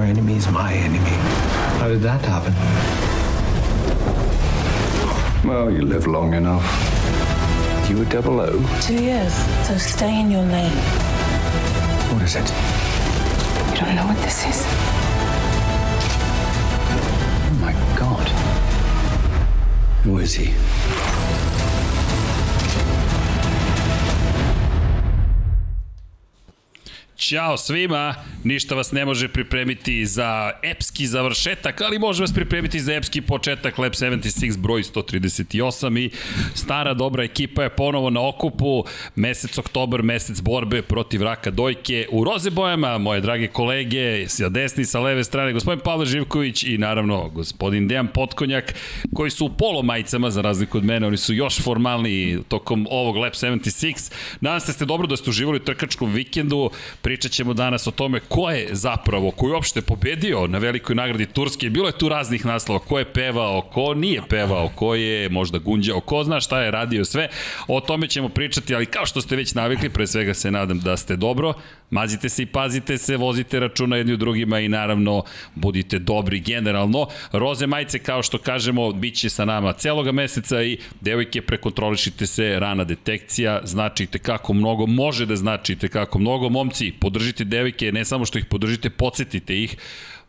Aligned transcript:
your 0.00 0.08
enemy 0.08 0.36
is 0.36 0.48
my 0.50 0.72
enemy. 0.72 1.16
How 1.78 1.88
did 1.88 2.00
that 2.00 2.24
happen? 2.24 2.54
Well, 5.46 5.70
you 5.70 5.82
live 5.82 6.06
long 6.06 6.32
enough. 6.32 6.64
You 7.90 7.98
were 7.98 8.06
double 8.06 8.40
O? 8.40 8.80
Two 8.80 9.02
years, 9.02 9.34
so 9.66 9.76
stay 9.76 10.20
in 10.20 10.30
your 10.30 10.44
lane. 10.44 10.78
What 12.12 12.22
is 12.22 12.34
it? 12.36 12.48
You 13.68 13.76
don't 13.80 13.94
know 13.96 14.06
what 14.06 14.16
this 14.24 14.46
is? 14.46 14.64
Oh 17.48 17.58
my 17.60 17.74
god. 17.98 18.28
Who 20.04 20.18
is 20.18 20.32
he? 20.32 20.54
Ćao 27.30 27.56
svima, 27.56 28.14
ništa 28.44 28.74
vas 28.74 28.92
ne 28.92 29.04
može 29.04 29.28
pripremiti 29.28 30.06
za 30.06 30.52
epski 30.62 31.06
završetak, 31.06 31.80
ali 31.80 31.98
može 31.98 32.22
vas 32.22 32.32
pripremiti 32.32 32.80
za 32.80 32.94
epski 32.94 33.20
početak 33.20 33.78
Lab 33.78 33.92
76 33.92 34.58
broj 34.58 34.82
138 34.82 35.98
i 35.98 36.10
stara 36.54 36.94
dobra 36.94 37.24
ekipa 37.24 37.62
je 37.62 37.68
ponovo 37.68 38.10
na 38.10 38.28
okupu, 38.28 38.84
mesec 39.14 39.58
oktobar, 39.58 40.02
mesec 40.02 40.40
borbe 40.40 40.82
protiv 40.82 41.22
raka 41.22 41.50
dojke 41.50 42.06
u 42.10 42.24
roze 42.24 42.50
bojama, 42.50 42.98
moje 42.98 43.20
drage 43.20 43.48
kolege, 43.48 44.28
sa 44.28 44.48
desni, 44.48 44.84
sa 44.84 45.00
leve 45.00 45.24
strane, 45.24 45.52
gospodin 45.52 45.80
Pavle 45.84 46.06
Živković 46.06 46.62
i 46.62 46.78
naravno 46.78 47.28
gospodin 47.28 47.88
Dejan 47.88 48.08
Potkonjak, 48.08 48.74
koji 49.14 49.30
su 49.30 49.46
u 49.46 49.50
polomajicama, 49.50 50.30
za 50.30 50.40
razliku 50.40 50.78
od 50.78 50.84
mene, 50.84 51.06
oni 51.06 51.16
su 51.16 51.34
još 51.34 51.60
formalni 51.60 52.38
tokom 52.48 52.86
ovog 52.90 53.16
Lab 53.16 53.32
76. 53.32 54.12
Nadam 54.40 54.60
se 54.60 54.66
da 54.66 54.72
ste 54.72 54.84
dobro 54.84 55.06
da 55.06 55.16
ste 55.16 55.30
uživali 55.30 55.56
u 55.56 55.64
trkačkom 55.64 56.12
vikendu, 56.12 56.70
Pričat 57.20 57.32
ćemo 57.32 57.54
danas 57.54 57.86
o 57.86 57.90
tome 57.90 58.20
ko 58.20 58.50
je 58.50 58.68
zapravo, 58.72 59.30
ko 59.30 59.46
je 59.46 59.52
uopšte 59.52 59.82
pobedio 59.82 60.46
na 60.46 60.58
velikoj 60.58 60.94
nagradi 60.94 61.26
Turske. 61.26 61.70
Bilo 61.70 61.86
je 61.86 61.98
tu 61.98 62.08
raznih 62.08 62.46
naslova, 62.46 62.80
ko 62.80 62.98
je 62.98 63.12
pevao, 63.12 63.60
ko 63.60 63.94
nije 63.94 64.22
pevao, 64.28 64.68
ko 64.74 64.94
je 64.94 65.28
možda 65.28 65.58
gunđao, 65.58 66.00
ko 66.00 66.24
zna 66.24 66.40
šta 66.40 66.62
je 66.62 66.70
radio 66.70 67.04
sve. 67.04 67.28
O 67.68 67.80
tome 67.80 68.08
ćemo 68.08 68.28
pričati, 68.28 68.74
ali 68.74 68.86
kao 68.86 69.06
što 69.06 69.20
ste 69.20 69.36
već 69.36 69.54
navikli, 69.54 69.88
pre 69.88 70.06
svega 70.06 70.34
se 70.34 70.50
nadam 70.50 70.80
da 70.80 70.96
ste 70.96 71.16
dobro, 71.16 71.54
mazite 71.90 72.28
se 72.28 72.42
i 72.42 72.46
pazite 72.46 72.98
se, 72.98 73.16
vozite 73.16 73.60
računa 73.60 73.96
jedni 73.96 74.12
u 74.12 74.16
drugima 74.16 74.60
i 74.60 74.68
naravno 74.68 75.22
budite 75.54 75.98
dobri 75.98 76.40
generalno. 76.40 77.06
Roze 77.32 77.66
majice, 77.66 77.98
kao 77.98 78.22
što 78.22 78.38
kažemo, 78.38 78.92
bit 78.92 79.14
će 79.14 79.28
sa 79.28 79.44
nama 79.44 79.72
celoga 79.72 80.12
meseca 80.12 80.62
i 80.62 80.78
devojke 81.00 81.42
prekontrolišite 81.42 82.26
se, 82.26 82.60
rana 82.60 82.84
detekcija, 82.84 83.60
znači 83.64 84.06
kako 84.06 84.52
mnogo, 84.52 84.86
može 84.86 85.26
da 85.26 85.36
znači 85.36 85.76
kako 85.76 86.18
mnogo. 86.18 86.48
Momci, 86.48 86.92
podržite 87.10 87.44
devike, 87.44 87.92
ne 87.92 88.04
samo 88.04 88.26
što 88.26 88.38
ih 88.38 88.46
podržite, 88.46 88.90
podsjetite 88.90 89.62
ih, 89.62 89.76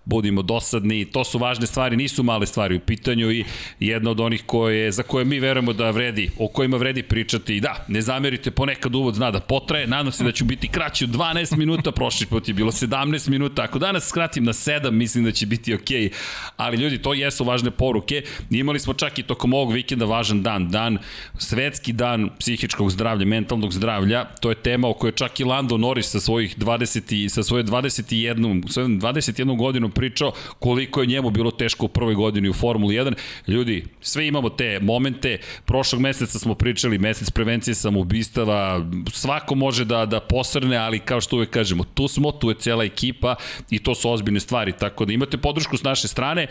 budimo 0.05 0.41
dosadni, 0.41 1.05
to 1.05 1.23
su 1.23 1.37
važne 1.37 1.67
stvari, 1.67 1.97
nisu 1.97 2.23
male 2.23 2.45
stvari 2.45 2.75
u 2.75 2.79
pitanju 2.79 3.31
i 3.31 3.45
jedna 3.79 4.11
od 4.11 4.19
onih 4.19 4.43
koje, 4.45 4.91
za 4.91 5.03
koje 5.03 5.25
mi 5.25 5.39
verujemo 5.39 5.73
da 5.73 5.91
vredi, 5.91 6.29
o 6.37 6.47
kojima 6.47 6.77
vredi 6.77 7.03
pričati. 7.03 7.55
I 7.55 7.61
da, 7.61 7.85
ne 7.87 8.01
zamerite, 8.01 8.51
ponekad 8.51 8.95
uvod 8.95 9.15
zna 9.15 9.31
da 9.31 9.39
potraje, 9.39 9.87
nadam 9.87 10.11
se 10.11 10.23
da 10.23 10.31
ću 10.31 10.45
biti 10.45 10.67
kraći 10.67 11.03
od 11.03 11.09
12 11.09 11.57
minuta, 11.57 11.91
prošli 11.91 12.25
put 12.25 12.47
je 12.47 12.53
bilo 12.53 12.71
17 12.71 13.29
minuta, 13.29 13.63
ako 13.63 13.79
danas 13.79 14.07
skratim 14.07 14.43
na 14.43 14.53
7, 14.53 14.91
mislim 14.91 15.23
da 15.23 15.31
će 15.31 15.45
biti 15.45 15.73
ok, 15.73 16.13
ali 16.57 16.77
ljudi, 16.77 16.97
to 16.97 17.13
jesu 17.13 17.43
važne 17.43 17.71
poruke, 17.71 18.23
imali 18.49 18.79
smo 18.79 18.93
čak 18.93 19.19
i 19.19 19.23
tokom 19.23 19.53
ovog 19.53 19.71
vikenda 19.71 20.05
važan 20.05 20.43
dan, 20.43 20.69
dan, 20.69 20.97
svetski 21.37 21.93
dan 21.93 22.29
psihičkog 22.39 22.91
zdravlja, 22.91 23.25
mentalnog 23.25 23.73
zdravlja, 23.73 24.25
to 24.25 24.49
je 24.49 24.55
tema 24.55 24.87
o 24.87 24.93
kojoj 24.93 25.11
čak 25.11 25.39
i 25.39 25.43
Lando 25.43 25.77
Norris 25.77 26.09
sa 26.09 26.19
svojih 26.19 26.57
20, 26.57 27.29
sa 27.29 27.43
svoje 27.43 27.63
21, 27.63 28.63
21 28.99 29.90
godinu 29.91 30.01
pričao 30.01 30.31
koliko 30.59 31.01
je 31.01 31.07
njemu 31.07 31.29
bilo 31.29 31.51
teško 31.51 31.85
u 31.85 31.89
prvoj 31.89 32.15
godini 32.15 32.49
u 32.49 32.53
Formuli 32.53 32.95
1. 32.95 33.13
Ljudi, 33.47 33.85
sve 34.01 34.27
imamo 34.27 34.49
te 34.49 34.79
momente. 34.81 35.39
Prošlog 35.65 36.01
meseca 36.01 36.39
smo 36.39 36.55
pričali 36.55 36.97
mesec 36.97 37.31
prevencije 37.31 37.75
samoubistava. 37.75 38.85
Svako 39.11 39.55
može 39.55 39.85
da 39.85 40.05
da 40.05 40.19
posrne, 40.19 40.77
ali 40.77 40.99
kao 40.99 41.21
što 41.21 41.35
uvek 41.35 41.49
kažemo, 41.49 41.83
tu 41.83 42.07
smo, 42.07 42.31
tu 42.31 42.49
je 42.49 42.55
cela 42.59 42.83
ekipa 42.83 43.35
i 43.69 43.79
to 43.79 43.95
su 43.95 44.09
ozbiljne 44.09 44.39
stvari. 44.39 44.73
Tako 44.73 45.05
da 45.05 45.13
imate 45.13 45.37
podršku 45.37 45.77
s 45.77 45.83
naše 45.83 46.07
strane. 46.07 46.47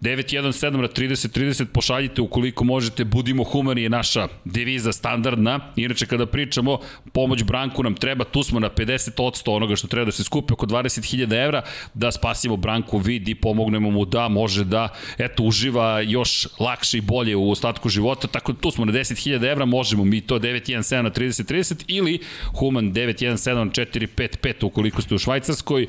917 0.00 0.76
na 0.76 0.88
30 0.88 1.38
30 1.40 1.64
pošaljite 1.64 2.22
ukoliko 2.22 2.64
možete, 2.64 3.04
budimo 3.04 3.44
humani 3.44 3.82
je 3.82 3.88
naša 3.88 4.28
deviza 4.44 4.92
standardna. 4.92 5.60
Inače 5.76 6.06
kada 6.06 6.26
pričamo, 6.26 6.78
pomoć 7.12 7.42
Branku 7.42 7.82
nam 7.82 7.94
treba, 7.94 8.24
tu 8.24 8.42
smo 8.42 8.60
na 8.60 8.70
50% 8.70 9.50
onoga 9.50 9.76
što 9.76 9.88
treba 9.88 10.04
da 10.04 10.12
se 10.12 10.24
skupi 10.24 10.52
oko 10.52 10.66
20.000 10.66 11.44
evra, 11.44 11.62
da 11.94 12.12
spasimo 12.12 12.56
Branku 12.56 12.98
vid 12.98 13.28
i 13.28 13.34
pomognemo 13.34 13.90
mu 13.90 14.04
da 14.04 14.28
može 14.28 14.64
da 14.64 14.88
eto 15.18 15.42
uživa 15.42 16.00
još 16.00 16.48
lakše 16.60 16.98
i 16.98 17.00
bolje 17.00 17.36
u 17.36 17.50
ostatku 17.50 17.88
života, 17.88 18.26
tako 18.26 18.52
da 18.52 18.60
tu 18.60 18.70
smo 18.70 18.84
na 18.84 18.92
10.000 18.92 19.50
evra, 19.50 19.64
možemo 19.64 20.04
mi 20.04 20.20
to 20.20 20.38
917 20.38 21.02
na 21.02 21.10
30 21.10 21.54
30 21.54 21.84
ili 21.88 22.18
Human 22.54 22.92
917 22.92 23.54
na 23.54 23.70
455 23.70 24.66
ukoliko 24.66 25.02
ste 25.02 25.14
u 25.14 25.18
Švajcarskoj, 25.18 25.86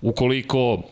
ukoliko 0.00 0.82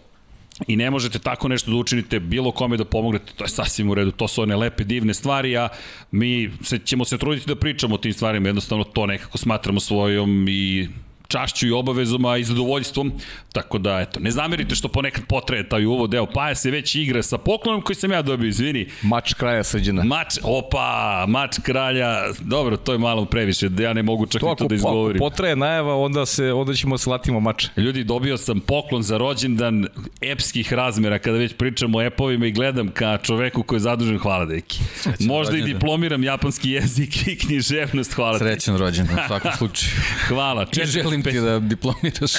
i 0.67 0.77
ne 0.77 0.91
možete 0.91 1.19
tako 1.19 1.49
nešto 1.49 1.71
da 1.71 1.77
učinite 1.77 2.21
bilo 2.21 2.53
kome 2.53 2.77
da 2.77 2.85
pomognete, 2.85 3.33
to 3.37 3.45
je 3.45 3.49
sasvim 3.49 3.91
u 3.91 3.95
redu, 3.95 4.11
to 4.11 4.29
su 4.29 4.43
one 4.43 4.57
lepe 4.57 4.85
divne 4.85 5.15
stvari, 5.15 5.57
a 5.57 5.69
mi 6.11 6.51
se, 6.63 6.79
ćemo 6.79 7.05
se 7.05 7.19
truditi 7.19 7.47
da 7.47 7.57
pričamo 7.57 7.95
o 7.95 7.99
tim 7.99 8.13
stvarima, 8.13 8.49
jednostavno 8.49 8.85
to 8.85 9.07
nekako 9.07 9.39
smatramo 9.39 9.81
svojom 9.81 10.47
i 10.49 10.89
čašću 11.29 11.67
i 11.67 11.73
obavezom, 11.73 12.25
a 12.25 12.37
i 12.37 12.45
zadovoljstvom. 12.45 13.13
Tako 13.53 13.79
da, 13.79 14.01
eto, 14.01 14.21
ne 14.21 14.31
zamerite 14.31 14.75
što 14.75 14.89
ponekad 14.89 15.25
potraje 15.29 15.69
taj 15.69 15.85
uvod, 15.87 16.15
evo, 16.15 16.27
Paja 16.35 16.55
se 16.55 16.71
već 16.71 16.95
igra 16.95 17.23
sa 17.23 17.39
poklonom 17.39 17.83
koji 17.83 17.97
sam 17.97 18.13
ja 18.13 18.23
dobio, 18.23 18.49
izvini. 18.49 18.87
Mač 19.03 19.35
kraja 19.35 19.65
srđana. 19.65 20.05
Mač, 20.05 20.39
opa, 20.43 21.25
mač 21.29 21.57
kralja, 21.63 22.17
dobro, 22.41 22.77
to 22.77 22.93
je 22.93 22.99
malo 22.99 23.25
previše, 23.25 23.69
da 23.69 23.83
ja 23.83 23.93
ne 23.93 24.03
mogu 24.03 24.27
čak 24.27 24.41
to, 24.41 24.53
i 24.53 24.57
to 24.57 24.69
da 24.69 24.75
izgovorim. 24.75 25.17
Ako 25.23 25.31
potraje 25.31 25.57
najava, 25.57 25.97
onda, 25.97 26.27
se, 26.27 26.53
onda 26.53 26.75
ćemo 26.75 26.95
da 26.95 26.99
se 26.99 27.11
latimo 27.11 27.41
mač. 27.41 27.67
Ljudi, 27.77 28.05
dobio 28.05 28.37
sam 28.37 28.61
poklon 28.61 29.03
za 29.03 29.19
rođendan 29.19 29.87
epskih 30.21 30.73
razmera, 30.73 31.19
kada 31.19 31.39
već 31.39 31.55
pričamo 31.55 31.99
o 31.99 32.03
epovima 32.03 32.47
i 32.47 32.53
gledam 32.53 32.89
ka 32.89 33.19
čoveku 33.23 33.63
koji 33.63 33.77
je 33.77 33.81
zadužen, 33.81 34.19
hvala 34.19 34.45
deki. 34.45 34.79
Srećan 34.97 35.27
Možda 35.27 35.51
rođendan. 35.51 35.71
i 35.71 35.75
diplomiram 35.75 36.25
japanski 36.25 36.71
jezik 36.71 37.27
i 37.27 37.37
književnost, 37.39 38.13
hvala 38.13 38.39
Srećan 38.39 38.77
rođendan, 38.77 39.17
u 39.25 39.27
svakom 39.27 39.51
slučaju. 39.59 39.93
hvala. 40.29 40.67
Želim 40.85 41.18
ti 41.23 41.41
da 41.41 41.59
diplomiraš. 41.59 42.33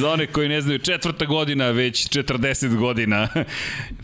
Za 0.00 0.10
one 0.10 0.26
koji 0.26 0.48
ne 0.48 0.60
znaju, 0.60 0.78
četvrta 0.78 1.24
godina, 1.24 1.70
već 1.70 2.08
40 2.08 2.76
godina 2.76 3.28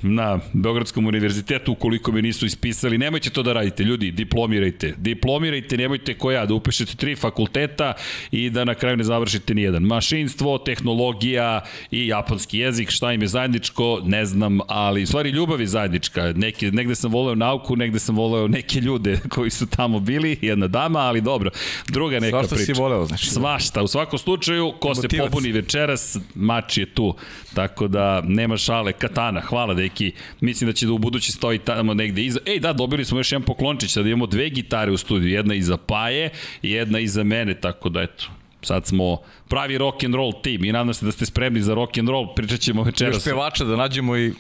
na 0.03 0.39
Beogradskom 0.53 1.07
univerzitetu, 1.07 1.73
ukoliko 1.73 2.13
me 2.13 2.23
nisu 2.23 2.47
ispisali, 2.47 2.99
nemojte 2.99 3.31
to 3.31 3.43
da 3.43 3.53
radite, 3.53 3.85
ljudi, 3.85 4.11
diplomirajte. 4.11 4.95
Diplomirajte, 4.97 5.77
nemojte 5.77 6.15
ko 6.15 6.31
ja, 6.31 6.47
da 6.47 6.55
upišete 6.55 6.97
tri 6.97 7.17
fakulteta 7.17 7.93
i 8.31 8.51
da 8.51 8.65
na 8.65 8.75
kraju 8.75 8.97
ne 8.97 9.05
završite 9.05 9.55
nijedan. 9.55 9.83
Mašinstvo, 9.83 10.59
tehnologija 10.59 11.61
i 11.91 12.07
japanski 12.07 12.59
jezik, 12.59 12.91
šta 12.91 13.13
im 13.13 13.23
je 13.23 13.29
zajedničko, 13.29 14.01
ne 14.05 14.27
znam, 14.27 14.59
ali 14.69 15.03
u 15.03 15.07
stvari 15.07 15.31
ljubav 15.31 15.61
je 15.61 15.67
zajednička. 15.67 16.33
Neke, 16.37 16.71
negde 16.71 16.95
sam 16.95 17.13
voleo 17.13 17.35
nauku, 17.35 17.77
negde 17.77 17.99
sam 17.99 18.17
voleo 18.17 18.49
neke 18.49 18.81
ljude 18.81 19.21
koji 19.29 19.51
su 19.51 19.67
tamo 19.67 20.01
bili, 20.01 20.39
jedna 20.43 20.67
dama, 20.67 20.99
ali 20.99 21.21
dobro. 21.21 21.51
Druga 21.93 22.21
neka 22.21 22.31
Svašta 22.39 22.55
priča. 22.55 22.75
si 22.75 22.81
voleo, 22.81 23.07
znači. 23.07 23.27
Svašta. 23.31 23.83
U 23.83 23.89
svakom 23.89 24.19
slučaju, 24.19 24.73
ko 24.81 24.89
Motivac. 24.89 25.11
se 25.11 25.19
pobuni 25.19 25.53
večeras, 25.53 26.19
mač 26.35 26.79
je 26.79 26.87
tu. 26.95 27.15
Tako 27.55 27.89
da, 27.89 28.21
nema 28.25 28.57
šale. 28.57 28.93
Katana, 28.93 29.41
hvala 29.41 29.75
deki. 29.75 30.13
Mislim 30.41 30.71
da 30.71 30.75
će 30.75 30.87
da 30.87 30.93
u 30.93 30.99
budući 30.99 31.33
stoji 31.33 31.59
tamo 31.59 31.95
negde 31.95 32.23
iza. 32.25 32.39
Ej, 32.47 32.61
da, 32.61 32.73
dobili 32.73 33.05
smo 33.05 33.19
još 33.19 33.33
jedan 33.33 33.43
poklončić, 33.43 33.95
da 33.95 34.01
imamo 34.01 34.27
dve 34.27 34.51
gitare 34.51 34.93
u 34.93 34.97
studiju. 34.97 35.33
Jedna 35.33 35.55
iza 35.55 35.77
Paje 35.77 36.31
i 36.63 36.71
jedna 36.71 36.99
iza 36.99 37.25
mene, 37.25 37.55
tako 37.55 37.89
da 37.89 38.03
eto, 38.03 38.25
sad 38.63 38.87
smo 38.87 39.19
pravi 39.49 39.79
rock 39.79 40.05
and 40.05 40.15
roll 40.15 40.33
tim 40.43 40.65
i 40.65 40.73
nadam 40.73 40.95
se 40.95 41.07
da 41.07 41.13
ste 41.13 41.27
spremni 41.27 41.61
za 41.61 41.75
rock 41.75 41.99
and 41.99 42.09
roll, 42.09 42.35
pričat 42.35 42.61
ćemo 42.61 42.83
večeras. 42.83 43.17
Još 43.17 43.25
pevača 43.25 43.65
da 43.65 43.77
nađemo 43.77 44.17
i 44.17 44.33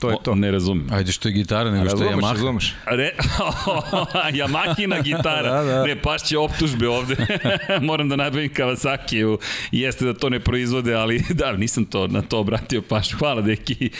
To 0.00 0.10
je 0.10 0.16
to. 0.24 0.30
O, 0.30 0.34
ne 0.34 0.50
razumem. 0.50 0.86
Ajde 0.92 1.12
što 1.12 1.28
je 1.28 1.32
gitara, 1.32 1.70
nego 1.70 1.88
što 1.90 2.04
je 2.04 2.10
Yamaha. 2.10 2.32
Razumeš, 2.32 2.74
Re, 2.86 3.10
Yamahina 4.40 5.02
gitara. 5.02 5.50
da, 5.62 5.62
da. 5.62 5.84
Ne, 5.84 6.02
pašće 6.02 6.38
optužbe 6.38 6.88
ovde. 6.88 7.16
Moram 7.88 8.08
da 8.08 8.16
nabavim 8.16 8.50
Kawasaki. 8.50 9.24
U, 9.24 9.38
jeste 9.72 10.04
da 10.04 10.14
to 10.14 10.28
ne 10.28 10.40
proizvode, 10.40 10.94
ali 10.94 11.22
da, 11.30 11.52
nisam 11.52 11.84
to 11.84 12.06
na 12.06 12.22
to 12.22 12.38
obratio 12.38 12.82
paš. 12.82 13.12
Hvala, 13.12 13.42
deki. 13.42 13.90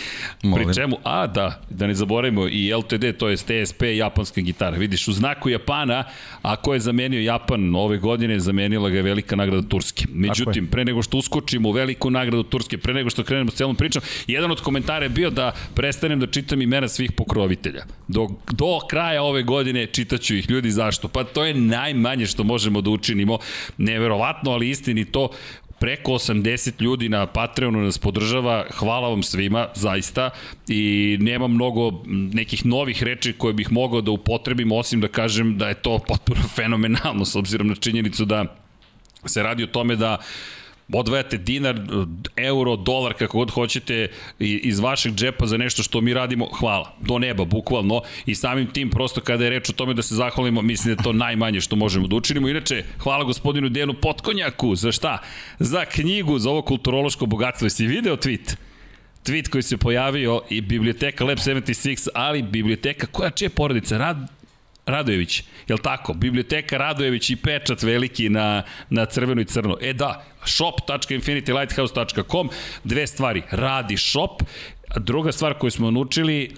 Molim. 0.42 0.66
Pri 0.66 0.74
čemu, 0.74 0.96
a 1.04 1.26
da, 1.26 1.62
da 1.70 1.86
ne 1.86 1.94
zaboravimo, 1.94 2.48
i 2.48 2.72
LTD, 2.74 3.16
to 3.18 3.28
je 3.28 3.36
TSP, 3.36 3.82
japanska 3.82 4.40
gitara. 4.40 4.76
Vidiš, 4.76 5.08
u 5.08 5.12
znaku 5.12 5.48
Japana, 5.48 6.04
a 6.42 6.56
ko 6.56 6.74
je 6.74 6.80
zamenio 6.80 7.20
Japan 7.20 7.74
ove 7.74 7.98
godine, 7.98 8.40
zamenila 8.40 8.90
ga 8.90 8.96
je 8.96 9.02
velika 9.02 9.36
nagrada 9.36 9.68
Turske. 9.68 10.04
Međutim, 10.12 10.66
pre 10.66 10.84
nego 10.84 11.02
što 11.02 11.16
uskočimo 11.16 11.68
u 11.68 11.72
veliku 11.72 12.10
nagradu 12.10 12.42
Turske, 12.42 12.78
pre 12.78 12.94
nego 12.94 13.10
što 13.10 13.24
krenemo 13.24 13.50
s 13.50 13.54
celom 13.54 13.76
pričom, 13.76 14.02
jedan 14.26 14.50
od 14.50 14.60
komentara 14.60 15.04
je 15.04 15.08
bio 15.08 15.30
da 15.30 15.52
pre 15.74 15.87
prestanem 15.88 16.20
da 16.20 16.26
čitam 16.26 16.62
imena 16.62 16.88
svih 16.88 17.12
pokrovitelja. 17.12 17.84
Do, 18.08 18.26
do 18.52 18.78
kraja 18.90 19.22
ove 19.22 19.42
godine 19.42 19.86
čitaću 19.86 20.34
ih 20.36 20.50
ljudi 20.50 20.70
zašto? 20.70 21.08
Pa 21.08 21.24
to 21.24 21.44
je 21.44 21.54
najmanje 21.54 22.26
što 22.26 22.44
možemo 22.44 22.80
da 22.80 22.90
učinimo. 22.90 23.38
Neverovatno, 23.78 24.50
ali 24.50 24.68
istini 24.70 25.04
to 25.04 25.30
preko 25.80 26.12
80 26.12 26.82
ljudi 26.82 27.08
na 27.08 27.26
Patreonu 27.26 27.80
nas 27.80 27.98
podržava, 27.98 28.66
hvala 28.74 29.08
vam 29.08 29.22
svima, 29.22 29.68
zaista, 29.74 30.30
i 30.68 31.16
nema 31.20 31.48
mnogo 31.48 32.02
nekih 32.34 32.66
novih 32.66 33.02
reči 33.02 33.32
koje 33.32 33.54
bih 33.54 33.72
mogao 33.72 34.00
da 34.00 34.10
upotrebim, 34.10 34.72
osim 34.72 35.00
da 35.00 35.08
kažem 35.08 35.56
da 35.58 35.68
je 35.68 35.80
to 35.80 35.98
potpuno 35.98 36.42
fenomenalno, 36.56 37.24
s 37.24 37.36
obzirom 37.36 37.68
na 37.68 37.74
činjenicu 37.74 38.24
da 38.24 38.44
se 39.24 39.42
radi 39.42 39.64
o 39.64 39.72
tome 39.72 39.96
da 39.96 40.18
odvajate 40.92 41.36
dinar, 41.38 41.80
euro, 42.36 42.76
dolar, 42.76 43.14
kako 43.14 43.38
god 43.38 43.50
hoćete 43.50 44.08
iz 44.38 44.78
vašeg 44.78 45.14
džepa 45.14 45.46
za 45.46 45.56
nešto 45.56 45.82
što 45.82 46.00
mi 46.00 46.14
radimo, 46.14 46.46
hvala, 46.46 46.96
do 47.00 47.18
neba, 47.18 47.44
bukvalno, 47.44 48.02
i 48.26 48.34
samim 48.34 48.66
tim 48.66 48.90
prosto 48.90 49.20
kada 49.20 49.44
je 49.44 49.50
reč 49.50 49.70
o 49.70 49.72
tome 49.72 49.94
da 49.94 50.02
se 50.02 50.14
zahvalimo, 50.14 50.62
mislim 50.62 50.94
da 50.94 51.00
je 51.00 51.04
to 51.04 51.12
najmanje 51.12 51.60
što 51.60 51.76
možemo 51.76 52.06
da 52.06 52.16
učinimo. 52.16 52.48
Inače, 52.48 52.84
hvala 52.98 53.24
gospodinu 53.24 53.68
Dejanu 53.68 53.94
Potkonjaku, 53.94 54.74
za 54.76 54.92
šta? 54.92 55.18
Za 55.58 55.84
knjigu, 55.84 56.38
za 56.38 56.50
ovo 56.50 56.62
kulturološko 56.62 57.26
bogatstvo. 57.26 57.66
Jesi 57.66 57.86
video 57.86 58.16
tweet? 58.16 58.56
tweet 59.24 59.48
koji 59.48 59.62
se 59.62 59.76
pojavio 59.76 60.42
i 60.50 60.60
biblioteka 60.60 61.24
Lab 61.24 61.38
76, 61.38 62.08
ali 62.14 62.42
biblioteka 62.42 63.06
koja 63.06 63.30
čije 63.30 63.48
porodica? 63.48 63.98
Rad, 63.98 64.37
Radojević, 64.88 65.42
je 65.68 65.74
li 65.74 65.82
tako? 65.82 66.12
Biblioteka 66.12 66.78
Radojević 66.78 67.30
i 67.30 67.36
pečat 67.36 67.82
veliki 67.82 68.28
na, 68.28 68.62
na 68.90 69.06
crveno 69.06 69.40
i 69.40 69.44
crno. 69.44 69.76
E 69.80 69.92
da, 69.92 70.24
shop.infinitylighthouse.com, 70.44 72.50
dve 72.84 73.06
stvari, 73.06 73.42
radi 73.50 73.96
shop 73.96 74.42
Druga 74.96 75.32
stvar 75.32 75.54
koju 75.54 75.70
smo 75.70 75.90
naučili, 75.90 76.50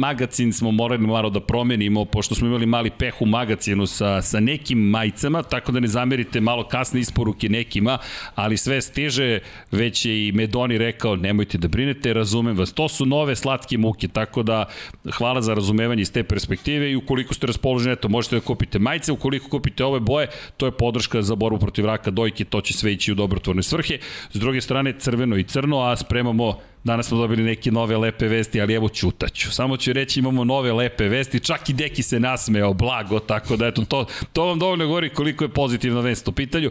magazin 0.00 0.52
smo 0.52 0.70
morali 0.70 1.06
malo 1.06 1.30
da 1.30 1.40
promenimo, 1.40 2.04
pošto 2.04 2.34
smo 2.34 2.46
imali 2.46 2.66
mali 2.66 2.90
peh 2.90 3.22
u 3.22 3.26
magazinu 3.26 3.86
sa, 3.86 4.22
sa 4.22 4.40
nekim 4.40 4.78
majicama, 4.78 5.42
tako 5.42 5.72
da 5.72 5.80
ne 5.80 5.88
zamerite 5.88 6.40
malo 6.40 6.68
kasne 6.68 7.00
isporuke 7.00 7.48
nekima, 7.48 7.98
ali 8.34 8.56
sve 8.56 8.80
stiže, 8.80 9.38
već 9.70 10.04
je 10.04 10.28
i 10.28 10.32
Medoni 10.32 10.78
rekao, 10.78 11.16
nemojte 11.16 11.58
da 11.58 11.68
brinete, 11.68 12.12
razumem 12.12 12.56
vas. 12.56 12.72
To 12.72 12.88
su 12.88 13.06
nove 13.06 13.36
slatke 13.36 13.78
muke, 13.78 14.08
tako 14.08 14.42
da 14.42 14.64
hvala 15.12 15.42
za 15.42 15.54
razumevanje 15.54 16.02
iz 16.02 16.12
te 16.12 16.22
perspektive 16.22 16.90
i 16.90 16.96
ukoliko 16.96 17.34
ste 17.34 17.46
raspoloženi, 17.46 17.92
eto, 17.92 18.08
možete 18.08 18.36
da 18.36 18.40
kupite 18.40 18.78
majice, 18.78 19.12
ukoliko 19.12 19.48
kupite 19.48 19.84
ove 19.84 20.00
boje, 20.00 20.28
to 20.56 20.66
je 20.66 20.72
podrška 20.72 21.22
za 21.22 21.34
borbu 21.34 21.58
protiv 21.58 21.86
raka 21.86 22.10
dojke, 22.10 22.44
to 22.44 22.60
će 22.60 22.74
sve 22.74 22.92
ići 22.92 23.12
u 23.12 23.14
dobrotvorne 23.14 23.62
svrhe. 23.62 23.98
S 24.32 24.40
druge 24.40 24.60
strane, 24.60 24.94
crveno 24.98 25.36
i 25.36 25.44
crno, 25.44 25.80
a 25.80 25.96
spremamo 25.96 26.58
Danas 26.84 27.06
smo 27.06 27.18
dobili 27.18 27.42
neke 27.42 27.70
nove 27.70 27.96
lepe 27.96 28.28
vesti, 28.28 28.60
ali 28.60 28.74
evo 28.74 28.88
ćutaću. 28.88 29.52
Samo 29.52 29.76
ću 29.76 29.92
reći 29.92 30.20
imamo 30.20 30.44
nove 30.44 30.72
lepe 30.72 31.08
vesti, 31.08 31.40
čak 31.40 31.68
i 31.68 31.72
Deki 31.72 32.02
se 32.02 32.20
nasmeo, 32.20 32.72
blago, 32.72 33.18
tako 33.18 33.56
da 33.56 33.66
eto, 33.66 33.84
to, 33.84 34.06
to 34.32 34.44
vam 34.44 34.58
dovoljno 34.58 34.86
govori 34.86 35.10
koliko 35.10 35.44
je 35.44 35.48
pozitivna 35.48 36.00
vest 36.00 36.28
u 36.28 36.32
pitanju. 36.32 36.70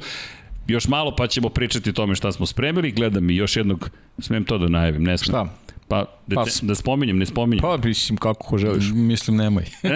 Još 0.67 0.87
malo 0.87 1.15
pa 1.15 1.27
ćemo 1.27 1.49
pričati 1.49 1.89
o 1.89 1.93
tome 1.93 2.15
šta 2.15 2.31
smo 2.31 2.45
spremili. 2.45 2.91
Gledam 2.91 3.29
i 3.29 3.35
još 3.35 3.57
jednog, 3.57 3.89
smem 4.19 4.43
to 4.43 4.57
da 4.57 4.67
najavim, 4.67 5.03
ne 5.03 5.17
smem. 5.17 5.29
Šta? 5.29 5.53
Pa, 5.87 6.05
da, 6.27 6.35
pa, 6.35 6.45
da 6.61 6.75
spominjem, 6.75 7.17
ne 7.17 7.25
spominjem. 7.25 7.61
Pa, 7.61 7.77
mislim, 7.77 8.17
kako 8.17 8.47
ko 8.47 8.57
želiš. 8.57 8.85
Mislim, 8.93 9.37
nemoj. 9.37 9.65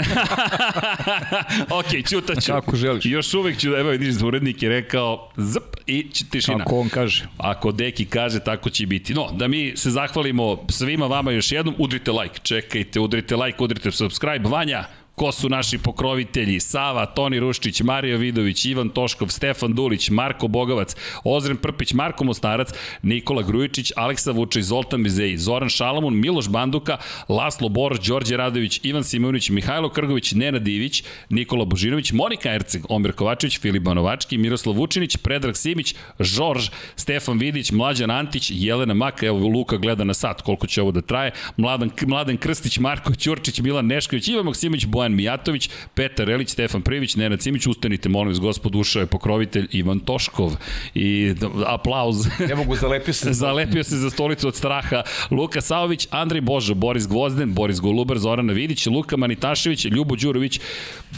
ok, 1.80 2.08
ćutaću. 2.10 2.52
Kako 2.52 2.76
želiš. 2.76 3.06
Još 3.06 3.34
uvek 3.34 3.58
ću, 3.58 3.70
evo 3.70 3.90
vidiš, 3.90 4.22
urednik 4.22 4.64
je 4.64 4.70
rekao 4.70 5.32
zp 5.38 5.71
i 5.92 6.10
tišina. 6.32 6.58
Kako 6.58 6.80
on 6.80 6.90
kaže. 6.90 7.26
Ako 7.38 7.72
Deki 7.72 8.06
kaže, 8.06 8.40
tako 8.40 8.70
će 8.70 8.88
biti. 8.88 9.14
No, 9.14 9.30
da 9.32 9.48
mi 9.48 9.74
se 9.76 9.90
zahvalimo 9.90 10.66
svima 10.70 11.08
vama 11.08 11.32
još 11.32 11.52
jednom, 11.52 11.76
udrite 11.78 12.12
like, 12.12 12.40
čekajte, 12.44 13.00
udrite 13.00 13.36
like, 13.36 13.64
udrite 13.64 13.92
subscribe. 13.92 14.50
Vanja, 14.50 14.86
ko 15.16 15.32
su 15.32 15.50
naši 15.50 15.78
pokrovitelji, 15.78 16.60
Sava, 16.60 17.06
Toni 17.06 17.40
Ruščić, 17.40 17.82
Mario 17.82 18.18
Vidović, 18.18 18.66
Ivan 18.66 18.90
Toškov, 18.90 19.28
Stefan 19.28 19.74
Dulić, 19.74 20.10
Marko 20.10 20.48
Bogavac, 20.48 20.96
Ozren 21.24 21.58
Prpić, 21.58 21.94
Marko 21.94 22.24
Mostarac, 22.24 22.74
Nikola 23.04 23.42
Grujičić, 23.42 23.92
Aleksa 23.96 24.32
Vučić, 24.32 24.64
Zoltan 24.64 25.04
Bizeji, 25.04 25.38
Zoran 25.38 25.70
Šalamun, 25.70 26.20
Miloš 26.20 26.50
Banduka, 26.50 26.98
Laslo 27.30 27.70
Bor, 27.70 27.98
Đorđe 28.22 28.38
Radović, 28.38 28.80
Ivan 28.84 29.04
Simonović, 29.04 29.50
Mihajlo 29.50 29.90
Krgović, 29.90 30.32
Nena 30.32 30.60
Divić, 30.60 31.04
Nikola 31.30 31.66
Božinović, 31.66 32.12
Monika 32.12 32.54
Erceg, 32.54 32.82
Omer 32.90 33.12
Kovačević, 33.12 33.60
Filip 33.60 33.84
Banovački, 33.84 34.38
Miroslav 34.38 34.76
Vučinić, 34.76 35.18
Predrag 35.18 35.58
Simić, 35.58 35.96
Žorž, 36.20 36.70
Stefan 36.96 37.38
Vidić, 37.38 37.72
Mlađan 37.72 38.12
Antić, 38.12 38.52
Jelena 38.54 38.94
Mak, 38.94 39.24
evo 39.24 39.48
Luka 39.48 39.78
gleda 39.78 40.04
na 40.04 40.14
sat 40.14 40.42
koliko 40.42 40.68
će 40.68 40.82
ovo 40.82 40.92
da 40.92 41.02
traje, 41.02 41.32
Mladen, 41.58 41.92
Mladen 42.08 42.38
Krstić, 42.38 42.80
Marko 42.80 43.16
Ćurčić, 43.16 43.60
Milan 43.60 43.86
Nešković, 43.88 44.28
Ivan 44.28 44.46
Maksimović, 44.46 44.86
Mijatović, 45.10 45.70
Petar 45.96 46.28
Relić, 46.28 46.50
Stefan 46.50 46.82
Privić, 46.82 47.16
Nenad 47.16 47.40
Cimić, 47.40 47.68
ustanite, 47.68 48.10
molim 48.10 48.30
vas, 48.30 48.40
gospod 48.40 48.76
ušao 48.76 49.00
je 49.00 49.06
pokrovitelj 49.06 49.68
Ivan 49.72 50.00
Toškov 50.00 50.56
i 50.96 51.34
aplauz. 51.68 52.28
Ne 52.40 52.56
mogu, 52.56 52.76
zalepio 52.76 53.14
se. 53.14 53.34
zalepio 53.44 53.84
se 53.84 53.98
za 53.98 54.10
stolicu 54.10 54.48
od 54.48 54.56
straha. 54.56 55.04
Luka 55.32 55.62
Saović, 55.62 56.08
Andrej 56.12 56.42
Božo, 56.42 56.74
Boris 56.74 57.08
Gvozden, 57.08 57.54
Boris 57.54 57.80
Golubar, 57.80 58.18
Zorana 58.18 58.54
Vidić, 58.54 58.86
Luka 58.86 59.18
Manitašević, 59.18 59.86
Ljubo 59.86 60.16
Đurović, 60.16 60.60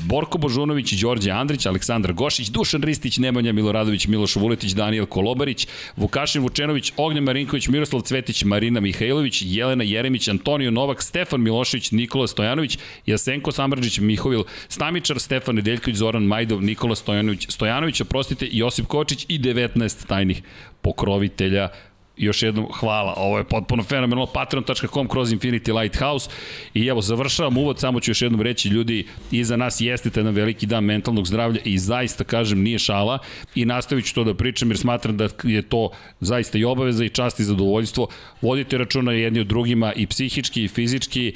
Borko 0.05 0.37
Božunović, 0.37 0.93
Đorđe 0.93 1.31
Andrić, 1.31 1.65
Aleksandar 1.65 2.13
Gošić, 2.13 2.49
Dušan 2.49 2.81
Ristić, 2.81 3.17
Nemanja 3.17 3.53
Miloradović, 3.53 4.07
Miloš 4.07 4.35
Vuletić, 4.35 4.71
Daniel 4.71 5.05
Kolobarić, 5.05 5.67
Vukašin 5.97 6.41
Vučenović, 6.41 6.93
Ognjen 6.97 7.23
Marinković, 7.23 7.67
Miroslav 7.67 8.01
Cvetić, 8.01 8.43
Marina 8.43 8.79
Mihajlović, 8.79 9.41
Jelena 9.45 9.83
Jeremić, 9.83 10.27
Antonio 10.27 10.71
Novak, 10.71 11.01
Stefan 11.03 11.41
Milošević, 11.41 11.91
Nikola 11.91 12.27
Stojanović, 12.27 12.77
Jasenko 13.05 13.51
Samrđić, 13.73 13.99
Mihovil 13.99 14.43
Stamičar, 14.67 15.19
Stefan 15.19 15.55
Nedeljković, 15.55 15.97
Zoran 15.97 16.23
Majdov, 16.23 16.61
Nikola 16.61 16.95
Stojanović, 16.95 17.47
Stojanović, 17.49 18.01
oprostite, 18.01 18.47
Josip 18.51 18.87
Kočić 18.87 19.25
i 19.27 19.39
19 19.39 20.07
tajnih 20.07 20.41
pokrovitelja 20.81 21.69
još 22.17 22.43
jednom 22.43 22.67
hvala, 22.79 23.13
ovo 23.17 23.37
je 23.37 23.43
potpuno 23.43 23.83
fenomenalno, 23.83 24.25
patreon.com 24.25 25.07
kroz 25.07 25.33
Infinity 25.33 25.79
Lighthouse. 25.79 26.29
I 26.73 26.87
evo 26.87 27.01
završavam 27.01 27.57
uvod, 27.57 27.79
samo 27.79 27.99
ću 27.99 28.11
još 28.11 28.21
jednom 28.21 28.41
reći 28.41 28.69
ljudi, 28.69 29.05
iza 29.31 29.57
nas 29.57 29.81
jeste 29.81 30.09
jedan 30.15 30.33
veliki 30.33 30.65
dan 30.65 30.83
mentalnog 30.83 31.27
zdravlja 31.27 31.61
i 31.65 31.77
zaista 31.77 32.23
kažem 32.23 32.61
nije 32.61 32.79
šala. 32.79 33.19
I 33.55 33.65
nastavit 33.65 34.05
ću 34.05 34.15
to 34.15 34.23
da 34.23 34.33
pričam 34.33 34.69
jer 34.69 34.77
smatram 34.77 35.17
da 35.17 35.29
je 35.43 35.61
to 35.61 35.89
zaista 36.19 36.57
i 36.57 36.63
obaveza 36.63 37.05
i 37.05 37.09
čast 37.09 37.39
i 37.39 37.43
zadovoljstvo, 37.43 38.07
vodite 38.41 38.77
računa 38.77 39.11
jedni 39.11 39.39
od 39.39 39.47
drugima 39.47 39.93
i 39.93 40.07
psihički 40.07 40.63
i 40.63 40.67
fizički, 40.67 41.27
e, 41.27 41.33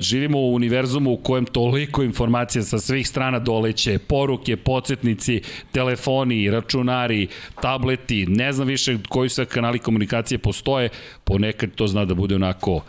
živimo 0.00 0.38
u 0.38 0.54
univerzumu 0.54 1.12
u 1.12 1.16
kojem 1.16 1.44
toliko 1.44 2.02
informacija 2.02 2.62
sa 2.62 2.78
svih 2.78 3.08
strana 3.08 3.38
doleće, 3.38 3.98
poruke, 3.98 4.56
podsjetnici, 4.56 5.42
telefoni, 5.72 6.50
računari, 6.50 7.28
tableti, 7.62 8.26
ne 8.26 8.52
znam 8.52 8.68
više 8.68 8.98
koji 9.08 9.28
sve 9.28 9.44
kanali 9.44 9.78
komunikacije 9.86 10.38
postoje, 10.38 10.88
ponekad 11.24 11.74
to 11.74 11.86
zna 11.86 12.04
da 12.04 12.14
bude 12.14 12.34
onako 12.34 12.80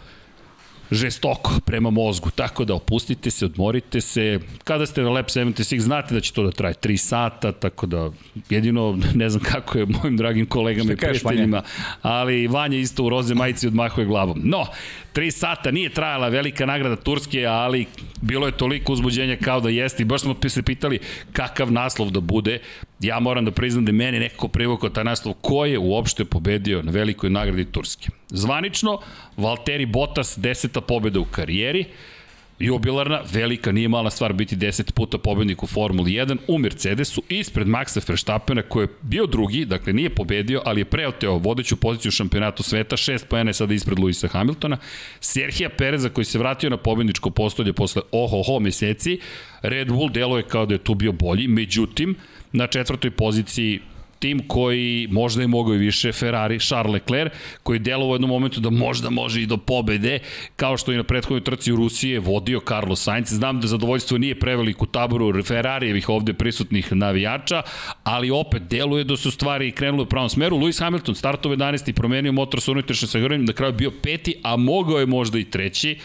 žestoko 0.91 1.51
prema 1.65 1.89
mozgu, 1.89 2.29
tako 2.31 2.65
da 2.65 2.73
opustite 2.73 3.31
se, 3.31 3.45
odmorite 3.45 4.01
se, 4.01 4.39
kada 4.63 4.85
ste 4.85 5.01
na 5.01 5.09
Lab 5.09 5.25
76 5.25 5.79
znate 5.79 6.13
da 6.13 6.21
će 6.21 6.33
to 6.33 6.43
da 6.43 6.51
traje 6.51 6.73
3 6.73 6.97
sata, 6.97 7.51
tako 7.51 7.85
da 7.85 8.09
jedino 8.49 8.97
ne 9.21 9.29
znam 9.29 9.43
kako 9.43 9.77
je 9.77 9.85
mojim 9.85 10.17
dragim 10.17 10.45
kolegama 10.45 10.93
i 10.93 10.95
prijateljima, 10.95 11.63
ali 12.01 12.47
Vanja 12.47 12.77
isto 12.77 13.03
u 13.03 13.09
roze 13.09 13.35
majici 13.35 13.67
odmahuje 13.67 14.05
glavom. 14.07 14.41
No, 14.43 14.65
3 15.17 15.31
sata 15.31 15.71
nije 15.71 15.89
trajala 15.89 16.29
velika 16.29 16.65
nagrada 16.65 16.95
Turske, 16.95 17.45
ali 17.45 17.85
bilo 18.21 18.45
je 18.45 18.57
toliko 18.57 18.93
uzbuđenja 18.93 19.37
kao 19.43 19.59
da 19.59 19.69
jeste 19.69 20.03
i 20.03 20.05
baš 20.05 20.21
smo 20.21 20.35
se 20.49 20.63
pitali 20.63 20.99
kakav 21.33 21.71
naslov 21.71 22.09
da 22.09 22.19
bude. 22.19 22.59
Ja 22.99 23.19
moram 23.19 23.45
da 23.45 23.51
priznam 23.51 23.85
da 23.85 23.91
meni 23.91 24.19
nekako 24.19 24.47
privukao 24.47 24.89
taj 24.89 25.03
naslov 25.03 25.33
ko 25.41 25.65
je 25.65 25.79
uopšte 25.79 26.25
pobedio 26.25 26.81
na 26.81 26.91
velikoj 26.91 27.29
nagradi 27.29 27.65
Turske. 27.65 28.09
Zvanično, 28.29 28.99
Valtteri 29.37 29.85
Bottas 29.85 30.37
deseta 30.37 30.81
pobeda 30.81 31.19
u 31.19 31.25
karijeri, 31.25 31.85
jubilarna, 32.59 33.21
velika, 33.33 33.71
nije 33.71 33.87
mala 33.87 34.09
stvar 34.09 34.33
biti 34.33 34.55
10 34.55 34.91
puta 34.91 35.17
pobednik 35.17 35.63
u 35.63 35.67
Formuli 35.67 36.11
1 36.11 36.37
u 36.47 36.57
Mercedesu 36.57 37.23
ispred 37.29 37.67
Maxa 37.67 38.09
Verstappena 38.09 38.61
koji 38.61 38.83
je 38.83 38.93
bio 39.01 39.25
drugi, 39.25 39.65
dakle 39.65 39.93
nije 39.93 40.09
pobedio, 40.09 40.61
ali 40.65 40.81
je 40.81 40.85
preoteo 40.85 41.37
vodeću 41.37 41.75
poziciju 41.75 42.11
šampionatu 42.11 42.63
sveta, 42.63 42.97
6 42.97 43.25
pojene 43.25 43.53
sada 43.53 43.73
ispred 43.73 43.99
Luisa 43.99 44.27
Hamiltona, 44.27 44.77
Serhija 45.19 45.69
Pereza 45.69 46.09
koji 46.09 46.25
se 46.25 46.39
vratio 46.39 46.69
na 46.69 46.77
pobedničko 46.77 47.29
postolje 47.29 47.73
posle 47.73 48.01
ohoho 48.11 48.59
meseci, 48.59 49.19
Red 49.61 49.87
Bull 49.87 50.09
deluje 50.09 50.43
kao 50.43 50.65
da 50.65 50.73
je 50.73 50.83
tu 50.83 50.95
bio 50.95 51.11
bolji, 51.11 51.47
međutim, 51.47 52.15
na 52.51 52.67
četvrtoj 52.67 53.11
poziciji 53.11 53.79
tim 54.19 54.47
koji 54.47 55.07
možda 55.11 55.41
je 55.41 55.47
mogao 55.47 55.75
i 55.75 55.77
više, 55.77 56.11
Ferrari, 56.11 56.59
Charles 56.59 56.93
Leclerc, 56.93 57.33
koji 57.63 57.79
delo 57.79 58.07
u 58.07 58.13
jednom 58.13 58.29
momentu 58.29 58.59
da 58.59 58.69
možda 58.69 59.09
može 59.09 59.41
i 59.41 59.45
do 59.45 59.57
pobede, 59.57 60.19
kao 60.55 60.77
što 60.77 60.91
i 60.91 60.97
na 60.97 61.03
prethodnoj 61.03 61.43
trci 61.43 61.71
u 61.71 61.75
Rusije 61.75 62.19
vodio 62.19 62.61
Carlos 62.67 63.03
Sainz. 63.03 63.29
Znam 63.29 63.61
da 63.61 63.67
zadovoljstvo 63.67 64.17
nije 64.17 64.39
prevelik 64.39 64.81
u 64.81 64.85
taboru 64.85 65.43
Ferrarijevih 65.43 66.09
ovde 66.09 66.33
prisutnih 66.33 66.93
navijača, 66.93 67.61
ali 68.03 68.31
opet 68.31 68.63
deluje 68.63 69.03
da 69.03 69.17
su 69.17 69.31
stvari 69.31 69.71
krenule 69.71 70.03
u 70.03 70.05
pravom 70.05 70.29
smeru. 70.29 70.57
Lewis 70.57 70.79
Hamilton 70.79 71.15
startove 71.15 71.57
11. 71.57 71.91
promenio 71.91 72.31
motor 72.31 72.61
sa 72.61 72.71
unutrašnjim 72.71 73.07
sagranjem, 73.07 73.45
na 73.45 73.53
kraju 73.53 73.73
bio 73.73 73.91
peti, 74.03 74.35
a 74.43 74.55
mogao 74.55 74.99
je 74.99 75.05
možda 75.05 75.39
i 75.39 75.43
treći 75.43 75.97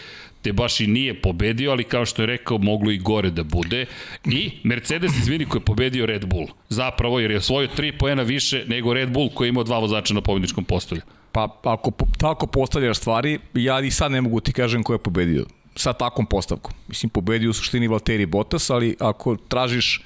te 0.43 0.53
baš 0.53 0.79
i 0.79 0.87
nije 0.87 1.21
pobedio, 1.21 1.71
ali 1.71 1.83
kao 1.83 2.05
što 2.05 2.21
je 2.21 2.25
rekao, 2.25 2.57
moglo 2.57 2.91
i 2.91 2.97
gore 2.97 3.29
da 3.29 3.43
bude. 3.43 3.85
I 4.25 4.51
Mercedes, 4.63 5.17
izvini, 5.17 5.45
koji 5.45 5.59
je 5.59 5.65
pobedio 5.65 6.05
Red 6.05 6.25
Bull. 6.25 6.47
Zapravo, 6.69 7.19
jer 7.19 7.31
je 7.31 7.37
osvojio 7.37 7.67
tri 7.67 7.91
poena 7.97 8.23
više 8.23 8.63
nego 8.67 8.93
Red 8.93 9.09
Bull 9.09 9.29
koji 9.29 9.47
je 9.47 9.49
imao 9.49 9.63
dva 9.63 9.79
vozača 9.79 10.13
na 10.13 10.21
pobedničkom 10.21 10.63
postolju. 10.63 11.01
Pa 11.31 11.59
ako 11.63 11.91
tako 12.19 12.47
postavljaš 12.47 12.97
stvari, 12.97 13.39
ja 13.53 13.79
i 13.79 13.91
sad 13.91 14.11
ne 14.11 14.21
mogu 14.21 14.39
ti 14.39 14.53
kažem 14.53 14.83
ko 14.83 14.93
je 14.93 14.99
pobedio 14.99 15.45
sa 15.75 15.93
takvom 15.93 16.25
postavkom. 16.25 16.73
Mislim, 16.87 17.09
pobedio 17.09 17.49
u 17.49 17.53
suštini 17.53 17.87
Valtteri 17.87 18.25
Bottas, 18.25 18.69
ali 18.69 18.95
ako 18.99 19.35
tražiš 19.35 20.01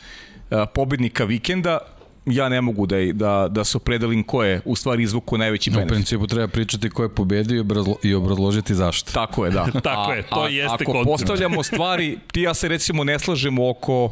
a, 0.50 0.66
pobednika 0.66 1.26
vikenda, 1.26 1.80
ja 2.28 2.50
ne 2.50 2.62
mogu 2.62 2.86
da, 2.86 2.96
da, 3.14 3.48
da 3.50 3.64
se 3.64 3.78
opredelim 3.78 4.24
ko 4.24 4.44
je 4.44 4.62
u 4.66 4.76
stvari 4.76 5.04
izvuku 5.04 5.38
najveći 5.38 5.70
U 5.70 5.74
benefit. 5.74 5.90
principu 5.90 6.28
treba 6.28 6.48
pričati 6.48 6.90
ko 6.90 7.04
je 7.04 7.10
pobedio 7.10 7.58
i 7.58 7.62
obrazlo- 7.62 7.98
i 8.04 8.14
obrazložiti 8.14 8.76
zašto. 8.76 9.12
Tako 9.12 9.46
je, 9.46 9.52
da. 9.52 9.66
Tako 9.84 10.14
je, 10.14 10.24
to 10.24 10.48
jeste 10.48 10.74
Ako 10.76 10.92
koncept. 10.92 11.06
postavljamo 11.08 11.64
stvari, 11.64 12.18
ti 12.32 12.42
ja 12.42 12.54
se 12.54 12.68
recimo 12.68 13.04
ne 13.04 13.20
slažemo 13.20 13.70
oko 13.70 14.12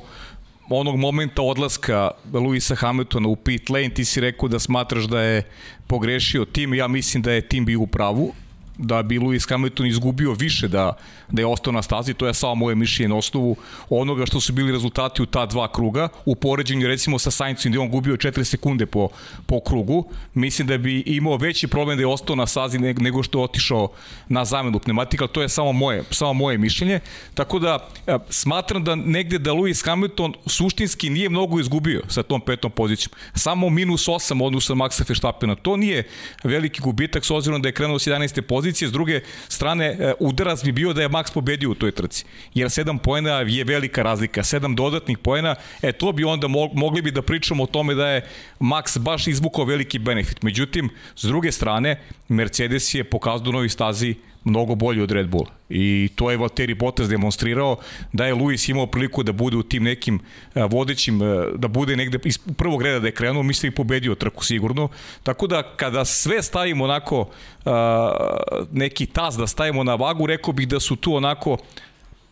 onog 0.69 0.95
momenta 0.97 1.41
odlaska 1.41 2.11
Luisa 2.33 2.75
Hamiltona 2.75 3.27
u 3.27 3.35
pit 3.35 3.69
lane, 3.69 3.89
ti 3.89 4.05
si 4.05 4.21
rekao 4.21 4.49
da 4.49 4.59
smatraš 4.59 5.03
da 5.03 5.21
je 5.21 5.43
pogrešio 5.87 6.45
tim, 6.45 6.73
ja 6.73 6.87
mislim 6.87 7.23
da 7.23 7.31
je 7.31 7.41
tim 7.41 7.65
bio 7.65 7.79
u 7.79 7.87
pravu, 7.87 8.33
da 8.77 9.03
bi 9.03 9.19
Lewis 9.19 9.49
Hamilton 9.49 9.87
izgubio 9.87 10.33
više 10.33 10.67
da, 10.67 10.93
da 11.31 11.41
je 11.41 11.45
ostao 11.45 11.73
na 11.73 11.81
stazi, 11.81 12.13
to 12.13 12.27
je 12.27 12.33
samo 12.33 12.55
moje 12.55 12.75
mišljenje 12.75 13.09
na 13.09 13.15
osnovu 13.15 13.55
onoga 13.89 14.25
što 14.25 14.39
su 14.41 14.53
bili 14.53 14.71
rezultati 14.71 15.21
u 15.21 15.25
ta 15.25 15.45
dva 15.45 15.71
kruga, 15.71 16.09
u 16.25 16.35
poređenju 16.35 16.87
recimo 16.87 17.19
sa 17.19 17.31
Saincom 17.31 17.71
gde 17.71 17.79
on 17.79 17.89
gubio 17.89 18.15
4 18.15 18.43
sekunde 18.43 18.85
po, 18.85 19.09
po 19.45 19.59
krugu, 19.59 20.09
mislim 20.33 20.67
da 20.67 20.77
bi 20.77 20.99
imao 20.99 21.37
veći 21.37 21.67
problem 21.67 21.97
da 21.97 22.01
je 22.01 22.07
ostao 22.07 22.35
na 22.35 22.47
stazi 22.47 22.79
ne- 22.79 22.93
nego 22.93 23.23
što 23.23 23.39
je 23.39 23.43
otišao 23.43 23.91
na 24.29 24.45
zamenu 24.45 24.79
pneumatika, 24.79 25.27
to 25.27 25.41
je 25.41 25.49
samo 25.49 25.71
moje, 25.71 26.03
samo 26.11 26.33
moje 26.33 26.57
mišljenje, 26.57 26.99
tako 27.33 27.59
da 27.59 27.87
e, 28.07 28.17
smatram 28.29 28.83
da 28.83 28.95
negde 28.95 29.39
da 29.39 29.51
Lewis 29.51 29.85
Hamilton 29.85 30.33
suštinski 30.45 31.09
nije 31.09 31.29
mnogo 31.29 31.59
izgubio 31.59 32.01
sa 32.07 32.23
tom 32.23 32.41
petom 32.41 32.71
pozicijom, 32.71 33.11
samo 33.35 33.69
minus 33.69 34.07
8 34.07 34.43
odnosno 34.43 34.75
Maxa 34.75 35.03
Verstappena, 35.09 35.55
to 35.55 35.77
nije 35.77 36.03
veliki 36.43 36.81
gubitak 36.81 37.25
s 37.25 37.31
obzirom 37.31 37.61
da 37.61 37.69
je 37.69 37.73
krenuo 37.73 37.99
s 37.99 38.07
11. 38.07 38.41
pozicije, 38.41 38.64
s 38.73 38.91
druge 38.91 39.21
strane 39.47 39.85
e, 39.85 40.13
udarac 40.19 40.63
bi 40.63 40.71
bio 40.71 40.93
da 40.93 41.01
je 41.01 41.09
Max 41.09 41.33
pobedio 41.33 41.71
u 41.71 41.75
toj 41.75 41.91
trci, 41.91 42.25
jer 42.53 42.67
7 42.67 42.97
poena 42.97 43.29
je 43.29 43.63
velika 43.63 44.03
razlika, 44.03 44.41
7 44.41 44.75
dodatnih 44.75 45.17
poena, 45.17 45.55
e 45.81 45.91
to 45.91 46.11
bi 46.11 46.23
onda 46.23 46.47
mo- 46.47 46.71
mogli 46.73 47.01
bi 47.01 47.11
da 47.11 47.21
pričamo 47.21 47.63
o 47.63 47.67
tome 47.67 47.95
da 47.95 48.07
je 48.07 48.27
Max 48.59 48.99
baš 48.99 49.27
izvukao 49.27 49.65
veliki 49.65 49.99
benefit, 49.99 50.41
međutim, 50.43 50.89
s 51.15 51.23
druge 51.23 51.51
strane, 51.51 51.99
Mercedes 52.27 52.93
je 52.93 53.03
pokazao 53.03 53.51
na 53.51 53.57
ovoj 53.57 53.69
stazi 53.69 54.15
mnogo 54.45 54.75
bolji 54.75 55.01
od 55.01 55.11
Red 55.11 55.27
Bulla. 55.27 55.49
I 55.69 56.09
to 56.15 56.31
je 56.31 56.37
Valtteri 56.37 56.73
Bottas 56.73 57.09
demonstrirao 57.09 57.77
da 58.13 58.25
je 58.25 58.33
Luis 58.33 58.69
imao 58.69 58.87
priliku 58.87 59.23
da 59.23 59.31
bude 59.31 59.57
u 59.57 59.63
tim 59.63 59.83
nekim 59.83 60.19
e, 60.55 60.63
vodećim, 60.63 61.21
e, 61.21 61.25
da 61.55 61.67
bude 61.67 61.95
negde 61.95 62.19
iz 62.23 62.37
prvog 62.37 62.81
reda 62.81 62.99
da 62.99 63.07
je 63.07 63.11
krenuo, 63.11 63.43
mislim 63.43 63.71
i 63.71 63.75
pobedio 63.75 64.15
trku 64.15 64.45
sigurno. 64.45 64.89
Tako 65.23 65.47
da 65.47 65.63
kada 65.75 66.05
sve 66.05 66.43
stavimo 66.43 66.83
onako 66.83 67.29
a, 67.65 68.37
neki 68.71 69.05
tas 69.05 69.35
da 69.35 69.47
stavimo 69.47 69.83
na 69.83 69.95
vagu, 69.95 70.25
rekao 70.25 70.53
bih 70.53 70.67
da 70.67 70.79
su 70.79 70.95
tu 70.95 71.15
onako 71.15 71.57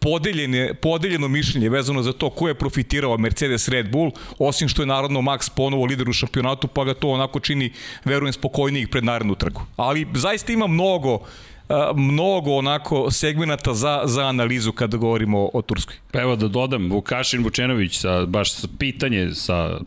podeljene, 0.03 0.73
podeljeno 0.73 1.27
mišljenje 1.27 1.69
vezano 1.69 2.03
za 2.03 2.13
to 2.13 2.29
ko 2.29 2.47
je 2.47 2.53
profitirao 2.53 3.17
Mercedes 3.17 3.67
Red 3.67 3.91
Bull, 3.91 4.11
osim 4.39 4.67
što 4.67 4.81
je 4.81 4.85
naravno 4.85 5.21
Max 5.21 5.49
ponovo 5.55 5.85
lider 5.85 6.09
u 6.09 6.13
šampionatu, 6.13 6.67
pa 6.67 6.83
ga 6.83 6.93
to 6.93 7.09
onako 7.09 7.39
čini, 7.39 7.71
verujem, 8.05 8.33
spokojnijih 8.33 8.87
pred 8.87 9.03
narednu 9.03 9.35
trku. 9.35 9.61
Ali 9.75 10.07
zaista 10.13 10.53
ima 10.53 10.67
mnogo 10.67 11.19
mnogo 11.95 12.51
onako 12.51 13.11
segmenata 13.11 13.73
za, 13.73 14.01
za 14.05 14.25
analizu 14.25 14.71
kada 14.71 14.97
govorimo 14.97 15.49
o 15.53 15.61
Turskoj. 15.61 15.95
Pa 16.11 16.21
evo 16.21 16.35
da 16.35 16.47
dodam, 16.47 16.89
Vukašin 16.91 17.43
Vučenović, 17.43 17.97
sa, 17.97 18.25
baš 18.25 18.53
sa 18.53 18.67
pitanje 18.79 19.33
sa 19.33 19.79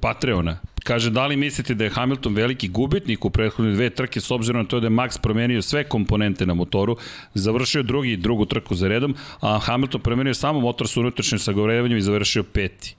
Patreona, 0.00 0.58
kaže 0.84 1.10
da 1.10 1.26
li 1.26 1.36
mislite 1.36 1.74
da 1.74 1.84
je 1.84 1.90
Hamilton 1.90 2.34
veliki 2.34 2.68
gubitnik 2.68 3.24
u 3.24 3.30
prethodne 3.30 3.72
dve 3.72 3.90
trke 3.90 4.20
s 4.20 4.30
obzirom 4.30 4.62
na 4.62 4.68
to 4.68 4.80
da 4.80 4.86
je 4.86 4.90
Max 4.90 5.20
promenio 5.22 5.62
sve 5.62 5.84
komponente 5.84 6.46
na 6.46 6.54
motoru, 6.54 6.96
završio 7.34 7.82
drugi 7.82 8.16
drugu 8.16 8.46
trku 8.46 8.74
za 8.74 8.88
redom, 8.88 9.14
a 9.40 9.58
Hamilton 9.58 10.00
promenio 10.00 10.34
samo 10.34 10.60
motor 10.60 10.88
sa 10.88 11.00
unutrašnjim 11.00 11.38
sagorevanjem 11.38 11.98
i 11.98 12.02
završio 12.02 12.42
peti. 12.42 12.96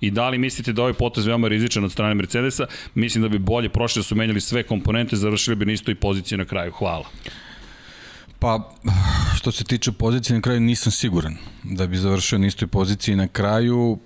I 0.00 0.10
da 0.10 0.28
li 0.28 0.38
mislite 0.38 0.72
da 0.72 0.82
ovaj 0.82 0.92
potez 0.92 1.26
veoma 1.26 1.48
rizičan 1.48 1.84
od 1.84 1.92
strane 1.92 2.14
Mercedesa? 2.14 2.66
Mislim 2.94 3.22
da 3.22 3.28
bi 3.28 3.38
bolje 3.38 3.68
prošli 3.68 4.00
da 4.00 4.04
su 4.04 4.14
menjali 4.14 4.40
sve 4.40 4.62
komponente, 4.62 5.16
završili 5.16 5.56
bi 5.56 5.66
na 5.66 5.72
istoj 5.72 5.94
poziciji 5.94 6.38
na 6.38 6.44
kraju. 6.44 6.72
Hvala. 6.72 7.04
Pa, 8.44 8.60
što 9.36 9.52
se 9.52 9.64
tiče 9.64 9.92
pozicije 9.92 10.36
na 10.36 10.42
kraju, 10.42 10.60
nisam 10.60 10.92
siguran 10.92 11.36
da 11.62 11.86
bi 11.86 11.96
završio 11.96 12.38
na 12.38 12.46
istoj 12.46 12.68
poziciji 12.68 13.16
na 13.16 13.28
kraju. 13.28 13.98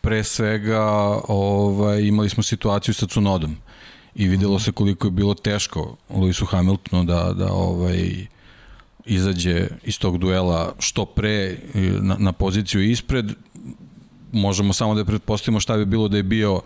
Pre 0.00 0.24
svega, 0.24 0.82
ovaj, 1.28 2.02
imali 2.02 2.28
smo 2.28 2.42
situaciju 2.42 2.94
sa 2.94 3.06
Cunodom 3.06 3.56
i 4.14 4.28
videlo 4.28 4.58
se 4.58 4.72
koliko 4.72 5.06
je 5.06 5.10
bilo 5.10 5.34
teško 5.34 5.96
Lewisu 6.10 6.46
Hamiltonu 6.46 7.04
da, 7.04 7.32
da 7.32 7.52
ovaj, 7.52 8.26
izađe 9.04 9.68
iz 9.84 9.98
tog 9.98 10.18
duela 10.18 10.74
što 10.78 11.04
pre 11.04 11.34
e, 11.34 11.58
na, 12.00 12.16
na 12.18 12.32
poziciju 12.32 12.90
ispred. 12.90 13.32
Možemo 14.32 14.72
samo 14.72 14.94
da 14.94 15.04
pretpostavimo 15.04 15.60
šta 15.60 15.76
bi 15.76 15.84
bilo 15.84 16.08
da 16.08 16.16
je 16.16 16.22
bio 16.22 16.60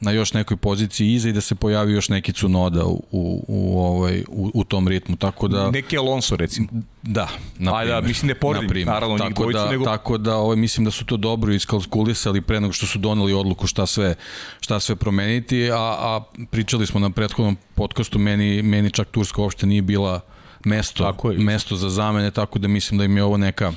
na 0.00 0.10
još 0.10 0.32
nekoj 0.32 0.56
poziciji 0.56 1.12
iza 1.12 1.28
i 1.28 1.32
da 1.32 1.40
se 1.40 1.54
pojavi 1.54 1.92
još 1.92 2.08
neki 2.08 2.32
Cunoda 2.32 2.84
u, 2.84 3.02
u, 3.10 3.44
u, 3.48 3.80
ovaj, 3.80 4.24
u, 4.28 4.50
u 4.54 4.64
tom 4.64 4.88
ritmu. 4.88 5.16
Tako 5.16 5.48
da... 5.48 5.70
Neki 5.70 5.98
Alonso 5.98 6.36
recimo. 6.36 6.68
Da, 7.02 7.28
na 7.58 7.76
Ajde, 7.76 7.92
da, 7.92 8.00
mislim 8.00 8.28
ne 8.28 8.34
poredim, 8.34 8.86
naravno, 8.86 9.14
njih 9.14 9.22
tako 9.28 9.42
dvojicu, 9.42 9.58
da, 9.58 9.70
nego- 9.70 9.84
Tako 9.84 10.18
da 10.18 10.36
ovaj, 10.36 10.56
mislim 10.56 10.84
da 10.84 10.90
su 10.90 11.04
to 11.04 11.16
dobro 11.16 11.52
iskalkulisali 11.52 12.40
pre 12.40 12.60
nego 12.60 12.72
što 12.72 12.86
su 12.86 12.98
doneli 12.98 13.32
odluku 13.32 13.66
šta 13.66 13.86
sve, 13.86 14.14
šta 14.60 14.80
sve 14.80 14.96
promeniti, 14.96 15.70
a, 15.70 15.76
a 15.78 16.20
pričali 16.50 16.86
smo 16.86 17.00
na 17.00 17.10
prethodnom 17.10 17.56
podcastu, 17.74 18.18
meni, 18.18 18.62
meni 18.62 18.90
čak 18.90 19.08
Turska 19.08 19.42
uopšte 19.42 19.66
nije 19.66 19.82
bila 19.82 20.20
mesto, 20.64 21.04
Tako 21.04 21.30
je. 21.30 21.38
mesto 21.38 21.76
za 21.76 21.88
zamene, 21.90 22.30
tako 22.30 22.58
da 22.58 22.68
mislim 22.68 22.98
da 22.98 23.04
im 23.04 23.16
je 23.16 23.24
ovo 23.24 23.36
neka, 23.36 23.72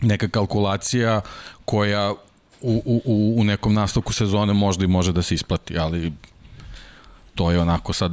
neka 0.00 0.28
kalkulacija 0.28 1.20
koja 1.64 2.14
u, 2.64 3.00
u, 3.04 3.34
u, 3.40 3.44
nekom 3.44 3.74
nastavku 3.74 4.12
sezone 4.12 4.52
možda 4.52 4.84
i 4.84 4.88
može 4.88 5.12
da 5.12 5.22
se 5.22 5.34
isplati, 5.34 5.78
ali 5.78 6.12
to 7.34 7.50
je 7.50 7.60
onako 7.60 7.92
sad 7.92 8.12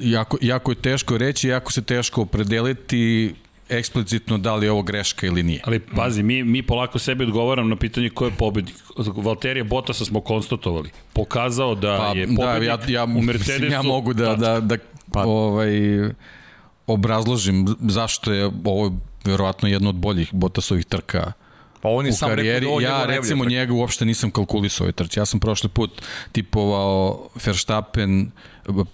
jako, 0.00 0.38
jako 0.40 0.70
je 0.70 0.74
teško 0.74 1.18
reći, 1.18 1.48
jako 1.48 1.72
se 1.72 1.82
teško 1.82 2.22
opredeliti 2.22 3.34
eksplicitno 3.68 4.38
da 4.38 4.54
li 4.54 4.66
je 4.66 4.70
ovo 4.70 4.82
greška 4.82 5.26
ili 5.26 5.42
nije. 5.42 5.60
Ali 5.64 5.80
pazi, 5.80 6.22
mi, 6.22 6.44
mi 6.44 6.62
polako 6.62 6.98
sebi 6.98 7.24
odgovaram 7.24 7.68
na 7.68 7.76
pitanje 7.76 8.10
ko 8.10 8.24
je 8.24 8.30
pobednik. 8.30 8.74
Valterija 8.96 9.64
Bottasa 9.64 10.04
smo 10.04 10.20
konstatovali. 10.20 10.90
Pokazao 11.12 11.74
da 11.74 11.96
Pa, 11.98 12.18
je 12.18 12.26
da, 12.26 12.34
pobednik 12.36 12.88
ja, 12.88 12.94
ja, 13.00 13.04
u 13.04 13.22
Mercedesu. 13.22 13.72
ja 13.72 13.82
mogu 13.82 14.12
da, 14.12 14.34
da, 14.36 14.60
da 14.60 14.76
pa, 15.12 15.22
ovaj, 15.22 15.70
obrazložim 16.86 17.66
zašto 17.80 18.32
je 18.32 18.50
ovo 18.64 18.92
verovatno 19.24 19.68
jedno 19.68 19.88
od 19.88 19.96
boljih 19.96 20.28
Bottasovih 20.32 20.84
trka 20.84 21.32
Pa 21.82 21.88
on 21.88 22.06
je 22.06 22.12
sam 22.12 22.28
karijeri. 22.28 22.52
rekao 22.60 22.68
da 22.68 22.72
ovo 22.72 22.80
ja 22.80 23.06
recimo 23.06 23.44
najbolja 23.44 23.60
njega 23.60 23.72
uopšte 23.72 24.04
nisam 24.04 24.30
kalkulisao 24.30 24.84
ovoj 24.84 24.92
trci. 24.92 25.18
Ja 25.18 25.26
sam 25.26 25.40
prošli 25.40 25.68
put 25.68 26.02
tipovao 26.32 27.28
Verstappen, 27.44 28.30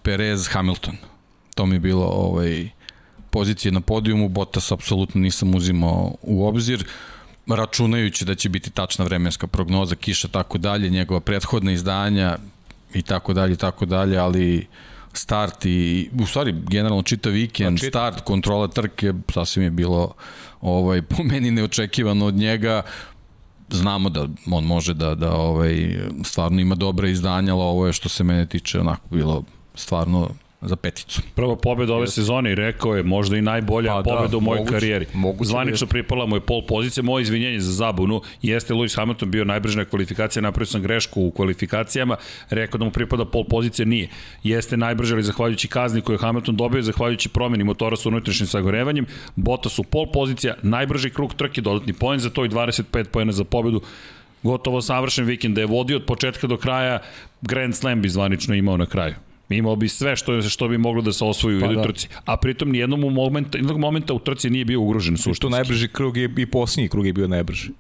Perez, 0.02 0.48
Hamilton. 0.48 0.96
To 1.54 1.66
mi 1.66 1.74
je 1.76 1.80
bilo 1.80 2.04
ovaj, 2.06 2.68
pozicije 3.30 3.72
na 3.72 3.80
podijumu, 3.80 4.28
Bottas 4.28 4.72
apsolutno 4.72 5.20
nisam 5.20 5.54
uzimao 5.54 6.14
u 6.22 6.46
obzir 6.46 6.84
računajući 7.46 8.24
da 8.24 8.34
će 8.34 8.48
biti 8.48 8.70
tačna 8.70 9.04
vremenska 9.04 9.46
prognoza, 9.46 9.94
kiša, 9.94 10.28
tako 10.28 10.58
dalje, 10.58 10.90
njegova 10.90 11.20
prethodna 11.20 11.72
izdanja 11.72 12.38
i 12.94 13.02
tako 13.02 13.32
dalje, 13.32 13.52
i 13.52 13.56
tako 13.56 13.86
dalje, 13.86 14.18
ali 14.18 14.66
start 15.12 15.66
i, 15.66 16.10
u 16.20 16.26
stvari, 16.26 16.54
generalno 16.68 17.02
čitav 17.02 17.32
vikend, 17.32 17.78
Pa 17.78 17.80
čita- 17.80 17.90
start, 17.90 18.20
kontrola 18.24 18.68
trke, 18.68 19.12
sasvim 19.34 19.64
je 19.64 19.70
bilo 19.70 20.14
ovaj, 20.64 21.02
po 21.02 21.22
meni 21.22 21.50
neočekivano 21.50 22.26
od 22.26 22.34
njega, 22.34 22.82
znamo 23.70 24.10
da 24.10 24.28
on 24.50 24.64
može 24.64 24.94
da, 24.94 25.14
da 25.14 25.32
ovaj, 25.32 25.98
stvarno 26.24 26.60
ima 26.60 26.74
dobre 26.74 27.10
izdanja, 27.10 27.54
ali 27.54 27.62
ovo 27.62 27.86
je 27.86 27.92
što 27.92 28.08
se 28.08 28.24
mene 28.24 28.46
tiče 28.46 28.80
onako 28.80 29.08
bilo 29.10 29.44
stvarno 29.74 30.28
za 30.64 30.76
peticu. 30.76 31.22
Prva 31.34 31.56
pobeda 31.56 31.94
ove 31.94 32.06
sezone 32.06 32.52
i 32.52 32.54
rekao 32.54 32.96
je 32.96 33.02
možda 33.02 33.36
i 33.36 33.42
najbolja 33.42 33.90
Pa 33.90 34.02
pa, 34.02 34.10
da, 34.10 34.16
pobeda 34.16 34.36
u 34.36 34.40
mojoj 34.40 34.58
moguće- 34.60 34.72
karijeri. 34.72 35.06
moguće 35.14 35.48
Zvanično 35.48 35.86
pripala 35.86 36.26
mu 36.26 36.36
je 36.36 36.40
pol 36.40 36.62
pozicija, 36.68 37.04
moje 37.04 37.22
izvinjenje 37.22 37.60
za 37.60 37.72
zabunu, 37.72 38.20
jeste 38.42 38.74
Lewis 38.74 38.96
Hamilton 38.96 39.30
bio 39.30 39.44
najbrži 39.44 39.78
na 39.78 39.84
kvalifikacija, 39.84 40.42
napravio 40.42 40.66
sam 40.66 40.82
grešku 40.82 41.22
u 41.22 41.30
kvalifikacijama, 41.30 42.16
rekao 42.50 42.78
da 42.78 42.84
mu 42.84 42.90
pripada 42.90 43.24
pol 43.24 43.44
pozicija, 43.44 43.86
nije. 43.86 44.08
Jeste 44.42 44.76
najbrži, 44.76 45.14
ali 45.14 45.22
zahvaljujući 45.22 45.68
kazni 45.68 46.00
koju 46.00 46.14
je 46.14 46.18
Hamilton 46.18 46.56
dobio, 46.56 46.82
zahvaljujući 46.82 47.28
promeni 47.28 47.64
motora 47.64 47.96
sa 47.96 48.08
unutrašnjim 48.08 48.46
sagorevanjem, 48.46 49.06
Bottas 49.36 49.78
u 49.78 49.84
pol 49.84 50.06
pozicija, 50.12 50.54
najbrži 50.62 51.10
krug 51.10 51.34
trke, 51.34 51.60
dodatni 51.60 51.92
poen 51.92 52.20
za 52.20 52.30
to 52.30 52.44
i 52.44 52.48
25 52.48 53.04
poena 53.04 53.32
za 53.32 53.44
pobedu 53.44 53.80
gotovo 54.42 54.82
savršen 54.82 55.24
vikend, 55.24 55.54
da 55.54 55.60
je 55.60 55.66
vodio 55.66 55.96
od 55.96 56.04
početka 56.04 56.46
do 56.46 56.56
kraja, 56.56 56.98
Grand 57.42 57.74
Slam 57.76 58.02
bi 58.02 58.08
zvanično 58.08 58.54
imao 58.54 58.76
na 58.76 58.86
kraju. 58.86 59.14
Imao 59.48 59.76
bi 59.76 59.88
sve 59.88 60.16
što, 60.16 60.42
što 60.42 60.68
bi 60.68 60.78
moglo 60.78 61.02
da 61.02 61.12
se 61.12 61.24
osvoji 61.24 61.56
u 61.56 61.60
Pa 61.60 61.66
jednoj 61.66 61.76
da. 61.76 61.82
trci. 61.92 62.08
A 62.24 62.36
pritom 62.36 62.70
nijednom 62.70 63.00
momenta, 63.00 63.58
jednog 63.58 63.78
momenta 63.78 64.14
u 64.14 64.18
trci 64.18 64.50
nije 64.50 64.64
bio 64.64 64.80
ugrožen 64.80 65.16
To 65.16 65.22
suštinski. 65.22 65.50
najbrži 65.50 65.88
krug 65.88 66.16
je 66.16 66.30
i 66.38 66.46
posljednji 66.46 66.88
krug 66.88 67.06
je 67.06 67.12
bio 67.12 67.28
najbrži 67.28 67.70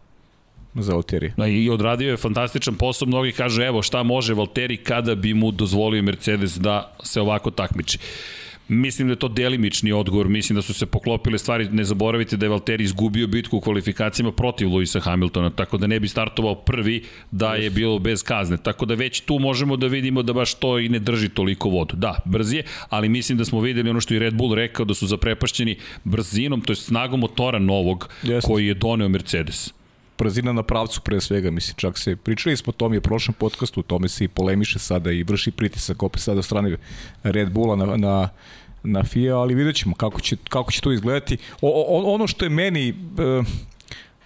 za 0.74 0.92
Valterija. 0.92 1.32
Da, 1.36 1.46
I 1.46 1.70
odradio 1.70 2.10
je 2.10 2.16
fantastičan 2.16 2.74
posao, 2.74 3.08
mnogi 3.08 3.32
kažu 3.32 3.62
evo 3.62 3.82
šta 3.82 4.02
može 4.02 4.34
Valteri 4.34 4.76
kada 4.76 5.14
bi 5.14 5.34
mu 5.34 5.50
dozvolio 5.50 6.02
Mercedes 6.02 6.58
da 6.58 6.96
se 7.02 7.20
ovako 7.20 7.50
takmiči. 7.50 7.98
Mislim 8.68 9.08
da 9.08 9.12
je 9.12 9.18
to 9.18 9.28
delimični 9.28 9.92
odgovor, 9.92 10.28
mislim 10.28 10.56
da 10.56 10.62
su 10.62 10.74
se 10.74 10.86
poklopile 10.86 11.38
stvari, 11.38 11.68
ne 11.68 11.84
zaboravite 11.84 12.36
da 12.36 12.46
je 12.46 12.50
Valtteri 12.50 12.84
izgubio 12.84 13.26
bitku 13.26 13.56
u 13.56 13.60
kvalifikacijama 13.60 14.32
protiv 14.32 14.68
Luisa 14.68 15.00
Hamiltona, 15.00 15.50
tako 15.50 15.78
da 15.78 15.86
ne 15.86 16.00
bi 16.00 16.08
startovao 16.08 16.54
prvi 16.54 17.02
da 17.30 17.54
je 17.54 17.70
bilo 17.70 17.98
bez 17.98 18.22
kazne, 18.22 18.56
tako 18.56 18.86
da 18.86 18.94
već 18.94 19.20
tu 19.20 19.38
možemo 19.38 19.76
da 19.76 19.86
vidimo 19.86 20.22
da 20.22 20.32
baš 20.32 20.54
to 20.54 20.78
i 20.78 20.88
ne 20.88 20.98
drži 20.98 21.28
toliko 21.28 21.68
vodu. 21.68 21.96
Da, 21.96 22.18
brz 22.24 22.52
je, 22.52 22.62
ali 22.88 23.08
mislim 23.08 23.38
da 23.38 23.44
smo 23.44 23.60
videli 23.60 23.90
ono 23.90 24.00
što 24.00 24.14
je 24.14 24.20
Red 24.20 24.34
Bull 24.34 24.54
rekao 24.54 24.84
da 24.84 24.94
su 24.94 25.06
zaprepašćeni 25.06 25.76
brzinom, 26.04 26.60
to 26.60 26.72
je 26.72 26.76
snagom 26.76 27.20
motora 27.20 27.58
novog 27.58 28.08
Jeste. 28.22 28.50
koji 28.50 28.66
je 28.66 28.74
doneo 28.74 29.08
Mercedes. 29.08 29.83
Brzina 30.18 30.52
na 30.52 30.62
pravcu 30.62 31.00
pre 31.00 31.20
svega, 31.20 31.50
mislim, 31.50 31.74
čak 31.76 31.98
se, 31.98 32.16
pričali 32.16 32.56
smo 32.56 32.70
o 32.70 32.72
tome 32.72 32.96
i 32.96 33.00
prošlom 33.00 33.34
podcastu, 33.34 33.80
o 33.80 33.82
tome 33.82 34.08
se 34.08 34.24
i 34.24 34.28
polemiše 34.28 34.78
sada 34.78 35.12
i 35.12 35.22
vrši 35.22 35.50
pritisak 35.50 36.02
opet 36.02 36.22
sada 36.22 36.38
od 36.38 36.44
strane 36.44 36.76
Red 37.22 37.52
Bulla 37.52 37.76
na, 37.76 37.96
na, 37.96 38.28
na 38.82 39.02
FIA, 39.04 39.36
ali 39.36 39.54
vidjet 39.54 39.76
ćemo 39.76 39.94
kako 39.94 40.20
će, 40.20 40.36
kako 40.48 40.72
će 40.72 40.80
to 40.80 40.92
izgledati. 40.92 41.36
O, 41.60 41.68
o, 41.88 42.14
ono 42.14 42.26
što 42.26 42.44
je 42.44 42.48
meni 42.48 42.88
e, 42.88 42.94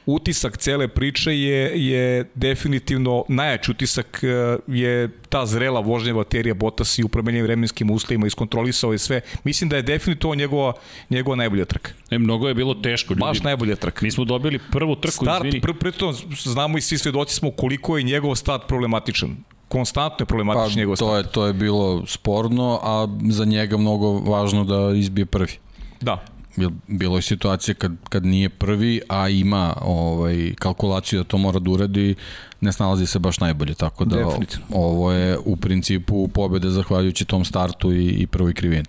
utisak 0.09 0.57
cele 0.57 0.89
priče 0.89 1.33
je, 1.39 1.89
je 1.89 2.31
definitivno 2.35 3.25
najjači 3.29 3.71
utisak 3.71 4.21
e, 4.25 4.57
je 4.67 5.11
ta 5.29 5.47
zrela 5.47 5.81
vožnja 5.81 6.15
baterija 6.15 6.55
Bottas 6.55 6.99
i 6.99 7.03
u 7.05 7.09
promenjenim 7.09 7.45
vremenskim 7.47 7.91
uslovima 7.91 8.27
iskontrolisao 8.27 8.93
je 8.93 8.99
sve. 8.99 9.21
Mislim 9.45 9.69
da 9.71 9.77
je 9.77 9.83
definitivno 9.83 10.35
njegova, 10.35 10.73
njegova 11.11 11.37
najbolja 11.37 11.65
trka. 11.65 11.91
E, 12.11 12.19
mnogo 12.19 12.49
je 12.49 12.55
bilo 12.55 12.75
teško. 12.75 13.13
Ljudi. 13.13 13.21
Baš 13.21 13.43
najbolja 13.43 13.77
trka. 13.77 14.01
Mi 14.03 14.11
smo 14.11 14.25
dobili 14.25 14.59
prvu 14.73 14.97
trku, 14.97 15.25
Start, 15.25 15.45
izvini. 15.45 15.61
pr 15.61 15.73
pritom 15.81 16.15
znamo 16.45 16.79
i 16.79 16.81
svi 16.81 16.99
svedoci 16.99 17.35
smo 17.35 17.51
koliko 17.51 17.99
je 17.99 18.03
njegov 18.03 18.35
start 18.35 18.63
problematičan. 18.69 19.37
Konstantno 19.69 20.23
je 20.23 20.27
problematičan 20.27 20.75
Pa, 20.75 20.81
njegov 20.81 20.97
to 20.97 21.07
start. 21.07 21.27
je, 21.27 21.33
to 21.33 21.47
je 21.47 21.53
bilo 21.53 22.07
sporno, 22.07 22.81
a 22.83 23.09
za 23.31 23.45
njega 23.45 23.77
mnogo 23.77 24.13
važno 24.13 24.65
da 24.65 24.97
izbije 24.97 25.27
prvi. 25.27 25.53
Da. 26.01 26.25
Bil- 26.59 26.71
Bilo 26.89 27.17
je 27.17 27.23
situacije 27.23 27.75
kad, 27.75 27.93
kad 28.09 28.25
nije 28.27 28.49
prvi, 28.49 29.01
a 29.09 29.29
ima 29.29 29.75
ovaj, 29.81 30.55
kalkulaciju 30.59 31.19
da 31.19 31.25
to 31.25 31.39
mora 31.39 31.59
da 31.59 31.71
uradi, 31.71 32.15
ne 32.61 32.73
snalazi 32.73 33.07
se 33.07 33.19
baš 33.19 33.41
najbolje, 33.41 33.75
tako 33.75 34.05
da 34.05 34.17
Definitivno. 34.17 34.67
ovo 34.73 35.13
je 35.13 35.39
u 35.45 35.57
principu 35.57 36.29
pobede 36.29 36.71
zahvaljujući 36.71 37.25
tom 37.25 37.45
startu 37.45 37.93
i, 37.93 38.07
i 38.07 38.27
prvoj 38.27 38.55
krivini. 38.55 38.85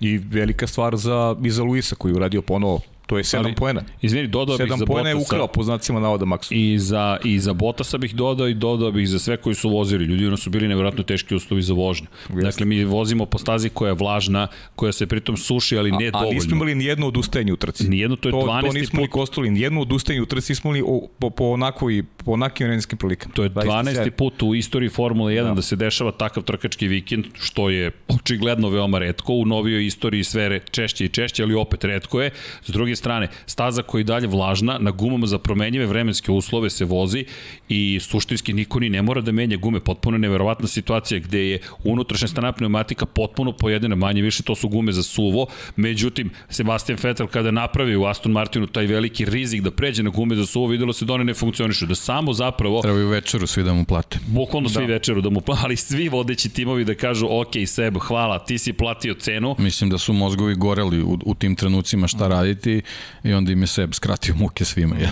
I 0.00 0.18
velika 0.18 0.66
stvar 0.66 0.96
za, 0.96 1.36
i 1.44 1.50
za 1.50 1.62
Luisa 1.62 1.94
koji 1.94 2.12
je 2.12 2.16
uradio 2.16 2.42
ponovo. 2.42 2.80
To 3.08 3.16
je 3.18 3.24
7 3.24 3.38
Ali, 3.38 3.54
poena. 3.54 3.82
Izvini, 4.02 4.28
dodao 4.28 4.58
bih 4.58 4.66
7 4.66 4.78
za 4.78 4.86
poena 4.86 5.08
je 5.08 5.16
ukrao 5.16 5.46
po 5.46 5.62
znacima 5.62 6.00
navoda 6.00 6.24
Maxu. 6.24 6.48
I 6.50 6.78
za, 6.78 7.16
I 7.24 7.38
za 7.38 7.52
Botasa 7.52 7.98
bih 7.98 8.14
dodao 8.14 8.48
i 8.48 8.54
dodao 8.54 8.90
bih 8.90 9.08
za 9.08 9.18
sve 9.18 9.36
koji 9.36 9.54
su 9.54 9.70
vozili. 9.70 10.04
Ljudi, 10.04 10.26
ono 10.26 10.36
su 10.36 10.50
bili 10.50 10.68
nevjerojatno 10.68 11.02
teški 11.02 11.34
uslovi 11.34 11.62
za 11.62 11.72
vožnju. 11.72 12.06
Dakle, 12.28 12.66
mi 12.66 12.84
vozimo 12.84 13.26
po 13.26 13.38
stazi 13.38 13.68
koja 13.68 13.88
je 13.88 13.94
vlažna, 13.94 14.48
koja 14.76 14.92
se 14.92 15.06
pritom 15.06 15.36
suši, 15.36 15.78
ali 15.78 15.92
ne 15.92 16.06
a, 16.06 16.08
a 16.08 16.10
dovoljno. 16.10 16.32
nismo 16.32 16.56
imali 16.56 16.74
ni 16.74 16.84
jedno 16.84 17.06
odustajanje 17.06 17.52
u 17.52 17.56
trci. 17.56 17.88
Nijedno, 17.88 18.16
to 18.16 18.28
je 18.28 18.32
to, 18.32 18.38
12. 18.38 18.66
to 18.66 18.72
nismo 18.72 19.00
ni 19.00 19.06
put. 19.06 19.12
kostali, 19.12 19.50
ni 19.50 19.60
jedno 19.60 19.80
odustajanje 19.80 20.22
u 20.22 20.26
trci 20.26 20.52
nismo 20.52 20.70
imali 20.70 20.84
o, 20.86 21.08
po, 21.18 21.30
po, 21.30 21.44
onakvoj, 21.44 22.02
po 22.24 22.32
onakim 22.32 22.64
vremenskim 22.64 22.98
prilikama. 22.98 23.34
To 23.34 23.42
je 23.42 23.50
Zaista 23.54 23.70
12. 23.70 23.92
sjajno. 23.92 24.12
put 24.16 24.42
u 24.42 24.54
istoriji 24.54 24.88
Formule 24.88 25.32
1 25.32 25.44
da. 25.44 25.54
da 25.54 25.62
se 25.62 25.76
dešava 25.76 26.12
takav 26.12 26.42
trkački 26.42 26.88
vikend, 26.88 27.24
što 27.34 27.70
je 27.70 27.90
očigledno 28.08 28.68
veoma 28.68 28.98
redko, 28.98 29.32
u 29.32 29.44
novijoj 29.44 29.86
istoriji 29.86 30.24
sve 30.24 30.60
češće 30.70 31.04
i 31.04 31.08
češće, 31.08 31.42
ali 31.42 31.54
opet 31.54 31.84
redko 31.84 32.20
je. 32.22 32.30
S 32.62 32.70
druge 32.70 32.97
strane, 32.98 33.28
staza 33.46 33.82
koja 33.82 33.98
je 33.98 34.02
i 34.02 34.04
dalje 34.04 34.26
vlažna, 34.26 34.78
na 34.80 34.90
gumama 34.90 35.26
za 35.26 35.38
promenjive 35.38 35.86
vremenske 35.86 36.32
uslove 36.32 36.70
se 36.70 36.84
vozi 36.84 37.24
i 37.68 37.98
suštinski 38.02 38.52
niko 38.52 38.80
ni 38.80 38.88
ne 38.88 39.02
mora 39.02 39.20
da 39.20 39.32
menja 39.32 39.56
gume. 39.56 39.80
Potpuno 39.80 40.14
je 40.16 40.18
neverovatna 40.18 40.68
situacija 40.68 41.20
gde 41.20 41.48
je 41.48 41.58
unutrašnja 41.84 42.28
stana 42.28 42.52
pneumatika 42.52 43.06
potpuno 43.06 43.52
pojedina, 43.52 43.94
manje 43.96 44.22
više 44.22 44.42
to 44.42 44.54
su 44.54 44.68
gume 44.68 44.92
za 44.92 45.02
suvo. 45.02 45.46
Međutim, 45.76 46.30
Sebastian 46.48 46.98
Vettel 47.02 47.26
kada 47.26 47.50
napravi 47.50 47.96
u 47.96 48.04
Aston 48.04 48.32
Martinu 48.32 48.66
taj 48.66 48.86
veliki 48.86 49.24
rizik 49.24 49.62
da 49.62 49.70
pređe 49.70 50.02
na 50.02 50.10
gume 50.10 50.36
za 50.36 50.46
suvo, 50.46 50.66
videlo 50.66 50.92
se 50.92 51.04
da 51.04 51.12
one 51.14 51.24
ne 51.24 51.34
funkcionišu, 51.34 51.86
da 51.86 51.94
samo 51.94 52.32
zapravo 52.32 52.82
Trebaju 52.82 53.08
večeru 53.08 53.46
svi 53.46 53.62
da 53.62 53.72
mu 53.72 53.84
plate. 53.84 54.18
Bukvalno 54.26 54.68
svi 54.68 54.86
da. 54.86 54.92
večeru 54.92 55.20
da 55.20 55.30
mu 55.30 55.40
pla- 55.40 55.58
ali 55.64 55.76
svi 55.76 56.08
vodeći 56.08 56.48
timovi 56.48 56.84
da 56.84 56.94
kažu 56.94 57.26
ok 57.30 57.52
Seb, 57.66 57.98
hvala, 57.98 58.38
ti 58.38 58.58
si 58.58 58.72
platio 58.72 59.14
cenu. 59.14 59.54
Mislim 59.58 59.90
da 59.90 59.98
su 59.98 60.12
mozgovi 60.12 60.54
goreli 60.54 61.02
u, 61.02 61.18
u 61.24 61.34
tim 61.34 61.56
trenucima 61.56 62.06
šta 62.06 62.28
raditi 62.28 62.82
i 63.24 63.32
onda 63.32 63.52
im 63.52 63.60
je 63.60 63.66
Seb 63.66 63.94
skratio 63.94 64.34
muke 64.34 64.64
svima. 64.64 64.96
Ja. 64.96 65.10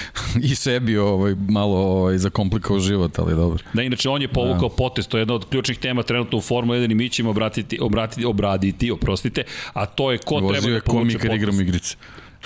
I 0.50 0.54
sebi 0.54 0.98
ovaj, 0.98 1.34
malo 1.48 1.76
ovaj, 1.76 2.18
zakomplikao 2.18 2.78
život, 2.78 3.18
ali 3.18 3.34
dobro. 3.34 3.62
Da, 3.72 3.82
inače 3.82 4.08
on 4.08 4.22
je 4.22 4.28
povukao 4.28 4.68
da. 4.68 4.74
potest, 4.74 5.08
to 5.08 5.16
je 5.16 5.20
jedna 5.20 5.34
od 5.34 5.48
ključnih 5.48 5.78
tema 5.78 6.02
trenutno 6.02 6.38
u 6.38 6.40
Formula 6.40 6.78
1 6.78 6.92
i 6.92 6.94
mi 6.94 7.08
ćemo 7.08 7.30
obratiti, 7.30 7.78
obratiti, 7.80 8.24
obraditi, 8.24 8.90
oprostite, 8.90 9.44
a 9.72 9.86
to 9.86 10.12
je 10.12 10.18
ko 10.18 10.34
Vozio 10.34 10.48
treba 10.48 10.68
da 10.68 10.74
je 10.74 10.80
povuče 10.80 11.18
komik 11.18 11.22
kad 11.22 11.34
igram 11.34 11.60
igrice. 11.60 11.96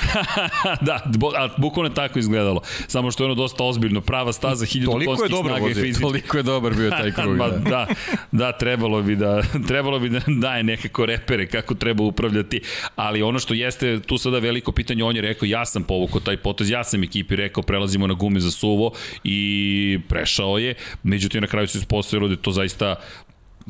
da, 0.87 0.95
a 1.37 1.49
bukvalno 1.57 1.91
je 1.91 1.95
tako 1.95 2.19
izgledalo. 2.19 2.61
Samo 2.87 3.11
što 3.11 3.23
je 3.23 3.27
ono 3.27 3.35
dosta 3.35 3.65
ozbiljno, 3.65 4.01
prava 4.01 4.33
staza, 4.33 4.67
hiljadu 4.67 4.93
Toliko 4.93 5.13
je 5.13 5.17
konskih 5.17 5.31
dobro 5.31 5.51
snaga 5.51 5.67
i 5.67 5.69
vozio, 5.69 5.83
fizički. 5.83 6.03
Toliko 6.03 6.37
je 6.37 6.43
dobar 6.43 6.75
bio 6.75 6.91
taj 6.91 7.13
krug. 7.13 7.37
Ma, 7.41 7.49
da. 7.49 7.59
da, 7.59 7.87
da, 8.33 8.53
trebalo 8.53 9.03
bi 9.03 9.17
da, 9.17 9.43
trebalo 9.69 9.99
bi 9.99 10.09
da 10.09 10.21
daje 10.27 10.63
nekako 10.63 11.07
repere 11.07 11.47
kako 11.47 11.75
treba 11.75 12.05
upravljati, 12.05 12.61
ali 12.97 13.23
ono 13.23 13.39
što 13.39 13.55
jeste 13.55 14.01
tu 14.01 14.19
sada 14.19 14.39
veliko 14.39 14.73
pitanje, 14.73 15.05
on 15.05 15.17
je 15.17 15.23
rekao 15.23 15.47
ja 15.47 15.67
sam 15.67 15.83
povukao 15.83 16.21
taj 16.21 16.37
potez, 16.37 16.71
ja 16.71 16.85
sam 16.85 17.03
ekipi 17.03 17.37
rekao 17.37 17.63
prelazimo 17.63 18.07
na 18.07 18.15
gume 18.15 18.41
za 18.41 18.51
suvo 18.51 18.93
i 19.25 19.99
prešao 20.09 20.59
je, 20.59 20.75
međutim 21.03 21.41
na 21.41 21.47
kraju 21.47 21.69
se 21.69 21.79
ispostavilo 21.79 22.29
da 22.29 22.35
je 22.35 22.43
to 22.43 22.53
zaista 22.53 22.97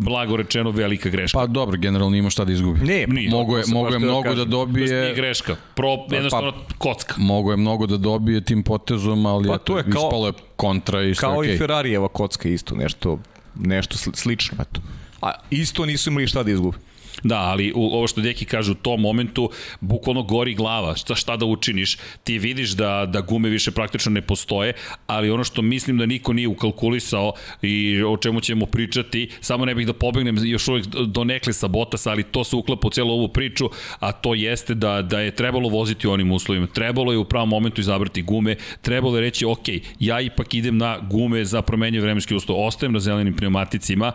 blago 0.01 0.37
rečeno 0.37 0.71
velika 0.71 1.09
greška. 1.09 1.39
Pa 1.39 1.47
dobro, 1.49 1.79
generalno 1.79 2.17
ima 2.17 2.31
šta 2.31 2.45
da 2.45 2.53
izgubi. 2.53 2.81
Ne, 2.81 3.07
Nije. 3.07 3.31
Mogu 3.31 3.57
je, 3.57 3.63
to 3.63 3.67
sam 3.67 3.75
mogu 3.75 3.87
je 3.87 3.93
da 3.93 3.99
mnogo 3.99 4.23
da 4.23 4.29
kažem. 4.31 4.51
To 4.51 4.67
nije 4.67 4.87
dobije, 4.87 5.15
greška, 5.15 5.57
Pro, 5.75 5.89
jednostavno 6.11 6.53
kocka. 6.79 7.15
mogu 7.19 7.51
je 7.51 7.57
mnogo 7.57 7.87
da 7.87 7.97
dobije 7.97 8.41
tim 8.41 8.63
potezom, 8.63 9.27
ali 9.27 9.49
Pa 9.49 9.55
eto, 9.55 9.65
to 9.65 9.79
je 9.79 9.83
kao- 9.85 9.91
ispalo 10.07 10.27
je 10.27 10.33
kontra 10.57 11.03
i 11.03 11.15
sve 11.15 11.21
Kao 11.21 11.39
okej. 11.39 11.55
i 11.55 11.59
Ferrarijeva 11.59 12.09
kocka 12.09 12.49
isto, 12.49 12.75
nešto, 12.75 13.19
nešto 13.57 13.97
sli- 13.97 14.15
slično. 14.15 14.59
Eto. 14.61 14.81
A 15.23 15.31
isto 15.51 15.87
nisu 15.87 16.11
imali 16.11 16.27
šta 16.27 16.43
da 16.43 16.51
izgube. 16.51 16.77
Da, 17.25 17.39
ali 17.39 17.73
u, 17.75 17.85
ovo 17.85 18.07
što 18.07 18.21
Deki 18.21 18.45
kaže 18.45 18.73
u 18.73 18.75
tom 18.75 19.01
momentu, 19.01 19.51
bukvalno 19.81 20.23
gori 20.23 20.55
glava, 20.55 20.95
šta, 20.97 21.15
šta 21.15 21.37
da 21.37 21.47
učiniš, 21.47 21.99
ti 22.25 22.39
vidiš 22.39 22.71
da, 22.71 23.07
da 23.07 23.21
gume 23.21 23.49
više 23.49 23.71
praktično 23.71 24.13
ne 24.13 24.23
postoje, 24.23 24.73
ali 25.07 25.31
ono 25.31 25.45
što 25.45 25.63
mislim 25.63 25.99
da 25.99 26.07
niko 26.07 26.33
nije 26.33 26.49
ukalkulisao 26.49 27.33
i 27.63 28.03
o 28.03 28.17
čemu 28.17 28.41
ćemo 28.41 28.67
pričati, 28.67 29.29
samo 29.41 29.65
ne 29.65 29.75
bih 29.75 29.87
da 29.87 29.93
pobegnem 29.93 30.37
još 30.45 30.69
uvijek 30.69 30.87
do 30.87 31.25
nekle 31.25 31.53
sa 31.53 31.69
Botasa, 31.69 32.11
ali 32.11 32.23
to 32.23 32.45
se 32.45 32.57
uklapa 32.57 32.87
u 32.87 32.91
celu 32.91 33.13
ovu 33.13 33.29
priču, 33.29 33.71
a 33.99 34.13
to 34.13 34.35
jeste 34.35 34.75
da, 34.75 35.03
da 35.03 35.21
je 35.21 35.31
trebalo 35.31 35.69
voziti 35.69 36.09
u 36.09 36.13
onim 36.13 36.33
uslovima, 36.33 36.67
trebalo 36.67 37.13
je 37.13 37.19
u 37.19 37.25
pravom 37.25 37.49
momentu 37.49 37.81
izabrati 37.81 38.23
gume, 38.23 38.57
trebalo 38.83 39.17
je 39.17 39.21
reći, 39.21 39.45
ok, 39.45 39.69
ja 40.01 40.21
ipak 40.21 40.55
idem 40.55 40.79
na 40.79 40.99
gume 40.99 41.45
za 41.45 41.63
promenje 41.63 42.01
vremenski 42.01 42.35
uslov, 42.35 42.67
ostajem 42.67 42.93
na 42.93 43.01
zelenim 43.01 43.37
pneumaticima 43.37 44.13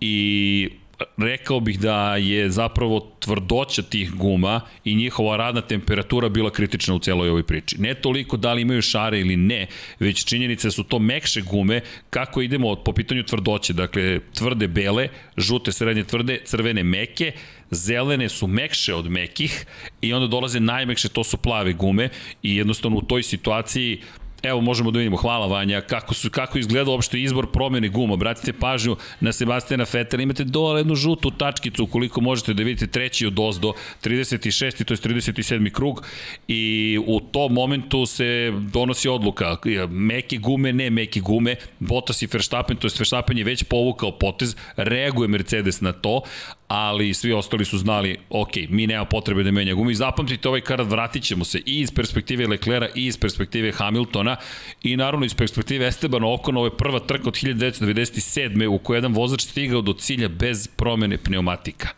i 0.00 0.68
rekao 1.16 1.60
bih 1.60 1.80
da 1.80 2.16
je 2.16 2.50
zapravo 2.50 3.12
tvrdoća 3.20 3.82
tih 3.82 4.12
guma 4.12 4.60
i 4.84 4.94
njihova 4.94 5.36
radna 5.36 5.60
temperatura 5.60 6.28
bila 6.28 6.50
kritična 6.50 6.94
u 6.94 6.98
celoj 6.98 7.28
ovoj 7.28 7.42
priči. 7.42 7.76
Ne 7.78 7.94
toliko 7.94 8.36
da 8.36 8.52
li 8.52 8.62
imaju 8.62 8.82
šare 8.82 9.20
ili 9.20 9.36
ne, 9.36 9.66
već 9.98 10.24
činjenice 10.24 10.70
su 10.70 10.84
to 10.84 10.98
mekše 10.98 11.40
gume, 11.40 11.80
kako 12.10 12.42
idemo 12.42 12.76
po 12.76 12.92
pitanju 12.92 13.22
tvrdoće, 13.22 13.72
dakle 13.72 14.20
tvrde 14.34 14.68
bele, 14.68 15.08
žute 15.36 15.72
srednje 15.72 16.04
tvrde, 16.04 16.40
crvene 16.44 16.82
meke, 16.82 17.32
zelene 17.70 18.28
su 18.28 18.46
mekše 18.46 18.94
od 18.94 19.10
mekih 19.10 19.66
i 20.00 20.12
onda 20.12 20.26
dolaze 20.26 20.60
najmekše, 20.60 21.08
to 21.08 21.24
su 21.24 21.36
plave 21.36 21.72
gume 21.72 22.08
i 22.42 22.56
jednostavno 22.56 22.96
u 22.96 23.02
toj 23.02 23.22
situaciji 23.22 24.00
Evo 24.42 24.60
možemo 24.60 24.90
da 24.90 24.98
vidimo, 24.98 25.16
hvala 25.16 25.46
Vanja, 25.46 25.80
kako 25.80 26.14
su 26.14 26.30
kako 26.30 26.58
izgleda 26.58 26.90
uopšte 26.90 27.20
izbor 27.20 27.46
promene 27.52 27.88
guma. 27.88 28.14
Obratite 28.14 28.52
pažnju 28.52 28.96
na 29.20 29.32
Sebastiana 29.32 29.86
Vettela, 29.92 30.22
imate 30.22 30.44
dole 30.44 30.80
jednu 30.80 30.94
žutu 30.94 31.30
tačkicu 31.30 31.84
ukoliko 31.84 32.20
možete 32.20 32.54
da 32.54 32.62
vidite 32.62 32.86
treći 32.86 33.26
od 33.26 33.38
ozdo, 33.38 33.72
36. 34.04 34.84
to 34.84 34.94
je 34.94 34.98
37. 34.98 35.70
krug 35.70 36.06
i 36.48 36.98
u 37.06 37.20
tom 37.20 37.52
momentu 37.52 38.06
se 38.06 38.52
donosi 38.72 39.08
odluka 39.08 39.56
meke 39.90 40.36
gume, 40.36 40.72
ne 40.72 40.90
meke 40.90 41.20
gume, 41.20 41.56
Bottas 41.78 42.22
i 42.22 42.28
Verstappen, 42.32 42.76
to 42.76 42.86
je 42.86 42.92
Verstappen 42.98 43.38
je 43.38 43.44
već 43.44 43.62
povukao 43.62 44.18
potez, 44.18 44.56
reaguje 44.76 45.28
Mercedes 45.28 45.80
na 45.80 45.92
to, 45.92 46.22
ali 46.68 47.14
svi 47.14 47.32
ostali 47.32 47.64
su 47.64 47.78
znali, 47.78 48.16
ok, 48.30 48.56
mi 48.68 48.86
nema 48.86 49.04
potrebe 49.04 49.42
da 49.42 49.50
menja 49.50 49.74
gume. 49.74 49.92
I 49.92 49.94
zapamtite 49.94 50.48
ovaj 50.48 50.60
karat, 50.60 50.90
vratit 50.90 51.22
ćemo 51.22 51.44
se 51.44 51.58
i 51.58 51.80
iz 51.80 51.90
perspektive 51.90 52.46
Leclera 52.46 52.88
i 52.94 53.06
iz 53.06 53.16
perspektive 53.16 53.72
Hamiltona 53.72 54.36
i 54.82 54.96
naravno 54.96 55.26
iz 55.26 55.34
perspektive 55.34 55.86
Estebana 55.86 56.32
Okona, 56.32 56.58
ovo 56.58 56.66
je 56.66 56.76
prva 56.76 57.00
trka 57.00 57.28
od 57.28 57.34
1997. 57.34 58.66
u 58.66 58.78
kojoj 58.78 58.96
jedan 58.96 59.12
vozač 59.12 59.42
stigao 59.42 59.80
do 59.80 59.92
cilja 59.92 60.28
bez 60.28 60.68
promene 60.76 61.18
pneumatika 61.18 61.88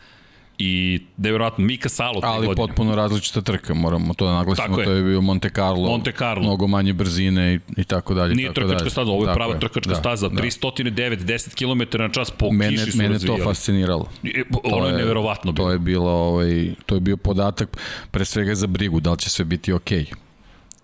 i 0.63 1.01
nevjerojatno 1.17 1.65
Mika 1.65 1.89
Salo 1.89 2.21
Ali 2.23 2.47
godine. 2.47 2.67
potpuno 2.67 2.95
različita 2.95 3.41
trka, 3.41 3.75
moramo 3.75 4.15
to 4.15 4.27
da 4.27 4.33
naglasimo, 4.33 4.69
Tako 4.69 4.81
je. 4.81 4.87
to 4.87 4.93
je 4.93 5.03
bio 5.03 5.21
Monte 5.21 5.51
Carlo, 5.51 5.89
Monte 5.91 6.13
Carlo. 6.13 6.43
mnogo 6.43 6.67
manje 6.67 6.93
brzine 6.93 7.55
i, 7.55 7.59
i 7.77 7.85
tako 7.85 8.15
dalje. 8.15 8.35
Nije 8.35 8.49
tako 8.49 8.55
trkačka 8.55 8.79
dalje. 8.79 8.91
staza, 8.91 9.11
ovo 9.11 9.23
je 9.23 9.27
Tako 9.27 9.37
prava 9.37 9.59
trkačka 9.59 9.91
da, 9.91 9.97
staza, 9.97 10.29
da. 10.29 10.43
309, 10.43 11.17
10 11.17 11.55
km 11.55 11.99
na 11.99 12.09
čas 12.09 12.31
po 12.31 12.51
Mene, 12.53 12.77
kiši 12.77 12.93
su 12.93 12.99
mene 12.99 13.09
to 13.09 13.13
razvijali. 13.15 13.45
fasciniralo. 13.45 14.07
I, 14.23 14.43
Ono 14.65 14.87
je 14.87 14.93
neverovatno 14.93 15.53
bilo. 15.53 15.67
To 15.67 15.73
je 15.73 15.79
bilo 15.79 16.11
ovaj 16.11 16.71
to 16.87 16.95
je 16.95 17.01
bio 17.01 17.17
podatak 17.17 17.77
pre 18.11 18.25
svega 18.25 18.55
za 18.55 18.67
brigu 18.67 19.01
da 19.01 19.11
li 19.11 19.19
će 19.19 19.31
sve 19.31 19.45
biti 19.45 19.73
okej. 19.73 20.05
Okay. 20.05 20.15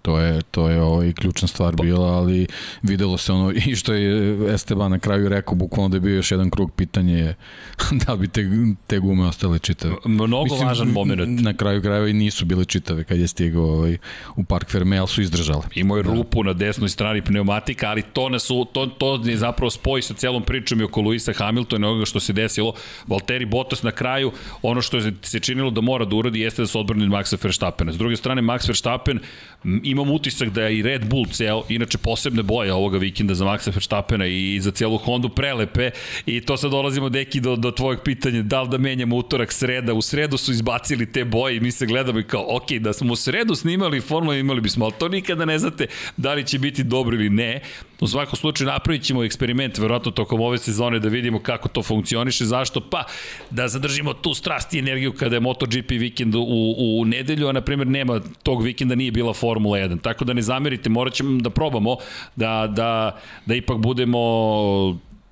To 0.07 0.19
je, 0.21 0.43
to 0.43 0.69
je 0.69 0.83
ovaj, 0.83 1.13
ključna 1.13 1.49
stvar 1.49 1.77
bila, 1.77 2.07
ali 2.07 2.47
videlo 2.83 3.19
se 3.19 3.33
ono 3.33 3.53
i 3.67 3.77
što 3.77 3.93
je 3.93 4.39
Esteban 4.55 4.91
na 4.91 4.99
kraju 4.99 5.29
rekao, 5.29 5.55
bukvalno 5.55 5.89
da 5.89 5.97
je 5.97 6.01
bio 6.01 6.15
još 6.15 6.31
jedan 6.31 6.51
krug 6.51 6.73
pitanje 6.73 7.19
je 7.19 7.35
da 8.07 8.17
bi 8.17 8.29
te, 8.29 8.47
te 8.87 8.99
gume 8.99 9.27
ostale 9.27 9.59
čitave. 9.59 9.95
Mnogo 10.05 10.55
važan 10.55 10.89
moment. 10.89 11.41
Na 11.41 11.55
kraju 11.55 11.83
krajeva 11.83 12.09
i 12.09 12.13
nisu 12.13 12.45
bile 12.45 12.65
čitave 12.65 13.05
kad 13.05 13.19
je 13.19 13.29
stigao 13.29 13.65
ovaj, 13.65 13.97
u 14.37 14.45
Park 14.45 14.71
Ferme, 14.71 14.99
ali 14.99 15.09
su 15.09 15.23
izdržale. 15.23 15.63
Imao 15.75 15.97
je 15.97 16.03
rupu 16.03 16.45
na 16.45 16.53
desnoj 16.53 16.89
strani 16.89 17.23
pneumatika, 17.23 17.89
ali 17.89 18.03
to, 18.03 18.29
nas, 18.29 18.49
to, 18.73 18.87
to 18.87 19.21
je 19.25 19.37
zapravo 19.37 19.71
spoj 19.71 20.03
sa 20.03 20.15
celom 20.15 20.43
pričom 20.43 20.81
i 20.81 20.85
oko 20.85 21.01
Luisa 21.01 21.33
Hamiltona 21.33 21.87
i 21.87 21.91
onoga 21.91 22.05
što 22.05 22.21
se 22.21 22.33
desilo. 22.33 22.75
Valtteri 23.07 23.45
Bottas 23.45 23.83
na 23.83 23.91
kraju, 23.91 24.33
ono 24.63 24.83
što 24.83 25.01
se 25.23 25.41
činilo 25.41 25.71
da 25.71 25.81
mora 25.81 26.05
da 26.05 26.17
uradi 26.17 26.41
jeste 26.41 26.63
da 26.63 26.67
se 26.67 26.79
odbrani 26.79 27.05
od 27.05 27.11
Maxa 27.11 27.45
Verstappena. 27.45 27.93
S 27.93 27.99
druge 27.99 28.17
strane, 28.17 28.43
Max 28.43 28.69
Verstappen, 28.69 29.21
m, 29.65 29.81
imam 29.97 30.15
utisak 30.15 30.49
da 30.49 30.63
je 30.63 30.79
i 30.79 30.83
Red 30.83 31.09
Bull 31.09 31.27
ceo, 31.27 31.63
inače 31.69 31.99
posebne 31.99 32.43
boje 32.43 32.73
ovoga 32.73 32.99
vikenda 32.99 33.35
za 33.35 33.45
Maxa 33.45 33.71
Verstappena 33.71 34.27
i 34.27 34.61
za 34.61 34.71
celu 34.71 34.99
Hondu 34.99 35.29
prelepe 35.29 35.91
i 36.27 36.41
to 36.41 36.57
sad 36.57 36.71
dolazimo 36.71 37.09
deki 37.09 37.41
do, 37.41 37.57
do 37.57 37.71
tvojeg 37.71 38.01
pitanja 38.05 38.43
da 38.43 38.63
li 38.63 38.69
da 38.69 38.79
menjamo 38.79 39.17
utorak 39.17 39.53
sreda. 39.53 39.95
U 39.95 40.03
sredu 40.03 40.37
su 40.37 40.53
izbacili 40.53 41.13
te 41.13 41.25
boje 41.25 41.57
i 41.57 41.61
mi 41.61 41.73
se 41.73 41.87
gledamo 41.87 42.19
i 42.19 42.23
kao, 42.23 42.47
ok, 42.49 42.73
da 42.81 42.93
smo 42.93 43.13
u 43.13 43.17
sredu 43.17 43.55
snimali 43.55 44.01
formulu 44.01 44.35
imali 44.35 44.61
bismo, 44.61 44.85
ali 44.85 44.95
to 44.99 45.09
nikada 45.09 45.45
ne 45.45 45.59
znate 45.59 45.87
da 46.17 46.35
li 46.35 46.47
će 46.47 46.59
biti 46.59 46.85
dobro 46.85 47.17
ili 47.17 47.31
ne. 47.31 47.61
U 48.01 48.07
svakom 48.07 48.37
slučaju 48.37 48.67
napravit 48.67 49.03
ćemo 49.03 49.25
eksperiment 49.25 49.79
verovatno 49.79 50.11
tokom 50.11 50.41
ove 50.41 50.59
sezone 50.59 50.99
da 50.99 51.09
vidimo 51.09 51.39
kako 51.39 51.69
to 51.69 51.83
funkcioniše. 51.83 52.45
Zašto? 52.45 52.81
Pa 52.81 53.05
da 53.51 53.69
zadržimo 53.69 54.13
tu 54.13 54.35
strast 54.35 54.75
i 54.75 54.79
energiju 54.79 55.13
kada 55.13 55.37
je 55.37 55.41
MotoGP 55.41 55.91
vikend 55.91 56.35
u, 56.35 56.75
u 56.79 57.05
nedelju, 57.05 57.49
a 57.49 57.53
na 57.53 57.61
primjer 57.61 57.89
nema 57.89 58.21
tog 58.43 58.63
vikenda 58.63 58.95
nije 58.95 59.11
bila 59.11 59.35
Formula 59.35 59.79
1. 59.79 59.86
Tako 60.03 60.25
da 60.25 60.33
ne 60.33 60.43
zamerite, 60.43 60.91
morat 60.91 61.15
ćemo 61.15 61.41
da 61.41 61.51
probamo 61.51 61.97
da, 62.37 62.67
da, 62.77 63.21
da 63.47 63.55
ipak 63.55 63.79
budemo 63.79 64.19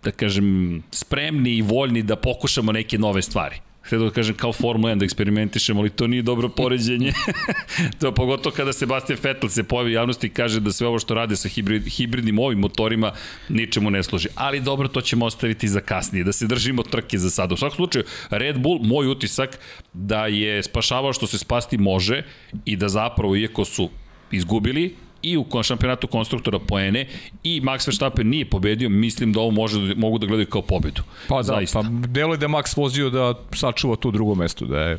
da 0.05 0.11
kažem, 0.11 0.83
spremni 0.91 1.57
i 1.57 1.63
voljni 1.63 2.03
da 2.03 2.17
pokušamo 2.17 2.73
neke 2.73 2.99
nove 2.99 3.23
stvari. 3.23 3.61
Htio 3.85 3.99
da 3.99 4.11
kažem 4.11 4.35
kao 4.35 4.53
Formula 4.53 4.93
1 4.93 4.99
da 4.99 5.05
eksperimentišemo, 5.05 5.81
ali 5.81 5.91
to 5.91 6.07
nije 6.07 6.23
dobro 6.23 6.49
poređenje. 6.49 7.13
to 8.01 8.15
pogotovo 8.15 8.55
kada 8.55 8.73
Sebastian 8.73 9.19
Vettel 9.23 9.49
se 9.49 9.63
pojavi 9.63 9.91
u 9.91 9.95
javnosti 9.95 10.27
i 10.27 10.31
kaže 10.31 10.61
da 10.61 10.73
sve 10.73 10.87
ovo 10.87 10.99
što 10.99 11.15
rade 11.15 11.37
sa 11.37 11.49
hibrid, 11.49 11.83
hibridnim 11.87 12.39
ovim 12.39 12.59
motorima 12.59 13.13
ničemu 13.49 13.91
ne 13.91 14.03
služi. 14.03 14.29
Ali 14.35 14.61
dobro, 14.61 14.89
to 14.89 15.01
ćemo 15.01 15.27
ostaviti 15.27 15.69
za 15.69 15.81
kasnije, 15.81 16.25
da 16.25 16.33
se 16.33 16.47
držimo 16.47 16.83
trke 16.83 17.19
za 17.19 17.31
sada. 17.31 17.55
U 17.55 17.57
svakom 17.57 17.77
slučaju, 17.77 18.05
Red 18.31 18.59
Bull, 18.59 18.79
moj 18.83 19.07
utisak 19.07 19.59
da 19.93 20.27
je 20.27 20.63
spašavao 20.63 21.13
što 21.13 21.27
se 21.27 21.39
spasti 21.39 21.79
može 21.79 22.23
i 22.65 22.77
da 22.77 22.89
zapravo, 22.89 23.37
iako 23.37 23.65
su 23.65 23.91
izgubili, 24.31 24.95
i 25.25 25.37
u 25.37 25.47
šampionatu 25.63 26.07
konstruktora 26.07 26.59
poene 26.59 27.07
i 27.43 27.61
Max 27.61 27.87
Verstappen 27.87 28.29
nije 28.29 28.45
pobedio, 28.45 28.89
mislim 28.89 29.33
da 29.33 29.41
ovo 29.41 29.51
može, 29.51 29.95
mogu 29.97 30.19
da 30.19 30.27
gledaju 30.27 30.47
kao 30.47 30.63
pobedu. 30.63 31.03
Pa 31.29 31.37
da, 31.37 31.43
Zaista. 31.43 31.83
pa 31.83 31.89
delo 32.09 32.35
je 32.35 32.39
da 32.39 32.45
je 32.45 32.51
Max 32.51 32.77
vozio 32.77 33.11
da 33.11 33.35
sačuva 33.53 33.97
to 33.97 34.11
drugo 34.11 34.35
mesto, 34.35 34.67
da 34.67 34.81
je 34.81 34.99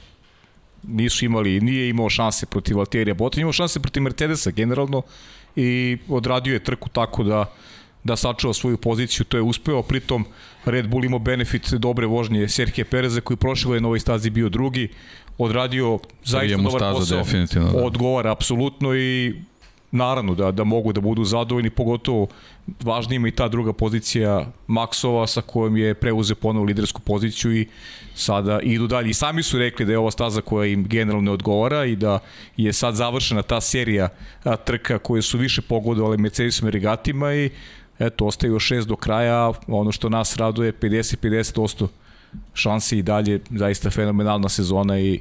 nisu 0.83 1.25
imali, 1.25 1.61
nije 1.61 1.89
imao 1.89 2.09
šanse 2.09 2.45
protiv 2.45 2.77
Valterija 2.77 3.13
Bottas, 3.13 3.37
imao 3.37 3.53
šanse 3.53 3.79
protiv 3.79 4.03
Mercedesa 4.03 4.51
generalno 4.51 5.01
i 5.55 5.97
odradio 6.09 6.53
je 6.53 6.63
trku 6.63 6.89
tako 6.89 7.23
da 7.23 7.45
da 8.05 8.15
sačuva 8.15 8.53
svoju 8.53 8.77
poziciju, 8.77 9.25
to 9.25 9.37
je 9.37 9.43
uspeo, 9.43 9.81
pritom 9.81 10.25
Red 10.65 10.87
Bull 10.87 11.05
imao 11.05 11.19
benefit 11.19 11.73
dobre 11.73 12.07
vožnje 12.07 12.47
Serhije 12.47 12.85
Pereza 12.85 13.21
koji 13.21 13.37
prošle 13.37 13.77
je 13.77 13.81
na 13.81 13.87
ovoj 13.87 13.99
stazi 13.99 14.29
bio 14.29 14.49
drugi, 14.49 14.87
odradio 15.37 15.99
zaista 16.23 16.57
dobar 16.57 16.79
staza 16.79 16.99
posao, 16.99 17.17
definitivno, 17.17 17.71
da. 17.71 17.83
odgovara 17.85 18.31
apsolutno 18.31 18.95
i 18.95 19.33
naravno 19.91 20.35
da, 20.35 20.51
da 20.51 20.63
mogu 20.63 20.93
da 20.93 21.01
budu 21.01 21.23
zadovoljni, 21.23 21.69
pogotovo 21.69 22.27
važnija 22.83 23.15
ima 23.15 23.27
i 23.27 23.31
ta 23.31 23.47
druga 23.47 23.73
pozicija 23.73 24.45
Maxova 24.67 25.27
sa 25.27 25.41
kojom 25.41 25.77
je 25.77 25.93
preuzeo 25.93 26.35
ponovo 26.35 26.65
lidersku 26.65 27.01
poziciju 27.01 27.55
i 27.57 27.67
sada 28.15 28.59
idu 28.59 28.87
dalje. 28.87 29.09
I 29.09 29.13
sami 29.13 29.43
su 29.43 29.57
rekli 29.57 29.85
da 29.85 29.91
je 29.91 29.97
ova 29.97 30.11
staza 30.11 30.41
koja 30.41 30.67
im 30.67 30.87
generalno 30.87 31.25
ne 31.25 31.31
odgovara 31.31 31.85
i 31.85 31.95
da 31.95 32.19
je 32.57 32.73
sad 32.73 32.95
završena 32.95 33.41
ta 33.41 33.61
serija 33.61 34.09
trka 34.65 34.99
koje 34.99 35.21
su 35.21 35.37
više 35.37 35.61
pogodovali 35.61 36.17
Mercedesom 36.17 36.67
i 36.67 36.71
regatima 36.71 37.33
i 37.33 37.49
eto, 37.99 38.25
ostaju 38.25 38.53
još 38.53 38.65
šest 38.65 38.87
do 38.87 38.95
kraja, 38.95 39.51
ono 39.67 39.91
što 39.91 40.09
nas 40.09 40.37
raduje 40.37 40.73
50-50% 40.73 41.87
šansi 42.53 42.97
i 42.97 43.03
dalje 43.03 43.39
zaista 43.49 43.89
fenomenalna 43.89 44.49
sezona 44.49 44.99
i 44.99 45.19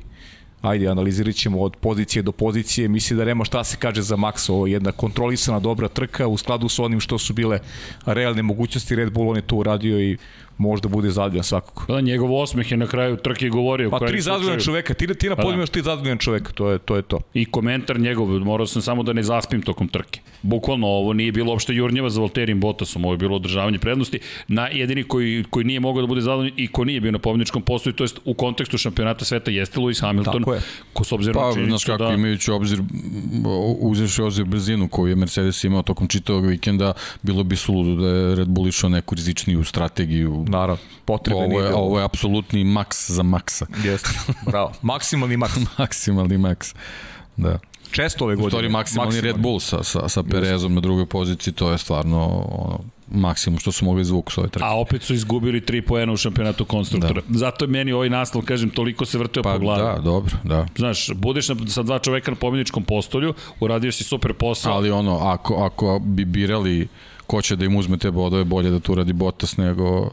ajde, 0.63 0.89
analizirat 0.89 1.35
ćemo 1.35 1.61
od 1.61 1.77
pozicije 1.77 2.23
do 2.23 2.33
pozicije. 2.33 2.89
Mislim 2.89 3.19
da 3.19 3.25
nema 3.25 3.45
šta 3.45 3.65
se 3.65 3.77
kaže 3.77 4.03
za 4.03 4.17
Max, 4.17 4.51
ovo 4.51 4.67
je 4.67 4.73
jedna 4.73 4.93
kontrolisana 4.93 5.61
dobra 5.61 5.89
trka 5.89 6.27
u 6.27 6.37
skladu 6.37 6.69
sa 6.69 6.83
onim 6.83 7.01
što 7.01 7.19
su 7.19 7.33
bile 7.33 7.59
realne 8.07 8.43
mogućnosti. 8.43 8.97
Red 8.97 9.13
Bull 9.13 9.31
on 9.31 9.37
je 9.37 9.43
to 9.43 9.57
uradio 9.57 10.01
i 10.01 10.17
možda 10.59 10.89
bude 10.89 11.11
zadovoljan 11.11 11.45
svakako. 11.45 11.93
Da, 11.93 12.01
njegov 12.01 12.35
osmeh 12.35 12.71
je 12.71 12.77
na 12.77 12.87
kraju 12.87 13.17
trke 13.17 13.49
govorio. 13.49 13.91
Pa 13.91 13.99
tri 13.99 14.21
zadovoljena 14.21 14.61
čoveka, 14.61 14.95
ti, 14.95 15.15
ti 15.15 15.29
na 15.29 15.37
Pa 15.37 15.43
da. 15.43 15.43
podijima 15.43 15.61
imaš 15.61 15.71
tri 15.71 15.83
zadovoljena 15.83 16.21
čoveka, 16.21 16.53
to 16.53 16.71
je, 16.71 16.79
to 16.79 16.97
je 16.97 17.03
to. 17.03 17.21
I 17.35 17.45
komentar 17.45 18.01
njegov, 18.01 18.29
morao 18.29 18.67
sam 18.67 18.83
samo 18.83 19.03
da 19.03 19.13
ne 19.13 19.23
zaspim 19.23 19.63
tokom 19.63 19.89
trke. 19.89 20.21
Bukvalno 20.43 20.87
ovo 20.87 21.13
nije 21.13 21.33
bilo 21.33 21.53
uopšte 21.53 21.75
jurnjeva 21.75 22.11
za 22.11 22.21
Valterim 22.21 22.61
Bottasom, 22.61 23.05
ovo 23.05 23.15
je 23.15 23.19
bilo 23.19 23.37
održavanje 23.37 23.79
prednosti. 23.79 24.19
Na 24.49 24.67
jedini 24.67 25.03
koji, 25.05 25.45
koji 25.51 25.65
nije 25.65 25.81
mogao 25.81 26.03
da 26.03 26.07
bude 26.07 26.21
zadovoljan 26.21 26.53
i 26.57 26.67
ko 26.69 26.85
nije 26.85 27.01
bio 27.01 27.13
na 27.13 27.19
pobjedičkom 27.19 27.63
postoju, 27.63 27.93
to 27.93 28.05
jest 28.05 28.19
u 28.25 28.35
kontekstu 28.35 28.79
šampionata 28.79 29.25
sveta 29.25 29.51
jeste 29.51 29.81
Lewis 29.81 30.01
Hamilton. 30.01 30.43
Tako 30.43 30.55
je. 30.55 30.61
Ko 30.93 31.05
s 31.05 31.13
obzirom 31.13 31.35
Pa, 31.35 31.61
na 31.61 31.67
znaš 31.67 31.85
kako, 31.85 32.05
da... 32.05 32.13
imajući 32.13 32.51
obzir, 32.51 32.81
uzevši 33.81 34.23
obzir 34.23 34.45
brzinu 34.45 34.89
koju 34.89 35.09
je 35.09 35.17
Mercedes 35.17 35.65
imao 35.65 35.83
tokom 35.83 36.09
čitavog 36.09 36.47
vikenda, 36.47 36.93
bilo 37.23 37.43
bi 37.43 37.57
suludo 37.57 38.03
da 38.03 38.09
je 38.09 38.35
Red 38.35 38.49
Bull 38.49 38.69
išao 38.69 38.91
neku 38.91 39.15
rizičniju 39.15 39.65
strategiju. 39.65 40.44
Naravno, 40.49 40.83
potrebe 41.05 41.41
Ovo 41.41 41.61
je, 41.61 41.75
ovo 41.75 41.99
je 41.99 42.05
apsolutni 42.05 42.65
maks 42.65 43.11
za 43.11 43.23
maksa. 43.23 43.67
Jeste, 43.85 44.11
bravo. 44.47 44.73
Maksimalni 44.83 45.37
maks. 45.37 45.55
Maksimalni 45.79 46.39
maks. 46.39 46.75
Da. 47.37 47.59
Često 47.91 48.25
ove 48.25 48.35
U 48.35 48.37
godine. 48.37 48.51
stvari 48.51 48.69
maksimalni 48.69 49.21
Red 49.21 49.39
Bull 49.39 49.61
sa, 49.61 49.83
sa, 49.83 50.09
sa 50.09 50.23
Perezom 50.23 50.75
na 50.75 50.81
drugoj 50.81 51.07
poziciji, 51.07 51.55
to 51.55 51.73
je 51.73 51.79
stvarno 51.79 52.25
ono, 52.59 52.81
maksimum 53.09 53.59
što 53.59 53.73
su 53.73 53.85
mogli 53.85 54.05
zvuk 54.05 54.33
s 54.33 54.39
ove 54.39 54.49
trke. 54.49 54.65
A 54.65 54.75
opet 54.81 55.03
su 55.03 55.15
izgubili 55.15 55.61
3 55.61 55.87
poena 55.87 56.13
u 56.13 56.17
šampionatu 56.17 56.65
konstruktora. 56.65 57.23
Da. 57.29 57.39
Zato 57.39 57.65
je 57.65 57.69
meni 57.69 57.93
ovaj 57.93 58.09
naslov, 58.11 58.45
kažem, 58.45 58.71
toliko 58.71 59.05
se 59.05 59.19
vrteo 59.19 59.43
Pa 59.43 59.53
po 59.53 59.59
glavi. 59.59 59.83
da, 59.83 60.03
dobro, 60.03 60.37
da. 60.45 60.67
Znaš, 60.77 61.11
budeš 61.15 61.49
na, 61.49 61.57
sa 61.69 61.83
dva 61.83 61.99
čoveka 61.99 62.31
na 62.31 62.37
pobjedičkom 62.37 62.85
postolju, 62.85 63.35
uradio 63.61 63.93
si 63.93 64.05
super 64.05 64.35
posao. 64.35 64.75
Ali 64.75 64.91
ono, 64.91 65.19
ako, 65.19 65.55
ako 65.55 65.99
bi 65.99 66.25
birali 66.25 66.89
ko 67.27 67.43
će 67.43 67.57
da 67.57 67.65
im 67.65 67.77
uzme 67.77 67.97
te 67.97 68.11
bodove, 68.11 68.45
bolje 68.45 68.71
da 68.71 68.81
tu 68.81 68.95
radi 68.95 69.13
Bottas 69.13 69.57
nego 69.57 70.11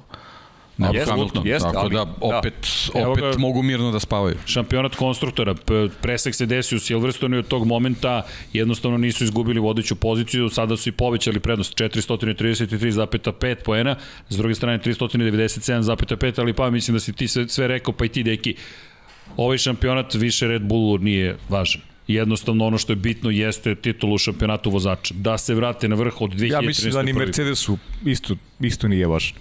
Hamilton. 0.82 1.48
jeste, 1.48 1.68
Tako 1.68 1.80
ali- 1.80 1.90
da, 1.92 2.06
da. 2.06 2.14
opet, 2.38 2.54
Evo 2.96 3.12
opet 3.12 3.24
ga- 3.24 3.38
mogu 3.38 3.62
mirno 3.64 3.92
da 3.92 4.00
spavaju. 4.00 4.36
šampionat 4.46 4.96
konstruktora, 4.96 5.56
presek 6.02 6.36
se 6.36 6.46
desio 6.46 6.76
u 6.76 6.82
Silverstonu 6.82 7.36
i 7.36 7.40
od 7.40 7.48
tog 7.48 7.66
momenta 7.66 8.22
jednostavno 8.54 8.98
nisu 8.98 9.24
izgubili 9.24 9.60
vodeću 9.60 9.96
poziciju, 9.96 10.50
sada 10.50 10.78
su 10.78 10.90
i 10.90 10.94
povećali 10.94 11.40
prednost 11.40 11.76
433,5 11.76 13.56
poena, 13.56 13.96
s 14.30 14.38
druge 14.38 14.56
strane 14.56 14.80
397,5, 14.80 16.40
ali 16.40 16.54
pa 16.54 16.70
mislim 16.70 16.96
da 16.96 17.00
si 17.00 17.14
ti 17.14 17.28
sve, 17.28 17.48
sve 17.48 17.68
rekao, 17.68 17.94
pa 17.94 18.06
i 18.06 18.10
ti 18.10 18.24
deki, 18.24 18.56
ovaj 19.38 19.58
šampionat 19.58 20.14
više 20.14 20.48
Red 20.48 20.62
Bullu 20.62 20.98
nije 20.98 21.38
važan. 21.50 21.82
Jednostavno 22.08 22.66
ono 22.66 22.78
što 22.78 22.92
je 22.92 22.98
bitno 22.98 23.30
jeste 23.30 23.76
titul 23.76 24.14
u 24.14 24.18
šampionatu 24.18 24.70
vozača. 24.70 25.14
Da 25.18 25.38
se 25.38 25.56
vrate 25.56 25.88
na 25.88 25.96
vrh 25.96 26.22
od 26.22 26.32
2013. 26.32 26.52
Ja 26.54 26.62
mislim 26.62 26.92
da 26.94 27.02
ni. 27.04 27.14
Mercedesu 27.14 27.78
isto, 28.06 28.36
isto 28.60 28.88
nije 28.88 29.08
važno. 29.08 29.40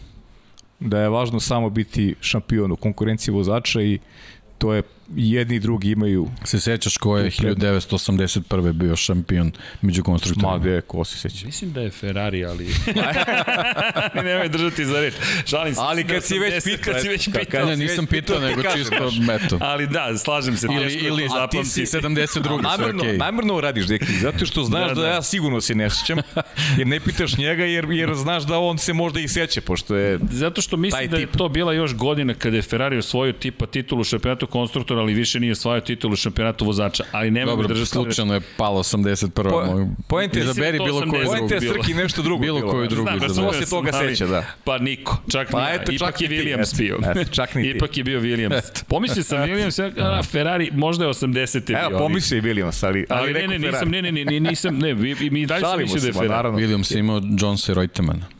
Da 0.80 1.00
je 1.00 1.08
važno 1.08 1.40
samo 1.40 1.70
biti 1.70 2.14
šampion 2.20 2.72
u 2.72 2.76
konkurenciji 2.76 3.34
vozača 3.34 3.82
i 3.82 3.98
to 4.58 4.74
je 4.74 4.82
jedni 5.16 5.56
i 5.56 5.60
drugi 5.60 5.90
imaju 5.90 6.28
Se 6.44 6.60
sećaš 6.60 6.96
ko 6.96 7.18
je 7.18 7.30
1981. 7.30 8.72
bio 8.72 8.96
šampion 8.96 9.52
među 9.82 10.02
konstruktorima? 10.02 10.52
Ma, 10.52 10.58
gde, 10.58 10.80
ko 10.80 11.04
se 11.04 11.18
seća? 11.18 11.46
Mislim 11.46 11.72
da 11.72 11.80
je 11.80 11.90
Ferrari, 11.90 12.44
ali... 12.44 12.66
Nemoj 14.24 14.48
držati 14.48 14.84
za 14.84 15.00
reč. 15.00 15.14
Šalim 15.46 15.74
se. 15.74 15.80
Ali 15.82 16.04
kad 16.04 16.24
si 16.24 16.38
već 16.38 16.54
80, 16.54 16.64
pitao, 16.64 16.92
Kad 16.92 17.02
si 17.02 17.08
već 17.08 17.24
kad- 17.24 17.40
pitao. 17.40 17.66
Ne, 17.66 17.76
nisam 17.76 18.06
pitao, 18.06 18.40
nego 18.40 18.62
kažem, 18.62 18.78
čisto, 18.78 19.10
eto. 19.32 19.58
Ali 19.60 19.86
da, 19.86 20.18
slažem 20.18 20.56
se. 20.56 20.66
Ili, 20.66 20.94
je 20.94 21.00
ili 21.00 21.28
to 21.28 21.34
a 21.34 21.46
ti 21.48 21.64
si 21.64 21.86
zapamtiti. 21.86 22.18
72. 22.28 22.42
sve 22.42 22.62
Namjerno, 22.62 23.02
okej. 23.02 23.18
namjerno 23.18 23.60
radiš, 23.60 23.86
deki, 23.86 24.12
zato 24.12 24.46
što 24.46 24.64
znaš 24.64 24.88
Da, 24.88 24.94
da, 24.94 25.00
da. 25.00 25.08
ja 25.08 25.22
sigurno 25.22 25.60
se 25.60 25.74
ne 25.74 25.90
sećam, 25.90 26.18
jer 26.78 26.86
ne 26.86 27.00
pitaš 27.00 27.36
njega, 27.36 27.64
jer, 27.64 27.86
jer 27.90 28.14
znaš 28.14 28.42
da 28.42 28.58
on 28.58 28.78
se 28.78 28.92
možda 28.92 29.20
i 29.20 29.28
seća, 29.28 29.60
pošto 29.60 29.96
je... 29.96 30.18
Zato 30.30 30.62
što 30.62 30.76
mislim 30.76 31.10
da 31.10 31.16
je 31.16 31.26
to 31.26 31.48
bila 31.48 31.72
još 31.72 31.94
godina 31.94 32.34
kada 32.34 32.56
je 32.56 32.62
Ferrari 32.62 32.98
osvojio 32.98 33.32
tipa 33.32 33.66
titulu 33.66 34.04
šampionatu 34.04 34.46
konstruktora, 34.46 34.99
ali 35.00 35.14
više 35.14 35.40
nije 35.40 35.52
osvojio 35.52 35.80
titulu 35.80 36.16
šampionatu 36.16 36.64
vozača. 36.64 37.04
Ali 37.12 37.30
nema 37.30 37.50
Dobro, 37.50 37.68
držati 37.68 37.90
slučajno 37.90 38.34
je 38.34 38.40
palo 38.56 38.78
81. 38.78 39.30
Po- 39.32 39.50
Po, 39.50 39.86
poenta 40.08 40.38
je- 40.38 40.44
Izaberi 40.44 40.78
bilo 40.78 41.00
koju 41.00 41.10
drugu. 41.10 41.26
Poenta 41.26 41.54
je. 41.54 41.60
Srki 41.60 41.94
nešto 41.94 42.22
drugo 42.22 42.42
Bilo 42.42 42.60
koju 42.60 42.80
znaš. 42.80 42.88
drugu 42.90 43.08
Znam, 43.08 43.16
izaberi. 43.16 43.46
Posle 43.46 43.66
sam, 43.66 43.78
toga 43.78 43.92
seća, 43.92 44.26
da. 44.26 44.44
Pa 44.64 44.78
niko, 44.78 45.16
čak 45.32 45.50
Pa 45.50 45.68
eto, 45.70 45.84
čak 45.84 45.94
Ipak 45.94 46.20
je 46.20 46.28
Williams 46.28 46.78
bio. 46.78 46.98
Eto, 47.06 47.24
čak 47.30 47.54
ni 47.54 47.62
ti. 47.62 47.70
Ipak 47.70 47.96
je 47.96 48.04
bio 48.04 48.20
Williams. 48.20 48.84
Pomislio 48.88 49.22
sam 49.24 49.38
Williams, 49.38 49.92
a 49.98 50.22
Ferrari 50.22 50.70
možda 50.72 51.04
je 51.04 51.10
80. 51.10 51.66
bio. 51.66 51.78
Evo, 51.80 51.98
pomislio 51.98 52.38
i 52.38 52.42
Williams, 52.42 52.86
ali, 52.86 53.06
ali, 53.08 53.20
Ali 53.20 53.32
ne, 53.32 53.48
ne, 53.48 53.58
nisam, 53.60 53.88
ne, 53.88 54.02
ne, 54.02 54.24
ne, 54.24 54.40
nisam, 54.40 54.78
ne, 54.78 54.94
mi 55.30 55.46
dalje 55.46 55.60
sam 55.60 55.78
mislio 55.78 56.00
da 56.00 56.06
je 56.06 56.12
se, 56.12 56.18
ma, 56.18 56.24
Ferrari. 56.24 56.48
Williams 56.48 56.94
je 56.94 56.98
imao 56.98 57.20
Jonesa 57.38 57.74
Reutemana 57.74 58.39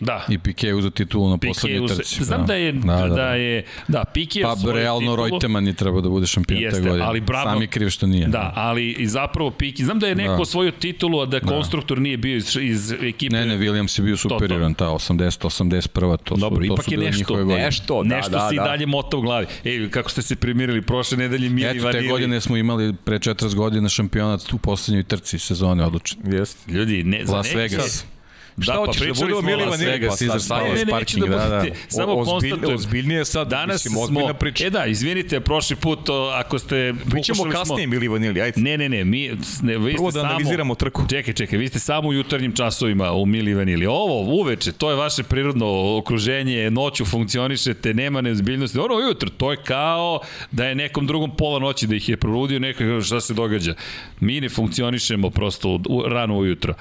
Da. 0.00 0.26
i 0.28 0.38
Piquet 0.38 0.64
je 0.64 0.74
uzeo 0.74 0.90
titulu 0.90 1.30
na 1.30 1.38
Pique 1.38 1.48
poslednjoj 1.48 1.80
uz... 1.80 1.96
trci. 1.96 2.24
Znam 2.24 2.46
da 2.46 2.54
je, 2.54 2.72
da, 2.72 3.08
da, 3.08 3.28
je, 3.28 3.64
da, 3.88 4.04
Pique 4.04 4.38
je 4.38 4.44
Pa 4.44 4.72
realno 4.72 5.00
titulu. 5.12 5.28
Reutemann 5.28 5.66
je 5.66 5.72
trebao 5.72 6.00
da 6.00 6.08
bude 6.08 6.26
šampion 6.26 6.58
te 6.58 6.64
Jeste, 6.64 6.80
godine. 6.80 7.04
ali 7.04 7.20
bravo- 7.20 7.44
Sam 7.44 7.60
je 7.62 7.66
kriv 7.66 7.88
što 7.88 8.06
nije. 8.06 8.26
Da, 8.26 8.52
ali 8.56 8.90
i 8.90 9.06
zapravo 9.06 9.50
Piki, 9.50 9.84
znam 9.84 9.98
da 9.98 10.06
je 10.06 10.14
neko 10.14 10.34
Da. 10.34 10.42
osvojio 10.42 10.70
titulu, 10.70 11.20
a 11.20 11.26
da 11.26 11.40
konstruktor 11.40 12.00
nije 12.00 12.16
bio 12.16 12.36
iz, 12.36 12.56
iz 12.56 12.92
ekipe. 12.92 13.36
Ne, 13.36 13.46
ne, 13.46 13.58
Williams 13.58 13.98
je 13.98 14.04
bio 14.04 14.16
superioran, 14.16 14.74
ta 14.74 14.86
80, 14.86 15.44
81, 15.44 15.90
to 16.18 16.34
su, 16.36 16.40
Dobro, 16.40 16.58
to 16.58 16.64
ipak 16.64 16.84
su 16.84 16.92
je 16.92 16.98
nešto. 16.98 17.44
Nešto, 17.44 18.02
da, 18.02 18.16
nešto 18.16 18.30
da, 18.30 18.48
si 18.50 18.56
da. 18.56 18.62
dalje 18.62 18.86
mota 18.86 19.16
u 19.16 19.20
glavi. 19.20 19.46
Ej, 19.64 19.90
kako 19.90 20.10
ste 20.10 20.22
se 20.22 20.36
primirili 20.36 20.82
prošle 20.82 21.16
nedelje 21.16 21.48
Mili 21.48 21.68
Eto, 21.68 21.78
te 21.80 21.84
Vanili. 21.86 22.08
godine 22.08 22.40
smo 22.40 22.56
imali 22.56 22.94
pre 22.94 23.18
40 23.18 23.54
godina 23.54 23.88
šampionat 23.88 24.52
u 24.52 24.58
poslednjoj 24.58 25.02
trci 25.02 25.38
sezone 25.38 25.84
odlučen. 25.84 26.18
Jeste. 26.26 26.72
Ljudi, 26.72 27.04
ne, 27.04 27.20
za 27.24 27.36
Las 27.36 27.54
Vegas. 27.54 28.06
Sad- 28.56 28.62
Šta 28.62 28.72
Da, 28.72 28.78
pa 28.78 28.86
hoćeš, 28.86 29.00
da 29.00 29.12
budemo 29.14 29.30
smo 29.30 29.38
o 29.40 29.42
Mili 29.42 29.62
Las 29.62 29.70
Vanili? 29.70 29.90
Vegas, 29.92 30.10
Pa 30.22 30.38
sad- 30.38 30.48
Palace. 30.50 30.64
Ne, 30.64 30.74
ne, 30.74 30.78
neću 30.78 30.90
parking, 30.90 31.24
da 31.24 31.36
da, 31.38 31.48
da. 31.48 31.58
budete, 31.60 31.76
samo 31.88 32.12
O- 32.12 32.24
konstatujem. 32.24 32.74
ozbiljnije 32.74 33.24
sad, 33.24 33.48
Danas 33.48 33.84
mislim, 33.84 34.06
smo, 34.06 34.34
priča. 34.34 34.66
e 34.66 34.70
da, 34.70 34.86
izvinite, 34.86 35.40
prošli 35.40 35.76
put, 35.76 36.08
o, 36.08 36.30
ako 36.34 36.58
ste, 36.58 36.76
Mi 36.92 36.98
ćemo 36.98 37.10
pokušali 37.10 37.36
smo- 37.36 37.50
kasnije 37.52 37.86
Mili 37.86 38.08
Vanili, 38.08 38.40
ajde. 38.42 38.60
Ne, 38.60 38.78
ne, 38.78 38.88
ne, 38.88 39.04
mi, 39.04 39.30
ne, 39.62 39.78
vi 39.78 39.94
Prvo 39.94 40.10
ste 40.10 40.18
da 40.18 40.22
samo, 40.22 40.30
analiziramo 40.30 40.74
trku. 40.74 41.02
Čekaj, 41.08 41.34
čekaj, 41.34 41.58
vi 41.58 41.68
ste 41.68 41.78
samo 41.78 42.08
u 42.08 42.12
jutarnjim 42.12 42.52
časovima 42.52 43.12
u 43.12 43.26
Mili 43.26 43.54
Vanili. 43.54 43.86
Ovo, 43.86 44.20
uveče, 44.32 44.72
to 44.72 44.90
je 44.90 44.96
vaše 44.96 45.22
prirodno 45.24 45.66
okruženje, 45.96 46.70
noću 46.70 47.04
funkcionišete, 47.04 47.94
nema 47.94 48.20
neozbiljnosti. 48.20 48.78
Ono 48.78 48.94
ujutro, 48.96 49.30
to 49.30 49.50
je 49.50 49.56
kao 49.58 50.20
da 50.50 50.66
je 50.66 50.74
nekom 50.74 51.06
drugom 51.06 51.36
pola 51.36 51.58
noći 51.58 51.86
da 51.86 51.94
ih 51.94 52.08
je 52.08 52.16
prorudio 52.16 52.58
neko 52.58 52.74
šta 53.00 53.20
se 53.20 53.34
događa. 53.34 53.74
Mi 54.20 54.40
ne 54.40 54.48
funkcionišemo 54.48 55.30
prosto 55.30 55.68
u, 55.68 55.80
u, 55.88 56.02
rano 56.04 56.36
ujutro. 56.36 56.74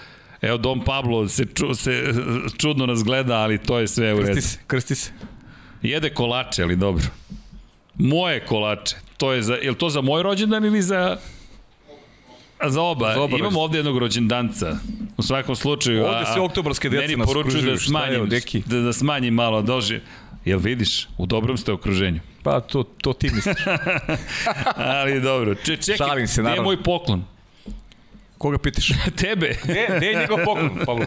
Evo, 0.43 0.57
Dom 0.57 0.83
Pablo 0.83 1.27
se, 1.27 1.45
ču, 1.55 1.75
se 1.75 2.13
čudno 2.57 2.85
nas 2.85 3.03
gleda, 3.03 3.35
ali 3.37 3.57
to 3.57 3.79
je 3.79 3.87
sve 3.87 4.13
u 4.13 4.17
redu. 4.17 4.31
Krsti 4.33 4.49
se, 4.49 4.59
krsti 4.67 4.95
se. 4.95 5.11
Jede 5.81 6.09
kolače, 6.09 6.63
ali 6.63 6.75
dobro. 6.75 7.05
Moje 7.95 8.45
kolače. 8.45 8.95
To 9.17 9.33
je 9.33 9.41
za, 9.41 9.53
je 9.53 9.69
li 9.69 9.77
to 9.77 9.89
za 9.89 10.01
moj 10.01 10.23
rođendan 10.23 10.65
ili 10.65 10.81
za 10.81 11.17
A 12.59 12.69
za 12.69 12.81
oba. 12.81 13.13
Za 13.13 13.21
oba 13.21 13.37
Imamo 13.37 13.61
ovde 13.61 13.77
jednog 13.77 13.97
rođendanca. 13.97 14.77
U 15.17 15.23
svakom 15.23 15.55
slučaju. 15.55 16.05
Ovde 16.05 16.25
sve 16.33 16.41
oktobarske 16.41 16.89
meni 16.89 17.15
nas 17.15 17.27
poručuju 17.27 17.63
da 17.63 17.71
je, 17.71 17.77
smanjim, 17.77 18.29
deki? 18.29 18.63
da, 18.65 18.79
da 18.79 18.93
smanjim 18.93 19.33
malo 19.33 19.61
doži. 19.61 19.99
Jel 20.45 20.59
vidiš? 20.59 21.07
U 21.17 21.25
dobrom 21.25 21.57
ste 21.57 21.71
okruženju. 21.71 22.19
Pa 22.43 22.59
to, 22.59 22.83
to 22.83 23.13
ti 23.13 23.29
misliš. 23.35 23.55
Ali 24.99 25.21
dobro. 25.21 25.55
Če, 25.55 25.77
čekaj, 25.77 26.07
Šalim 26.07 26.27
se, 26.27 26.41
gde 26.41 26.49
je 26.49 26.51
naravno. 26.51 26.63
moj 26.63 26.83
poklon? 26.83 27.25
Koga 28.43 28.57
pitaš? 28.57 28.91
Tebe. 29.21 29.55
Gde, 29.63 29.87
gde 29.97 30.05
je 30.05 30.19
njegov 30.19 30.37
poklon, 30.45 30.79
Pavlo? 30.85 31.05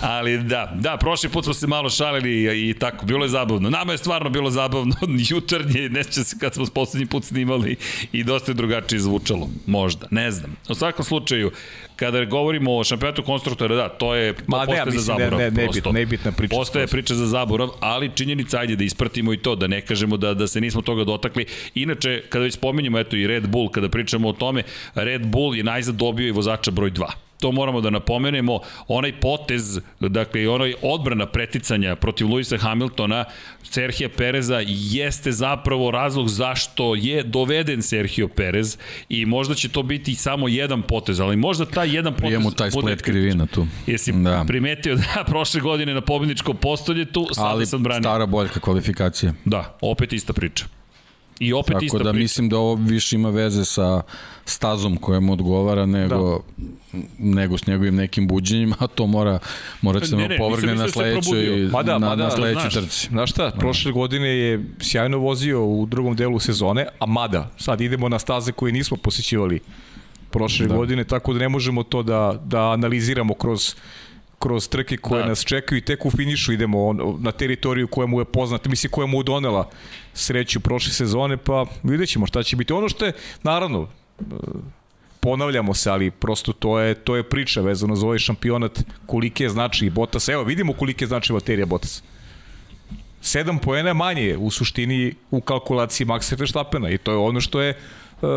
Ali 0.00 0.38
da, 0.38 0.72
da, 0.74 0.96
prošli 0.96 1.28
put 1.28 1.44
smo 1.44 1.54
se 1.54 1.66
malo 1.66 1.90
šalili 1.90 2.30
i, 2.30 2.70
i 2.70 2.74
tako, 2.74 3.06
bilo 3.06 3.24
je 3.24 3.28
zabavno. 3.28 3.70
Nama 3.70 3.92
je 3.92 3.98
stvarno 3.98 4.30
bilo 4.30 4.50
zabavno, 4.50 4.94
jutarnje, 5.30 5.88
ne 5.88 6.04
sjećam 6.04 6.24
se 6.24 6.36
kad 6.40 6.54
smo 6.54 6.66
poslednji 6.74 7.06
put 7.06 7.24
snimali 7.24 7.76
i 8.12 8.24
dosta 8.24 8.50
je 8.50 8.54
drugačije 8.54 9.00
zvučalo, 9.00 9.48
možda, 9.66 10.06
ne 10.10 10.30
znam. 10.30 10.56
U 10.68 10.74
svakom 10.74 11.04
slučaju, 11.04 11.50
kada 12.00 12.24
govorimo 12.26 12.72
o 12.72 12.84
šampionatu 12.84 13.22
konstruktora, 13.22 13.74
da, 13.76 13.88
to 13.90 14.14
je, 14.14 14.32
to 14.34 14.42
Ma 14.46 14.58
ne, 14.58 14.66
postaje 14.66 14.90
za 14.90 15.14
da 15.14 15.14
je 15.14 15.20
zaborav. 15.20 15.38
ne- 15.40 15.44
nebitna- 15.46 15.64
prosto. 15.72 15.92
nebitna 15.92 16.32
priča 16.32 16.50
Postaje 16.52 16.86
priča 16.86 17.14
za 17.14 17.26
zaborav, 17.28 17.68
ali 17.80 18.10
činjenica, 18.10 18.58
ajde 18.58 18.76
da 18.76 18.84
ispratimo 18.84 19.32
i 19.32 19.38
to, 19.38 19.56
da 19.56 19.66
ne 19.66 19.80
kažemo 19.82 20.16
da, 20.16 20.34
da 20.34 20.46
se 20.46 20.60
nismo 20.60 20.82
toga 20.82 21.04
dotakli. 21.04 21.44
Inače, 21.76 22.22
kada 22.28 22.42
već 22.42 22.54
spominjemo, 22.54 22.98
eto 22.98 23.16
i 23.16 23.26
Red 23.26 23.48
Bull, 23.48 23.68
kada 23.70 23.88
pričamo 23.88 24.28
o 24.28 24.32
tome, 24.34 24.62
Red 24.94 25.26
Bull 25.26 25.56
je 25.56 25.64
najzad 25.64 25.94
dobio 25.96 26.28
i 26.28 26.32
vozača 26.32 26.70
broj 26.70 26.90
2 26.92 27.29
to 27.40 27.52
moramo 27.52 27.80
da 27.80 27.90
napomenemo, 27.90 28.60
onaj 28.88 29.20
potez, 29.20 29.78
dakle, 30.00 30.48
onaj 30.48 30.74
odbrana 30.82 31.26
preticanja 31.26 31.96
protiv 31.96 32.28
Luisa 32.28 32.56
Hamiltona, 32.58 33.24
Serhija 33.62 34.08
Pereza, 34.16 34.62
jeste 34.66 35.32
zapravo 35.32 35.90
razlog 35.90 36.28
zašto 36.28 36.94
je 36.94 37.22
doveden 37.22 37.82
Sergio 37.82 38.28
Perez 38.28 38.78
i 39.08 39.26
možda 39.26 39.54
će 39.54 39.68
to 39.68 39.82
biti 39.82 40.14
samo 40.14 40.48
jedan 40.48 40.82
potez, 40.82 41.20
ali 41.20 41.36
možda 41.36 41.64
taj 41.64 41.94
jedan 41.96 42.12
potez... 42.12 42.26
Prijemu 42.26 42.50
taj 42.50 42.70
bude 42.70 42.86
splet 42.86 43.02
krivina 43.02 43.46
tu. 43.46 43.66
Jesi 43.86 44.12
Da. 44.12 44.44
primetio 44.46 44.96
da 44.96 45.24
prošle 45.30 45.60
godine 45.60 45.94
na 45.94 46.00
pobedničkom 46.00 46.56
postoljetu, 46.56 47.26
sada 47.32 47.48
Ali 47.48 47.66
sam 47.66 47.82
branio. 47.82 48.02
stara 48.02 48.26
boljka 48.26 48.60
kvalifikacija. 48.60 49.32
Da, 49.44 49.78
opet 49.80 50.12
ista 50.12 50.32
priča. 50.32 50.79
I 51.40 51.52
opet 51.52 51.72
Tako 51.72 51.84
ista 51.84 51.98
da 51.98 52.04
priča. 52.10 52.22
mislim 52.22 52.48
da 52.48 52.58
ovo 52.58 52.74
više 52.74 53.16
ima 53.16 53.30
veze 53.30 53.64
sa 53.64 54.02
stazom 54.44 54.96
koja 54.96 55.20
mu 55.20 55.32
odgovara 55.32 55.86
nego, 55.86 56.42
da. 56.92 56.98
nego 57.18 57.58
s 57.58 57.66
njegovim 57.66 57.94
nekim 57.94 58.28
buđenjima, 58.28 58.76
a 58.78 58.86
to 58.86 59.06
mora, 59.06 59.38
mora 59.82 60.06
se 60.06 60.16
Ne, 60.16 60.22
ne, 60.22 60.28
ne, 60.28 60.38
povrgne 60.38 60.74
na 60.74 60.82
da 60.82 60.90
sledećoj, 60.90 61.68
da, 61.84 61.98
na, 61.98 62.08
ma 62.08 62.16
da, 62.16 62.24
na 62.24 62.30
sledećoj 62.30 62.70
znaš. 62.70 62.74
trci. 62.74 63.08
Znaš 63.08 63.30
šta, 63.30 63.50
prošle 63.58 63.92
godine 63.92 64.28
je 64.28 64.64
sjajno 64.80 65.18
vozio 65.18 65.64
u 65.64 65.86
drugom 65.86 66.16
delu 66.16 66.38
sezone, 66.38 66.86
a 66.98 67.06
mada, 67.06 67.50
sad 67.58 67.80
idemo 67.80 68.08
na 68.08 68.18
staze 68.18 68.52
koje 68.52 68.72
nismo 68.72 68.96
posjećivali 68.96 69.60
prošle 70.30 70.66
da. 70.66 70.74
godine, 70.76 71.04
tako 71.04 71.32
da 71.32 71.38
ne 71.38 71.48
možemo 71.48 71.82
to 71.82 72.02
da, 72.02 72.40
da 72.44 72.70
analiziramo 72.70 73.34
kroz 73.34 73.74
kroz 74.40 74.68
trke 74.68 74.96
koje 74.96 75.22
Da. 75.22 75.28
nas 75.28 75.44
čekaju 75.44 75.78
i 75.78 75.84
tek 75.84 76.06
u 76.06 76.10
finišu 76.10 76.52
idemo 76.52 76.86
on, 76.86 77.16
na 77.20 77.32
teritoriju 77.32 77.88
koja 77.88 78.06
mu 78.06 78.20
je 78.20 78.24
poznata, 78.24 78.68
misli 78.68 78.90
koja 78.90 79.06
mu 79.06 79.20
je 79.20 79.24
donela 79.24 79.70
sreću 80.14 80.60
prošle 80.60 80.92
sezone, 80.92 81.36
pa 81.36 81.66
vidjet 81.82 82.08
ćemo 82.08 82.26
šta 82.26 82.42
će 82.42 82.56
biti. 82.56 82.72
Ono 82.72 82.88
što 82.88 83.06
je, 83.06 83.12
naravno, 83.42 83.88
ponavljamo 85.20 85.74
se, 85.74 85.90
ali 85.90 86.10
prosto 86.10 86.52
to 86.52 86.78
je, 86.80 86.94
to 86.94 87.16
je 87.16 87.22
priča 87.22 87.60
vezano 87.60 87.96
za 87.96 88.06
ovaj 88.06 88.18
šampionat, 88.18 88.82
kolike 89.06 89.48
znači 89.48 89.86
i 89.86 89.90
Bottas. 89.90 90.28
Evo, 90.28 90.42
vidimo 90.44 90.72
kolike 90.72 91.06
znači 91.06 91.32
baterija 91.32 91.66
Bottas. 91.66 92.02
7 93.22 93.58
poena 93.58 93.94
manje 93.94 94.36
u 94.36 94.50
suštini 94.50 95.14
u 95.30 95.40
kalkulaciji 95.40 96.06
Maxa 96.06 96.38
Verstappena 96.38 96.90
i 96.90 96.98
to 96.98 97.10
je 97.10 97.16
ono 97.16 97.40
što 97.40 97.60
je 97.60 97.78
uh, 98.22 98.28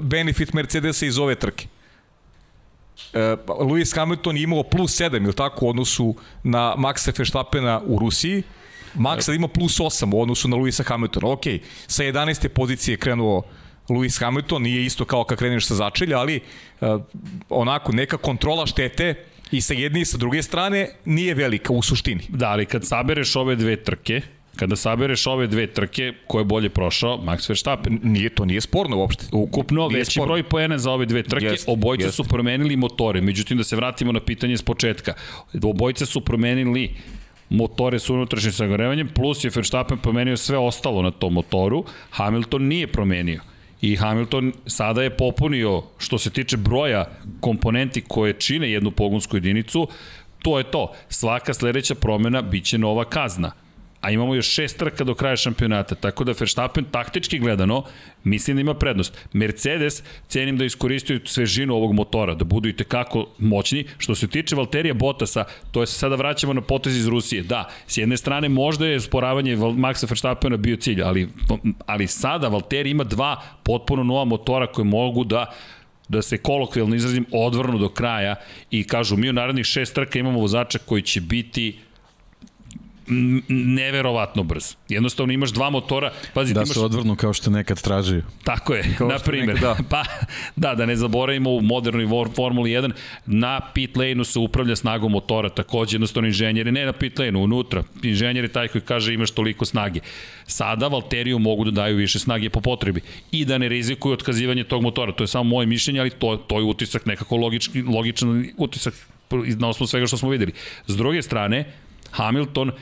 benefit 0.00 0.52
Mercedesa 0.52 1.06
iz 1.06 1.18
ove 1.18 1.34
trke. 1.34 1.66
Uh, 3.12 3.20
Lewis 3.68 3.96
Hamilton 3.96 4.36
je 4.36 4.42
imao 4.42 4.62
plus 4.62 5.00
7, 5.00 5.24
ili 5.24 5.34
tako, 5.34 5.66
u 5.66 5.68
odnosu 5.68 6.14
na 6.42 6.74
Maxa 6.76 7.12
Verstappena 7.18 7.80
u 7.86 7.98
Rusiji. 7.98 8.42
Max 8.94 9.20
sad 9.20 9.34
ima 9.34 9.48
plus 9.48 9.80
8 9.80 10.14
u 10.14 10.22
odnosu 10.22 10.48
na 10.48 10.56
Lewisa 10.56 10.84
Hamiltona. 10.84 11.28
Ok, 11.28 11.42
sa 11.86 12.04
11. 12.04 12.48
pozicije 12.48 12.92
je 12.92 12.96
krenuo 12.96 13.42
Lewis 13.88 14.20
Hamilton, 14.20 14.62
nije 14.62 14.84
isto 14.84 15.04
kao 15.04 15.24
kad 15.24 15.38
kreneš 15.38 15.66
sa 15.66 15.74
začelja, 15.74 16.18
ali 16.18 16.40
uh, 16.80 17.02
onako 17.50 17.92
neka 17.92 18.16
kontrola 18.16 18.66
štete 18.66 19.14
i 19.50 19.60
sa 19.60 19.74
jedne 19.74 20.00
i 20.00 20.04
sa 20.04 20.16
druge 20.16 20.42
strane 20.42 20.88
nije 21.04 21.34
velika 21.34 21.72
u 21.72 21.82
suštini. 21.82 22.24
Da, 22.28 22.48
ali 22.48 22.66
kad 22.66 22.86
sabereš 22.86 23.36
ove 23.36 23.56
dve 23.56 23.76
trke, 23.76 24.20
kada 24.56 24.76
sabereš 24.76 25.26
ove 25.26 25.46
dve 25.46 25.66
trke, 25.66 26.12
ko 26.26 26.38
je 26.38 26.44
bolje 26.44 26.68
prošao? 26.68 27.16
Max 27.18 27.48
Verstappen. 27.48 27.98
Nije, 28.02 28.28
to 28.28 28.44
nije 28.44 28.60
sporno 28.60 28.96
uopšte. 28.98 29.24
Ukupno 29.32 29.88
Nije 29.88 29.98
veći 29.98 30.10
sporno. 30.10 30.26
broj 30.26 30.42
poena 30.42 30.78
za 30.78 30.90
ove 30.90 31.06
dve 31.06 31.22
trke, 31.22 31.44
Jeste, 31.44 31.70
obojice 31.72 32.04
jeste. 32.06 32.16
su 32.16 32.24
promenili 32.28 32.76
motore. 32.76 33.20
Međutim, 33.20 33.58
da 33.58 33.64
se 33.64 33.76
vratimo 33.76 34.12
na 34.12 34.20
pitanje 34.20 34.56
s 34.56 34.62
početka. 34.62 35.14
Obojice 35.62 36.06
su 36.06 36.20
promenili 36.20 36.90
motore 37.48 37.98
sa 37.98 38.12
unutrašnjim 38.12 38.52
sagorevanjem, 38.52 39.08
plus 39.08 39.44
je 39.44 39.50
Verstappen 39.54 39.98
promenio 39.98 40.36
sve 40.36 40.58
ostalo 40.58 41.02
na 41.02 41.10
tom 41.10 41.32
motoru, 41.32 41.84
Hamilton 42.10 42.62
nije 42.62 42.86
promenio. 42.86 43.40
I 43.80 43.96
Hamilton 43.96 44.52
sada 44.66 45.02
je 45.02 45.10
popunio, 45.16 45.82
što 45.98 46.18
se 46.18 46.30
tiče 46.30 46.56
broja 46.56 47.04
komponenti 47.40 48.00
koje 48.08 48.32
čine 48.32 48.70
jednu 48.70 48.90
pogonsku 48.90 49.36
jedinicu, 49.36 49.88
to 50.42 50.58
je 50.58 50.64
to. 50.64 50.92
Svaka 51.08 51.54
sledeća 51.54 51.94
promena 51.94 52.42
biće 52.42 52.78
nova 52.78 53.04
kazna. 53.04 53.52
A 54.02 54.10
imamo 54.10 54.34
još 54.34 54.46
šest 54.46 54.78
trka 54.78 55.04
do 55.04 55.14
kraja 55.14 55.36
šampionata, 55.36 55.94
tako 55.94 56.24
da 56.24 56.34
Verstappen 56.40 56.84
taktički 56.84 57.38
gledano 57.38 57.84
mislim 58.24 58.56
da 58.56 58.60
ima 58.60 58.74
prednost. 58.74 59.18
Mercedes 59.32 60.02
cenim 60.28 60.58
da 60.58 60.64
iskoristio 60.64 61.20
svežinu 61.24 61.74
ovog 61.74 61.92
motora, 61.92 62.34
da 62.34 62.44
budu 62.44 62.68
i 62.68 62.76
tekako 62.76 63.26
moćni. 63.38 63.84
Što 63.98 64.14
se 64.14 64.28
tiče 64.28 64.56
Valterija 64.56 64.94
Bottasa, 64.94 65.44
to 65.70 65.80
je 65.80 65.86
sada 65.86 66.16
vraćamo 66.16 66.52
na 66.52 66.60
potez 66.60 66.96
iz 66.96 67.06
Rusije. 67.06 67.42
Da, 67.42 67.68
s 67.86 67.98
jedne 67.98 68.16
strane 68.16 68.48
možda 68.48 68.86
je 68.86 69.00
sporavanje 69.00 69.56
Maxa 69.56 70.10
Verstappena 70.10 70.56
bio 70.56 70.76
cilj, 70.76 71.02
ali, 71.02 71.28
ali 71.86 72.06
sada 72.06 72.48
Valtteri 72.48 72.90
ima 72.90 73.04
dva 73.04 73.42
potpuno 73.62 74.04
nova 74.04 74.24
motora 74.24 74.66
koje 74.66 74.84
mogu 74.84 75.24
da 75.24 75.46
da 76.08 76.22
se 76.22 76.38
kolokvijalno 76.38 76.96
izrazim 76.96 77.26
odvrnu 77.32 77.78
do 77.78 77.88
kraja 77.88 78.34
i 78.70 78.84
kažu 78.84 79.16
mi 79.16 79.30
u 79.30 79.32
narednih 79.32 79.64
šest 79.64 79.94
trka 79.94 80.18
imamo 80.18 80.38
vozača 80.38 80.78
koji 80.78 81.02
će 81.02 81.20
biti 81.20 81.78
neverovatno 83.48 84.42
brz. 84.42 84.74
Jednostavno 84.88 85.32
imaš 85.32 85.50
dva 85.50 85.70
motora, 85.70 86.12
pazi, 86.34 86.54
da 86.54 86.60
imaš... 86.60 86.68
se 86.68 86.80
odvrnu 86.80 87.16
kao 87.16 87.32
što 87.32 87.50
nekad 87.50 87.82
traži. 87.82 88.20
Tako 88.44 88.74
je, 88.74 88.94
kao 88.98 89.08
na 89.08 89.18
primjer. 89.18 89.58
Da. 89.60 89.76
pa, 89.90 90.04
da, 90.56 90.74
da 90.74 90.86
ne 90.86 90.96
zaboravimo 90.96 91.50
u 91.50 91.60
modernoj 91.60 92.06
Formuli 92.36 92.70
1, 92.70 92.90
na 93.26 93.60
pit 93.74 93.96
lane-u 93.96 94.24
se 94.24 94.38
upravlja 94.38 94.76
snagom 94.76 95.12
motora, 95.12 95.48
takođe 95.48 95.94
jednostavno 95.94 96.26
inženjeri, 96.26 96.72
ne 96.72 96.86
na 96.86 96.92
pit 96.92 97.18
lane-u, 97.18 97.42
unutra, 97.42 97.82
inženjer 98.02 98.44
je 98.44 98.52
taj 98.52 98.68
koji 98.68 98.82
kaže 98.82 99.14
imaš 99.14 99.30
toliko 99.30 99.64
snage. 99.64 100.00
Sada 100.46 100.88
Valteriju 100.88 101.38
mogu 101.38 101.64
da 101.64 101.70
daju 101.70 101.96
više 101.96 102.18
snage 102.18 102.50
po 102.50 102.60
potrebi 102.60 103.00
i 103.30 103.44
da 103.44 103.58
ne 103.58 103.68
rizikuju 103.68 104.12
otkazivanje 104.12 104.64
tog 104.64 104.82
motora. 104.82 105.12
To 105.12 105.24
je 105.24 105.28
samo 105.28 105.44
moje 105.44 105.66
mišljenje, 105.66 106.00
ali 106.00 106.10
to, 106.10 106.36
to 106.36 106.58
je 106.58 106.64
utisak, 106.64 107.06
nekako 107.06 107.36
logički, 107.36 107.82
logičan 107.82 108.46
utisak 108.56 108.94
na 109.30 109.68
osnovu 109.68 109.86
svega 109.86 110.06
što 110.06 110.16
smo 110.16 110.28
videli. 110.28 110.52
S 110.86 110.96
druge 110.96 111.22
strane, 111.22 111.72
Hamilton 112.10 112.72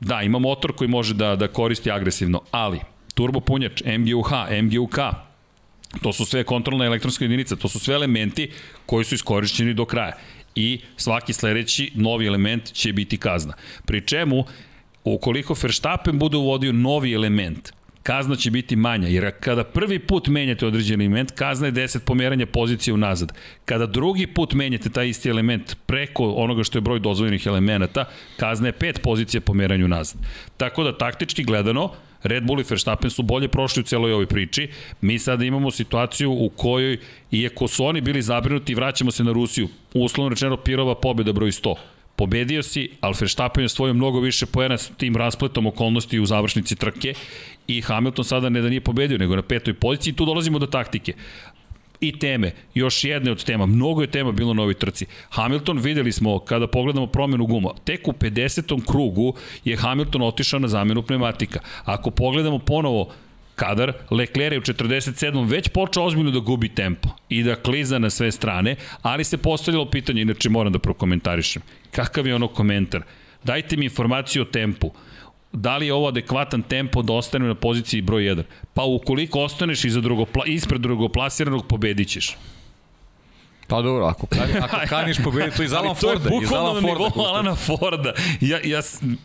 Da, 0.00 0.22
ima 0.22 0.38
motor 0.38 0.72
koji 0.72 0.88
može 0.88 1.14
da, 1.14 1.36
da 1.36 1.48
koristi 1.48 1.90
agresivno, 1.90 2.40
ali 2.50 2.80
turbo 3.14 3.40
punjač, 3.40 3.82
MGUH, 3.98 4.30
MGUK, 4.62 4.98
to 6.02 6.12
su 6.12 6.24
sve 6.24 6.44
kontrolne 6.44 6.86
elektronske 6.86 7.24
jedinice, 7.24 7.56
to 7.56 7.68
su 7.68 7.78
sve 7.78 7.94
elementi 7.94 8.50
koji 8.86 9.04
su 9.04 9.14
iskorišćeni 9.14 9.74
do 9.74 9.84
kraja. 9.84 10.16
I 10.54 10.80
svaki 10.96 11.32
sledeći 11.32 11.92
novi 11.94 12.26
element 12.26 12.72
će 12.72 12.92
biti 12.92 13.16
kazna. 13.16 13.54
Pri 13.84 14.06
čemu, 14.06 14.44
ukoliko 15.04 15.56
Verstappen 15.62 16.18
bude 16.18 16.36
uvodio 16.36 16.72
novi 16.72 17.12
element, 17.12 17.72
kazna 18.04 18.36
će 18.36 18.50
biti 18.50 18.76
manja, 18.76 19.08
jer 19.08 19.30
kada 19.40 19.64
prvi 19.64 19.98
put 19.98 20.28
menjate 20.28 20.66
određeni 20.66 21.04
element, 21.04 21.30
kazna 21.30 21.66
je 21.66 21.72
10 21.72 21.98
pomeranja 21.98 22.46
pozicije 22.46 22.94
unazad. 22.94 23.32
Kada 23.64 23.86
drugi 23.86 24.26
put 24.26 24.52
menjate 24.52 24.90
taj 24.90 25.08
isti 25.08 25.28
element 25.28 25.76
preko 25.86 26.32
onoga 26.32 26.64
što 26.64 26.78
je 26.78 26.82
broj 26.82 27.00
dozvoljenih 27.00 27.46
elemenata, 27.46 28.04
kazna 28.36 28.68
je 28.68 28.72
5 28.72 29.00
pozicije 29.00 29.40
pomeranja 29.40 29.84
unazad. 29.84 30.20
Tako 30.56 30.84
da 30.84 30.98
taktički 30.98 31.44
gledano, 31.44 31.90
Red 32.22 32.44
Bull 32.44 32.60
i 32.60 32.64
Verstappen 32.70 33.10
su 33.10 33.22
bolje 33.22 33.48
prošli 33.48 33.80
u 33.80 33.84
celoj 33.84 34.12
ovoj 34.12 34.26
priči. 34.26 34.68
Mi 35.00 35.18
sada 35.18 35.44
imamo 35.44 35.70
situaciju 35.70 36.32
u 36.32 36.48
kojoj, 36.56 36.98
iako 37.30 37.68
su 37.68 37.84
oni 37.84 38.00
bili 38.00 38.22
zabrinuti, 38.22 38.74
vraćamo 38.74 39.10
se 39.10 39.24
na 39.24 39.32
Rusiju, 39.32 39.68
uslovno 39.94 40.28
rečeno 40.28 40.56
Pirova 40.56 40.94
pobjeda 40.94 41.32
broj 41.32 41.50
100 41.50 41.74
Pobedio 42.16 42.62
si, 42.62 42.90
ali 43.00 43.14
Verstappen 43.20 43.64
je 43.64 43.68
svojio 43.68 43.94
mnogo 43.94 44.20
više 44.20 44.46
poena 44.46 44.78
s 44.78 44.90
tim 44.96 45.16
raspletom 45.16 45.66
okolnosti 45.66 46.20
u 46.20 46.26
završnici 46.26 46.76
trke 46.76 47.14
i 47.66 47.80
Hamilton 47.80 48.24
sada 48.24 48.48
ne 48.48 48.60
da 48.60 48.68
nije 48.68 48.80
pobedio, 48.80 49.18
nego 49.18 49.36
na 49.36 49.42
petoj 49.42 49.74
poziciji 49.74 50.12
i 50.12 50.16
tu 50.16 50.24
dolazimo 50.24 50.58
do 50.58 50.66
taktike 50.66 51.14
i 52.08 52.18
teme, 52.18 52.52
još 52.74 53.04
jedne 53.04 53.30
od 53.30 53.44
tema, 53.44 53.66
mnogo 53.66 54.00
je 54.00 54.10
tema 54.10 54.32
bilo 54.32 54.54
na 54.54 54.62
ovoj 54.62 54.74
trci. 54.74 55.06
Hamilton 55.30 55.78
videli 55.78 56.12
smo 56.12 56.38
kada 56.38 56.66
pogledamo 56.66 57.06
promenu 57.06 57.46
guma, 57.46 57.70
tek 57.84 58.08
u 58.08 58.12
50. 58.12 58.86
krugu 58.86 59.34
je 59.64 59.76
Hamilton 59.76 60.22
otišao 60.22 60.60
na 60.60 60.68
zamenu 60.68 61.02
pneumatika. 61.02 61.60
Ako 61.84 62.10
pogledamo 62.10 62.58
ponovo 62.58 63.12
kadar, 63.54 63.92
Leclerc 64.10 64.52
je 64.52 64.58
u 64.58 64.62
47. 64.62 65.48
već 65.50 65.68
počeo 65.68 66.04
ozbiljno 66.04 66.30
da 66.30 66.38
gubi 66.38 66.68
tempo 66.68 67.08
i 67.28 67.42
da 67.42 67.56
kliza 67.56 67.98
na 67.98 68.10
sve 68.10 68.32
strane, 68.32 68.76
ali 69.02 69.24
se 69.24 69.36
postavljalo 69.36 69.90
pitanje, 69.90 70.22
inače 70.22 70.50
moram 70.50 70.72
da 70.72 70.78
prokomentarišem, 70.78 71.62
kakav 71.90 72.26
je 72.26 72.34
ono 72.34 72.48
komentar? 72.48 73.02
Dajte 73.44 73.76
mi 73.76 73.84
informaciju 73.84 74.42
o 74.42 74.44
tempu. 74.44 74.90
Da 75.54 75.76
li 75.76 75.86
je 75.86 75.94
ovo 75.94 76.08
adekvatan 76.08 76.62
tempo 76.62 77.02
da 77.02 77.12
ostane 77.12 77.46
na 77.46 77.54
poziciji 77.54 78.02
broj 78.02 78.22
1? 78.22 78.42
Pa 78.74 78.82
ukoliko 78.82 79.40
ostaneš 79.40 79.84
iza 79.84 80.00
drugopla, 80.00 80.44
ispred 80.46 80.80
drugoplasiranog, 80.80 81.66
pobedit 81.66 82.08
ćeš. 82.08 82.36
Pa 83.66 83.82
dobro, 83.82 84.06
ako, 84.06 84.26
kani, 84.26 84.52
ako 84.64 84.76
kaniš 84.88 85.16
pobediti, 85.24 85.56
to 85.56 85.62
je 85.62 85.66
iz 85.66 85.72
Alan 85.72 85.94
Forda. 85.94 86.28
To 86.28 86.34
je 86.34 86.40
bukvalno 86.40 86.72
na 86.72 86.80
nivou 86.80 87.26
Alana 87.26 87.54
Forda. 87.54 88.12
Ja, 88.40 88.58
ja, 88.64 88.80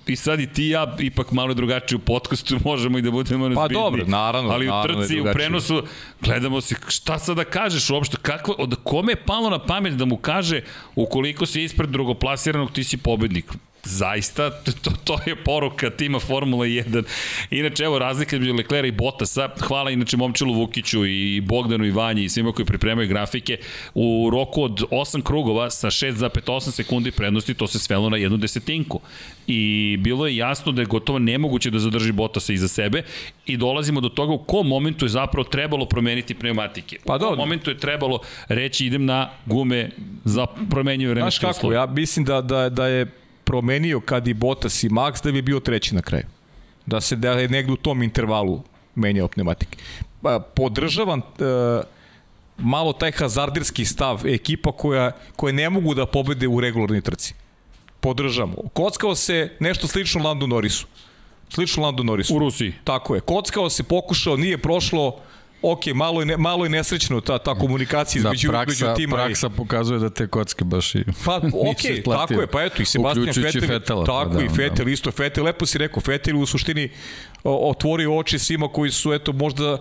I 0.07 0.15
sad 0.15 0.39
i 0.39 0.47
ti 0.47 0.65
ja 0.65 0.95
ipak 0.99 1.31
malo 1.31 1.53
drugačije 1.53 1.95
u 1.95 1.99
podcastu 1.99 2.57
možemo 2.65 2.97
i 2.97 3.01
da 3.01 3.11
budemo 3.11 3.55
Pa 3.55 3.67
dobro, 3.67 4.05
naravno. 4.07 4.51
Ali 4.51 4.67
naravno 4.67 4.99
u 4.99 5.01
trci, 5.01 5.21
u 5.21 5.25
prenosu, 5.33 5.83
gledamo 6.21 6.61
se 6.61 6.75
šta 6.87 7.19
sad 7.19 7.37
da 7.37 7.43
kažeš 7.43 7.89
uopšte, 7.89 8.17
kako, 8.21 8.51
od 8.51 8.75
kome 8.83 9.11
je 9.11 9.23
palo 9.25 9.49
na 9.49 9.59
pamet 9.59 9.93
da 9.93 10.05
mu 10.05 10.17
kaže 10.17 10.61
ukoliko 10.95 11.45
si 11.45 11.63
ispred 11.63 11.89
drugoplasiranog 11.89 12.71
ti 12.71 12.83
si 12.83 12.97
pobednik 12.97 13.45
zaista, 13.83 14.49
to, 14.81 14.91
to 15.03 15.19
je 15.25 15.35
poruka 15.35 15.89
tima 15.89 16.19
Formula 16.19 16.65
1. 16.65 17.03
Inače, 17.49 17.83
evo 17.83 17.99
razlika 17.99 18.35
između 18.35 18.53
Leclerc 18.53 18.87
i 18.87 18.91
Bottasa. 18.91 19.49
Hvala 19.59 19.91
inače 19.91 20.17
Momčilu 20.17 20.53
Vukiću 20.53 21.05
i 21.05 21.41
Bogdanu 21.41 21.85
i 21.85 21.91
Vanji 21.91 22.23
i 22.23 22.29
svima 22.29 22.51
koji 22.51 22.65
pripremaju 22.65 23.07
grafike. 23.07 23.57
U 23.93 24.29
roku 24.31 24.63
od 24.63 24.83
8 24.91 25.23
krugova 25.23 25.69
sa 25.69 25.87
6,8 25.87 26.71
sekundi 26.71 27.11
prednosti 27.11 27.53
to 27.53 27.67
se 27.67 27.79
svelo 27.79 28.09
na 28.09 28.17
jednu 28.17 28.37
desetinku. 28.37 28.99
I 29.47 29.97
bilo 29.99 30.27
je 30.27 30.35
jasno 30.35 30.71
da 30.71 30.81
je 30.81 30.85
gotovo 30.85 31.19
nemoguće 31.19 31.69
da 31.69 31.79
zadrži 31.79 32.11
Bottasa 32.11 32.53
iza 32.53 32.67
sebe 32.67 33.03
i 33.45 33.57
dolazimo 33.57 34.01
do 34.01 34.09
toga 34.09 34.33
u 34.33 34.37
kom 34.37 34.67
momentu 34.67 35.05
je 35.05 35.09
zapravo 35.09 35.43
trebalo 35.43 35.85
promeniti 35.85 36.33
pneumatike. 36.33 36.97
Pa 37.05 37.15
u 37.15 37.19
kom 37.19 37.37
momentu 37.37 37.69
je 37.69 37.77
trebalo 37.77 38.19
reći 38.47 38.85
idem 38.85 39.05
na 39.05 39.29
gume 39.45 39.89
za 40.25 40.45
promenjive 40.69 41.09
vremenske 41.09 41.47
uslove. 41.47 41.53
Znaš 41.53 41.61
kako, 41.61 41.73
ja 41.73 41.85
mislim 41.85 42.25
da, 42.25 42.41
da, 42.41 42.69
da 42.69 42.87
je 42.87 43.18
promenio 43.49 43.99
kad 43.99 44.27
i 44.27 44.33
Bottas 44.33 44.83
i 44.83 44.89
Max 44.89 45.23
da 45.23 45.31
bi 45.31 45.41
bio 45.41 45.59
treći 45.59 45.95
na 45.95 46.01
kraju. 46.01 46.25
Da 46.85 47.01
se 47.01 47.15
da 47.15 47.31
je 47.31 47.49
negde 47.49 47.73
u 47.73 47.77
tom 47.77 48.03
intervalu 48.03 48.61
menjao 48.95 49.27
pneumatike. 49.27 49.77
Pa, 50.21 50.39
podržavam 50.39 51.19
uh, 51.19 51.81
malo 52.57 52.93
taj 52.93 53.11
hazardirski 53.11 53.85
stav 53.85 54.27
ekipa 54.27 54.71
koja, 54.71 55.11
koje 55.35 55.53
ne 55.53 55.69
mogu 55.69 55.93
da 55.93 56.05
pobede 56.05 56.47
u 56.47 56.59
regularnoj 56.61 57.01
trci. 57.01 57.33
Podržamo. 57.99 58.55
Kockao 58.73 59.15
se 59.15 59.55
nešto 59.59 59.87
slično 59.87 60.23
Landu 60.23 60.47
Norrisu. 60.47 60.85
Slično 61.49 61.83
Landu 61.83 62.03
Norrisu. 62.03 62.35
U 62.35 62.39
Rusiji. 62.39 62.73
Tako 62.83 63.15
je. 63.15 63.21
Kockao 63.21 63.69
se, 63.69 63.83
pokušao, 63.83 64.37
nije 64.37 64.57
prošlo, 64.57 65.15
ok, 65.61 65.85
malo 65.95 66.21
je, 66.21 66.25
ne, 66.25 66.37
malo 66.37 66.65
je 66.65 66.69
nesrećno 66.69 67.21
ta, 67.21 67.37
ta 67.37 67.55
komunikacija 67.55 68.23
da, 68.23 68.29
između, 68.29 68.47
da, 68.47 68.51
praksa, 68.51 68.73
između 68.73 68.95
tima. 68.95 69.15
Praksa 69.15 69.47
i... 69.47 69.57
pokazuje 69.57 69.99
da 69.99 70.09
te 70.09 70.27
kocke 70.27 70.63
baš 70.63 70.95
i 70.95 71.03
Pa, 71.25 71.35
ok, 71.37 72.05
tako 72.05 72.33
je, 72.33 72.47
pa 72.47 72.63
eto, 72.63 72.81
i 72.81 72.85
Sebastian 72.85 73.25
Vettel, 73.25 73.67
Fetela, 73.67 74.05
pa 74.05 74.11
tako 74.11 74.29
pa, 74.29 74.37
da, 74.37 74.43
i 74.43 74.47
Vettel, 74.47 74.85
da. 74.85 74.91
isto 74.91 75.11
Vettel, 75.17 75.45
lepo 75.45 75.65
si 75.65 75.77
rekao, 75.77 76.03
Vettel 76.07 76.37
u 76.37 76.45
suštini 76.45 76.89
otvorio 77.43 78.17
oči 78.17 78.39
svima 78.39 78.67
koji 78.67 78.91
su, 78.91 79.13
eto, 79.13 79.33
možda 79.33 79.73
uh, 79.73 79.79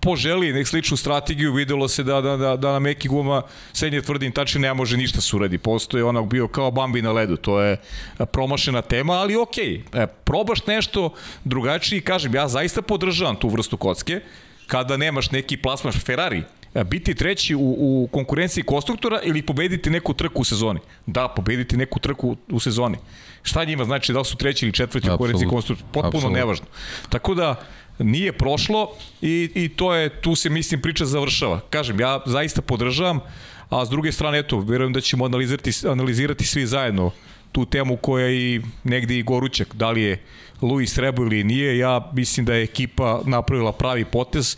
poželi 0.00 0.52
nek 0.52 0.66
sličnu 0.66 0.96
strategiju, 0.96 1.52
videlo 1.52 1.88
se 1.88 2.02
da, 2.02 2.20
da, 2.20 2.36
da, 2.36 2.56
da 2.56 2.72
na 2.72 2.78
meki 2.78 3.08
guma 3.08 3.42
srednje 3.72 4.02
tvrdim 4.02 4.32
tačni 4.32 4.60
ne 4.60 4.74
može 4.74 4.96
ništa 4.96 5.20
suradi, 5.20 5.58
postoje 5.58 6.04
onak 6.04 6.26
bio 6.26 6.48
kao 6.48 6.70
Bambi 6.70 7.02
na 7.02 7.12
ledu, 7.12 7.36
to 7.36 7.60
je 7.60 7.76
promašena 8.32 8.82
tema, 8.82 9.12
ali 9.12 9.36
ok, 9.36 9.58
e, 9.58 9.82
probaš 10.24 10.66
nešto 10.66 11.12
drugačiji, 11.44 12.00
kažem, 12.00 12.34
ja 12.34 12.48
zaista 12.48 12.82
podržavam 12.82 13.36
tu 13.36 13.48
vrstu 13.48 13.76
kocke, 13.76 14.20
kada 14.66 14.96
nemaš 14.96 15.30
neki 15.30 15.56
plasmaš 15.56 15.94
Ferrari, 16.04 16.38
e, 16.38 16.44
biti 16.84 17.14
treći 17.14 17.54
u, 17.54 17.76
u 17.78 18.08
konkurenciji 18.12 18.64
konstruktora 18.64 19.20
ili 19.22 19.42
pobediti 19.42 19.90
neku 19.90 20.14
trku 20.14 20.40
u 20.40 20.44
sezoni? 20.44 20.80
Da, 21.06 21.28
pobediti 21.28 21.76
neku 21.76 21.98
trku 21.98 22.36
u 22.50 22.60
sezoni. 22.60 22.96
Šta 23.42 23.64
njima 23.64 23.84
znači 23.84 24.12
da 24.12 24.18
li 24.18 24.24
su 24.24 24.36
treći 24.36 24.64
ili 24.66 24.72
četvrti 24.72 25.08
u 25.08 25.10
konkurenciji 25.10 25.48
konstruktora? 25.48 25.88
Potpuno 25.92 26.16
Absolut. 26.16 26.36
nevažno. 26.36 26.66
Tako 27.08 27.34
da, 27.34 27.60
nije 27.98 28.32
prošlo 28.32 28.90
i, 29.22 29.50
i 29.54 29.68
to 29.68 29.94
je, 29.94 30.20
tu 30.20 30.34
se 30.34 30.50
mislim 30.50 30.80
priča 30.80 31.04
završava. 31.04 31.60
Kažem, 31.70 32.00
ja 32.00 32.20
zaista 32.26 32.62
podržavam, 32.62 33.20
a 33.70 33.86
s 33.86 33.88
druge 33.88 34.12
strane, 34.12 34.38
eto, 34.38 34.58
verujem 34.58 34.92
da 34.92 35.00
ćemo 35.00 35.24
analizirati, 35.24 35.70
analizirati 35.88 36.44
svi 36.44 36.66
zajedno 36.66 37.10
tu 37.52 37.64
temu 37.64 37.96
koja 37.96 38.26
je 38.26 38.54
i 38.54 38.60
negde 38.84 39.18
i 39.18 39.22
gorućak, 39.22 39.74
da 39.74 39.90
li 39.90 40.02
je 40.02 40.22
Luis 40.62 40.98
Rebo 40.98 41.22
ili 41.22 41.44
nije, 41.44 41.78
ja 41.78 42.10
mislim 42.14 42.46
da 42.46 42.54
je 42.54 42.62
ekipa 42.62 43.20
napravila 43.24 43.72
pravi 43.72 44.04
potez. 44.04 44.56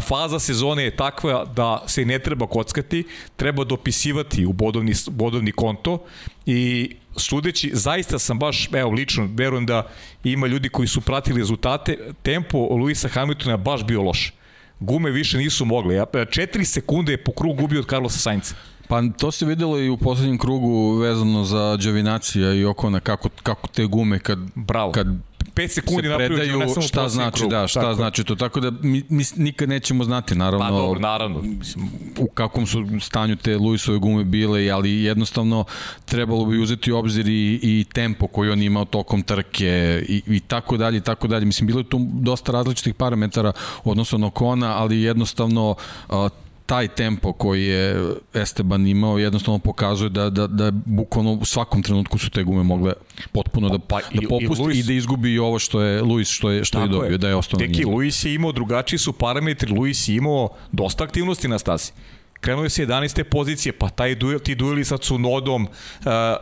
Faza 0.00 0.38
sezone 0.38 0.84
je 0.84 0.96
takva 0.96 1.44
da 1.44 1.84
se 1.86 2.04
ne 2.04 2.18
treba 2.18 2.46
kockati, 2.46 3.04
treba 3.36 3.64
dopisivati 3.64 4.46
u 4.46 4.52
bodovni, 4.52 4.92
bodovni 5.10 5.52
konto 5.52 6.04
i 6.46 6.90
sudeći, 7.16 7.70
zaista 7.72 8.18
sam 8.18 8.38
baš, 8.38 8.68
evo 8.72 8.90
lično, 8.90 9.28
verujem 9.34 9.66
da 9.66 9.88
ima 10.24 10.46
ljudi 10.46 10.68
koji 10.68 10.88
su 10.88 11.00
pratili 11.00 11.40
rezultate, 11.40 11.98
tempo 12.22 12.58
Luisa 12.58 13.08
Hamiltona 13.08 13.56
baš 13.56 13.84
bio 13.84 14.02
loš. 14.02 14.32
Gume 14.80 15.10
više 15.10 15.38
nisu 15.38 15.64
mogle. 15.64 15.94
Ja, 15.94 16.06
četiri 16.30 16.64
sekunde 16.64 17.12
je 17.12 17.24
po 17.24 17.32
krugu 17.32 17.62
gubio 17.62 17.80
od 17.80 17.88
Carlosa 17.88 18.18
Sainca. 18.18 18.54
Pa 18.88 19.02
to 19.18 19.30
se 19.30 19.46
videlo 19.46 19.78
i 19.78 19.88
u 19.88 19.96
poslednjem 19.96 20.38
krugu 20.38 20.94
vezano 20.94 21.44
za 21.44 21.76
Đovinacija 21.76 22.54
i 22.54 22.64
Okona, 22.64 23.00
kako, 23.00 23.28
kako 23.42 23.68
te 23.68 23.84
gume 23.84 24.18
kad, 24.18 24.38
Bravo. 24.54 24.92
kad 24.92 25.06
5 25.54 25.68
sekundi 25.68 26.08
se 26.08 26.16
predaju, 26.16 26.58
ne 26.58 26.68
samo 26.68 26.86
šta 26.86 27.08
znači, 27.08 27.38
krugu. 27.38 27.50
da, 27.50 27.66
šta 27.66 27.80
Tako 27.80 27.94
znači 27.94 28.24
to. 28.24 28.34
Tako 28.34 28.60
da 28.60 28.70
mi, 28.70 29.02
mi 29.08 29.24
nikad 29.36 29.68
nećemo 29.68 30.04
znati, 30.04 30.34
naravno, 30.34 30.66
Pa 30.66 30.70
dobro, 30.70 31.00
naravno. 31.00 31.42
Mislim, 31.42 31.88
u 32.18 32.26
kakvom 32.26 32.66
su 32.66 32.86
stanju 33.00 33.36
te 33.36 33.56
Luisove 33.56 33.98
gume 33.98 34.24
bile, 34.24 34.70
ali 34.70 35.02
jednostavno 35.02 35.64
trebalo 36.04 36.44
bi 36.44 36.62
uzeti 36.62 36.92
u 36.92 36.96
obzir 36.96 37.28
i, 37.28 37.60
i 37.62 37.84
tempo 37.92 38.26
koji 38.26 38.50
on 38.50 38.62
imao 38.62 38.84
tokom 38.84 39.22
trke 39.22 40.02
i, 40.08 40.22
i 40.26 40.40
tako 40.40 40.76
dalje 40.76 40.98
i 40.98 41.00
tako 41.00 41.28
dalje. 41.28 41.44
Mislim, 41.46 41.66
bilo 41.66 41.80
je 41.80 41.88
tu 41.88 42.06
dosta 42.12 42.52
različitih 42.52 42.94
parametara 42.94 43.52
odnosno 43.84 44.18
na 44.18 44.30
Kona, 44.30 44.76
ali 44.76 45.02
jednostavno 45.02 45.74
a, 46.08 46.28
taj 46.68 46.88
tempo 46.88 47.32
koji 47.32 47.64
je 47.64 47.96
Esteban 48.34 48.86
imao 48.86 49.18
jednostavno 49.18 49.58
pokazuje 49.58 50.10
da, 50.10 50.30
da, 50.30 50.46
da 50.46 50.70
bukvalno 50.72 51.32
u 51.32 51.44
svakom 51.44 51.82
trenutku 51.82 52.18
su 52.18 52.30
te 52.30 52.42
gume 52.42 52.62
mogle 52.62 52.92
potpuno 53.32 53.68
da, 53.68 53.78
Pa 53.78 54.00
i- 54.02 54.16
da 54.16 54.28
popusti 54.28 54.62
i 54.62 54.64
i, 54.64 54.66
Luis- 54.66 54.86
da 54.86 54.92
izgubi 54.92 55.32
i 55.32 55.38
ovo 55.38 55.58
što 55.58 55.80
je 55.80 56.02
Luis 56.02 56.28
što 56.28 56.50
je, 56.50 56.64
što 56.64 56.80
je 56.80 56.88
dobio, 56.88 57.18
da 57.18 57.28
je 57.28 57.34
ostao 57.34 57.60
na 57.60 57.66
Deki, 57.66 57.78
njemu. 57.78 57.92
Luis 57.92 58.24
je 58.24 58.34
imao, 58.34 58.52
drugačiji 58.52 58.98
su 58.98 59.12
parametri, 59.12 59.72
Luis 59.72 60.08
je 60.08 60.16
imao 60.16 60.48
dosta 60.72 61.04
aktivnosti 61.04 61.48
na 61.48 61.58
stasi. 61.58 61.92
Krenuo 62.40 62.64
je 62.64 62.70
sa 62.70 62.82
11. 62.82 63.22
pozicije, 63.24 63.72
pa 63.72 63.88
taj 63.88 64.14
duel, 64.14 64.38
ti 64.38 64.54
dueli 64.54 64.84
sa 64.84 64.96
Cunodom 64.96 65.62
uh, 65.62 65.68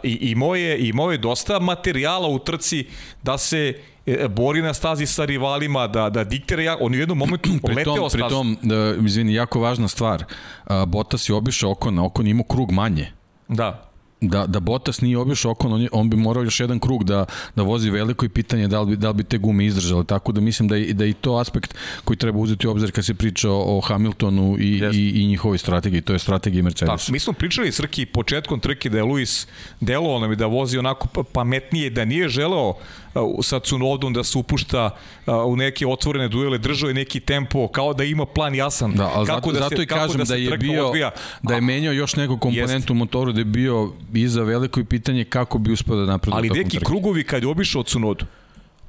i 0.03 0.19
imao 0.23 0.55
je, 0.55 0.89
imao 0.89 1.13
je 1.13 1.19
dosta 1.19 1.59
materijala 1.59 2.29
u 2.29 2.39
trci 2.39 2.85
da 3.23 3.39
se 3.39 3.75
bori 4.29 4.63
na 4.63 4.75
stazi 4.75 5.07
sa 5.07 5.25
rivalima, 5.25 5.87
da, 5.87 6.11
da 6.11 6.25
diktira, 6.25 6.63
ja, 6.63 6.77
on 6.81 6.95
je 6.95 6.99
u 6.99 7.03
jednom 7.03 7.19
momentu 7.19 7.51
Pri 7.65 7.75
leteo 7.75 8.09
pri 8.09 8.23
tom 8.29 8.57
da, 8.63 8.95
izvini, 9.07 9.35
jako 9.35 9.61
važna 9.61 9.89
stvar, 9.89 10.25
a, 10.65 10.85
Bottas 10.85 11.29
je 11.29 11.35
obišao 11.35 11.71
Okona, 11.71 12.05
Okon 12.05 12.27
je 12.27 12.31
imao 12.31 12.45
krug 12.45 12.71
manje. 12.73 13.13
Da, 13.49 13.83
Da, 14.21 14.47
da 14.47 14.61
Bottas 14.61 15.01
nije 15.01 15.19
obišao 15.19 15.51
Okon, 15.53 15.73
on, 15.73 15.83
je, 15.83 15.89
on 15.93 16.11
bi 16.11 16.17
morao 16.17 16.45
još 16.45 16.61
jedan 16.61 16.79
krug 16.81 17.05
da, 17.05 17.27
da 17.57 17.63
vozi 17.63 17.91
veliko 17.91 18.25
i 18.25 18.29
pitanje 18.29 18.69
da 18.69 18.81
li, 18.81 18.87
bi, 18.91 18.97
da 18.97 19.09
li 19.09 19.15
bi 19.15 19.25
te 19.25 19.39
gume 19.39 19.67
izdržale. 19.67 20.05
Tako 20.05 20.33
da 20.33 20.41
mislim 20.41 20.69
da 20.69 20.77
je, 20.77 20.93
da 20.93 21.05
je 21.05 21.11
i 21.11 21.15
to 21.15 21.37
aspekt 21.37 21.75
koji 22.05 22.17
treba 22.17 22.39
uzeti 22.39 22.67
u 22.67 22.71
obzir 22.71 22.93
kad 22.93 23.05
se 23.05 23.15
priča 23.15 23.51
o 23.51 23.81
Hamiltonu 23.81 24.57
i, 24.59 24.79
Jeste. 24.79 24.99
i, 24.99 25.11
i 25.11 25.27
njihovoj 25.27 25.59
strategiji, 25.59 26.01
to 26.01 26.13
je 26.13 26.19
strategija 26.19 26.63
Mercedesa. 26.63 26.97
Tako, 26.97 27.13
mi 27.13 27.19
smo 27.19 27.33
pričali 27.33 27.73
Srki 27.73 28.07
početkom 28.07 28.61
trke 28.61 28.89
da 28.91 28.97
je 28.97 29.05
Luis 29.05 29.47
delovao 29.81 30.21
nam 30.21 30.33
i 30.33 30.37
da 30.37 30.47
vozi 30.47 30.79
onako 30.79 31.09
pa- 31.09 31.23
pametnije, 31.23 31.91
da 31.91 32.05
nije 32.05 32.29
želeo 32.29 32.75
uh, 33.23 33.45
sa 33.45 33.61
Cunodom 33.61 34.13
da 34.13 34.25
se 34.25 34.39
upušta 34.39 34.91
u 35.47 35.57
neke 35.57 35.87
otvorene 35.87 36.29
duele, 36.29 36.59
držao 36.59 36.89
je 36.89 36.95
neki 36.95 37.21
tempo, 37.21 37.69
kao 37.69 37.95
da 37.95 38.05
ima 38.05 38.27
plan 38.27 38.55
jasan. 38.55 38.93
Da, 38.93 39.11
ali 39.15 39.27
kako 39.27 39.53
zato, 39.53 39.53
da 39.53 39.65
zato 39.65 39.77
se, 39.77 39.83
i 39.83 39.87
kako 39.87 40.01
kažem 40.01 40.19
da, 40.19 40.27
se 40.27 40.43
je 40.43 40.59
bio 40.59 40.87
odvija. 40.87 41.11
da 41.43 41.55
je 41.55 41.61
menjao 41.61 41.93
još 41.93 42.17
neku 42.17 42.39
komponentu 42.39 42.93
u 42.93 42.97
motoru 42.97 43.33
da 43.33 43.41
je 43.41 43.45
bio 43.45 43.93
iza 44.15 44.43
veliko 44.43 44.81
i 44.81 44.85
pitanje 44.85 45.25
kako 45.25 45.59
bi 45.59 45.73
uspeo 45.73 45.97
da 45.97 46.05
napreduje 46.05 46.39
Ali 46.39 46.63
neki 46.63 46.79
krugovi 46.85 47.25
kad 47.25 47.43
je 47.43 47.49
obišao 47.49 47.83
Cunodu, 47.83 48.25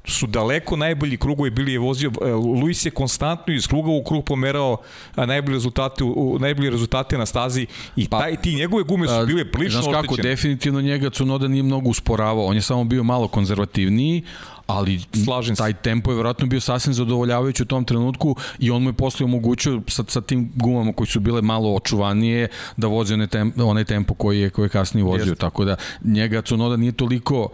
su 0.08 0.28
daleko 0.28 0.76
najbolji 0.76 1.18
krugovi 1.18 1.49
bili 1.49 1.74
je 1.74 1.80
vozio 1.80 2.12
e, 2.22 2.32
Luis 2.32 2.86
je 2.86 2.91
konstantno 2.91 3.53
iz 3.53 3.68
kruga 3.68 3.91
u 3.91 4.03
krug 4.03 4.26
pomerao 4.26 4.78
najbolje 5.16 5.53
rezultate 5.53 6.03
u, 6.03 6.38
najbolje 6.39 6.70
rezultate 6.70 7.18
na 7.18 7.26
stazi 7.26 7.68
i 7.95 8.08
Pa, 8.10 8.20
taj 8.20 8.41
ti 8.41 8.55
njegove 8.55 8.84
gume 8.84 9.08
su 9.08 9.26
bile 9.26 9.51
prilično 9.51 9.82
Znaš 9.82 9.93
kako, 9.93 10.14
oštećene. 10.14 10.30
definitivno 10.30 10.82
njega 10.82 11.10
Cunoda 11.10 11.47
nije 11.47 11.64
mnogo 11.64 11.89
usporavao, 11.89 12.45
on 12.45 12.55
je 12.55 12.62
samo 12.62 12.84
bio 12.84 13.03
malo 13.03 13.28
konzervativniji, 13.28 14.24
ali 14.68 14.99
Slažem 15.26 15.55
se. 15.55 15.60
taj 15.64 15.74
tempo 15.74 16.12
je 16.12 16.18
verovatno 16.18 16.47
bio 16.47 16.62
sasvim 16.62 16.93
zadovoljavajući 16.93 17.64
u 17.64 17.66
tom 17.66 17.86
trenutku 17.86 18.36
i 18.60 18.72
on 18.72 18.84
mu 18.84 18.89
je 18.89 18.93
posle 18.93 19.24
omogućio 19.24 19.82
sa, 19.88 20.03
sa 20.08 20.22
tim 20.22 20.51
gumama 20.55 20.93
koji 20.93 21.08
su 21.08 21.20
bile 21.20 21.41
malo 21.41 21.76
očuvanije 21.76 22.47
da 22.78 22.88
vozi 22.88 23.14
onaj, 23.14 23.28
tem, 23.28 23.53
onaj 23.58 23.84
tempo 23.84 24.14
koji 24.14 24.39
je, 24.39 24.49
koji 24.49 24.66
je 24.66 24.70
kasnije 24.70 25.03
vozio, 25.03 25.24
Jeste. 25.32 25.36
tako 25.36 25.66
da 25.66 25.76
njega 26.03 26.41
Cunoda 26.41 26.78
nije 26.78 26.91
toliko 26.91 27.49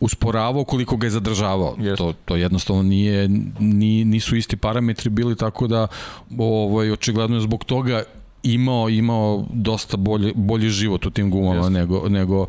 usporavao 0.00 0.64
koliko 0.64 0.96
ga 0.96 1.06
je 1.06 1.10
zadržavao. 1.10 1.76
Jeste. 1.78 1.96
To, 1.96 2.12
to 2.24 2.36
jednostavno 2.36 2.82
nije, 2.82 3.28
ni, 3.58 4.04
nisu 4.04 4.36
isti 4.36 4.56
parametri 4.56 5.10
bili, 5.10 5.36
tako 5.36 5.66
da 5.66 5.86
ovaj, 6.38 6.90
očigledno 6.90 7.36
je 7.36 7.40
zbog 7.40 7.64
toga 7.64 8.02
imao 8.42 8.88
imao 8.88 9.46
dosta 9.52 9.96
bolji, 9.96 10.32
bolji 10.34 10.70
život 10.70 11.06
u 11.06 11.10
tim 11.10 11.30
gumama 11.30 11.54
Jeste. 11.54 11.70
nego, 11.70 12.08
nego 12.08 12.46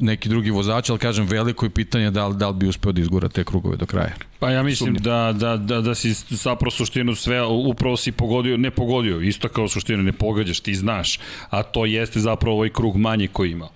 neki 0.00 0.28
drugi 0.28 0.50
vozač, 0.50 0.90
ali 0.90 0.98
kažem 0.98 1.26
veliko 1.26 1.66
je 1.66 1.70
pitanje 1.70 2.10
da 2.10 2.26
li, 2.26 2.36
da 2.36 2.48
li 2.48 2.54
bi 2.54 2.68
uspeo 2.68 2.92
da 2.92 3.00
izgura 3.00 3.28
te 3.28 3.44
krugove 3.44 3.76
do 3.76 3.86
kraja. 3.86 4.14
Pa 4.38 4.50
ja 4.50 4.62
mislim 4.62 4.94
da, 4.94 5.34
da, 5.38 5.56
da, 5.56 5.80
da 5.80 5.94
si 5.94 6.14
zapravo 6.30 6.70
suštinu 6.70 7.14
sve, 7.14 7.46
upravo 7.46 7.96
si 7.96 8.12
pogodio, 8.12 8.56
ne 8.56 8.70
pogodio, 8.70 9.20
isto 9.20 9.48
kao 9.48 9.68
suštinu, 9.68 10.02
ne 10.02 10.12
pogađaš, 10.12 10.60
ti 10.60 10.74
znaš, 10.74 11.20
a 11.50 11.62
to 11.62 11.86
jeste 11.86 12.20
zapravo 12.20 12.56
ovaj 12.56 12.68
krug 12.68 12.96
manje 12.96 13.26
koji 13.26 13.50
ima. 13.50 13.68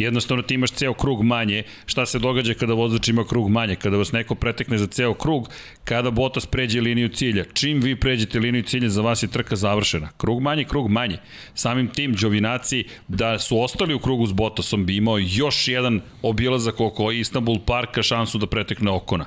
Jednostavno 0.00 0.42
ti 0.42 0.54
imaš 0.54 0.70
ceo 0.70 0.94
krug 0.94 1.22
manje, 1.22 1.62
šta 1.86 2.06
se 2.06 2.18
događa 2.18 2.54
kada 2.54 2.74
vozač 2.74 3.08
ima 3.08 3.24
krug 3.24 3.48
manje, 3.50 3.76
kada 3.76 3.96
vas 3.96 4.12
neko 4.12 4.34
pretekne 4.34 4.78
za 4.78 4.86
ceo 4.86 5.14
krug, 5.14 5.48
kada 5.84 6.10
Botas 6.10 6.46
pređe 6.46 6.80
liniju 6.80 7.08
cilja. 7.08 7.44
Čim 7.52 7.80
vi 7.80 7.96
pređete 7.96 8.38
liniju 8.38 8.62
cilja, 8.62 8.88
za 8.88 9.02
vas 9.02 9.22
je 9.22 9.28
trka 9.28 9.56
završena. 9.56 10.08
Krug 10.16 10.40
manje, 10.40 10.64
krug 10.64 10.90
manje. 10.90 11.18
Samim 11.54 11.88
tim 11.88 12.12
Đovinaci 12.12 12.84
da 13.08 13.38
su 13.38 13.60
ostali 13.60 13.94
u 13.94 13.98
krugu 13.98 14.26
s 14.26 14.32
Botasom 14.32 14.86
bi 14.86 14.96
imao 14.96 15.18
još 15.18 15.68
jedan 15.68 16.00
obilazak 16.22 16.80
oko 16.80 17.12
Istanbul 17.12 17.58
parka 17.66 18.02
šansu 18.02 18.38
da 18.38 18.46
pretekne 18.46 18.90
Okona. 18.90 19.26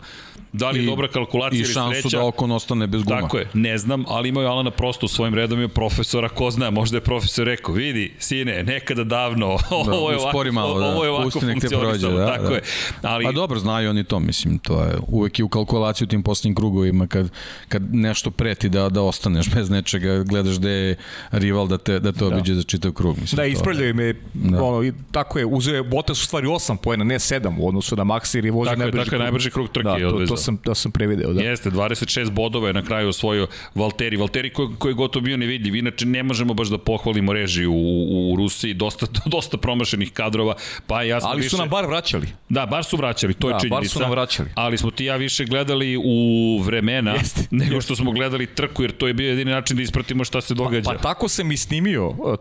Da 0.53 0.69
li 0.69 0.79
je 0.79 0.83
I- 0.83 0.85
dobra 0.85 1.07
kalkulacija 1.07 1.57
I 1.57 1.63
ili 1.63 1.73
šansu 1.73 2.01
sreća? 2.01 2.17
da 2.17 2.25
Okon 2.25 2.51
ostane 2.51 2.87
bez 2.87 3.03
guma. 3.03 3.21
Tako 3.21 3.37
je, 3.37 3.47
ne 3.53 3.77
znam, 3.77 4.05
ali 4.07 4.29
imaju 4.29 4.47
Alana 4.47 4.71
prosto 4.71 5.05
u 5.05 5.09
svojim 5.09 5.35
redovima 5.35 5.67
profesora, 5.67 6.29
ko 6.29 6.51
zna, 6.51 6.69
možda 6.69 6.97
je 6.97 7.01
profesor 7.01 7.45
rekao, 7.45 7.73
vidi, 7.75 8.13
sine, 8.19 8.63
nekada 8.63 9.03
davno, 9.03 9.57
ovo 9.69 10.11
je 10.11 10.17
ovako, 10.17 10.31
malo, 10.63 10.79
da. 10.79 10.85
ovo 10.85 11.03
je 11.03 11.09
ovako 11.09 11.31
funkcionisalo, 11.31 11.81
prođe, 11.81 12.09
da, 12.09 12.25
tako 12.25 12.49
da. 12.49 12.55
je. 12.55 12.61
Ali, 13.01 13.25
Pa 13.25 13.31
dobro, 13.31 13.59
znaju 13.59 13.89
oni 13.89 14.03
to, 14.03 14.19
mislim, 14.19 14.57
to 14.57 14.81
je 14.81 14.97
uvek 15.07 15.39
i 15.39 15.43
u 15.43 15.49
kalkulaciji 15.49 16.05
u 16.05 16.09
tim 16.09 16.23
posljednjim 16.23 16.55
krugovima 16.55 17.07
kad, 17.07 17.29
kad 17.67 17.95
nešto 17.95 18.31
preti 18.31 18.69
da, 18.69 18.89
da 18.89 19.01
ostaneš 19.01 19.49
bez 19.55 19.69
nečega, 19.69 20.23
gledaš 20.23 20.59
gde 20.59 20.69
je 20.69 20.95
rival 21.31 21.67
da 21.67 21.77
te, 21.77 21.99
da 21.99 22.11
te 22.11 22.25
obiđe 22.25 22.53
za 22.53 22.63
čitav 22.63 22.91
krug. 22.91 23.17
Mislim, 23.21 23.37
Da, 23.37 23.45
ispravljaju 23.45 23.95
me, 23.95 24.13
da. 24.33 24.63
ono, 24.63 24.83
i 24.83 24.93
tako 25.11 25.39
je, 25.39 25.45
uzeo 25.45 25.75
je 25.75 25.83
Bottas 25.83 26.21
u 26.21 26.25
stvari 26.25 26.47
8 26.47 26.77
poena, 26.77 27.03
ne 27.03 27.15
7 27.15 27.55
u 27.59 27.67
odnosu 27.67 27.95
na 27.95 28.03
Max 28.03 28.35
jer 28.35 28.45
je 28.45 28.51
vozio 28.51 28.69
Tako 28.69 28.81
je, 28.81 28.85
najbrži 28.85 29.05
tako 29.05 29.15
je, 29.15 29.19
najbrži 29.19 29.51
krug 29.51 29.69
trke 29.69 30.03
da, 30.03 30.09
to, 30.09 30.25
to, 30.25 30.37
sam, 30.37 30.57
to 30.57 30.75
sam 30.75 30.91
prevideo, 30.91 31.33
da. 31.33 31.41
Jeste, 31.41 31.71
26 31.71 32.31
bodova 32.31 32.67
je 32.67 32.73
na 32.73 32.81
kraju 32.81 33.09
osvojio 33.09 33.47
Valteri. 33.75 34.17
Valteri 34.17 34.49
koji, 34.49 34.69
koji 34.77 34.91
je 34.91 34.95
gotovo 34.95 35.23
bio 35.23 35.37
nevidljiv. 35.37 35.75
Inače, 35.75 36.05
ne 36.05 36.23
možemo 36.23 36.53
baš 36.53 36.67
da 36.67 36.77
pohvalimo 36.77 37.33
režiju 37.33 37.71
u, 37.71 38.05
u, 38.09 38.33
u 38.33 38.35
Rusiji. 38.35 38.73
Dosta, 38.73 39.07
dosta 39.35 39.57
promašenih 39.57 40.11
kadrova. 40.11 40.52
Pa 40.87 41.03
ja 41.03 41.21
sam 41.21 41.29
Ali 41.31 41.37
više... 41.41 41.49
su 41.49 41.57
nam 41.57 41.69
bar 41.69 41.85
vraćali. 41.85 42.27
Da, 42.49 42.65
bar 42.65 42.83
su 42.83 42.97
vraćali, 42.97 43.33
to 43.33 43.47
je 43.47 43.51
Da, 43.51 43.55
bar 43.55 43.61
činjenica. 43.61 43.93
su 43.93 43.99
nam 43.99 44.11
vraćali. 44.11 44.49
Ali 44.55 44.77
smo 44.77 44.91
ti 44.91 45.05
ja 45.05 45.15
više 45.15 45.45
gledali 45.45 45.97
u 46.03 46.59
vremena 46.63 47.11
Jeste, 47.11 47.41
nego 47.51 47.75
jeste. 47.75 47.85
što 47.85 47.95
smo 47.95 48.11
gledali 48.11 48.47
trku, 48.47 48.81
jer 48.81 48.91
to 48.91 49.07
je 49.07 49.13
bio 49.13 49.29
jedini 49.29 49.51
način 49.51 49.77
da 49.77 49.83
ispratimo 49.83 50.23
šta 50.23 50.41
se 50.41 50.53
događa. 50.53 50.91
Pa 50.91 50.97
tako 50.97 51.27
sam 51.27 51.51
i 51.51 51.57
snimio 51.57 52.07
uh, 52.07 52.35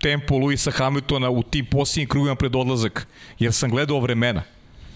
tempo 0.00 0.36
Luisa 0.36 0.70
Hamiltona 0.70 1.30
u 1.30 1.42
tim 1.42 1.66
posljednjim 1.66 2.08
krugima 2.08 2.34
pred 2.34 2.56
odlazak, 2.56 3.06
jer 3.38 3.52
sam 3.52 3.70
gledao 3.70 4.00
vremena. 4.00 4.42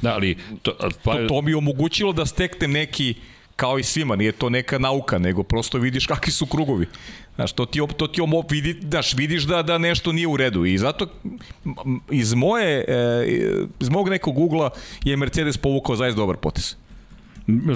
Da, 0.03 0.15
ali... 0.15 0.37
To, 0.63 0.73
pa, 1.05 1.13
To, 1.13 1.27
to 1.29 1.43
mi 1.43 1.51
je 1.51 1.57
omogućilo 1.57 2.13
da 2.13 2.27
steknem 2.27 2.71
neki 2.71 3.15
kao 3.57 3.79
i 3.79 3.83
svima, 3.83 4.17
nije 4.17 4.33
to 4.33 4.49
neka 4.49 4.79
nauka, 4.79 5.19
nego 5.19 5.43
prosto 5.43 5.79
vidiš 5.79 6.07
kakvi 6.07 6.33
su 6.33 6.47
krugovi. 6.47 6.87
Znaš, 7.35 7.53
to 7.53 7.67
ti, 7.67 7.81
to 7.97 8.07
ti 8.07 8.21
omo, 8.21 8.43
vidi, 8.51 8.75
daš, 8.75 9.15
vidiš 9.15 9.43
da, 9.43 9.63
da 9.63 9.79
nešto 9.79 10.13
nije 10.13 10.27
u 10.27 10.37
redu 10.37 10.65
i 10.65 10.79
zato 10.79 11.07
iz 12.11 12.35
moje, 12.35 12.85
e, 12.89 13.27
iz 13.81 13.89
mog 13.89 14.09
nekog 14.09 14.39
ugla 14.39 14.71
je 15.05 15.17
Mercedes 15.17 15.57
povukao 15.57 15.97
zaista 15.97 16.17
dobar 16.17 16.37
potes. 16.37 16.77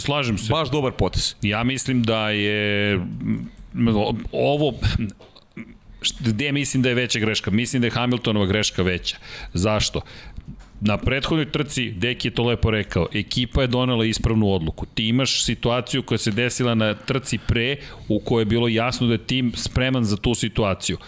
slažem 0.00 0.38
se. 0.38 0.52
Baš 0.52 0.70
dobar 0.70 0.92
potes. 0.92 1.36
Ja 1.42 1.64
mislim 1.64 2.02
da 2.02 2.30
je 2.30 3.00
ovo 4.32 4.74
gde 6.20 6.52
mislim 6.52 6.82
da 6.82 6.88
je 6.88 6.94
veća 6.94 7.18
greška? 7.18 7.50
Mislim 7.50 7.80
da 7.80 7.86
je 7.86 7.90
Hamiltonova 7.90 8.46
greška 8.46 8.82
veća. 8.82 9.16
Zašto? 9.54 10.00
Na 10.80 10.96
prethodnoj 10.96 11.50
trci, 11.52 11.90
Deki 11.90 12.28
je 12.28 12.34
to 12.34 12.44
lepo 12.44 12.70
rekao, 12.70 13.06
ekipa 13.14 13.62
je 13.62 13.66
donela 13.66 14.04
ispravnu 14.04 14.52
odluku. 14.52 14.86
Ti 14.86 15.08
imaš 15.08 15.44
situaciju 15.44 16.02
koja 16.02 16.18
se 16.18 16.30
desila 16.30 16.74
na 16.74 16.94
trci 16.94 17.38
pre, 17.38 17.76
u 18.08 18.20
kojoj 18.20 18.40
je 18.40 18.44
bilo 18.44 18.68
jasno 18.68 19.06
da 19.06 19.12
je 19.12 19.26
tim 19.26 19.52
spreman 19.56 20.04
za 20.04 20.16
tu 20.16 20.34
situaciju 20.34 20.98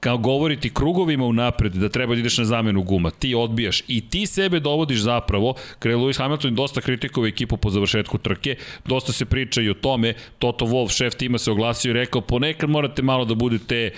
kao 0.00 0.18
govoriti 0.18 0.74
krugovima 0.74 1.24
unapred 1.24 1.72
da 1.72 1.88
treba 1.88 2.14
da 2.14 2.20
ideš 2.20 2.38
na 2.38 2.44
zamenu 2.44 2.82
guma, 2.82 3.10
ti 3.10 3.34
odbijaš 3.34 3.82
i 3.88 4.00
ti 4.00 4.26
sebe 4.26 4.60
dovodiš 4.60 5.00
zapravo, 5.00 5.54
kada 5.78 5.94
je 5.94 5.96
Lewis 5.96 6.18
Hamilton 6.18 6.54
dosta 6.54 6.80
kritikova 6.80 7.28
ekipu 7.28 7.56
po 7.56 7.70
završetku 7.70 8.18
trke, 8.18 8.56
dosta 8.84 9.12
se 9.12 9.24
priča 9.24 9.62
i 9.62 9.70
o 9.70 9.74
tome, 9.74 10.14
Toto 10.38 10.64
Wolff, 10.64 10.96
šef 10.96 11.14
tima 11.14 11.38
se 11.38 11.50
oglasio 11.50 11.90
i 11.90 11.92
rekao, 11.92 12.20
ponekad 12.20 12.70
morate 12.70 13.02
malo 13.02 13.24
da 13.24 13.34
budete 13.34 13.90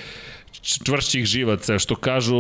čvršćih 0.63 1.25
živaca, 1.25 1.79
što 1.79 1.97
kažu 1.97 2.37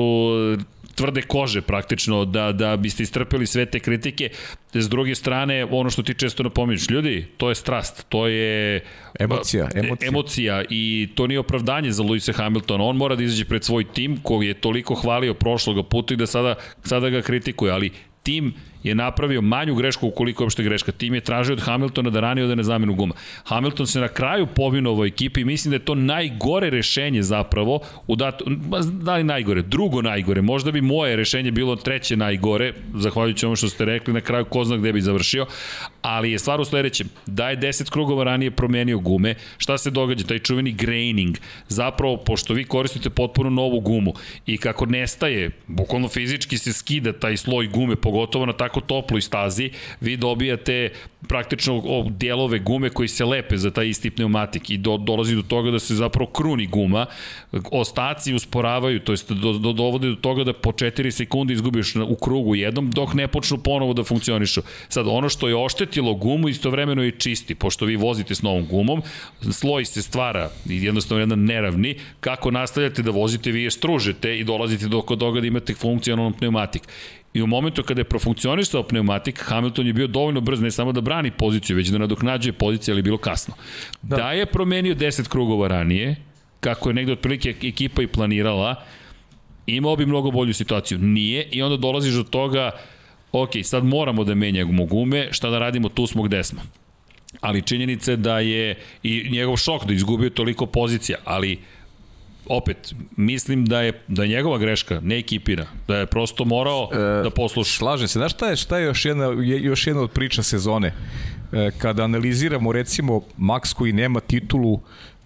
tvrde 1.00 1.22
kože 1.22 1.62
praktično 1.62 2.24
da, 2.24 2.52
da 2.52 2.76
biste 2.76 3.02
istrpeli 3.02 3.46
sve 3.46 3.66
te 3.66 3.80
kritike. 3.80 4.28
S 4.72 4.88
druge 4.88 5.14
strane, 5.14 5.64
ono 5.64 5.90
što 5.90 6.02
ti 6.02 6.14
često 6.14 6.42
napominješ, 6.42 6.90
ljudi, 6.90 7.26
to 7.36 7.48
je 7.48 7.54
strast, 7.54 8.04
to 8.08 8.26
je 8.26 8.80
Emocija, 9.18 9.68
emocija. 9.74 10.08
emocija 10.08 10.62
i 10.70 11.08
to 11.14 11.26
nije 11.26 11.40
opravdanje 11.40 11.92
za 11.92 12.02
Luisa 12.02 12.32
Hamiltona. 12.32 12.84
On 12.84 12.96
mora 12.96 13.16
da 13.16 13.22
izađe 13.22 13.44
pred 13.44 13.64
svoj 13.64 13.84
tim 13.84 14.20
koji 14.22 14.48
je 14.48 14.54
toliko 14.54 14.94
hvalio 14.94 15.34
prošloga 15.34 15.82
puta 15.82 16.14
i 16.14 16.16
da 16.16 16.26
sada, 16.26 16.54
sada 16.84 17.10
ga 17.10 17.22
kritikuje, 17.22 17.72
ali 17.72 17.90
tim 18.22 18.54
je 18.82 18.94
napravio 18.94 19.40
manju 19.40 19.74
grešku 19.74 20.06
ukoliko 20.06 20.42
je 20.42 20.44
uopšte 20.44 20.62
greška. 20.62 20.92
Tim 20.92 21.14
je 21.14 21.20
tražio 21.20 21.52
od 21.52 21.60
Hamiltona 21.60 22.10
da 22.10 22.20
ranije 22.20 22.44
ode 22.44 22.56
na 22.56 22.62
zamenu 22.62 22.94
guma. 22.94 23.14
Hamilton 23.44 23.86
se 23.86 24.00
na 24.00 24.08
kraju 24.08 24.46
povinuo 24.46 24.92
ovoj 24.92 25.08
ekipi 25.08 25.40
i 25.40 25.44
mislim 25.44 25.70
da 25.70 25.76
je 25.76 25.84
to 25.84 25.94
najgore 25.94 26.70
rešenje 26.70 27.22
zapravo, 27.22 27.80
u 28.06 28.16
dat, 28.16 28.42
da 28.92 29.16
li 29.16 29.24
najgore, 29.24 29.62
drugo 29.62 30.02
najgore, 30.02 30.42
možda 30.42 30.70
bi 30.70 30.80
moje 30.80 31.16
rešenje 31.16 31.50
bilo 31.50 31.76
treće 31.76 32.16
najgore, 32.16 32.72
zahvaljujući 32.94 33.46
ono 33.46 33.56
što 33.56 33.68
ste 33.68 33.84
rekli, 33.84 34.14
na 34.14 34.20
kraju 34.20 34.44
ko 34.44 34.64
zna 34.64 34.76
gde 34.76 34.92
bi 34.92 35.00
završio, 35.00 35.46
ali 36.02 36.32
je 36.32 36.38
stvar 36.38 36.60
u 36.60 36.64
sledećem, 36.64 37.08
da 37.26 37.50
je 37.50 37.58
10 37.58 37.90
krugova 37.90 38.24
ranije 38.24 38.50
promenio 38.50 38.98
gume, 38.98 39.34
šta 39.58 39.78
se 39.78 39.90
događa, 39.90 40.26
taj 40.26 40.38
čuveni 40.38 40.72
graining, 40.72 41.36
zapravo, 41.68 42.16
pošto 42.16 42.54
vi 42.54 42.64
koristite 42.64 43.10
potpuno 43.10 43.50
novu 43.50 43.80
gumu 43.80 44.12
i 44.46 44.58
kako 44.58 44.86
nestaje, 44.86 45.50
bukvalno 45.66 46.08
fizički 46.08 46.58
se 46.58 46.72
skida 46.72 47.12
taj 47.12 47.36
sloj 47.36 47.66
gume, 47.66 47.96
pogotovo 47.96 48.46
na 48.46 48.52
tako 48.70 48.80
toploj 48.80 49.20
stazi, 49.20 49.70
vi 50.00 50.16
dobijate 50.16 50.90
praktično 51.28 51.82
delove 52.10 52.58
gume 52.58 52.90
koji 52.90 53.08
se 53.08 53.24
lepe 53.24 53.56
za 53.56 53.70
taj 53.70 53.88
isti 53.88 54.10
pneumatik 54.10 54.70
i 54.70 54.76
do, 54.76 54.96
dolazi 54.96 55.34
do 55.34 55.42
toga 55.42 55.70
da 55.70 55.78
se 55.78 55.94
zapravo 55.94 56.30
kruni 56.30 56.66
guma, 56.66 57.06
ostaci 57.70 58.34
usporavaju, 58.34 59.00
to 59.00 59.12
jest 59.12 59.32
do, 59.32 59.52
do, 59.52 59.72
dovode 59.72 60.08
do 60.08 60.14
toga 60.14 60.44
da 60.44 60.52
po 60.52 60.72
4 60.72 61.10
sekunde 61.10 61.54
izgubiš 61.54 61.96
u 61.96 62.14
krugu 62.16 62.54
jednom 62.54 62.90
dok 62.90 63.14
ne 63.14 63.28
počnu 63.28 63.58
ponovo 63.58 63.92
da 63.92 64.04
funkcionišu. 64.04 64.62
Sad, 64.88 65.06
ono 65.08 65.28
što 65.28 65.48
je 65.48 65.56
oštetilo 65.56 66.14
gumu 66.14 66.48
istovremeno 66.48 67.02
je 67.02 67.18
čisti, 67.18 67.54
pošto 67.54 67.84
vi 67.84 67.96
vozite 67.96 68.34
s 68.34 68.42
novom 68.42 68.66
gumom, 68.66 69.02
sloj 69.52 69.84
se 69.84 70.02
stvara 70.02 70.50
jednostavno 70.64 71.20
jedan 71.20 71.44
neravni, 71.44 71.96
kako 72.20 72.50
nastavljate 72.50 73.02
da 73.02 73.10
vozite, 73.10 73.50
vi 73.50 73.62
je 73.62 73.70
stružete 73.70 74.38
i 74.38 74.44
dolazite 74.44 74.88
do 74.88 75.00
toga 75.00 75.40
da 75.40 75.46
imate 75.46 75.74
funkcionalno 75.74 76.36
pneumatik. 76.38 76.82
I 77.34 77.42
u 77.42 77.46
momentu 77.46 77.82
kada 77.82 78.00
je 78.00 78.04
profunkcionisao 78.04 78.82
pneumatik, 78.82 79.40
Hamilton 79.42 79.86
je 79.86 79.92
bio 79.92 80.06
dovoljno 80.06 80.40
brz 80.40 80.60
ne 80.60 80.70
samo 80.70 80.92
da 80.92 81.00
brani 81.00 81.30
poziciju, 81.30 81.76
već 81.76 81.88
da 81.88 81.98
nadoknađuje 81.98 82.52
poziciju, 82.52 82.92
ali 82.92 82.98
je 82.98 83.02
bilo 83.02 83.18
kasno. 83.18 83.54
Da, 84.02 84.16
da 84.16 84.32
je 84.32 84.46
promenio 84.46 84.94
10 84.94 85.28
krugova 85.28 85.68
ranije, 85.68 86.16
kako 86.60 86.90
je 86.90 86.94
negde 86.94 87.12
otprilike 87.12 87.54
ekipa 87.62 88.02
i 88.02 88.06
planirala, 88.06 88.84
imao 89.66 89.96
bi 89.96 90.06
mnogo 90.06 90.30
bolju 90.30 90.54
situaciju. 90.54 90.98
Nije 90.98 91.48
i 91.50 91.62
onda 91.62 91.76
dolaziš 91.76 92.14
do 92.14 92.22
toga, 92.22 92.70
ok, 93.32 93.50
sad 93.62 93.84
moramo 93.84 94.24
da 94.24 94.34
menjamo 94.34 94.84
gume, 94.84 95.28
šta 95.32 95.50
da 95.50 95.58
radimo, 95.58 95.88
tu 95.88 96.06
smo 96.06 96.22
gde 96.22 96.44
smo. 96.44 96.62
Ali 97.40 97.62
činjenica 97.62 98.10
je 98.10 98.16
da 98.16 98.38
je 98.38 98.74
i 99.02 99.28
njegov 99.30 99.56
šok 99.56 99.84
da 99.86 99.92
izgubio 99.92 100.30
toliko 100.30 100.66
pozicija, 100.66 101.18
ali 101.24 101.58
opet, 102.50 102.94
mislim 103.16 103.64
da 103.64 103.80
je, 103.80 104.02
da 104.08 104.22
je 104.22 104.28
njegova 104.28 104.58
greška, 104.58 105.00
ne 105.00 105.18
ekipira, 105.18 105.66
da 105.88 105.96
je 105.96 106.06
prosto 106.06 106.44
morao 106.44 106.88
e, 106.92 106.96
da 107.22 107.30
posluša. 107.30 107.78
Slažem 107.78 108.08
se. 108.08 108.18
Znaš 108.18 108.32
šta 108.32 108.48
je, 108.50 108.56
šta 108.56 108.78
je 108.78 108.84
još 108.84 109.04
jedna, 109.04 109.26
još 109.42 109.86
jedna 109.86 110.02
od 110.02 110.10
priča 110.10 110.42
sezone? 110.42 110.92
E, 111.52 111.70
kada 111.78 112.04
analiziramo 112.04 112.72
recimo 112.72 113.22
Max 113.38 113.74
koji 113.74 113.92
nema 113.92 114.20
titulu 114.20 114.80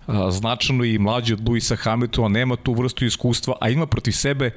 a, 0.07 0.31
značajno 0.31 0.85
i 0.85 0.99
mlađi 0.99 1.33
od 1.33 1.49
Luisa 1.49 1.77
Hamiltona, 1.77 2.29
nema 2.29 2.57
tu 2.57 2.72
vrstu 2.72 3.05
iskustva, 3.05 3.55
a 3.61 3.68
ima 3.68 3.87
protiv 3.87 4.12
sebe 4.12 4.51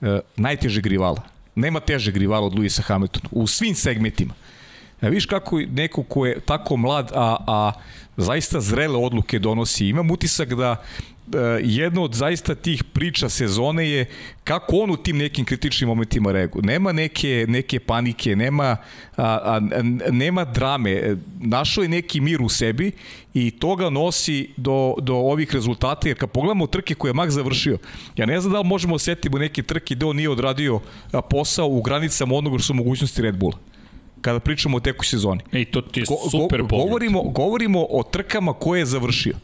e, 0.00 0.20
najtežeg 0.36 0.86
rivala. 0.86 1.22
Nema 1.54 1.80
težeg 1.80 2.16
rivala 2.16 2.46
od 2.46 2.54
Luisa 2.54 2.82
Hamiltona 2.82 3.28
u 3.32 3.46
svim 3.46 3.74
segmentima. 3.74 4.34
E, 5.02 5.10
viš 5.10 5.26
kako 5.26 5.60
neko 5.60 6.02
ko 6.02 6.26
je 6.26 6.40
tako 6.40 6.76
mlad, 6.76 7.12
a, 7.14 7.36
a 7.46 7.72
zaista 8.16 8.60
zrele 8.60 8.96
odluke 8.96 9.38
donosi. 9.38 9.88
Imam 9.88 10.10
utisak 10.10 10.54
da 10.54 10.76
E, 11.34 11.60
jedna 11.62 12.02
od 12.02 12.14
zaista 12.14 12.54
tih 12.54 12.84
priča 12.84 13.28
sezone 13.28 13.90
je 13.90 14.06
kako 14.44 14.76
on 14.76 14.90
u 14.90 14.96
tim 14.96 15.16
nekim 15.16 15.44
kritičnim 15.44 15.88
momentima 15.88 16.32
reaguje. 16.32 16.62
Nema 16.62 16.92
neke, 16.92 17.44
neke 17.48 17.80
panike, 17.80 18.36
nema, 18.36 18.76
a, 19.16 19.24
a, 19.44 19.60
nema 20.10 20.44
drame. 20.44 21.16
Našao 21.40 21.82
je 21.82 21.88
neki 21.88 22.20
mir 22.20 22.42
u 22.42 22.48
sebi 22.48 22.92
i 23.34 23.50
to 23.50 23.76
ga 23.76 23.90
nosi 23.90 24.50
do, 24.56 24.94
do 25.00 25.14
ovih 25.14 25.54
rezultata, 25.54 26.08
jer 26.08 26.18
kad 26.18 26.30
pogledamo 26.30 26.66
trke 26.66 26.94
koje 26.94 27.10
je 27.10 27.14
Max 27.14 27.28
završio, 27.28 27.78
ja 28.16 28.26
ne 28.26 28.40
znam 28.40 28.52
da 28.52 28.60
li 28.60 28.66
možemo 28.66 28.94
osetiti 28.94 29.36
u 29.36 29.38
neke 29.38 29.62
trke 29.62 29.94
gde 29.94 30.06
on 30.06 30.16
nije 30.16 30.30
odradio 30.30 30.80
posao 31.30 31.66
u 31.66 31.82
granicama 31.82 32.34
onoga 32.34 32.58
što 32.58 32.66
su 32.66 32.74
mogućnosti 32.74 33.22
Red 33.22 33.36
Bulla 33.36 33.58
kada 34.20 34.40
pričamo 34.40 34.76
o 34.76 34.80
tekoj 34.80 35.06
sezoni. 35.06 35.40
Ej, 35.52 35.64
to 35.64 35.80
ti 35.80 36.00
je 36.00 36.06
super 36.30 36.62
go, 36.62 36.68
go, 36.68 36.76
govorimo, 36.76 37.22
govorimo 37.22 37.86
o 37.90 38.02
trkama 38.02 38.52
koje 38.52 38.78
je 38.80 38.86
završio. 38.86 39.34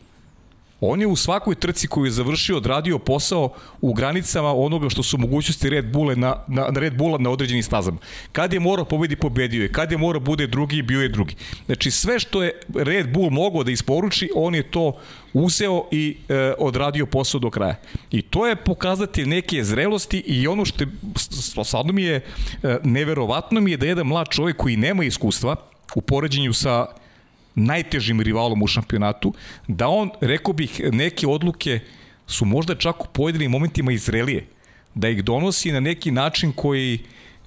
On 0.86 1.00
je 1.00 1.06
u 1.06 1.16
svakoj 1.16 1.54
trci 1.54 1.86
koju 1.86 2.04
je 2.04 2.10
završio 2.10 2.56
odradio 2.56 2.98
posao 2.98 3.52
u 3.80 3.94
granicama 3.94 4.54
onoga 4.54 4.88
što 4.88 5.02
su 5.02 5.18
mogućnosti 5.18 5.70
Red 5.70 5.92
Bulla 5.92 6.14
na, 6.14 6.36
na, 6.48 6.66
Red 6.76 6.96
Bulla 6.96 7.18
na 7.18 7.30
određenim 7.30 7.62
stazama. 7.62 7.98
Kad 8.32 8.52
je 8.52 8.60
morao 8.60 8.84
pobedi, 8.84 9.16
pobedio 9.16 9.62
je. 9.62 9.72
Kad 9.72 9.92
je 9.92 9.98
morao 9.98 10.20
bude 10.20 10.46
drugi, 10.46 10.82
bio 10.82 11.02
je 11.02 11.08
drugi. 11.08 11.34
Znači 11.66 11.90
sve 11.90 12.18
što 12.18 12.42
je 12.42 12.60
Red 12.74 13.12
Bull 13.12 13.30
mogao 13.30 13.64
da 13.64 13.70
isporuči, 13.70 14.30
on 14.34 14.54
je 14.54 14.70
to 14.70 14.92
uzeo 15.32 15.84
i 15.90 16.16
e, 16.28 16.52
odradio 16.58 17.06
posao 17.06 17.40
do 17.40 17.50
kraja. 17.50 17.76
I 18.10 18.22
to 18.22 18.46
je 18.46 18.56
pokazatelj 18.56 19.26
neke 19.26 19.64
zrelosti 19.64 20.18
i 20.18 20.46
ono 20.48 20.64
što 20.64 20.84
je, 20.84 20.88
stvarno 21.64 21.92
mi 21.92 22.02
je 22.02 22.16
e, 22.62 22.78
neverovatno 22.84 23.60
mi 23.60 23.70
je 23.70 23.76
da 23.76 23.86
jedan 23.86 24.06
mlad 24.06 24.28
čovjek 24.28 24.56
koji 24.56 24.76
nema 24.76 25.04
iskustva 25.04 25.56
u 25.94 26.00
poređenju 26.00 26.52
sa 26.52 26.86
najtežim 27.54 28.20
rivalom 28.20 28.62
u 28.62 28.66
šampionatu, 28.66 29.32
da 29.68 29.88
on, 29.88 30.10
rekao 30.20 30.54
bih, 30.54 30.80
neke 30.92 31.26
odluke 31.26 31.80
su 32.26 32.44
možda 32.44 32.74
čak 32.74 33.04
u 33.04 33.06
pojedinim 33.12 33.50
momentima 33.50 33.92
izrelije. 33.92 34.46
Da 34.94 35.08
ih 35.08 35.24
donosi 35.24 35.72
na 35.72 35.80
neki 35.80 36.10
način 36.10 36.52
koji, 36.52 36.98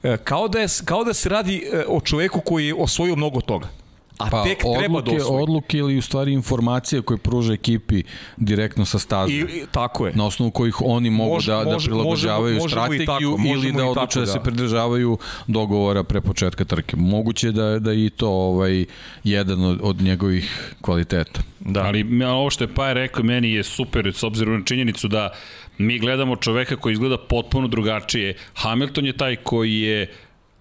e, 0.03 0.18
kao 0.24 0.47
da, 0.47 0.60
je, 0.60 0.68
kao 0.86 1.03
da 1.03 1.14
se 1.14 1.30
radi 1.30 1.58
e, 1.58 1.84
o 1.88 2.01
čoveku 2.01 2.41
koji 2.41 2.68
je 2.68 2.76
osvojio 2.76 3.16
mnogo 3.16 3.41
toga 3.41 3.70
a 4.18 4.30
pa, 4.30 4.43
tek 4.43 4.59
odluke, 4.65 4.80
treba 4.80 5.01
da 5.01 5.11
osvoji. 5.11 5.43
Odluke 5.43 5.78
ili 5.78 5.97
u 5.97 6.01
stvari 6.01 6.34
informacije 6.34 7.01
koje 7.01 7.18
pruža 7.18 7.53
ekipi 7.53 8.03
direktno 8.38 8.86
sa 8.86 8.99
staze. 8.99 9.34
I, 9.34 9.39
i, 9.39 9.63
tako 9.72 10.07
je. 10.07 10.13
Na 10.15 10.26
osnovu 10.26 10.51
kojih 10.51 10.82
oni 10.82 11.09
mogu 11.09 11.34
može, 11.34 11.51
da, 11.51 11.63
da 11.63 11.78
prilagođavaju 11.86 12.53
možemo, 12.53 12.70
strategiju 12.70 13.32
tako, 13.38 13.47
ili 13.47 13.72
da 13.72 13.86
odluče 13.86 14.20
da, 14.20 14.26
da 14.26 14.32
se 14.32 14.39
pridržavaju 14.43 15.18
dogovora 15.47 16.03
pre 16.03 16.22
početka 16.22 16.65
trke. 16.65 16.95
Moguće 16.97 17.51
da, 17.51 17.80
da 17.80 17.93
i 17.93 18.09
to 18.09 18.30
ovaj, 18.30 18.86
jedan 19.24 19.63
od, 19.63 19.80
od 19.84 20.01
njegovih 20.01 20.74
kvaliteta. 20.82 21.41
Da. 21.59 21.84
Ali 21.84 22.24
ovo 22.26 22.49
što 22.49 22.63
je 22.63 22.74
Paja 22.74 22.93
rekao 22.93 23.24
meni 23.24 23.51
je 23.51 23.63
super 23.63 24.13
s 24.13 24.24
obzirom 24.24 24.59
na 24.59 24.65
činjenicu 24.65 25.07
da 25.07 25.30
mi 25.78 25.99
gledamo 25.99 26.36
čoveka 26.36 26.76
koji 26.76 26.93
izgleda 26.93 27.18
potpuno 27.18 27.68
drugačije. 27.68 28.36
Hamilton 28.53 29.05
je 29.05 29.13
taj 29.13 29.36
koji 29.36 29.82
je 29.82 30.13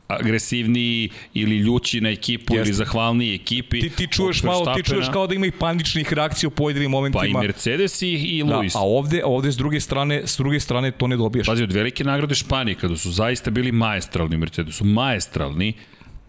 agresivniji 0.09 1.11
ili 1.35 1.57
ljući 1.57 2.01
na 2.01 2.11
ekipu 2.11 2.55
Jeste. 2.55 2.69
ili 2.69 2.73
zahvalniji 2.73 3.35
ekipi. 3.35 3.81
Ti, 3.81 3.91
ti 3.91 4.07
čuješ 4.07 4.43
malo, 4.43 4.75
ti 4.75 4.83
čuješ 4.83 5.07
kao 5.13 5.27
da 5.27 5.35
ima 5.35 5.47
i 5.47 5.51
paničnih 5.51 6.13
reakcija 6.13 6.49
u 6.49 6.51
pojedinim 6.51 6.91
momentima. 6.91 7.23
Pa 7.23 7.27
i 7.27 7.47
Mercedes 7.47 8.03
i, 8.03 8.13
i 8.13 8.45
da, 8.45 8.55
Lewis. 8.55 8.77
a 8.77 8.81
ovde, 8.81 9.23
ovde 9.25 9.53
s 9.53 9.57
druge 9.57 9.81
strane, 9.81 10.23
s 10.27 10.37
druge 10.39 10.61
strane 10.61 10.91
to 10.91 11.07
ne 11.07 11.17
dobiješ. 11.17 11.47
Pazi, 11.47 11.63
od 11.63 11.73
velike 11.73 12.05
nagrade 12.05 12.35
Španije, 12.35 12.75
kada 12.75 12.97
su 12.97 13.11
zaista 13.11 13.51
bili 13.51 13.73
maestralni 13.73 14.37
Mercedes, 14.37 14.75
su 14.75 14.85
maestralni, 14.85 15.73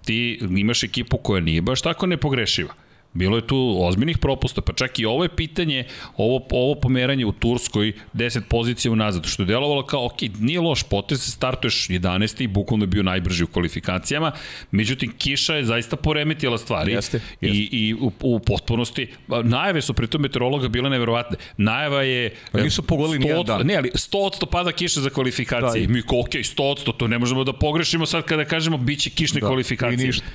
ti 0.06 0.40
imaš 0.58 0.84
ekipu 0.84 1.18
koja 1.18 1.42
nije 1.42 1.62
baš 1.62 1.82
tako 1.82 2.06
nepogrešiva. 2.08 2.74
Bilo 3.14 3.36
je 3.36 3.48
tu 3.48 3.76
ozbiljnih 3.80 4.18
propusta, 4.18 4.62
pa 4.62 4.74
čak 4.74 5.00
i 5.00 5.06
ovo 5.06 5.24
je 5.24 5.30
pitanje, 5.30 5.84
ovo, 6.18 6.46
ovo 6.52 6.76
pomeranje 6.76 7.26
u 7.26 7.32
Turskoj 7.32 7.94
10 8.14 8.42
pozicija 8.50 8.92
unazad, 8.92 9.26
što 9.26 9.44
je 9.44 9.48
delovalo 9.48 9.86
kao, 9.86 10.06
ok, 10.06 10.22
nije 10.40 10.60
loš 10.60 10.84
potez, 10.84 11.34
startuješ 11.34 11.88
11. 11.88 12.44
i 12.44 12.48
bukvalno 12.48 12.84
je 12.84 12.88
bio 12.88 13.04
najbrži 13.04 13.44
u 13.44 13.48
kvalifikacijama, 13.48 14.32
međutim, 14.72 15.14
kiša 15.18 15.56
je 15.56 15.66
zaista 15.66 15.96
poremetila 15.96 16.58
stvari 16.58 16.92
jeste, 16.92 17.22
jeste. 17.42 17.58
i, 17.58 17.70
i 17.72 17.94
u, 17.94 18.12
u 18.22 18.40
potpunosti, 18.40 19.08
najave 19.44 19.82
su 19.82 19.94
pritom 19.94 20.22
meteorologa 20.22 20.68
bile 20.68 20.90
neverovatne. 20.90 21.38
Najava 21.58 22.04
je... 22.04 22.36
Pa 22.52 22.62
nisu 22.62 22.84
pogodili 22.84 23.20
nijedan 23.20 23.46
dan. 23.46 23.68
Ne, 23.68 23.76
ali 23.76 23.90
100% 23.90 24.46
pada 24.52 24.72
kiša 24.72 25.02
za 25.02 25.10
kvalifikacije. 25.10 25.88
Da, 25.88 25.94
i... 25.94 25.94
Mi 25.94 26.00
ok, 26.00 26.30
100%, 26.30 26.98
to 26.98 27.08
ne 27.08 27.20
možemo 27.20 27.44
da 27.44 27.54
pogrešimo 27.54 28.06
sad 28.06 28.24
kada 28.24 28.46
kažemo 28.46 28.78
biće 28.78 29.10
kišne 29.10 29.42
da, 29.42 29.48
kvalifikacije. 29.48 30.04
I 30.04 30.08
ništa. 30.08 30.26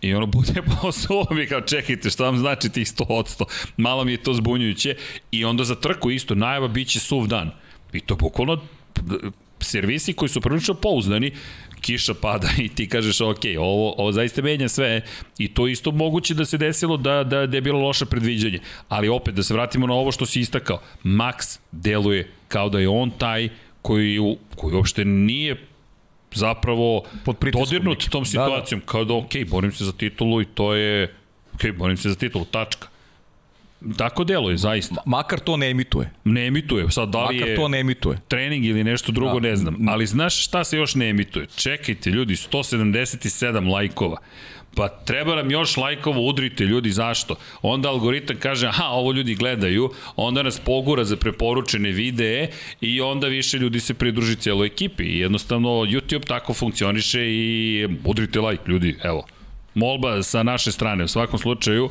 I 0.00 0.14
ono 0.14 0.26
bude 0.26 0.62
posao 0.82 1.26
mi 1.30 1.46
kao 1.46 1.60
čekajte 1.60 2.10
šta 2.10 2.24
vam 2.24 2.38
znači 2.38 2.68
tih 2.68 2.86
100%. 2.86 3.44
Malo 3.76 4.04
mi 4.04 4.12
je 4.12 4.22
to 4.22 4.34
zbunjujuće. 4.34 4.96
I 5.30 5.44
onda 5.44 5.64
za 5.64 5.74
trku 5.74 6.10
isto, 6.10 6.34
najava 6.34 6.68
bit 6.68 6.88
će 6.88 7.00
suv 7.00 7.26
dan. 7.26 7.50
I 7.92 8.00
to 8.00 8.16
bukvalno 8.16 8.60
servisi 9.60 10.12
koji 10.12 10.28
su 10.28 10.40
prilično 10.40 10.74
pouzdani, 10.74 11.32
kiša 11.80 12.14
pada 12.14 12.48
i 12.64 12.68
ti 12.68 12.88
kažeš 12.88 13.20
ok, 13.20 13.44
ovo, 13.58 13.94
ovo 13.98 14.12
zaista 14.12 14.42
menja 14.42 14.68
sve 14.68 15.02
i 15.38 15.48
to 15.48 15.68
isto 15.68 15.90
moguće 15.90 16.34
da 16.34 16.44
se 16.44 16.58
desilo 16.58 16.96
da, 16.96 17.24
da, 17.24 17.46
da 17.46 17.56
je 17.56 17.60
bilo 17.60 17.80
loše 17.80 18.06
predviđanje. 18.06 18.58
Ali 18.88 19.08
opet, 19.08 19.34
da 19.34 19.42
se 19.42 19.54
vratimo 19.54 19.86
na 19.86 19.94
ovo 19.94 20.12
što 20.12 20.26
si 20.26 20.40
istakao, 20.40 20.80
Max 21.04 21.58
deluje 21.72 22.30
kao 22.48 22.68
da 22.68 22.78
je 22.78 22.88
on 22.88 23.10
taj 23.10 23.48
koji, 23.82 24.36
koji 24.56 24.74
uopšte 24.74 25.04
nije 25.04 25.67
zapravo 26.38 27.02
dodirnut 27.52 28.08
tom 28.08 28.22
Da, 28.22 28.30
da. 28.32 28.44
situacijom, 28.44 28.80
kao 28.80 29.04
da 29.04 29.14
ok, 29.14 29.32
borim 29.48 29.72
se 29.72 29.84
za 29.84 29.92
titulu 29.92 30.42
i 30.42 30.46
to 30.46 30.74
je, 30.74 31.14
ok, 31.54 31.76
borim 31.76 31.96
se 31.96 32.08
za 32.08 32.14
titulu, 32.16 32.44
tačka. 32.44 32.88
Tako 33.96 34.24
deluje, 34.24 34.56
zaista. 34.56 35.02
Makar 35.06 35.38
to 35.40 35.56
ne 35.56 35.70
emituje. 35.70 36.10
Ne 36.24 36.46
emituje, 36.46 36.90
sad 36.90 37.08
da 37.08 37.24
li 37.24 37.34
Makar 37.34 37.48
je 37.48 37.56
to 37.56 37.68
ne 37.68 37.80
emituje. 37.80 38.18
trening 38.28 38.64
ili 38.64 38.84
nešto 38.84 39.12
drugo, 39.12 39.40
Da. 39.40 39.48
ne 39.48 39.56
znam. 39.56 39.88
Ali 39.88 40.06
znaš 40.06 40.44
šta 40.44 40.64
se 40.64 40.76
još 40.76 40.94
ne 40.94 41.08
emituje? 41.08 41.46
Čekajte, 41.56 42.10
ljudi, 42.10 42.34
177 42.34 43.70
lajkova. 43.72 44.16
Pa 44.78 44.88
treba 44.88 45.34
nam 45.34 45.50
još 45.50 45.76
lajkova, 45.76 46.20
udrite 46.20 46.64
ljudi, 46.64 46.90
zašto? 46.90 47.34
Onda 47.62 47.88
algoritam 47.88 48.36
kaže, 48.36 48.66
aha, 48.66 48.84
ovo 48.84 49.12
ljudi 49.12 49.34
gledaju, 49.34 49.90
onda 50.16 50.42
nas 50.42 50.58
pogura 50.58 51.04
za 51.04 51.16
preporučene 51.16 51.90
videe 51.90 52.48
i 52.80 53.00
onda 53.00 53.26
više 53.26 53.58
ljudi 53.58 53.80
se 53.80 53.94
pridruži 53.94 54.36
cijeloj 54.36 54.66
ekipi. 54.66 55.02
I 55.02 55.18
jednostavno, 55.18 55.68
YouTube 55.68 56.26
tako 56.26 56.54
funkcioniše 56.54 57.20
i 57.26 57.88
udrite 58.04 58.40
lajk, 58.40 58.60
ljudi, 58.66 58.96
evo. 59.02 59.26
Molba 59.74 60.22
sa 60.22 60.42
naše 60.42 60.72
strane, 60.72 61.04
u 61.04 61.08
svakom 61.08 61.38
slučaju, 61.38 61.90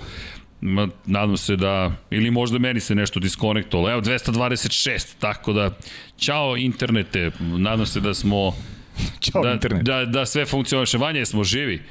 nadam 1.06 1.38
se 1.38 1.56
da, 1.56 1.92
ili 2.10 2.32
možda 2.32 2.60
meni 2.60 2.80
se 2.80 2.96
nešto 2.96 3.20
diskonektovalo. 3.20 3.92
Evo, 3.92 4.02
226, 4.02 5.16
tako 5.20 5.54
da, 5.54 5.72
čao 6.18 6.58
internete, 6.58 7.32
nadam 7.40 7.86
se 7.86 8.00
da 8.00 8.14
smo, 8.14 8.54
Ćao 9.20 9.44
da, 9.44 9.52
internet. 9.52 9.84
da, 9.84 10.06
da 10.06 10.26
sve 10.26 10.46
funkcioniše. 10.46 10.98
Vanja, 10.98 11.26
smo 11.26 11.44
živi? 11.44 11.82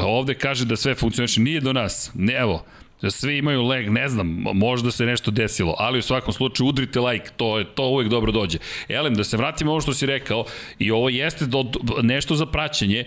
Pa 0.00 0.06
ovde 0.06 0.34
kaže 0.34 0.64
da 0.64 0.76
sve 0.76 0.94
funkcioniše, 0.94 1.40
nije 1.40 1.60
do 1.60 1.72
nas. 1.72 2.10
Ne, 2.14 2.32
evo, 2.32 2.64
da 3.02 3.10
svi 3.10 3.38
imaju 3.38 3.62
leg, 3.62 3.90
ne 3.90 4.08
znam, 4.08 4.26
možda 4.54 4.90
se 4.90 5.06
nešto 5.06 5.30
desilo, 5.30 5.74
ali 5.78 5.98
u 5.98 6.02
svakom 6.02 6.32
slučaju 6.32 6.68
udrite 6.68 7.00
like, 7.00 7.30
to 7.36 7.58
je 7.58 7.64
to 7.64 7.88
uvek 7.88 8.08
dobro 8.08 8.32
dođe. 8.32 8.58
Elem, 8.88 9.14
da 9.14 9.24
se 9.24 9.36
vratimo 9.36 9.70
ovo 9.70 9.80
što 9.80 9.94
si 9.94 10.06
rekao, 10.06 10.44
i 10.78 10.90
ovo 10.90 11.08
jeste 11.08 11.46
do, 11.46 11.64
nešto 12.02 12.34
za 12.34 12.46
praćenje, 12.46 13.04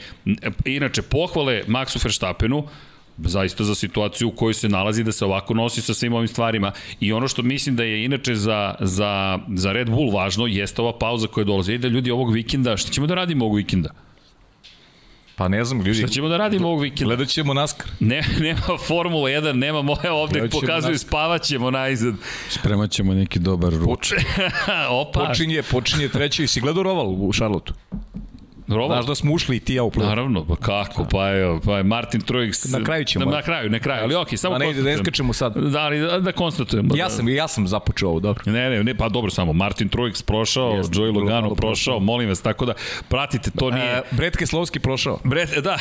inače, 0.65 1.01
pohvale 1.01 1.63
Maxu 1.67 2.03
Verstappenu, 2.03 2.67
zaista 3.17 3.63
za 3.63 3.75
situaciju 3.75 4.27
u 4.27 4.31
kojoj 4.31 4.53
se 4.53 4.69
nalazi 4.69 5.03
da 5.03 5.11
se 5.11 5.25
ovako 5.25 5.53
nosi 5.53 5.81
sa 5.81 5.93
svim 5.93 6.13
ovim 6.13 6.27
stvarima 6.27 6.71
i 6.99 7.13
ono 7.13 7.27
što 7.27 7.41
mislim 7.41 7.75
da 7.75 7.83
je 7.83 8.05
inače 8.05 8.35
za, 8.35 8.75
za, 8.79 9.39
za 9.55 9.71
Red 9.71 9.89
Bull 9.89 10.11
važno 10.11 10.47
jeste 10.47 10.81
ova 10.81 10.97
pauza 10.97 11.27
koja 11.27 11.43
dolazi 11.43 11.73
i 11.73 11.77
da 11.77 11.87
ljudi 11.87 12.11
ovog 12.11 12.33
vikenda, 12.33 12.77
šta 12.77 12.91
ćemo 12.91 13.07
da 13.07 13.15
radimo 13.15 13.45
ovog 13.45 13.57
vikenda? 13.57 13.89
Pa 15.39 15.47
ne 15.47 15.65
znam, 15.65 15.81
ljudi. 15.81 15.99
Šta 15.99 16.07
ćemo 16.07 16.27
da 16.27 16.37
radimo 16.37 16.67
ovog 16.67 16.81
vikenda? 16.81 17.15
Gledat 17.15 17.27
ćemo 17.27 17.53
NASCAR. 17.53 17.91
Ne, 17.99 18.23
nema 18.45 18.77
Formula 18.87 19.29
1, 19.29 19.53
nema 19.53 19.81
moje 19.81 20.11
ovde 20.11 20.49
pokazuju 20.49 20.97
spavaćemo 20.97 21.71
najzad. 21.71 22.13
Spremat 22.49 22.91
ćemo 22.91 23.13
neki 23.13 23.39
dobar 23.39 23.73
ruč. 23.73 24.13
Opa, 25.01 25.25
Počinje, 25.25 25.63
počinje 25.63 26.07
treći. 26.09 26.47
Si 26.47 26.61
gledao 26.61 26.83
Roval 26.83 27.07
u 27.07 27.31
Šarlotu? 27.31 27.73
Robo, 28.70 28.88
Znaš 28.88 29.05
da 29.05 29.15
smo 29.15 29.34
ušli 29.34 29.55
i 29.55 29.59
ti 29.59 29.74
ja 29.74 29.84
u 29.84 29.91
play 29.91 30.03
Naravno, 30.03 30.45
pa 30.45 30.55
kako, 30.55 31.05
pa 31.05 31.30
evo, 31.30 31.59
pa 31.65 31.78
je 31.78 31.84
Martin 31.84 32.22
Truex. 32.22 32.72
Na 32.72 32.84
kraju 32.84 33.03
ćemo. 33.05 33.26
Na, 33.26 33.32
na 33.32 33.41
kraju, 33.41 33.70
na 33.70 33.80
kraju, 33.80 34.03
ali 34.03 34.15
okej, 34.15 34.38
samo 34.38 34.55
A 34.55 34.57
ne, 34.57 34.65
da 34.65 34.72
ne 34.72 34.74
konstatujem. 34.74 35.05
skačemo 35.05 35.34
sad. 35.34 35.53
Da, 35.55 35.80
ali 35.80 35.99
da, 35.99 36.20
da 36.20 36.32
konstatujemo. 36.32 36.95
Ja 36.95 37.05
da- 37.05 37.09
sam, 37.09 37.30
ja 37.30 37.47
sam 37.47 37.67
započeo 37.67 38.09
ovo, 38.09 38.20
dobro. 38.20 38.43
Ne, 38.45 38.70
ne, 38.70 38.84
ne, 38.84 38.95
pa 38.95 39.09
dobro 39.09 39.32
samo, 39.32 39.53
Martin 39.53 39.89
Truex 39.89 40.24
prošao, 40.24 40.72
Jeste, 40.72 40.95
Joey 40.95 41.15
Logano 41.15 41.47
prošao, 41.47 41.55
prošao. 41.70 41.99
molim 41.99 42.30
vas, 42.30 42.41
tako 42.41 42.65
da 42.65 42.74
pratite, 43.07 43.51
to 43.51 43.72
nije... 43.72 43.86
E, 43.86 44.01
Bret 44.11 44.38
Keslovski 44.38 44.80
prošao. 44.80 45.20
Bret, 45.24 45.49
da, 45.63 45.78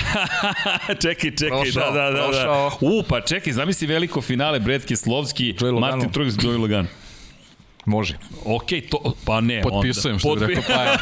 čekaj, 1.02 1.30
čekaj, 1.30 1.48
Prošao, 1.62 1.92
da, 1.92 2.00
da, 2.00 2.10
da, 2.10 2.16
da. 2.16 2.24
prošao. 2.24 2.70
U, 2.80 3.02
pa 3.08 3.20
čekaj, 3.20 3.52
zamisli 3.52 3.86
veliko 3.86 4.20
finale, 4.22 4.60
Bret 4.60 4.84
Keslovski. 4.84 5.54
Martin 5.80 6.10
Truex, 6.10 6.30
Joey 6.36 6.60
Logano. 6.60 6.88
Može. 7.88 8.14
Ok, 8.44 8.66
to, 8.90 9.14
pa 9.24 9.40
ne, 9.40 9.62
Potpisujem 9.62 10.14
onda. 10.14 10.18
što 10.18 10.34
bi 10.34 10.54
rekao 10.54 10.76
pa 10.76 10.82
je. 10.82 10.98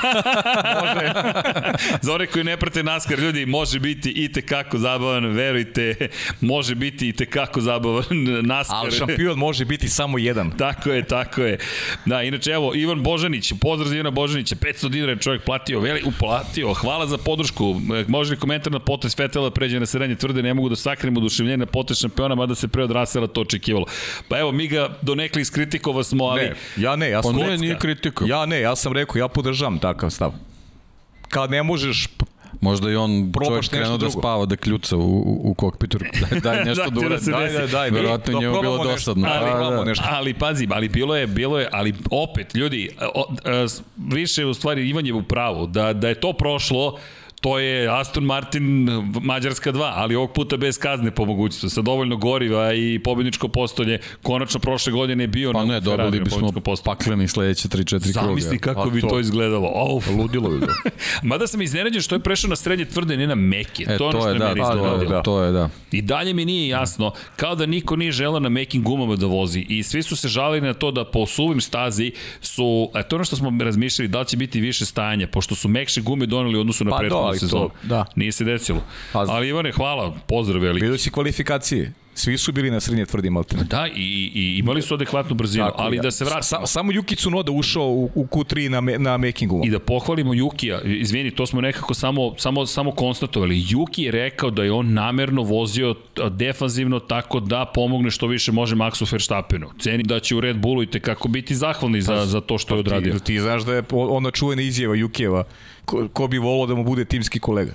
Za 2.03 2.15
one 2.15 2.27
koji 2.27 2.45
ne 2.45 2.57
prate 2.57 2.83
NASCAR, 2.83 3.19
ljudi, 3.19 3.47
može 3.47 3.79
biti 3.79 4.11
i 4.11 4.33
tekako 4.33 4.79
zabavan, 4.79 5.27
verujte, 5.27 6.09
može 6.41 6.75
biti 6.75 7.09
i 7.09 7.13
tekako 7.13 7.61
zabavan 7.61 8.05
NASCAR. 8.53 8.77
Ali 8.77 8.93
šampion 8.93 9.39
može 9.39 9.65
biti 9.65 9.89
samo 9.89 10.19
jedan. 10.19 10.51
Tako 10.59 10.91
je, 10.91 11.03
tako 11.03 11.43
je. 11.43 11.59
Da, 12.05 12.23
inače, 12.23 12.51
evo, 12.51 12.73
Ivan 12.75 13.03
Božanić, 13.03 13.53
pozdrav 13.61 13.89
za 13.89 13.95
Ivana 13.95 14.11
Božanića, 14.11 14.55
500 14.55 14.89
dinara 14.89 15.13
je 15.13 15.19
čovjek 15.19 15.43
platio, 15.43 15.81
veli, 15.81 16.03
uplatio, 16.05 16.75
hvala 16.75 17.07
za 17.07 17.19
podršku. 17.19 17.77
E, 18.01 18.05
Može 18.09 18.31
li 18.31 18.39
komentar 18.39 18.73
na 18.73 18.79
potes 18.79 19.17
Fetela 19.17 19.51
pređe 19.51 19.81
na 19.81 19.87
srednje 19.87 20.17
tvrde, 20.17 20.43
ne 20.43 20.55
mogu 20.55 20.69
da 20.69 20.77
sakrim 20.77 21.17
oduševljenje 21.17 21.57
na 21.57 21.67
potes 21.67 22.01
šampiona, 22.01 22.35
mada 22.35 22.55
se 22.55 22.69
pre 22.69 22.85
od 22.85 22.91
Rasela 22.91 23.27
to 23.27 23.41
očekivalo. 23.41 23.87
Pa 24.29 24.39
evo, 24.39 24.53
mi 24.53 24.69
ga 24.69 24.99
donekli 25.03 25.43
iskritikova 25.43 26.05
smo, 26.05 26.25
ali... 26.25 26.43
Ne, 26.43 26.55
ja 26.77 26.97
ne, 26.97 27.11
ja 27.11 27.23
Pa 27.23 27.29
sam... 27.29 27.37
ne, 27.37 27.57
nije 27.59 27.79
kritika. 27.79 28.25
Ja 28.29 28.47
ne, 28.47 28.61
ja 28.61 28.77
sam 28.77 28.93
rekao, 28.93 29.19
ja 29.19 29.29
podržavam 29.29 29.79
takav 29.79 30.11
stav. 30.11 30.33
Kad 31.29 31.51
ne 31.51 31.63
možeš, 31.63 32.09
Možda 32.61 32.91
i 32.91 32.97
on 32.97 33.33
Probaš 33.33 33.49
čovjek 33.49 33.71
krenuo 33.71 33.99
da 33.99 34.11
spava, 34.11 34.47
da 34.47 34.57
kljuca 34.57 34.97
u, 34.97 35.01
u, 35.01 35.41
u 35.51 35.55
kokpitu. 35.55 35.99
Daj, 36.31 36.41
daj 36.41 36.65
nešto 36.65 36.83
da 36.83 36.89
ti 36.89 37.01
da 37.01 37.07
uradi. 37.07 37.25
se 37.25 37.31
daj, 37.31 37.45
desi. 37.45 37.59
daj, 37.59 37.67
daj, 37.67 37.91
Verovatno 37.91 38.33
da 38.33 38.41
njemu 38.41 38.61
bilo 38.61 38.77
nešto. 38.77 38.93
dosadno. 38.93 39.29
Ali 39.31 39.51
Pa, 39.51 39.57
probamo 39.57 39.77
da. 39.77 39.85
nešto. 39.85 40.05
Ali 40.09 40.35
pazi, 40.35 40.69
ali 40.71 40.89
bilo 40.89 41.17
je, 41.17 41.27
bilo 41.27 41.59
je, 41.59 41.69
ali 41.73 41.95
opet, 42.11 42.55
ljudi, 42.55 42.89
o, 43.15 43.21
o, 43.21 43.67
više 43.97 44.45
u 44.45 44.55
stvari 44.55 44.89
Ivan 44.89 45.07
je 45.07 45.15
u 45.15 45.23
pravu, 45.23 45.67
da, 45.67 45.93
da 45.93 46.09
je 46.09 46.21
to 46.21 46.33
prošlo, 46.33 46.99
to 47.47 47.59
je 47.59 47.89
Aston 48.01 48.25
Martin 48.25 48.89
Mađarska 49.23 49.73
2, 49.73 49.93
ali 49.95 50.15
ovog 50.15 50.33
puta 50.33 50.57
bez 50.57 50.79
kazne 50.79 51.11
po 51.11 51.25
mogućstvu, 51.25 51.69
sa 51.69 51.83
dovoljno 51.83 52.17
goriva 52.17 52.73
i 52.75 52.99
pobedničko 53.05 53.49
postolje, 53.49 53.99
konačno 54.23 54.61
prošle 54.61 54.93
godine 54.93 55.25
je 55.25 55.29
bio 55.29 55.53
Pa 55.53 55.65
na 55.65 55.75
ne, 55.75 55.81
dobili 55.81 56.21
bismo 56.21 56.53
pakleni 56.85 57.29
sledeće 57.29 57.69
3-4 57.69 57.87
kruga. 57.87 58.27
Zamisli 58.27 58.59
kako 58.59 58.81
A 58.81 58.91
bi 58.91 59.01
to, 59.01 59.09
to- 59.09 59.21
izgledalo. 59.21 59.95
Uf. 59.97 60.09
ludilo 60.09 60.49
bi 60.49 60.59
bilo. 60.59 60.73
Mada 61.23 61.47
sam 61.47 61.63
iznenađen 61.63 62.03
što 62.03 62.15
je 62.15 62.19
prešao 62.19 62.51
na 62.51 62.57
srednje 62.57 62.85
tvrde, 62.85 63.17
ne 63.17 63.27
na 63.27 63.35
meke. 63.35 63.85
E, 63.89 63.99
to 63.99 64.07
je 64.07 64.13
to 64.13 64.29
je, 64.29 64.35
je 64.35 64.39
da, 64.39 64.49
meni 64.49 64.61
to 64.61 65.01
je, 65.03 65.07
da, 65.09 65.23
to 65.23 65.43
je, 65.43 65.53
da. 65.53 65.69
I 65.93 66.03
dalje 66.03 66.35
mi 66.35 66.45
nije 66.45 66.69
jasno, 66.69 67.13
kao 67.37 67.55
da 67.55 67.67
niko 67.67 67.97
nije 67.97 68.13
želeo 68.13 68.41
na 68.41 68.49
making 68.49 68.85
gumama 68.85 69.17
da 69.17 69.27
vozi 69.27 69.67
i 69.69 69.83
svi 69.83 70.03
su 70.03 70.17
se 70.17 70.29
žalili 70.29 70.67
na 70.67 70.75
to 70.75 70.91
da 70.91 71.05
po 71.05 71.27
suvim 71.27 71.61
stazi 71.61 72.13
su, 72.41 72.91
a 72.95 73.03
to 73.03 73.17
je 73.17 73.19
ono 73.19 73.25
što 73.25 73.37
smo 73.37 73.53
razmišljali, 73.65 74.09
da 74.09 74.21
li 74.21 74.27
će 74.27 74.37
biti 74.37 74.61
više 74.61 74.85
stajanja, 74.85 75.27
pošto 75.27 75.55
su 75.55 75.69
mekše 75.69 76.01
gume 76.01 76.27
doneli 76.27 76.57
u 76.57 76.61
odnosu 76.61 76.85
na 76.85 76.91
Pa, 76.91 76.99
prethodnu 76.99 77.36
ali 77.37 77.41
to- 77.41 77.47
sezonu. 77.47 77.71
da. 77.83 78.05
Nije 78.17 78.33
se 78.33 78.45
desilo. 78.45 78.83
Pa, 79.13 79.19
ali 79.29 79.49
Ivane, 79.49 79.73
hvala, 79.73 80.15
pozdrav 80.29 80.63
veliki. 80.63 80.85
Vidio 80.85 80.99
si 80.99 81.11
kvalifikacije. 81.11 81.93
Svi 82.19 82.39
su 82.39 82.53
bili 82.53 82.71
na 82.71 82.81
srednje 82.81 83.07
tvrdi 83.07 83.31
maltene. 83.31 83.65
Da, 83.65 83.87
i, 83.97 84.31
i 84.35 84.59
imali 84.59 84.83
su 84.83 84.95
adekvatnu 84.95 85.35
brzinu, 85.35 85.65
Tako, 85.65 85.83
ali 85.83 85.97
ja. 85.97 86.03
da 86.03 86.11
se 86.11 86.25
vratimo. 86.25 86.43
Sa, 86.43 86.67
samo 86.67 86.93
Yuki 86.93 87.17
Tsunoda 87.17 87.53
ušao 87.53 87.85
u, 87.89 88.11
u 88.15 88.27
Q3 88.27 88.69
na, 88.69 88.81
me, 88.81 88.99
na 88.99 89.17
makingu. 89.17 89.63
I 89.65 89.71
da 89.71 89.79
pohvalimo 89.79 90.35
Jukija, 90.35 90.81
izvini, 90.85 91.31
to 91.31 91.47
smo 91.47 91.61
nekako 91.61 91.95
samo, 91.95 92.35
samo, 92.39 92.67
samo 92.67 92.91
konstatovali. 92.91 93.65
Juki 93.69 94.03
je 94.03 94.11
rekao 94.11 94.51
da 94.51 94.65
je 94.65 94.73
on 94.73 94.93
namerno 94.93 95.43
vozio 95.43 95.95
defanzivno 96.31 97.01
tako 97.01 97.41
da 97.41 97.65
pomogne 97.75 98.11
što 98.11 98.27
više 98.27 98.53
može 98.53 98.75
Maxu 98.77 99.13
Verstappenu. 99.13 99.67
Ceni 99.81 100.03
da 100.03 100.21
će 100.21 100.37
u 100.37 100.41
Red 100.41 100.57
Bullu 100.57 100.83
i 100.83 100.91
tekako 100.91 101.29
biti 101.29 101.55
zahvalni 101.55 102.03
za, 102.03 102.27
za 102.27 102.41
to 102.41 102.59
što 102.59 102.75
je 102.75 102.81
odradio. 102.81 103.13
Ti, 103.19 103.25
ti 103.25 103.41
znaš 103.41 103.63
da 103.65 103.75
je 103.75 103.83
ona 103.91 104.31
čuvena 104.31 104.63
izjava 104.63 104.95
Jukijeva, 104.95 105.45
ko, 105.87 106.09
ko 106.13 106.27
bi 106.29 106.39
volao 106.39 106.67
da 106.67 106.75
mu 106.75 106.85
bude 106.85 107.05
timski 107.05 107.41
kolega. 107.41 107.73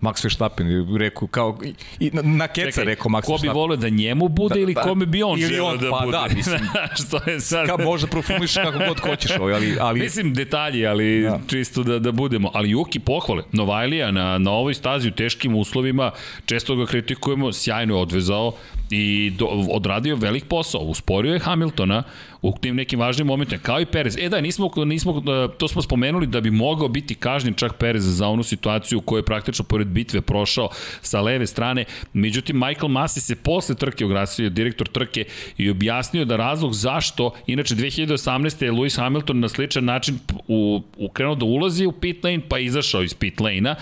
Max 0.00 0.24
Verstappen 0.24 0.66
je 0.70 0.98
rekao 0.98 1.28
kao 1.28 1.58
i, 2.00 2.10
na, 2.12 2.22
na 2.22 2.48
keca 2.48 2.70
Čekaj, 2.70 2.84
rekao 2.84 3.10
Max 3.10 3.22
ko 3.22 3.26
bi 3.26 3.32
Verstappen. 3.32 3.54
volio 3.56 3.76
da 3.76 3.88
njemu 3.88 4.28
bude 4.28 4.54
Da, 4.54 4.60
ili 4.60 4.74
da. 4.74 4.80
kome 4.82 5.06
bi 5.06 5.22
on 5.22 5.38
želeo 5.38 5.64
on, 5.64 5.78
da 5.78 5.90
pa 5.90 6.00
bude? 6.04 6.16
da, 6.18 6.26
mislim. 6.34 6.58
što 6.94 7.30
je 7.30 7.40
sad... 7.40 7.66
Ka, 7.66 7.76
možda 7.84 8.06
profumiš 8.06 8.54
kako 8.54 8.78
god 8.88 9.00
hoćeš, 9.00 9.30
ovaj, 9.40 9.54
ali, 9.54 9.76
ali 9.80 10.00
Mislim 10.00 10.34
detalji, 10.34 10.86
ali 10.86 11.22
da. 11.22 11.30
Da. 11.30 11.40
čisto 11.46 11.82
da, 11.82 11.98
da 11.98 12.12
budemo. 12.12 12.50
Ali 12.54 12.70
Juki 12.70 12.98
pohvale. 12.98 13.42
Novajlija 13.52 14.10
na, 14.10 14.38
na 14.38 14.50
ovoj 14.50 14.74
stazi 14.74 15.08
u 15.08 15.12
teškim 15.12 15.54
uslovima, 15.56 16.10
često 16.46 16.76
ga 16.76 16.86
kritikujemo, 16.86 17.52
sjajno 17.52 17.94
je 17.94 18.00
odvezao 18.00 18.52
i 18.90 19.32
do, 19.38 19.46
odradio 19.70 20.16
velik 20.16 20.44
posao. 20.44 20.80
Usporio 20.80 21.32
je 21.32 21.38
Hamiltona 21.38 22.02
u 22.42 22.52
tim 22.60 22.76
nekim 22.76 23.00
važnim 23.00 23.26
momentima, 23.26 23.62
kao 23.62 23.80
i 23.80 23.86
Perez. 23.86 24.16
E 24.18 24.28
da, 24.28 24.40
nismo, 24.40 24.70
nismo, 24.84 25.22
to 25.58 25.68
smo 25.68 25.82
spomenuli 25.82 26.26
da 26.26 26.40
bi 26.40 26.50
mogao 26.50 26.88
biti 26.88 27.14
kažnjen 27.14 27.54
čak 27.54 27.74
Perez 27.78 28.04
za 28.04 28.28
onu 28.28 28.42
situaciju 28.42 28.98
u 28.98 29.02
kojoj 29.02 29.18
je 29.18 29.24
praktično 29.24 29.64
pored 29.64 29.86
bitve 29.86 30.20
prošao 30.20 30.68
sa 31.00 31.20
leve 31.20 31.46
strane. 31.46 31.84
Međutim, 32.12 32.56
Michael 32.56 32.88
Masi 32.88 33.20
se 33.20 33.36
posle 33.36 33.74
trke 33.74 34.04
oglasio, 34.04 34.50
direktor 34.50 34.88
trke, 34.88 35.24
i 35.58 35.70
objasnio 35.70 36.24
da 36.24 36.36
razlog 36.36 36.74
zašto, 36.74 37.30
inače 37.46 37.74
2018. 37.74 38.64
je 38.64 38.72
Lewis 38.72 39.00
Hamilton 39.00 39.40
na 39.40 39.48
sličan 39.48 39.84
način 39.84 40.18
u, 40.48 40.82
u 40.96 41.08
krenuo 41.08 41.34
da 41.34 41.44
ulazi 41.44 41.86
u 41.86 41.92
pit 41.92 42.24
lane, 42.24 42.40
pa 42.48 42.58
izašao 42.58 43.02
iz 43.02 43.14
pit 43.14 43.40
lane-a 43.40 43.74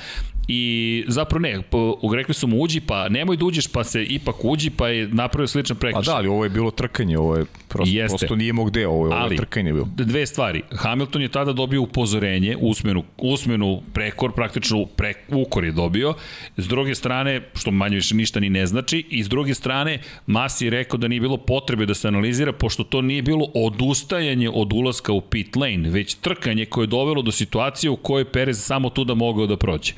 i 0.55 1.05
zapravo 1.09 1.41
ne, 1.41 1.63
po, 1.71 1.99
rekli 2.15 2.35
su 2.35 2.47
mu 2.47 2.61
uđi, 2.61 2.81
pa 2.81 3.09
nemoj 3.09 3.37
da 3.37 3.45
uđeš, 3.45 3.67
pa 3.67 3.85
se 3.85 4.05
ipak 4.05 4.45
uđi, 4.45 4.71
pa 4.71 4.89
je 4.89 5.09
napravio 5.09 5.47
sličan 5.47 5.77
Pa 5.77 5.81
prekršaj. 5.81 6.13
da, 6.13 6.17
ali 6.17 6.29
ovo 6.29 6.45
je 6.45 6.51
bilo 6.51 6.71
trkanje, 6.71 7.19
ovo 7.19 7.37
je 7.37 7.45
prosto, 7.69 7.95
Jeste. 7.95 8.17
prosto 8.19 8.37
nije 8.37 8.53
mog 8.53 8.71
deo, 8.71 8.91
ovo 8.91 9.07
je, 9.07 9.13
ovo 9.13 9.17
je 9.17 9.23
Ali, 9.23 9.37
trkanje 9.37 9.73
bilo. 9.73 9.89
dve 9.97 10.27
stvari. 10.27 10.63
Hamilton 10.71 11.23
je 11.23 11.29
tada 11.29 11.53
dobio 11.53 11.83
upozorenje, 11.83 12.57
usmenu, 12.61 13.05
usmenu 13.19 13.83
prekor, 13.93 14.33
praktično 14.33 14.87
pre, 14.87 15.15
ukor 15.29 15.65
je 15.65 15.73
dobio. 15.73 16.15
S 16.57 16.69
druge 16.69 16.95
strane, 16.95 17.41
što 17.55 17.71
manje 17.71 17.97
više 17.97 18.15
ništa 18.15 18.41
ni 18.41 18.51
ne 18.51 18.67
znači, 18.67 19.07
i 19.11 19.25
s 19.25 19.29
druge 19.29 19.55
strane, 19.55 19.99
Masi 20.27 20.65
je 20.65 20.71
rekao 20.71 20.99
da 20.99 21.09
nije 21.09 21.21
bilo 21.21 21.37
potrebe 21.37 21.87
da 21.87 21.95
se 21.95 22.09
analizira, 22.09 22.53
pošto 22.53 22.85
to 22.85 23.03
nije 23.03 23.23
bilo 23.23 23.47
odustajanje 23.55 24.51
od 24.55 24.73
ulaska 24.73 25.13
u 25.13 25.21
pit 25.21 25.57
lane, 25.57 25.91
već 25.91 26.15
trkanje 26.15 26.65
koje 26.67 26.83
je 26.83 26.87
dovelo 26.87 27.23
do 27.23 27.33
situacije 27.33 27.91
u 27.91 27.97
kojoj 27.97 28.25
Perez 28.25 28.65
samo 28.65 28.91
tu 28.91 29.05
da 29.05 29.15
mogao 29.15 29.47
da 29.47 29.57
prođe. 29.57 29.93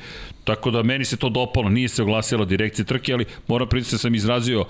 Tako 0.45 0.71
da 0.71 0.83
meni 0.83 1.05
se 1.05 1.17
to 1.17 1.29
dopalo, 1.29 1.69
nije 1.69 1.87
se 1.89 2.01
oglasila 2.01 2.45
direkcija 2.45 2.85
trke, 2.85 3.13
ali 3.13 3.25
moram 3.47 3.69
priznati 3.69 3.93
da 3.93 3.99
sam 3.99 4.15
izrazio 4.15 4.65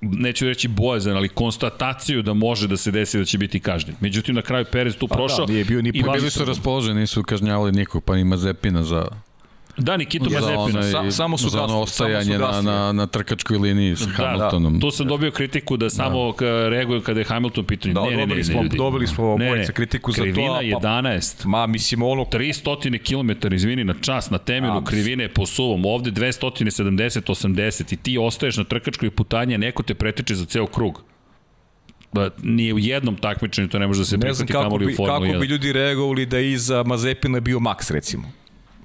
neću 0.00 0.46
reći 0.46 0.68
bojazan, 0.68 1.16
ali 1.16 1.28
konstataciju 1.28 2.22
da 2.22 2.34
može 2.34 2.68
da 2.68 2.76
se 2.76 2.90
desi 2.90 3.18
da 3.18 3.24
će 3.24 3.38
biti 3.38 3.60
kažnjen. 3.60 3.96
Međutim, 4.00 4.34
na 4.34 4.42
kraju 4.42 4.64
Perez 4.64 4.96
tu 4.96 5.08
Pa 5.08 5.14
prošao. 5.14 5.46
da, 5.46 5.52
nije 5.52 5.64
bio 5.64 5.82
ni 5.82 5.92
baš- 5.94 6.18
Bili 6.18 6.30
su 6.30 6.44
raspoloženi, 6.44 7.00
nisu 7.00 7.22
kažnjavali 7.22 7.72
nikog, 7.72 8.04
pa 8.04 8.16
ima 8.16 8.36
Zepina 8.36 8.82
za, 8.82 9.06
Da, 9.80 9.96
Mazepina. 10.20 10.60
onaj, 10.60 10.82
Sa- 10.82 11.10
samo 11.12 11.38
su 11.38 11.48
za 11.48 11.62
ono 11.62 11.80
ostajanje 11.80 12.38
na, 12.38 12.60
na, 12.62 12.92
na 12.92 13.06
trkačkoj 13.06 13.58
liniji 13.58 13.96
sa 13.96 14.06
Da, 14.06 14.12
Hamiltonom. 14.14 14.74
da, 14.74 14.80
tu 14.80 14.90
sam 14.90 15.06
dobio 15.06 15.30
kritiku 15.30 15.76
da 15.76 15.90
samo 15.90 16.32
da. 16.32 16.68
reaguju 16.68 17.00
kada 17.00 17.20
je 17.20 17.24
Hamilton 17.24 17.64
pitanje. 17.64 17.94
Da, 17.94 18.00
ne, 18.00 18.06
ne, 18.06 18.16
ne, 18.16 18.20
dobili 18.20 18.38
ne, 18.38 18.44
smo- 18.44 18.62
ljudi. 18.62 18.76
dobili 18.76 19.06
smo 19.06 19.24
obojica 19.26 19.72
kritiku 19.72 20.12
za 20.12 20.16
to, 20.16 20.22
Krivina 20.22 20.52
a 20.52 20.60
pa- 20.72 20.78
11. 20.80 21.46
Ma, 21.46 21.66
mislim, 21.66 22.02
ono, 22.02 22.24
300 22.24 22.76
km, 23.00 23.54
izvini, 23.54 23.84
na 23.84 23.94
čas, 23.94 24.30
na 24.30 24.38
temelju 24.38 24.72
A, 24.72 24.84
krivine 24.84 25.28
po 25.28 25.46
suvom, 25.46 25.84
ovde 25.84 26.10
270, 26.10 27.20
80 27.24 27.92
i 27.92 27.96
ti 27.96 28.18
ostaješ 28.18 28.56
na 28.56 28.64
trkačkoj 28.64 29.10
putanji, 29.10 29.54
a 29.54 29.58
neko 29.58 29.82
te 29.82 29.94
pretiče 29.94 30.34
za 30.34 30.44
ceo 30.44 30.66
krug. 30.66 31.02
Ba, 32.12 32.30
nije 32.42 32.74
u 32.74 32.78
jednom 32.78 33.16
takmičenju, 33.16 33.68
to 33.68 33.78
ne 33.78 33.86
može 33.86 34.00
da 34.00 34.04
se 34.04 34.18
ne 34.18 34.32
znam 34.32 34.46
prihvati 34.46 34.52
kako 34.54 34.62
kamoli 34.64 34.86
bi, 34.86 34.92
u 34.92 34.96
Formuli 34.96 35.20
1. 35.20 35.32
kako 35.32 35.40
bi 35.40 35.46
ljudi 35.46 35.72
reagovali 35.72 36.26
da 36.26 36.38
je 36.38 36.52
iza 36.52 36.82
Mazepina 36.82 37.40
bio 37.40 37.58
Max, 37.58 37.92
recimo. 37.92 38.32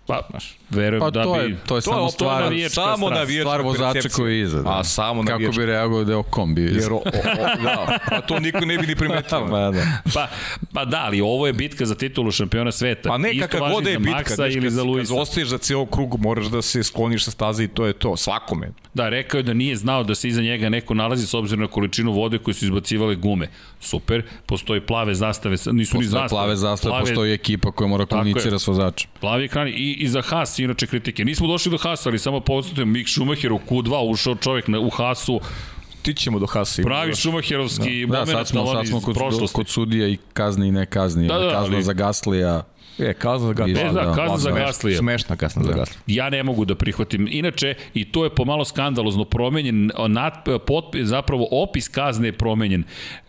Pa, 0.07 0.27
verujem 0.69 0.99
Pa 0.99 1.09
da 1.09 1.23
to 1.23 1.33
bi... 1.33 1.39
je, 1.39 1.57
to 1.67 1.75
je 1.75 1.81
samo 1.81 1.97
to 1.97 2.05
je 2.05 2.11
stvar, 2.11 2.43
navijačka 2.43 2.81
samo 2.81 3.09
navijačka 3.09 3.49
stvar 3.49 3.61
vozača 3.61 4.09
koji 4.09 4.35
je 4.35 4.41
iza. 4.41 4.61
Da. 4.61 4.79
A, 4.79 4.83
samo 4.83 5.21
Kako 5.21 5.31
navijačka. 5.31 5.59
bi 5.59 5.65
reagovao 5.65 6.03
da 6.03 6.13
je 6.13 6.23
bio 6.45 6.65
iza. 6.65 6.79
Jer, 6.79 6.93
o, 6.93 6.95
o, 6.95 6.99
o, 6.99 7.63
da, 7.63 7.99
pa 8.09 8.21
to 8.21 8.39
niko 8.39 8.59
ne 8.59 8.77
bi 8.77 8.87
ni 8.87 8.95
primetio. 8.95 9.47
Pa 9.51 9.71
da. 9.71 9.83
Pa, 10.13 10.27
pa 10.73 10.85
da, 10.85 11.01
ali 11.05 11.21
ovo 11.21 11.47
je 11.47 11.53
bitka 11.53 11.85
za 11.85 11.95
titulu 11.95 12.31
šampiona 12.31 12.71
sveta. 12.71 13.09
Pa 13.09 13.17
ne, 13.17 13.27
važi 13.59 13.73
god 13.73 13.83
da 13.83 13.89
je 13.89 13.99
bitka, 13.99 14.19
Maxa 14.19 14.35
znaš, 14.35 14.53
ili 14.53 14.61
kad, 14.61 14.71
za 14.71 14.81
kad 14.81 14.87
Luisa. 14.87 15.15
ostaješ 15.15 15.47
za 15.47 15.57
ceo 15.57 15.85
krug, 15.85 16.19
moraš 16.19 16.45
da 16.45 16.61
se 16.61 16.83
skloniš 16.83 17.23
sa 17.25 17.31
staze 17.31 17.63
i 17.63 17.67
to 17.67 17.85
je 17.85 17.93
to, 17.93 18.17
svakome. 18.17 18.71
Da, 18.93 19.09
rekao 19.09 19.37
je 19.37 19.43
da 19.43 19.53
nije 19.53 19.75
znao 19.75 20.03
da 20.03 20.15
se 20.15 20.27
iza 20.27 20.41
njega 20.41 20.69
neko 20.69 20.93
nalazi 20.93 21.27
s 21.27 21.33
obzirom 21.33 21.61
na 21.61 21.67
količinu 21.67 22.11
vode 22.11 22.37
koju 22.37 22.53
su 22.53 22.65
izbacivale 22.65 23.15
gume. 23.15 23.47
Super, 23.79 24.23
postoji 24.45 24.81
plave 24.81 25.15
zastave, 25.15 25.53
nisu 25.53 25.73
ni 25.73 25.85
Postoje 25.85 26.03
zastave. 26.03 26.29
plave 26.29 26.55
zastave, 26.55 26.99
postoji 26.99 27.33
ekipa 27.33 27.71
koja 27.71 27.87
mora 27.87 28.05
komunicira 28.05 28.59
s 28.59 28.67
vozačem. 28.67 29.09
Plavi 29.19 29.45
ekran 29.45 29.67
i, 29.67 29.94
i 29.95 30.07
za 30.07 30.21
Haas, 30.21 30.59
inače 30.59 30.87
kritike. 30.87 31.25
Nismo 31.25 31.47
došli 31.47 31.71
do 31.71 31.77
Haasa, 31.77 32.09
ali 32.09 32.19
samo 32.19 32.39
podsjetujem, 32.39 32.91
Mick 32.91 33.09
Schumacher 33.09 33.53
u 33.53 33.59
Q2 33.59 33.99
ušao 34.01 34.35
čovjek 34.35 34.67
na, 34.67 34.79
u 34.79 34.89
Haasu, 34.89 35.39
Ti 36.01 36.13
ćemo 36.13 36.39
do 36.39 36.45
Hasa. 36.45 36.81
pravi 36.83 37.15
Schumacherovski 37.15 38.01
Da, 38.01 38.07
moment 38.09 38.29
sad 38.29 38.47
smo, 38.47 38.65
sad 38.67 38.87
smo 38.87 39.01
kod, 39.01 39.15
prošlosti. 39.15 39.55
kod 39.55 39.67
sudija 39.67 40.07
i 40.07 40.17
kazni 40.33 40.67
i 40.67 40.71
ne 40.71 40.85
kazni. 40.85 41.27
Da, 41.27 41.33
da, 41.35 41.51
kazna 41.51 41.75
ali- 41.75 41.83
za 41.83 41.93
Gaslija. 41.93 42.63
E, 42.99 43.13
kazna 43.13 43.53
ga. 43.53 43.63
E, 43.63 43.73
da, 43.93 44.13
kazna 44.15 44.37
za 44.37 44.51
Gaslija. 44.51 44.97
Smešna 44.97 45.35
kazna 45.35 45.63
za 45.63 45.71
Gaslija. 45.71 45.99
Ja 46.07 46.29
ne 46.29 46.43
mogu 46.43 46.65
da 46.65 46.75
prihvatim. 46.75 47.27
Inače, 47.31 47.73
i 47.93 48.05
to 48.05 48.23
je 48.23 48.29
pomalo 48.29 48.65
skandalozno 48.65 49.25
promenjen, 49.25 49.91
nat, 50.07 50.33
pot, 50.67 50.85
zapravo 50.95 51.47
opis 51.53 51.87
kazne 51.87 52.27
je 52.27 52.31
promenjen. 52.33 52.83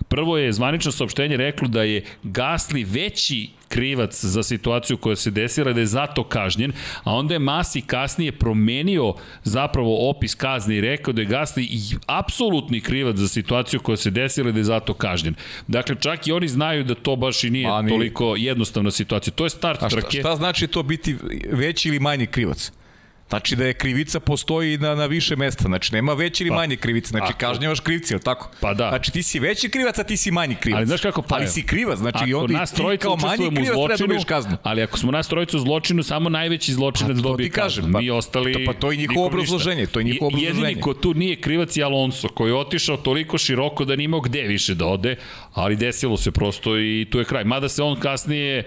Prvo 0.09 0.39
je 0.39 0.53
zvanično 0.53 0.93
saopštenje 0.93 1.37
reklo 1.37 1.69
da 1.69 1.83
je 1.83 2.05
Gasli 2.23 2.85
veći 2.85 3.49
krivac 3.69 4.25
za 4.25 4.43
situaciju 4.43 4.97
koja 4.97 5.17
se 5.17 5.31
desila, 5.31 5.73
da 5.73 5.81
je 5.81 5.87
zato 5.87 6.25
kažnjen, 6.25 6.73
a 7.05 7.15
onda 7.15 7.35
je 7.35 7.39
Masi 7.39 7.81
kasnije 7.81 8.33
promenio 8.33 9.15
zapravo 9.45 10.11
opis 10.11 10.35
kazne 10.35 10.77
i 10.77 10.81
rekao 10.81 11.13
da 11.13 11.23
je 11.23 11.27
Gasli 11.27 11.69
apsolutni 12.07 12.81
krivac 12.81 13.17
za 13.17 13.29
situaciju 13.29 13.81
koja 13.81 13.97
se 13.97 14.11
desila 14.11 14.49
i 14.51 14.53
da 14.53 14.59
je 14.59 14.65
zato 14.65 14.95
kažnjen. 14.95 15.35
Dakle, 15.67 15.97
čak 16.01 16.27
i 16.27 16.33
oni 16.33 16.49
znaju 16.49 16.85
da 16.85 16.95
to 16.95 17.17
baš 17.17 17.45
i 17.45 17.51
nije 17.51 17.69
Ma, 17.69 17.83
nije. 17.83 17.95
toliko 17.95 18.37
jednostavna 18.37 18.91
situacija. 18.91 19.33
To 19.35 19.45
je 19.45 19.51
start 19.51 19.83
A 19.83 19.89
šta, 19.91 20.01
trke. 20.01 20.21
šta 20.21 20.37
znači 20.37 20.67
to 20.67 20.83
biti 20.83 21.17
veći 21.53 21.89
ili 21.89 22.01
manji 22.01 22.27
krivac? 22.27 22.73
Znači 23.29 23.57
da 23.57 23.65
je 23.65 23.75
krivica 23.75 24.21
postoji 24.21 24.79
na, 24.79 24.95
na 24.95 25.07
više 25.07 25.37
mesta. 25.37 25.63
Znači 25.63 25.93
nema 25.93 26.13
veće 26.15 26.45
ili 26.45 26.51
Pa, 26.51 26.57
manje 26.57 26.77
krivice. 26.77 27.09
Znači 27.09 27.25
ako- 27.25 27.39
kažnjavaš 27.39 27.81
krivci, 27.81 28.13
je 28.13 28.17
li 28.17 28.23
tako? 28.23 28.51
Pa 28.61 28.75
da. 28.75 28.89
Znači 28.89 29.13
ti 29.13 29.23
si 29.23 29.39
veći 29.39 29.69
krivac, 29.69 29.99
a 29.99 30.05
ti 30.05 30.17
si 30.17 30.31
manji 30.31 30.55
krivac. 30.55 30.77
Ali 30.77 30.87
znaš 30.87 31.01
kako 31.01 31.23
pa 31.23 31.35
Ali 31.37 31.49
si 31.49 31.63
krivac, 31.65 31.99
znači 31.99 32.25
i 32.27 32.35
ako 32.35 32.41
onda 32.41 32.59
nas 32.59 32.73
i 32.73 32.77
ti 32.77 32.83
kao 32.99 33.17
manji 33.17 33.37
krivac 33.37 33.55
treba 33.57 33.67
da 33.69 33.75
zločinu, 33.77 33.97
dobiješ 33.99 34.25
kaznu. 34.25 34.57
ali 34.63 34.83
ako 34.83 34.99
smo 34.99 35.13
nas 35.13 35.29
trojica 35.29 35.57
u 35.57 35.61
zločinu, 35.61 36.03
samo 36.03 36.29
najveći 36.29 36.73
zločinac 36.73 37.17
Pa, 37.17 37.23
dobije 37.23 37.49
ti 37.49 37.53
kažem, 37.53 37.83
kaznu. 37.83 37.93
pa- 37.93 38.01
Mi 38.01 38.11
ostali... 38.11 38.53
to- 38.53 38.61
pa 38.67 38.73
to 38.75 38.91
je 38.91 38.97
njihovo 38.99 39.27
obrazloženje, 39.27 39.87
to 39.87 40.01
je 40.01 40.05
njihovo 40.05 40.31
I- 40.31 40.35
Jedini 40.35 40.51
obrazloženje. 40.51 40.81
ko 40.81 40.95
tu 40.95 41.15
nije 41.15 41.37
krivac 41.37 41.77
je 41.77 41.85
Alonso, 41.85 42.29
koji 42.29 42.51
je 42.51 42.55
otišao 42.57 42.97
toliko 42.99 43.39
široko 43.39 43.85
da 43.85 43.97
nije 43.97 44.05
imao 44.05 44.21
gde 44.21 44.43
više 44.43 44.75
da 44.75 44.87
ode, 44.87 45.17
ali 45.55 45.77
desilo 45.77 46.17
se 46.17 46.31
prosto 46.31 46.79
i 46.79 47.07
tu 47.11 47.19
je 47.19 47.25
kraj. 47.25 47.45
Mada 47.45 47.69
se 47.69 47.83
on 47.83 47.97
kasnije 47.97 48.65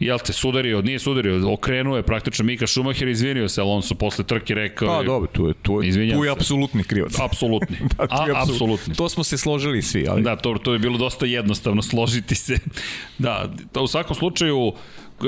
Jel 0.00 0.18
te, 0.18 0.32
sudario, 0.32 0.82
nije 0.82 0.98
sudario, 0.98 1.52
okrenuo 1.52 1.96
je 1.96 2.02
praktično 2.02 2.44
Mika 2.44 2.66
Schumacher, 2.66 3.08
izvinio 3.08 3.48
se 3.48 3.60
Alonso 3.60 3.94
posle 3.94 4.24
trke, 4.24 4.54
rekao 4.54 4.88
Pa 4.88 4.98
je, 4.98 5.04
dobro, 5.04 5.28
tu 5.32 5.46
je, 5.48 5.54
tu 5.62 5.82
je, 5.82 6.14
tu 6.14 6.24
je 6.24 6.30
apsolutni 6.30 6.84
krivac. 6.84 7.18
apsolutni, 7.28 7.76
Pa, 7.96 8.06
tu 8.06 8.14
A, 8.14 8.26
je 8.26 8.32
apsolutni. 8.32 8.52
apsolutni. 8.52 8.94
To 8.94 9.08
smo 9.08 9.24
se 9.24 9.38
složili 9.38 9.82
svi, 9.82 10.06
ali 10.08 10.22
Da, 10.22 10.36
to, 10.36 10.54
to 10.54 10.72
je 10.72 10.78
bilo 10.78 10.98
dosta 10.98 11.26
jednostavno 11.26 11.82
složiti 11.82 12.34
se. 12.34 12.58
Da, 13.18 13.50
to 13.72 13.82
u 13.82 13.86
svakom 13.86 14.16
slučaju, 14.16 14.72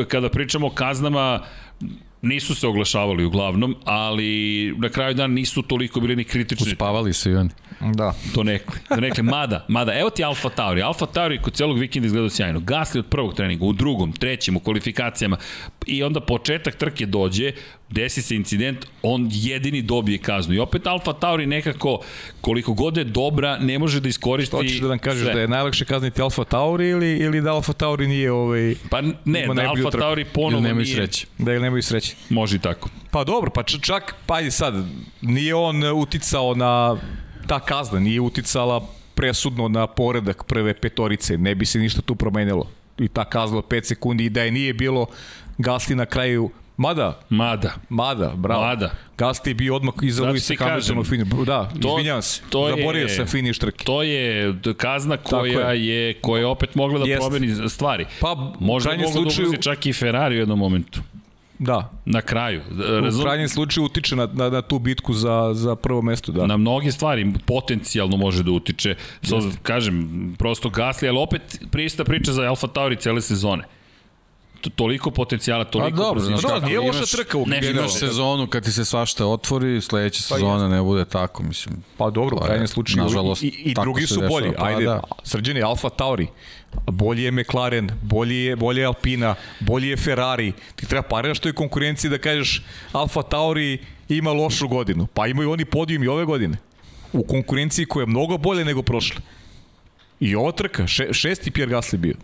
kada 0.09 0.29
pričamo 0.29 0.67
o 0.67 0.71
kaznama, 0.71 1.41
nisu 2.23 2.55
se 2.55 2.67
oglašavali 2.67 3.25
uglavnom, 3.25 3.77
ali 3.85 4.75
na 4.79 4.89
kraju 4.89 5.15
dana 5.15 5.35
nisu 5.35 5.63
toliko 5.63 6.01
bili 6.01 6.17
ni 6.17 6.25
kritični. 6.25 6.73
Uspavali 6.73 7.13
su 7.13 7.31
i 7.31 7.35
oni. 7.35 7.51
da. 7.81 8.15
To 8.35 8.43
nekli. 8.43 8.79
To 8.89 8.97
nekli. 8.97 9.23
Mada, 9.23 9.65
mada, 9.69 9.99
evo 9.99 10.11
ti 10.11 10.25
Alfa 10.25 10.49
Tauri. 10.49 10.83
Alfa 10.83 11.07
Tauri 11.07 11.39
kod 11.43 11.55
celog 11.55 11.79
vikenda 11.79 12.07
izgledao 12.07 12.31
sjajno. 12.31 12.61
Gasli 12.61 12.99
od 12.99 13.07
prvog 13.07 13.35
treninga, 13.35 13.65
u 13.65 13.73
drugom, 13.73 14.13
trećem, 14.13 14.57
u 14.57 14.61
kvalifikacijama. 14.61 15.37
I 15.87 16.03
onda 16.03 16.21
početak 16.21 16.75
trke 16.77 17.07
dođe, 17.07 17.53
desi 17.91 18.23
se 18.23 18.37
incident, 18.37 18.87
on 19.03 19.29
jedini 19.33 19.83
dobije 19.83 20.19
kaznu. 20.19 20.55
I 20.55 20.59
opet 20.59 20.87
Alfa 20.87 21.13
Tauri 21.13 21.47
nekako, 21.47 22.01
koliko 22.41 22.73
god 22.73 22.97
je 22.97 23.05
dobra, 23.05 23.59
ne 23.59 23.79
može 23.79 24.01
da 24.01 24.09
iskoristi 24.09 24.57
Hoćeš 24.57 24.81
da 24.81 24.89
nam 24.89 24.99
kažeš 24.99 25.23
sve. 25.23 25.35
da 25.35 25.41
je 25.41 25.49
najlakše 25.49 25.85
kazniti 25.85 26.23
Alfa 26.23 26.45
Tauri 26.45 26.89
ili, 26.89 27.17
ili 27.17 27.41
da 27.41 27.53
Alfa 27.53 27.73
Tauri 27.73 28.07
nije 28.07 28.33
ovaj... 28.33 28.75
Pa 28.91 29.01
ne, 29.25 29.47
da 29.55 29.69
Alfa 29.69 29.91
trku. 29.91 29.99
Tauri 29.99 30.25
ponovo 30.25 30.63
nemaju 30.63 30.85
nije. 30.85 30.95
sreće. 30.95 31.27
Da 31.39 31.53
ili 31.53 31.63
nemaju 31.63 31.83
sreće. 31.83 32.15
Može 32.29 32.57
i 32.57 32.59
tako. 32.59 32.89
Pa 33.11 33.25
dobro, 33.25 33.51
pa 33.51 33.63
čak, 33.63 34.15
pa 34.27 34.51
sad, 34.51 34.75
nije 35.21 35.55
on 35.55 35.83
uticao 35.85 36.55
na 36.55 36.97
ta 37.47 37.61
kazna, 37.61 38.01
nije 38.01 38.21
uticala 38.21 38.87
presudno 39.15 39.69
na 39.69 39.87
poredak 39.87 40.45
prve 40.45 40.75
petorice, 40.75 41.39
ne 41.39 41.55
bi 41.55 41.67
se 41.67 41.79
ništa 41.79 42.03
tu 42.03 42.15
promenilo. 42.15 42.71
I 42.99 43.09
ta 43.09 43.25
kazna 43.25 43.59
od 43.59 43.65
5 43.65 43.85
sekundi 43.85 44.25
i 44.25 44.31
da 44.31 44.43
je 44.43 44.51
nije 44.51 44.75
bilo 44.75 45.07
Gasli 45.59 45.95
na 45.97 46.07
kraju, 46.07 46.51
mada, 46.79 47.19
Mada. 47.31 47.73
mada, 47.89 48.33
bravo. 48.37 48.63
Mada. 48.63 48.91
Gasli 49.19 49.51
je 49.51 49.55
bio 49.55 49.77
odmah 49.77 49.95
iza 50.03 50.17
Zato 50.17 50.31
Luisa 50.31 50.55
Hamiltona 50.57 51.01
u 51.01 51.05
finišu. 51.05 51.45
Da, 51.45 51.69
to- 51.73 51.89
izvinjavam 51.91 52.23
se, 52.23 52.41
to 52.51 52.69
je- 52.69 52.77
zaboravio 52.77 53.09
sam 53.09 53.27
finiš 53.27 53.59
trke. 53.59 53.85
To 53.85 54.03
je 54.03 54.25
kazna 54.77 55.17
koja 55.17 55.55
Tako 55.55 55.71
je. 55.71 55.87
je. 55.87 56.15
koja 56.15 56.41
je 56.41 56.47
opet 56.47 56.75
mogla 56.75 56.99
da 56.99 57.05
Jeste. 57.05 57.21
promeni 57.21 57.69
stvari. 57.69 58.07
Pa, 58.21 58.33
u 58.33 58.53
Možda 58.61 58.87
krajnjem 58.87 59.07
mogla 59.07 59.15
da 59.15 59.25
slučaju- 59.25 59.49
ugrozi 59.49 59.63
čak 59.63 59.87
i 59.87 59.93
Ferrari 59.93 60.37
u 60.37 60.39
jednom 60.39 60.59
momentu. 60.59 61.01
Da, 61.61 61.91
Na 62.05 62.21
kraju. 62.21 62.61
u 62.71 63.01
Razum, 63.01 63.23
krajnjem 63.23 63.49
slučaju 63.49 63.85
utiče 63.85 64.17
na, 64.17 64.29
na, 64.33 64.51
na 64.51 64.63
tu 64.63 64.79
bitku 64.79 65.15
za, 65.15 65.51
za 65.55 65.77
prvo 65.77 66.03
mesto, 66.03 66.33
da. 66.33 66.47
na 66.47 66.57
mnoge 66.57 66.93
stvari 66.93 67.33
potencijalno 67.47 68.17
može 68.17 68.43
da 68.43 68.51
utiče. 68.51 68.95
So, 69.23 69.41
kažem, 69.63 70.09
prosto 70.39 70.71
Gasli, 70.71 71.09
ali 71.09 71.19
opet 71.19 71.43
prista 71.71 72.05
priča 72.05 72.33
za 72.33 72.43
Alfa 72.43 72.67
Tauri 72.67 72.97
cele 72.97 73.21
sezone. 73.21 73.65
To, 74.61 74.71
toliko 74.71 75.11
potencijala, 75.11 75.65
toliko 75.65 75.97
dobro, 75.97 76.15
brzine. 76.15 76.37
znaš 76.37 76.43
Da, 76.45 76.49
kako, 76.51 76.67
nije 76.67 76.81
loša 76.81 77.07
trka 77.07 77.39
u 77.39 77.47
Ne, 77.47 77.61
generalno. 77.61 77.81
Imaš 77.81 77.95
sezonu 77.95 78.47
kad 78.47 78.65
ti 78.65 78.73
se 78.73 78.85
svašta 78.85 79.27
otvori, 79.27 79.81
sledeća 79.81 80.23
sezona 80.23 80.69
ne 80.69 80.83
bude 80.83 81.05
tako, 81.05 81.43
mislim. 81.43 81.77
Pa 81.97 82.11
dobro, 82.11 82.37
u 82.37 82.39
To 82.39 82.45
je, 82.45 82.49
krajnjem 82.49 82.69
slučaju. 82.69 83.03
nažalost, 83.03 83.43
I, 83.43 83.47
i, 83.47 83.51
i 83.63 83.75
drugi 83.75 84.03
su 84.03 84.15
dešava. 84.15 84.29
bolji. 84.31 84.53
Pa 84.53 84.65
Ajde, 84.65 84.85
da. 84.85 85.01
srđeni, 85.23 85.63
Alfa 85.63 85.89
Tauri, 85.89 86.27
bolji 86.87 87.23
je 87.23 87.31
McLaren, 87.31 87.91
bolji 88.03 88.37
je, 88.37 88.57
bolji 88.57 88.81
je 88.81 88.87
Alpina, 88.87 89.35
bolji 89.61 89.89
je 89.89 89.97
Ferrari. 89.97 90.53
Ti 90.77 90.87
treba 90.87 91.03
pariraš 91.03 91.39
toj 91.39 91.53
konkurenciji 91.53 92.11
da 92.11 92.19
kažeš 92.19 92.63
Alfa 92.93 93.23
Tauri 93.23 93.79
ima 94.09 94.33
lošu 94.33 94.69
godinu. 94.69 95.07
Pa 95.07 95.27
imaju 95.27 95.51
oni 95.51 95.65
podijum 95.65 96.03
i 96.03 96.09
ove 96.09 96.25
godine. 96.25 96.57
U 97.13 97.23
konkurenciji 97.23 97.87
koja 97.87 98.03
je 98.03 98.07
mnogo 98.07 98.39
bolje 98.39 98.65
nego 98.65 98.83
prošle. 98.83 99.21
I 100.21 100.35
ova 100.37 100.53
trka, 100.53 100.87
še, 100.87 101.09
šesti 101.13 101.51
Pierre 101.51 101.75
Gasly 101.75 101.97
bio. 101.97 102.15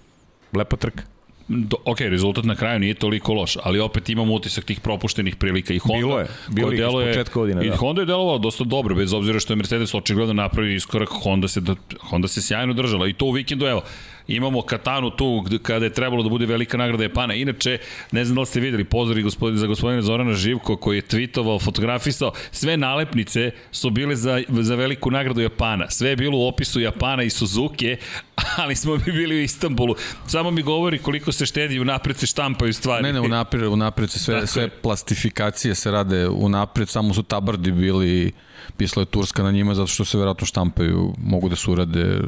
Lepa 0.53 0.77
trka. 0.77 1.03
Do, 1.49 1.77
ok, 1.85 2.01
rezultat 2.01 2.45
na 2.45 2.55
kraju 2.55 2.79
nije 2.79 2.95
toliko 2.95 3.33
loš, 3.33 3.57
ali 3.63 3.81
opet 3.81 4.09
imamo 4.09 4.35
utisak 4.35 4.65
tih 4.65 4.81
propuštenih 4.81 5.37
prilika 5.37 5.75
i 5.75 5.79
Honda 5.79 5.99
Bilo 5.99 6.19
je, 6.19 6.27
bilo 6.49 6.69
ih 6.69 6.75
iz 6.75 6.81
deluje- 6.81 7.07
početka 7.09 7.35
godine, 7.35 7.67
i 7.67 7.71
da. 7.71 7.77
Honda 7.77 8.03
je 8.03 8.07
delovala 8.07 8.39
dosta 8.39 8.65
dobro, 8.65 8.95
bez 8.95 9.13
obzira 9.13 9.41
što 9.41 9.53
je 9.53 9.57
Mercedes 9.57 9.95
očigledno 9.95 10.35
napravio 10.35 10.75
iskorak, 10.75 11.09
Honda 11.13 11.49
se, 11.49 11.61
da- 11.61 11.75
Honda 12.01 12.29
se 12.29 12.43
sjajno 12.43 12.73
držala 12.73 13.09
i 13.09 13.13
to 13.13 13.25
u 13.27 13.31
vikendu, 13.31 13.67
evo, 13.67 13.83
imamo 14.29 14.63
Katanu 14.63 15.11
tu 15.11 15.45
kada 15.63 15.85
je 15.85 15.93
trebalo 15.93 16.23
da 16.23 16.29
bude 16.29 16.47
velika 16.47 16.77
nagrada 16.77 17.03
Japana. 17.03 17.35
Inače, 17.35 17.79
ne 18.13 18.25
znam 18.25 18.35
da 18.35 18.41
li 18.41 18.47
ste 18.47 18.61
videli, 18.61 18.85
pozdrav 18.85 19.23
gospodin, 19.23 19.59
za 19.59 19.67
gospodina 19.67 20.03
Zorana 20.03 20.33
Živko 20.33 20.77
koji 20.77 20.97
je 20.99 21.03
tweetovao, 21.03 21.65
fotografisao, 21.65 22.33
sve 22.51 22.77
nalepnice 22.77 23.51
su 23.73 23.91
bile 23.91 24.17
za, 24.17 24.43
za 24.49 24.75
veliku 24.75 25.11
nagradu 25.11 25.41
Japana. 25.41 25.91
Sve 25.91 26.11
je 26.11 26.17
bilo 26.17 26.39
u 26.39 26.49
opisu 26.49 26.81
Japana 26.81 27.23
i 27.23 27.31
Suzuki, 27.31 27.97
ali 28.63 28.77
smo 28.77 28.97
mi 28.97 29.13
bili 29.13 29.35
u 29.35 29.43
Istanbulu. 29.43 29.95
Samo 30.27 30.51
mi 30.51 30.63
govori 30.63 30.99
koliko 30.99 31.33
se 31.33 31.47
štedi 31.47 31.81
unapred 31.81 32.17
se 32.17 32.27
štampaju 32.27 32.73
stvari. 32.73 33.03
Ne, 33.03 33.13
ne, 33.13 33.21
unapred, 33.21 33.63
unapred 33.63 34.11
se 34.11 34.19
sve, 34.19 34.35
Tako 34.35 34.47
sve 34.47 34.63
je. 34.63 34.69
plastifikacije 34.69 35.75
se 35.75 35.91
rade 35.91 36.29
unapred, 36.29 36.89
samo 36.89 37.15
su 37.15 37.23
tabardi 37.23 37.73
bili, 37.73 38.33
pisala 38.77 39.03
je 39.03 39.07
Turska 39.07 39.43
na 39.43 39.51
njima 39.51 39.75
zato 39.75 39.87
što 39.87 40.05
se 40.05 40.19
verovatno 40.19 40.47
štampaju, 40.47 41.15
mogu 41.19 41.49
da 41.49 41.57
se 41.57 41.71
urade 41.71 42.21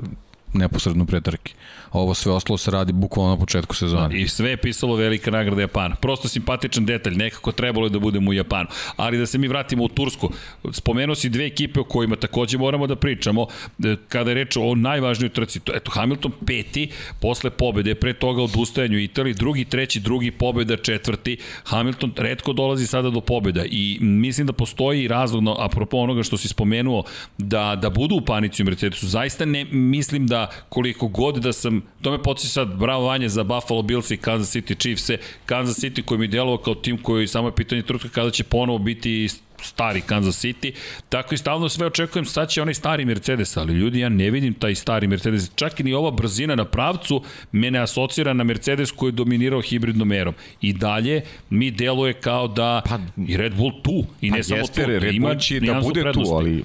neposredno 0.53 1.07
pre 1.07 1.21
trke. 1.21 1.53
Ovo 1.93 2.15
sve 2.15 2.33
ostalo 2.33 2.59
se 2.59 2.71
radi 2.71 2.93
bukvalno 2.93 3.31
na 3.31 3.41
početku 3.41 3.75
sezone. 3.75 4.21
I 4.21 4.29
sve 4.29 4.51
je 4.51 4.57
pisalo 4.57 4.97
velika 4.97 5.31
nagrada 5.31 5.61
Japana. 5.61 5.95
Prosto 5.95 6.29
simpatičan 6.29 6.87
detalj, 6.87 7.15
nekako 7.15 7.53
trebalo 7.53 7.87
je 7.87 7.91
da 7.91 7.99
budemo 7.99 8.31
u 8.31 8.35
Japanu. 8.35 8.69
Ali 8.97 9.19
da 9.19 9.27
se 9.27 9.39
mi 9.39 9.49
vratimo 9.49 9.85
u 9.85 9.89
Tursku, 9.89 10.31
spomenuo 10.73 11.15
si 11.15 11.29
dve 11.29 11.47
ekipe 11.47 11.81
o 11.81 11.85
kojima 11.85 12.17
takođe 12.17 12.59
moramo 12.59 12.87
da 12.87 12.97
pričamo, 12.97 13.47
e, 13.85 13.97
kada 14.09 14.31
je 14.31 14.35
reč 14.35 14.57
o 14.57 14.75
najvažnijoj 14.75 15.31
trci. 15.31 15.61
To, 15.61 15.73
eto, 15.75 15.91
Hamilton 15.91 16.33
peti, 16.47 16.89
posle 17.21 17.51
pobede, 17.51 17.95
pre 17.95 18.13
toga 18.13 18.43
odustajanju 18.43 18.99
Italiji, 18.99 19.35
drugi, 19.35 19.65
treći, 19.65 20.01
drugi, 20.01 20.31
pobeda, 20.31 20.77
četvrti. 20.77 21.37
Hamilton 21.65 22.13
redko 22.17 22.53
dolazi 22.53 22.87
sada 22.87 23.11
do 23.11 23.21
pobeda 23.21 23.65
i 23.65 23.99
mislim 24.01 24.47
da 24.47 24.53
postoji 24.53 25.09
razlog, 25.09 25.43
no, 25.43 25.57
apropo 25.59 25.97
onoga 25.97 26.23
što 26.23 26.37
si 26.37 26.49
spomenuo, 26.49 27.05
da, 27.39 27.77
da 27.83 27.91
budu 27.91 28.15
u 28.15 28.21
panici 28.21 28.63
u 28.63 28.67
Mercedesu. 28.67 29.07
Zaista 29.07 29.45
ne 29.45 29.65
mislim 29.65 30.27
da 30.27 30.51
koliko 30.69 31.09
god 31.09 31.37
da 31.37 31.53
sam, 31.53 31.83
to 32.03 32.11
me 32.11 32.23
podsjeća 32.23 32.53
sad, 32.53 32.69
bravo 32.69 33.07
Vanje 33.07 33.29
za 33.29 33.45
Buffalo 33.45 33.83
Bills 33.83 34.11
i 34.11 34.17
Kansas 34.17 34.57
City 34.57 34.79
Chiefs-e, 34.79 35.19
Kansas 35.47 35.79
City 35.79 36.03
koji 36.03 36.19
mi 36.19 36.29
djelovao 36.29 36.59
kao 36.59 36.75
tim 36.75 36.99
koji 36.99 37.27
samo 37.27 37.49
je 37.49 37.55
pitanje 37.55 37.83
trutka 37.83 38.09
kada 38.09 38.31
će 38.31 38.45
ponovo 38.45 38.79
biti 38.79 39.29
stari 39.63 40.01
Kansas 40.01 40.45
City, 40.45 40.73
tako 41.09 41.35
i 41.35 41.39
stalno 41.39 41.69
sve 41.69 41.87
očekujem, 41.87 42.25
sad 42.25 42.49
će 42.49 42.63
onaj 42.63 42.75
stari 42.75 43.05
Mercedes, 43.05 43.57
ali 43.57 43.73
ljudi, 43.73 44.01
ja 44.01 44.09
ne 44.09 44.31
vidim 44.31 44.55
taj 44.55 44.75
stari 44.75 45.07
Mercedes, 45.07 45.51
čak 45.55 45.81
i 45.81 45.83
ni 45.83 45.93
ova 45.93 46.11
brzina 46.11 46.55
na 46.55 46.65
pravcu 46.65 47.23
mene 47.53 47.79
asocira 47.79 48.33
na 48.33 48.45
Mercedes 48.45 48.91
koji 48.91 49.09
je 49.09 49.13
dominirao 49.13 49.61
hibridnom 49.61 50.13
erom. 50.13 50.35
I 50.61 50.73
dalje 50.73 51.23
mi 51.51 51.71
deluje 51.71 52.13
kao 52.13 52.49
da 52.49 52.83
pa, 52.89 52.99
i 53.27 53.37
Red 53.37 53.55
Bull 53.55 53.73
tu, 53.83 54.05
i 54.21 54.31
ne 54.31 54.39
Pa 54.39 54.43
samo 54.43 54.61
jeste, 54.61 54.85
tu, 54.85 54.91
da 54.91 54.99
Red 54.99 55.15
ima 55.15 55.29
Bull 55.29 55.41
će 55.41 55.61
da 55.61 55.81
bude 55.81 56.01
prednosti. 56.01 56.31
tu, 56.31 56.37
ali 56.37 56.65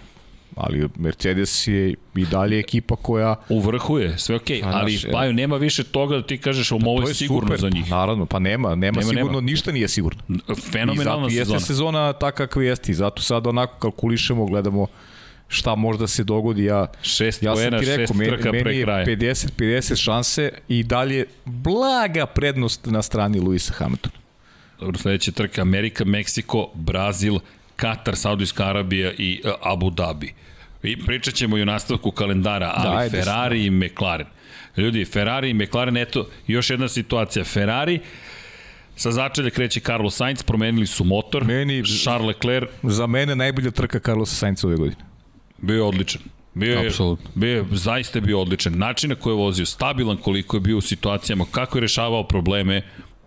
ali 0.55 0.89
Mercedes 0.95 1.67
je 1.67 1.95
i 2.15 2.25
dalje 2.25 2.59
ekipa 2.59 2.95
koja 2.95 3.35
U 3.49 3.59
vrhu 3.59 3.99
je, 3.99 4.17
sve 4.17 4.35
okej, 4.35 4.61
Pa, 4.61 4.67
okay, 4.67 4.71
ali 4.73 4.91
znaš, 4.91 5.03
evo. 5.03 5.13
Paju 5.13 5.33
nema 5.33 5.55
više 5.57 5.83
toga 5.83 6.15
da 6.15 6.25
ti 6.25 6.37
kažeš 6.37 6.71
ovo 6.71 6.81
to 7.01 7.07
je 7.07 7.11
je 7.11 7.13
sigurno 7.13 7.47
super, 7.47 7.59
za 7.59 7.69
njih. 7.69 7.85
Pa, 7.89 7.95
naravno, 7.95 8.25
pa 8.25 8.39
nema, 8.39 8.75
nema, 8.75 8.99
Nema, 8.99 9.09
sigurno, 9.09 9.31
nema. 9.31 9.41
ništa 9.41 9.71
nije 9.71 9.87
sigurno. 9.87 10.21
Fenomenalna 10.71 11.27
I 11.27 11.31
zato 11.31 11.45
sezona. 11.45 11.55
jeste 11.55 11.67
sezona 11.67 12.13
takva 12.13 12.47
kakva 12.47 12.63
jeste 12.63 12.91
i 12.91 12.95
zato 12.95 13.21
sad 13.21 13.47
onako 13.47 13.79
kalkulišemo, 13.79 14.45
gledamo 14.45 14.87
šta 15.47 15.75
možda 15.75 16.07
se 16.07 16.23
dogodi. 16.23 16.63
Ja, 16.63 16.87
Šest 17.01 17.43
ja 17.43 17.53
poena, 17.53 17.79
ti 17.79 17.85
rekao, 17.85 18.07
šest 18.07 18.13
meni, 18.13 18.31
trka 18.31 18.49
pre 18.49 18.63
meni 18.63 18.77
je 18.77 18.83
kraja. 18.83 19.05
50-50 19.05 20.03
šanse 20.03 20.51
i 20.67 20.83
dalje 20.83 21.25
blaga 21.45 22.25
prednost 22.25 22.85
na 22.85 23.01
strani 23.01 23.39
Luisa 23.39 23.73
Hamiltona. 23.73 24.15
Dobro, 24.79 24.97
sledeća 24.99 25.31
trka 25.31 25.61
Amerika, 25.61 26.05
Meksiko, 26.05 26.69
Brazil, 26.73 27.39
Katar, 27.81 28.15
Saudijska 28.15 28.65
Arabija 28.65 29.11
i 29.13 29.41
uh, 29.43 29.51
Abu 29.63 29.89
Dhabi. 29.89 30.33
I 30.83 31.05
pričat 31.05 31.33
ćemo 31.33 31.57
i 31.57 31.61
o 31.61 31.65
nastavku 31.65 32.11
kalendara, 32.11 32.71
ali 32.75 32.89
Da, 32.89 32.97
ajde, 32.97 33.17
Ferrari 33.17 33.65
i 33.65 33.69
McLaren. 33.71 34.27
Ljudi, 34.77 35.05
Ferrari 35.05 35.49
i 35.49 35.53
McLaren, 35.53 35.97
eto, 35.97 36.27
još 36.47 36.69
jedna 36.69 36.87
situacija. 36.87 37.43
Ferrari, 37.45 37.99
sa 38.95 39.11
začelja 39.11 39.49
kreće 39.49 39.79
Carlos 39.79 40.15
Sainz, 40.15 40.43
promenili 40.43 40.87
su 40.87 41.03
motor. 41.03 41.45
Meni- 41.45 41.83
Charles 42.03 42.27
Leclerc 42.27 42.69
Za 42.83 43.07
mene 43.07 43.35
najbolja 43.35 43.71
trka 43.71 43.99
Carlosa 43.99 44.35
Sainca 44.35 44.67
ove 44.67 44.75
godine. 44.75 45.01
bio 45.57 45.75
je 45.75 45.83
odličan. 45.83 46.21
Bio 46.53 46.79
je, 46.79 46.91
bio 47.35 47.57
je, 47.57 47.65
zaista 47.71 48.17
je 48.17 48.21
bio 48.21 48.41
odličan. 48.41 48.73
Način 48.77 49.09
na 49.09 49.15
koji 49.15 49.31
je 49.33 49.37
vozio, 49.37 49.65
stabilan 49.65 50.17
koliko 50.17 50.57
je 50.57 50.61
bio 50.61 50.77
u 50.77 50.81
situacijama, 50.81 51.45
kako 51.51 51.77
je 51.77 51.81
rešavao 51.81 52.23
probleme, 52.23 52.81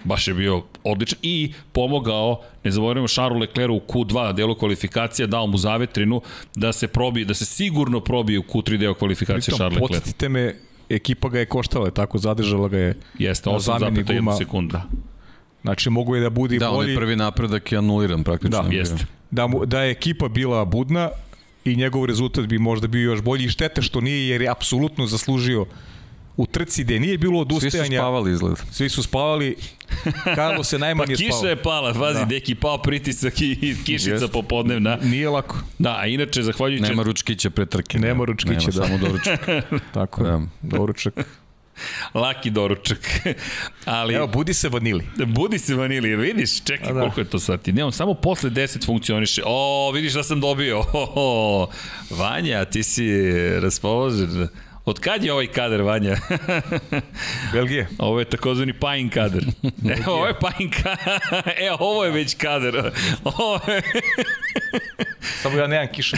baš 0.05 0.29
je 0.29 0.35
bio 0.35 0.63
odličan 0.85 1.19
i 1.23 1.53
pomogao, 1.73 2.41
ne 2.65 2.71
zaboravimo 2.71 3.09
Charles 3.09 3.41
Leclerc 3.41 3.71
u 3.71 3.81
Q2 3.89 4.33
delu 4.33 4.55
kvalifikacija, 4.55 5.27
dao 5.27 5.47
mu 5.47 5.59
zavetrinu 5.59 6.21
da 6.55 6.73
se 6.73 6.89
probije, 6.89 7.25
da 7.25 7.35
se 7.35 7.45
sigurno 7.45 8.01
probije 8.01 8.39
u 8.39 8.45
Q3 8.45 8.77
deo 8.77 8.95
kvalifikacije 8.95 9.43
Pritom, 9.43 9.57
Charles 9.57 9.75
Leclerc. 9.75 9.91
podsjetite 9.93 10.29
me, 10.29 10.55
ekipa 10.89 11.29
ga 11.29 11.39
je 11.39 11.47
koštala, 11.47 11.91
tako 11.91 12.19
zadržala 12.19 12.69
ga 12.69 12.79
je 12.79 12.95
Jeste, 13.19 13.51
na 13.51 13.59
zameni 13.59 13.99
8,1 13.99 14.17
guma. 14.17 14.33
sekunda. 14.33 14.83
Znači, 15.63 15.91
mogu 15.91 16.15
je 16.17 16.21
da 16.21 16.31
bude 16.31 16.57
i 16.57 16.59
Da, 16.59 16.71
bolji. 16.71 16.85
onaj 16.85 16.97
prvi 16.97 17.17
napredak 17.17 17.73
je 17.73 17.79
anuliran 17.79 18.25
praktično. 18.25 18.63
Da. 18.63 18.69
Jeste. 18.71 19.07
da, 19.31 19.47
mu, 19.47 19.67
da 19.67 19.81
je 19.81 19.91
ekipa 19.91 20.29
bila 20.29 20.65
budna 20.65 21.11
i 21.65 21.77
njegov 21.77 22.05
rezultat 22.05 22.47
bi 22.47 22.59
možda 22.59 22.87
bio 22.87 23.03
još 23.03 23.23
bolji 23.23 23.45
i 23.45 23.49
štete 23.49 23.83
što 23.83 24.01
nije 24.01 24.29
jer 24.29 24.43
je 24.43 24.49
apsolutno 24.49 25.07
zaslužio 25.07 25.67
u 26.37 26.47
trci 26.47 26.85
gde 26.85 27.01
nije 27.01 27.19
bilo 27.19 27.33
Svi 27.35 27.49
su 27.51 27.57
odustajanja. 27.57 27.99
spavali 27.99 28.33
izgled. 28.33 28.57
Svi 28.73 28.89
su 28.89 29.03
spavali. 29.03 29.57
Carlos 30.35 30.69
se 30.69 30.77
Pa 30.77 30.81
najmanje 30.81 31.15
kiša 31.15 31.29
spavao. 31.29 31.49
je 31.49 31.57
pala, 31.57 31.95
pazi, 31.95 32.19
da. 32.19 32.25
deki 32.25 32.55
pao 32.55 32.79
pritisak 32.79 33.41
i, 33.41 33.57
kišica 33.87 34.11
Jeste. 34.11 34.29
popodnevna. 34.29 34.99
Nije 35.03 35.29
lako. 35.29 35.57
Da, 35.79 35.97
a 35.99 36.07
inače, 36.07 36.43
zahvaljujući... 36.43 36.83
Nema 36.83 37.03
ručkića 37.03 37.51
pre 37.51 37.67
trke. 37.67 37.99
Nema 37.99 38.25
ručkića, 38.25 38.53
Nema, 38.53 38.73
da. 38.73 38.87
samo 38.87 38.99
doručak. 38.99 39.41
Tako 39.95 40.25
je. 40.25 40.31
Da. 40.63 40.77
Doručak. 40.79 41.15
Laki 42.15 42.51
doručak. 42.51 42.99
Ali... 43.85 44.15
Evo, 44.15 44.27
budi 44.27 44.55
se 44.55 44.69
vanili. 44.69 45.05
Budi 45.27 45.59
se 45.59 45.75
vanili, 45.75 46.09
jer 46.09 46.19
vidiš, 46.19 46.65
čekaj 46.65 46.87
A 46.87 46.89
da. 46.89 46.95
da. 46.95 47.01
koliko 47.01 47.21
je 47.21 47.25
to 47.25 47.39
sati. 47.39 47.73
Ne, 47.73 47.85
on 47.85 47.93
samo 47.93 48.15
posle 48.15 48.51
10 48.51 48.87
funkcioniše. 48.87 49.43
O, 49.47 49.91
vidiš 49.91 50.13
da 50.13 50.23
sam 50.23 50.41
dobio. 50.41 50.83
Ho, 50.83 51.05
ho. 51.05 51.69
Vanja, 52.11 52.65
ti 52.65 52.83
si 52.83 53.09
raspoložen. 53.53 54.49
Od 54.85 55.01
kad 55.01 55.25
je 55.25 55.33
ovaj 55.33 55.47
kader, 55.47 55.83
Vanja? 55.83 56.17
Belgije. 57.53 57.89
ovo 57.99 58.19
je 58.19 58.25
takozvani 58.25 58.73
Pajin 58.73 59.09
kader. 59.11 59.45
E, 59.91 59.97
ovo 60.07 60.27
je 60.27 60.35
Pajin 60.41 60.71
kader. 60.71 61.21
E, 61.67 61.71
ovo 61.79 62.05
je 62.05 62.11
već 62.11 62.35
kader. 62.35 62.93
Ovo 63.25 63.61
je... 63.69 63.83
Samo 65.43 65.59
ja 65.59 65.67
nemam 65.67 65.89
kiša. 65.93 66.17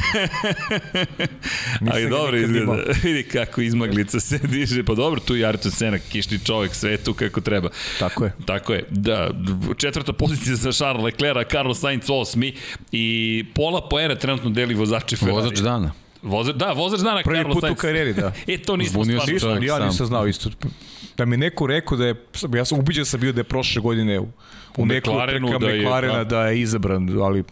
Ali 1.93 2.09
dobro 2.09 2.37
izgleda. 2.37 2.83
Vidi 3.03 3.23
kako 3.23 3.61
izmaglica 3.61 4.21
se 4.21 4.39
diže. 4.39 4.85
Pa 4.85 4.95
dobro, 4.95 5.21
tu 5.21 5.37
je 5.37 5.47
Artur 5.47 5.73
Sena, 5.73 5.99
kišni 5.99 6.39
čovek, 6.45 6.75
sve 6.75 6.97
tu 6.97 7.15
kako 7.15 7.41
treba. 7.41 7.69
Tako 7.99 8.25
je. 8.25 8.33
Tako 8.47 8.73
je, 8.73 8.85
da, 8.91 9.31
četvrta 9.77 10.13
pozicija 10.13 10.57
za 10.57 10.73
Charles 10.73 11.05
Leclerc, 11.05 11.51
Carlos 11.51 11.81
Sainz 11.81 12.05
osmi 12.09 12.55
i 12.93 13.45
pola 13.55 13.89
poena 13.89 14.15
trenutno 14.15 14.51
deli 14.51 14.75
vozači 14.75 15.17
Ferrari. 15.17 15.35
Vozač 15.35 15.59
dana. 15.59 16.06
Vozač, 16.27 16.57
da, 16.57 16.73
vozač 16.73 17.01
dana 17.01 17.21
Prvi 17.23 17.37
Carlos 17.37 17.55
put 17.55 17.65
u 17.65 17.67
Sainz. 17.67 17.79
karijeri, 17.79 18.15
da. 18.15 18.33
E, 18.47 18.59
to 18.59 18.77
nismo 18.77 18.93
Zbunio 18.95 19.21
stvarno. 19.21 19.39
čovjek 19.41 19.63
ja 19.63 19.77
sam. 19.77 19.87
nisam 19.87 20.07
znao 20.07 20.27
isto. 20.27 20.51
Da 21.17 21.25
mi 21.25 21.37
neko 21.37 21.67
rekao 21.67 21.99
da 21.99 22.07
je, 22.07 22.15
ja 22.55 22.65
sam 22.65 22.79
ubiđen 22.79 23.05
sam 23.05 23.21
bio 23.21 23.33
da 23.33 23.41
je 23.41 23.45
prošle 23.45 23.83
godine 23.83 24.21
u, 24.21 24.23
u, 24.23 24.29
U 24.77 24.87
neku 24.87 25.11
McLarenu 25.11 25.59
da 25.59 25.67
je- 25.69 25.81
McLarena 25.81 26.15
da. 26.15 26.25
da 26.27 26.43
je 26.43 26.61
izabran, 26.61 27.19
ali 27.21 27.45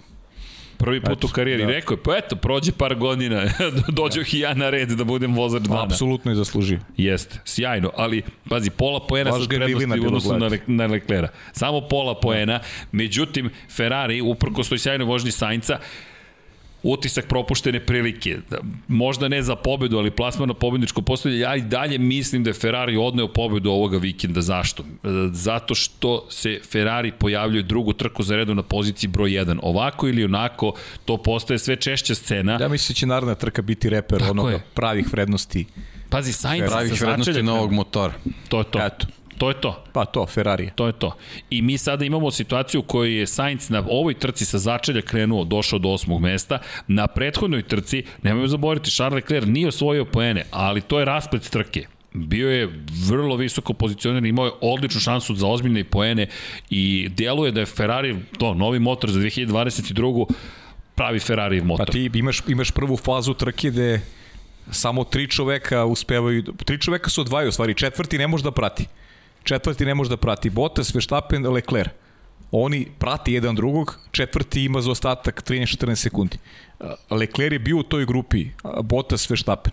Prvi 0.77 1.01
put 1.01 1.11
Eto, 1.13 1.27
u 1.27 1.31
karijeri. 1.31 1.63
da. 1.63 1.69
Rekao 1.69 1.95
je, 1.95 2.03
pa 2.03 2.17
eto, 2.17 2.37
prođe 2.37 2.73
par 2.73 2.95
godina, 2.95 3.45
dođe 3.91 4.21
i 4.33 4.39
ja 4.39 4.55
na 4.55 4.71
red 4.71 4.89
da 4.91 5.05
budem 5.05 5.35
vozač 5.35 5.63
dana. 5.63 5.85
apsolutno 5.85 6.31
je 6.31 6.35
zaslužio. 6.35 6.79
Jeste, 6.97 7.39
sjajno, 7.45 7.91
ali 7.97 8.23
pazi, 8.49 8.71
pola 8.71 9.01
poena 9.01 9.33
sa 9.33 9.49
prednosti 9.49 10.01
u 10.01 10.07
odnosu 10.07 10.39
na, 10.39 10.51
na 10.67 10.87
Leclera. 10.87 11.29
Samo 11.53 11.81
pola 11.81 12.15
poena, 12.17 12.61
međutim, 12.93 13.51
Ferrari, 13.71 14.21
uprko 14.21 14.65
stoj 14.65 14.79
sjajnoj 14.79 15.07
vožnji 15.07 15.31
Sainca, 15.31 15.79
utisak 16.85 17.27
propuštene 17.27 17.81
prilike. 17.81 18.37
Da, 18.51 18.59
Možda 18.89 19.29
ne 19.29 19.43
za 19.43 19.57
pobedu, 19.57 19.99
ali 19.99 20.11
plasman 20.11 20.49
na 20.49 20.55
pobedničko 20.55 21.03
postavlje. 21.03 21.39
Ja 21.39 21.57
i 21.57 21.61
dalje 21.63 21.99
mislim 21.99 22.45
da 22.45 22.51
je 22.51 22.55
Ferrari 22.55 22.97
odneo 22.97 23.29
pobedu 23.29 23.71
ovoga 23.71 23.99
vikenda. 23.99 24.41
Zašto? 24.41 24.83
E, 24.83 25.09
Zato 25.33 25.75
što 25.75 26.27
se 26.31 26.61
Ferrari 26.73 27.13
pojavljuje 27.13 27.63
drugu 27.63 27.93
trku 27.93 28.23
za 28.23 28.37
redu 28.37 28.55
na 28.55 28.63
poziciji 28.63 29.09
broj 29.09 29.31
1. 29.31 29.59
Ovako 29.63 30.09
ili 30.09 30.25
onako, 30.25 30.73
to 31.05 31.17
postaje 31.17 31.59
sve 31.59 31.77
češća 31.77 32.15
scena. 32.15 32.59
Ja 32.61 32.69
mislim 32.69 32.95
da 32.95 32.99
će 32.99 33.07
naredna 33.07 33.35
trka 33.35 33.63
biti 33.63 33.91
reper 33.91 34.19
Tako 34.19 34.31
onoga 34.31 34.51
je. 34.51 34.63
pravih 34.75 35.13
vrednosti. 35.13 35.65
Pazi, 36.09 36.33
Sainz 36.33 36.71
Pravih 36.71 37.01
vrednosti 37.03 37.43
novog 37.43 37.73
motora. 37.73 38.13
To 38.49 38.59
je 38.59 38.65
to. 38.65 38.79
Eto. 38.87 39.07
To 39.39 39.49
je 39.49 39.55
to. 39.61 39.85
Pa 39.93 40.05
to, 40.05 40.27
Ferrari. 40.27 40.71
To 40.75 40.87
je 40.87 40.93
to. 40.93 41.17
I 41.51 41.63
mi 41.63 41.79
sada 41.79 42.05
imamo 42.05 42.31
situaciju 42.31 42.81
u 42.81 42.85
kojoj 42.85 43.19
je 43.19 43.27
Sainz 43.27 43.71
na 43.71 43.85
ovoj 43.89 44.15
trci 44.15 44.45
sa 44.45 44.59
začelja 44.59 45.03
krenuo, 45.03 45.45
došao 45.45 45.79
do 45.79 45.89
osmog 45.89 46.21
mesta. 46.21 46.59
Na 46.87 47.07
prethodnoj 47.07 47.63
trci, 47.63 48.05
nemojmo 48.23 48.49
zaboraviti, 48.49 48.91
Charles 48.91 49.15
Leclerc 49.15 49.47
nije 49.47 49.69
osvojio 49.69 50.05
poene, 50.05 50.45
ali 50.51 50.81
to 50.81 50.99
je 50.99 51.05
rasplet 51.05 51.51
trke. 51.51 51.87
bio 52.15 52.51
je 52.51 52.69
vrlo 53.09 53.37
visoko 53.37 53.73
pozicioniran, 53.73 54.27
imao 54.27 54.45
je 54.45 54.53
odličnu 54.61 55.01
šansu 55.01 55.35
za 55.35 55.47
ozbiljne 55.47 55.85
poene 55.85 56.27
i 56.71 57.09
djeluje 57.11 57.53
da 57.53 57.61
je 57.61 57.67
Ferrari, 57.67 58.17
to, 58.39 58.55
novi 58.55 58.79
motor 58.79 59.11
za 59.11 59.21
2022 59.21 60.27
pravi 60.95 61.21
Ferrari 61.21 61.61
motor. 61.61 61.87
Pa 61.87 61.93
ti 61.93 62.11
imaš, 62.15 62.43
imaš 62.49 62.71
prvu 62.71 62.97
fazu 62.97 63.35
trke 63.35 63.71
gde 63.71 64.01
samo 64.71 65.05
tri 65.05 65.29
čoveka 65.29 65.85
uspevaju, 65.85 66.43
tri 66.65 66.79
čoveka 66.81 67.11
su 67.11 67.21
odvaju, 67.21 67.49
u 67.49 67.53
stvari 67.53 67.75
četvrti 67.75 68.19
ne 68.19 68.29
može 68.29 68.45
da 68.45 68.51
prati. 68.51 68.87
Četvrti 69.45 69.85
ne 69.85 69.95
može 69.95 70.11
da 70.11 70.17
prati. 70.17 70.51
Bottas, 70.51 70.95
Verstappen, 70.95 71.47
Leclerc. 71.47 71.91
Oni 72.51 72.87
prati 72.99 73.33
jedan 73.33 73.55
drugog, 73.55 73.99
četvrti 74.11 74.65
ima 74.65 74.81
za 74.81 74.91
ostatak 74.91 75.43
13-14 75.51 75.95
sekundi. 75.95 76.39
Leclerc 77.11 77.53
je 77.53 77.59
bio 77.59 77.79
u 77.79 77.83
toj 77.83 78.07
grupi, 78.07 78.47
Bottas, 78.83 79.31
Verstappen. 79.31 79.73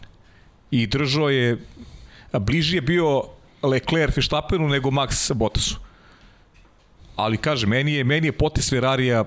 I 0.72 0.88
držao 0.88 1.30
je, 1.30 1.58
bliži 2.40 2.78
je 2.78 2.82
bio 2.82 3.24
Leclerc 3.64 4.18
Verstappenu 4.18 4.70
nego 4.70 4.90
Max 4.90 5.34
Bottasu. 5.34 5.80
Ali 7.16 7.38
kaže, 7.38 7.68
meni 7.68 7.94
je, 7.94 8.04
meni 8.04 8.28
je 8.28 8.32
potes 8.32 8.70
Ferrarija 8.70 9.24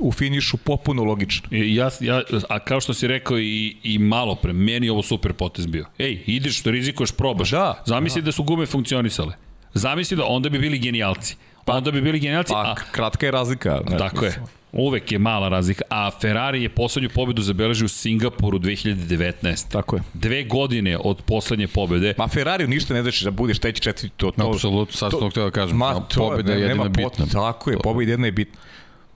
u 0.00 0.12
finišu 0.12 0.56
popuno 0.56 1.04
logično. 1.04 1.48
I 1.50 1.74
Ja, 1.74 1.90
ja, 2.00 2.22
a 2.48 2.58
kao 2.58 2.80
što 2.80 2.94
si 2.94 3.06
rekao 3.06 3.38
i, 3.38 3.76
i 3.82 3.98
malo 3.98 4.34
pre, 4.34 4.52
meni 4.52 4.86
je 4.86 4.92
ovo 4.92 5.02
super 5.02 5.32
potez 5.32 5.66
bio. 5.66 5.86
Ej, 5.98 6.22
ideš, 6.26 6.62
rizikuješ, 6.64 7.12
probaš. 7.12 7.50
Da, 7.50 7.82
Zamisli 7.86 8.22
da. 8.22 8.26
da 8.26 8.32
su 8.32 8.42
gume 8.42 8.66
funkcionisale. 8.66 9.47
Zamisli 9.74 10.16
da 10.16 10.24
onda 10.24 10.48
bi 10.48 10.58
bili 10.58 10.78
genijalci. 10.78 11.36
Pa, 11.64 11.76
onda 11.76 11.90
bi 11.90 12.00
bili 12.00 12.18
genijalci. 12.18 12.52
Pa, 12.52 12.60
a, 12.60 12.74
kratka 12.90 13.26
je 13.26 13.32
razlika. 13.32 13.80
Ne, 13.90 13.98
tako 13.98 14.24
je. 14.24 14.42
Uvek 14.72 15.12
je 15.12 15.18
mala 15.18 15.48
razlika. 15.48 15.82
A 15.90 16.10
Ferrari 16.20 16.62
je 16.62 16.68
poslednju 16.68 17.08
pobedu 17.14 17.42
zabeležio 17.42 17.84
u 17.84 17.88
Singapuru 17.88 18.58
2019. 18.58 19.70
Tako 19.72 19.96
je. 19.96 20.02
Dve 20.14 20.44
godine 20.44 20.98
od 21.04 21.22
poslednje 21.22 21.68
pobede. 21.68 22.14
Ma 22.18 22.28
Ferrari 22.28 22.66
ništa 22.66 22.94
ne 22.94 23.02
znači 23.02 23.24
da 23.24 23.30
budeš 23.30 23.58
treći, 23.58 23.80
četvrti, 23.80 24.08
to, 24.16 24.30
to. 24.30 24.50
Apsolutno, 24.50 24.96
sad 24.96 25.10
sam 25.10 25.20
to 25.20 25.30
htio 25.30 25.44
da 25.44 25.50
kažem. 25.50 25.76
Ma, 25.76 25.94
to, 25.94 26.28
pobeda 26.28 26.52
je 26.52 26.60
jedina 26.60 26.88
bitna. 26.88 27.26
Tako 27.32 27.70
je, 27.70 27.78
pobeda 27.78 28.10
jedina 28.10 28.26
je 28.26 28.32
bitna. 28.32 28.60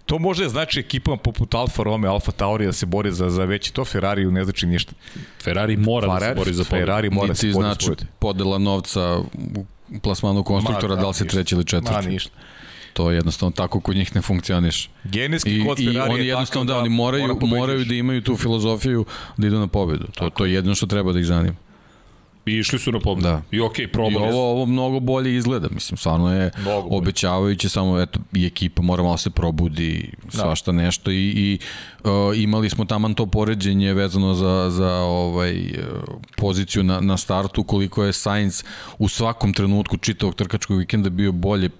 To 0.07 0.19
može 0.19 0.49
znači 0.49 0.81
ekipama 0.81 1.17
poput 1.17 1.55
Alfa 1.55 1.83
Romeo, 1.83 2.13
Alfa 2.13 2.33
Tauri 2.33 2.67
da 2.67 2.73
se 2.73 2.87
bore 2.87 3.13
za, 3.13 3.31
za 3.31 3.45
veći, 3.45 3.73
to 3.73 3.85
Ferrari 3.85 4.25
ne 4.25 4.45
znači 4.45 4.67
ništa. 4.67 4.93
Ferrari 5.43 5.77
mora 5.77 6.07
Ferrari, 6.07 6.21
da 6.21 6.29
se 6.29 6.35
bori 6.35 6.53
za 6.53 6.65
pobedu. 6.65 6.81
Ferrari 6.81 7.11
mora 7.11 7.29
da 7.29 7.35
se 7.35 7.47
bori 7.53 7.65
znači 7.65 7.91
podela 8.19 8.59
novca 8.59 9.19
u 9.57 9.65
plasmanu 10.01 10.45
konstruktora, 10.45 10.89
Ma, 10.89 10.97
da, 10.97 11.03
da 11.03 11.09
li 11.09 11.15
si 11.15 11.27
treći 11.27 11.55
ili 11.55 11.65
četvrti. 11.65 12.07
Ma, 12.07 12.13
ništa. 12.13 12.31
To 12.93 13.11
je 13.11 13.17
jednostavno 13.17 13.53
tako 13.53 13.81
kod 13.81 13.97
njih 13.97 14.17
ne 14.17 14.23
funkcioniš. 14.23 14.91
Genetski 15.05 15.65
kod 15.67 15.79
Ferrari 15.79 15.97
I 15.97 16.15
oni 16.15 16.27
jednostavno 16.27 16.65
da, 16.65 16.73
da, 16.73 16.79
oni 16.79 16.89
moraju, 16.89 17.27
mora 17.29 17.47
moraju 17.47 17.85
da 17.85 17.95
imaju 17.95 18.23
tu 18.23 18.37
filozofiju 18.37 19.05
da 19.37 19.47
idu 19.47 19.59
na 19.59 19.67
pobedu. 19.67 20.07
To, 20.15 20.31
to 20.31 20.45
je 20.45 20.53
jedno 20.53 20.75
što 20.75 20.87
treba 20.87 21.13
da 21.13 21.19
ih 21.19 21.27
zanima. 21.27 21.57
I 22.47 22.53
išli 22.53 22.79
su 22.79 22.93
na 22.93 23.01
pobedu. 23.01 23.29
Da. 23.29 23.43
I 23.51 23.61
okej, 23.61 23.87
okay, 23.87 23.93
probali. 23.93 24.27
I 24.27 24.33
ovo, 24.33 24.51
ovo 24.51 24.67
mnogo 24.67 25.01
bolje 25.01 25.37
izgleda. 25.37 25.69
Mislim, 25.71 25.97
stvarno 25.97 26.35
je 26.35 26.51
mnogo 26.59 26.97
obećavajuće, 26.97 27.69
samo 27.69 28.01
eto, 28.01 28.21
i 28.33 28.47
ekipa 28.47 28.83
mora 28.83 29.03
malo 29.03 29.17
se 29.17 29.31
probudi, 29.31 30.13
da. 30.25 30.31
svašta 30.31 30.73
da. 30.73 30.83
nešto 30.83 31.11
i, 31.11 31.17
i 31.17 31.59
uh, 32.05 32.11
imali 32.37 32.71
smo 32.71 32.85
taman 32.85 33.15
to 33.15 33.27
poređenje 33.27 33.95
vezano 33.95 34.35
za, 34.35 34.71
za 34.71 34.93
ovaj, 34.95 35.55
uh, 35.61 36.15
poziciju 36.37 36.83
na, 36.83 37.01
na 37.01 37.17
startu, 37.17 37.65
koliko 37.65 38.05
je 38.05 38.13
Sainz 38.13 38.65
u 38.99 39.09
svakom 39.09 39.53
trenutku 39.53 39.97
čitavog 39.97 40.35
trkačkog 40.35 40.79
vikenda 40.79 41.11
bio 41.11 41.33
bolje 41.33 41.71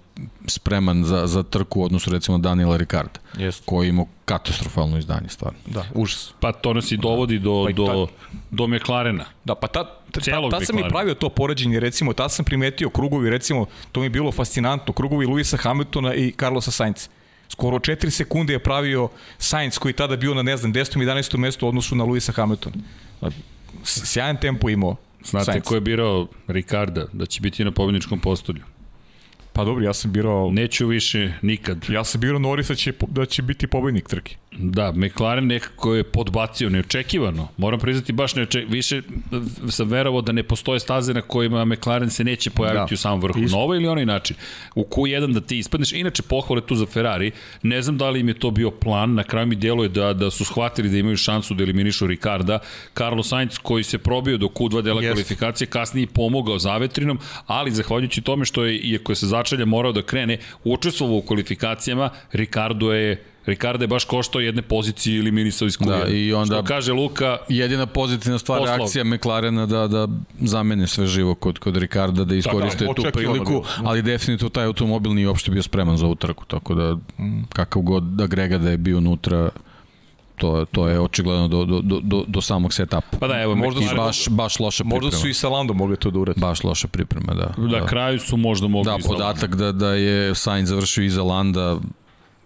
spreman 0.47 1.03
za, 1.03 1.27
za 1.27 1.43
trku 1.43 1.81
u 1.81 1.83
odnosu 1.83 2.11
recimo 2.11 2.37
Daniela 2.37 2.77
Ricarda, 2.77 3.19
yes. 3.33 3.61
koji 3.65 3.89
ima 3.89 4.05
katastrofalno 4.25 4.97
izdanje 4.97 5.29
stvarno. 5.29 5.59
Da, 5.65 5.85
užas. 5.93 6.33
Pa 6.39 6.51
to 6.51 6.73
nas 6.73 6.91
i 6.91 6.97
dovodi 6.97 7.39
do, 7.39 7.65
pa 7.67 7.73
do, 7.73 8.07
do 8.51 8.67
McLarena. 8.67 9.25
Da, 9.43 9.55
pa 9.55 9.67
ta, 9.67 9.83
ta, 10.11 10.21
ta, 10.21 10.49
ta 10.49 10.65
sam 10.65 10.79
i 10.79 10.89
pravio 10.89 11.13
to 11.13 11.29
poređenje, 11.29 11.79
recimo, 11.79 12.13
tad 12.13 12.31
sam 12.31 12.45
primetio 12.45 12.89
krugovi, 12.89 13.29
recimo, 13.29 13.65
to 13.91 13.99
mi 13.99 14.05
je 14.05 14.09
bilo 14.09 14.31
fascinantno, 14.31 14.93
krugovi 14.93 15.25
Luisa 15.25 15.57
Hamiltona 15.57 16.13
i 16.13 16.31
Carlosa 16.39 16.71
Sainz. 16.71 17.07
Skoro 17.49 17.79
4 17.79 18.09
sekunde 18.09 18.53
je 18.53 18.59
pravio 18.59 19.09
Sainz 19.37 19.77
koji 19.77 19.93
tada 19.93 20.15
bio 20.15 20.33
na, 20.33 20.41
ne 20.41 20.57
znam, 20.57 20.73
10. 20.73 20.97
11. 20.97 21.37
mestu 21.37 21.65
u 21.65 21.69
odnosu 21.69 21.95
na 21.95 22.03
Luisa 22.03 22.31
Hamiltona. 22.31 22.75
Sjajan 23.83 24.37
tempo 24.37 24.69
imao 24.69 24.95
Znate 25.23 25.45
Sainz. 25.45 25.63
ko 25.63 25.75
je 25.75 25.81
birao 25.81 26.27
Ricarda 26.47 27.05
da 27.13 27.25
će 27.25 27.41
biti 27.41 27.63
na 27.63 27.71
pobjedničkom 27.71 28.19
postolju? 28.19 28.61
Pa 29.53 29.63
dobro, 29.63 29.83
ja 29.83 29.93
sam 29.93 30.11
birao... 30.11 30.51
Neću 30.51 30.87
više 30.87 31.33
nikad. 31.41 31.85
Ja 31.89 32.03
sam 32.03 32.21
birao 32.21 32.39
Norisa 32.39 32.73
da 32.73 32.77
će, 32.77 32.93
da 33.07 33.25
će 33.25 33.41
biti 33.41 33.67
pobednik 33.67 34.07
trke. 34.07 34.35
Da, 34.57 34.91
McLaren 34.91 35.47
nekako 35.47 35.95
je 35.95 36.03
podbacio 36.03 36.69
neočekivano. 36.69 37.47
Moram 37.57 37.79
priznati 37.79 38.13
baš 38.13 38.35
neočekivano. 38.35 38.73
Više 38.73 39.01
sam 39.69 39.87
verovao 39.87 40.21
da 40.21 40.31
ne 40.31 40.43
postoje 40.43 40.79
staze 40.79 41.13
na 41.13 41.21
kojima 41.21 41.65
McLaren 41.65 42.09
se 42.09 42.23
neće 42.23 42.49
pojaviti 42.49 42.91
da. 42.91 42.93
u 42.93 42.97
samom 42.97 43.21
vrhu. 43.21 43.39
Na 43.39 43.57
ovaj 43.57 43.77
ili 43.77 43.87
onaj 43.87 44.05
način. 44.05 44.35
U 44.75 44.83
Q1 44.83 45.33
da 45.33 45.41
ti 45.41 45.57
ispadneš. 45.57 45.93
Inače, 45.93 46.23
pohvale 46.23 46.61
tu 46.61 46.75
za 46.75 46.85
Ferrari. 46.85 47.31
Ne 47.63 47.81
znam 47.81 47.97
da 47.97 48.09
li 48.09 48.19
im 48.19 48.27
je 48.27 48.39
to 48.39 48.51
bio 48.51 48.71
plan. 48.71 49.13
Na 49.13 49.23
kraju 49.23 49.47
mi 49.47 49.55
djeluje 49.55 49.89
da, 49.89 50.13
da 50.13 50.31
su 50.31 50.45
shvatili 50.45 50.89
da 50.89 50.97
imaju 50.97 51.17
šansu 51.17 51.53
da 51.53 51.63
eliminišu 51.63 52.07
Ricarda. 52.07 52.59
Carlos 52.93 53.29
Sainz 53.29 53.57
koji 53.57 53.83
se 53.83 53.97
probio 53.97 54.37
do 54.37 54.47
Q2 54.47 54.81
dela 54.81 55.01
yes. 55.01 55.11
kvalifikacije, 55.11 55.67
kasnije 55.67 56.07
pomogao 56.07 56.59
zavetrinom, 56.59 57.19
ali 57.47 57.71
zahvaljujući 57.71 58.21
tome 58.21 58.45
što 58.45 58.65
je, 58.65 58.77
iako 58.77 59.11
je 59.11 59.15
se 59.15 59.27
začalja 59.27 59.65
morao 59.65 59.91
da 59.91 60.01
krene, 60.01 60.37
učestvovao 60.63 61.17
u 61.17 61.21
kvalifikacijama, 61.21 62.09
Ricardo 62.31 62.93
je 62.93 63.32
Ricardo 63.45 63.83
je 63.83 63.87
baš 63.87 64.05
koštao 64.05 64.41
jedne 64.41 64.61
pozicije 64.61 65.17
ili 65.17 65.31
minisao 65.31 65.65
iz 65.65 65.77
Da, 65.79 66.07
i 66.07 66.33
onda 66.33 66.55
Što 66.55 66.63
kaže 66.63 66.93
Luka... 66.93 67.37
Jedina 67.49 67.85
pozitivna 67.85 68.39
stvar 68.39 68.59
poslov. 68.59 68.77
reakcija 68.77 69.03
McLarena 69.03 69.65
da, 69.65 69.87
da 69.87 70.07
zamene 70.39 70.87
sve 70.87 71.07
živo 71.07 71.35
kod, 71.35 71.59
kod 71.59 71.77
Ricarda, 71.77 72.23
da 72.23 72.35
iskoriste 72.35 72.85
da, 72.85 72.87
da, 72.87 72.93
tu 72.93 73.03
priliku, 73.13 73.63
ali 73.83 74.01
definitivno 74.01 74.49
taj 74.49 74.65
automobil 74.65 75.13
nije 75.13 75.27
uopšte 75.27 75.51
bio 75.51 75.63
spreman 75.63 75.97
za 75.97 76.07
utrku, 76.07 76.45
tako 76.45 76.75
da 76.75 76.97
kakav 77.53 77.81
god 77.81 78.03
da 78.03 78.27
Grega 78.27 78.57
da 78.57 78.69
je 78.69 78.77
bio 78.77 78.97
unutra, 78.97 79.49
to, 80.35 80.65
to 80.71 80.87
je 80.87 80.99
očigledno 80.99 81.47
do, 81.47 81.65
do, 81.65 81.99
do, 82.01 82.23
do 82.27 82.41
samog 82.41 82.73
setapa. 82.73 83.17
Pa 83.19 83.27
da, 83.27 83.41
evo, 83.41 83.55
možda 83.55 83.81
su, 83.81 83.95
baš, 83.95 84.29
baš 84.29 84.59
loša 84.59 84.83
priprema. 84.83 85.03
Možda 85.03 85.17
su 85.17 85.27
i 85.27 85.33
sa 85.33 85.49
Landom 85.49 85.77
mogli 85.77 85.97
to 85.97 86.11
da 86.11 86.19
urati. 86.19 86.39
Baš 86.39 86.63
loša 86.63 86.87
priprema, 86.87 87.33
da. 87.33 87.53
Da, 87.57 87.79
da. 87.79 87.85
kraju 87.85 88.19
su 88.19 88.37
možda 88.37 88.67
mogli 88.67 88.91
Da, 88.91 88.97
podatak 89.07 89.55
da, 89.55 89.71
da 89.71 89.93
je 89.93 90.35
Sainz 90.35 90.69
završio 90.69 91.03
iza 91.03 91.23
Landa, 91.23 91.77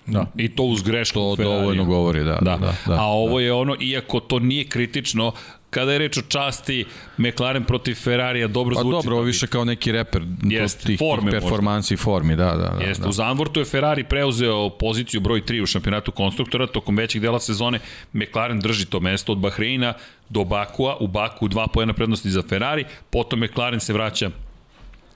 Da. 0.08 0.26
I 0.38 0.49
to 0.49 0.64
uz 0.64 0.82
grešku 0.82 1.14
To 1.20 1.36
dovoljno 1.36 1.86
govori, 1.86 2.24
da, 2.24 2.38
da. 2.41 2.58
da, 2.58 2.74
da 2.86 3.01
A 3.01 3.05
ovo 3.05 3.38
da. 3.38 3.43
je 3.43 3.53
ono, 3.53 3.76
iako 3.80 4.20
to 4.20 4.39
nije 4.39 4.64
kritično, 4.64 5.32
kada 5.70 5.91
je 5.91 5.97
reč 5.97 6.18
o 6.18 6.22
časti 6.22 6.86
McLaren 7.18 7.64
protiv 7.64 7.95
Ferrarija 7.95 8.47
dobro 8.47 8.76
pa 8.76 8.82
zvuči. 8.82 8.93
Pa 8.93 8.97
dobro, 8.97 9.16
ovo 9.16 9.24
više 9.24 9.47
kao 9.47 9.66
neki 9.66 9.91
reper 9.91 10.22
Jest, 10.43 10.86
tih, 10.86 10.99
forme 10.99 11.32
tih 11.32 11.39
performansi 11.39 11.93
i 11.93 11.97
formi, 11.97 12.36
da, 12.36 12.45
da. 12.45 12.76
da 12.80 12.84
Jeste, 12.84 13.03
da. 13.03 13.10
u 13.10 13.12
Zandvortu 13.12 13.60
je 13.60 13.66
Ferrari 13.66 14.03
preuzeo 14.03 14.70
poziciju 14.70 15.22
broj 15.22 15.41
3 15.41 15.64
u 15.64 15.66
šampionatu 15.66 16.12
konstruktora, 16.12 16.68
tokom 16.68 16.97
većeg 16.97 17.22
dela 17.22 17.39
sezone 17.39 17.80
McLaren 18.14 18.60
drži 18.60 18.86
to 18.86 18.99
mesto 18.99 19.32
od 19.32 19.38
Bahreina 19.38 19.93
do 20.30 20.43
Bakua, 20.43 20.97
u 20.99 21.08
Baku 21.08 21.47
dva 21.47 21.68
pojena 21.68 21.93
prednosti 21.93 22.30
za 22.30 22.41
Ferrari, 22.49 22.86
potom 23.10 23.39
McLaren 23.39 23.80
se 23.80 23.93
vraća 23.93 24.30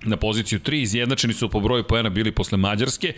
na 0.04 0.18
poziciju 0.18 0.60
3, 0.60 0.82
izjednačeni 0.82 1.34
su 1.34 1.50
po 1.50 1.60
broju 1.60 1.84
pojena 1.84 2.10
bili 2.10 2.32
posle 2.32 2.58
Mađarske, 2.58 3.14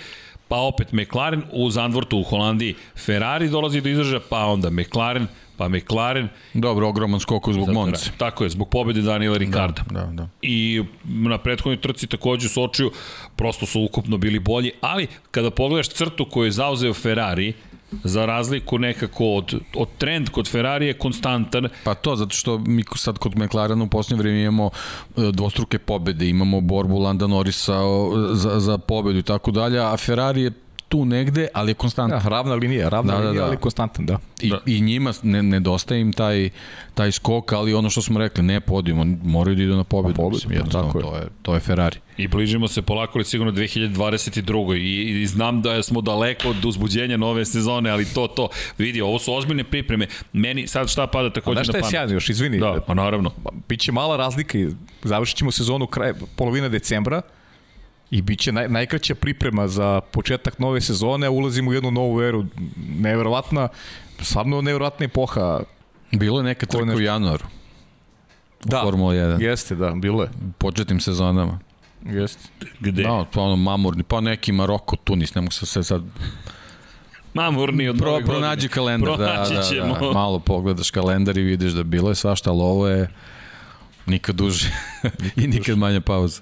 pa 0.47 0.57
opet 0.57 0.91
McLaren 0.91 1.43
u 1.51 1.69
Zandvortu 1.69 2.17
u 2.17 2.23
Holandiji, 2.23 2.75
Ferrari 2.95 3.49
dolazi 3.49 3.81
do 3.81 3.89
izražaja, 3.89 4.19
pa 4.29 4.45
onda 4.45 4.69
McLaren, 4.69 5.27
pa 5.57 5.67
McLaren. 5.67 6.29
Dobro, 6.53 6.87
ogroman 6.87 7.19
skok 7.19 7.49
zbog 7.49 7.69
Monce. 7.69 8.11
Tako 8.17 8.43
je, 8.43 8.49
zbog 8.49 8.69
pobede 8.69 9.01
Daniela 9.01 9.37
Ricarda. 9.37 9.83
Da, 9.91 9.99
da, 9.99 10.11
da. 10.11 10.27
I 10.41 10.83
na 11.03 11.37
prethodnoj 11.37 11.81
trci 11.81 12.07
takođe 12.07 12.47
u 12.47 12.49
Sočiju 12.49 12.91
prosto 13.35 13.65
su 13.65 13.81
ukupno 13.81 14.17
bili 14.17 14.39
bolji, 14.39 14.71
ali 14.81 15.07
kada 15.31 15.51
pogledaš 15.51 15.89
crtu 15.89 16.25
koju 16.25 16.45
je 16.45 16.51
zauzeo 16.51 16.93
Ferrari, 16.93 17.53
za 18.03 18.25
razliku 18.25 18.77
nekako 18.77 19.25
od, 19.25 19.59
od 19.75 19.87
trend 19.97 20.29
kod 20.29 20.49
Ferrari 20.49 20.87
je 20.87 20.93
konstantan. 20.93 21.67
Pa 21.83 21.93
to, 21.93 22.15
zato 22.15 22.35
što 22.35 22.57
mi 22.57 22.83
sad 22.95 23.17
kod 23.17 23.37
McLarena 23.37 23.83
u 23.83 23.87
posljednje 23.87 24.21
vreme 24.21 24.41
imamo 24.41 24.69
e, 25.17 25.31
dvostruke 25.31 25.79
pobede, 25.79 26.29
imamo 26.29 26.61
borbu 26.61 26.99
Landa 26.99 27.27
Norrisa 27.27 27.79
za, 28.31 28.59
za 28.59 28.77
pobedu 28.77 29.19
i 29.19 29.23
tako 29.23 29.51
dalje, 29.51 29.79
a 29.79 29.97
Ferrari 29.97 30.41
je 30.41 30.51
tu 30.93 31.05
negde, 31.05 31.47
ali 31.53 31.71
je 31.71 31.73
konstantan. 31.73 32.23
Da, 32.23 32.29
ravna 32.29 32.55
linija, 32.55 32.89
ravna 32.89 33.13
da, 33.13 33.19
da 33.19 33.23
linija, 33.23 33.41
da, 33.41 33.45
da. 33.45 33.47
ali 33.47 33.57
konstantan, 33.57 34.05
da. 34.05 34.17
I, 34.41 34.49
da. 34.49 34.59
i 34.65 34.81
njima 34.81 35.13
ne, 35.23 35.43
nedostaje 35.43 36.01
im 36.01 36.13
taj, 36.13 36.49
taj 36.93 37.11
skok, 37.11 37.51
ali 37.53 37.73
ono 37.73 37.89
što 37.89 38.01
smo 38.01 38.19
rekli, 38.19 38.43
ne 38.43 38.59
podijum, 38.61 39.19
moraju 39.23 39.55
da 39.55 39.63
idu 39.63 39.75
na 39.75 39.83
pobedu. 39.83 40.09
Na 40.09 40.15
pobedu, 40.15 40.35
mislim, 40.49 40.69
tako 40.69 40.97
je. 40.97 41.03
To, 41.03 41.15
je, 41.15 41.27
to 41.41 41.53
je 41.53 41.59
Ferrari. 41.59 41.97
I 42.17 42.27
bližimo 42.27 42.67
se 42.67 42.81
polako 42.81 43.11
ali 43.17 43.25
sigurno 43.25 43.51
2022. 43.51 44.75
I, 44.77 45.21
I 45.21 45.27
znam 45.27 45.61
da 45.61 45.83
smo 45.83 46.01
daleko 46.01 46.49
od 46.49 46.65
uzbuđenja 46.65 47.17
nove 47.17 47.45
sezone, 47.45 47.89
ali 47.89 48.05
to, 48.05 48.27
to, 48.27 48.49
vidi, 48.77 49.01
ovo 49.01 49.19
su 49.19 49.33
ozbiljne 49.33 49.63
pripreme. 49.63 50.07
Meni 50.33 50.67
sad 50.67 50.89
šta 50.89 51.07
pada 51.07 51.29
takođe 51.29 51.59
na 51.59 51.63
pamet? 51.63 51.65
Znaš 51.65 51.79
šta 51.79 51.87
je 51.87 51.89
sjajno 51.89 52.13
još, 52.13 52.29
izvini. 52.29 52.59
Da, 52.59 52.81
pa 52.87 52.93
naravno. 52.93 53.31
Biće 53.69 53.91
mala 53.91 54.17
razlika 54.17 54.57
i 54.57 54.67
završit 55.03 55.37
ćemo 55.37 55.51
sezonu 55.51 55.87
kraj, 55.87 56.13
polovina 56.35 56.69
decembra, 56.69 57.21
i 58.13 58.21
bit 58.21 58.39
će 58.39 58.51
naj, 58.51 58.69
najkraća 58.69 59.15
priprema 59.15 59.67
za 59.67 60.01
početak 60.01 60.59
nove 60.59 60.81
sezone, 60.81 61.27
a 61.27 61.31
ulazimo 61.31 61.71
u 61.71 61.73
jednu 61.73 61.91
novu 61.91 62.21
eru, 62.21 62.45
neverovatna, 62.99 63.67
stvarno 64.19 64.61
neverovatna 64.61 65.05
epoha. 65.05 65.59
Bilo 66.11 66.39
je 66.39 66.43
neka 66.43 66.65
trka 66.65 66.95
u 66.95 66.99
januaru. 66.99 67.45
da. 68.65 68.81
Formula 68.83 69.13
1. 69.13 69.41
Jeste, 69.41 69.75
da, 69.75 69.91
bilo 69.91 70.23
je. 70.23 70.29
Početnim 70.57 70.99
sezonama. 70.99 71.59
Jeste. 72.05 72.49
Gde? 72.79 73.03
Da, 73.03 73.25
pa 73.33 73.41
ono 73.41 73.55
mamurni, 73.55 74.03
pa 74.03 74.21
neki 74.21 74.51
Maroko, 74.51 74.95
Tunis, 74.95 75.35
ne 75.35 75.41
mogu 75.41 75.51
se 75.51 75.65
sve 75.65 75.83
sad... 75.83 76.03
Mamurni 77.33 77.89
od 77.89 77.97
Pro, 77.97 78.05
nove 78.05 78.21
godine. 78.21 78.39
pronađi 78.39 78.69
kalendar, 78.69 79.17
da, 79.17 79.25
Pronaći 79.25 79.53
da, 79.53 79.61
ćemo. 79.61 79.97
da, 79.99 80.11
malo 80.11 80.39
pogledaš 80.39 80.91
kalendar 80.91 81.37
i 81.37 81.41
vidiš 81.41 81.71
da 81.71 81.83
bilo 81.83 82.09
je 82.09 82.15
svašta, 82.15 82.49
ali 82.51 82.61
ovo 82.61 82.87
je 82.87 83.09
nikad 84.05 84.35
duže 84.35 84.69
i 85.43 85.47
nikad 85.47 85.77
manje 85.77 86.01
pauza. 86.01 86.41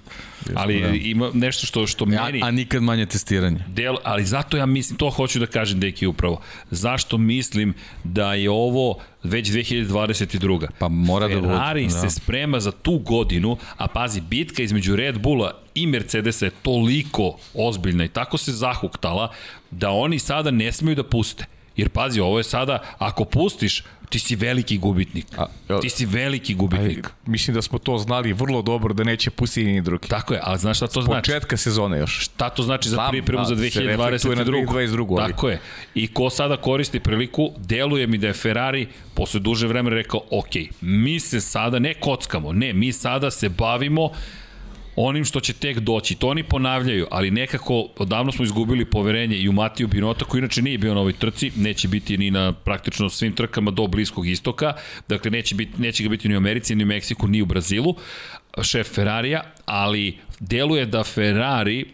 Ali 0.54 0.80
Da. 0.80 0.88
ima 0.88 1.30
nešto 1.34 1.66
što, 1.66 1.86
što 1.86 2.04
A, 2.04 2.06
meni... 2.06 2.40
a 2.42 2.50
nikad 2.50 2.82
manje 2.82 3.06
testiranje. 3.06 3.64
Del, 3.68 3.96
ali 4.04 4.24
zato 4.24 4.56
ja 4.56 4.66
mislim, 4.66 4.98
to 4.98 5.10
hoću 5.10 5.38
da 5.38 5.46
kažem, 5.46 5.80
Deki, 5.80 6.06
upravo. 6.06 6.40
Zašto 6.70 7.18
mislim 7.18 7.74
da 8.04 8.34
je 8.34 8.50
ovo 8.50 8.98
već 9.22 9.48
2022. 9.48 10.68
Pa 10.78 10.88
mora 10.88 11.28
da 11.28 11.34
bude, 11.34 11.48
Ferrari 11.48 11.84
da. 11.84 11.90
se 11.90 12.10
sprema 12.10 12.60
za 12.60 12.72
tu 12.72 12.98
godinu, 12.98 13.56
a 13.76 13.86
pazi, 13.88 14.20
bitka 14.20 14.62
između 14.62 14.96
Red 14.96 15.18
Bulla 15.18 15.58
i 15.74 15.86
Mercedesa 15.86 16.44
je 16.44 16.50
toliko 16.62 17.36
ozbiljna 17.54 18.04
i 18.04 18.08
tako 18.08 18.38
se 18.38 18.52
zahuktala 18.52 19.32
da 19.70 19.90
oni 19.90 20.18
sada 20.18 20.50
ne 20.50 20.72
smeju 20.72 20.94
da 20.94 21.02
puste. 21.04 21.44
Jer 21.76 21.88
pazi, 21.88 22.20
ovo 22.20 22.38
je 22.38 22.44
sada, 22.44 22.78
ako 22.98 23.24
pustiš, 23.24 23.84
ti 24.12 24.18
si 24.18 24.36
veliki 24.36 24.78
gubitnik. 24.78 25.26
A, 25.38 25.46
Ti 25.80 25.90
si 25.90 26.06
veliki 26.06 26.52
Aj, 26.52 26.56
gubitnik. 26.56 27.08
mislim 27.26 27.54
da 27.54 27.62
smo 27.62 27.78
to 27.78 27.98
znali 27.98 28.32
vrlo 28.32 28.62
dobro 28.62 28.94
da 28.94 29.04
neće 29.04 29.30
pustiti 29.30 29.66
ni 29.66 29.80
drugi. 29.80 30.08
Tako 30.08 30.34
je, 30.34 30.40
ali 30.42 30.58
znaš 30.58 30.76
šta 30.76 30.86
to 30.86 31.02
znači? 31.02 31.20
Početka 31.22 31.56
sezone 31.56 31.98
još. 31.98 32.18
Šta 32.20 32.50
to 32.50 32.62
znači 32.62 32.88
za 32.88 33.08
pripremu 33.10 33.44
za 33.44 33.54
da, 33.54 33.60
se 33.62 33.80
reflektuje 33.80 34.36
na 34.36 34.44
2022. 34.44 34.66
2022, 34.66 35.06
ali- 35.12 35.32
Tako 35.32 35.48
je. 35.48 35.60
I 35.94 36.06
ko 36.06 36.30
sada 36.30 36.56
koristi 36.56 37.00
priliku, 37.00 37.50
deluje 37.58 38.06
mi 38.06 38.18
da 38.18 38.26
je 38.26 38.32
Ferrari 38.34 38.86
posle 39.14 39.40
duže 39.40 39.66
vremena 39.66 39.96
rekao, 39.96 40.20
ok, 40.30 40.48
mi 40.80 41.20
se 41.20 41.40
sada 41.40 41.78
ne 41.78 41.94
kockamo, 41.94 42.52
ne, 42.52 42.72
mi 42.72 42.92
sada 42.92 43.30
se 43.30 43.48
bavimo 43.48 44.10
onim 44.96 45.24
što 45.24 45.40
će 45.40 45.52
tek 45.52 45.78
doći. 45.78 46.14
To 46.14 46.28
oni 46.28 46.42
ponavljaju, 46.42 47.06
ali 47.10 47.30
nekako 47.30 47.88
odavno 47.98 48.32
smo 48.32 48.44
izgubili 48.44 48.84
poverenje 48.84 49.36
i 49.36 49.48
u 49.48 49.52
Matiju 49.52 49.88
Binota, 49.88 50.24
koji 50.24 50.38
inače 50.38 50.62
nije 50.62 50.78
bio 50.78 50.94
na 50.94 51.00
ovoj 51.00 51.12
trci, 51.12 51.52
neće 51.56 51.88
biti 51.88 52.18
ni 52.18 52.30
na 52.30 52.52
praktično 52.52 53.10
svim 53.10 53.32
trkama 53.32 53.70
do 53.70 53.86
Bliskog 53.86 54.28
istoka, 54.28 54.72
dakle 55.08 55.30
neće, 55.30 55.54
biti, 55.54 55.80
neće 55.80 56.02
ga 56.02 56.08
biti 56.08 56.28
ni 56.28 56.34
u 56.34 56.36
Americi, 56.36 56.74
ni 56.74 56.84
u 56.84 56.86
Meksiku, 56.86 57.28
ni 57.28 57.42
u 57.42 57.46
Brazilu, 57.46 57.94
šef 58.62 58.94
Ferrarija, 58.94 59.42
ali 59.64 60.18
deluje 60.40 60.86
da 60.86 61.04
Ferrari 61.04 61.86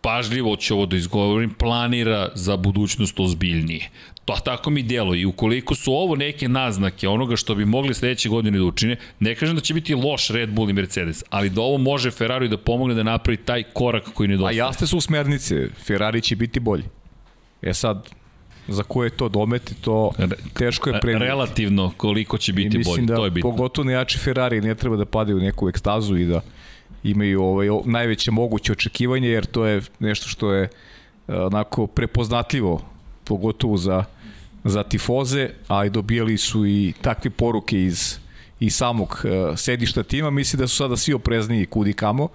pažljivo 0.00 0.56
ću 0.56 0.74
ovo 0.74 0.86
da 0.86 0.96
izgovorim, 0.96 1.54
planira 1.54 2.28
za 2.34 2.56
budućnost 2.56 3.20
ozbiljnije. 3.20 3.90
To 4.26 4.36
tako 4.44 4.70
mi 4.70 4.82
delo 4.82 5.14
i 5.14 5.24
ukoliko 5.24 5.74
su 5.74 5.92
ovo 5.92 6.16
neke 6.16 6.48
naznake 6.48 7.08
onoga 7.08 7.36
što 7.36 7.54
bi 7.54 7.64
mogli 7.64 7.94
sledeće 7.94 8.28
godine 8.28 8.58
da 8.58 8.64
učine, 8.64 8.96
ne 9.20 9.34
kažem 9.34 9.54
da 9.54 9.60
će 9.60 9.74
biti 9.74 9.94
loš 9.94 10.28
Red 10.28 10.50
Bull 10.50 10.70
i 10.70 10.72
Mercedes, 10.72 11.24
ali 11.30 11.50
da 11.50 11.60
ovo 11.60 11.78
može 11.78 12.10
Ferrari 12.10 12.48
da 12.48 12.56
pomogne 12.56 12.94
da 12.94 13.02
napravi 13.02 13.36
taj 13.36 13.62
korak 13.62 14.04
koji 14.14 14.26
A 14.26 14.30
nedostaje. 14.30 14.56
jasne 14.56 14.86
su 14.86 15.00
smernice, 15.00 15.68
Ferrari 15.86 16.20
će 16.20 16.36
biti 16.36 16.60
bolji. 16.60 16.84
E 17.62 17.74
sad, 17.74 18.08
za 18.68 18.82
koje 18.82 19.10
to 19.10 19.28
dometi, 19.28 19.74
to 19.74 20.10
teško 20.58 20.90
je 20.90 21.00
predvidjeti. 21.00 21.28
Relativno 21.28 21.92
koliko 21.96 22.38
će 22.38 22.52
biti 22.52 22.78
bolje, 22.78 23.02
da 23.02 23.16
to 23.16 23.24
je 23.24 23.30
bitno. 23.30 23.50
pogotovo 23.50 23.84
nejači 23.84 24.18
Ferrari 24.18 24.60
ne 24.60 24.74
treba 24.74 24.96
da 24.96 25.04
padaju 25.04 25.36
u 25.36 25.40
neku 25.40 25.68
ekstazu 25.68 26.16
i 26.16 26.24
da 26.24 26.40
imaju 27.04 27.42
ovaj, 27.42 27.68
najveće 27.84 28.30
moguće 28.30 28.72
očekivanje, 28.72 29.28
jer 29.28 29.46
to 29.46 29.66
je 29.66 29.82
nešto 29.98 30.28
što 30.28 30.52
je 30.52 30.62
e, 31.28 31.34
onako 31.34 31.86
prepoznatljivo, 31.86 32.82
pogotovo 33.24 33.76
za, 33.76 34.04
za 34.68 34.82
tifoze, 34.82 35.48
a 35.68 35.84
i 35.84 35.90
dobijali 35.90 36.38
su 36.38 36.66
i 36.66 36.92
takve 37.00 37.30
poruke 37.30 37.82
iz, 37.82 38.18
iz 38.60 38.74
samog 38.76 39.22
e, 39.24 39.56
sedišta 39.56 40.02
tima. 40.02 40.30
Mislim 40.30 40.60
da 40.60 40.68
su 40.68 40.76
sada 40.76 40.96
svi 40.96 41.14
oprezniji 41.14 41.66
kudi 41.66 41.92
kamo, 41.92 42.28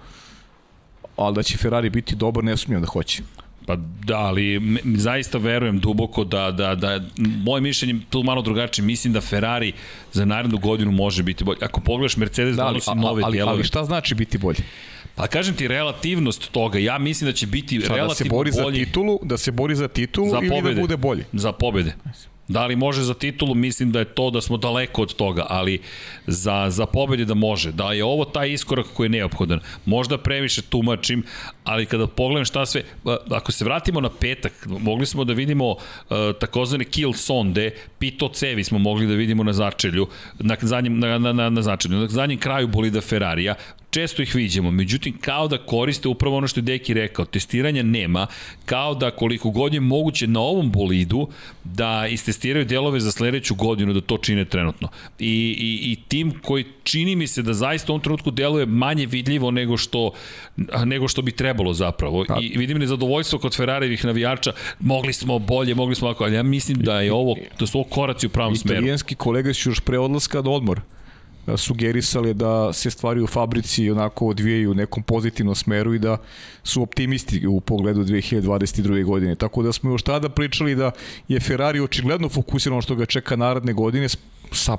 ali 1.16 1.34
da 1.34 1.42
će 1.42 1.58
Ferrari 1.58 1.90
biti 1.90 2.16
dobar, 2.16 2.44
ne 2.44 2.56
sumnjam 2.56 2.80
da 2.82 2.86
hoće. 2.86 3.22
Pa 3.66 3.76
da, 4.04 4.18
ali 4.18 4.60
me- 4.60 4.80
zaista 4.96 5.38
verujem 5.38 5.78
duboko 5.78 6.24
da, 6.24 6.50
da, 6.50 6.74
da 6.74 7.00
moje 7.18 7.60
mišljenje 7.60 7.94
je 7.94 8.00
tu 8.10 8.22
malo 8.22 8.42
drugačije. 8.42 8.84
Mislim 8.84 9.12
da 9.12 9.20
Ferrari 9.20 9.72
za 10.12 10.24
narednu 10.24 10.58
godinu 10.58 10.90
može 10.92 11.22
biti 11.22 11.44
bolji. 11.44 11.58
Ako 11.62 11.80
pogledaš, 11.80 12.16
Mercedes 12.16 12.56
Da, 12.56 12.62
ali, 12.62 12.72
donosi 12.72 12.90
nove 12.94 13.22
ali, 13.24 13.32
dijelove. 13.32 13.56
ali 13.56 13.64
šta 13.64 13.84
znači 13.84 14.14
biti 14.14 14.38
bolji? 14.38 14.58
Pa 15.14 15.26
kažem 15.26 15.54
ti, 15.56 15.68
relativnost 15.68 16.50
toga, 16.52 16.78
ja 16.78 16.98
mislim 16.98 17.30
da 17.30 17.32
će 17.32 17.46
biti 17.46 17.80
Šta, 17.80 17.88
da 17.88 17.94
se 17.94 18.00
relativno 18.00 18.36
bori 18.36 18.52
za 18.52 18.62
bolji 18.62 18.84
titulu, 18.84 19.18
da 19.22 19.38
se 19.38 19.50
bori 19.50 19.74
za 19.74 19.88
titulu 19.88 20.30
za 20.30 20.38
ili 20.38 20.48
pobede. 20.48 20.74
da 20.74 20.80
bude 20.80 20.96
bolji? 20.96 21.24
Za 21.32 21.52
pobede. 21.52 21.94
Da 22.48 22.66
li 22.66 22.76
može 22.76 23.02
za 23.02 23.14
titulu, 23.14 23.54
mislim 23.54 23.92
da 23.92 23.98
je 23.98 24.04
to 24.04 24.30
da 24.30 24.40
smo 24.40 24.56
daleko 24.56 25.02
od 25.02 25.14
toga, 25.14 25.46
ali 25.48 25.80
za, 26.26 26.66
za 26.70 26.86
pobede 26.86 27.24
da 27.24 27.34
može. 27.34 27.72
Da 27.72 27.92
je 27.92 28.04
ovo 28.04 28.24
taj 28.24 28.52
iskorak 28.52 28.86
koji 28.94 29.06
je 29.06 29.10
neophodan. 29.10 29.60
Možda 29.84 30.18
previše 30.18 30.62
tumačim, 30.62 31.22
ali 31.64 31.86
kada 31.86 32.06
pogledam 32.06 32.44
šta 32.44 32.66
sve, 32.66 32.82
ako 33.30 33.52
se 33.52 33.64
vratimo 33.64 34.00
na 34.00 34.10
petak, 34.10 34.52
mogli 34.66 35.06
smo 35.06 35.24
da 35.24 35.32
vidimo 35.32 35.70
uh, 35.70 35.76
takozvane 36.40 36.84
kill 36.84 37.12
sonde, 37.12 37.70
pito 37.98 38.28
cevi 38.28 38.64
smo 38.64 38.78
mogli 38.78 39.06
da 39.06 39.14
vidimo 39.14 39.44
na 39.44 39.52
začelju, 39.52 40.06
na, 40.38 40.56
zadnjem, 40.60 40.98
na, 40.98 41.18
na, 41.18 41.32
na, 41.32 41.50
na 41.50 41.62
začelju, 41.62 41.98
na 41.98 42.08
zadnjem 42.08 42.38
kraju 42.38 42.68
bolida 42.68 43.00
Ferrarija, 43.00 43.54
često 43.92 44.22
ih 44.22 44.34
viđemo, 44.34 44.70
međutim 44.70 45.18
kao 45.20 45.48
da 45.48 45.58
koriste 45.58 46.08
upravo 46.08 46.36
ono 46.36 46.46
što 46.46 46.60
je 46.60 46.62
Deki 46.62 46.94
rekao, 46.94 47.24
testiranja 47.24 47.82
nema, 47.82 48.26
kao 48.64 48.94
da 48.94 49.10
koliko 49.10 49.50
god 49.50 49.74
je 49.74 49.80
moguće 49.80 50.26
na 50.26 50.40
ovom 50.40 50.70
bolidu 50.70 51.28
da 51.64 52.06
istestiraju 52.06 52.64
delove 52.64 53.00
za 53.00 53.12
sledeću 53.12 53.54
godinu 53.54 53.92
da 53.92 54.00
to 54.00 54.18
čine 54.18 54.44
trenutno. 54.44 54.88
I, 55.18 55.56
i, 55.58 55.92
i 55.92 55.96
tim 56.08 56.32
koji 56.42 56.64
čini 56.82 57.16
mi 57.16 57.26
se 57.26 57.42
da 57.42 57.52
zaista 57.52 57.92
u 57.92 57.94
ovom 57.94 58.02
trenutku 58.02 58.30
deluje 58.30 58.66
manje 58.66 59.06
vidljivo 59.06 59.50
nego 59.50 59.76
što, 59.76 60.10
nego 60.84 61.08
što 61.08 61.22
bi 61.22 61.32
trebalo 61.32 61.74
zapravo. 61.74 62.24
I 62.40 62.58
vidim 62.58 62.78
nezadovoljstvo 62.78 63.38
kod 63.38 63.56
Ferrarijevih 63.56 64.04
navijača, 64.04 64.52
mogli 64.80 65.12
smo 65.12 65.38
bolje, 65.38 65.74
mogli 65.74 65.94
smo 65.94 66.08
ovako, 66.08 66.24
ali 66.24 66.34
ja 66.34 66.42
mislim 66.42 66.78
da 66.78 67.00
je 67.00 67.12
ovo, 67.12 67.36
da 67.60 67.66
su 67.66 67.78
ovo 67.78 67.88
koraci 67.88 68.26
u 68.26 68.30
pravom 68.30 68.56
smeru. 68.56 68.76
Italijanski 68.76 69.14
kolega 69.14 69.54
su 69.54 69.70
još 69.70 69.80
pre 69.80 69.98
odlaska 69.98 70.42
na 70.42 70.50
odmor 70.50 70.80
a, 71.46 71.56
sugerisali 71.56 72.34
da 72.34 72.72
se 72.72 72.90
stvari 72.90 73.20
u 73.20 73.26
fabrici 73.26 73.90
onako 73.90 74.26
odvijaju 74.26 74.70
u 74.70 74.74
nekom 74.74 75.02
pozitivnom 75.02 75.54
smeru 75.54 75.94
i 75.94 75.98
da 75.98 76.16
su 76.64 76.82
optimisti 76.82 77.46
u 77.46 77.60
pogledu 77.60 78.04
2022. 78.04 79.04
godine. 79.04 79.34
Tako 79.34 79.62
da 79.62 79.72
smo 79.72 79.90
još 79.90 80.02
tada 80.02 80.28
pričali 80.28 80.74
da 80.74 80.90
je 81.28 81.40
Ferrari 81.40 81.80
očigledno 81.80 82.28
fokusiran 82.28 82.74
ono 82.74 82.82
što 82.82 82.94
ga 82.94 83.06
čeka 83.06 83.36
naredne 83.36 83.72
godine 83.72 84.08
sa 84.52 84.76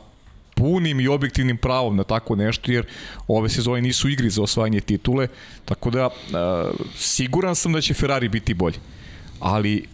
punim 0.55 0.99
i 0.99 1.07
objektivnim 1.07 1.57
pravom 1.57 1.95
na 1.95 2.03
tako 2.03 2.36
nešto, 2.36 2.72
jer 2.72 2.86
ove 3.28 3.49
sezone 3.49 3.82
nisu 3.82 4.09
igri 4.09 4.30
za 4.30 4.41
osvajanje 4.41 4.80
titule, 4.82 5.28
tako 5.66 5.89
da 5.89 6.09
a, 6.34 6.72
siguran 6.95 7.55
sam 7.55 7.74
da 7.74 7.82
će 7.82 7.93
Ferrari 7.93 8.30
biti 8.30 8.53
bolji. 8.53 8.78
Ali 9.39 9.86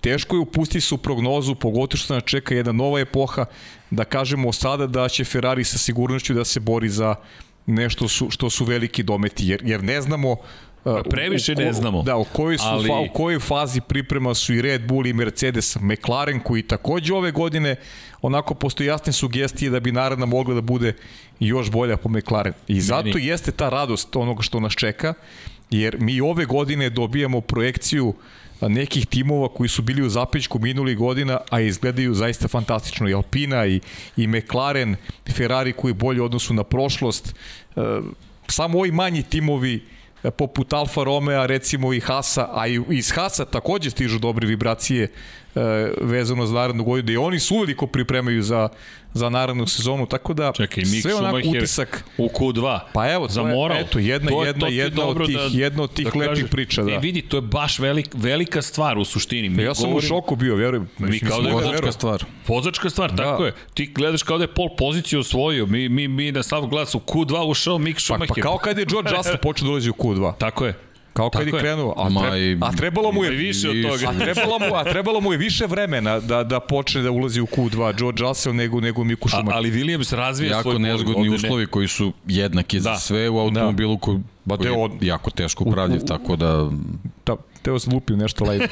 teško 0.00 0.36
je 0.36 0.40
upustiti 0.40 0.80
se 0.80 0.94
u 0.94 0.98
prognozu, 0.98 1.54
pogotovo 1.54 1.98
što 1.98 2.14
nas 2.14 2.22
čeka 2.24 2.54
jedna 2.54 2.72
nova 2.72 3.00
epoha, 3.00 3.44
da 3.90 4.04
kažemo 4.04 4.52
sada 4.52 4.86
da 4.86 5.08
će 5.08 5.24
Ferrari 5.24 5.64
sa 5.64 5.78
sigurnošću 5.78 6.34
da 6.34 6.44
se 6.44 6.60
bori 6.60 6.88
za 6.88 7.14
nešto 7.66 8.08
su, 8.08 8.30
što 8.30 8.50
su 8.50 8.64
veliki 8.64 9.02
dometi, 9.02 9.46
jer, 9.46 9.62
jer 9.64 9.84
ne 9.84 10.00
znamo 10.00 10.30
uh, 10.30 10.38
previše 11.10 11.52
u 11.52 11.56
ko- 11.56 11.62
ne 11.62 11.72
znamo. 11.72 12.02
Da, 12.02 12.16
u 12.16 12.24
kojoj, 12.24 12.58
su, 12.58 12.64
Ali- 12.66 12.88
fa, 12.88 12.94
u 12.94 13.08
kojoj 13.08 13.38
fazi 13.40 13.80
priprema 13.80 14.34
su 14.34 14.54
i 14.54 14.62
Red 14.62 14.86
Bull 14.86 15.06
i 15.06 15.12
Mercedes, 15.12 15.76
McLaren 15.76 16.40
koji 16.40 16.62
takođe 16.62 17.14
ove 17.14 17.30
godine 17.32 17.76
onako 18.22 18.54
postoji 18.54 18.86
jasne 18.86 19.12
sugestije 19.12 19.70
da 19.70 19.80
bi 19.80 19.92
naredna 19.92 20.26
mogla 20.26 20.54
da 20.54 20.60
bude 20.60 20.92
još 21.40 21.70
bolja 21.70 21.96
po 21.96 22.08
McLaren. 22.08 22.52
I 22.68 22.80
zato 22.80 23.02
Meni- 23.04 23.26
jeste 23.26 23.52
ta 23.52 23.68
radost 23.68 24.16
onoga 24.16 24.42
što 24.42 24.60
nas 24.60 24.72
čeka, 24.72 25.14
jer 25.70 25.96
mi 26.00 26.20
ove 26.20 26.44
godine 26.44 26.90
dobijamo 26.90 27.40
projekciju 27.40 28.14
nekih 28.68 29.06
timova 29.06 29.48
koji 29.48 29.68
su 29.68 29.82
bili 29.82 30.02
u 30.02 30.08
zapećku 30.08 30.58
minulih 30.58 30.98
godina, 30.98 31.38
a 31.50 31.60
izgledaju 31.60 32.14
zaista 32.14 32.48
fantastično. 32.48 33.08
I 33.08 33.14
Alpina 33.14 33.66
i, 33.66 33.80
i 34.16 34.26
McLaren, 34.26 34.96
Ferrari 35.36 35.72
koji 35.72 35.90
je 35.90 35.94
bolje 35.94 36.22
odnosu 36.22 36.54
na 36.54 36.64
prošlost. 36.64 37.34
E, 37.76 37.80
samo 38.48 38.78
ovi 38.78 38.92
manji 38.92 39.22
timovi 39.22 39.84
e, 40.22 40.30
poput 40.30 40.72
Alfa 40.72 41.04
Romeo, 41.04 41.46
recimo 41.46 41.92
i 41.92 42.00
Hasa, 42.00 42.48
a 42.52 42.66
i 42.68 42.80
iz 42.90 43.10
Hasa 43.10 43.44
takođe 43.44 43.90
stižu 43.90 44.18
dobre 44.18 44.46
vibracije 44.46 45.08
vezano 46.00 46.46
za 46.46 46.54
narednu 46.54 46.84
godinu, 46.84 47.02
da 47.02 47.12
i 47.12 47.16
oni 47.18 47.40
su 47.40 47.54
uveliko 47.56 47.86
pripremaju 47.86 48.42
za, 48.42 48.68
za 49.12 49.28
narednu 49.28 49.66
sezonu, 49.66 50.06
tako 50.06 50.34
da 50.34 50.52
Čekaj, 50.52 50.84
Mick 50.84 51.02
sve 51.02 51.14
onako 51.14 51.38
Schumacher 51.38 51.58
utisak 51.58 52.04
u 52.18 52.28
Q2. 52.28 52.78
Pa 52.92 53.10
evo, 53.10 53.26
to 53.26 53.32
za 53.32 53.40
je- 53.40 53.46
moral. 53.48 53.78
eto, 53.78 53.98
jedna- 53.98 54.30
To 54.30 54.42
je- 54.42 54.46
jedna- 54.46 54.60
to 54.60 54.66
je 54.66 54.76
jedna 54.76 55.04
od 55.04 55.16
tih- 55.18 55.38
jedna 55.52 55.82
od 55.82 55.92
tih 55.92 56.06
lepih 56.06 56.28
kažem. 56.28 56.48
priča, 56.48 56.82
da. 56.82 56.92
E 56.92 56.98
vidi, 56.98 57.22
to 57.22 57.36
je 57.36 57.40
baš 57.42 57.78
velik, 57.78 58.08
velika 58.14 58.62
stvar 58.62 58.98
u 58.98 59.04
suštini. 59.04 59.48
Mi 59.48 59.62
ja 59.62 59.74
sam 59.74 59.84
u 59.84 59.88
govorimo- 59.88 60.08
šoku 60.10 60.36
bio, 60.36 60.56
verujem. 60.56 60.88
Mi 60.98 61.20
kao 61.20 61.42
da 61.42 61.48
je 61.48 61.54
Vozačka 61.54 61.92
stvar. 61.92 62.24
Vozačka 62.46 62.90
stvar, 62.90 63.12
Da. 63.12 63.22
tako 63.22 63.44
je. 63.44 63.52
Ti 63.74 63.86
gledaš 63.88 64.22
kao 64.22 64.38
da 64.38 64.44
je 64.44 64.48
pol 64.48 64.68
poziciju 64.70 65.20
osvojio. 65.20 65.66
Mi, 65.66 65.88
mi, 65.88 66.08
mi 66.08 66.32
na 66.32 66.42
sav 66.42 66.66
glas 66.66 66.94
u 66.94 67.00
Q2 67.00 67.44
ušao 67.44 67.78
Mick 67.78 67.96
Pa, 67.96 68.00
Schumacher. 68.00 68.28
pa 68.28 68.40
kao 68.40 68.58
kad 68.58 68.78
je 68.78 68.84
George 68.84 69.10
Russell 69.10 69.38
počeo 69.38 69.64
da 69.64 69.70
ulazi 69.70 69.90
u 69.90 69.94
Q2. 69.94 70.32
Tako 70.36 70.66
je. 70.66 70.74
Kao 71.20 71.30
kad 71.30 71.44
Tako 71.44 71.56
je 71.56 71.58
je. 71.58 71.62
krenuo. 71.62 71.94
A, 71.96 72.08
Ma 72.08 72.20
tre, 72.22 72.40
i- 72.40 72.58
a 72.60 72.72
trebalo 72.72 73.12
mu 73.12 73.24
je... 73.24 73.32
I 73.32 73.36
više 73.36 73.68
od 73.70 73.76
toga. 73.82 74.08
A 74.08 74.24
trebalo 74.24 74.58
mu, 74.60 74.74
a 74.74 74.84
trebalo 74.84 75.20
mu 75.20 75.32
je 75.32 75.38
više 75.38 75.66
vremena 75.66 76.20
da, 76.20 76.44
da 76.44 76.60
počne 76.62 77.02
da 77.02 77.10
ulazi 77.10 77.40
u 77.40 77.46
Q2 77.46 77.70
George 77.94 78.20
Russell 78.20 78.54
nego, 78.54 78.80
nego 78.80 79.04
Miku 79.04 79.28
Schumacher. 79.28 79.54
ali 79.54 79.70
Williams 79.70 80.14
razvija 80.14 80.50
jako 80.50 80.62
svoj 80.62 80.78
nezgodni 80.78 81.14
ovde 81.18 81.30
ne. 81.30 81.36
uslovi 81.36 81.66
koji 81.66 81.88
su 81.88 82.12
jednaki 82.26 82.80
za 82.80 82.90
Da. 82.90 82.96
sve 82.98 83.28
u 83.28 83.38
automobilu 83.38 83.98
ko, 83.98 84.18
Ba, 84.44 84.56
koji 84.56 84.66
to 84.66 84.74
je 84.74 84.84
od- 84.84 85.02
jako 85.02 85.30
teško 85.30 85.64
upravljiv, 85.64 86.00
tako 86.00 86.36
da 86.36 86.68
Da, 87.26 87.36
teo 87.62 87.78
sam 87.78 87.92
lupio 87.94 88.16
nešto 88.16 88.44
live. 88.44 88.68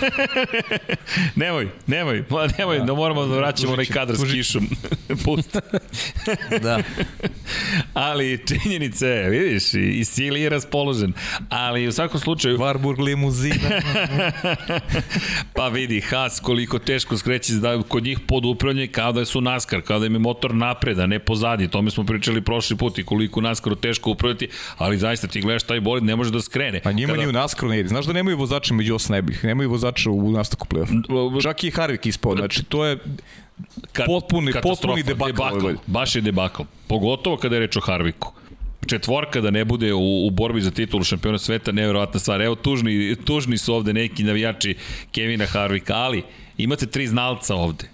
Nemoj, 1.36 1.68
nemoj, 1.86 2.24
ma, 2.30 2.46
nemoj, 2.58 2.78
da 2.78 2.94
moramo 2.94 3.26
da 3.26 3.36
vraćamo 3.36 3.72
onaj 3.72 3.86
kadar 3.86 4.16
s 4.16 4.32
kišom. 4.32 4.68
Pusti. 5.24 5.58
da. 6.62 6.82
Ali 7.94 8.40
činjenica 8.46 9.06
je, 9.06 9.30
vidiš, 9.30 9.74
i, 9.74 9.80
i 9.80 10.04
Sili 10.04 10.40
je 10.40 10.48
raspoložen. 10.48 11.12
Ali 11.48 11.88
u 11.88 11.92
svakom 11.92 12.20
slučaju, 12.20 12.58
Warburg 12.58 13.00
limuzina. 13.00 13.68
pa 15.54 15.68
vidi, 15.68 16.00
Haas 16.00 16.40
koliko 16.40 16.78
teško 16.78 17.16
skreći 17.16 17.52
da 17.52 17.82
kod 17.82 18.04
njih 18.04 18.18
pod 18.20 18.44
upravljanje 18.44 18.86
kao 18.86 19.12
da 19.12 19.24
su 19.24 19.40
NASCAR, 19.40 19.82
kao 19.82 19.98
da 19.98 20.06
im 20.06 20.12
je 20.12 20.18
motor 20.18 20.54
napred, 20.54 20.98
a 20.98 21.06
ne 21.06 21.18
pozadi. 21.18 21.68
Tome 21.68 21.90
smo 21.90 22.04
pričali 22.04 22.40
prošli 22.42 22.76
put 22.76 22.98
i 22.98 23.04
koliko 23.04 23.40
NASCARu 23.40 23.76
teško 23.76 24.10
upravljati, 24.10 24.48
ali 24.76 24.98
zaista 24.98 25.26
ti 25.26 25.40
gledaš 25.40 25.62
taj 25.62 25.80
bolid, 25.80 26.04
ne 26.04 26.16
može 26.16 26.30
da 26.30 26.40
skrene. 26.40 26.80
A 26.84 26.92
njima 26.92 27.12
Kada- 27.12 27.22
ni 27.22 27.28
u 27.28 27.32
NASCAR 27.32 27.68
ne 27.68 27.78
ide. 27.80 27.88
Znaš 27.88 28.04
da 28.06 28.12
nemaju 28.12 28.36
vozača 28.38 28.74
među 28.78 28.94
osam 28.94 29.12
najboljih. 29.12 29.44
Nemaju 29.44 29.70
vozača 29.70 30.10
u 30.10 30.30
nastavku 30.30 30.66
play-offa. 30.66 31.42
Čak 31.42 31.64
i 31.64 31.70
Harvick 31.70 32.06
ispao. 32.06 32.36
Znači, 32.36 32.62
to 32.64 32.84
je 32.84 32.98
Potpuni- 33.96 34.52
potpuni 34.62 35.02
debakl 35.04 35.32
godine. 35.32 35.78
Baš 35.86 36.14
je 36.14 36.20
debakl. 36.20 36.62
Pogotovo 36.88 37.36
kada 37.36 37.56
je 37.56 37.60
reč 37.60 37.76
o 37.76 37.80
Harviku. 37.80 38.32
Četvorka 38.86 39.40
da 39.40 39.50
ne 39.50 39.64
bude 39.64 39.94
u, 39.94 40.26
u 40.26 40.30
borbi 40.30 40.60
za 40.60 40.70
titulu 40.70 41.04
šampiona 41.04 41.38
sveta, 41.38 41.72
nevjerovatna 41.72 42.20
stvar. 42.20 42.42
Evo, 42.42 42.54
tužni, 42.54 43.16
tužni 43.16 43.58
su 43.58 43.74
ovde 43.74 43.92
neki 43.92 44.22
navijači 44.22 44.76
Kevina 45.12 45.46
Harvika, 45.46 45.94
ali 45.94 46.22
imate 46.58 46.86
tri 46.86 47.06
znalca 47.06 47.54
ovde 47.54 47.84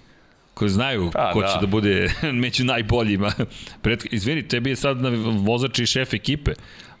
koji 0.53 0.69
znaju 0.69 1.09
Pa, 1.13 1.31
ko 1.33 1.41
da. 1.41 1.47
će 1.47 1.53
da 1.61 1.67
bude 1.67 2.13
među 2.43 2.63
najboljima. 2.65 3.31
Bret, 3.83 4.05
izvini, 4.11 4.47
tebi 4.47 4.69
je 4.69 4.75
sad 4.75 5.01
na 5.01 5.09
vozač 5.39 5.79
i 5.79 5.85
šef 5.85 6.13
ekipe. 6.13 6.51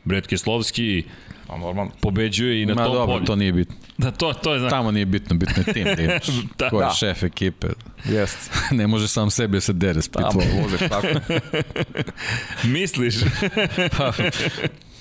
Bret 0.05 0.27
Keslovski 0.27 1.03
Pa 1.47 1.57
normalno. 1.57 1.91
pobeđuje 2.01 2.61
i 2.61 2.65
na 2.65 2.73
Ma 2.73 2.83
tom 2.83 2.93
dobro, 2.93 3.13
polju. 3.13 3.25
to 3.25 3.35
nije 3.35 3.51
bitno. 3.53 3.75
Da, 3.97 4.11
to, 4.11 4.33
to 4.33 4.53
je, 4.53 4.59
znaš, 4.59 4.69
Tamo 4.69 4.91
nije 4.91 5.05
bitno, 5.05 5.35
bitno 5.35 5.63
je 5.67 5.73
tim 5.73 5.83
da 5.85 6.01
imaš. 6.03 6.25
Da. 6.57 6.69
Ko 6.71 6.79
je 6.79 6.85
Da. 6.85 6.91
šef 6.91 7.23
ekipe. 7.23 7.67
Jeste. 8.05 8.51
ne 8.71 8.87
može 8.87 9.07
sam 9.07 9.31
sebe 9.31 9.61
se 9.61 9.73
dere 9.73 10.01
s 10.01 10.07
Tamo 10.07 10.41
vozeš 10.61 10.79
tako. 10.81 11.07
misliš? 12.65 13.15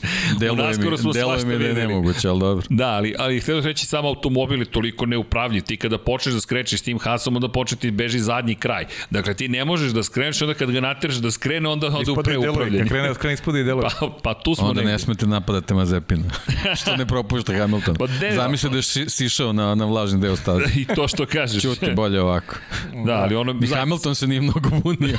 Deluje 0.40 0.74
smo 0.74 0.84
mi, 0.84 0.90
deluje 0.90 1.14
svašta 1.14 1.46
mi 1.48 1.58
da 1.58 1.64
je 1.64 1.74
nemoguće, 1.74 2.28
ali 2.28 2.40
dobro. 2.40 2.66
Da, 2.70 2.88
ali, 2.88 3.14
ali 3.18 3.40
htio 3.40 3.60
da 3.60 3.66
reći 3.66 3.86
sam 3.86 4.06
automobil 4.06 4.58
je 4.58 4.64
toliko 4.64 5.06
neupravljiv. 5.06 5.62
Ti 5.62 5.76
kada 5.76 5.98
počneš 5.98 6.34
da 6.34 6.40
skrećeš 6.40 6.80
s 6.80 6.82
tim 6.82 6.98
hasom, 6.98 7.36
onda 7.36 7.48
počne 7.48 7.76
ti 7.78 7.90
beži 7.90 8.18
zadnji 8.18 8.54
kraj. 8.54 8.84
Dakle, 9.10 9.34
ti 9.34 9.48
ne 9.48 9.64
možeš 9.64 9.92
da 9.92 10.02
skreneš, 10.02 10.42
onda 10.42 10.54
kad 10.54 10.70
ga 10.70 10.80
nateraš 10.80 11.16
da 11.16 11.30
skrene, 11.30 11.68
onda 11.68 11.86
onda 11.86 11.98
u 11.98 12.02
Ispada 12.02 12.20
i 12.22 12.24
deluje. 12.24 12.42
preupravljanje. 12.42 12.78
Kad 12.80 12.88
krene, 12.88 13.14
krene 13.14 13.34
ispada 13.34 13.58
i 13.58 13.64
deluje. 13.64 13.86
Pa, 14.00 14.08
pa 14.22 14.34
tu 14.34 14.54
smo 14.54 14.66
Onda 14.66 14.82
ne 14.82 14.98
smete 14.98 15.26
napadati 15.26 15.74
Mazepina. 15.74 16.24
Što 16.80 16.96
ne 16.96 17.06
propušta 17.06 17.54
Hamilton. 17.54 17.94
Pa 17.94 18.06
ne, 18.06 18.32
Zamisli 18.34 18.70
da 18.70 18.76
je 18.76 18.82
si- 18.82 19.08
sišao 19.08 19.52
na, 19.52 19.74
na 19.74 19.84
vlažni 19.84 20.20
deo 20.20 20.36
staze. 20.36 20.64
I 20.80 20.84
to 20.86 21.08
što 21.08 21.26
kažeš. 21.26 21.62
Ćuti 21.62 21.90
bolje 21.92 22.20
ovako. 22.20 22.56
Da, 23.06 23.12
ali 23.12 23.34
ono... 23.34 23.54
I 23.62 23.66
Hamilton 23.66 24.14
se 24.14 24.26
nije 24.26 24.40
mnogo 24.40 24.70
bunio. 24.74 25.16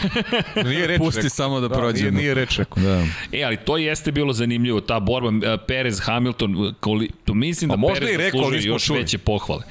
Nije 0.66 0.88
reč 0.88 0.98
Pusti 0.98 1.30
samo 1.30 1.60
da, 1.60 1.68
Da, 1.68 1.76
prođemo. 1.76 2.12
nije, 2.12 2.22
nije 2.22 2.34
reč 2.34 2.58
rekao. 2.58 2.84
Da. 2.84 3.04
E, 3.32 3.44
ali 3.44 3.58
to 3.58 3.78
jeste 3.78 4.12
bilo 4.12 4.34
zanimljivo, 4.34 4.75
ta 4.82 5.00
borba 5.00 5.48
e, 5.48 5.58
Perez 5.68 6.00
Hamilton, 6.00 6.74
koli, 6.80 7.10
to 7.26 7.34
mislim 7.34 7.70
da 7.70 7.78
Perez 7.94 8.10
i 8.14 8.18
rekao, 8.18 8.40
zaslužuje 8.40 8.70
još 8.70 8.86
čuli. 8.86 9.00
veće 9.00 9.18
pohvale. 9.18 9.64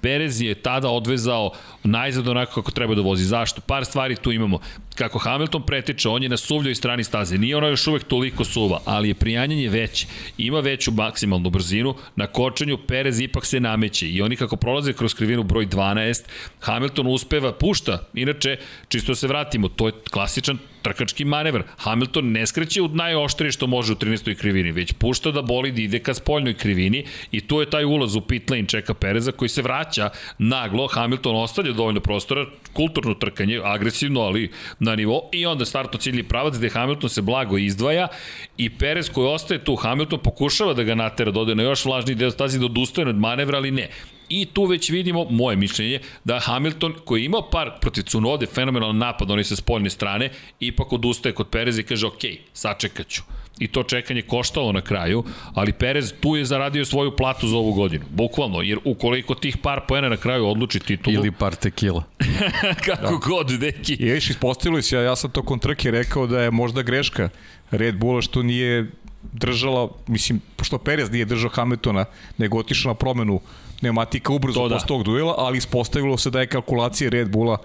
Perez 0.00 0.40
je 0.40 0.54
tada 0.54 0.88
odvezao 0.88 1.50
najzad 1.84 2.28
onako 2.28 2.54
kako 2.54 2.70
treba 2.70 2.94
da 2.94 3.00
vozi. 3.00 3.24
Zašto? 3.24 3.60
Par 3.60 3.84
stvari 3.84 4.16
tu 4.16 4.32
imamo. 4.32 4.58
Kako 4.94 5.18
Hamilton 5.18 5.62
pretiče, 5.66 6.08
on 6.08 6.22
je 6.22 6.28
na 6.28 6.36
suvljoj 6.36 6.74
strani 6.74 7.04
staze. 7.04 7.38
Nije 7.38 7.56
ono 7.56 7.68
još 7.68 7.86
uvek 7.86 8.04
toliko 8.04 8.44
suva, 8.44 8.80
ali 8.84 9.08
je 9.08 9.14
prijanjanje 9.14 9.68
veće. 9.68 10.06
Ima 10.38 10.60
veću 10.60 10.92
maksimalnu 10.92 11.50
brzinu. 11.50 11.94
Na 12.16 12.26
kočenju 12.26 12.78
Perez 12.86 13.20
ipak 13.20 13.46
se 13.46 13.60
nameće 13.60 14.08
i 14.08 14.22
oni 14.22 14.36
kako 14.36 14.56
prolaze 14.56 14.92
kroz 14.92 15.14
krivinu 15.14 15.42
broj 15.42 15.66
12, 15.66 16.22
Hamilton 16.60 17.06
uspeva, 17.06 17.52
pušta. 17.52 18.08
Inače, 18.14 18.56
čisto 18.88 19.14
se 19.14 19.28
vratimo, 19.28 19.68
to 19.68 19.86
je 19.86 19.92
klasičan 20.10 20.58
trkački 20.82 21.24
manevar. 21.24 21.62
Hamilton 21.76 22.32
ne 22.32 22.46
skreće 22.46 22.82
u 22.82 22.88
najoštrije 22.88 23.52
što 23.52 23.66
može 23.66 23.92
u 23.92 23.96
13. 23.96 24.34
krivini, 24.34 24.72
već 24.72 24.92
pušta 24.92 25.30
da 25.30 25.42
bolid 25.42 25.78
ide 25.78 25.98
ka 25.98 26.14
spoljnoj 26.14 26.54
krivini 26.54 27.04
i 27.30 27.40
tu 27.40 27.60
je 27.60 27.70
taj 27.70 27.84
ulaz 27.84 28.16
u 28.16 28.20
pit 28.20 28.50
lane 28.50 28.66
čeka 28.68 28.94
Pereza 28.94 29.32
koji 29.32 29.48
se 29.48 29.62
vraća 29.62 30.10
naglo, 30.38 30.86
Hamilton 30.86 31.36
ostavlja 31.36 31.72
dovoljno 31.72 32.00
prostora, 32.00 32.46
kulturno 32.72 33.14
trkanje, 33.14 33.60
agresivno, 33.64 34.20
ali 34.20 34.50
na 34.78 34.96
nivo 34.96 35.28
i 35.32 35.46
onda 35.46 35.64
startno 35.64 35.98
ciljni 35.98 36.22
pravac 36.22 36.56
gde 36.56 36.68
Hamilton 36.68 37.10
se 37.10 37.22
blago 37.22 37.58
izdvaja 37.58 38.08
i 38.56 38.70
Perez 38.70 39.10
koji 39.10 39.28
ostaje 39.28 39.64
tu, 39.64 39.76
Hamilton 39.76 40.18
pokušava 40.18 40.74
da 40.74 40.82
ga 40.82 40.94
natera 40.94 41.30
da 41.30 41.40
ode 41.40 41.54
na 41.54 41.62
još 41.62 41.84
vlažniji 41.84 42.14
deo 42.14 42.30
stazi 42.30 42.58
da 42.58 42.66
odustaje 42.66 43.08
od 43.08 43.16
manevra, 43.16 43.58
ali 43.58 43.70
ne. 43.70 43.88
I 44.32 44.46
tu 44.52 44.64
već 44.64 44.90
vidimo, 44.90 45.24
moje 45.30 45.56
mišljenje, 45.56 45.98
da 46.24 46.40
Hamilton, 46.40 46.94
koji 47.04 47.20
je 47.20 47.24
imao 47.24 47.50
par 47.50 47.70
protiv 47.80 48.02
Cunode, 48.02 48.46
fenomenalan 48.46 48.98
napad, 48.98 49.30
oni 49.30 49.44
sa 49.44 49.56
spoljne 49.56 49.90
strane, 49.90 50.30
ipak 50.60 50.92
odustaje 50.92 51.34
kod 51.34 51.48
Pereza 51.48 51.80
i 51.80 51.84
kaže, 51.84 52.06
ok, 52.06 52.24
sačekat 52.52 53.08
ću. 53.08 53.22
I 53.58 53.68
to 53.68 53.82
čekanje 53.82 54.22
koštalo 54.22 54.72
na 54.72 54.80
kraju, 54.80 55.24
ali 55.54 55.72
Perez 55.72 56.14
tu 56.20 56.36
je 56.36 56.44
zaradio 56.44 56.84
svoju 56.84 57.16
platu 57.16 57.48
za 57.48 57.56
ovu 57.56 57.72
godinu. 57.72 58.04
Bukvalno, 58.10 58.62
jer 58.62 58.78
ukoliko 58.84 59.34
tih 59.34 59.56
par 59.56 59.80
poena 59.88 60.08
na 60.08 60.16
kraju 60.16 60.46
odluči 60.46 60.80
titulu, 60.80 61.16
Ili 61.16 61.32
par 61.32 61.54
tekila. 61.54 62.04
kako 62.86 63.18
god, 63.18 63.50
deki. 63.50 63.94
I 63.94 64.12
viš, 64.12 64.30
ispostavilo 64.30 64.82
se, 64.82 64.96
ja 64.96 65.16
sam 65.16 65.30
tokom 65.30 65.58
trke 65.58 65.90
rekao 65.90 66.26
da 66.26 66.42
je 66.42 66.50
možda 66.50 66.82
greška 66.82 67.28
Red 67.70 67.98
Bulla 67.98 68.22
što 68.22 68.42
nije 68.42 68.90
držala, 69.32 69.88
mislim, 70.06 70.40
pošto 70.56 70.78
Perez 70.78 71.10
nije 71.10 71.24
držao 71.24 71.50
Hamiltona, 71.50 72.04
nego 72.38 72.58
otišao 72.58 72.90
na 72.90 72.94
promenu 72.94 73.40
pneumatika 73.82 74.32
ubrzo 74.32 74.60
To 74.60 74.68
da. 74.68 74.74
posle 74.74 74.88
tog 74.88 75.02
duela, 75.02 75.34
ali 75.38 75.58
ispostavilo 75.58 76.16
se 76.18 76.30
da 76.30 76.40
je 76.40 76.46
kalkulacija 76.46 77.10
Red 77.10 77.30
Bulla 77.30 77.58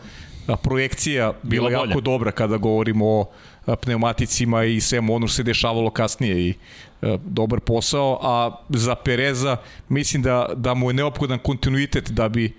a, 0.47 0.55
projekcija 0.55 1.33
bila, 1.43 1.69
Bila 1.69 1.85
jako 1.85 2.01
dobra 2.01 2.31
kada 2.31 2.57
govorimo 2.57 3.05
o 3.05 3.25
pneumaticima 3.81 4.63
i 4.63 4.81
svemu 4.81 5.15
ono 5.15 5.27
što 5.27 5.35
se 5.35 5.43
dešavalo 5.43 5.89
kasnije 5.89 6.47
i 6.47 6.53
a, 7.01 7.17
dobar 7.25 7.59
posao, 7.59 8.19
a 8.21 8.51
za 8.69 8.95
Pereza 8.95 9.57
mislim 9.89 10.23
da, 10.23 10.49
da 10.55 10.73
mu 10.73 10.89
je 10.89 10.93
neophodan 10.93 11.39
kontinuitet 11.39 12.11
da 12.11 12.29
bi 12.29 12.53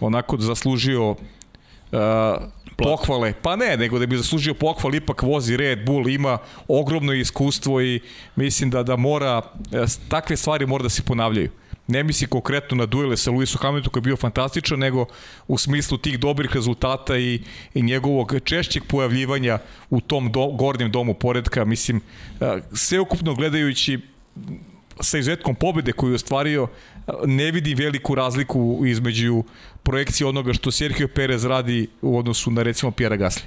onako 0.00 0.36
zaslužio 0.36 1.10
uh, 1.10 1.18
pohvale, 2.76 3.32
pa 3.42 3.56
ne, 3.56 3.76
nego 3.76 3.98
da 3.98 4.06
bi 4.06 4.16
zaslužio 4.16 4.54
pohval, 4.54 4.94
ipak 4.94 5.22
vozi 5.22 5.56
Red 5.56 5.86
Bull, 5.86 6.08
ima 6.08 6.38
ogromno 6.68 7.12
iskustvo 7.12 7.80
i 7.82 8.00
mislim 8.36 8.70
da 8.70 8.82
da 8.82 8.96
mora, 8.96 9.42
e, 9.72 9.84
takve 10.08 10.36
stvari 10.36 10.66
mora 10.66 10.82
da 10.82 10.88
se 10.88 11.02
ponavljaju. 11.02 11.50
Ne 11.86 12.02
misli 12.04 12.26
konkretno 12.26 12.76
na 12.76 12.86
duele 12.86 13.16
sa 13.16 13.30
Luisom 13.30 13.60
Hamiltonom 13.62 13.92
koji 13.92 14.00
je 14.00 14.04
bio 14.04 14.16
fantastičan, 14.16 14.78
nego 14.78 15.06
u 15.48 15.58
smislu 15.58 15.98
tih 15.98 16.18
dobrih 16.18 16.50
rezultata 16.54 17.18
i, 17.18 17.40
i 17.74 17.82
njegovog 17.82 18.34
češćeg 18.44 18.82
pojavljivanja 18.88 19.58
u 19.90 20.00
tom 20.00 20.32
do, 20.32 20.46
gornjem 20.46 20.90
domu 20.90 21.14
poredka. 21.14 21.64
Mislim, 21.64 22.00
sveukupno 22.72 23.34
gledajući 23.34 23.98
sa 25.00 25.18
izuzetkom 25.18 25.54
pobede 25.54 25.92
koju 25.92 26.10
je 26.10 26.14
ostvario, 26.14 26.68
ne 27.26 27.50
vidi 27.50 27.74
veliku 27.74 28.14
razliku 28.14 28.82
između 28.86 29.44
projekcije 29.82 30.26
onoga 30.26 30.52
što 30.52 30.70
Sergio 30.70 31.08
Perez 31.08 31.44
radi 31.44 31.88
u 32.02 32.18
odnosu 32.18 32.50
na 32.50 32.62
recimo 32.62 32.92
Pjera 32.92 33.16
Gasly. 33.16 33.46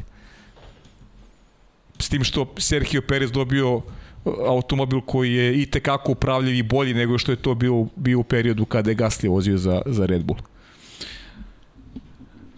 S 1.99 2.09
tim 2.09 2.23
što 2.23 2.53
Sergio 2.57 3.01
Perez 3.01 3.31
dobio 3.31 3.81
automobil 4.25 5.01
koji 5.01 5.33
je 5.33 5.55
i 5.55 5.65
tekako 5.65 6.11
upravljiv 6.11 6.55
i 6.55 6.63
bolji 6.63 6.93
nego 6.93 7.17
što 7.17 7.31
je 7.31 7.35
to 7.35 7.55
bio, 7.55 7.85
bio 7.95 8.19
u 8.19 8.23
periodu 8.23 8.65
kada 8.65 8.89
je 8.89 8.95
Gasly 8.95 9.29
vozio 9.29 9.57
za, 9.57 9.81
za 9.85 10.05
Red 10.05 10.23
Bull. 10.23 10.39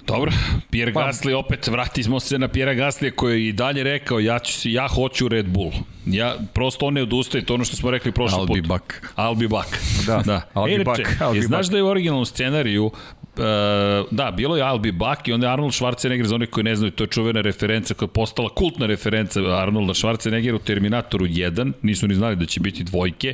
Dobro, 0.07 0.31
Pierre 0.69 0.93
Pa- 0.93 1.01
Gasly, 1.01 1.33
opet 1.35 1.67
vratimo 1.67 2.19
se 2.19 2.39
na 2.39 2.47
Pierre 2.47 2.75
Gasly 2.75 3.11
koji 3.11 3.43
je 3.43 3.49
i 3.49 3.53
dalje 3.53 3.83
rekao 3.83 4.19
ja, 4.19 4.39
ću 4.39 4.53
si, 4.53 4.71
ja 4.71 4.87
hoću 4.87 5.27
Red 5.27 5.47
Bull. 5.47 5.71
Ja, 6.05 6.35
prosto 6.53 6.85
on 6.85 6.93
ne 6.93 7.01
odustaje, 7.01 7.45
to 7.45 7.53
ono 7.53 7.63
što 7.63 7.75
smo 7.75 7.91
rekli 7.91 8.11
prošli 8.11 8.37
I'll 8.37 8.47
put. 8.47 8.55
be 8.55 8.67
back. 8.67 8.83
I'll 9.17 9.35
be 9.37 9.47
back. 9.47 9.67
Da, 10.07 10.17
da. 10.17 10.41
I'll 10.55 10.65
be 10.67 10.81
E, 10.81 10.83
back, 10.83 10.99
inače, 10.99 11.15
I'll 11.19 11.33
be 11.33 11.41
znaš 11.41 11.65
back. 11.65 11.71
da 11.71 11.77
je 11.77 11.83
u 11.83 11.87
originalnom 11.87 12.25
scenariju 12.25 12.91
uh, 13.37 14.07
da, 14.11 14.31
bilo 14.31 14.57
je 14.57 14.63
I'll 14.63 14.81
be 14.81 14.91
back 14.91 15.27
i 15.27 15.33
onda 15.33 15.47
je 15.47 15.53
Arnold 15.53 15.73
Schwarzenegger, 15.73 16.25
za 16.25 16.35
onih 16.35 16.49
koji 16.49 16.63
ne 16.63 16.75
znaju, 16.75 16.91
to 16.91 17.03
je 17.03 17.07
čuvena 17.07 17.41
referenca 17.41 17.93
koja 17.93 18.07
je 18.07 18.13
postala 18.13 18.49
kultna 18.49 18.85
referenca 18.85 19.39
Arnolda 19.39 19.93
Schwarzeneggera 19.93 20.55
u 20.55 20.59
Terminatoru 20.59 21.25
1, 21.25 21.71
nisu 21.81 22.07
ni 22.07 22.15
znali 22.15 22.35
da 22.35 22.45
će 22.45 22.59
biti 22.59 22.83
dvojke, 22.83 23.33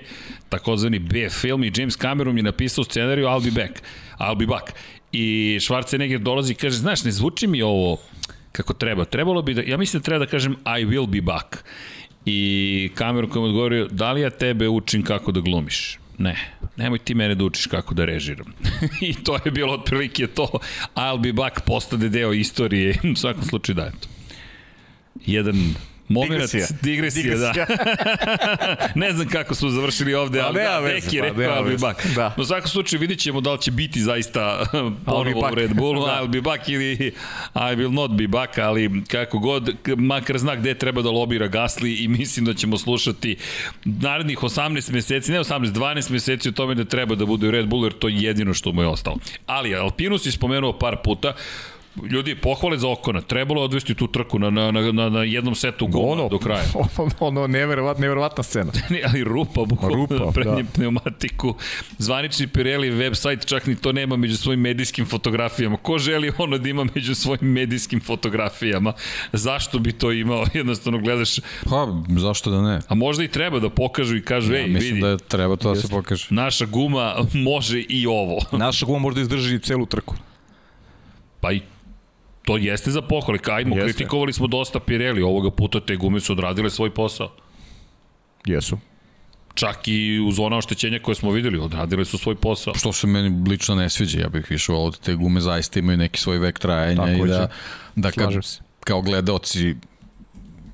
takozvani 0.50 1.00
B 1.00 1.30
film 1.30 1.64
i 1.64 1.72
James 1.76 1.98
Cameron 1.98 2.38
je 2.38 2.44
napisao 2.44 2.84
scenariju 2.84 3.28
be 3.44 3.52
back, 3.52 3.82
I'll 4.20 4.38
be 4.38 4.46
back. 4.46 4.72
I 5.12 5.58
Schwarzenegger 5.62 6.18
dolazi 6.18 6.54
i 6.54 6.56
kaže, 6.56 6.78
znaš, 6.78 7.04
ne 7.04 7.12
zvuči 7.12 7.48
mi 7.48 7.62
ovo 7.62 7.98
kako 8.52 8.74
treba. 8.74 9.06
Trebalo 9.06 9.42
bi 9.42 9.54
da, 9.54 9.62
ja 9.62 9.78
mislim 9.78 10.02
da 10.02 10.06
treba 10.06 10.26
da 10.26 10.32
kažem 10.32 10.52
I 10.52 10.86
will 10.86 11.08
be 11.08 11.22
back. 11.22 11.58
I 12.26 12.90
kameru 12.96 13.30
kojem 13.30 13.46
odgovorio, 13.46 13.88
da 13.92 14.12
li 14.12 14.22
ja 14.22 14.30
tebe 14.30 14.70
učim 14.70 15.04
kako 15.04 15.32
da 15.32 15.40
glumiš? 15.40 16.00
Ne, 16.18 16.36
nemoj 16.78 17.00
ti 17.00 17.16
mene 17.16 17.36
da 17.36 17.44
učiš 17.44 17.66
kako 17.66 17.94
da 17.94 18.06
režiram. 18.06 18.54
I 19.02 19.14
to 19.14 19.40
je 19.46 19.52
bilo 19.52 19.74
otprilike 19.74 20.28
to. 20.28 20.50
I'll 20.96 21.22
be 21.22 21.34
back 21.34 21.62
postade 21.66 22.10
deo 22.10 22.34
istorije. 22.34 23.00
U 23.14 23.16
svakom 23.16 23.44
slučaju 23.44 23.76
da, 23.76 23.86
eto. 23.86 24.08
Jedan 25.26 25.76
Moment, 26.08 26.32
digresija, 26.32 26.68
digresija, 26.82 27.24
digresija. 27.24 27.54
da. 27.54 28.88
ne 29.06 29.14
znam 29.14 29.28
kako 29.28 29.56
su 29.56 29.70
završili 29.70 30.14
ovde, 30.14 30.42
ali 30.42 30.60
da, 30.60 30.82
neki 30.82 31.20
pa, 31.20 31.26
rekao 31.26 31.64
I'll 31.64 31.70
be 31.70 31.78
back. 31.78 32.06
Da. 32.16 32.34
No, 32.38 32.44
u 32.44 32.46
svakom 32.46 32.68
slučaju 32.68 33.00
vidit 33.00 33.20
ćemo 33.20 33.42
da 33.42 33.52
li 33.52 33.62
će 33.62 33.72
biti 33.72 34.02
zaista 34.02 34.66
ponovo 35.06 35.50
u 35.52 35.56
Red 35.56 35.76
Bullu, 35.76 36.06
da. 36.06 36.22
I'll 36.22 36.28
be 36.28 36.42
back 36.42 36.70
ili 36.70 36.94
I 37.56 37.76
will 37.76 37.94
not 37.94 38.12
be 38.12 38.28
back, 38.28 38.58
ali 38.58 39.04
kako 39.08 39.40
god, 39.40 39.70
makar 39.98 40.38
zna 40.38 40.56
gde 40.56 40.74
treba 40.74 41.02
da 41.02 41.10
lobira 41.10 41.48
Gasli 41.48 41.96
i 41.96 42.08
mislim 42.08 42.46
da 42.46 42.54
ćemo 42.54 42.78
slušati 42.78 43.36
narednih 43.86 44.38
18 44.38 44.92
meseci, 44.92 45.32
ne 45.32 45.40
18, 45.40 45.72
12 45.72 46.12
meseci 46.12 46.50
o 46.50 46.52
tome 46.52 46.76
da 46.76 46.86
treba 46.86 47.16
da 47.16 47.26
bude 47.26 47.48
u 47.48 47.52
Red 47.52 47.68
Bullu, 47.68 47.86
jer 47.86 47.94
to 47.94 48.08
je 48.08 48.16
jedino 48.16 48.54
što 48.54 48.72
mu 48.72 48.82
je 48.82 48.88
ostalo. 48.88 49.18
Ali 49.46 49.76
Alpinus 49.76 50.26
je 50.26 50.32
spomenuo 50.32 50.80
par 50.80 50.98
puta, 51.04 51.34
ljudi, 52.04 52.36
pohvale 52.36 52.78
za 52.78 52.90
Okona. 52.90 53.22
Trebalo 53.22 53.62
je 53.62 53.66
odvesti 53.66 53.96
tu 53.96 54.08
trku 54.08 54.40
na, 54.40 54.50
na, 54.50 54.72
na, 54.72 55.10
na 55.10 55.24
jednom 55.24 55.56
setu 55.56 55.88
guma 55.88 56.08
ono, 56.08 56.30
do 56.30 56.40
kraja. 56.40 56.64
Ono, 56.98 57.12
ono 57.20 57.48
neverovatna, 57.48 58.02
neverovatna 58.02 58.44
scena. 58.44 58.72
Ali 59.10 59.24
rupa, 59.24 59.66
bukvalno 59.66 59.96
rupa, 59.96 60.32
prednje 60.32 60.64
da. 60.64 60.70
pneumatiku. 60.74 61.56
Zvanični 61.98 62.48
Pirelli 62.48 62.92
website 62.92 63.46
čak 63.46 63.68
ni 63.68 63.76
to 63.76 63.92
nema 63.92 64.18
među 64.18 64.38
svojim 64.38 64.60
medijskim 64.60 65.06
fotografijama. 65.06 65.78
Ko 65.78 65.98
želi 65.98 66.32
ono 66.38 66.58
da 66.58 66.70
ima 66.70 66.86
među 66.96 67.16
svojim 67.16 67.52
medijskim 67.52 68.02
fotografijama? 68.02 68.94
Zašto 69.34 69.80
bi 69.80 69.92
to 69.92 70.12
imao? 70.12 70.46
Jednostavno 70.54 71.00
gledaš... 71.00 71.40
Pa, 71.70 71.88
zašto 72.18 72.52
da 72.52 72.62
ne? 72.62 72.80
A 72.88 72.96
možda 72.96 73.24
i 73.24 73.28
treba 73.28 73.60
da 73.60 73.70
pokažu 73.70 74.18
i 74.18 74.22
kažu, 74.22 74.54
ja, 74.54 74.60
ej, 74.60 74.66
vidi. 74.66 74.74
Mislim 74.74 75.02
da 75.02 75.18
treba 75.18 75.56
to 75.56 75.74
da 75.74 75.82
se 75.82 75.88
pokaže. 75.88 76.28
Naša 76.30 76.66
guma 76.66 77.16
može 77.34 77.80
i 77.90 78.08
ovo. 78.08 78.40
Naša 78.52 78.86
guma 78.86 79.00
može 79.00 79.16
da 79.16 79.22
izdrži 79.22 79.60
celu 79.60 79.86
trku. 79.86 80.16
Pa 81.40 81.52
i 81.52 81.62
to 82.46 82.58
jeste 82.58 82.92
za 82.92 83.02
pohvale. 83.02 83.40
Kajmo, 83.40 83.76
jeste. 83.76 83.94
kritikovali 83.94 84.34
smo 84.34 84.48
dosta 84.48 84.80
Pirelli, 84.80 85.22
ovoga 85.22 85.52
puta 85.52 85.80
te 85.80 85.96
gume 85.96 86.20
su 86.20 86.34
odradile 86.34 86.70
svoj 86.70 86.94
posao. 86.94 87.32
Jesu. 88.46 88.78
Čak 89.54 89.88
i 89.88 90.20
uz 90.20 90.40
ona 90.40 90.58
oštećenja 90.58 91.00
koje 91.00 91.16
smo 91.16 91.32
videli, 91.32 91.60
odradile 91.60 92.06
su 92.06 92.18
svoj 92.18 92.36
posao. 92.36 92.74
Što 92.74 92.94
se 92.94 93.08
meni 93.08 93.50
lično 93.50 93.76
ne 93.76 93.90
sviđa, 93.90 94.20
ja 94.20 94.30
bih 94.30 94.46
više 94.50 94.72
volao 94.72 94.90
da 94.90 94.98
te 94.98 95.16
gume 95.16 95.42
zaista 95.42 95.80
imaju 95.80 95.98
neki 95.98 96.20
svoj 96.20 96.38
vek 96.38 96.60
trajanja 96.60 97.06
Tako 97.06 97.26
i 97.26 97.30
da, 97.30 97.48
da 97.96 98.12
kad, 98.12 98.46
se. 98.46 98.60
kao 98.80 99.02
gledaoci 99.02 99.76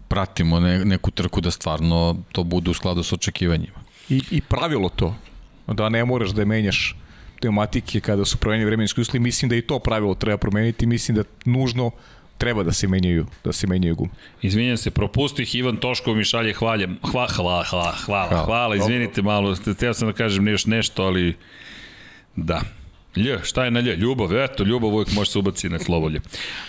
pratimo 0.07 0.59
ne, 0.59 0.85
neku 0.85 1.11
trku 1.11 1.41
da 1.41 1.51
stvarno 1.51 2.17
to 2.31 2.43
bude 2.43 2.71
u 2.71 2.73
skladu 2.73 3.03
sa 3.03 3.15
očekivanjima. 3.15 3.79
I, 4.09 4.21
I 4.31 4.41
pravilo 4.41 4.89
to, 4.89 5.15
da 5.67 5.89
ne 5.89 6.05
moraš 6.05 6.29
da 6.29 6.45
menjaš 6.45 6.95
pneumatike 7.41 7.99
kada 7.99 8.25
su 8.25 8.37
promenjeni 8.37 8.65
vremenski 8.65 9.01
uslovi, 9.01 9.19
mislim 9.19 9.49
da 9.49 9.55
i 9.55 9.61
to 9.61 9.79
pravilo 9.79 10.15
treba 10.15 10.37
promeniti, 10.37 10.85
mislim 10.85 11.15
da 11.15 11.23
nužno 11.45 11.91
treba 12.37 12.63
da 12.63 12.71
se 12.71 12.87
menjaju, 12.87 13.25
da 13.43 13.53
se 13.53 13.67
menjaju 13.67 13.95
gume. 13.95 14.11
Izvinjam 14.41 14.77
se, 14.77 14.91
propustih 14.91 15.55
Ivan 15.55 15.77
Toškov 15.77 16.15
mi 16.15 16.23
šalje 16.23 16.53
hvaljem. 16.53 16.97
Hva, 17.11 17.27
hvala, 17.27 17.63
hvala, 17.69 17.95
hvala, 18.05 18.45
hvala, 18.45 18.75
izvinite 18.75 19.21
malo, 19.21 19.55
teo 19.55 19.93
sam 19.93 20.07
da 20.07 20.13
kažem 20.13 20.47
još 20.47 20.65
nešto, 20.65 21.03
ali 21.03 21.35
da. 22.35 22.61
Lj, 23.15 23.37
šta 23.43 23.65
je 23.65 23.71
na 23.71 23.79
lj? 23.79 23.95
Ljubav, 23.95 24.43
eto, 24.43 24.63
ljubav 24.63 24.89
uvijek 24.89 25.11
može 25.11 25.31
se 25.31 25.39
ubaciti 25.39 25.69
na 25.69 25.79
slovolje. 25.79 26.19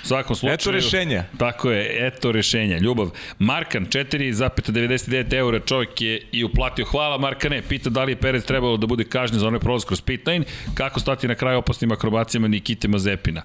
U 0.04 0.06
svakom 0.06 0.36
slučaju... 0.36 0.54
Eto 0.54 0.70
rešenja. 0.70 1.24
Tako 1.38 1.70
je, 1.70 2.06
eto 2.06 2.32
rešenja. 2.32 2.78
Ljubav. 2.78 3.10
Markan, 3.38 3.86
4,99 3.86 5.34
eura 5.34 5.60
čovjek 5.60 6.00
je 6.00 6.22
i 6.32 6.44
uplatio. 6.44 6.84
Hvala 6.84 7.18
Markane, 7.18 7.62
pita 7.68 7.90
da 7.90 8.04
li 8.04 8.12
je 8.12 8.16
Perez 8.16 8.44
trebalo 8.44 8.76
da 8.76 8.86
bude 8.86 9.04
kažnjen 9.04 9.40
za 9.40 9.46
onaj 9.46 9.60
prolaz 9.60 9.84
kroz 9.84 10.00
pit 10.00 10.26
lane, 10.26 10.44
kako 10.74 11.00
stati 11.00 11.28
na 11.28 11.34
kraj 11.34 11.54
opasnim 11.54 11.92
akrobacijama 11.92 12.48
Nikite 12.48 12.88
Mazepina. 12.88 13.42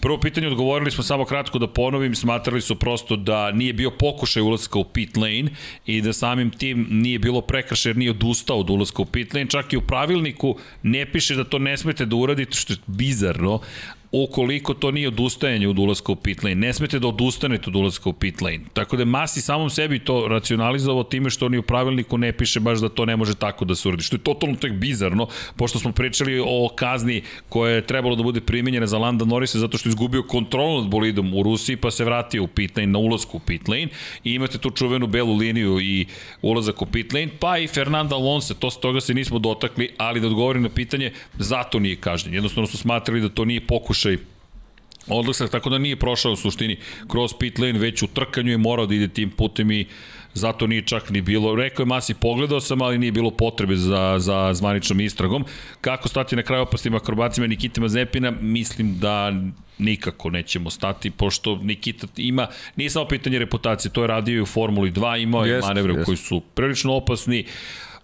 Prvo 0.00 0.20
pitanje 0.20 0.46
odgovorili 0.46 0.90
smo 0.90 1.04
samo 1.04 1.24
kratko 1.24 1.58
da 1.58 1.66
ponovim, 1.66 2.14
smatrali 2.14 2.60
su 2.60 2.78
prosto 2.78 3.16
da 3.16 3.50
nije 3.52 3.72
bio 3.72 3.90
pokušaj 3.90 4.42
ulaska 4.42 4.78
u 4.78 4.84
pit 4.84 5.16
lane 5.16 5.50
i 5.86 6.00
da 6.00 6.12
samim 6.12 6.50
tim 6.50 6.86
nije 6.90 7.18
bilo 7.18 7.40
prekršaj 7.40 7.90
jer 7.90 7.96
nije 7.96 8.10
odustao 8.10 8.58
od 8.58 8.70
ulaska 8.70 9.02
u 9.02 9.06
pit 9.06 9.34
lane, 9.34 9.50
čak 9.50 9.72
i 9.72 9.76
u 9.76 9.80
pravilniku 9.80 10.58
ne 10.82 11.12
piše 11.12 11.34
da 11.34 11.44
to 11.44 11.58
ne 11.58 11.76
smete 11.76 12.06
da 12.06 12.16
uradite, 12.16 12.35
što 12.50 12.72
je 12.72 12.78
bizarno, 12.86 13.60
ukoliko 14.12 14.74
to 14.74 14.90
nije 14.90 15.08
odustajanje 15.08 15.68
od 15.68 15.78
ulaska 15.78 16.12
u 16.12 16.16
pit 16.16 16.42
lane. 16.42 16.54
Ne 16.54 16.72
smete 16.72 16.98
da 16.98 17.08
odustanete 17.08 17.70
od 17.70 17.76
ulaska 17.76 18.10
u 18.10 18.12
pit 18.12 18.40
lane. 18.40 18.60
Tako 18.72 18.96
da 18.96 19.04
Masi 19.04 19.40
samom 19.40 19.70
sebi 19.70 19.98
to 19.98 20.28
racionalizovao 20.28 21.04
time 21.04 21.30
što 21.30 21.46
oni 21.46 21.58
u 21.58 21.62
pravilniku 21.62 22.18
ne 22.18 22.32
piše 22.32 22.60
baš 22.60 22.78
da 22.78 22.88
to 22.88 23.04
ne 23.04 23.16
može 23.16 23.34
tako 23.34 23.64
da 23.64 23.74
se 23.74 23.88
uradi. 23.88 24.02
Što 24.02 24.16
je 24.16 24.20
totalno 24.20 24.56
tek 24.56 24.72
bizarno, 24.72 25.28
pošto 25.56 25.78
smo 25.78 25.92
pričali 25.92 26.42
o 26.46 26.68
kazni 26.74 27.22
koja 27.48 27.72
je 27.72 27.86
trebalo 27.86 28.16
da 28.16 28.22
bude 28.22 28.40
primenjena 28.40 28.86
za 28.86 28.98
Landa 28.98 29.24
Norrisa 29.24 29.58
zato 29.58 29.78
što 29.78 29.88
je 29.88 29.90
izgubio 29.90 30.22
kontrol 30.22 30.80
nad 30.80 30.90
bolidom 30.90 31.34
u 31.34 31.42
Rusiji 31.42 31.76
pa 31.76 31.90
se 31.90 32.04
vratio 32.04 32.42
u 32.42 32.46
pit 32.46 32.76
lane 32.76 32.86
na 32.86 32.98
ulazku 32.98 33.36
u 33.36 33.40
pit 33.40 33.68
lane 33.68 33.88
i 34.24 34.34
imate 34.34 34.58
tu 34.58 34.70
čuvenu 34.70 35.06
belu 35.06 35.36
liniju 35.36 35.80
i 35.80 36.06
ulazak 36.42 36.82
u 36.82 36.86
pit 36.86 37.12
lane, 37.12 37.28
pa 37.40 37.58
i 37.58 37.66
Fernanda 37.66 38.14
Alonso, 38.14 38.54
to 38.54 38.70
s 38.70 38.80
toga 38.80 39.00
se 39.00 39.14
nismo 39.14 39.38
dotakli, 39.38 39.88
ali 39.98 40.20
da 40.20 40.26
odgovorim 40.26 40.62
na 40.62 40.68
pitanje, 40.68 41.12
zato 41.38 41.78
nije 41.78 41.96
kažnjen. 41.96 42.34
Jednostavno 42.34 42.66
su 42.66 42.78
smatrali 42.78 43.20
da 43.20 43.28
to 43.28 43.44
nije 43.44 43.66
pokušaj 43.66 44.05
pokušaj 44.06 44.36
odlasak, 45.08 45.50
tako 45.50 45.70
da 45.70 45.78
nije 45.78 45.96
prošao 45.96 46.32
u 46.32 46.36
suštini 46.36 46.76
kroz 47.08 47.30
pit 47.38 47.58
lane, 47.58 47.78
već 47.78 48.02
u 48.02 48.06
trkanju 48.06 48.50
je 48.50 48.58
morao 48.58 48.86
da 48.86 48.94
ide 48.94 49.08
tim 49.08 49.30
putem 49.30 49.70
i 49.70 49.86
zato 50.34 50.66
nije 50.66 50.82
čak 50.82 51.10
ni 51.10 51.20
bilo, 51.20 51.54
rekao 51.54 51.82
je 51.82 51.86
Masi, 51.86 52.14
pogledao 52.14 52.60
sam, 52.60 52.82
ali 52.82 52.98
nije 52.98 53.12
bilo 53.12 53.30
potrebe 53.30 53.76
za, 53.76 54.16
za 54.18 54.54
zvaničnom 54.54 55.00
istragom. 55.00 55.44
Kako 55.80 56.08
stati 56.08 56.36
na 56.36 56.42
kraju 56.42 56.62
opasnim 56.62 56.94
akrobacima 56.94 57.46
Nikita 57.46 57.80
Mazepina, 57.80 58.30
mislim 58.30 58.98
da 58.98 59.32
nikako 59.78 60.30
nećemo 60.30 60.70
stati, 60.70 61.10
pošto 61.10 61.56
Nikita 61.62 62.06
ima, 62.16 62.48
nije 62.76 62.90
samo 62.90 63.08
pitanje 63.08 63.38
reputacije, 63.38 63.92
to 63.92 64.02
je 64.02 64.06
radio 64.06 64.36
i 64.36 64.42
u 64.42 64.46
Formuli 64.46 64.90
2, 64.90 65.22
imao 65.22 65.44
je 65.44 65.60
manevre 65.60 65.94
jest. 65.94 66.04
koji 66.04 66.16
su 66.16 66.40
prilično 66.54 66.94
opasni, 66.94 67.44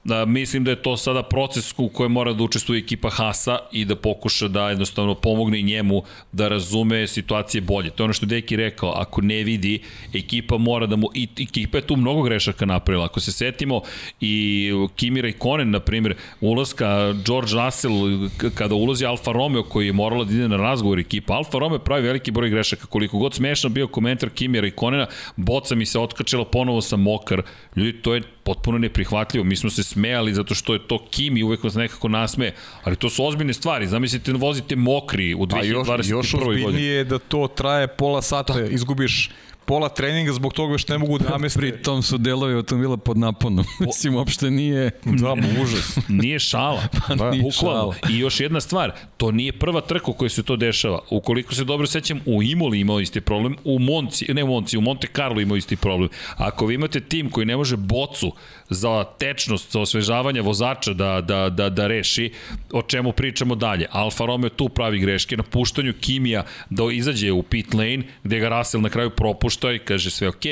da, 0.04 0.24
mislim 0.24 0.64
da 0.64 0.70
je 0.70 0.82
to 0.82 0.96
sada 0.96 1.22
proces 1.22 1.74
u 1.76 1.88
kojem 1.88 2.12
mora 2.12 2.32
da 2.32 2.44
učestvuje 2.44 2.78
ekipa 2.78 3.10
Hasa 3.10 3.58
i 3.72 3.84
da 3.84 3.96
pokuša 3.96 4.48
da 4.48 4.68
jednostavno 4.68 5.14
pomogne 5.14 5.60
i 5.60 5.62
njemu 5.62 6.02
da 6.32 6.48
razume 6.48 7.06
situacije 7.06 7.60
bolje. 7.60 7.90
To 7.90 8.02
je 8.02 8.04
ono 8.04 8.12
što 8.12 8.26
Deki 8.26 8.56
rekao, 8.56 8.92
ako 8.96 9.20
ne 9.20 9.44
vidi, 9.44 9.82
ekipa 10.14 10.58
mora 10.58 10.86
da 10.86 10.96
mu, 10.96 11.08
i 11.14 11.28
ekipa 11.38 11.78
je 11.78 11.86
tu 11.86 11.96
mnogo 11.96 12.22
grešaka 12.22 12.66
napravila. 12.66 13.04
Ako 13.04 13.20
se 13.20 13.32
setimo 13.32 13.80
i 14.20 14.70
Kimi 14.96 15.22
Raikkonen, 15.22 15.70
na 15.70 15.80
primjer, 15.80 16.14
ulaska 16.40 17.14
George 17.26 17.52
Russell, 17.52 18.28
kada 18.54 18.74
ulazi 18.74 19.06
Alfa 19.06 19.32
Romeo 19.32 19.62
koji 19.62 19.86
je 19.86 19.92
morala 19.92 20.24
da 20.24 20.34
ide 20.34 20.48
na 20.48 20.56
razgovor 20.56 20.98
ekipa, 20.98 21.34
Alfa 21.34 21.58
Romeo 21.58 21.78
pravi 21.78 22.02
veliki 22.02 22.30
broj 22.30 22.50
grešaka, 22.50 22.86
koliko 22.86 23.18
god 23.18 23.34
smešan 23.34 23.72
bio 23.72 23.86
komentar 23.86 24.30
Kimi 24.30 24.60
Raikkonena, 24.60 25.06
boca 25.36 25.74
mi 25.74 25.86
se 25.86 25.98
otkačila, 25.98 26.44
ponovo 26.44 26.80
sam 26.80 27.02
mokar. 27.02 27.42
Ljudi, 27.76 28.02
to 28.02 28.14
je 28.14 28.22
potpuno 28.44 28.78
neprihvatljivo. 28.78 29.44
Mi 29.44 29.56
smo 29.56 29.70
se 29.70 29.82
smejali 29.82 30.35
zato 30.35 30.55
što 30.55 30.73
je 30.73 30.89
to 30.89 31.06
Kimi, 31.10 31.43
uvek 31.43 31.64
vas 31.64 31.74
nekako 31.74 32.09
nasme, 32.09 32.52
ali 32.85 32.97
to 32.97 33.10
su 33.10 33.24
ozbiljne 33.24 33.52
stvari. 33.52 33.86
Zamislite, 33.86 34.32
vozite 34.32 34.77
mokri 34.77 35.35
u 35.35 35.47
2021. 35.47 35.86
godini. 35.86 36.09
Još, 36.09 36.32
još 36.32 36.35
ozbiljnije 36.35 36.94
je 36.94 37.05
da 37.05 37.19
to 37.19 37.48
traje 37.48 37.89
pola 37.89 38.23
sata, 38.23 38.55
da. 38.55 38.66
izgubiš 38.66 39.31
pola 39.73 39.89
treninga 39.89 40.32
zbog 40.32 40.53
toga 40.53 40.78
što 40.78 40.93
ne 40.93 40.99
mogu 40.99 41.19
da 41.19 41.31
nameste. 41.31 41.59
Pri 41.59 41.82
tom 41.82 42.03
su 42.03 42.19
delovi 42.19 42.55
automobila 42.55 42.97
pod 42.97 43.19
naponom. 43.19 43.65
Mislim, 43.81 44.15
uopšte 44.15 44.51
nije... 44.51 44.90
Da, 45.05 45.35
užas. 45.62 45.99
nije 46.09 46.39
šala. 46.39 46.82
Pa, 47.09 47.15
da, 47.15 47.31
nije 47.31 47.53
šala. 47.53 47.94
I 48.11 48.19
još 48.19 48.40
jedna 48.40 48.61
stvar, 48.61 48.93
to 49.16 49.31
nije 49.31 49.53
prva 49.53 49.81
trka 49.81 50.11
u 50.11 50.15
kojoj 50.15 50.31
se 50.31 50.43
to 50.43 50.57
dešava. 50.57 50.99
Ukoliko 51.11 51.55
se 51.55 51.65
dobro 51.65 51.86
sećam, 51.86 52.20
u 52.27 52.43
Imoli 52.43 52.81
imao 52.81 53.01
isti 53.01 53.20
problem, 53.20 53.57
u 53.65 53.78
Monci, 53.78 54.35
ne 54.35 54.44
u 54.44 54.47
Monci, 54.47 54.78
u 54.78 54.81
Monte 54.81 55.09
Carlo 55.16 55.40
imao 55.40 55.57
isti 55.57 55.77
problem. 55.77 56.09
Ako 56.36 56.66
vi 56.66 56.74
imate 56.74 57.01
tim 57.01 57.31
koji 57.31 57.47
ne 57.47 57.57
može 57.57 57.77
bocu 57.77 58.32
za 58.70 59.05
tečnost, 59.05 59.73
za 59.73 59.81
osvežavanje 59.81 60.40
vozača 60.40 60.93
da, 60.93 61.20
da, 61.20 61.49
da, 61.49 61.69
da 61.69 61.86
reši, 61.86 62.32
o 62.73 62.82
čemu 62.82 63.12
pričamo 63.12 63.55
dalje. 63.55 63.86
Alfa 63.90 64.27
Romeo 64.27 64.51
tu 64.51 64.69
pravi 64.69 64.99
greške 64.99 65.36
na 65.36 65.43
puštanju 65.43 65.94
Kimija 66.01 66.44
da 66.70 66.82
izađe 66.93 67.32
u 67.32 67.43
pit 67.43 67.74
lane, 67.74 68.03
gde 68.24 68.39
ga 68.39 68.49
Russell 68.49 68.82
na 68.82 68.89
kraju 68.89 69.11
propušta 69.11 69.61
i 69.70 69.78
kaže 69.78 70.10
sve 70.10 70.28
ok, 70.28 70.44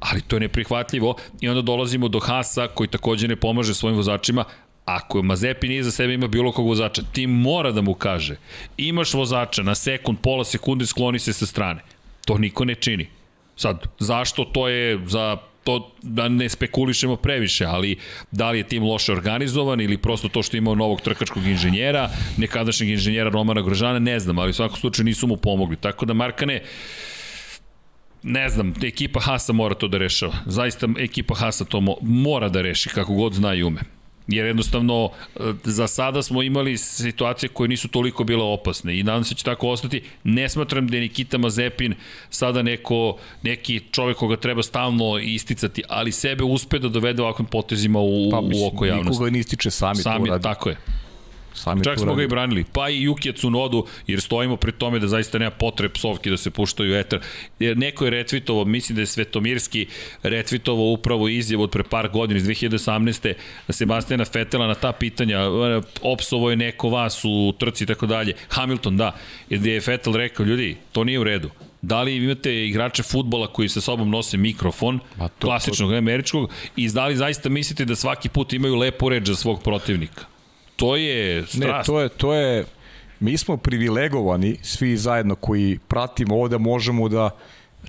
ali 0.00 0.20
to 0.20 0.36
je 0.36 0.40
neprihvatljivo 0.40 1.16
i 1.40 1.48
onda 1.48 1.62
dolazimo 1.62 2.08
do 2.08 2.20
Hasa 2.20 2.68
koji 2.68 2.88
takođe 2.88 3.28
ne 3.28 3.36
pomaže 3.36 3.74
svojim 3.74 3.96
vozačima, 3.96 4.44
ako 4.84 5.22
Mazepi 5.22 5.68
nije 5.68 5.82
za 5.82 5.90
sebe 5.90 6.14
ima 6.14 6.28
bilo 6.28 6.52
kog 6.52 6.66
vozača, 6.66 7.02
ti 7.12 7.26
mora 7.26 7.72
da 7.72 7.80
mu 7.80 7.94
kaže, 7.94 8.36
imaš 8.76 9.14
vozača 9.14 9.62
na 9.62 9.74
sekund, 9.74 10.18
pola 10.22 10.44
sekunde, 10.44 10.86
skloni 10.86 11.18
se 11.18 11.32
sa 11.32 11.46
strane. 11.46 11.80
To 12.26 12.38
niko 12.38 12.64
ne 12.64 12.74
čini. 12.74 13.06
Sad, 13.56 13.86
zašto 13.98 14.44
to 14.44 14.68
je 14.68 15.00
za 15.06 15.36
to 15.64 15.90
da 16.02 16.28
ne 16.28 16.48
spekulišemo 16.48 17.16
previše, 17.16 17.64
ali 17.64 17.96
da 18.30 18.50
li 18.50 18.58
je 18.58 18.68
tim 18.68 18.82
loše 18.82 19.12
organizovan 19.12 19.80
ili 19.80 19.98
prosto 19.98 20.28
to 20.28 20.42
što 20.42 20.56
imao 20.56 20.74
novog 20.74 21.00
trkačkog 21.00 21.46
inženjera, 21.46 22.10
nekadašnjeg 22.36 22.90
inženjera 22.90 23.30
Romana 23.30 23.62
Grožana, 23.62 23.98
ne 23.98 24.20
znam, 24.20 24.38
ali 24.38 24.50
u 24.50 24.54
svakom 24.54 24.76
slučaju 24.76 25.04
nisu 25.04 25.26
mu 25.26 25.36
pomogli. 25.36 25.76
Tako 25.76 26.06
da 26.06 26.14
Markane, 26.14 26.62
ne 28.22 28.48
znam, 28.48 28.74
ekipa 28.82 29.20
Hasa 29.20 29.52
mora 29.52 29.74
to 29.74 29.88
da 29.88 29.98
rešava. 29.98 30.32
Zaista 30.46 30.88
ekipa 30.98 31.34
Hasa 31.34 31.64
to 31.64 31.80
mo, 31.80 31.96
mora 32.02 32.48
da 32.48 32.62
reši 32.62 32.88
kako 32.88 33.14
god 33.14 33.34
zna 33.34 33.54
i 33.54 33.62
ume. 33.62 33.80
Jer 34.26 34.46
jednostavno 34.46 35.10
e, 35.36 35.40
za 35.64 35.86
sada 35.86 36.22
smo 36.22 36.42
imali 36.42 36.76
situacije 36.78 37.48
koje 37.48 37.68
nisu 37.68 37.88
toliko 37.88 38.24
bile 38.24 38.42
opasne 38.42 38.98
i 38.98 39.02
nadam 39.02 39.24
se 39.24 39.34
da 39.34 39.38
će 39.38 39.44
tako 39.44 39.68
ostati. 39.68 40.02
Ne 40.24 40.48
smatram 40.48 40.86
da 40.88 40.96
je 40.96 41.00
Nikita 41.00 41.38
Mazepin 41.38 41.94
sada 42.30 42.62
neko, 42.62 43.16
neki 43.42 43.80
čovek 43.92 44.16
koga 44.16 44.36
treba 44.36 44.62
stalno 44.62 45.18
isticati, 45.18 45.82
ali 45.88 46.12
sebe 46.12 46.44
uspe 46.44 46.78
da 46.78 46.88
dovede 46.88 47.22
ovakvim 47.22 47.46
potezima 47.46 47.98
u, 48.00 48.30
Pa, 48.30 48.38
u 48.38 48.48
mislim, 48.48 48.68
oko 48.68 48.84
javnosti. 48.86 49.10
nikoga 49.10 49.30
ne 49.30 49.38
ističe, 49.38 49.70
sami, 49.70 49.96
Sami, 49.96 50.26
to 50.26 50.32
radi. 50.32 50.42
tako 50.42 50.68
je. 50.68 50.76
Sami 51.54 51.84
Čak 51.84 51.94
to 51.94 52.00
smo 52.00 52.14
ga 52.14 52.22
i 52.22 52.26
branili. 52.26 52.64
Pa 52.72 52.88
i 52.88 53.02
Jukija 53.02 53.32
Tsunodu, 53.32 53.86
jer 54.06 54.20
stojimo 54.20 54.56
pri 54.56 54.72
tome 54.72 54.98
da 54.98 55.08
zaista 55.08 55.38
nema 55.38 55.50
potrebe 55.50 55.94
psovki 55.94 56.30
da 56.30 56.36
se 56.36 56.50
puštaju 56.50 56.92
u 56.92 56.96
eter. 56.96 57.20
Jer 57.58 57.76
neko 57.78 58.04
je 58.04 58.10
retvitovao, 58.10 58.64
mislim 58.64 58.96
da 58.96 59.02
je 59.02 59.06
Svetomirski 59.06 59.86
retvitovao 60.22 60.84
upravo 60.86 61.28
izjavu 61.28 61.62
od 61.62 61.70
pre 61.70 61.82
par 61.82 62.08
godina 62.08 62.38
iz 62.38 62.44
2018. 62.44 63.34
Sebastijana 63.68 64.24
Fetela 64.24 64.66
na 64.66 64.74
ta 64.74 64.92
pitanja. 64.92 65.38
e, 65.38 65.48
Opsovo 66.02 66.50
je 66.50 66.56
neko 66.56 66.88
vas 66.88 67.20
u 67.24 67.52
trci 67.58 67.84
i 67.84 67.86
tako 67.86 68.06
dalje. 68.06 68.32
Hamilton, 68.48 68.96
da. 68.96 69.16
Jer 69.50 69.66
je 69.66 69.80
Fetel 69.80 70.12
rekao, 70.16 70.46
ljudi, 70.46 70.76
to 70.92 71.04
nije 71.04 71.18
u 71.18 71.24
redu. 71.24 71.50
Da 71.82 72.02
li 72.02 72.16
imate 72.16 72.66
igrače 72.66 73.02
futbola 73.02 73.46
koji 73.46 73.68
sa 73.68 73.80
sobom 73.80 74.10
nose 74.10 74.36
mikrofon, 74.36 74.98
to- 75.18 75.28
klasičnog 75.40 75.92
američkog, 75.92 76.50
i 76.76 76.88
da 76.88 77.06
li 77.06 77.16
zaista 77.16 77.48
mislite 77.48 77.84
da 77.84 77.96
svaki 77.96 78.28
put 78.28 78.52
imaju 78.52 78.74
lepu 78.74 79.08
reč 79.08 79.26
za 79.26 79.34
svog 79.34 79.62
protivnika? 79.62 80.24
To 80.80 80.96
je 80.96 81.40
Ne, 81.40 81.46
strast. 81.46 81.86
to 81.86 82.00
je, 82.00 82.08
to 82.08 82.34
je, 82.34 82.64
mi 83.20 83.36
smo 83.36 83.56
privilegovani, 83.56 84.56
svi 84.62 84.96
zajedno 84.96 85.34
koji 85.34 85.78
pratimo 85.88 86.34
ovo 86.34 86.48
da 86.48 86.58
možemo 86.58 87.08
da 87.08 87.30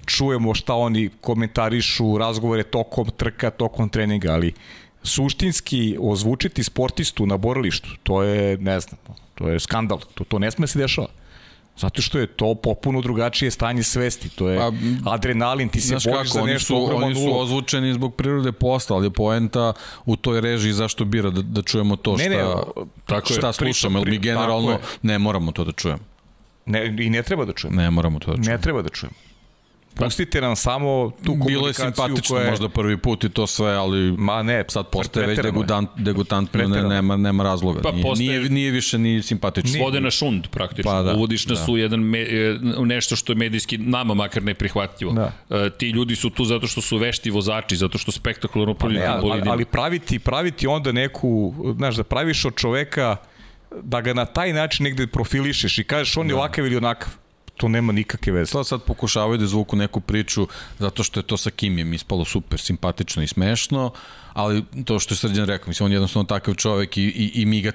čujemo 0.05 0.53
šta 0.53 0.75
oni 0.75 1.09
komentarišu, 1.21 2.17
razgovore 2.17 2.63
tokom 2.63 3.11
trka, 3.17 3.49
tokom 3.49 3.89
treninga, 3.89 4.31
ali 4.33 4.53
suštinski 5.03 5.97
ozvučiti 5.99 6.63
sportistu 6.63 7.25
na 7.25 7.37
borilištu, 7.37 7.89
to 8.03 8.23
je, 8.23 8.57
ne 8.57 8.79
znam, 8.79 8.99
to 9.35 9.47
je 9.49 9.59
skandal, 9.59 9.99
to, 10.13 10.23
to 10.23 10.39
ne 10.39 10.51
sme 10.51 10.67
se 10.67 10.79
dešava. 10.79 11.07
Zato 11.81 12.01
što 12.01 12.19
je 12.19 12.27
to 12.27 12.55
popuno 12.55 13.01
drugačije 13.01 13.51
stanje 13.51 13.83
svesti, 13.83 14.29
to 14.29 14.49
je 14.49 14.57
Pa, 14.57 14.71
adrenalin, 15.11 15.69
ti 15.69 15.81
se 15.81 15.87
Znaš 15.87 16.03
boriš 16.05 16.17
kako, 16.17 16.27
za 16.27 16.41
oni 16.41 16.53
nešto 16.53 16.65
su, 16.65 16.95
oni 16.95 17.15
su 17.15 17.39
ozvučeni 17.39 17.93
zbog 17.93 18.15
prirode 18.15 18.51
posla, 18.51 18.95
ali 18.95 19.05
je 19.05 19.11
poenta 19.11 19.73
u 20.05 20.15
toj 20.15 20.41
režiji 20.41 20.73
zašto 20.73 21.05
bira 21.05 21.29
da, 21.29 21.41
da 21.41 21.61
čujemo 21.61 21.95
to 21.95 22.15
Ne, 22.15 22.23
šta, 22.23 22.29
ne, 22.29 22.43
tako 23.05 23.33
je, 23.33 23.37
šta 23.37 23.51
pričam, 23.51 23.53
slušamo, 23.53 23.99
jer 23.99 24.09
mi 24.09 24.17
generalno 24.17 24.71
tako 24.71 24.87
ne 25.01 25.19
moramo 25.19 25.51
to 25.51 25.63
da 25.63 25.71
čujemo. 25.71 25.99
Ne, 26.65 26.95
I 26.99 27.09
ne 27.09 27.23
treba 27.23 27.45
da 27.45 27.53
čujemo. 27.53 27.81
Ne 27.81 27.91
moramo 27.91 28.19
to 28.19 28.31
da 28.31 28.43
čujemo. 28.43 28.57
Ne 28.57 28.61
treba 28.61 28.81
da 28.81 28.89
čujemo. 28.89 29.15
Pustite 29.95 30.41
nam 30.41 30.55
samo 30.55 31.11
tu 31.25 31.31
komunikaciju 31.31 31.47
Bilo 31.47 31.67
je 31.67 31.73
simpatično 31.73 32.35
koja 32.35 32.43
je... 32.43 32.49
možda 32.49 32.69
prvi 32.69 32.97
put 32.97 33.23
i 33.23 33.29
to 33.29 33.47
sve, 33.47 33.71
ali 33.71 34.11
Ma 34.17 34.43
ne, 34.43 34.63
sad 34.67 34.87
postaje 34.87 35.27
već 35.27 35.39
degutant, 35.41 35.89
degutantno, 35.97 36.67
ne, 36.67 36.83
nema, 36.83 37.17
nema 37.17 37.43
razloga. 37.43 37.81
Pa 37.81 37.91
nije, 37.91 38.03
postaje- 38.03 38.29
nije, 38.29 38.49
nije 38.49 38.71
više 38.71 38.97
ni 38.97 39.21
simpatično. 39.21 39.77
svode 39.77 40.01
na 40.01 40.11
šund 40.11 40.47
praktično. 40.47 40.91
Pa 40.91 40.97
da, 40.97 41.03
da, 41.03 41.17
Uvodiš 41.17 41.45
na 41.45 41.55
da. 41.55 41.65
su 41.65 41.77
jedan 41.77 41.99
me, 41.99 42.19
e, 42.19 42.57
nešto 42.85 43.15
što 43.15 43.31
je 43.31 43.37
medijski 43.37 43.77
nama 43.77 44.13
makar 44.13 44.43
neprihvatljivo. 44.43 45.13
Da. 45.13 45.31
E, 45.49 45.69
ti 45.69 45.89
ljudi 45.89 46.15
su 46.15 46.29
tu 46.29 46.45
zato 46.45 46.67
što 46.67 46.81
su 46.81 46.97
vešti 46.97 47.29
vozači, 47.31 47.75
zato 47.75 47.97
što 47.97 48.11
spektakularno 48.11 48.73
Pa 48.73 48.87
Ne, 48.89 49.05
ali, 49.05 49.41
ali 49.45 49.65
praviti, 49.65 50.19
praviti 50.19 50.67
onda 50.67 50.91
neku, 50.91 51.53
znaš, 51.77 51.95
da 51.95 52.03
praviš 52.03 52.45
od 52.45 52.55
čoveka 52.55 53.17
da 53.81 54.01
ga 54.01 54.13
na 54.13 54.25
taj 54.25 54.53
način 54.53 54.83
negde 54.83 55.07
profilišeš 55.07 55.77
i 55.77 55.83
kažeš 55.83 56.17
on 56.17 56.29
je 56.29 56.35
ovakav 56.35 56.65
ili 56.65 56.77
onakav. 56.77 57.20
To 57.61 57.67
nema 57.67 57.93
nikakve 57.93 58.33
veze. 58.33 58.51
To 58.51 58.63
sad 58.63 58.81
pokušavaju 58.83 59.37
da 59.37 59.43
izvuku 59.43 59.75
neku 59.75 60.01
priču 60.01 60.47
zato 60.79 61.03
što 61.03 61.19
je 61.19 61.23
to 61.23 61.37
sa 61.37 61.51
Kimijem 61.51 61.93
ispalo 61.93 62.25
super 62.25 62.59
simpatično 62.59 63.23
i 63.23 63.27
smešno, 63.27 63.91
ali 64.33 64.63
to 64.85 64.99
što 64.99 65.13
je 65.13 65.17
Srđan 65.17 65.45
rekao, 65.45 65.67
mislim, 65.67 65.85
on 65.85 65.91
je 65.91 65.95
jednostavno 65.95 66.25
takav 66.27 66.55
čovek 66.55 66.97
i, 66.97 67.03
i, 67.03 67.41
i 67.41 67.45
mi 67.45 67.61
ga 67.61 67.71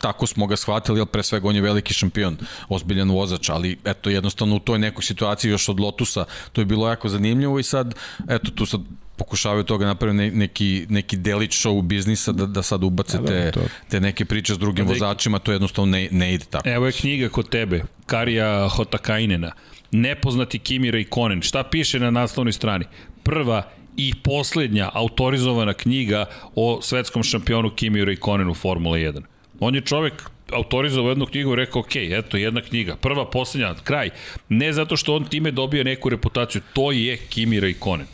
tako 0.00 0.26
smo 0.26 0.46
ga 0.46 0.56
shvatili, 0.56 1.00
ali 1.00 1.06
pre 1.06 1.22
svega 1.22 1.48
on 1.48 1.56
je 1.56 1.62
veliki 1.62 1.94
šampion, 1.94 2.36
ozbiljan 2.68 3.10
vozač, 3.10 3.48
ali 3.48 3.78
eto 3.84 4.10
jednostavno 4.10 4.56
u 4.56 4.58
toj 4.58 4.78
nekoj 4.78 5.02
situaciji 5.02 5.50
još 5.50 5.68
od 5.68 5.80
Lotusa 5.80 6.24
to 6.52 6.60
je 6.60 6.64
bilo 6.64 6.88
jako 6.88 7.08
zanimljivo 7.08 7.58
i 7.58 7.62
sad, 7.62 7.94
eto 8.28 8.50
tu 8.50 8.66
sad 8.66 8.80
pokušavaju 9.20 9.64
toga 9.64 9.86
napraviti 9.86 10.16
ne, 10.16 10.30
neki, 10.30 10.86
neki 10.88 11.16
delić 11.16 11.52
show 11.56 11.82
biznisa 11.82 12.32
da, 12.32 12.46
da 12.46 12.62
sad 12.62 12.84
ubace 12.84 13.18
da, 13.18 13.26
te, 13.26 13.50
to- 13.52 13.66
te 13.88 14.00
neke 14.00 14.24
priče 14.24 14.54
s 14.54 14.58
drugim 14.58 14.86
Da, 14.86 14.92
vozačima, 14.92 15.38
to 15.38 15.52
jednostavno 15.52 15.90
ne, 15.90 16.08
ne 16.10 16.34
ide 16.34 16.44
tako. 16.44 16.68
Evo 16.68 16.86
je 16.86 16.92
knjiga 16.92 17.28
kod 17.28 17.48
tebe, 17.48 17.82
Karija 18.06 18.68
Hotakainena. 18.68 19.52
Nepoznati 19.92 20.58
Kimi 20.58 20.90
Raikkonen. 20.90 21.42
Šta 21.42 21.62
piše 21.64 22.00
na 22.00 22.10
naslovnoj 22.10 22.52
strani? 22.52 22.84
Prva 23.22 23.62
i 23.96 24.14
poslednja 24.14 24.90
autorizovana 24.94 25.74
knjiga 25.74 26.24
o 26.54 26.78
svetskom 26.82 27.22
šampionu 27.22 27.70
Kimi 27.70 28.04
Raikkonenu 28.04 28.54
Formula 28.54 28.96
1. 28.96 29.22
On 29.60 29.74
je 29.74 29.80
čovek 29.80 30.30
autorizovao 30.52 31.10
jednu 31.10 31.26
knjigu 31.26 31.52
i 31.52 31.56
rekao, 31.56 31.80
ok, 31.80 31.96
eto, 31.96 32.36
jedna 32.36 32.60
knjiga, 32.60 32.96
prva, 32.96 33.30
poslednja, 33.30 33.74
kraj. 33.84 34.10
Ne 34.48 34.72
zato 34.72 34.96
što 34.96 35.14
on 35.14 35.24
time 35.24 35.50
dobija 35.50 35.84
neku 35.84 36.08
reputaciju, 36.08 36.62
to 36.72 36.92
je 36.92 37.16
Kimi 37.16 37.60
Raikkonen 37.60 38.06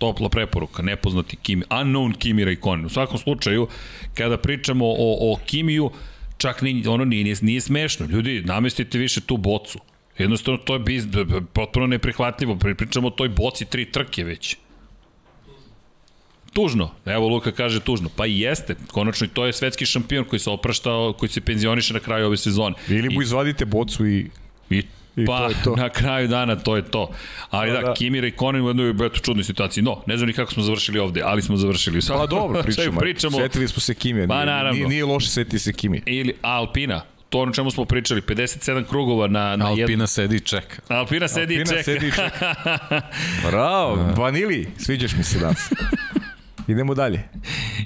topla 0.00 0.28
preporuka, 0.28 0.82
nepoznati 0.82 1.36
Kimi, 1.36 1.64
unknown 1.70 2.16
Kimi 2.18 2.44
Raikkonen. 2.44 2.86
U 2.86 2.88
svakom 2.88 3.18
slučaju, 3.18 3.68
kada 4.14 4.38
pričamo 4.38 4.86
o, 4.88 5.32
o 5.32 5.36
Kimiju, 5.46 5.90
čak 6.38 6.62
ni, 6.62 6.86
ono 6.86 7.04
nije, 7.04 7.24
nije, 7.24 7.36
nije 7.42 7.60
smešno. 7.60 8.06
Ljudi, 8.06 8.42
namestite 8.44 8.98
više 8.98 9.20
tu 9.20 9.36
bocu. 9.36 9.78
Jednostavno, 10.18 10.58
to 10.64 10.74
je 10.74 10.80
biz, 10.80 11.06
potpuno 11.52 11.86
neprihvatljivo. 11.86 12.54
Pri- 12.54 12.74
Pričamo 12.74 13.08
o 13.08 13.10
toj 13.10 13.28
boci 13.28 13.64
tri 13.64 13.84
trke 13.92 14.24
već. 14.24 14.56
Tužno. 16.52 16.90
Evo 17.06 17.28
Luka 17.28 17.52
kaže 17.52 17.80
tužno. 17.80 18.08
Pa 18.16 18.26
i 18.26 18.40
jeste. 18.40 18.74
Konačno 18.92 19.26
i 19.26 19.30
to 19.30 19.46
je 19.46 19.52
svetski 19.52 19.86
šampion 19.86 20.24
koji 20.24 20.40
se 20.40 20.50
opraštao, 20.50 21.12
koji 21.12 21.30
se 21.30 21.40
penzioniše 21.40 21.94
na 21.94 22.00
kraju 22.00 22.26
ove 22.26 22.36
sezone. 22.36 22.74
Ili 22.88 23.14
mu 23.14 23.22
izvadite 23.22 23.64
bocu 23.64 24.06
i... 24.06 24.26
I, 24.70 24.82
I 25.16 25.26
pa, 25.26 25.38
to 25.38 25.48
je 25.48 25.54
to. 25.64 25.76
na 25.76 25.88
kraju 25.88 26.28
dana 26.28 26.56
to 26.56 26.76
je 26.76 26.82
to. 26.82 27.10
Ali 27.50 27.70
Pa 27.70 27.74
da, 27.74 27.80
da. 27.80 27.86
da, 27.86 27.94
Kimi 27.94 28.20
Raikkonen 28.20 28.62
u 28.62 28.68
jednoj 28.68 28.90
eto, 28.90 29.18
čudnoj 29.18 29.44
situaciji. 29.44 29.82
No, 29.82 30.02
ne 30.06 30.16
znam 30.16 30.26
ni 30.26 30.32
kako 30.32 30.52
smo 30.52 30.62
završili 30.62 30.98
ovde, 30.98 31.22
ali 31.24 31.42
smo 31.42 31.56
završili. 31.56 31.96
Pa 31.96 32.02
svakom 32.02 32.28
dobro, 32.28 32.62
pričamo. 32.66 33.00
pričamo 33.00 33.38
Setili 33.38 33.68
smo 33.68 33.80
se 33.80 33.94
Kimija. 33.94 34.28
Pa, 34.28 34.44
naravno. 34.44 34.72
Nije, 34.72 34.88
nije 34.88 35.04
loše 35.04 35.28
setiti 35.28 35.58
se 35.58 35.72
Kimija. 35.72 36.02
ili 36.06 36.34
Alpina, 36.42 37.02
to 37.28 37.38
ono 37.40 37.52
čemu 37.52 37.70
smo 37.70 37.84
pričali, 37.84 38.20
57 38.22 38.84
krugova 38.84 39.26
na, 39.26 39.56
na 39.56 39.66
Alpina 39.66 39.90
jednu... 39.90 40.06
sedi 40.06 40.36
i 40.36 40.40
čeka. 40.40 40.82
Alpina 40.88 41.28
sedi 41.28 41.54
i 41.54 41.58
Alpina 41.58 41.76
čeka. 41.76 41.82
sedi 41.84 42.06
i 42.06 42.10
čeka. 42.10 42.60
Bravo, 43.50 44.12
Vanili, 44.16 44.68
sviđaš 44.78 45.12
mi 45.16 45.24
se 45.24 45.38
danas. 45.38 45.72
Idemo 46.68 46.94
dalje. 46.94 47.22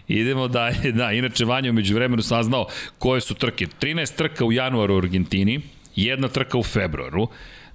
Idemo 0.09 0.49
dalje, 0.49 0.93
da, 0.93 1.13
inače 1.13 1.45
Vanja 1.45 1.71
umeđu 1.71 1.95
vremenu 1.95 2.23
saznao 2.23 2.67
koje 2.99 3.21
su 3.21 3.35
trke. 3.35 3.67
13 3.81 4.17
trka 4.17 4.45
u 4.45 4.53
januaru 4.53 4.95
u 4.95 4.99
Argentini, 4.99 5.61
jedna 5.97 6.29
trka 6.29 6.59
u 6.59 6.63
februaru, 6.63 7.29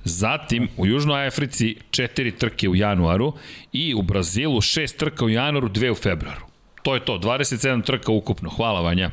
Zatim, 0.04 0.68
u 0.78 0.86
Južnoj 0.86 1.28
Africi 1.28 1.76
četiri 1.92 2.32
trke 2.32 2.70
u 2.70 2.76
januaru 2.76 3.34
i 3.74 3.94
u 3.94 4.02
Brazilu 4.02 4.62
šest 4.62 4.98
trka 4.98 5.26
u 5.26 5.30
januaru, 5.30 5.70
dve 5.70 5.92
u 5.92 5.96
februaru. 5.96 6.46
To 6.84 6.94
je 6.96 7.06
to, 7.06 7.18
27 7.18 7.86
trka 7.86 8.12
ukupno. 8.12 8.50
Hvala 8.50 8.82
Vanja. 8.82 9.12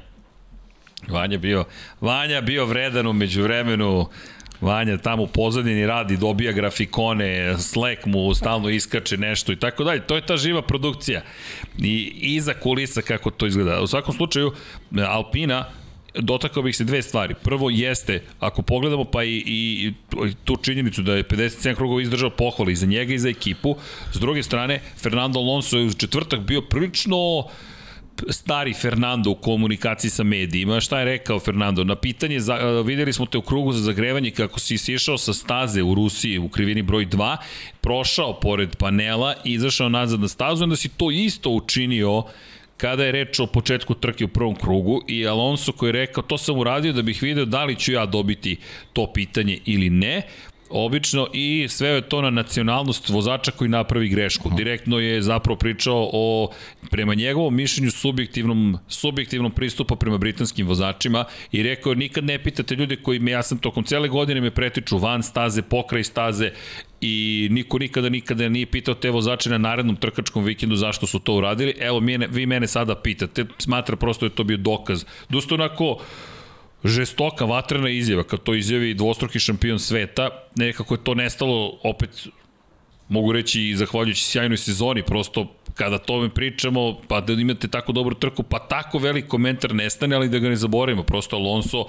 Vanja 1.09 1.39
bio, 1.39 1.65
Vanja 2.01 2.41
bio 2.41 2.67
vredan 2.67 3.07
umeđu 3.07 3.43
vremenu. 3.43 4.07
Vanja 4.61 4.97
tamo 4.97 5.23
u 5.23 5.27
pozadini 5.27 5.87
radi, 5.87 6.17
dobija 6.17 6.53
grafikone, 6.53 7.59
Slack 7.59 8.07
mu 8.07 8.35
stalno 8.35 8.69
iskače 8.69 9.17
nešto 9.17 9.53
i 9.53 9.57
tako 9.57 9.85
dalje. 9.85 10.07
To 10.07 10.17
je 10.17 10.27
ta 10.27 10.37
živa 10.37 10.63
produkcija. 10.63 11.23
I 11.79 12.13
iza 12.21 12.55
kulisa 12.55 13.03
kako 13.03 13.31
to 13.31 13.47
izgleda. 13.47 13.83
U 13.83 13.87
svakom 13.87 14.15
slučaju, 14.15 14.53
Alpina 15.09 15.65
dotakao 16.19 16.63
bih 16.63 16.77
se 16.77 16.85
dve 16.85 17.03
stvari. 17.03 17.35
Prvo 17.43 17.71
jeste, 17.71 18.23
ako 18.41 18.63
pogledamo 18.63 19.05
pa 19.05 19.25
i, 19.25 19.43
i, 19.47 19.93
tu 20.45 20.57
činjenicu 20.57 21.03
da 21.03 21.15
je 21.15 21.25
57 21.25 21.75
krugova 21.75 22.03
izdržao 22.03 22.31
pohvali 22.31 22.73
i 22.73 22.77
za 22.77 22.87
njega 22.87 23.15
i 23.15 23.19
za 23.19 23.29
ekipu, 23.29 23.77
s 24.13 24.21
druge 24.21 24.43
strane, 24.43 24.81
Fernando 24.97 25.39
Alonso 25.39 25.79
je 25.79 25.85
u 25.85 25.93
četvrtak 25.93 26.41
bio 26.41 26.63
prilično 26.63 27.17
stari 28.29 28.75
Fernando 28.75 29.31
u 29.31 29.35
komunikaciji 29.35 30.11
sa 30.11 30.25
medijima. 30.25 30.81
Šta 30.81 30.99
je 30.99 31.05
rekao 31.05 31.41
Fernando? 31.41 31.85
Na 31.85 31.97
pitanje, 31.97 32.41
za, 32.41 32.57
videli 32.85 33.13
smo 33.13 33.27
te 33.27 33.39
u 33.39 33.43
krugu 33.43 33.73
za 33.73 33.83
zagrevanje 33.83 34.31
kako 34.31 34.61
si 34.61 34.79
sišao 34.79 35.19
sa 35.19 35.33
staze 35.33 35.83
u 35.83 35.95
Rusiji 35.95 36.39
u 36.39 36.49
krivini 36.49 36.83
broj 36.83 37.07
2, 37.07 37.37
prošao 37.81 38.41
pored 38.41 38.77
panela, 38.77 39.35
izašao 39.45 39.89
nazad 39.89 40.21
na 40.21 40.29
stazu, 40.29 40.65
onda 40.65 40.77
si 40.77 40.89
to 40.89 41.11
isto 41.11 41.51
učinio 41.51 42.23
kada 42.77 43.05
je 43.05 43.13
reč 43.13 43.41
o 43.41 43.47
početku 43.47 43.95
trke 43.95 44.25
u 44.25 44.29
prvom 44.29 44.55
krugu 44.55 45.03
i 45.09 45.27
Alonso 45.27 45.73
koji 45.73 45.89
je 45.89 45.93
rekao 45.93 46.23
to 46.23 46.39
sam 46.39 46.59
uradio 46.59 46.93
da 46.93 47.03
bih 47.03 47.23
video 47.23 47.45
da 47.45 47.65
li 47.65 47.77
ću 47.77 47.93
ja 47.93 48.07
dobiti 48.07 48.57
to 48.93 49.13
pitanje 49.13 49.59
ili 49.65 49.91
ne 49.91 50.23
obično 50.71 51.29
i 51.33 51.67
sve 51.69 51.89
je 51.89 52.09
to 52.09 52.23
na 52.23 52.31
nacionalnost 52.31 53.09
vozača 53.09 53.51
koji 53.51 53.69
napravi 53.69 54.09
grešku. 54.09 54.51
Direktno 54.57 54.99
je 54.99 55.23
zapravo 55.23 55.59
pričao 55.59 56.11
o 56.13 56.51
prema 56.91 57.15
njegovom 57.15 57.55
mišljenju 57.55 57.91
subjektivnom 57.91 58.79
subjektivnom 58.89 59.53
pristupu 59.53 59.97
prema 59.97 60.19
britanskim 60.19 60.67
vozačima 60.67 61.25
i 61.53 61.63
rekao 61.63 61.95
nikad 61.95 62.25
ne 62.25 62.39
pitate 62.39 62.75
ljude 62.75 62.97
koji 62.97 63.19
me 63.19 63.31
ja 63.31 63.43
sam 63.43 63.59
tokom 63.59 63.85
cele 63.85 64.09
godine 64.09 64.41
me 64.41 64.51
pretiču 64.51 64.99
van 64.99 65.23
staze, 65.23 65.63
pokraj 65.63 66.05
staze 66.05 66.51
i 67.01 67.49
niko 67.51 67.79
nikada 67.79 68.09
nikada 68.09 68.49
nije 68.49 68.67
pitao 68.67 68.95
te 68.95 69.11
vozače 69.11 69.51
na 69.51 69.59
narednom 69.59 69.97
trkačkom 69.97 70.45
vikendu 70.45 70.77
zašto 70.77 71.07
su 71.07 71.19
to 71.19 71.35
uradili. 71.35 71.75
Evo, 71.81 72.01
mene, 72.01 72.27
vi 72.27 72.47
mene 72.47 72.67
sada 72.67 72.95
pitate, 72.95 73.45
smatra 73.59 73.97
prosto 73.97 74.27
da 74.27 74.33
je 74.33 74.37
to 74.37 74.45
bio 74.45 74.57
dokaz. 74.57 75.05
Dosto 75.29 75.55
onako, 75.55 75.99
žestoka, 76.85 77.45
vatrena 77.45 77.91
izjava, 77.91 78.25
kad 78.25 78.43
to 78.43 78.55
izjavi 78.55 78.95
dvostruki 78.95 79.39
šampion 79.39 79.79
sveta, 79.79 80.31
nekako 80.57 80.95
je 80.95 81.05
to 81.05 81.15
nestalo 81.15 81.79
opet 81.83 82.29
mogu 83.09 83.33
reći 83.33 83.63
i 83.63 83.77
zahvaljujući 83.77 84.25
sjajnoj 84.25 84.57
sezoni, 84.57 85.03
prosto 85.03 85.55
kada 85.75 85.99
to 85.99 86.21
mi 86.21 86.31
pričamo, 86.31 87.01
pa 87.09 87.21
da 87.21 87.33
imate 87.33 87.69
tako 87.69 87.93
dobru 87.93 88.15
trku, 88.15 88.43
pa 88.43 88.59
tako 88.59 88.99
velik 88.99 89.27
komentar 89.27 89.75
nestane, 89.75 90.17
ali 90.17 90.29
da 90.29 90.39
ga 90.39 90.49
ne 90.49 90.57
zaboravimo, 90.57 91.03
prosto 91.03 91.37
Alonso 91.37 91.87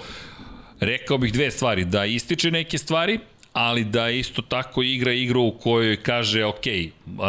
rekao 0.80 1.18
bih 1.18 1.32
dve 1.32 1.50
stvari, 1.50 1.84
da 1.84 2.04
ističe 2.04 2.50
neke 2.50 2.78
stvari, 2.78 3.18
ali 3.58 3.84
da 3.84 4.10
isto 4.10 4.42
tako 4.42 4.82
igra 4.82 5.12
igru 5.12 5.42
u 5.42 5.50
kojoj 5.50 5.96
kaže 5.96 6.44
ok, 6.44 6.54
uh, 7.06 7.22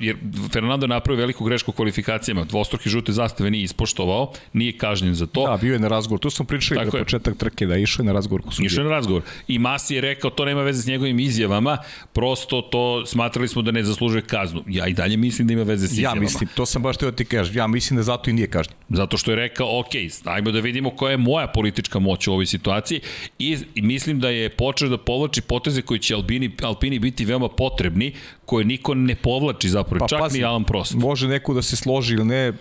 jer 0.00 0.16
Fernando 0.52 0.84
je 0.84 0.88
napravio 0.88 1.20
veliku 1.20 1.44
grešku 1.44 1.70
u 1.70 1.74
kvalifikacijama, 1.74 2.44
dvostruki 2.44 2.88
žute 2.88 3.12
zastave 3.12 3.50
nije 3.50 3.64
ispoštovao, 3.64 4.32
nije 4.52 4.72
kažnjen 4.72 5.14
za 5.14 5.26
to. 5.26 5.46
Da, 5.46 5.56
bio 5.56 5.72
je 5.72 5.78
na 5.78 5.88
razgovor, 5.88 6.20
tu 6.20 6.30
smo 6.30 6.44
pričali 6.44 6.84
na 6.84 6.90
početak 6.90 7.36
trke 7.36 7.66
da 7.66 7.76
išao 7.76 8.02
je 8.02 8.06
na 8.06 8.12
razgovor 8.12 8.42
ko 8.42 8.50
Išao 8.62 8.82
je 8.82 8.84
na 8.84 8.90
razgovor. 8.90 9.22
I 9.48 9.58
Masi 9.58 9.94
je 9.94 10.00
rekao 10.00 10.30
to 10.30 10.44
nema 10.44 10.62
veze 10.62 10.82
s 10.82 10.86
njegovim 10.86 11.20
izjavama, 11.20 11.78
prosto 12.12 12.62
to 12.62 13.06
smatrali 13.06 13.48
smo 13.48 13.62
da 13.62 13.70
ne 13.70 13.82
zaslužuje 13.82 14.22
kaznu. 14.22 14.64
Ja 14.68 14.86
i 14.86 14.92
dalje 14.92 15.16
mislim 15.16 15.48
da 15.48 15.52
ima 15.52 15.62
veze 15.62 15.88
s 15.88 15.92
izjavama. 15.92 16.20
Ja 16.20 16.20
mislim, 16.20 16.48
to 16.54 16.66
sam 16.66 16.82
baš 16.82 16.96
teo 16.96 17.10
da 17.10 17.16
ti 17.16 17.24
kažem, 17.24 17.56
ja 17.56 17.66
mislim 17.66 17.96
da 17.96 18.02
zato 18.02 18.30
i 18.30 18.32
nije 18.32 18.46
kažnjen. 18.46 18.76
Zato 18.88 19.16
što 19.16 19.30
je 19.30 19.36
rekao, 19.36 19.80
ok, 19.80 19.94
ajmo 20.24 20.50
da 20.50 20.60
vidimo 20.60 20.90
koja 20.90 21.10
je 21.10 21.16
moja 21.16 21.46
politička 21.46 21.98
moć 21.98 22.26
u 22.26 22.32
ovoj 22.32 22.46
situaciji 22.46 23.00
i, 23.38 23.58
mislim 23.74 24.20
da 24.20 24.28
je 24.28 24.48
počeo 24.48 24.88
da 24.88 24.98
povlači 24.98 25.40
poteze 25.64 25.82
koji 25.82 26.00
će 26.00 26.14
Albini, 26.14 26.50
Alpini 26.62 26.98
biti 26.98 27.24
veoma 27.24 27.48
potrebni, 27.48 28.14
koje 28.44 28.64
niko 28.64 28.94
ne 28.94 29.16
povlači 29.16 29.68
zapravo, 29.68 30.04
pa, 30.04 30.08
čak 30.08 30.20
pazi, 30.20 30.38
ni 30.38 30.44
Alan 30.44 30.64
Prost. 30.64 30.94
Može 30.94 31.28
neko 31.28 31.54
da 31.54 31.62
se 31.62 31.76
složi 31.76 32.14
ili 32.14 32.24
ne, 32.24 32.36
e, 32.36 32.52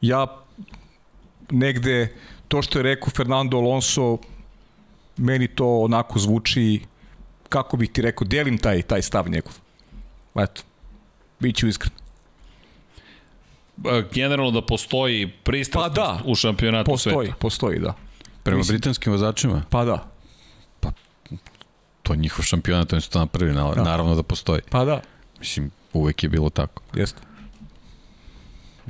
ja 0.00 0.26
negde 1.50 2.12
to 2.48 2.62
što 2.62 2.78
je 2.78 2.82
rekao 2.82 3.10
Fernando 3.16 3.56
Alonso, 3.56 4.18
meni 5.16 5.48
to 5.48 5.80
onako 5.80 6.18
zvuči, 6.18 6.80
kako 7.48 7.76
bih 7.76 7.90
ti 7.90 8.02
rekao, 8.02 8.26
delim 8.26 8.58
taj, 8.58 8.82
taj 8.82 9.02
stav 9.02 9.28
njegov. 9.28 9.52
Eto, 10.36 10.62
bit 11.40 11.56
ću 11.56 11.68
iskren 11.68 11.92
generalno 14.12 14.50
da 14.50 14.66
postoji 14.66 15.28
pristrasnost 15.44 15.96
pa 15.96 16.02
da, 16.02 16.20
u 16.24 16.34
šampionatu 16.34 16.90
postoji, 16.90 17.14
sveta. 17.14 17.36
Postoji, 17.38 17.78
postoji, 17.78 17.78
da. 17.78 17.94
Prema 18.42 18.58
Mislim, 18.58 18.76
britanskim 18.76 19.12
vozačima? 19.12 19.62
Pa 19.70 19.84
da 19.84 20.07
to 22.08 22.14
je 22.14 22.18
njihov 22.18 22.44
šampionat, 22.44 22.92
oni 22.92 23.02
su 23.02 23.10
to 23.10 23.18
napravili, 23.18 23.56
na, 23.56 23.74
da. 23.74 23.82
naravno 23.82 24.14
da 24.14 24.22
postoji. 24.22 24.60
Pa 24.70 24.84
da. 24.84 25.00
Mislim, 25.38 25.70
uvek 25.92 26.22
je 26.22 26.28
bilo 26.28 26.50
tako. 26.50 26.82
Jeste. 26.94 27.20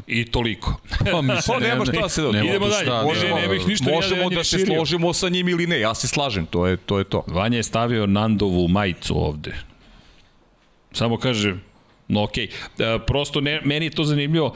I 0.07 0.25
toliko. 0.25 0.75
Pa, 1.13 1.21
mislim, 1.23 1.59
pa 1.61 1.67
nema 1.67 1.85
šta 1.85 2.09
se 2.09 2.23
da 2.23 2.29
Idemo 2.29 2.69
dalje. 2.69 2.85
Šta, 2.85 3.03
možemo, 3.03 3.37
ne, 3.37 3.43
ne 3.43 3.49
bih 3.49 3.67
ništa 3.67 3.91
možemo 3.91 4.31
da 4.31 4.45
se 4.45 4.59
složimo 4.59 5.13
sa 5.13 5.29
njim 5.29 5.49
ili 5.49 5.67
ne. 5.67 5.81
Ja 5.81 5.95
se 5.95 6.09
slažem, 6.09 6.47
to 6.47 6.67
je 6.67 6.77
to. 6.77 6.99
Je 6.99 7.05
to. 7.05 7.25
Vanja 7.27 7.57
je 7.57 7.63
stavio 7.63 8.07
Nandovu 8.07 8.69
majicu 8.69 9.25
ovde. 9.25 9.55
Samo 10.93 11.19
kaže, 11.19 11.57
no 12.09 12.23
okej. 12.23 12.49
Okay. 12.79 12.95
E, 12.97 13.07
prosto 13.07 13.41
ne, 13.41 13.61
meni 13.65 13.87
je 13.87 13.91
to 13.91 14.05
zanimljivo 14.05 14.55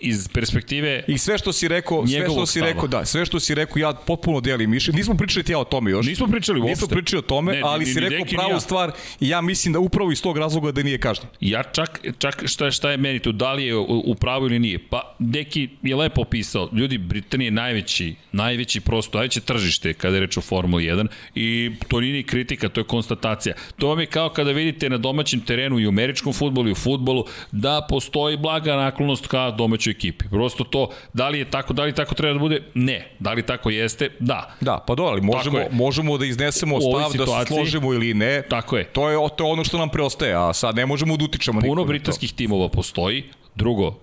iz 0.00 0.28
perspektive 0.28 1.04
I 1.06 1.18
sve 1.18 1.38
što 1.38 1.52
si 1.52 1.68
rekao, 1.68 2.06
sve 2.06 2.24
što 2.24 2.46
si 2.46 2.52
stava. 2.52 2.66
rekao, 2.66 2.88
da, 2.88 3.04
sve 3.04 3.26
što 3.26 3.40
si 3.40 3.54
rekao 3.54 3.80
ja 3.80 3.92
potpuno 3.92 4.40
delim 4.40 4.70
mišljenje. 4.70 4.96
Nismo 4.98 5.14
pričali 5.14 5.44
ti 5.44 5.52
ja 5.52 5.58
o 5.58 5.64
tome 5.64 5.90
još. 5.90 6.06
Nismo 6.06 6.26
pričali 6.26 6.60
uopšte. 6.60 6.70
Nismo 6.70 6.88
pričali 6.88 7.18
o 7.18 7.22
tome, 7.22 7.52
ne, 7.52 7.60
ali 7.64 7.84
ni, 7.84 7.92
si 7.92 8.00
rekao 8.00 8.26
pravu 8.30 8.52
ja. 8.52 8.60
stvar 8.60 8.92
i 9.20 9.28
ja 9.28 9.40
mislim 9.40 9.72
da 9.72 9.78
upravo 9.78 10.12
iz 10.12 10.22
tog 10.22 10.38
razloga 10.38 10.72
da 10.72 10.82
nije 10.82 10.98
kažnjen. 10.98 11.28
Ja 11.40 11.62
čak, 11.62 12.00
čak 12.18 12.42
šta, 12.46 12.70
šta 12.70 12.90
je 12.90 12.96
meni 12.96 13.18
tu, 13.18 13.32
da 13.32 13.52
li 13.52 13.64
je 13.64 13.76
u, 13.76 14.14
pravu 14.14 14.46
ili 14.46 14.58
nije. 14.58 14.78
Pa 14.78 15.16
neki 15.18 15.68
je 15.82 15.96
lepo 15.96 16.20
opisao, 16.20 16.68
ljudi, 16.72 16.98
Britanija 16.98 17.46
je 17.46 17.50
najveći, 17.50 18.14
najveći 18.32 18.80
prosto, 18.80 19.18
najveće 19.18 19.40
tržište 19.40 19.94
kada 19.94 20.16
je 20.16 20.20
reč 20.20 20.36
o 20.36 20.40
Formuli 20.40 20.84
1 20.84 21.06
i 21.34 21.70
to 21.88 22.00
nije 22.00 22.12
ni 22.12 22.22
kritika, 22.22 22.68
to 22.68 22.80
je 22.80 22.84
konstatacija. 22.84 23.54
To 23.78 23.88
vam 23.88 24.00
je 24.00 24.06
kao 24.06 24.28
kada 24.28 24.52
vidite 24.52 24.90
na 24.90 24.98
domaćem 24.98 25.40
terenu 25.40 25.78
i 25.78 25.86
u 25.86 25.88
američkom 25.88 26.32
futbolu 26.32 26.68
i 26.68 26.72
u 26.72 26.74
futbolu 26.74 27.24
da 27.52 27.86
postoji 27.88 28.36
blaga 28.36 28.76
naklonost 28.76 29.26
ka 29.26 29.50
domaćoj 29.50 29.87
domaćoj 29.88 29.90
ekipi. 29.90 30.28
Prosto 30.28 30.64
to, 30.64 30.90
da 31.12 31.28
li 31.28 31.38
je 31.38 31.50
tako, 31.50 31.72
da 31.72 31.84
li 31.84 31.92
tako 31.92 32.14
treba 32.14 32.32
da 32.32 32.38
bude? 32.38 32.62
Ne. 32.74 33.08
Da 33.18 33.32
li 33.32 33.42
tako 33.42 33.70
jeste? 33.70 34.10
Da. 34.20 34.56
Da, 34.60 34.78
pa 34.86 34.94
do, 34.94 35.02
ali 35.04 35.20
možemo, 35.20 35.58
možemo 35.70 36.18
da 36.18 36.26
iznesemo 36.26 36.80
stav 36.80 37.12
da 37.12 37.26
se 37.26 37.46
složimo 37.46 37.94
ili 37.94 38.14
ne. 38.14 38.42
Tako 38.48 38.76
je. 38.76 38.84
To 38.84 39.10
je, 39.10 39.16
to 39.36 39.44
je 39.44 39.52
ono 39.52 39.64
što 39.64 39.78
nam 39.78 39.88
preostaje, 39.88 40.34
a 40.34 40.52
sad 40.52 40.76
ne 40.76 40.86
možemo 40.86 41.16
da 41.16 41.24
utičemo 41.24 41.60
Puno 41.60 41.84
britanskih 41.84 42.32
timova 42.32 42.68
postoji, 42.68 43.24
Drugo, 43.58 43.94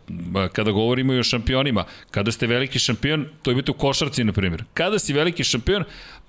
kada 0.52 0.72
govorimo 0.72 1.14
i 1.14 1.20
o 1.20 1.24
šampionima, 1.24 1.86
kada 2.12 2.32
ste 2.32 2.48
veliki 2.48 2.80
šampion, 2.80 3.26
to 3.42 3.52
je 3.52 3.56
biti 3.56 3.72
u 3.72 3.74
košarci, 3.74 4.24
na 4.24 4.34
primjer. 4.34 4.64
Kada 4.74 5.00
si 5.00 5.14
veliki 5.14 5.44
šampion, 5.44 5.86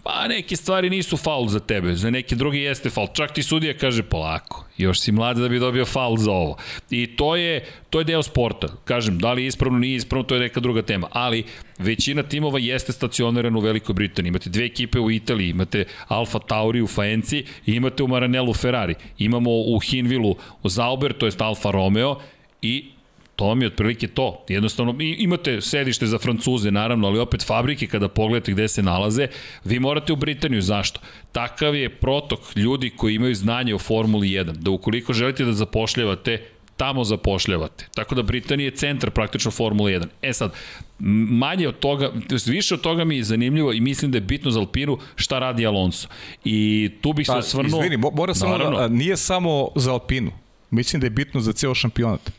pa 0.07 0.29
neke 0.29 0.57
stvari 0.57 0.91
nisu 0.91 1.17
faul 1.17 1.49
za 1.49 1.61
tebe, 1.61 1.95
za 1.97 2.11
neke 2.11 2.37
druge 2.37 2.59
jeste 2.59 2.91
faul. 2.91 3.09
Čak 3.15 3.33
ti 3.35 3.43
sudija 3.43 3.75
kaže 3.75 4.03
polako, 4.03 4.65
još 4.79 5.01
si 5.01 5.13
mlad 5.13 5.37
da 5.37 5.49
bi 5.49 5.59
dobio 5.59 5.85
faul 5.85 6.17
za 6.17 6.31
ovo. 6.31 6.57
I 6.91 7.07
to 7.07 7.37
je, 7.37 7.65
to 7.91 7.99
je 7.99 8.05
deo 8.05 8.23
sporta. 8.23 8.69
Kažem, 8.85 9.19
da 9.19 9.33
li 9.33 9.43
je 9.43 9.47
ispravno, 9.47 9.79
nije 9.79 9.97
ispravno, 9.97 10.23
to 10.23 10.35
je 10.35 10.41
neka 10.41 10.61
druga 10.61 10.83
tema. 10.83 11.09
Ali 11.13 11.45
većina 11.79 12.23
timova 12.23 12.59
jeste 12.59 12.93
stacionirana 12.93 13.59
u 13.59 13.61
Velikoj 13.61 13.95
Britaniji. 13.95 14.29
Imate 14.29 14.51
dve 14.51 14.65
ekipe 14.65 14.99
u 15.01 15.11
Italiji, 15.11 15.51
imate 15.51 15.85
Alfa 16.09 16.39
Tauri 16.39 16.83
u 16.83 16.87
Faenci 16.87 17.45
i 17.67 17.73
imate 17.73 18.03
u 18.03 18.09
Maranellu 18.09 18.55
Ferrari. 18.55 18.95
Imamo 19.19 19.51
u 19.51 19.79
Hinvilu 19.79 20.37
Zauber, 20.65 21.13
to 21.13 21.27
je 21.27 21.33
Alfa 21.39 21.71
Romeo 21.71 22.21
i 22.63 22.96
To 23.37 23.47
vam 23.47 23.63
je 23.63 23.67
otprilike 23.67 24.09
to. 24.09 24.45
Jednostavno, 24.49 24.95
imate 24.99 25.61
sedište 25.61 26.07
za 26.07 26.19
Francuze, 26.19 26.71
naravno, 26.71 27.09
ali 27.09 27.19
opet 27.19 27.47
fabrike 27.47 27.87
kada 27.87 28.09
pogledate 28.09 28.53
gde 28.53 28.69
se 28.69 28.83
nalaze, 28.83 29.27
vi 29.65 29.81
morate 29.81 30.13
u 30.13 30.17
Britaniju. 30.17 30.63
Zašto? 30.63 31.01
Takav 31.33 31.75
je 31.75 31.89
protok 31.89 32.41
ljudi 32.57 32.91
koji 32.91 33.15
imaju 33.15 33.35
znanje 33.35 33.75
o 33.75 33.79
Formuli 33.79 34.29
1, 34.29 34.53
da 34.53 34.71
ukoliko 34.71 35.13
želite 35.13 35.45
da 35.45 35.53
zapošljavate, 35.53 36.43
tamo 36.77 37.05
zapošljavate. 37.05 37.87
Tako 37.95 38.15
da 38.15 38.23
Britanija 38.23 38.65
je 38.65 38.77
centar 38.77 39.11
praktično 39.11 39.51
Formule 39.51 39.93
1. 39.93 40.07
E 40.23 40.33
sad, 40.33 40.53
manje 40.99 41.69
od 41.69 41.79
toga, 41.79 42.13
više 42.47 42.75
od 42.75 42.81
toga 42.81 43.05
mi 43.05 43.17
je 43.17 43.25
zanimljivo 43.25 43.73
i 43.73 43.81
mislim 43.81 44.11
da 44.11 44.17
je 44.17 44.23
bitno 44.23 44.51
za 44.51 44.61
Alpinu 44.61 44.99
šta 45.17 45.39
radi 45.39 45.67
Alonso. 45.67 46.09
I 46.45 46.91
tu 47.01 47.13
bih 47.13 47.27
se 47.27 47.33
pa, 47.33 47.39
osvrnuo... 47.39 47.81
Izvini, 47.81 47.97
mora 48.13 48.35
samo 48.35 48.59
da, 48.59 48.89
nije 48.89 49.17
samo 49.17 49.69
za 49.75 49.93
Alpinu. 49.93 50.33
Mislim 50.71 51.01
da 51.01 51.07
je 51.07 51.11
bitno 51.11 51.41
za 51.41 51.53
ceo 51.53 51.75
šampionat. 51.75 52.31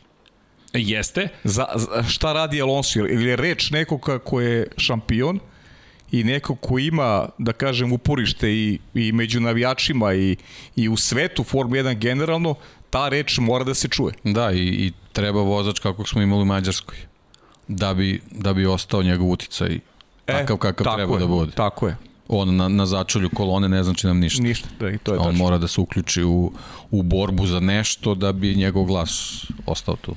Jeste. 0.72 1.28
Za, 1.44 1.66
za, 1.74 2.02
šta 2.02 2.32
radi 2.32 2.62
Alonso? 2.62 2.98
Ili 2.98 3.24
je 3.24 3.36
reč 3.36 3.70
nekog 3.70 4.10
ko 4.24 4.40
je 4.40 4.66
šampion 4.76 5.40
i 6.12 6.24
neko 6.24 6.54
ko 6.54 6.78
ima, 6.78 7.28
da 7.38 7.52
kažem, 7.52 7.92
uporište 7.92 8.50
i, 8.50 8.78
i 8.94 9.12
među 9.12 9.40
navijačima 9.40 10.14
i, 10.14 10.36
i 10.76 10.88
u 10.88 10.96
svetu 10.96 11.44
Formu 11.44 11.74
1 11.74 11.98
generalno, 11.98 12.54
ta 12.90 13.08
reč 13.08 13.38
mora 13.38 13.64
da 13.64 13.74
se 13.74 13.88
čuje. 13.88 14.14
Da, 14.24 14.52
i, 14.52 14.58
i 14.58 14.92
treba 15.12 15.42
vozač 15.42 15.78
kako 15.78 16.06
smo 16.06 16.22
imali 16.22 16.42
u 16.42 16.44
Mađarskoj. 16.44 16.96
Da 17.68 17.94
bi, 17.94 18.22
da 18.30 18.52
bi 18.52 18.66
ostao 18.66 19.02
njegov 19.02 19.30
uticaj 19.30 19.74
e, 19.74 19.80
takav 20.26 20.56
kakav 20.56 20.94
treba 20.96 21.14
je, 21.14 21.20
da 21.20 21.26
bude. 21.26 21.52
Tako 21.52 21.88
je 21.88 21.96
on 22.28 22.56
na, 22.56 22.68
na 22.68 22.86
začolju 22.86 23.30
kolone 23.30 23.68
ne 23.68 23.82
znači 23.82 24.06
nam 24.06 24.18
ništa. 24.18 24.42
Ništa, 24.42 24.68
da, 24.80 24.90
i 24.90 24.98
to 24.98 25.12
je 25.12 25.18
On 25.18 25.24
tačno. 25.24 25.44
mora 25.44 25.58
da 25.58 25.68
se 25.68 25.80
uključi 25.80 26.22
u, 26.22 26.52
u 26.90 27.02
borbu 27.02 27.46
za 27.46 27.60
nešto 27.60 28.14
da 28.14 28.32
bi 28.32 28.54
njegov 28.54 28.84
glas 28.84 29.44
ostao 29.66 29.96
tu. 29.96 30.14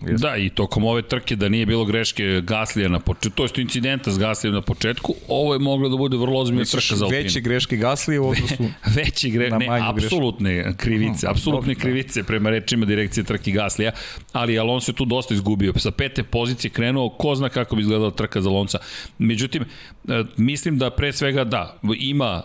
Yes. 0.00 0.18
Da, 0.18 0.36
i 0.36 0.48
tokom 0.48 0.84
ove 0.84 1.02
trke 1.02 1.36
da 1.36 1.48
nije 1.48 1.66
bilo 1.66 1.84
greške 1.84 2.40
Gaslija 2.44 2.88
na 2.88 3.00
početku, 3.00 3.36
to 3.36 3.44
je 3.44 3.62
incidenta 3.62 4.10
s 4.10 4.18
Gaslijem 4.18 4.54
na 4.54 4.62
početku, 4.62 5.14
ovo 5.28 5.52
je 5.52 5.58
moglo 5.58 5.88
da 5.88 5.96
bude 5.96 6.16
vrlo 6.16 6.40
ozbiljna 6.40 6.64
trka 6.64 6.96
za 6.96 7.04
Alpinu. 7.04 7.22
Veće 7.22 7.40
greške 7.40 7.76
Gaslije 7.76 8.20
u 8.20 8.28
odnosu 8.30 8.54
Veće 8.96 9.28
gre, 9.28 9.50
ne, 9.50 9.66
apsolutne 9.82 10.74
krivice, 10.76 11.26
apsolutne 11.30 11.74
krivice 11.74 12.22
prema 12.22 12.50
rečima 12.50 12.86
direkcije 12.86 13.24
trke 13.24 13.50
Gaslija, 13.50 13.92
ali 14.32 14.58
Alonso 14.58 14.92
je 14.92 14.96
tu 14.96 15.04
dosta 15.04 15.34
izgubio. 15.34 15.72
Sa 15.76 15.90
pete 15.90 16.22
pozicije 16.22 16.70
krenuo, 16.70 17.08
ko 17.08 17.34
zna 17.34 17.48
kako 17.48 17.76
bi 17.76 17.82
izgledala 17.82 18.10
trka 18.10 18.40
za 18.40 18.48
Alonso. 18.50 18.78
Međutim, 19.18 19.62
e, 19.62 20.24
mislim 20.36 20.78
da 20.78 20.90
pre 20.90 21.12
svega 21.12 21.44
da, 21.48 21.78
ima 21.98 22.42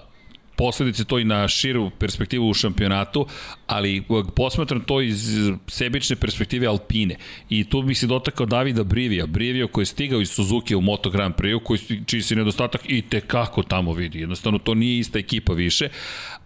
posledice 0.56 1.06
to 1.06 1.20
i 1.20 1.24
na 1.24 1.48
širu 1.48 1.90
perspektivu 2.00 2.50
u 2.50 2.54
šampionatu, 2.54 3.28
ali 3.68 4.04
posmatram 4.36 4.82
to 4.82 5.02
iz 5.02 5.38
sebične 5.68 6.16
perspektive 6.16 6.68
Alpine. 6.68 7.16
I 7.50 7.64
tu 7.64 7.82
bih 7.82 8.00
se 8.00 8.08
dotakao 8.08 8.46
Davida 8.46 8.84
Brivija. 8.84 9.26
Brivio 9.26 9.68
koji 9.68 9.82
je 9.82 9.86
stigao 9.86 10.22
iz 10.22 10.30
Suzuki 10.30 10.76
u 10.76 10.82
Moto 10.82 11.10
Grand 11.10 11.36
Prix, 11.36 11.64
koji, 11.64 11.80
čiji 12.06 12.22
se 12.22 12.36
nedostatak 12.36 12.82
i 12.88 13.02
te 13.02 13.22
kako 13.22 13.64
tamo 13.64 13.94
vidi. 13.94 14.20
Jednostavno, 14.20 14.60
to 14.60 14.74
nije 14.74 15.00
ista 15.00 15.20
ekipa 15.20 15.54
više, 15.54 15.90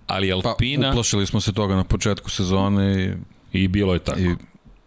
ali 0.07 0.29
pa, 0.43 0.49
Alpina... 0.49 0.83
Pa, 0.83 0.89
uplašili 0.89 1.25
smo 1.25 1.41
se 1.41 1.53
toga 1.53 1.75
na 1.75 1.83
početku 1.83 2.29
sezone 2.29 3.03
i... 3.03 3.11
I 3.53 3.67
bilo 3.67 3.93
je 3.93 3.99
tako. 3.99 4.19
I, 4.19 4.35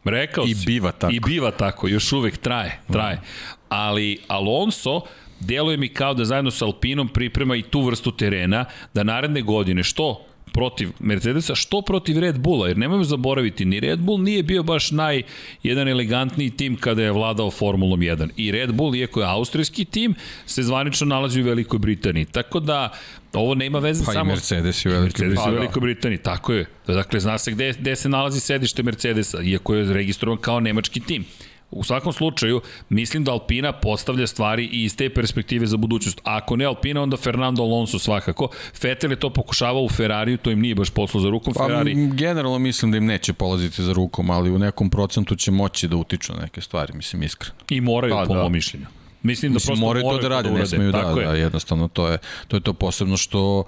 Rekao 0.05 0.45
I 0.45 0.55
si. 0.55 0.67
biva 0.67 0.93
tako. 0.93 1.13
I 1.13 1.21
biva 1.21 1.51
tako, 1.51 1.89
još 1.89 2.13
uvek 2.13 2.37
traje, 2.37 2.81
traje. 2.93 3.21
Ali 3.69 4.19
Alonso, 4.29 5.01
deluje 5.41 5.77
mi 5.77 5.89
kao 5.89 6.15
da 6.15 6.25
zajedno 6.25 6.51
sa 6.51 6.65
Alpinom 6.65 7.09
priprema 7.09 7.57
i 7.57 7.62
tu 7.62 7.81
vrstu 7.81 8.11
terena, 8.11 8.65
da 8.95 9.03
naredne 9.03 9.43
godine, 9.43 9.83
što 9.83 10.27
protiv 10.53 10.91
Mercedesa, 10.99 11.55
što 11.55 11.83
protiv 11.83 12.19
Red 12.19 12.39
Bulla, 12.39 12.69
jer 12.69 12.79
nemojmo 12.79 13.05
zaboraviti, 13.05 13.65
ni 13.65 13.81
Red 13.81 14.01
Bull 14.01 14.23
nije 14.23 14.43
bio 14.43 14.62
baš 14.62 14.91
naj, 14.91 15.23
jedan 15.62 15.89
elegantniji 15.89 16.51
tim 16.51 16.77
kada 16.77 17.03
je 17.03 17.12
vladao 17.12 17.51
Formulom 17.51 18.01
1. 18.01 18.29
I 18.37 18.51
Red 18.51 18.73
Bull, 18.73 18.95
iako 18.95 19.21
je 19.21 19.27
austrijski 19.27 19.85
tim, 19.85 20.15
se 20.47 20.62
zvanično 20.62 21.07
nalazi 21.07 21.41
u 21.43 21.45
Velikoj 21.45 21.79
Britaniji. 21.79 22.25
Tako 22.25 22.61
da, 22.61 22.93
ovo 23.33 23.55
nema 23.55 23.79
veze 23.79 24.05
Pa 24.05 24.12
i 24.12 24.15
samo... 24.15 24.31
Mercedes 24.31 24.85
je 24.85 24.89
u 24.89 24.93
Velikoj 24.93 25.05
Mercedes 25.05 25.33
u 25.33 25.35
Britaniji. 25.35 25.59
Velikoj 25.59 25.81
Britaniji, 25.81 26.19
tako 26.19 26.53
je. 26.53 26.67
Dakle, 26.87 27.21
zna 27.21 27.39
se 27.39 27.51
gde, 27.51 27.73
gde 27.79 27.97
se 27.97 28.09
nalazi 28.09 28.41
sedište 28.41 28.83
Mercedesa, 28.83 29.43
iako 29.43 29.75
je 29.75 29.93
registrovan 29.93 30.39
kao 30.39 30.61
nemački 30.61 31.01
tim. 31.01 31.25
U 31.71 31.85
svakom 31.85 32.13
slučaju, 32.13 32.61
mislim 32.89 33.25
da 33.25 33.33
Alpina 33.33 33.73
postavlja 33.73 34.27
stvari 34.27 34.65
i 34.65 34.85
iz 34.85 34.97
te 34.97 35.11
perspektive 35.11 35.67
za 35.67 35.77
budućnost. 35.77 36.21
A 36.25 36.37
ako 36.37 36.57
ne 36.57 36.65
Alpina, 36.65 37.03
onda 37.03 37.17
Fernando 37.17 37.63
Alonso 37.63 37.99
svakako. 37.99 38.49
Vettel 38.83 39.11
je 39.11 39.17
to 39.17 39.31
pokušavao 39.31 39.83
u 39.83 39.89
Ferrariju, 39.89 40.37
to 40.37 40.51
im 40.51 40.61
nije 40.61 40.75
baš 40.75 40.91
poslo 40.91 41.21
za 41.21 41.29
rukom 41.29 41.55
Pa, 41.55 41.67
Ferrari. 41.67 41.95
generalno 42.09 42.59
mislim 42.59 42.91
da 42.91 42.99
im 42.99 43.07
neće 43.07 43.33
polaziti 43.33 43.83
za 43.83 43.93
rukom, 43.93 44.31
ali 44.31 44.51
u 44.51 44.59
nekom 44.59 44.91
procentu 44.91 45.37
će 45.37 45.51
moći 45.51 45.89
da 45.89 45.97
utiču 45.97 46.33
na 46.33 46.41
neke 46.41 46.61
stvari, 46.61 46.93
mislim 46.93 47.23
iskreno. 47.23 47.55
I 47.71 47.81
moraju, 47.81 48.15
Pa, 48.15 48.25
po 48.27 48.35
da. 48.35 48.43
mom 48.43 48.53
mišljenju. 48.53 48.87
Mislim 49.23 49.53
da 49.53 49.57
Mislim, 49.57 49.69
prosto 49.69 49.87
moraju 49.87 50.03
to 50.05 50.19
da 50.19 50.29
rade, 50.29 50.49
ne 50.49 50.55
urade. 50.55 50.67
smeju 50.69 50.93
da, 50.93 51.03
Tako 51.03 51.21
je. 51.21 51.27
da, 51.27 51.35
jednostavno 51.35 51.89
to 51.89 52.09
je, 52.09 52.19
to 52.49 52.57
je 52.57 52.61
to 52.61 52.73
posebno 52.73 53.17
što 53.17 53.65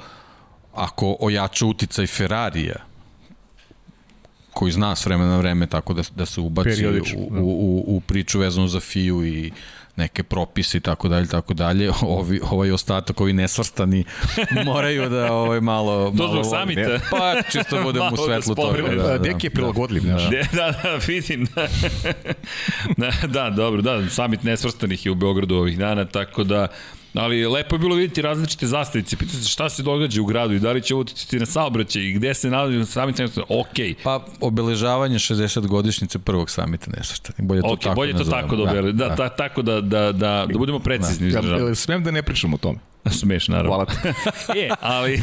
ako 0.74 1.16
ojača 1.20 1.66
uticaj 1.66 2.06
Ferrarija, 2.06 2.76
koji 4.52 4.72
zna 4.72 4.96
s 4.96 5.06
vremena 5.06 5.30
na 5.30 5.38
vreme 5.38 5.66
tako 5.66 5.94
da, 5.94 6.02
da 6.16 6.26
se 6.26 6.40
ubaci 6.40 6.70
u, 6.70 6.74
Periodično, 6.74 7.18
u, 7.18 7.30
da. 7.30 7.40
u, 7.40 7.84
u 7.86 8.00
priču 8.00 8.38
vezanu 8.38 8.68
za 8.68 8.80
FIU 8.80 9.24
i 9.24 9.52
neke 9.96 10.22
propise 10.22 10.78
i 10.78 10.80
tako 10.80 11.08
dalje, 11.08 11.26
tako 11.26 11.54
dalje, 11.54 11.90
ovi, 12.02 12.40
ovaj 12.50 12.70
ostatak, 12.70 13.20
ovi 13.20 13.32
nesvrstani 13.32 14.04
moraju 14.64 15.08
da 15.08 15.32
ovaj 15.32 15.60
malo... 15.60 16.10
To 16.10 16.22
malo 16.22 16.32
zbog 16.32 16.58
samita. 16.58 16.80
Ne, 16.80 17.00
pa 17.10 17.34
čisto 17.50 17.82
budemo 17.84 18.04
Malo 18.04 18.14
u 18.14 18.16
da 18.16 18.22
svetlu 18.32 18.54
toga. 18.54 18.68
spomenemo. 18.68 19.02
Da, 19.02 19.08
da, 19.08 19.18
Deki 19.18 19.46
je 19.46 19.50
prilagodljiv, 19.50 20.02
znaš. 20.02 20.22
Da, 20.22 20.42
da, 20.52 20.74
da, 20.82 20.98
vidim. 21.06 21.46
Da. 21.54 21.68
da, 22.96 23.26
da, 23.26 23.50
dobro, 23.50 23.82
da, 23.82 24.08
samit 24.08 24.42
nesvrstanih 24.42 25.06
je 25.06 25.12
u 25.12 25.14
Beogradu 25.14 25.56
ovih 25.56 25.78
dana, 25.78 26.04
tako 26.04 26.44
da 26.44 26.68
Ali 27.14 27.46
lepo 27.46 27.74
je 27.74 27.78
bilo 27.78 27.94
vidjeti 27.94 28.22
različite 28.22 28.66
zastavice. 28.66 29.16
Pitao 29.16 29.34
se 29.34 29.48
šta 29.48 29.68
se 29.68 29.82
događa 29.82 30.22
u 30.22 30.24
gradu 30.24 30.54
i 30.54 30.58
da 30.58 30.72
li 30.72 30.82
će 30.82 30.94
uticati 30.94 31.38
na 31.38 31.46
saobraćaj 31.46 32.02
i 32.02 32.12
gde 32.12 32.34
se 32.34 32.50
nalazi 32.50 32.84
samit 32.84 33.18
nesvrstanih. 33.18 33.46
Okej. 33.50 33.94
Pa 34.04 34.24
obeležavanje 34.40 35.18
60 35.18 35.66
godišnjice 35.66 36.18
prvog 36.18 36.50
samita 36.50 36.90
nesvrstani. 36.96 37.48
Bolje 37.48 37.60
to 37.60 37.68
Ok, 37.68 37.80
tako 37.80 37.94
bolje 37.94 38.12
to 38.12 38.24
tako 38.24 38.56
da, 38.56 38.64
da, 38.64 38.92
da, 38.92 39.08
da, 39.08 39.28
tako 39.28 39.62
da, 39.62 39.80
da, 39.80 40.12
da, 40.12 40.46
da 40.52 40.58
budemo 40.58 40.78
precizni. 40.78 41.30
Ja, 41.32 41.40
Da, 41.40 41.56
jel 41.56 41.74
smem 41.74 42.04
da 42.04 42.10
ne 42.10 42.22
pričam 42.22 42.54
o 42.54 42.56
tome? 42.56 42.78
Smeš, 43.20 43.48
naravno. 43.48 43.70
Hvala 43.70 43.84
ti. 43.86 43.94
Je, 44.58 44.70
ali... 44.80 45.14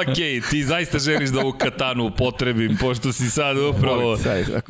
ok, 0.00 0.16
ti 0.50 0.64
zaista 0.64 0.98
želiš 0.98 1.30
da 1.30 1.40
ovu 1.40 1.52
katanu 1.52 2.04
upotrebim, 2.04 2.76
pošto 2.80 3.12
si 3.12 3.30
sad 3.30 3.56
upravo... 3.58 4.18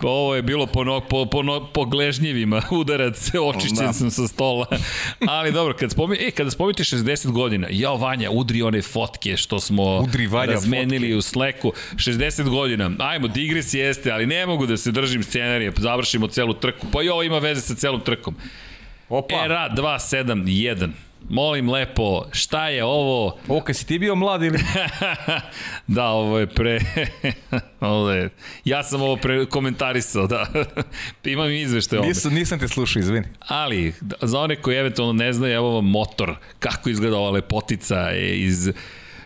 Ovo 0.03 0.35
je 0.35 0.43
bilo 0.43 0.67
po, 0.67 0.85
no, 0.85 1.01
po, 1.01 1.27
po, 1.27 1.43
no, 1.43 1.73
po 1.73 1.85
gležnjevima, 1.85 2.63
udarac, 2.71 3.31
očišćen 3.41 3.87
Da. 3.87 3.93
sam 3.93 4.11
sa 4.11 4.29
stola. 4.29 4.67
Ali 5.29 5.53
dobro, 5.53 5.75
kad 5.75 5.91
spomi, 5.91 6.17
e, 6.21 6.31
kada 6.31 6.51
spomenite 6.51 6.83
60 6.83 7.31
godina, 7.31 7.67
jao 7.71 7.97
Vanja, 7.97 8.31
udri 8.31 8.63
one 8.63 8.83
fotke 8.83 9.37
što 9.37 9.61
smo 9.61 9.99
Udri, 9.99 10.27
Vanja, 10.27 10.53
razmenili 10.53 11.15
u 11.15 11.23
Slacku. 11.23 11.73
60 11.95 12.49
godina, 12.49 12.91
ajmo, 12.99 13.29
digres 13.29 13.75
jeste, 13.75 14.11
ali 14.11 14.27
ne 14.27 14.47
mogu 14.47 14.67
da 14.67 14.77
se 14.77 14.93
držim 14.93 15.23
scenarije, 15.23 15.73
završimo 15.77 16.27
celu 16.27 16.55
trku. 16.55 16.87
Pa 16.93 17.03
i 17.03 17.09
ovo 17.09 17.23
ima 17.23 17.39
veze 17.39 17.61
sa 17.61 17.75
celom 17.75 18.01
trkom. 18.01 18.37
Opa, 19.09 19.45
Era 19.45 19.69
271. 19.77 20.89
Molim 21.29 21.71
lepo, 21.71 22.25
šta 22.33 22.69
je 22.69 22.85
ovo? 22.85 23.39
ovo 23.49 23.61
kad 23.61 23.77
si 23.77 23.87
ti 23.87 23.99
bio 23.99 24.15
mlad 24.15 24.43
ili... 24.43 24.59
da, 25.87 26.07
ovo 26.07 26.39
je 26.39 26.47
pre... 26.47 26.81
ovo 27.81 28.11
je... 28.11 28.31
Ja 28.65 28.83
sam 28.83 29.03
ovo 29.03 29.17
pre 29.17 29.47
komentarisao, 29.47 30.27
da. 30.27 30.47
Imam 31.25 31.51
izvešte 31.51 31.99
ovde. 31.99 32.09
Nisam, 32.09 32.35
nisam 32.35 32.59
te 32.59 32.69
slušao, 32.69 33.01
izvini. 33.01 33.27
Ali, 33.49 33.95
da, 34.01 34.17
za 34.23 34.41
one 34.41 34.57
koji 34.57 34.77
eventualno 34.77 35.13
ne 35.13 35.33
znaju, 35.33 35.55
evo 35.55 35.71
vam 35.71 35.85
motor, 35.85 36.37
kako 36.59 36.91
izgleda 36.91 37.17
ova 37.17 37.31
lepotica 37.31 38.13
iz 38.35 38.71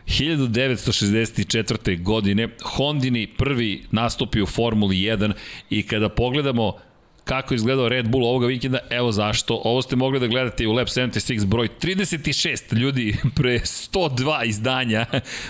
1964. 0.06 2.02
godine 2.02 2.48
Hondini 2.62 3.26
prvi 3.26 3.84
nastupi 3.90 4.42
u 4.42 4.46
Formuli 4.46 4.96
1 4.96 5.32
i 5.70 5.86
kada 5.86 6.08
pogledamo 6.08 6.76
kako 7.24 7.54
je 7.54 7.56
izgledao 7.56 7.88
Red 7.88 8.08
Bull 8.08 8.26
ovoga 8.26 8.46
vikenda, 8.46 8.78
evo 8.90 9.12
zašto. 9.12 9.60
Ovo 9.64 9.82
ste 9.82 9.96
mogli 9.96 10.20
da 10.20 10.26
gledate 10.26 10.66
u 10.66 10.72
Lab 10.72 10.86
76 10.86 11.44
broj 11.46 11.68
36 11.82 12.74
ljudi 12.74 13.16
pre 13.36 13.58
102 13.58 14.44
izdanja. 14.46 15.06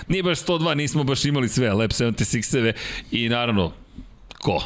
Nije 0.07 0.23
baš 0.23 0.39
102, 0.39 0.75
nismo 0.75 1.03
baš 1.03 1.25
imali 1.25 1.49
sve 1.49 1.73
Lab 1.73 1.89
76-eve 1.89 2.73
i 3.11 3.29
naravno, 3.29 3.71
ko? 4.39 4.63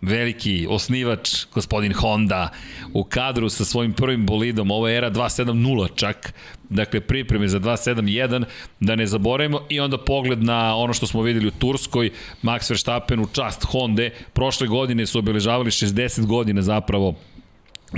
Veliki 0.00 0.66
osnivač, 0.70 1.46
gospodin 1.54 1.92
Honda, 1.92 2.48
u 2.92 3.04
kadru 3.04 3.48
sa 3.48 3.64
svojim 3.64 3.92
prvim 3.92 4.26
bolidom, 4.26 4.70
ovo 4.70 4.88
je 4.88 4.96
era 4.96 5.10
270 5.10 5.88
čak, 5.94 6.34
dakle 6.68 7.00
pripreme 7.00 7.48
za 7.48 7.60
271, 7.60 8.44
da 8.80 8.96
ne 8.96 9.06
zaboravimo, 9.06 9.60
i 9.68 9.80
onda 9.80 9.98
pogled 9.98 10.42
na 10.42 10.76
ono 10.76 10.92
što 10.92 11.06
smo 11.06 11.22
videli 11.22 11.48
u 11.48 11.50
Turskoj, 11.50 12.10
Max 12.42 12.70
Verstappen 12.70 13.20
u 13.20 13.26
čast 13.26 13.64
Honda, 13.64 14.08
prošle 14.32 14.66
godine 14.66 15.06
su 15.06 15.18
obeležavali 15.18 15.70
60 15.70 16.26
godina 16.26 16.62
zapravo 16.62 17.14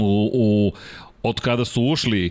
u, 0.00 0.30
u 0.34 0.72
od 1.22 1.40
kada 1.40 1.64
su 1.64 1.82
ušli, 1.82 2.30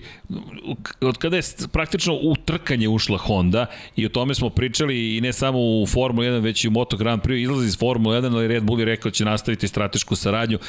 od 1.01 1.17
kada 1.17 1.35
je 1.35 1.43
praktično 1.71 2.13
u 2.13 2.35
trkanje 2.45 2.87
ušla 2.87 3.17
Honda 3.17 3.65
i 3.95 4.05
o 4.05 4.09
tome 4.09 4.35
smo 4.35 4.49
pričali 4.49 5.17
i 5.17 5.21
ne 5.21 5.33
samo 5.33 5.59
u 5.59 5.87
Formula 5.87 6.27
1, 6.27 6.41
već 6.41 6.63
i 6.63 6.67
u 6.67 6.71
Moto 6.71 6.97
Grand 6.97 7.21
Prix, 7.21 7.43
izlazi 7.43 7.67
iz 7.67 7.77
Formula 7.77 8.21
1, 8.21 8.35
ali 8.35 8.47
Red 8.47 8.63
Bull 8.63 8.79
je 8.79 8.85
rekao 8.85 9.09
da 9.09 9.15
će 9.15 9.25
nastaviti 9.25 9.67
stratešku 9.67 10.15
saradnju 10.15 10.59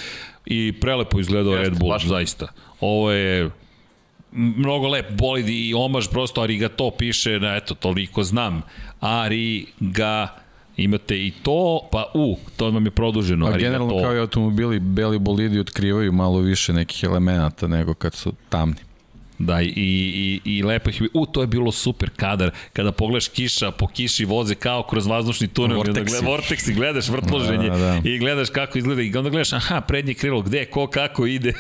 i 0.47 0.73
prelepo 0.81 1.21
izgledao 1.21 1.57
Red 1.57 1.79
Bull, 1.79 1.99
zaista. 2.07 2.49
Ovo 2.81 3.11
je 3.11 3.51
mnogo 4.33 4.89
lep 4.89 5.11
bolid 5.11 5.49
i 5.49 5.75
omaž 5.75 6.09
prosto 6.09 6.43
arigato 6.43 6.91
piše 6.91 7.41
na 7.41 7.57
eto 7.57 7.75
toliko 7.75 8.23
znam. 8.23 8.63
Ariga 9.01 10.40
imate 10.85 11.27
i 11.27 11.33
to 11.43 11.89
pa 11.93 12.05
u 12.15 12.37
to 12.57 12.71
vam 12.71 12.85
je 12.85 12.91
produženo 12.91 13.47
A 13.47 13.57
generalno 13.59 14.03
kao 14.03 14.15
i 14.17 14.19
automobili, 14.19 14.81
beli 14.81 15.19
bolidi 15.19 15.61
otkrivaju 15.61 16.13
malo 16.13 16.39
više 16.39 16.73
nekih 16.73 17.05
elemenata 17.05 17.67
nego 17.67 17.95
kad 17.95 18.15
su 18.15 18.33
tamni. 18.49 18.90
Da, 19.41 19.63
i, 19.63 19.73
i, 19.77 20.41
i 20.45 20.63
lepo 20.63 20.91
ih... 20.91 21.03
U, 21.15 21.27
to 21.27 21.41
je 21.41 21.47
bilo 21.47 21.73
super 21.73 22.11
kadar. 22.17 22.51
Kada 22.73 22.93
pogledaš 22.93 23.29
kiša, 23.29 23.71
po 23.71 23.87
kiši 23.87 24.25
voze 24.25 24.55
kao 24.55 24.83
kroz 24.83 25.07
vazdušni 25.07 25.49
tunel. 25.49 25.77
Vorteksi. 25.77 26.01
Vorteksi. 26.01 26.15
Gleda, 26.21 26.31
vorteksi, 26.31 26.75
gledaš 26.75 27.09
vrtloženje 27.09 27.69
Da, 27.71 27.77
da. 27.77 28.01
i 28.05 28.19
gledaš 28.19 28.51
kako 28.51 28.79
izgleda 28.79 29.03
i 29.03 29.17
onda 29.17 29.31
gledaš, 29.31 29.53
aha, 29.53 29.81
prednje 29.81 30.15
krilo, 30.15 30.43
gde, 30.43 30.65
ko, 30.65 30.87
kako 30.87 31.27
ide. 31.27 31.53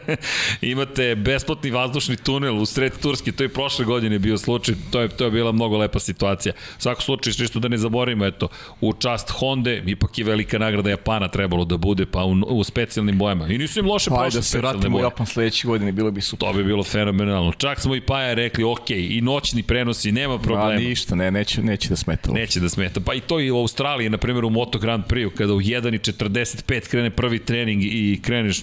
Imate 0.72 1.14
besplatni 1.14 1.70
vazdušni 1.70 2.16
tunel 2.16 2.58
u 2.58 2.66
sred 2.66 2.92
Turske, 3.02 3.32
to 3.32 3.42
je 3.42 3.48
prošle 3.48 3.84
godine 3.84 4.18
bio 4.18 4.38
slučaj, 4.38 4.74
to 4.90 5.00
je, 5.00 5.08
to 5.08 5.24
je 5.24 5.30
bila 5.30 5.52
mnogo 5.52 5.78
lepa 5.78 5.98
situacija. 5.98 6.54
U 6.78 6.82
svakom 6.82 7.02
slučaju, 7.02 7.34
što 7.34 7.60
da 7.60 7.68
ne 7.68 7.78
zaboravimo, 7.78 8.26
eto, 8.26 8.48
u 8.80 8.92
čast 8.92 9.30
Honda, 9.30 9.72
ipak 9.72 10.18
je 10.18 10.24
velika 10.24 10.58
nagrada 10.58 10.90
Japana 10.90 11.28
trebalo 11.28 11.64
da 11.64 11.76
bude, 11.76 12.06
pa 12.06 12.24
u, 12.24 12.32
u 12.46 12.64
specijalnim 12.64 13.18
bojama. 13.18 13.46
I 13.46 13.58
nisu 13.58 13.78
im 13.80 13.86
loše 13.86 14.10
Pa, 14.10 14.16
prošle 14.16 14.38
da 14.38 14.42
se 14.42 14.58
vratimo 14.58 14.98
u. 14.98 15.00
Japan 15.00 15.26
sledeće 15.26 15.68
godine, 15.68 15.92
bilo 15.92 16.10
bi 16.10 16.20
super. 16.20 16.48
To 16.48 16.52
bi 16.52 16.64
bilo 16.64 16.84
fenomenalno. 16.84 17.11
Čak 17.58 17.80
smo 17.80 17.94
i 17.94 18.00
Paja 18.00 18.34
rekli, 18.34 18.64
ok, 18.64 18.90
i 18.90 19.20
noćni 19.20 19.62
prenosi, 19.62 20.12
nema 20.12 20.34
A 20.34 20.38
problema. 20.38 20.74
ništa, 20.74 21.14
ne, 21.14 21.30
neće, 21.30 21.62
neće 21.62 21.88
da 21.88 21.96
smeta. 21.96 22.32
Neće 22.32 22.60
da 22.60 22.68
smeta. 22.68 23.00
Pa 23.00 23.14
i 23.14 23.20
to 23.20 23.40
i 23.40 23.50
u 23.50 23.56
Australiji, 23.56 24.10
na 24.10 24.18
primjer 24.18 24.44
u 24.44 24.50
Moto 24.50 24.78
Grand 24.78 25.04
Prix, 25.04 25.30
kada 25.34 25.54
u 25.54 25.60
1.45 25.60 26.88
krene 26.88 27.10
prvi 27.10 27.38
trening 27.38 27.82
i 27.84 28.20
kreneš 28.22 28.60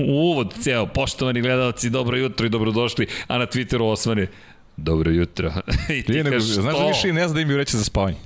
uvod 0.00 0.54
ceo, 0.60 0.86
poštovani 0.86 1.40
gledalci, 1.40 1.90
dobro 1.90 2.16
jutro 2.16 2.46
i 2.46 2.50
dobrodošli, 2.50 3.06
a 3.26 3.38
na 3.38 3.46
Twitteru 3.46 3.82
osvane 3.82 4.26
dobro 4.76 5.10
jutro. 5.10 5.52
I 5.98 6.02
ti 6.02 6.12
nego, 6.12 6.30
kažeš, 6.30 6.48
znaš 6.50 6.78
da 6.78 6.86
više 6.86 7.12
ne 7.12 7.28
zna 7.28 7.34
da 7.34 7.40
im 7.40 7.50
je 7.50 7.56
reći 7.56 7.76
za 7.76 7.84
spavanje. 7.84 8.16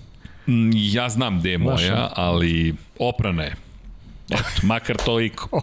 Mm, 0.46 0.70
Ja 0.74 1.08
znam 1.08 1.40
gde 1.40 1.50
je 1.50 1.58
moja, 1.58 2.10
ali 2.16 2.74
oprana 2.98 3.42
je. 3.42 3.54
Eto, 4.26 4.42
makar 4.62 4.96
toliko. 4.96 5.62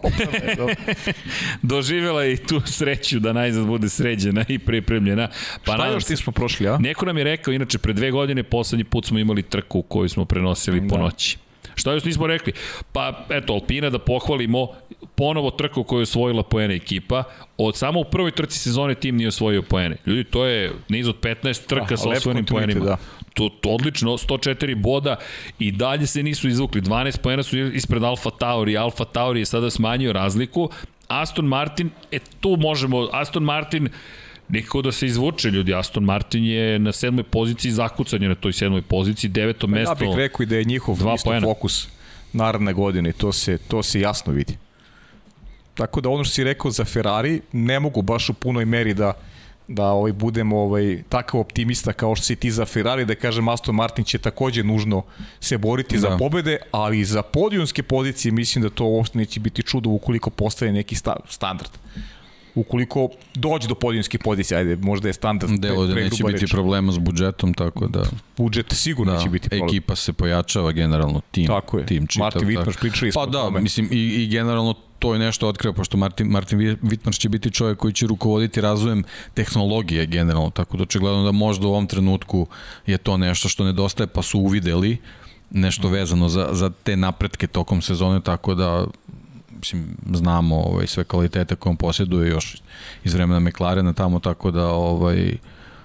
Doživela 1.62 2.22
je 2.22 2.32
i 2.32 2.38
tu 2.38 2.60
sreću 2.62 3.18
da 3.18 3.32
najzad 3.32 3.66
bude 3.66 3.88
sređena 3.88 4.44
i 4.48 4.58
pripremljena. 4.58 5.28
Pa 5.64 5.74
Šta 5.74 5.86
još 5.86 6.04
ti 6.04 6.16
smo 6.16 6.32
prošli, 6.32 6.68
a? 6.68 6.78
Neko 6.78 7.06
nam 7.06 7.18
je 7.18 7.24
rekao, 7.24 7.52
inače, 7.52 7.78
pre 7.78 7.92
dve 7.92 8.10
godine 8.10 8.42
poslednji 8.42 8.84
put 8.84 9.06
smo 9.06 9.18
imali 9.18 9.42
trku 9.42 9.82
koju 9.82 10.08
smo 10.08 10.24
prenosili 10.24 10.88
po 10.88 10.96
Da. 10.96 11.02
noći. 11.02 11.38
Šta 11.74 11.92
još 11.92 12.04
nismo 12.04 12.26
rekli? 12.26 12.52
Pa, 12.92 13.26
eto, 13.30 13.52
Alpina 13.52 13.90
da 13.90 13.98
pohvalimo, 13.98 14.68
ponovo 15.14 15.50
trku 15.50 15.84
koju 15.84 15.98
je 15.98 16.02
osvojila 16.02 16.42
poene 16.42 16.74
ekipa. 16.74 17.24
Od 17.56 17.76
samo 17.76 18.00
u 18.00 18.04
prvoj 18.04 18.30
trci 18.30 18.58
sezone 18.58 18.94
tim 18.94 19.16
nije 19.16 19.28
osvojio 19.28 19.62
poene. 19.62 19.96
Ljudi, 20.06 20.24
to 20.24 20.44
je 20.44 20.72
niz 20.88 21.08
od 21.08 21.16
15 21.20 21.66
trka 21.66 21.94
Ah, 21.94 21.96
sa 21.96 22.08
osvojenim 22.08 22.44
poenima. 22.46 22.84
da. 22.84 22.96
To, 23.34 23.48
to 23.48 23.70
odlično, 23.70 24.10
104 24.10 24.74
boda 24.74 25.16
i 25.58 25.72
dalje 25.72 26.06
se 26.06 26.22
nisu 26.22 26.48
izvukli. 26.48 26.80
12 26.82 27.18
poena 27.18 27.42
su 27.42 27.58
ispred 27.58 28.04
Alfa 28.04 28.30
Tauri. 28.30 28.76
Alfa 28.76 29.04
Tauri 29.04 29.40
je 29.40 29.46
sada 29.46 29.70
smanjio 29.70 30.12
razliku. 30.12 30.70
Aston 31.08 31.46
Martin, 31.46 31.90
e 32.10 32.18
tu 32.40 32.56
možemo, 32.60 33.08
Aston 33.12 33.42
Martin 33.42 33.88
nikako 34.48 34.82
da 34.82 34.92
se 34.92 35.06
izvuče 35.06 35.50
ljudi. 35.50 35.74
Aston 35.74 36.04
Martin 36.04 36.44
je 36.44 36.78
na 36.78 36.92
sedmoj 36.92 37.24
poziciji 37.24 37.72
zakucan 37.72 38.22
je 38.22 38.28
na 38.28 38.34
toj 38.34 38.52
sedmoj 38.52 38.82
poziciji, 38.82 39.30
deveto 39.30 39.66
Pa 39.66 39.70
mesto. 39.72 40.04
Ja 40.04 40.08
bih 40.08 40.16
rekao 40.16 40.42
i 40.42 40.46
da 40.46 40.56
je 40.56 40.64
njihov 40.64 40.94
isto 40.94 41.16
poena. 41.24 41.46
fokus 41.46 41.88
naredne 42.32 42.72
godine 42.72 43.12
to 43.12 43.32
se, 43.32 43.58
to 43.58 43.82
se 43.82 44.00
jasno 44.00 44.32
vidi. 44.32 44.56
Tako 45.74 46.00
da 46.00 46.08
ono 46.08 46.24
što 46.24 46.34
si 46.34 46.44
rekao 46.44 46.70
za 46.70 46.84
Ferrari, 46.84 47.40
ne 47.52 47.80
mogu 47.80 48.02
baš 48.02 48.28
u 48.28 48.34
punoj 48.34 48.64
meri 48.64 48.94
da 48.94 49.12
da 49.68 49.86
ovaj 49.86 50.12
budemo 50.12 50.58
ovaj 50.58 51.02
takav 51.08 51.40
optimista 51.40 51.92
kao 51.92 52.16
što 52.16 52.24
si 52.24 52.36
ti 52.36 52.50
za 52.50 52.64
Ferrari 52.64 53.04
da 53.04 53.14
kažem 53.14 53.48
Aston 53.48 53.74
Martin 53.74 54.04
će 54.04 54.18
takođe 54.18 54.64
nužno 54.64 55.02
se 55.40 55.58
boriti 55.58 55.96
da. 55.96 56.00
za 56.00 56.16
pobede, 56.18 56.56
ali 56.72 57.04
za 57.04 57.22
podijumske 57.22 57.82
pozicije 57.82 58.32
mislim 58.32 58.62
da 58.62 58.70
to 58.70 58.84
uopšte 58.84 59.18
neće 59.18 59.40
biti 59.40 59.62
čudo 59.62 59.90
ukoliko 59.90 60.30
postane 60.30 60.72
neki 60.72 60.94
sta, 60.94 61.16
standard. 61.28 61.70
Ukoliko 62.54 63.08
dođe 63.34 63.68
do 63.68 63.74
podijumskih 63.74 64.20
pozicija, 64.20 64.58
ajde, 64.58 64.76
možda 64.76 65.08
je 65.08 65.12
standard 65.12 65.52
Delo 65.58 65.86
da 65.86 65.94
neće 65.94 66.24
biti 66.24 66.38
reč. 66.38 66.50
problema 66.50 66.92
s 66.92 66.98
budžetom, 66.98 67.54
tako 67.54 67.86
da, 67.86 68.02
budžet 68.36 68.66
sigurno 68.70 69.12
da 69.12 69.18
će 69.18 69.28
biti 69.28 69.48
problem. 69.48 69.68
ekipa 69.68 69.96
se 69.96 70.12
pojačava 70.12 70.72
generalno, 70.72 71.20
tim, 71.30 71.46
Tako 71.46 71.78
je. 71.78 71.86
tim 71.86 72.06
čitav. 72.06 72.24
Martin 72.24 72.54
tako. 72.54 72.70
pričali 72.80 73.12
smo 73.12 73.20
Pa 73.20 73.26
da, 73.26 73.38
tome. 73.38 73.60
mislim 73.60 73.88
i, 73.90 73.98
i 73.98 74.26
generalno 74.26 74.74
to 74.98 75.12
je 75.12 75.18
nešto 75.18 75.48
otkrio, 75.48 75.72
pošto 75.72 75.96
Martin, 75.96 76.26
Martin 76.26 76.58
Wittmar 76.58 77.18
će 77.18 77.28
biti 77.28 77.50
čovjek 77.50 77.78
koji 77.78 77.92
će 77.92 78.06
rukovoditi 78.06 78.60
razvojem 78.60 79.04
tehnologije 79.34 80.06
generalno, 80.06 80.50
tako 80.50 80.76
da 80.76 80.82
očigledno 80.82 81.24
da 81.24 81.32
možda 81.32 81.66
u 81.66 81.70
ovom 81.70 81.86
trenutku 81.86 82.46
je 82.86 82.98
to 82.98 83.16
nešto 83.16 83.48
što 83.48 83.64
nedostaje, 83.64 84.06
pa 84.06 84.22
su 84.22 84.40
uvideli 84.40 84.98
nešto 85.50 85.88
vezano 85.88 86.28
za, 86.28 86.48
za 86.52 86.70
te 86.82 86.96
napretke 86.96 87.46
tokom 87.46 87.82
sezone, 87.82 88.20
tako 88.20 88.54
da 88.54 88.86
mislim, 89.62 89.96
znamo 90.14 90.56
ovaj, 90.56 90.86
sve 90.86 91.04
kvalitete 91.04 91.56
koje 91.56 91.70
on 91.70 91.76
posjeduje 91.76 92.30
još 92.30 92.56
iz 93.04 93.14
vremena 93.14 93.40
McLarena 93.40 93.92
tamo, 93.92 94.20
tako 94.20 94.50
da 94.50 94.66
ovaj, 94.66 95.36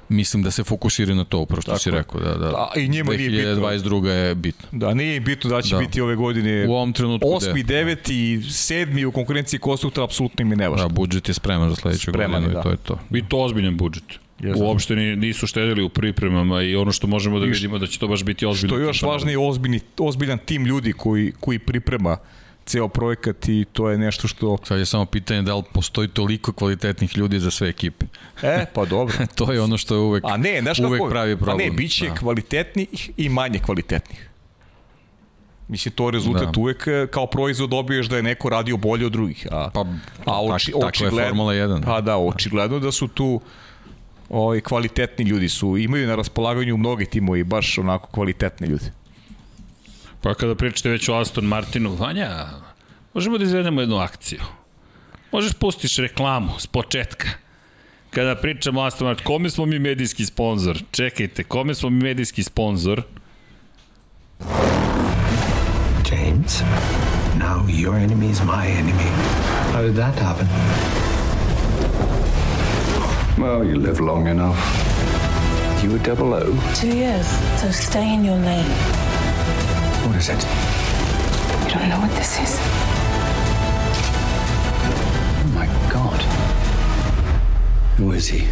mislim 0.09 0.43
da 0.43 0.51
se 0.51 0.63
fokusiraju 0.63 1.15
na 1.15 1.23
to, 1.23 1.39
upravo 1.39 1.61
što 1.61 1.71
Tako 1.71 1.83
si 1.83 1.91
rekao, 1.91 2.21
da, 2.21 2.29
da, 2.29 2.51
Da, 2.51 2.71
i 2.75 2.87
njima 2.87 3.13
nije 3.13 3.29
bitno. 3.29 3.67
2022. 3.67 4.07
je 4.07 4.35
bitno. 4.35 4.67
Da, 4.71 4.93
nije 4.93 5.19
bitno 5.19 5.49
da 5.49 5.61
će 5.61 5.75
da. 5.75 5.79
Da. 5.79 5.85
biti 5.85 6.01
ove 6.01 6.15
godine 6.15 6.67
U 6.67 6.73
ovom 6.73 6.93
trenutku 6.93 7.29
osmi, 7.33 7.63
deveti, 7.63 8.41
sedmi 8.51 9.05
u 9.05 9.11
konkurenciji 9.11 9.59
konstruktora, 9.59 10.05
apsolutno 10.05 10.41
im 10.41 10.51
je 10.51 10.57
nevažno. 10.57 10.87
Da, 10.87 10.93
budžet 10.93 11.27
je 11.27 11.33
spreman 11.33 11.69
za 11.69 11.75
sledeću 11.75 12.11
Spreman 12.11 12.43
godinu 12.43 12.53
da. 12.53 12.59
i 12.59 12.63
to 12.63 12.69
je 12.69 12.77
to. 12.77 12.99
I 13.17 13.27
to 13.27 13.37
ozbiljan 13.37 13.77
budžet. 13.77 14.03
Jeste. 14.39 14.63
Uopšte 14.63 14.95
ni, 14.95 15.15
nisu 15.15 15.47
štedili 15.47 15.83
u 15.83 15.89
pripremama 15.89 16.61
i 16.61 16.75
ono 16.75 16.91
što 16.91 17.07
možemo 17.07 17.39
da 17.39 17.45
I 17.45 17.49
vidimo 17.49 17.77
da 17.77 17.87
će 17.87 17.99
to 17.99 18.07
baš 18.07 18.23
biti 18.23 18.45
ozbiljno. 18.45 18.75
Što 18.75 18.79
je 18.79 18.87
još 18.87 19.01
važnije, 19.01 19.37
ozbiljni, 19.37 19.79
ozbiljan 19.97 20.37
tim 20.45 20.65
ljudi 20.65 20.93
koji, 20.93 21.31
koji 21.39 21.59
priprema 21.59 22.17
ceo 22.67 22.87
projekat 22.87 23.49
i 23.49 23.65
to 23.73 23.89
je 23.89 23.97
nešto 23.97 24.27
što... 24.27 24.57
Sad 24.63 24.79
je 24.79 24.85
samo 24.85 25.05
pitanje 25.05 25.41
da 25.41 25.55
li 25.55 25.63
postoji 25.73 26.07
toliko 26.07 26.51
kvalitetnih 26.51 27.17
ljudi 27.17 27.39
za 27.39 27.51
sve 27.51 27.69
ekipe. 27.69 28.05
E, 28.41 28.65
pa 28.73 28.85
dobro. 28.85 29.15
to 29.37 29.51
je 29.51 29.61
ono 29.61 29.77
što 29.77 29.95
je 29.95 29.99
uvek, 29.99 30.23
A 30.27 30.37
ne, 30.37 30.61
znaš 30.61 30.79
uvek 30.79 30.99
kako? 31.01 31.09
pravi 31.09 31.37
problem. 31.37 31.55
A 31.55 31.63
ne, 31.63 31.71
bit 31.71 31.91
će 31.91 32.07
Da. 32.07 32.15
kvalitetnih 32.15 33.09
i 33.17 33.29
manje 33.29 33.59
kvalitetnih. 33.59 34.29
Mislim, 35.67 35.91
to 35.91 36.07
je 36.07 36.11
rezultat 36.11 36.55
da. 36.55 36.59
Uvek 36.61 36.87
e, 36.87 37.07
kao 37.11 37.27
proizvod 37.27 37.69
dobiješ 37.69 38.07
da 38.07 38.17
je 38.17 38.23
neko 38.23 38.49
radio 38.49 38.77
bolje 38.77 39.05
od 39.05 39.11
drugih. 39.11 39.47
A, 39.51 39.69
Pa, 39.73 39.85
a 40.25 40.43
oči, 40.43 40.71
tak, 40.71 40.93
takva 40.93 41.21
je 41.21 41.27
Formula 41.27 41.53
1. 41.53 41.85
Pa 41.85 42.01
da, 42.01 42.17
očigledno 42.17 42.79
da 42.79 42.91
su 42.91 43.07
tu 43.07 43.41
ovaj, 44.29 44.61
kvalitetni 44.61 45.25
ljudi 45.25 45.49
su, 45.49 45.77
imaju 45.77 46.07
na 46.07 46.15
raspolaganju 46.15 46.77
mnogi 46.77 47.05
timovi 47.05 47.43
baš 47.43 47.77
onako 47.77 48.07
kvalitetni 48.07 48.67
ljudi. 48.67 48.85
Pa 50.21 50.33
kada 50.33 50.55
pričate 50.55 50.89
već 50.89 51.09
o 51.09 51.13
Aston 51.13 51.45
Martinu, 51.45 51.95
Vanja, 51.95 52.45
možemo 53.13 53.37
da 53.37 53.43
izvedemo 53.43 53.81
jednu 53.81 53.97
akciju. 53.97 54.41
Možeš 55.31 55.53
pustiš 55.53 55.97
reklamu 55.97 56.59
s 56.59 56.67
početka. 56.67 57.27
Kada 58.09 58.35
pričamo 58.35 58.81
o 58.81 58.85
Aston 58.85 59.07
Martinu, 59.07 59.27
kome 59.27 59.49
smo 59.49 59.65
mi 59.65 59.79
medijski 59.79 60.25
sponsor? 60.25 60.83
Čekajte, 60.91 61.43
kome 61.43 61.75
smo 61.75 61.89
mi 61.89 62.03
medijski 62.03 62.43
sponsor? 62.43 63.01
James, 66.11 66.61
now 67.39 67.65
your 67.67 67.95
enemy 67.95 68.31
is 68.31 68.41
my 68.41 68.67
enemy. 68.79 69.11
How 69.73 69.81
did 69.81 69.95
that 69.95 70.19
happen? 70.19 70.47
Well, 73.37 73.63
you 73.63 73.75
live 73.75 73.99
long 73.99 74.27
enough. 74.27 74.57
You 75.83 75.91
were 75.91 75.99
double 75.99 76.33
O. 76.33 76.45
Two 76.81 76.97
years. 76.97 77.27
So 77.61 77.71
stay 77.71 78.13
in 78.13 78.25
your 78.25 78.37
lane. 78.45 79.16
What 80.07 80.15
is 80.15 80.29
it? 80.29 80.41
You 81.63 81.79
don't 81.79 81.89
know 81.89 81.99
what 81.99 82.11
this 82.15 82.39
is. 82.39 82.57
Oh 85.43 85.51
my 85.53 85.67
god. 85.91 86.21
Who 87.97 88.13
is 88.13 88.27
he? 88.29 88.47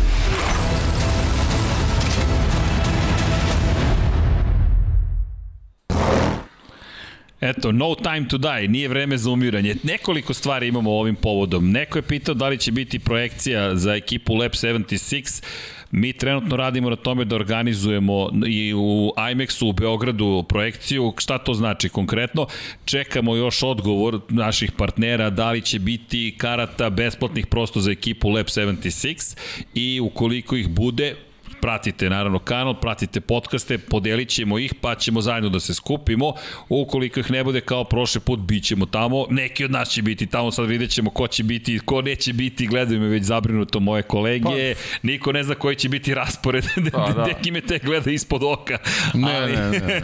Eto, 7.42 7.72
no 7.72 7.96
time 7.96 8.28
to 8.28 8.38
die, 8.38 8.68
nije 8.68 8.88
vreme 8.88 9.18
za 9.18 9.32
umiranje. 9.32 9.76
Nekoliko 9.84 10.34
stvari 10.34 10.68
imamo 10.68 10.92
ovim 10.92 11.16
povodom. 11.16 11.72
Neko 11.72 11.98
je 11.98 12.02
pitao 12.02 12.36
da 12.36 12.48
li 12.48 12.58
će 12.58 12.72
biti 12.72 13.00
projekcija 13.00 13.76
za 13.76 13.96
ekipu 13.96 14.34
Lab 14.34 14.52
76. 14.52 15.44
Mi 15.92 16.14
trenutno 16.14 16.56
radimo 16.56 16.90
na 16.90 16.96
tome 16.96 17.26
da 17.26 17.36
organizujemo 17.36 18.30
i 18.48 18.74
u 18.74 19.12
IMAX-u 19.32 19.70
u 19.70 19.74
Beogradu 19.74 20.46
projekciju. 20.50 21.14
Šta 21.18 21.38
to 21.38 21.54
znači 21.54 21.90
konkretno? 21.90 22.48
Čekamo 22.86 23.36
još 23.36 23.64
odgovor 23.64 24.20
naših 24.30 24.72
partnera 24.72 25.30
da 25.30 25.52
li 25.52 25.62
će 25.62 25.80
biti 25.80 26.36
karata 26.38 26.90
besplatnih 26.90 27.48
prosto 27.48 27.80
za 27.80 27.92
ekipu 27.92 28.30
Lab 28.30 28.46
76 28.46 29.38
i 29.74 30.00
ukoliko 30.00 30.56
ih 30.56 30.70
bude, 30.70 31.16
pratite 31.66 32.10
naravno 32.10 32.40
kanal, 32.40 32.74
pratite 32.80 33.22
podcaste, 33.22 33.78
podelit 33.78 34.30
ćemo 34.30 34.60
ih, 34.60 34.74
pa 34.82 34.96
ćemo 34.96 35.22
zajedno 35.22 35.50
da 35.50 35.60
se 35.60 35.74
skupimo. 35.74 36.34
Ukoliko 36.70 37.20
ih 37.20 37.32
ne 37.32 37.44
bude 37.44 37.62
kao 37.62 37.84
prošli 37.84 38.22
put, 38.22 38.40
bit 38.40 38.64
ćemo 38.64 38.86
tamo. 38.86 39.26
Neki 39.30 39.66
od 39.66 39.72
nas 39.72 39.90
će 39.90 40.02
biti 40.02 40.26
tamo, 40.28 40.52
sad 40.52 40.66
vidjet 40.66 40.92
ćemo 40.92 41.10
ko 41.10 41.28
će 41.28 41.44
biti, 41.44 41.80
ko 41.86 42.02
neće 42.02 42.34
biti, 42.34 42.68
gledaju 42.68 43.00
me 43.02 43.08
već 43.08 43.24
zabrinuto 43.24 43.80
moje 43.80 44.04
kolege. 44.04 44.44
Pa. 44.44 44.80
Niko 45.04 45.32
ne 45.32 45.44
zna 45.44 45.56
koji 45.56 45.76
će 45.76 45.90
biti 45.90 46.14
raspored. 46.14 46.66
Pa, 46.94 47.12
da. 47.12 47.26
Neki 47.26 47.52
me 47.52 47.62
te 47.62 47.80
gleda 47.80 48.12
ispod 48.12 48.44
oka. 48.44 48.78
Ne, 49.14 49.36
ali, 49.36 49.52
ne, 49.52 49.70
ne, 49.70 50.02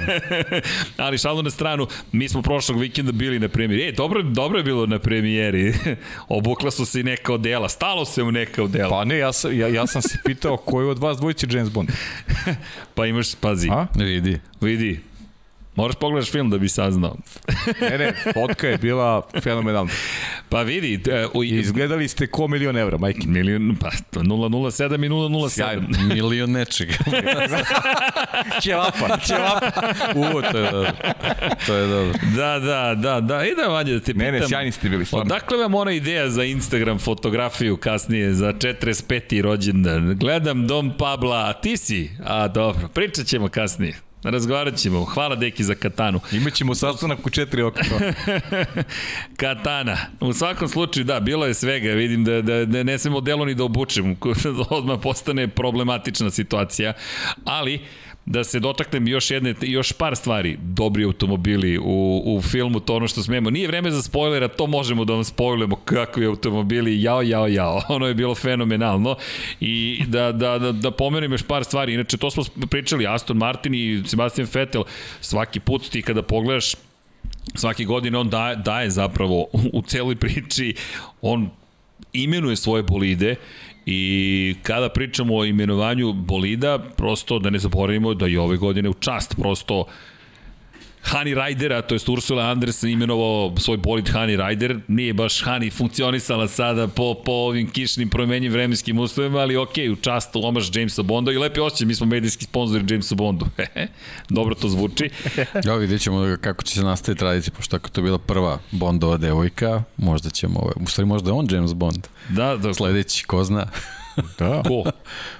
ne. 0.51 0.61
ali 1.05 1.17
šalno 1.17 1.41
na 1.41 1.49
stranu, 1.49 1.87
mi 2.11 2.29
smo 2.29 2.41
prošlog 2.41 2.79
vikenda 2.79 3.11
bili 3.11 3.39
na 3.39 3.49
premijeri. 3.49 3.87
E, 3.87 3.91
dobro, 3.91 4.21
dobro 4.21 4.57
je 4.57 4.63
bilo 4.63 4.85
na 4.85 4.99
premijeri. 4.99 5.73
Obukla 6.27 6.71
su 6.71 6.85
se 6.85 6.99
i 6.99 7.03
neka 7.03 7.33
odela. 7.33 7.69
Stalo 7.69 8.05
se 8.05 8.23
u 8.23 8.31
neka 8.31 8.63
odela. 8.63 8.89
Pa 8.89 9.05
ne, 9.05 9.17
ja 9.17 9.33
sam, 9.33 9.59
ja, 9.59 9.67
ja 9.67 9.87
sam 9.87 10.01
se 10.01 10.17
pitao 10.25 10.57
koji 10.57 10.87
od 10.87 10.99
vas 10.99 11.17
dvojice 11.17 11.50
James 11.53 11.69
Bond. 11.69 11.89
Pa 12.95 13.05
imaš, 13.05 13.35
pazi, 13.35 13.69
A? 13.71 13.87
Vidi. 13.95 14.39
vidi, 14.61 14.99
moraš 15.75 15.95
pogledaš 15.95 16.31
film 16.31 16.49
da 16.49 16.57
bi 16.57 16.69
saznao. 16.69 17.17
Ne, 17.81 17.97
ne, 17.97 18.13
fotka 18.33 18.67
je 18.67 18.77
bila 18.77 19.21
fenomenalna. 19.41 19.91
Pa 20.49 20.61
vidi, 20.61 21.11
e, 21.11 21.27
u, 21.33 21.43
Izgledali 21.43 22.07
ste 22.07 22.27
ko 22.27 22.47
milion 22.47 22.77
evra, 22.77 22.97
majke. 22.97 23.27
milion, 23.27 23.75
pa 23.81 23.89
to 24.11 24.19
007 24.19 25.05
i 25.05 25.09
007. 25.09 25.49
Sjajno. 25.49 25.87
Milion 26.15 26.51
nečega. 26.51 26.93
Ćevapa, 28.63 29.17
ćevapa. 29.27 29.81
U, 30.15 30.41
to 30.51 30.57
je 30.57 30.71
dobro. 30.71 30.91
To 31.65 31.75
je 31.75 31.87
dobro. 31.87 32.19
Da, 32.35 32.59
da, 32.59 32.95
da, 32.95 33.21
da, 33.21 33.45
i 33.45 33.55
da 33.55 33.67
vanje 33.67 33.93
da 33.93 33.99
te 33.99 34.13
pitam. 34.13 34.33
Ne, 34.33 34.39
ne, 34.39 34.47
sjajni 34.47 34.71
ste 34.71 34.89
bili, 34.89 35.05
stvarno. 35.05 35.35
Odakle 35.35 35.57
vam 35.57 35.75
ona 35.75 35.91
ideja 35.91 36.29
za 36.29 36.43
Instagram 36.43 36.99
fotografiju 36.99 37.77
kasnije, 37.77 38.33
za 38.33 38.53
45. 38.53 39.41
rođendan? 39.41 40.17
Gledam 40.19 40.67
Dom 40.67 40.93
Pabla, 40.97 41.49
a 41.49 41.53
ti 41.53 41.77
si? 41.77 42.09
A, 42.25 42.47
dobro, 42.47 42.87
pričat 42.87 43.25
ćemo 43.25 43.47
kasnije. 43.47 44.10
Razgovarat 44.23 44.75
ćemo. 44.75 45.05
Hvala 45.05 45.35
deki 45.35 45.63
za 45.63 45.75
katanu. 45.75 46.19
Imaćemo 46.31 46.75
sastanak 46.75 47.25
u 47.25 47.29
četiri 47.29 47.61
oka. 47.61 47.81
Katana. 49.41 49.97
U 50.19 50.33
svakom 50.33 50.67
slučaju, 50.67 51.03
da, 51.03 51.19
bilo 51.19 51.45
je 51.45 51.53
svega. 51.53 51.89
Vidim 51.89 52.23
da, 52.23 52.41
da, 52.41 52.65
da 52.65 52.83
ne 52.83 52.97
smemo 52.99 53.21
delo 53.21 53.45
ni 53.45 53.55
da 53.55 53.63
obučem. 53.63 54.17
Odmah 54.69 54.99
postane 55.03 55.47
problematična 55.47 56.31
situacija. 56.31 56.93
Ali, 57.45 57.79
da 58.25 58.43
se 58.43 58.59
dotaknem 58.59 59.07
još 59.07 59.31
jedne, 59.31 59.55
još 59.61 59.91
par 59.91 60.15
stvari. 60.15 60.57
Dobri 60.61 61.03
automobili 61.03 61.77
u, 61.77 62.23
u 62.25 62.41
filmu, 62.41 62.79
to 62.79 62.95
ono 62.95 63.07
što 63.07 63.23
smemo. 63.23 63.49
Nije 63.49 63.67
vreme 63.67 63.91
za 63.91 64.01
spoilera, 64.01 64.47
to 64.47 64.67
možemo 64.67 65.05
da 65.05 65.13
vam 65.13 65.23
spoilujemo 65.23 65.75
kakvi 65.75 66.25
automobili, 66.25 67.01
jao, 67.01 67.21
jao, 67.21 67.47
jao. 67.47 67.81
Ono 67.95 68.07
je 68.07 68.13
bilo 68.13 68.35
fenomenalno. 68.35 69.15
I 69.59 70.03
da, 70.07 70.31
da, 70.31 70.59
da, 70.59 70.71
da 70.71 70.91
pomenem 70.91 71.31
još 71.31 71.43
par 71.43 71.63
stvari. 71.63 71.93
Inače, 71.93 72.17
to 72.17 72.31
smo 72.31 72.43
pričali, 72.69 73.07
Aston 73.07 73.37
Martin 73.37 73.73
i 73.73 74.03
Sebastian 74.05 74.47
Vettel, 74.53 74.83
svaki 75.21 75.59
put 75.59 75.89
ti 75.89 76.01
kada 76.01 76.21
pogledaš 76.21 76.73
svake 77.55 77.83
godine 77.83 78.17
on 78.17 78.29
daje, 78.29 78.55
daje 78.55 78.89
zapravo 78.89 79.47
u 79.73 79.81
celoj 79.81 80.15
priči, 80.15 80.75
on 81.21 81.49
imenuje 82.13 82.55
svoje 82.55 82.83
bolide 82.83 83.35
i 83.91 84.55
kada 84.63 84.89
pričamo 84.89 85.35
o 85.37 85.45
imenovanju 85.45 86.13
bolida, 86.13 86.79
prosto 86.97 87.39
da 87.39 87.49
ne 87.49 87.59
zaboravimo 87.59 88.13
da 88.13 88.27
i 88.27 88.37
ove 88.37 88.57
godine 88.57 88.89
u 88.89 88.93
čast, 88.93 89.35
prosto 89.39 89.85
Honey 91.05 91.47
Ridera, 91.47 91.81
to 91.81 91.95
jest 91.95 92.09
Ursula 92.09 92.43
Andersen 92.43 92.89
imenovao 92.89 93.53
svoj 93.57 93.77
bolid 93.77 94.05
Honey 94.09 94.47
Rider, 94.47 94.79
nije 94.87 95.13
baš 95.13 95.43
Honey 95.43 95.73
funkcionisala 95.73 96.47
sada 96.47 96.87
po, 96.87 97.15
po 97.25 97.31
ovim 97.31 97.71
kišnim 97.71 98.09
promenjim 98.09 98.51
vremenskim 98.51 98.99
uslovima, 98.99 99.39
ali 99.39 99.57
ok, 99.57 99.73
u 99.91 99.95
čast 99.95 100.29
omaš 100.33 100.75
Jamesa 100.75 101.03
Bonda 101.03 101.31
i 101.31 101.37
lepi 101.37 101.59
osjećaj, 101.59 101.87
mi 101.87 101.95
smo 101.95 102.05
medijski 102.05 102.45
sponzori 102.45 102.85
Jamesa 102.89 103.15
Bondu. 103.15 103.45
Dobro 104.29 104.55
to 104.55 104.69
zvuči. 104.69 105.09
Ja 105.65 105.75
vidjet 105.75 106.01
ćemo 106.01 106.37
kako 106.41 106.63
će 106.63 106.73
se 106.73 106.83
nastaviti 106.83 107.19
tradicija, 107.19 107.53
pošto 107.57 107.75
ako 107.75 107.89
to 107.89 108.01
je 108.01 108.03
bila 108.03 108.17
prva 108.17 108.59
Bondova 108.71 109.17
devojka, 109.17 109.83
možda 109.97 110.29
ćemo, 110.29 110.59
ovaj, 110.59 110.73
u 110.75 110.87
stvari 110.87 111.07
možda 111.07 111.29
je 111.29 111.33
on 111.33 111.47
James 111.51 111.73
Bond. 111.73 112.07
Da, 112.29 112.57
da. 112.57 112.73
Sledeći, 112.73 113.25
ko 113.25 113.43
zna. 113.43 113.67
Da. 114.39 114.63
Ko? 114.67 114.83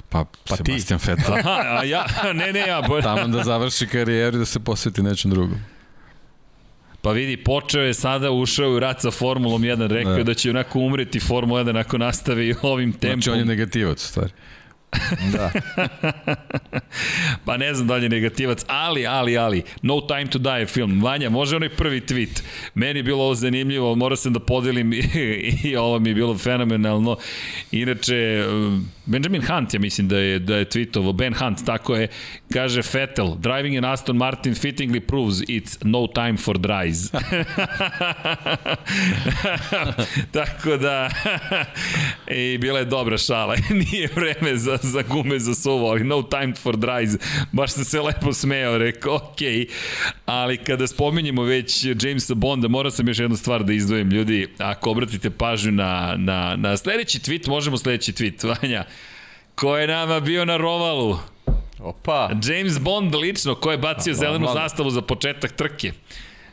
Pa, 0.09 0.25
pa 0.47 0.55
Sebastian 0.55 0.99
ti. 0.99 1.05
Vettel. 1.07 1.33
Aha, 1.39 1.77
a 1.79 1.83
ja, 1.83 2.05
ne, 2.33 2.53
ne, 2.53 2.59
ja. 2.59 2.81
Tamo 3.03 3.27
da 3.27 3.43
završi 3.43 3.87
karijeru 3.87 4.37
i 4.37 4.39
da 4.39 4.45
se 4.45 4.59
posveti 4.59 5.03
nečem 5.03 5.31
drugom. 5.31 5.59
Pa 7.01 7.11
vidi, 7.11 7.43
počeo 7.43 7.81
je 7.81 7.93
sada, 7.93 8.31
ušao 8.31 8.71
u 8.71 8.79
rat 8.79 9.01
sa 9.01 9.11
Formulom 9.11 9.61
1, 9.61 9.87
rekao 9.87 10.17
da. 10.17 10.23
da 10.23 10.33
će 10.33 10.49
onako 10.49 10.79
umreti 10.79 11.19
Formula 11.19 11.63
1 11.63 11.79
ako 11.79 11.97
nastavi 11.97 12.55
ovim 12.61 12.93
tempom. 12.93 13.21
Znači 13.21 13.29
on 13.29 13.37
je 13.37 13.45
negativac, 13.45 13.99
stvari. 13.99 14.31
Da. 15.31 15.51
pa 17.45 17.57
ne 17.57 17.73
znam 17.73 17.87
da 17.87 17.95
li 17.95 18.05
je 18.05 18.09
negativac, 18.09 18.65
ali, 18.67 19.07
ali, 19.07 19.37
ali, 19.37 19.63
No 19.81 20.01
Time 20.01 20.25
to 20.29 20.39
Die 20.39 20.65
film. 20.65 21.03
Vanja, 21.03 21.29
može 21.29 21.55
onaj 21.55 21.69
prvi 21.69 22.01
tweet. 22.01 22.41
Meni 22.73 22.99
je 22.99 23.03
bilo 23.03 23.23
ovo 23.23 23.35
zanimljivo, 23.35 23.95
morao 23.95 24.15
sam 24.15 24.33
da 24.33 24.39
podelim 24.39 24.93
i, 24.93 25.03
i 25.63 25.75
ovo 25.75 25.99
mi 25.99 26.09
je 26.09 26.15
bilo 26.15 26.37
fenomenalno. 26.37 27.17
Inače, 27.71 28.45
Benjamin 29.05 29.41
Hunt, 29.41 29.73
ja 29.73 29.79
mislim 29.79 30.07
da 30.07 30.17
je, 30.17 30.39
da 30.39 30.55
je 30.55 30.65
tweetovo, 30.65 31.13
Ben 31.13 31.33
Hunt, 31.33 31.65
tako 31.65 31.95
je, 31.95 32.07
kaže 32.53 32.81
Vettel, 32.93 33.35
driving 33.37 33.77
an 33.77 33.85
Aston 33.85 34.17
Martin 34.17 34.53
fittingly 34.53 34.99
proves 34.99 35.41
it's 35.41 35.77
no 35.81 36.07
time 36.07 36.37
for 36.37 36.57
dries. 36.57 37.11
tako 40.37 40.77
da, 40.77 41.09
i 42.27 42.57
bila 42.57 42.79
je 42.79 42.85
dobra 42.85 43.17
šala, 43.17 43.55
nije 43.69 44.09
vreme 44.15 44.57
za, 44.57 44.77
za 44.93 45.01
gume 45.01 45.39
za 45.39 45.55
suvo, 45.55 45.89
ali 45.89 46.03
no 46.03 46.21
time 46.21 46.53
for 46.55 46.77
dries, 46.77 47.17
baš 47.51 47.71
sam 47.71 47.83
se 47.83 48.01
lepo 48.01 48.33
smeo, 48.33 48.77
rekao, 48.77 49.15
ok, 49.15 49.37
ali 50.25 50.57
kada 50.57 50.87
spominjemo 50.87 51.43
već 51.43 51.85
Jamesa 52.01 52.33
Bonda, 52.33 52.67
morao 52.67 52.91
sam 52.91 53.07
još 53.07 53.19
jednu 53.19 53.37
stvar 53.37 53.63
da 53.63 53.73
izdvojim, 53.73 54.09
ljudi, 54.09 54.47
ako 54.57 54.91
obratite 54.91 55.29
pažnju 55.29 55.71
na, 55.71 56.15
na, 56.17 56.55
na 56.55 56.77
sledeći 56.77 57.19
tweet, 57.19 57.47
možemo 57.47 57.77
sledeći 57.77 58.11
tweet, 58.11 58.47
Vanja, 58.61 58.85
ko 59.55 59.77
je 59.77 59.87
nama 59.87 60.19
bio 60.19 60.45
na 60.45 60.57
rovalu? 60.57 61.17
Opa. 61.79 62.29
James 62.43 62.79
Bond 62.79 63.15
lično, 63.15 63.55
ko 63.55 63.71
je 63.71 63.77
bacio 63.77 64.11
A, 64.11 64.15
zelenu 64.15 64.47
zastavu 64.53 64.89
za 64.89 65.01
početak 65.01 65.51
trke 65.51 65.91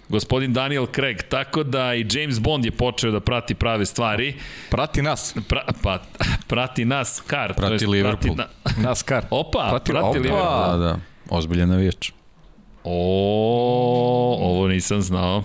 gospodin 0.09 0.52
Daniel 0.52 0.86
Craig, 0.94 1.22
tako 1.22 1.62
da 1.62 1.94
i 1.94 2.06
James 2.10 2.39
Bond 2.39 2.64
je 2.64 2.70
počeo 2.70 3.10
da 3.10 3.20
prati 3.20 3.55
prave 3.55 3.86
stvari. 3.86 4.35
Prati 4.70 5.02
nas. 5.02 5.35
Pra, 5.48 5.62
pa, 5.82 5.98
prati 6.47 6.85
nas 6.85 7.22
kar. 7.26 7.55
Prati 7.55 7.74
jest, 7.74 7.86
Liverpool. 7.86 8.36
Prati 8.36 8.80
na, 8.80 8.82
nas 8.89 9.02
kar. 9.02 9.24
Opa, 9.30 9.68
prati, 9.70 9.93
prati 9.93 10.09
opa. 10.09 10.18
Liverpool. 10.18 10.70
Da, 10.70 10.76
da, 10.76 10.98
ozbiljan 11.28 11.68
navijač. 11.68 12.10
O, 12.85 14.36
ovo 14.40 14.68
nisam 14.68 15.02
znao. 15.02 15.43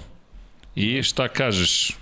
I 0.76 1.04
šta 1.04 1.28
kažeš? 1.28 1.98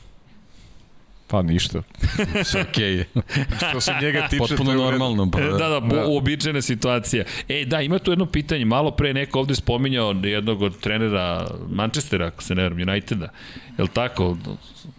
Pa 1.32 1.42
ništa. 1.42 1.82
Sve 2.44 2.62
okej. 2.62 3.06
Okay. 3.16 3.70
Što 3.70 3.82
se 3.82 3.92
njega 4.02 4.28
tiče... 4.28 4.40
Potpuno 4.40 4.74
normalno. 4.74 5.32
Pa, 5.32 5.40
da, 5.40 5.70
da, 5.70 5.80
da. 5.80 6.06
uobičajena 6.08 6.62
situacija. 6.62 7.24
E, 7.50 7.66
da, 7.66 7.82
ima 7.82 8.00
tu 8.00 8.12
jedno 8.12 8.26
pitanje. 8.26 8.66
Malo 8.66 8.92
pre 8.92 9.14
neko 9.14 9.40
ovde 9.40 9.56
spominjao 9.56 10.16
jednog 10.24 10.62
od 10.62 10.80
trenera 10.80 11.48
Manchestera, 11.70 12.26
ako 12.26 12.44
se 12.44 12.56
ne 12.56 12.64
vrem, 12.64 12.90
Uniteda. 12.90 13.30
Je 13.78 13.84
li 13.84 13.90
tako? 13.94 14.38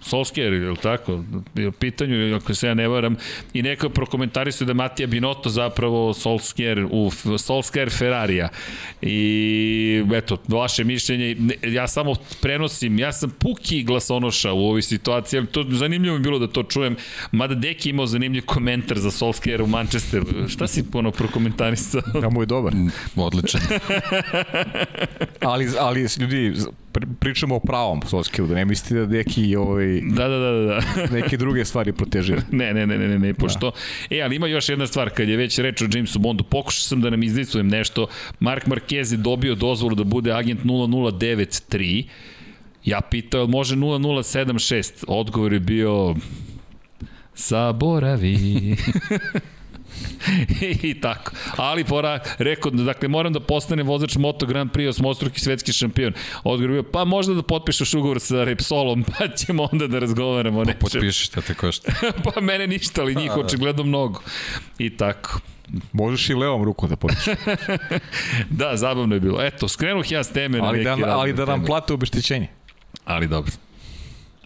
Solskjaer, 0.00 0.52
je 0.52 0.70
li 0.70 0.76
tako? 0.76 1.24
U 1.68 1.72
pitanju, 1.72 2.36
ako 2.36 2.54
se 2.54 2.66
ja 2.66 2.74
ne 2.74 2.88
varam, 2.88 3.16
i 3.52 3.62
neko 3.62 3.86
je 3.86 3.90
prokomentarisao 3.90 4.64
da 4.64 4.70
je 4.70 4.74
Matija 4.74 5.06
Binotto 5.06 5.50
zapravo 5.50 6.14
Solskjaer, 6.14 6.86
u 6.90 7.10
Solskjaer 7.38 7.90
Ferrarija. 7.90 8.48
I 9.02 10.04
eto, 10.14 10.38
vaše 10.48 10.84
mišljenje, 10.84 11.36
ja 11.62 11.88
samo 11.88 12.14
prenosim, 12.40 12.98
ja 12.98 13.12
sam 13.12 13.30
puki 13.30 13.82
glasonoša 13.82 14.52
u 14.52 14.58
ovoj 14.58 14.82
situaciji, 14.82 15.38
ali 15.38 15.46
to 15.46 15.64
zanimljivo 15.68 16.18
bilo 16.22 16.38
da 16.38 16.46
to 16.46 16.62
čujem, 16.62 16.96
mada 17.32 17.54
Deki 17.54 17.90
imao 17.90 18.06
zanimljiv 18.06 18.44
komentar 18.44 18.98
za 18.98 19.10
Solskjaer 19.10 19.62
u 19.62 19.66
Manchesteru. 19.66 20.48
Šta 20.48 20.66
si 20.66 20.84
ono 20.92 21.10
prokomentarisao? 21.10 22.02
Ja 22.22 22.30
mu 22.30 22.42
je 22.42 22.46
dobar. 22.46 22.74
Odličan. 23.16 23.60
ali, 25.40 25.68
ali 25.78 26.06
ljudi, 26.20 26.54
pričamo 27.20 27.54
o 27.54 27.60
pravom 27.60 28.00
Solskjaeru, 28.06 28.48
da 28.48 28.54
ne 28.54 28.64
mislite 28.64 28.94
da 28.94 29.06
neki 29.06 29.56
ovaj, 29.56 30.00
da, 30.02 30.28
da, 30.28 30.38
da, 30.38 30.50
da. 30.52 30.80
neke 31.16 31.36
druge 31.36 31.64
stvari 31.64 31.92
proteže. 31.92 32.36
ne, 32.50 32.74
ne, 32.74 32.86
ne, 32.86 32.98
ne, 32.98 33.08
ne, 33.08 33.18
ne, 33.18 33.34
pošto... 33.34 33.70
Da. 34.10 34.16
E, 34.16 34.22
ali 34.22 34.36
ima 34.36 34.46
još 34.46 34.68
jedna 34.68 34.86
stvar, 34.86 35.10
kad 35.10 35.28
je 35.28 35.36
već 35.36 35.58
reč 35.58 35.82
o 35.82 35.88
Jamesu 35.94 36.18
Bondu, 36.18 36.44
pokušao 36.44 36.82
sam 36.82 37.00
da 37.00 37.10
nam 37.10 37.22
izlicujem 37.22 37.68
nešto. 37.68 38.06
Mark 38.40 38.66
Marquez 38.66 39.12
je 39.12 39.16
dobio 39.16 39.54
dozvolu 39.54 39.94
da 39.94 40.04
bude 40.04 40.32
agent 40.32 40.64
0093. 40.64 42.04
Ja 42.84 43.00
pitao, 43.00 43.46
može 43.46 43.76
0076? 43.76 45.04
Odgovor 45.08 45.52
je 45.52 45.60
bio... 45.60 46.14
Zaboravi. 47.36 48.76
I 50.82 51.00
tako. 51.00 51.32
Ali 51.56 51.84
pora, 51.84 52.18
rekao, 52.38 52.70
dakle, 52.70 53.08
moram 53.08 53.32
da 53.32 53.40
postanem 53.40 53.86
vozač 53.86 54.16
Moto 54.16 54.46
Grand 54.46 54.70
Prix 54.70 54.88
osmostruki 54.88 55.40
svetski 55.40 55.72
šampion. 55.72 56.12
Odgovor 56.44 56.70
bio, 56.72 56.82
pa 56.82 57.04
možda 57.04 57.34
da 57.34 57.42
potpišeš 57.42 57.94
ugovor 57.94 58.20
sa 58.20 58.44
Repsolom, 58.44 59.04
pa 59.18 59.28
ćemo 59.28 59.68
onda 59.72 59.86
da 59.86 59.98
razgovaramo. 59.98 60.64
Pa 60.64 60.72
potpišeš, 60.80 61.26
šta 61.26 61.40
te 61.40 61.54
košta. 61.54 61.92
pa 62.34 62.40
mene 62.40 62.66
ništa, 62.66 63.02
ali 63.02 63.14
njih 63.14 63.36
očigledno 63.36 63.82
mnogo. 63.82 64.20
I 64.78 64.96
tako. 64.96 65.40
Možeš 65.92 66.30
i 66.30 66.34
levom 66.34 66.64
rukom 66.64 66.88
da 66.88 66.96
potpišeš. 66.96 67.34
da, 68.50 68.76
zabavno 68.76 69.14
je 69.14 69.20
bilo. 69.20 69.42
Eto, 69.42 69.68
skrenuh 69.68 70.12
ja 70.12 70.24
s 70.24 70.32
teme 70.32 70.58
ali 70.58 70.84
na 70.84 70.90
neki 70.90 71.02
da, 71.02 71.18
Ali 71.18 71.32
da 71.32 71.44
nam 71.44 71.64
plate 71.64 71.92
obeštećenje. 71.92 72.48
Ali 73.04 73.28
dobro. 73.28 73.52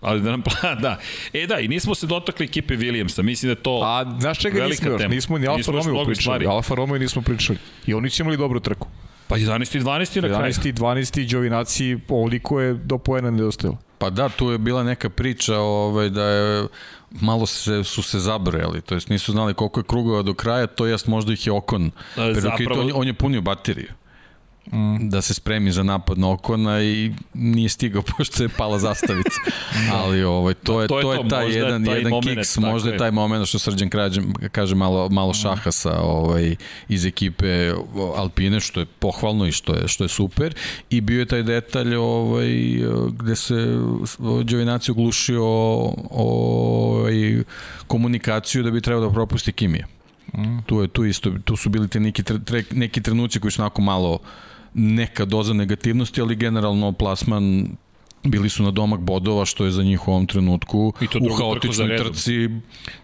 Ali 0.01 0.21
da 0.21 0.31
nam 0.31 0.43
pa, 0.43 0.75
da. 0.85 0.99
E 1.33 1.47
da, 1.47 1.59
i 1.59 1.69
nismo 1.69 1.95
se 1.95 2.07
dotakli 2.07 2.45
ekipe 2.45 2.77
Williamsa, 2.77 3.23
mislim 3.23 3.55
da 3.55 3.61
to 3.61 3.81
A 3.85 4.17
znaš 4.21 4.39
čega 4.39 4.67
nismo 4.67 4.91
još? 4.91 5.03
Nismo 5.09 5.39
ni 5.39 5.47
Alfa 5.47 5.73
Romeo 5.73 6.05
pričali. 6.05 6.15
Stvari. 6.15 6.47
Alfa 6.47 6.75
Romeo 6.75 6.99
nismo 6.99 7.23
pričali. 7.23 7.59
I 7.87 7.95
oni 7.95 8.11
će 8.11 8.23
imali 8.23 8.37
dobru 8.37 8.61
trku. 8.61 8.89
Pa 9.29 9.37
11. 9.37 9.77
i 9.77 9.81
12. 9.81 10.23
na 10.23 10.29
kraju. 10.29 10.53
11. 10.53 10.69
i 10.69 10.73
12. 10.73 11.31
Đovinaci 11.33 11.99
ovoliko 12.09 12.61
je 12.61 12.75
do 12.75 12.99
poena 12.99 13.31
nedostajalo. 13.31 13.79
Pa 13.99 14.11
da, 14.11 14.29
tu 14.29 14.51
je 14.51 14.59
bila 14.59 14.83
neka 14.83 15.11
priča 15.11 15.59
ovaj, 15.59 16.11
da 16.11 16.25
je 16.25 16.67
malo 17.11 17.47
se, 17.47 17.85
su 17.85 18.03
se 18.03 18.19
zabrojali, 18.19 18.81
to 18.81 18.95
jest 18.95 19.09
nisu 19.09 19.33
znali 19.33 19.55
koliko 19.55 19.81
je 19.81 19.85
krugova 19.85 20.23
do 20.23 20.35
kraja, 20.35 20.67
to 20.67 20.87
jest 20.87 21.07
možda 21.07 21.33
ih 21.33 21.47
je 21.47 21.53
Okon. 21.53 21.91
Zapravo... 22.17 22.81
On, 22.81 22.91
on 22.95 23.07
je 23.07 23.15
punio 23.15 23.41
bateriju 23.41 23.89
mm. 24.73 25.09
da 25.09 25.23
se 25.23 25.35
spremi 25.35 25.73
za 25.73 25.83
napad 25.83 26.19
na 26.19 26.31
Okona 26.31 26.83
i 26.83 27.13
nije 27.35 27.69
stigao 27.69 28.03
pošto 28.17 28.43
je 28.43 28.49
pala 28.49 28.79
zastavica. 28.79 29.41
Ali 29.93 30.23
ovaj, 30.23 30.55
to, 30.55 30.83
je, 30.83 30.89
to, 30.89 30.99
je, 30.99 31.03
to 31.03 31.13
je 31.13 31.29
taj 31.29 31.53
jedan, 31.53 31.85
taj 31.85 31.97
jedan 31.97 32.11
moment, 32.11 32.39
kiks, 32.39 32.59
možda 32.59 32.91
je 32.91 32.99
taj 32.99 33.11
moment 33.11 33.49
što 33.49 33.59
Srđan 33.59 33.89
kaže, 33.89 34.21
kaže 34.53 34.75
malo, 34.75 35.09
malo 35.09 35.31
mm. 35.31 35.35
šaha 35.35 35.71
sa 35.71 36.01
ovaj, 36.01 36.57
iz 36.89 37.07
ekipe 37.07 37.73
Alpine, 38.17 38.61
što 38.61 38.81
je 38.81 38.87
pohvalno 38.87 39.47
i 39.47 39.53
što 39.53 39.75
je, 39.75 39.89
što 39.89 40.05
je 40.05 40.09
super. 40.09 40.55
I 40.91 41.01
bio 41.01 41.19
je 41.19 41.27
taj 41.27 41.43
detalj 41.43 41.95
ovaj, 41.95 42.49
gde 43.13 43.37
se 43.37 43.55
Đovinaci 44.45 44.91
oglušio 44.91 45.45
ovaj, 46.11 47.43
komunikaciju 47.87 48.63
da 48.63 48.71
bi 48.71 48.81
trebao 48.81 49.07
da 49.07 49.13
propusti 49.13 49.53
Kimija. 49.53 49.87
Mm. 50.35 50.59
Tu 50.67 50.81
je 50.81 50.89
tu 50.89 51.05
isto, 51.05 51.33
tu 51.45 51.57
su 51.57 51.69
bili 51.69 51.89
te 51.89 52.01
neki, 52.01 52.23
tre, 52.23 52.65
neki 52.71 53.03
trenuci 53.03 53.41
koji 53.41 53.53
su 53.53 53.63
onako 53.63 53.83
malo 53.83 54.19
neka 54.77 55.25
doza 55.25 55.53
negativnosti, 55.53 56.21
ali 56.21 56.37
generalno 56.37 56.93
plasman 56.93 57.69
bili 58.25 58.49
su 58.49 58.63
na 58.63 58.71
domak 58.71 59.01
bodova 59.01 59.45
što 59.45 59.65
je 59.65 59.71
za 59.71 59.83
njih 59.83 60.09
u 60.09 60.11
ovom 60.11 60.27
trenutku 60.27 60.93
I 61.01 61.07
to 61.07 61.19
u 61.19 61.35
haotičnoj 61.35 61.97
trci 61.97 62.49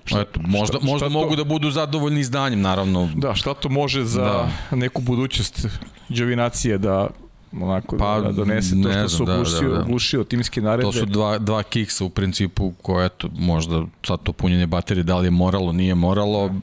šta, 0.05 0.21
eto, 0.21 0.41
možda, 0.47 0.79
šta, 0.79 0.87
možda 0.87 1.07
šta 1.07 1.13
mogu 1.13 1.31
to, 1.31 1.37
da 1.37 1.45
budu 1.45 1.71
zadovoljni 1.71 2.21
izdanjem 2.21 2.61
naravno 2.61 3.09
da 3.15 3.35
šta 3.35 3.55
to 3.55 3.69
može 3.69 4.05
za 4.05 4.23
da. 4.71 4.77
neku 4.77 5.03
budućnost 5.03 5.67
Đovinacije 6.09 6.79
da 6.79 7.09
onako 7.61 7.97
pa, 7.97 8.21
da 8.21 8.33
donese 8.33 8.83
to 8.83 8.93
što 8.93 9.09
su 9.09 9.23
oglušio, 9.23 9.61
da, 9.61 9.69
da, 9.69 9.75
da. 9.75 9.81
oglušio 9.81 10.25
timske 10.25 10.61
naredbe. 10.61 10.83
To 10.83 10.93
su 10.93 11.07
dva, 11.07 11.39
dva 11.39 11.63
kiksa 11.63 12.05
u 12.05 12.11
principu 12.11 12.73
koje 12.83 13.07
eto, 13.07 13.29
možda 13.39 13.85
sad 14.07 14.23
to 14.23 14.33
punjenje 14.33 14.67
baterije 14.67 15.05
da 15.05 15.19
li 15.19 15.27
je 15.27 15.31
moralo, 15.31 15.73
nije 15.73 15.95
moralo, 15.95 16.49
da 16.49 16.55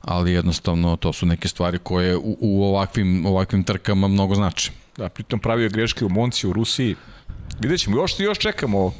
ali 0.00 0.32
jednostavno 0.32 0.96
to 0.96 1.12
su 1.12 1.26
neke 1.26 1.48
stvari 1.48 1.78
koje 1.78 2.16
u, 2.16 2.36
u 2.40 2.64
ovakvim, 2.64 3.26
ovakvim 3.26 3.64
trkama 3.64 4.08
mnogo 4.08 4.34
znače. 4.34 4.70
Da, 4.96 5.08
pritom 5.08 5.40
pravio 5.40 5.68
greške 5.68 6.04
u 6.04 6.08
Monci, 6.08 6.46
u 6.46 6.52
Rusiji. 6.52 6.96
Vidjet 7.60 7.80
ćemo, 7.80 7.96
još, 7.96 8.20
još 8.20 8.38
čekamo 8.38 8.92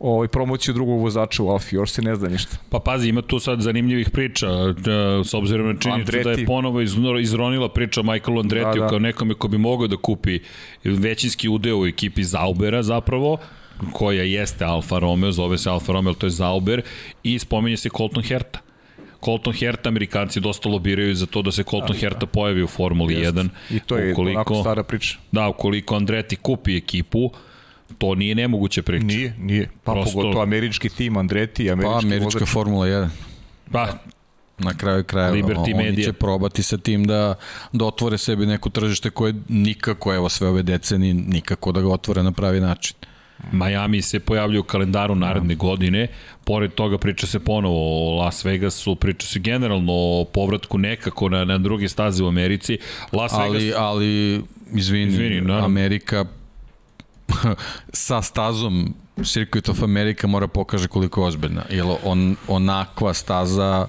ovaj, 0.00 0.28
promociju 0.28 0.74
drugog 0.74 1.00
vozača 1.00 1.42
u 1.42 1.48
Alfi, 1.48 1.76
još 1.76 1.90
se 1.90 2.02
ne 2.02 2.16
zna 2.16 2.28
ništa. 2.28 2.56
Pa 2.70 2.78
pazi, 2.78 3.08
ima 3.08 3.22
tu 3.22 3.38
sad 3.38 3.60
zanimljivih 3.60 4.10
priča, 4.10 4.46
e, 4.46 5.24
s 5.24 5.34
obzirom 5.34 5.66
na 5.66 5.80
činjenicu 5.80 6.12
da 6.24 6.30
je 6.30 6.46
ponovo 6.46 6.80
iz, 6.80 6.96
izronila 7.20 7.68
priča 7.68 8.00
o 8.00 8.02
Michaelu 8.02 8.40
Andretiju 8.40 8.80
Da, 8.80 8.84
da. 8.84 8.88
kao 8.88 8.98
nekome 8.98 9.34
ko 9.34 9.48
bi 9.48 9.58
mogao 9.58 9.86
da 9.86 9.96
kupi 9.96 10.40
većinski 10.84 11.48
udeo 11.48 11.80
u 11.80 11.86
ekipi 11.86 12.24
Zaubera 12.24 12.82
zapravo, 12.82 13.38
koja 13.92 14.22
jeste 14.22 14.64
Alfa 14.64 14.98
Romeo, 14.98 15.32
zove 15.32 15.58
se 15.58 15.70
Alfa 15.70 15.92
Romeo, 15.92 16.14
to 16.14 16.26
je 16.26 16.30
Zauber, 16.30 16.82
i 17.22 17.38
spominje 17.38 17.76
se 17.76 17.88
Colton 17.96 18.22
Herta. 18.22 18.67
Colton 19.24 19.52
Herta, 19.52 19.88
Amerikanci 19.88 20.40
dosta 20.40 20.68
lobiraju 20.68 21.14
za 21.14 21.26
to 21.26 21.42
da 21.42 21.52
se 21.52 21.62
Colton 21.62 21.96
Herta 21.96 22.26
pojavi 22.26 22.62
u 22.62 22.66
Formuli 22.66 23.14
1. 23.16 23.48
I 23.70 23.80
to 23.80 23.96
je 23.96 24.12
ukoliko, 24.12 24.40
onako 24.40 24.60
stara 24.60 24.82
priča. 24.82 25.18
Da, 25.32 25.48
ukoliko 25.48 25.96
Andretti 25.96 26.36
kupi 26.36 26.76
ekipu, 26.76 27.30
to 27.98 28.14
nije 28.14 28.34
nemoguće 28.34 28.82
priča. 28.82 29.06
Nije, 29.06 29.34
nije. 29.38 29.70
Pa 29.84 29.92
Prosto- 29.92 30.12
pogotovo 30.12 30.42
američki 30.42 30.88
tim, 30.88 31.16
Andretti, 31.16 31.70
američki 31.70 31.92
Pa, 31.92 31.98
američka 31.98 32.38
vozač. 32.38 32.48
Formula 32.48 32.86
1. 32.86 33.08
Pa, 33.72 33.88
Na 34.58 34.74
kraju 34.74 35.04
kraja 35.04 35.32
Liberty 35.32 35.58
oni 35.64 35.74
Media. 35.74 36.04
će 36.04 36.12
probati 36.12 36.62
sa 36.62 36.78
tim 36.78 37.04
da, 37.04 37.34
da 37.72 37.84
otvore 37.84 38.18
sebi 38.18 38.46
neko 38.46 38.70
tržište 38.70 39.10
koje 39.10 39.34
nikako, 39.48 40.14
evo 40.14 40.28
sve 40.28 40.48
ove 40.48 40.62
decenije, 40.62 41.14
nikako 41.14 41.72
da 41.72 41.80
ga 41.80 41.88
otvore 41.88 42.22
na 42.22 42.32
pravi 42.32 42.60
način. 42.60 42.96
Miami 43.52 44.02
se 44.02 44.20
pojavljuje 44.20 44.60
u 44.60 44.62
kalendaru 44.62 45.14
naredne 45.14 45.54
godine, 45.54 46.08
pored 46.44 46.74
toga 46.74 46.98
priča 46.98 47.26
se 47.26 47.38
ponovo 47.38 47.76
o 47.78 48.16
Las 48.16 48.44
Vegasu, 48.44 48.96
priča 48.96 49.26
se 49.26 49.38
generalno 49.38 49.92
o 49.92 50.24
povratku 50.24 50.78
nekako 50.78 51.28
na, 51.28 51.44
na 51.44 51.58
druge 51.58 51.88
staze 51.88 52.24
u 52.24 52.28
Americi. 52.28 52.78
Las 53.12 53.32
Ali, 53.32 53.58
Vegas, 53.58 53.80
ali 53.80 54.42
izvini, 54.72 55.12
Izvini, 55.12 55.40
naravno. 55.40 55.66
Amerika 55.66 56.24
sa 57.92 58.22
stazom 58.22 58.94
Circuit 59.24 59.68
of 59.68 59.82
America 59.82 60.26
mora 60.26 60.46
pokaže 60.48 60.88
koliko 60.88 61.20
je 61.20 61.26
ozbiljna. 61.26 61.62
Jer 61.70 61.86
on, 62.04 62.36
onakva 62.48 63.14
staza 63.14 63.88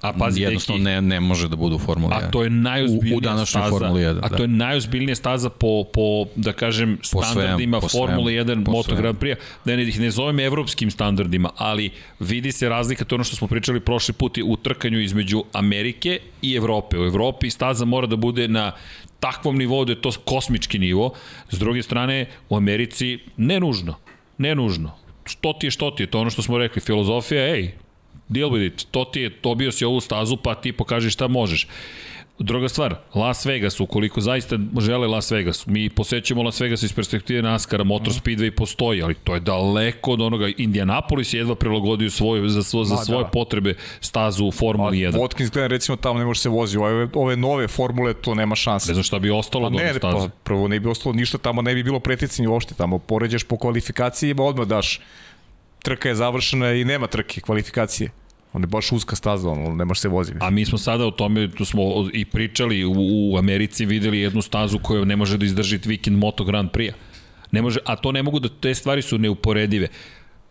a 0.00 0.12
pazi, 0.12 0.42
jednostavno 0.42 0.82
neki, 0.84 0.94
ne, 0.94 1.00
ne 1.02 1.20
može 1.20 1.48
da 1.48 1.56
bude 1.56 1.74
u 1.74 1.78
Formuli 1.78 2.14
1. 2.14 2.16
A 2.18 2.30
to 2.30 2.42
je 2.44 2.50
najozbiljnija 2.50 3.14
U- 3.14 3.18
u 3.18 3.20
današnjoj 3.20 3.62
staza, 3.62 3.70
Formuli 3.70 4.02
1, 4.02 4.18
A 4.22 4.28
da. 4.28 4.36
to 4.36 4.42
je 4.42 4.48
najozbiljnija 4.48 5.14
staza 5.14 5.50
po, 5.50 5.84
po 5.84 6.26
da 6.36 6.52
kažem, 6.52 6.96
Po 7.12 7.22
standardima 7.22 7.56
svemu, 7.70 7.80
po 7.80 7.88
Formule 7.88 8.32
svemu, 8.32 8.50
1 8.52 8.64
po 8.64 8.72
Moto. 8.72 8.94
Grand 8.96 9.18
Prix. 9.18 9.36
Da 9.64 9.76
ne, 9.76 9.82
ih 9.82 10.00
ne 10.00 10.10
zovem 10.10 10.40
evropskim 10.40 10.90
standardima, 10.90 11.50
ali 11.56 11.90
vidi 12.20 12.52
se 12.52 12.68
razlika, 12.68 13.04
to 13.04 13.14
ono 13.14 13.24
što 13.24 13.36
smo 13.36 13.48
pričali 13.48 13.80
prošli 13.80 14.14
put 14.14 14.38
u 14.44 14.56
trkanju 14.56 15.00
između 15.00 15.44
Amerike 15.52 16.18
i 16.42 16.54
Evrope. 16.54 16.98
U 16.98 17.04
Evropi 17.04 17.50
staza 17.50 17.84
mora 17.84 18.06
da 18.06 18.16
bude 18.16 18.48
na 18.48 18.72
takvom 19.20 19.58
nivou 19.58 19.84
da 19.84 19.92
je 19.92 20.02
to 20.02 20.10
kosmički 20.24 20.78
nivo. 20.78 21.12
S 21.50 21.58
druge 21.58 21.82
strane, 21.82 22.26
u 22.48 22.56
Americi 22.56 23.18
ne 23.36 23.60
nužno. 23.60 23.94
Ne 24.38 24.54
nužno. 24.54 24.92
Što 25.24 25.52
ti 25.52 25.66
je, 25.66 25.70
što 25.70 25.90
ti 25.90 26.02
je, 26.02 26.06
to 26.06 26.20
ono 26.20 26.30
što 26.30 26.42
smo 26.42 26.58
rekli, 26.58 26.82
filozofija, 26.82 27.54
ej, 27.54 27.70
deal 28.30 28.50
with 28.50 28.66
it, 28.66 28.86
to 28.90 29.04
ti 29.04 29.20
je, 29.20 29.30
dobio 29.42 29.72
si 29.72 29.84
ovu 29.84 30.00
stazu, 30.00 30.36
pa 30.36 30.54
ti 30.54 30.72
pokaži 30.72 31.10
šta 31.10 31.28
možeš. 31.28 31.66
Druga 32.42 32.68
stvar, 32.68 32.94
Las 33.14 33.46
Vegas, 33.46 33.80
ukoliko 33.80 34.20
zaista 34.20 34.58
žele 34.80 35.06
Las 35.08 35.30
Vegas, 35.30 35.66
mi 35.66 35.90
posećujemo 35.90 36.42
Las 36.42 36.60
Vegas 36.60 36.82
iz 36.82 36.92
perspektive 36.92 37.42
NASCAR-a, 37.42 37.84
Motor 37.84 38.12
Speedway 38.12 38.50
postoji, 38.50 39.02
ali 39.02 39.14
to 39.14 39.34
je 39.34 39.40
daleko 39.40 40.12
od 40.12 40.20
onoga. 40.20 40.48
Indianapolis 40.56 41.34
je 41.34 41.38
jedva 41.38 41.54
prilagodio 41.54 42.10
svoje, 42.10 42.48
za, 42.48 42.62
svo, 42.62 42.84
za 42.84 42.96
svoje 42.96 43.24
da. 43.24 43.30
potrebe 43.30 43.74
stazu 44.00 44.46
u 44.46 44.52
Formuli 44.52 44.98
1. 44.98 45.12
Watkins 45.12 45.52
gleda 45.52 45.66
recimo 45.66 45.96
tamo 45.96 46.18
ne 46.18 46.24
može 46.24 46.40
se 46.40 46.48
vozi, 46.48 46.78
ove, 46.78 47.08
ove 47.14 47.36
nove 47.36 47.68
formule 47.68 48.14
to 48.14 48.34
nema 48.34 48.54
šanse. 48.54 48.90
Ne 48.90 48.94
znam 48.94 49.04
šta 49.04 49.18
bi 49.18 49.30
ostalo 49.30 49.70
Pa 49.70 49.76
ove 49.76 49.84
ne, 49.84 49.94
staze. 49.94 50.28
pa 50.28 50.34
prvo 50.44 50.68
ne 50.68 50.80
bi 50.80 50.88
ostalo 50.88 51.12
ništa 51.14 51.38
tamo, 51.38 51.62
ne 51.62 51.74
bi 51.74 51.82
bilo 51.82 52.00
preticanje 52.00 52.48
uopšte 52.48 52.74
tamo. 52.74 52.98
Poređaš 52.98 53.44
po 53.44 53.56
kvalifikaciji, 53.56 54.34
odmah 54.38 54.66
daš 54.66 55.00
trka 55.82 56.08
je 56.08 56.14
završena 56.14 56.72
i 56.72 56.84
nema 56.84 57.06
trke 57.06 57.40
kvalifikacije. 57.40 58.10
On 58.52 58.62
je 58.62 58.66
baš 58.66 58.92
uska 58.92 59.16
staza, 59.16 59.50
ono, 59.50 59.84
može 59.84 60.00
se 60.00 60.08
vozi. 60.08 60.32
A 60.40 60.50
mi 60.50 60.64
smo 60.64 60.78
sada 60.78 61.06
o 61.06 61.10
tome, 61.10 61.50
tu 61.50 61.64
smo 61.64 62.08
i 62.12 62.24
pričali 62.24 62.84
u, 62.84 62.94
u 62.96 63.36
Americi, 63.38 63.86
videli 63.86 64.18
jednu 64.18 64.42
stazu 64.42 64.78
koja 64.78 65.04
ne 65.04 65.16
može 65.16 65.38
da 65.38 65.44
izdrži 65.44 65.78
vikend 65.84 66.18
Moto 66.18 66.44
Grand 66.44 66.70
Prix-a. 66.70 66.94
Ne 67.52 67.62
može, 67.62 67.80
a 67.84 67.96
to 67.96 68.12
ne 68.12 68.22
mogu 68.22 68.40
da, 68.40 68.48
te 68.48 68.74
stvari 68.74 69.02
su 69.02 69.18
neuporedive. 69.18 69.88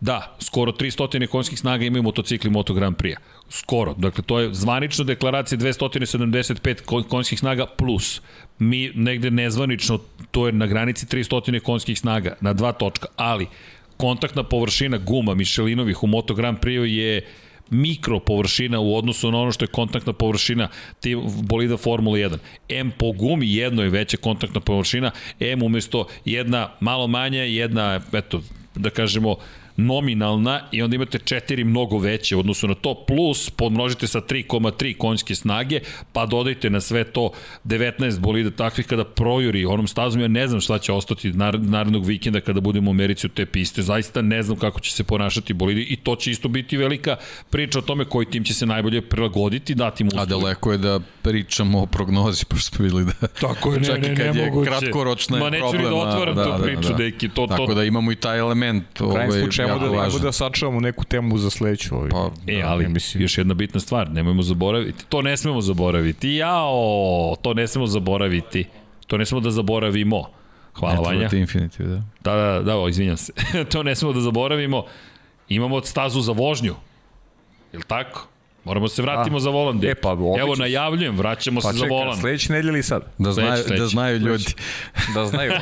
Da, 0.00 0.36
skoro 0.40 0.72
300 0.72 1.26
konjskih 1.26 1.58
snaga 1.58 1.84
imaju 1.84 2.02
motocikli 2.02 2.50
Moto 2.50 2.74
Grand 2.74 2.96
Prix-a. 2.96 3.20
Skoro. 3.48 3.94
Dakle, 3.94 4.24
to 4.24 4.40
je 4.40 4.54
zvanično 4.54 5.04
deklaracija 5.04 5.58
275 5.58 6.84
kon- 6.84 7.08
konjskih 7.08 7.38
snaga 7.38 7.66
plus. 7.66 8.20
Mi 8.58 8.92
negde 8.94 9.30
nezvanično, 9.30 9.98
to 10.30 10.46
je 10.46 10.52
na 10.52 10.66
granici 10.66 11.06
300 11.06 11.60
konjskih 11.60 11.98
snaga, 11.98 12.36
na 12.40 12.52
dva 12.52 12.72
točka. 12.72 13.06
Ali, 13.16 13.46
kontaktna 13.96 14.42
površina 14.42 14.98
guma 14.98 15.34
Michelinovih 15.34 16.02
u 16.02 16.06
Moto 16.06 16.34
Grand 16.34 16.58
Prix-u 16.58 16.84
je 16.84 17.26
mikro 17.70 18.20
površina 18.20 18.80
u 18.80 18.96
odnosu 18.96 19.30
na 19.30 19.38
ono 19.38 19.52
što 19.52 19.64
je 19.64 19.68
kontaktna 19.68 20.12
površina 20.12 20.68
ti 21.00 21.16
bolida 21.42 21.76
Formula 21.76 22.16
1. 22.16 22.38
M 22.68 22.90
po 22.98 23.12
gumi 23.12 23.54
jedno 23.54 23.82
je 23.82 23.90
veća 23.90 24.16
kontaktna 24.16 24.60
površina, 24.60 25.10
M 25.40 25.62
umesto 25.62 26.06
jedna 26.24 26.70
malo 26.80 27.06
manja, 27.06 27.42
jedna, 27.42 28.00
eto, 28.12 28.42
da 28.74 28.90
kažemo, 28.90 29.36
nominalna 29.80 30.60
i 30.72 30.82
onda 30.82 30.96
imate 30.96 31.18
četiri 31.18 31.64
mnogo 31.64 31.98
veće 31.98 32.36
u 32.36 32.40
odnosu 32.40 32.68
na 32.68 32.74
to, 32.74 33.04
plus 33.06 33.50
podmnožite 33.50 34.06
sa 34.06 34.20
3,3 34.20 34.96
konjske 34.96 35.34
snage, 35.34 35.80
pa 36.12 36.26
dodajte 36.26 36.70
na 36.70 36.80
sve 36.80 37.04
to 37.04 37.30
19 37.64 38.18
bolida 38.18 38.50
takvih 38.50 38.86
kada 38.86 39.04
projuri 39.04 39.64
onom 39.64 39.86
stazom, 39.86 40.20
ja 40.20 40.28
ne 40.28 40.48
znam 40.48 40.60
šta 40.60 40.78
će 40.78 40.92
ostati 40.92 41.32
nar 41.32 41.60
narednog 41.60 42.06
vikenda 42.06 42.40
kada 42.40 42.60
budemo 42.60 42.90
u 42.90 42.94
Americi 42.94 43.26
u 43.26 43.30
te 43.30 43.46
piste, 43.46 43.82
zaista 43.82 44.22
ne 44.22 44.42
znam 44.42 44.58
kako 44.58 44.80
će 44.80 44.92
se 44.92 45.04
ponašati 45.04 45.52
bolidi 45.52 45.82
i 45.82 45.96
to 45.96 46.16
će 46.16 46.30
isto 46.30 46.48
biti 46.48 46.76
velika 46.76 47.16
priča 47.50 47.78
o 47.78 47.82
tome 47.82 48.04
koji 48.04 48.26
tim 48.26 48.44
će 48.44 48.54
se 48.54 48.66
najbolje 48.66 49.02
prilagoditi, 49.02 49.74
dati 49.74 50.04
mu 50.04 50.10
A 50.16 50.24
daleko 50.24 50.72
je 50.72 50.78
da 50.78 51.00
pričamo 51.22 51.82
o 51.82 51.86
prognozi, 51.86 52.44
pošto 52.50 52.76
smo 52.76 52.84
videli 52.84 53.04
da 53.04 53.26
Tako 53.26 53.72
je, 53.72 53.80
ne, 53.80 53.86
čak 53.86 53.98
i 53.98 54.00
ne, 54.00 54.16
kad 54.16 54.26
je 54.26 54.32
nemoguće. 54.34 54.70
kratkoročna 54.70 55.36
je 55.36 55.42
Ma 55.42 55.50
neću 55.50 55.76
ni 55.76 55.82
da 55.84 55.94
otvaram 55.94 56.38
a, 56.38 56.44
tu 56.44 56.62
priču, 56.62 56.94
deki, 56.98 57.28
to- 57.28 57.46
Tako 57.46 57.66
to- 57.66 57.74
da 57.74 57.84
imamo 57.84 58.12
i 58.12 58.16
taj 58.16 58.38
element 58.38 59.00
U 59.00 59.04
ovaj, 59.04 59.30
slučaju, 59.32 59.68
jako 59.72 59.80
da, 59.80 59.90
ajmo 59.90 60.02
važan. 60.02 60.20
da 60.20 60.32
sačuvamo 60.32 60.80
neku 60.80 61.04
temu 61.04 61.38
za 61.38 61.50
sledeću. 61.50 61.94
Ovaj. 61.96 62.10
Pa, 62.10 62.30
E, 62.46 62.62
ali 62.62 62.88
mislim. 62.88 63.22
još 63.22 63.38
jedna 63.38 63.54
bitna 63.54 63.80
stvar, 63.80 64.10
nemojmo 64.10 64.42
zaboraviti. 64.42 65.04
To 65.08 65.22
ne 65.22 65.36
smemo 65.36 65.60
zaboraviti. 65.60 66.34
Jao, 66.34 67.36
to 67.42 67.54
ne 67.54 67.66
smemo 67.66 67.86
zaboraviti. 67.86 68.64
To 69.06 69.18
ne 69.18 69.26
smemo 69.26 69.40
da 69.40 69.50
zaboravimo. 69.50 70.24
Hvala, 70.74 71.00
Vanja. 71.00 71.28
Infinity, 71.28 71.82
da. 71.82 72.02
Da, 72.20 72.36
da, 72.36 72.62
da, 72.62 72.76
o, 72.76 72.88
izvinjam 72.88 73.16
se. 73.16 73.32
to 73.72 73.82
ne 73.82 73.94
smemo 73.94 74.12
da 74.12 74.20
zaboravimo. 74.20 74.84
Imamo 75.48 75.80
stazu 75.82 76.20
za 76.20 76.32
vožnju. 76.32 76.74
Jel 77.72 77.82
tako? 77.82 78.26
Moramo 78.70 78.88
se 78.88 79.02
vratimo 79.02 79.36
A. 79.36 79.40
za 79.40 79.50
volan. 79.50 79.80
E, 79.84 79.94
pa, 79.94 80.10
Evo, 80.38 80.54
najavljujem, 80.56 81.16
vraćamo 81.16 81.60
Pa 81.60 81.72
se 81.72 81.78
za 81.78 81.84
čekaj, 81.84 81.98
volan. 81.98 82.16
sledeće 82.20 82.52
nedelje 82.52 82.68
ili 82.68 82.82
sad? 82.82 83.02
Da, 83.18 83.32
znaju, 83.32 83.62
sledeće, 83.62 83.82
da 83.82 83.86
znaju 83.86 84.18
ljudi. 84.18 84.44
Da 85.14 85.26
znaju. 85.26 85.52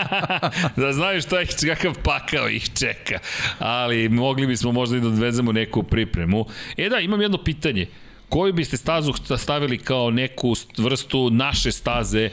da 0.76 0.92
znaju 0.92 1.22
šta 1.22 1.42
ih, 1.42 1.48
kakav 1.66 1.94
pakao 2.02 2.48
ih 2.48 2.70
čeka. 2.78 3.18
Ali 3.58 4.08
mogli 4.08 4.46
bismo 4.46 4.72
možda 4.72 4.96
i 4.96 5.00
da 5.00 5.08
odvezemo 5.08 5.52
neku 5.52 5.82
pripremu. 5.82 6.46
E 6.76 6.88
da, 6.88 6.98
imam 6.98 7.22
jedno 7.22 7.38
pitanje. 7.38 7.86
Koju 8.28 8.52
biste 8.52 8.76
stazu 8.76 9.12
stavili 9.38 9.78
kao 9.78 10.10
neku 10.10 10.54
vrstu 10.78 11.30
naše 11.30 11.72
staze 11.72 12.30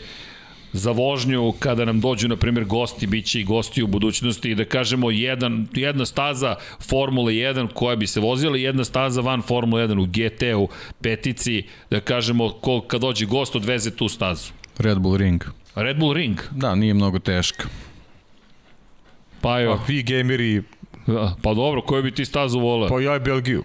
za 0.74 0.92
vožnju 0.92 1.54
kada 1.60 1.86
nam 1.86 2.00
dođu, 2.00 2.28
na 2.28 2.36
primjer, 2.36 2.66
gosti, 2.66 3.08
bit 3.08 3.26
će 3.26 3.40
i 3.40 3.44
gosti 3.44 3.84
u 3.84 3.88
budućnosti 3.88 4.52
i 4.52 4.56
da 4.56 4.66
kažemo 4.66 5.12
jedan, 5.12 5.68
jedna 5.74 6.06
staza 6.06 6.56
Formule 6.80 7.34
1 7.34 7.68
koja 7.74 7.96
bi 7.96 8.08
se 8.08 8.20
vozila 8.20 8.58
i 8.58 8.62
jedna 8.62 8.84
staza 8.84 9.22
van 9.22 9.42
Formule 9.42 9.88
1 9.88 10.00
u 10.02 10.06
GT-u, 10.06 10.70
petici, 11.02 11.64
da 11.90 12.00
kažemo 12.00 12.50
ko, 12.50 12.82
kad 12.82 13.02
dođe 13.02 13.26
gost 13.26 13.56
odveze 13.56 13.92
tu 13.92 14.08
stazu. 14.08 14.52
Red 14.78 15.00
Bull 15.00 15.18
Ring. 15.18 15.44
Red 15.76 16.00
Bull 16.00 16.14
Ring, 16.14 16.40
Da, 16.52 16.76
nije 16.76 16.94
mnogo 16.94 17.20
teška. 17.20 17.64
pa 19.42 19.62
evo, 19.62 19.76
Pa 19.76 19.84
vi 19.88 20.04
gameri, 20.04 20.64
Da, 21.08 21.36
Pa 21.42 21.54
dobro, 21.54 21.82
koju 21.82 22.04
bi 22.04 22.12
ti 22.12 22.26
stazu 22.26 22.60
voleo? 22.60 22.90
pa 22.90 23.02
ja 23.02 23.16
i 23.16 23.20
Belgiju. 23.20 23.64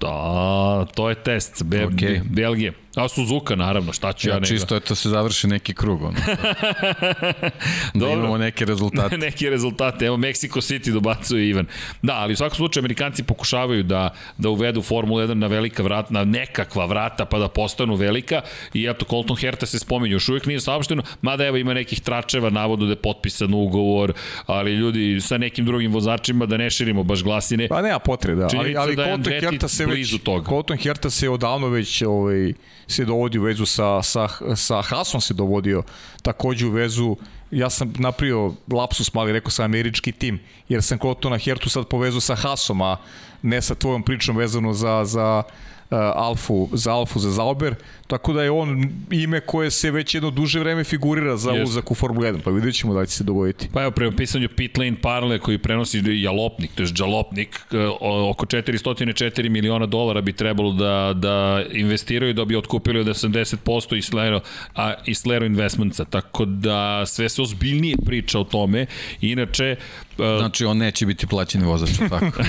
Da, 0.00 0.86
to 0.94 1.08
je 1.08 1.14
test. 1.14 1.62
Be, 1.62 1.86
okay. 1.86 2.20
Belgije. 2.30 2.72
A 2.98 3.08
Suzuka, 3.08 3.56
naravno, 3.56 3.92
šta 3.92 4.12
ću 4.12 4.28
ja, 4.28 4.32
Ja, 4.32 4.40
nego. 4.40 4.46
čisto 4.46 4.76
eto 4.76 4.94
se 4.94 5.08
završi 5.08 5.46
neki 5.46 5.74
krug. 5.74 6.02
Ono. 6.02 6.12
da 7.94 8.00
Dobro. 8.00 8.18
imamo 8.18 8.38
neke 8.38 8.64
rezultate. 8.64 9.18
neki 9.28 9.50
rezultate. 9.50 10.06
Evo, 10.06 10.16
Mexico 10.16 10.60
City 10.60 10.92
dobacuje 10.92 11.48
Ivan. 11.48 11.66
Da, 12.02 12.14
ali 12.14 12.32
u 12.32 12.36
svakom 12.36 12.56
slučaju 12.56 12.80
Amerikanci 12.82 13.22
pokušavaju 13.22 13.82
da, 13.82 14.14
da 14.38 14.48
uvedu 14.48 14.82
Formulu 14.82 15.20
1 15.20 15.34
na 15.34 15.46
velika 15.46 15.82
vrata, 15.82 16.08
na 16.10 16.24
nekakva 16.24 16.86
vrata, 16.86 17.24
pa 17.24 17.38
da 17.38 17.48
postanu 17.48 17.94
velika. 17.94 18.40
I 18.74 18.86
eto, 18.86 19.04
Colton 19.04 19.36
Herta 19.36 19.66
se 19.66 19.78
spominje, 19.78 20.12
još 20.12 20.28
uvijek 20.28 20.46
nije 20.46 20.60
saopšteno, 20.60 21.02
mada 21.22 21.46
evo 21.46 21.56
ima 21.56 21.74
nekih 21.74 22.00
tračeva, 22.00 22.50
navodno 22.50 22.86
da 22.86 22.92
je 22.92 22.96
potpisan 22.96 23.54
ugovor, 23.54 24.12
ali 24.46 24.74
ljudi 24.74 25.20
sa 25.20 25.38
nekim 25.38 25.64
drugim 25.64 25.92
vozačima, 25.92 26.46
da 26.46 26.56
ne 26.56 26.70
širimo 26.70 27.02
baš 27.02 27.22
glasine. 27.22 27.68
Pa 27.68 27.82
nema 27.82 27.98
potrebe, 27.98 28.40
da. 28.40 28.44
Ali, 28.44 28.50
Činjenica 28.50 28.80
ali 28.80 28.96
da 28.96 29.02
je 29.02 29.14
Colton 29.14 29.32
Herta 29.40 29.68
se 29.68 29.86
već, 29.86 30.22
toga. 30.22 30.48
Colton 30.48 30.76
Herta 30.76 31.10
se 31.10 31.28
odavno 31.28 31.68
već 31.68 32.02
ovaj, 32.02 32.52
se 32.88 33.04
dovodi 33.04 33.38
u 33.38 33.42
vezu 33.42 33.66
sa, 33.66 34.02
sa, 34.02 34.28
sa 34.56 34.82
Hasom 34.82 35.20
se 35.20 35.34
dovodio 35.34 35.82
takođe 36.22 36.66
u 36.66 36.70
vezu. 36.70 37.16
Ja 37.50 37.70
sam 37.70 37.92
napravio 37.98 38.52
lapsus 38.72 39.14
mali, 39.14 39.32
rekao 39.32 39.50
sam 39.50 39.64
američki 39.64 40.12
tim, 40.12 40.40
jer 40.68 40.82
sam 40.82 40.98
Klotona 40.98 41.38
Hertu 41.38 41.68
sad 41.68 41.86
povezao 41.86 42.20
sa 42.20 42.34
Hasom, 42.34 42.82
a 42.82 42.96
ne 43.42 43.62
sa 43.62 43.74
tvojom 43.74 44.02
pričom 44.02 44.36
vezano 44.36 44.72
za, 44.72 45.04
za 45.04 45.42
uh, 45.90 45.98
Alfu, 46.14 46.68
za 46.72 46.92
Alfu, 46.92 47.18
za 47.18 47.30
Zauber, 47.30 47.74
tako 48.08 48.32
da 48.32 48.42
je 48.42 48.50
on 48.50 48.90
ime 49.10 49.40
koje 49.40 49.70
se 49.70 49.90
već 49.90 50.14
jedno 50.14 50.30
duže 50.30 50.60
vreme 50.60 50.84
figurira 50.84 51.36
za 51.36 51.50
Jest. 51.50 51.70
uzak 51.70 51.90
u 51.90 51.94
Formulu 51.94 52.26
1, 52.26 52.40
pa 52.44 52.50
vidjet 52.50 52.74
ćemo 52.74 52.94
da 52.94 53.06
će 53.06 53.12
se 53.12 53.24
dogoditi. 53.24 53.68
Pa 53.72 53.82
evo, 53.82 53.90
prema 53.90 54.16
pisanju 54.16 54.48
Pit 54.56 54.78
Lane 54.78 54.96
Parle 55.02 55.38
koji 55.38 55.58
prenosi 55.58 56.02
Jalopnik, 56.06 56.70
to 56.74 56.82
je 56.82 56.88
Jalopnik, 56.98 57.60
e, 57.72 57.86
oko 58.00 58.46
404 58.46 59.48
miliona 59.48 59.86
dolara 59.86 60.20
bi 60.20 60.32
trebalo 60.32 60.72
da, 60.72 61.12
da 61.16 61.64
investiraju 61.72 62.34
da 62.34 62.44
bi 62.44 62.56
otkupili 62.56 63.00
od 63.00 63.06
80% 63.06 63.96
Islero, 63.96 64.40
a 64.74 64.94
Islero 65.06 65.46
Investmentsa, 65.46 66.04
tako 66.04 66.44
da 66.44 67.06
sve 67.06 67.28
se 67.28 67.42
ozbiljnije 67.42 67.96
priča 68.06 68.38
o 68.38 68.44
tome. 68.44 68.86
Inače, 69.20 69.64
e, 69.64 70.38
Znači, 70.38 70.64
on 70.64 70.76
neće 70.76 71.06
biti 71.06 71.26
plaćeni 71.26 71.64
vozač, 71.64 71.90
tako? 72.08 72.42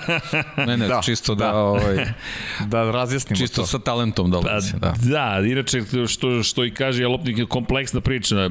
ne, 0.66 0.76
ne, 0.76 0.88
Da, 0.88 0.94
da, 0.94 1.00
čisto 1.02 1.34
da, 1.34 1.44
da. 1.44 1.52
da 1.52 1.58
ovaj, 1.58 1.96
Da 2.72 2.90
razjasnimo 2.90 3.38
čisto 3.38 3.60
to. 3.60 3.66
sa 3.66 3.78
talentom 3.78 4.30
dolazi, 4.30 4.72
da. 4.80 4.94
Da, 5.02 5.42
inače 5.46 5.80
što, 6.08 6.42
što 6.42 6.64
i 6.64 6.70
kaže 6.70 7.02
Jalopnik 7.02 7.38
je 7.38 7.46
kompleksna 7.46 8.00
priča. 8.00 8.50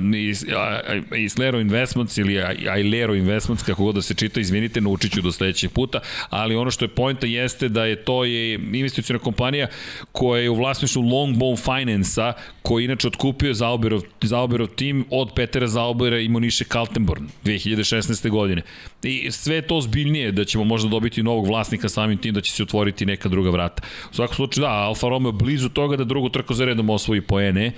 Islero 1.17 1.59
Investments 1.59 2.17
ili 2.17 2.41
Ailero 2.69 3.15
Investments, 3.15 3.63
kako 3.63 3.83
god 3.83 3.95
da 3.95 4.01
se 4.01 4.13
čita, 4.13 4.39
izvinite, 4.39 4.81
naučit 4.81 5.13
ću 5.13 5.21
do 5.21 5.31
sledećeg 5.31 5.71
puta, 5.71 5.99
ali 6.29 6.55
ono 6.55 6.71
što 6.71 6.85
je 6.85 6.89
pojenta 6.89 7.27
jeste 7.27 7.69
da 7.69 7.85
je 7.85 7.95
to 7.95 8.23
je 8.23 8.53
investicijona 8.53 9.19
kompanija 9.19 9.67
koja 10.11 10.41
je 10.41 10.49
u 10.49 10.55
vlasništvu 10.55 11.01
Longbone 11.01 11.57
Finance-a, 11.57 12.33
koji 12.61 12.85
inače 12.85 13.07
otkupio 13.07 13.53
Zauberov, 13.53 14.01
Zauberov 14.21 14.67
tim 14.67 15.05
od 15.09 15.31
Petera 15.35 15.67
Zaubera 15.67 16.19
i 16.19 16.29
Moniše 16.29 16.63
Kaltenborn 16.63 17.27
2016. 17.43 18.29
godine. 18.29 18.61
I 19.07 19.31
sve 19.31 19.61
to 19.61 19.81
zbiljnije 19.81 20.31
da 20.31 20.45
ćemo 20.45 20.63
možda 20.63 20.89
dobiti 20.89 21.23
novog 21.23 21.47
vlasnika 21.47 21.89
samim 21.89 22.17
tim 22.17 22.33
da 22.33 22.41
će 22.41 22.51
se 22.51 22.63
otvoriti 22.63 23.05
neka 23.05 23.29
druga 23.29 23.49
vrata. 23.49 23.83
U 24.11 24.15
svakom 24.15 24.35
slučaju 24.35 24.61
da, 24.61 24.71
Alfa 24.71 25.07
Romeo 25.07 25.31
blizu 25.31 25.69
toga 25.69 25.97
da 25.97 26.03
drugu 26.03 26.29
trku 26.29 26.53
za 26.53 26.65
redom 26.65 26.89
osvoji 26.89 27.21
poene 27.21 27.71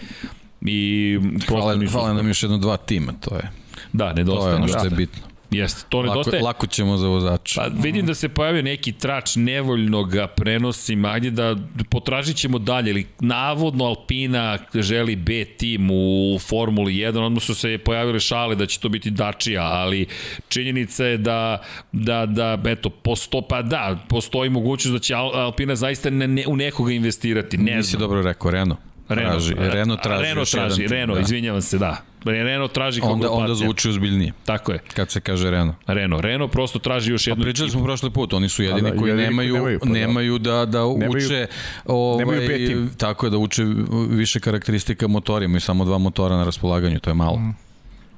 i 0.61 1.19
Hvala, 1.47 1.77
hvala 1.91 2.13
nam 2.13 2.27
još 2.27 2.43
jedno 2.43 2.57
dva 2.57 2.77
tima, 2.77 3.13
to 3.13 3.35
je, 3.35 3.51
Da, 3.93 4.03
to 4.03 4.09
je 4.09 4.13
nedostaje. 4.15 4.55
ono 4.55 4.67
što 4.67 4.83
je 4.83 4.89
Da. 4.89 4.95
bitno. 4.95 5.28
Jeste, 5.51 5.85
to 5.89 5.97
Lako, 5.97 6.09
nedostaje. 6.09 6.43
lako 6.43 6.67
ćemo 6.67 6.97
za 6.97 7.07
vozača. 7.07 7.61
Pa 7.61 7.81
vidim 7.81 8.05
da 8.05 8.13
se 8.13 8.29
pojavio 8.29 8.61
neki 8.61 8.91
trač, 8.91 9.35
nevoljno 9.35 10.03
ga 10.03 10.27
prenosim, 10.27 11.05
ajde 11.05 11.31
da 11.31 11.55
potražit 11.89 12.37
ćemo 12.37 12.59
dalje, 12.59 12.91
ali 12.91 13.07
navodno 13.19 13.85
Alpina 13.85 14.57
želi 14.75 15.15
B 15.15 15.45
tim 15.47 15.89
u 15.91 16.39
Formuli 16.39 16.93
1, 16.93 17.17
odmah 17.19 17.43
su 17.43 17.55
se 17.55 17.77
pojavile 17.77 18.19
šale 18.19 18.55
da 18.55 18.65
će 18.65 18.79
to 18.79 18.89
biti 18.89 19.09
Dacia, 19.11 19.63
ali 19.63 20.05
činjenica 20.49 21.05
je 21.05 21.17
da, 21.17 21.61
da, 21.91 22.25
da 22.25 22.57
eto, 22.65 22.89
posto, 22.89 23.41
pa 23.41 23.61
da, 23.61 23.97
postoji 24.09 24.49
mogućnost 24.49 24.93
da 24.93 24.99
će 24.99 25.13
Al- 25.13 25.35
Alpina 25.35 25.75
zaista 25.75 26.09
ne, 26.09 26.27
ne, 26.27 26.43
u 26.47 26.55
nekoga 26.55 26.91
investirati, 26.91 27.57
ne 27.57 27.75
Nisi 27.75 27.89
znam. 27.89 27.99
dobro 27.99 28.21
rekao, 28.21 28.51
Renault. 28.51 28.79
Renault 29.09 29.31
traži, 29.31 29.53
Renault 29.59 30.01
traži. 30.01 30.23
Renault 30.23 30.49
traži, 30.49 30.81
jedan 30.81 30.97
Renault, 30.97 31.17
da. 31.17 31.21
izvinjavam 31.21 31.61
se, 31.61 31.77
da. 31.77 31.97
Renault 32.25 32.71
traži 32.73 33.01
Onda, 33.01 33.09
kogopacija. 33.13 33.41
onda 33.41 33.55
zvuči 33.55 33.89
ozbiljnije, 33.89 34.33
Tako 34.45 34.71
je. 34.71 34.79
kad 34.93 35.11
se 35.11 35.21
kaže 35.21 35.49
Renault. 35.51 35.75
Renault. 35.87 36.23
Renault 36.23 36.51
prosto 36.51 36.79
traži 36.79 37.11
još 37.11 37.27
jednu 37.27 37.41
Pa 37.41 37.45
Pričali 37.45 37.69
smo 37.69 37.83
prošli 37.83 38.09
put, 38.11 38.33
oni 38.33 38.49
su 38.49 38.63
jedini 38.63 38.89
A 38.89 38.93
da, 38.93 38.97
koji 38.97 39.09
jedini 39.09 39.25
koji 39.27 39.29
nemaju, 39.29 39.53
nemaju, 39.53 39.79
pa 39.79 39.85
da. 39.85 39.91
nemaju 39.93 40.37
da, 40.37 40.65
da 40.65 40.79
Nemaju- 40.79 41.17
uče 41.17 41.47
ovaj, 41.85 42.25
nemaju 42.25 42.87
tako 42.89 43.25
je 43.25 43.29
da 43.29 43.37
uče 43.37 43.63
više 44.09 44.39
karakteristika 44.39 45.07
motora, 45.07 45.45
imaju 45.45 45.61
samo 45.61 45.85
dva 45.85 45.97
motora 45.97 46.37
na 46.37 46.43
raspolaganju, 46.43 46.99
to 46.99 47.09
je 47.09 47.13
malo. 47.13 47.37
Mm. 47.37 47.55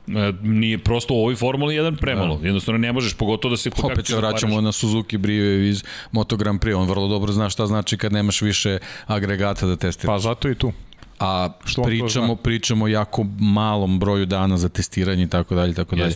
E, 0.08 0.34
nije 0.42 0.78
prosto 0.78 1.14
u 1.14 1.18
ovoj 1.18 1.36
Formuli 1.36 1.76
1 1.76 1.98
premalo. 2.00 2.38
Da. 2.38 2.46
Jednostavno 2.48 2.78
ne 2.78 2.94
možeš, 2.94 3.14
pogotovo 3.14 3.50
da 3.50 3.58
se... 3.58 3.70
kako 3.70 3.88
Opet 3.88 4.08
se 4.08 4.14
da 4.14 4.20
vraćamo 4.20 4.54
paraš. 4.54 4.64
na 4.64 4.72
Suzuki 4.72 5.18
Brio 5.18 5.64
iz 5.64 5.84
Moto 6.12 6.38
Grand 6.38 6.60
Prix, 6.60 6.76
on 6.76 6.88
vrlo 6.88 7.08
dobro 7.08 7.32
zna 7.34 7.50
šta 7.50 7.68
znači 7.68 7.98
kad 7.98 8.14
nemaš 8.14 8.42
više 8.42 8.78
agregata 9.06 9.66
da 9.66 9.76
testiraš. 9.76 10.16
Pa 10.16 10.20
zato 10.20 10.50
i 10.50 10.56
tu. 10.56 10.72
A 11.20 11.50
Što 11.66 11.82
pričamo, 11.82 12.36
pričamo 12.36 12.88
jako 12.88 13.26
malom 13.40 14.00
broju 14.00 14.26
dana 14.26 14.58
za 14.58 14.70
testiranje 14.70 15.24
i 15.24 15.28
tako 15.28 15.56
dalje, 15.56 15.72
i 15.72 15.76
tako 15.76 15.96
dalje. 15.96 16.16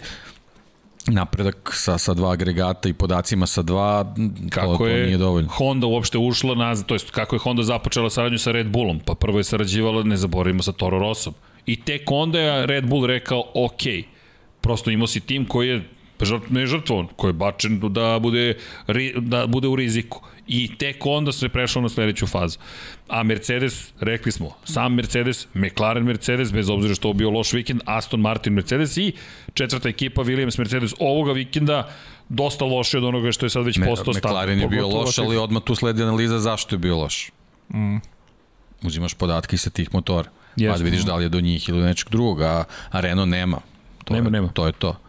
Napredak 1.08 1.72
sa, 1.74 1.98
sa 1.98 2.14
dva 2.14 2.32
agregata 2.32 2.90
i 2.90 2.94
podacima 2.94 3.46
sa 3.48 3.62
dva, 3.62 4.16
Kako 4.50 4.72
to, 4.72 4.78
to 4.78 4.88
je 4.88 5.06
nije 5.06 5.18
dovoljno. 5.18 5.50
Honda 5.52 5.88
uopšte 5.88 6.18
ušla 6.18 6.56
nazad, 6.56 6.86
to 6.86 6.96
jest 6.96 7.10
kako 7.12 7.36
je 7.36 7.40
Honda 7.40 7.64
započela 7.64 8.10
saradnju 8.10 8.38
sa 8.38 8.52
Red 8.52 8.68
Bullom, 8.68 9.00
pa 9.00 9.16
prvo 9.16 9.38
je 9.38 9.44
sarađivala, 9.44 10.04
ne 10.04 10.18
zaboravimo, 10.18 10.64
sa 10.64 10.72
Toro 10.72 11.00
Rossom. 11.00 11.34
I 11.66 11.76
tek 11.82 12.02
onda 12.12 12.40
je 12.40 12.66
Red 12.66 12.86
Bull 12.88 13.06
rekao, 13.06 13.44
ok, 13.54 13.82
prosto 14.62 14.90
imao 14.92 15.08
si 15.08 15.20
tim 15.20 15.46
koji 15.46 15.70
je 15.70 15.84
žrt, 16.22 16.50
ne 16.50 16.66
žrtvovan, 16.66 17.08
koji 17.16 17.30
je 17.30 17.34
bačen 17.34 17.80
da 17.80 18.20
bude, 18.22 18.58
ri- 18.88 19.20
da 19.20 19.48
bude 19.48 19.68
u 19.68 19.76
riziku. 19.76 20.22
I 20.48 20.78
tek 20.78 21.06
onda 21.06 21.32
se 21.32 21.50
prešao 21.50 21.82
na 21.82 21.90
sledeću 21.90 22.28
fazu. 22.28 22.60
A 23.08 23.24
Mercedes, 23.24 23.94
rekli 24.00 24.32
smo, 24.32 24.52
sam 24.64 24.94
Mercedes, 24.94 25.48
McLaren 25.54 26.04
Mercedes, 26.04 26.52
bez 26.54 26.70
obzira 26.70 26.96
što 26.96 27.08
je 27.08 27.14
bio 27.14 27.30
loš 27.30 27.54
vikend, 27.54 27.82
Aston 27.86 28.20
Martin 28.22 28.54
Mercedes 28.54 28.98
i 28.98 29.12
četvrta 29.54 29.90
ekipa 29.90 30.22
Williams 30.24 30.60
Mercedes 30.60 30.94
ovoga 31.00 31.32
vikenda 31.32 31.90
dosta 32.30 32.66
loše 32.66 32.98
od 32.98 33.04
onoga 33.04 33.32
što 33.32 33.46
je 33.46 33.50
sad 33.50 33.66
već 33.66 33.80
postao 33.86 34.14
stav. 34.14 34.32
McLaren 34.32 34.60
je 34.60 34.68
bio 34.68 34.88
loš, 34.88 35.18
ali 35.18 35.38
odmah 35.38 35.64
tu 35.64 35.76
sledi 35.76 36.04
analiza 36.04 36.40
zašto 36.40 36.76
je 36.76 36.80
bio 36.80 36.98
loš. 36.98 37.32
Mm. 37.74 37.98
Uzimaš 38.84 39.14
podatke 39.14 39.58
sa 39.58 39.70
tih 39.70 39.94
motora. 39.94 40.30
Jeste. 40.56 40.72
Pa 40.72 40.78
da 40.78 40.84
vidiš 40.84 41.02
da 41.02 41.16
li 41.16 41.24
je 41.24 41.30
do 41.30 41.42
njih 41.42 41.70
ili 41.70 41.82
nečeg 41.82 42.10
drugog, 42.10 42.42
a, 42.42 42.64
a 42.90 43.00
Renault 43.00 43.30
nema. 43.30 43.58
To 44.04 44.14
Nema, 44.14 44.28
je, 44.28 44.32
nema. 44.32 44.48
To 44.48 44.66
je 44.66 44.74
to. 44.74 45.00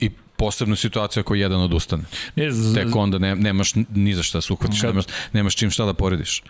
I 0.00 0.10
posebna 0.36 0.76
situacija 0.76 1.20
ako 1.20 1.34
jedan 1.34 1.60
odustane. 1.60 2.02
Ne, 2.36 2.50
z, 2.50 2.74
Tek 2.74 2.96
onda 2.96 3.18
ne, 3.18 3.36
nemaš 3.36 3.74
ni 3.74 4.14
za 4.14 4.22
šta 4.22 4.40
se 4.40 4.52
uhvatiš, 4.52 4.80
Kad- 4.80 4.90
nemaš, 4.90 5.04
nemaš 5.32 5.54
čim 5.54 5.70
šta 5.70 5.84
da 5.84 5.94
porediš. 5.94 6.42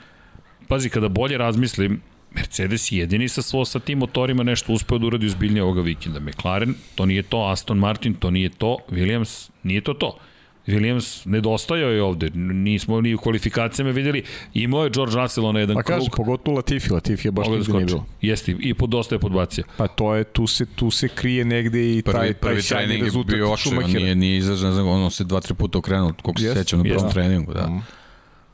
pazi, 0.68 0.89
kada 0.89 1.09
bolje 1.09 1.39
razmislim, 1.39 2.01
Mercedes 2.32 2.93
je 2.93 2.98
jedini 2.98 3.28
sa 3.28 3.43
svo 3.43 3.64
sa 3.64 3.78
tim 3.78 3.98
motorima 3.98 4.43
nešto 4.43 4.73
uspeo 4.73 4.98
da 4.98 5.06
uradi 5.06 5.27
uzbiljnije 5.27 5.62
ovoga 5.62 5.81
vikenda. 5.81 6.20
McLaren, 6.20 6.74
to 6.94 7.06
nije 7.06 7.23
to, 7.23 7.44
Aston 7.44 7.78
Martin, 7.78 8.14
to 8.14 8.31
nije 8.31 8.48
to, 8.48 8.78
Williams, 8.90 9.51
nije 9.62 9.81
to 9.81 9.94
to. 9.94 10.18
Williams 10.67 11.27
nedostajao 11.27 11.91
je 11.91 12.03
ovde, 12.03 12.31
nismo 12.35 13.01
ni 13.01 13.15
u 13.15 13.19
kvalifikacijama 13.19 13.91
videli, 13.91 14.23
imao 14.55 14.85
je 14.85 14.91
George 14.91 15.17
Russell 15.17 15.53
na 15.53 15.61
jedan 15.61 15.75
Pa 15.75 15.83
kaže, 15.83 16.07
krug, 16.11 16.17
pogotovo 16.17 16.57
Latifi, 16.57 16.93
Latifi 16.93 17.29
je 17.29 17.33
baš 17.33 17.47
da 17.47 17.57
nigde 17.57 17.73
nije 17.73 17.85
bilo. 17.85 18.07
Jeste, 18.21 18.57
i 18.61 18.75
pod 18.75 18.91
dosta 18.91 19.15
je 19.15 19.19
podbacio. 19.19 19.65
Pa 19.77 19.87
to 19.87 20.15
je, 20.15 20.25
tu 20.25 20.47
se, 20.47 20.67
tu 20.67 20.91
se 20.91 21.09
krije 21.09 21.45
negde 21.45 21.97
i 21.97 22.03
taj, 22.03 22.15
Prvi, 22.15 22.27
taj 22.27 22.35
prvi 22.35 22.63
sjajni 22.63 22.87
trening 22.87 23.01
je 23.01 23.05
rezultat 23.05 23.35
bio 23.35 23.53
očaj, 23.53 23.53
on 23.53 23.59
Schumachera. 23.59 24.01
nije, 24.01 24.15
nije 24.15 24.39
izražen, 24.39 24.67
ne 24.69 24.73
znam, 24.73 24.89
ono 24.89 25.11
se 25.11 25.25
dva, 25.25 25.41
tri 25.41 25.55
puta 25.55 25.79
okrenuo, 25.79 26.13
koliko 26.23 26.41
se 26.41 26.55
sećam 26.55 26.79
na 26.79 26.85
prvom 26.85 27.13
treningu, 27.13 27.55
da. 27.55 27.67
Mm. 27.67 27.83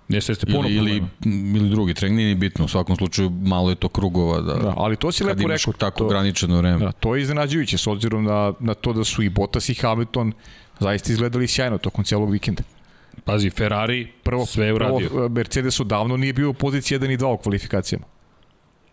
Jeste, 0.09 0.33
jeste 0.33 0.47
puno 0.47 0.69
Ili, 0.69 0.77
ili, 0.77 1.03
problema. 1.21 1.59
ili 1.59 1.71
drugi 1.71 1.95
trening, 1.95 2.17
nije 2.17 2.29
ni 2.29 2.35
bitno, 2.35 2.65
u 2.65 2.69
svakom 2.69 2.97
slučaju 2.97 3.31
malo 3.31 3.71
je 3.71 3.77
to 3.77 3.89
krugova, 3.89 4.41
da, 4.41 4.55
Da, 4.55 4.75
ali 4.77 4.97
to 4.97 5.13
si 5.13 5.25
lepo 5.25 5.49
rekao. 5.49 5.73
tako 5.73 5.99
to, 5.99 6.07
ograničeno 6.07 6.57
vreme. 6.59 6.79
Da, 6.79 6.93
to 6.93 7.17
je 7.17 7.23
iznenađujuće 7.23 7.79
s 7.79 7.87
obzirom 7.87 8.25
na, 8.25 8.53
na 8.61 8.75
to 8.75 8.93
da 8.93 9.05
su 9.05 9.23
i 9.23 9.29
Bottas 9.29 9.69
i 9.69 9.75
Hamilton 9.75 10.33
zaista 10.81 11.13
izgledali 11.13 11.49
sjajno 11.49 11.79
tokom 11.79 12.05
cijelog 12.05 12.31
vikenda. 12.31 12.63
Pazi, 13.25 13.51
Ferrari 13.51 14.09
Prvo, 14.23 14.47
sve 14.47 14.67
je 14.67 14.75
uradio. 14.75 15.09
prvo 15.09 15.29
Mercedes 15.29 15.81
odavno 15.81 16.17
nije 16.17 16.33
bio 16.33 16.51
u 16.51 16.55
poziciji 16.55 16.99
1 16.99 17.13
i 17.13 17.19
2 17.19 17.27
u 17.27 17.37
kvalifikacijama. 17.37 18.05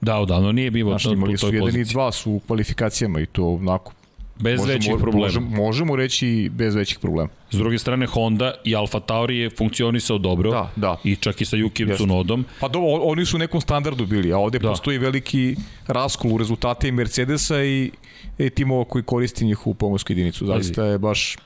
Da, 0.01 0.15
odavno 0.17 0.51
nije 0.51 0.71
bio 0.71 0.85
Znači, 0.85 1.07
na 1.07 1.13
imali 1.13 1.37
su 1.37 1.41
toj 1.41 1.51
1 1.51 1.57
i 1.57 1.59
poziciji. 1.61 1.95
2 1.95 2.11
su 2.11 2.31
u 2.31 2.39
kvalifikacijama 2.39 3.19
i 3.19 3.25
to 3.25 3.45
onako 3.47 3.91
Bez 4.39 4.65
većih 4.65 4.93
problema. 4.99 5.25
Možemo, 5.25 5.49
možemo 5.49 5.95
reći 5.95 6.49
bez 6.53 6.75
većih 6.75 6.99
problema. 6.99 7.29
S 7.51 7.57
druge 7.57 7.79
strane, 7.79 8.05
Honda 8.05 8.53
i 8.63 8.75
Alfa 8.75 8.99
Tauri 8.99 9.37
je 9.37 9.49
funkcionisao 9.49 10.17
dobro. 10.17 10.51
Da, 10.51 10.71
da. 10.75 10.97
I 11.03 11.15
čak 11.15 11.41
i 11.41 11.45
sa 11.45 11.57
Jeste. 11.57 11.95
Tsunodom. 11.95 12.45
Pa 12.59 12.67
dobro, 12.67 13.03
oni 13.03 13.25
su 13.25 13.35
u 13.35 13.39
nekom 13.39 13.61
standardu 13.61 14.05
bili, 14.05 14.33
a 14.33 14.37
ovde 14.37 14.59
Da. 14.59 14.63
da. 14.63 14.69
postoji 14.69 14.97
veliki 14.97 15.55
raskol 15.87 16.33
u 16.33 16.37
rezultate 16.37 16.87
i 16.87 16.91
Mercedesa 16.91 17.63
i, 17.63 17.91
i 18.37 18.49
timova 18.49 18.85
koji 18.85 19.03
koristi 19.03 19.45
njihovu 19.45 19.73
pomorsku 19.73 20.11
jedinicu. 20.11 20.45
Zaista 20.45 20.85
je 20.85 20.97
baš 20.97 21.37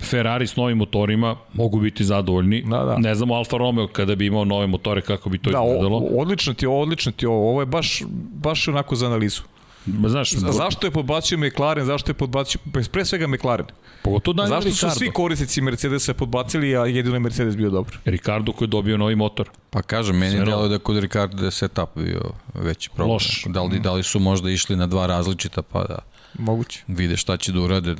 Ferrari 0.00 0.46
s 0.46 0.56
novim 0.56 0.78
motorima 0.78 1.36
mogu 1.54 1.80
biti 1.80 2.04
zadovoljni. 2.04 2.62
Da, 2.62 2.84
da. 2.84 2.98
Ne 2.98 3.14
znamo 3.14 3.34
Alfa 3.34 3.56
Romeo 3.56 3.86
kada 3.86 4.14
bi 4.14 4.26
imao 4.26 4.44
nove 4.44 4.66
motore 4.66 5.00
kako 5.00 5.28
bi 5.28 5.38
to 5.38 5.50
da, 5.50 5.58
izgledalo. 5.64 5.96
o, 5.96 6.20
odlično 6.20 6.54
ti 6.54 6.66
odlično 6.66 7.12
ti 7.12 7.24
je 7.24 7.28
ovo. 7.28 7.50
Ovo 7.50 7.62
je 7.62 7.66
baš, 7.66 8.02
baš 8.34 8.68
onako 8.68 8.96
za 8.96 9.06
analizu. 9.06 9.42
Ma, 9.86 10.08
Znaš, 10.08 10.32
A 10.34 10.52
zašto 10.52 10.86
je 10.86 10.90
podbacio 10.90 11.38
McLaren, 11.38 11.86
zašto 11.86 12.10
je 12.10 12.14
podbacio, 12.14 12.60
pre- 12.66 12.88
pre 12.88 13.04
svega 13.04 13.26
McLaren. 13.26 13.66
pogotovo 14.02 14.34
Daniel 14.34 14.50
zašto 14.50 14.68
Ricardo. 14.68 14.92
su 14.92 14.98
svi 14.98 15.10
korisnici 15.10 15.60
Mercedesa 15.60 16.14
podbacili, 16.14 16.76
a 16.76 16.86
jedino 16.86 17.16
je 17.16 17.20
Mercedes 17.20 17.56
bio 17.56 17.70
dobar. 17.70 17.98
Ricardo 18.04 18.52
koji 18.52 18.66
je 18.66 18.70
dobio 18.70 18.96
novi 18.96 19.16
motor. 19.16 19.50
Pa 19.70 19.82
kažem, 19.82 20.16
meni 20.16 20.32
Sve 20.32 20.44
delo 20.44 20.68
da 20.68 20.74
je 20.74 20.78
kod 20.78 20.98
Ricardo 20.98 21.44
je 21.44 21.50
setup 21.50 21.88
bio 21.94 22.22
veći 22.54 22.90
problem. 22.90 23.12
Loš. 23.12 23.44
Da 23.46 23.62
li, 23.62 23.80
da 23.80 23.92
li 23.92 24.02
su 24.02 24.20
možda 24.20 24.50
išli 24.50 24.76
na 24.76 24.86
dva 24.86 25.06
različita 25.06 25.62
pa 25.62 25.84
da 25.84 25.98
Moguće. 26.38 26.82
vide 26.86 27.16
šta 27.16 27.36
će 27.36 27.52
da 27.52 27.60
urade, 27.60 27.94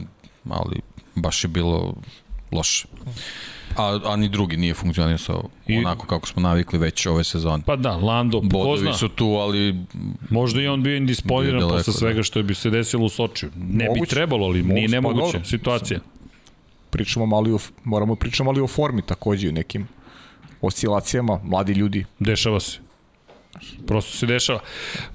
ali 0.50 0.80
baš 1.14 1.44
je 1.44 1.48
bilo 1.48 1.94
loše. 2.52 2.86
A, 3.76 4.00
a 4.04 4.16
ni 4.16 4.28
drugi 4.28 4.56
nije 4.56 4.74
funkcionisao 4.74 5.42
I- 5.66 5.74
I... 5.74 5.78
onako 5.78 6.06
kako 6.06 6.28
smo 6.28 6.42
navikli 6.42 6.78
već 6.78 7.06
ove 7.06 7.24
sezone. 7.24 7.62
Pa 7.66 7.76
da, 7.76 7.96
Lando, 7.96 8.40
ko 8.40 8.46
Bodovi 8.46 8.78
zna, 8.78 8.92
su 8.94 9.08
tu, 9.08 9.26
ali 9.26 9.76
možda 10.30 10.60
i 10.62 10.66
on 10.66 10.82
bio 10.82 10.96
indisponiran 10.96 11.58
Bio 11.58 11.68
posle 11.68 11.92
da. 11.92 11.98
svega 11.98 12.22
što 12.22 12.42
bi 12.42 12.54
se 12.54 12.70
desilo 12.70 13.04
u 13.04 13.08
Sočiju. 13.08 13.50
Ne 13.56 13.84
bi 13.84 13.88
Moguće. 13.88 14.10
trebalo, 14.10 14.46
ali 14.46 14.62
nije 14.62 14.68
Moguće, 14.72 14.86
pa 14.86 14.92
nemoguće 14.92 15.32
dobro. 15.32 15.44
situacija. 15.44 16.00
Pričamo 16.90 17.26
malo 17.26 17.48
i 17.48 17.52
o, 17.52 17.58
moramo 17.84 18.14
pričamo 18.14 18.50
ali 18.50 18.60
o 18.60 18.66
formi 18.66 19.02
takođe 19.02 19.48
o 19.48 19.52
nekim 19.52 19.88
oscilacijama, 20.60 21.40
mladi 21.44 21.72
ljudi. 21.72 22.04
Dešava 22.18 22.60
se. 22.60 22.78
Prosto 23.86 24.12
se 24.12 24.26
dešava. 24.26 24.60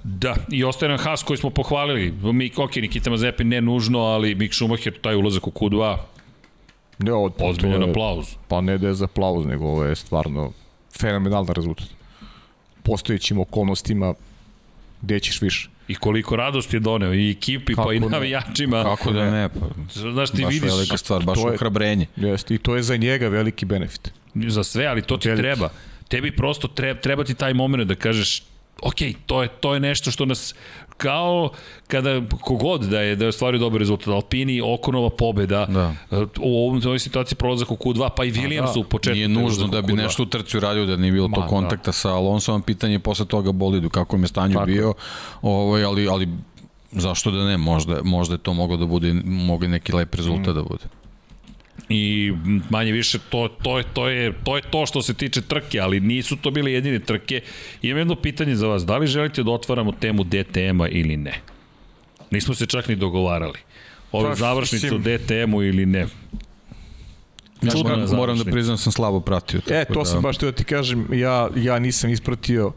Da, 0.04 0.36
i 0.52 0.64
ostaje 0.64 0.90
nam 0.90 0.98
Haas 1.00 1.24
koji 1.24 1.38
smo 1.38 1.50
pohvalili. 1.50 2.12
Mi, 2.24 2.52
ok, 2.58 2.76
Nikita 2.76 3.10
Mazepin 3.10 3.48
ne 3.48 3.62
nužno, 3.62 4.00
ali 4.00 4.36
Mick 4.36 4.54
Schumacher, 4.54 4.94
taj 5.02 5.16
ulazak 5.16 5.48
u 5.48 5.52
Q2, 5.52 5.98
Ne, 7.00 7.14
od, 7.14 7.34
ozbiljan 7.40 7.76
to 7.76 7.86
je- 7.86 7.92
aplauz. 7.92 8.26
Pa 8.48 8.62
ne 8.62 8.78
da 8.78 8.88
je 8.88 8.94
za 8.94 9.06
aplauz, 9.06 9.46
nego 9.46 9.66
ovo 9.66 9.84
je 9.84 9.96
stvarno 9.96 10.52
fenomenalan 10.94 11.48
rezultat. 11.48 11.88
Postojećim 12.84 13.40
okolnostima 13.40 14.14
gde 15.02 15.20
ćeš 15.20 15.42
više. 15.42 15.70
I 15.88 15.96
koliko 15.96 16.36
radosti 16.36 16.76
je 16.76 16.80
doneo 16.80 17.14
i 17.14 17.30
ekipi, 17.32 17.76
pa 17.76 17.82
Kako 17.82 17.92
i 17.92 18.00
ne? 18.00 18.10
navijačima. 18.10 18.84
kako 18.86 19.12
da 19.12 19.32
ne, 19.32 19.50
pa, 19.50 19.66
Znaš, 20.02 20.30
ti 20.32 20.42
baš 20.44 20.54
vidiš 20.54 20.72
velika 20.72 20.98
stvar, 20.98 21.24
baš 21.24 21.36
to 21.36 21.48
je- 21.48 21.54
ohrabrenje. 21.54 22.06
Jeste, 22.16 22.56
i 22.56 22.58
to 22.58 22.76
je 22.76 22.84
za 22.84 22.98
njega 22.98 23.28
veliki 23.28 23.66
benefit. 23.66 24.12
za 24.36 24.64
sve, 24.64 24.86
ali 24.86 25.02
to 25.02 25.18
ti 25.18 25.28
Veliki. 25.30 25.42
treba. 25.44 25.70
Tebi 26.08 26.32
prosto 26.32 26.68
treba, 26.68 27.00
treba 27.00 27.24
ti 27.24 27.34
taj 27.34 27.54
moment 27.54 27.84
da 27.84 27.96
kažeš 27.96 28.44
ok, 28.82 28.96
to 29.26 29.44
je, 29.44 29.50
to 29.50 29.74
je 29.74 29.80
nešto 29.80 30.12
što 30.12 30.26
nas 30.26 30.56
kao 30.98 31.50
kada 31.88 32.10
kogod 32.42 32.82
da 32.82 33.02
je 33.02 33.16
da 33.16 33.26
je 33.26 33.30
ostvario 33.30 33.60
dobar 33.60 33.80
rezultat 33.80 34.08
Alpini, 34.08 34.62
Okonova 34.64 35.10
pobeda 35.10 35.66
Da. 35.66 35.94
u 36.40 36.58
ovom, 36.60 36.82
ovoj 36.86 37.00
situaciji 37.00 37.36
prolazak 37.36 37.72
u 37.72 37.76
Q2 37.76 38.10
pa 38.16 38.26
i 38.26 38.32
Williams 38.32 38.74
da. 38.74 38.80
u 38.80 38.84
početku 38.84 39.16
Nije 39.16 39.28
nužno 39.28 39.68
da 39.68 39.82
bi 39.82 39.94
Q2. 39.94 39.98
nešto 39.98 40.24
u 40.24 40.28
trci 40.28 40.58
uradio, 40.58 40.86
da 40.86 40.96
nije 40.96 41.12
bilo 41.12 41.28
Ma, 41.28 41.36
to 41.36 41.42
da. 41.42 41.48
kontakta 41.48 41.92
sa 41.92 42.10
Alonsovom, 42.10 42.62
pitanje 42.62 42.94
je 42.94 43.00
posle 43.00 43.26
toga 43.26 43.52
bolidu, 43.52 43.90
kako 43.90 44.18
je 44.18 44.28
stanju 44.28 44.54
Tako 44.54 44.70
je. 44.70 44.74
bio, 44.74 44.94
ovaj, 45.42 45.84
ali, 45.84 46.08
ali 46.08 46.28
zašto 46.92 47.32
da 47.32 47.46
ne, 47.46 47.58
možda, 47.58 48.00
možda 48.04 48.34
je 48.34 48.40
to 48.40 48.54
moglo 48.54 48.78
da 48.78 48.86
bude, 48.86 49.14
mogli 49.26 49.68
neki 49.68 49.94
lep 49.94 50.16
rezultat 50.16 50.56
da 50.56 50.64
bude. 50.64 50.84
I 51.90 52.34
manje 52.70 52.92
više 52.92 53.20
to, 53.30 53.48
to, 53.64 53.78
je, 53.78 53.84
to, 53.94 54.10
je, 54.10 54.34
to 54.44 54.56
je 54.56 54.62
to 54.72 54.86
što 54.86 55.02
se 55.02 55.14
tiče 55.14 55.42
trke, 55.42 55.80
ali 55.80 56.00
nisu 56.00 56.36
to 56.38 56.52
bile 56.52 56.72
jedine 56.72 57.00
trke. 57.00 57.42
Imam 57.82 57.98
jedno 57.98 58.16
pitanje 58.16 58.56
za 58.56 58.68
vas, 58.68 58.86
da 58.86 58.98
li 58.98 59.08
želite 59.08 59.44
da 59.44 59.52
otvaramo 59.52 59.92
temu 59.92 60.24
DTM-a 60.24 60.88
ili 60.88 61.18
ne? 61.18 61.42
Nismo 62.32 62.56
se 62.56 62.66
čak 62.66 62.88
ni 62.88 62.96
dogovarali. 62.96 63.60
Ove 64.12 64.30
Pa, 64.30 64.36
završnice 64.36 64.96
u 64.96 64.98
mislim- 64.98 65.18
DTM-u 65.18 65.64
ili 65.64 65.86
ne? 65.86 66.08
Ja 67.62 67.72
Čudna 67.72 67.96
moram, 67.96 68.16
moram 68.16 68.38
da 68.38 68.44
priznam 68.44 68.74
da 68.74 68.78
sam 68.82 68.92
slabo 68.92 69.20
pratio. 69.20 69.62
E, 69.70 69.86
to 69.86 70.00
da, 70.00 70.06
sam 70.06 70.22
baš 70.22 70.38
teo 70.38 70.52
da 70.52 70.58
ti 70.58 70.64
kažem, 70.64 71.08
ja, 71.14 71.50
ja 71.56 71.80
nisam 71.80 72.10
ispratio 72.10 72.72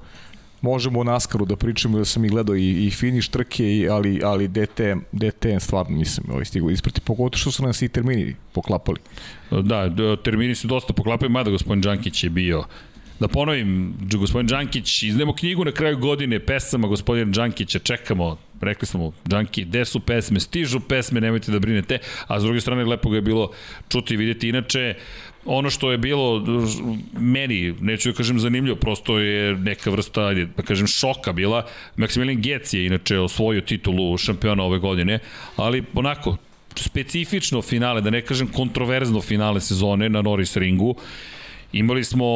možemo 0.60 1.00
o 1.00 1.04
Naskaru 1.04 1.44
da 1.44 1.56
pričamo 1.56 1.98
da 1.98 2.04
sam 2.04 2.24
i 2.24 2.28
gledao 2.28 2.56
i, 2.56 2.86
i 2.86 2.90
finish 2.90 3.30
trke, 3.30 3.76
i, 3.76 3.88
ali, 3.88 4.20
ali 4.24 4.48
DTM, 4.48 4.98
DTM 5.12 5.58
stvarno 5.58 5.96
nisam 5.96 6.24
ovaj, 6.30 6.44
stigao 6.44 6.70
isprati, 6.70 7.00
pogotovo 7.00 7.38
što 7.38 7.50
su 7.50 7.62
nas 7.62 7.82
i 7.82 7.88
termini 7.88 8.34
poklapali. 8.52 8.98
Da, 9.50 9.90
termini 10.24 10.54
se 10.54 10.68
dosta 10.68 10.92
poklapaju, 10.92 11.30
mada 11.30 11.50
gospodin 11.50 11.80
Đankić 11.82 12.24
je 12.24 12.30
bio 12.30 12.64
Da 13.20 13.28
ponovim, 13.28 13.94
gospodin 14.18 14.46
Đankić, 14.46 15.02
iznemo 15.02 15.34
knjigu 15.34 15.64
na 15.64 15.72
kraju 15.72 15.98
godine 15.98 16.38
pesama 16.40 16.88
gospodina 16.88 17.30
Đankića, 17.30 17.78
čekamo, 17.78 18.36
rekli 18.60 18.86
smo 18.86 19.12
Đanki, 19.24 19.64
gde 19.64 19.84
su 19.84 20.00
pesme, 20.00 20.40
stižu 20.40 20.80
pesme, 20.80 21.20
nemojte 21.20 21.52
da 21.52 21.58
brinete, 21.58 21.98
a 22.26 22.40
s 22.40 22.42
druge 22.42 22.60
strane 22.60 22.84
lepo 22.84 23.10
ga 23.10 23.16
je 23.16 23.22
bilo 23.22 23.50
čuti 23.88 24.14
i 24.14 24.16
vidjeti. 24.16 24.48
Inače, 24.48 24.94
ono 25.44 25.70
što 25.70 25.92
je 25.92 25.98
bilo 25.98 26.44
meni, 27.18 27.74
neću 27.80 28.10
da 28.10 28.16
kažem 28.16 28.38
zanimljivo, 28.38 28.76
prosto 28.76 29.18
je 29.18 29.54
neka 29.56 29.90
vrsta, 29.90 30.26
ajde, 30.26 30.46
da 30.56 30.62
kažem, 30.62 30.86
šoka 30.86 31.32
bila. 31.32 31.66
Maximilian 31.96 32.40
Gec 32.42 32.74
je 32.74 32.86
inače 32.86 33.18
osvojio 33.18 33.60
titulu 33.60 34.18
šampiona 34.18 34.62
ove 34.62 34.78
godine, 34.78 35.18
ali 35.56 35.84
onako, 35.94 36.36
specifično 36.76 37.62
finale, 37.62 38.00
da 38.00 38.10
ne 38.10 38.22
kažem 38.22 38.48
kontroverzno 38.48 39.20
finale 39.20 39.60
sezone 39.60 40.08
na 40.08 40.22
Norris 40.22 40.56
ringu. 40.56 40.94
Imali 41.72 42.04
smo 42.04 42.26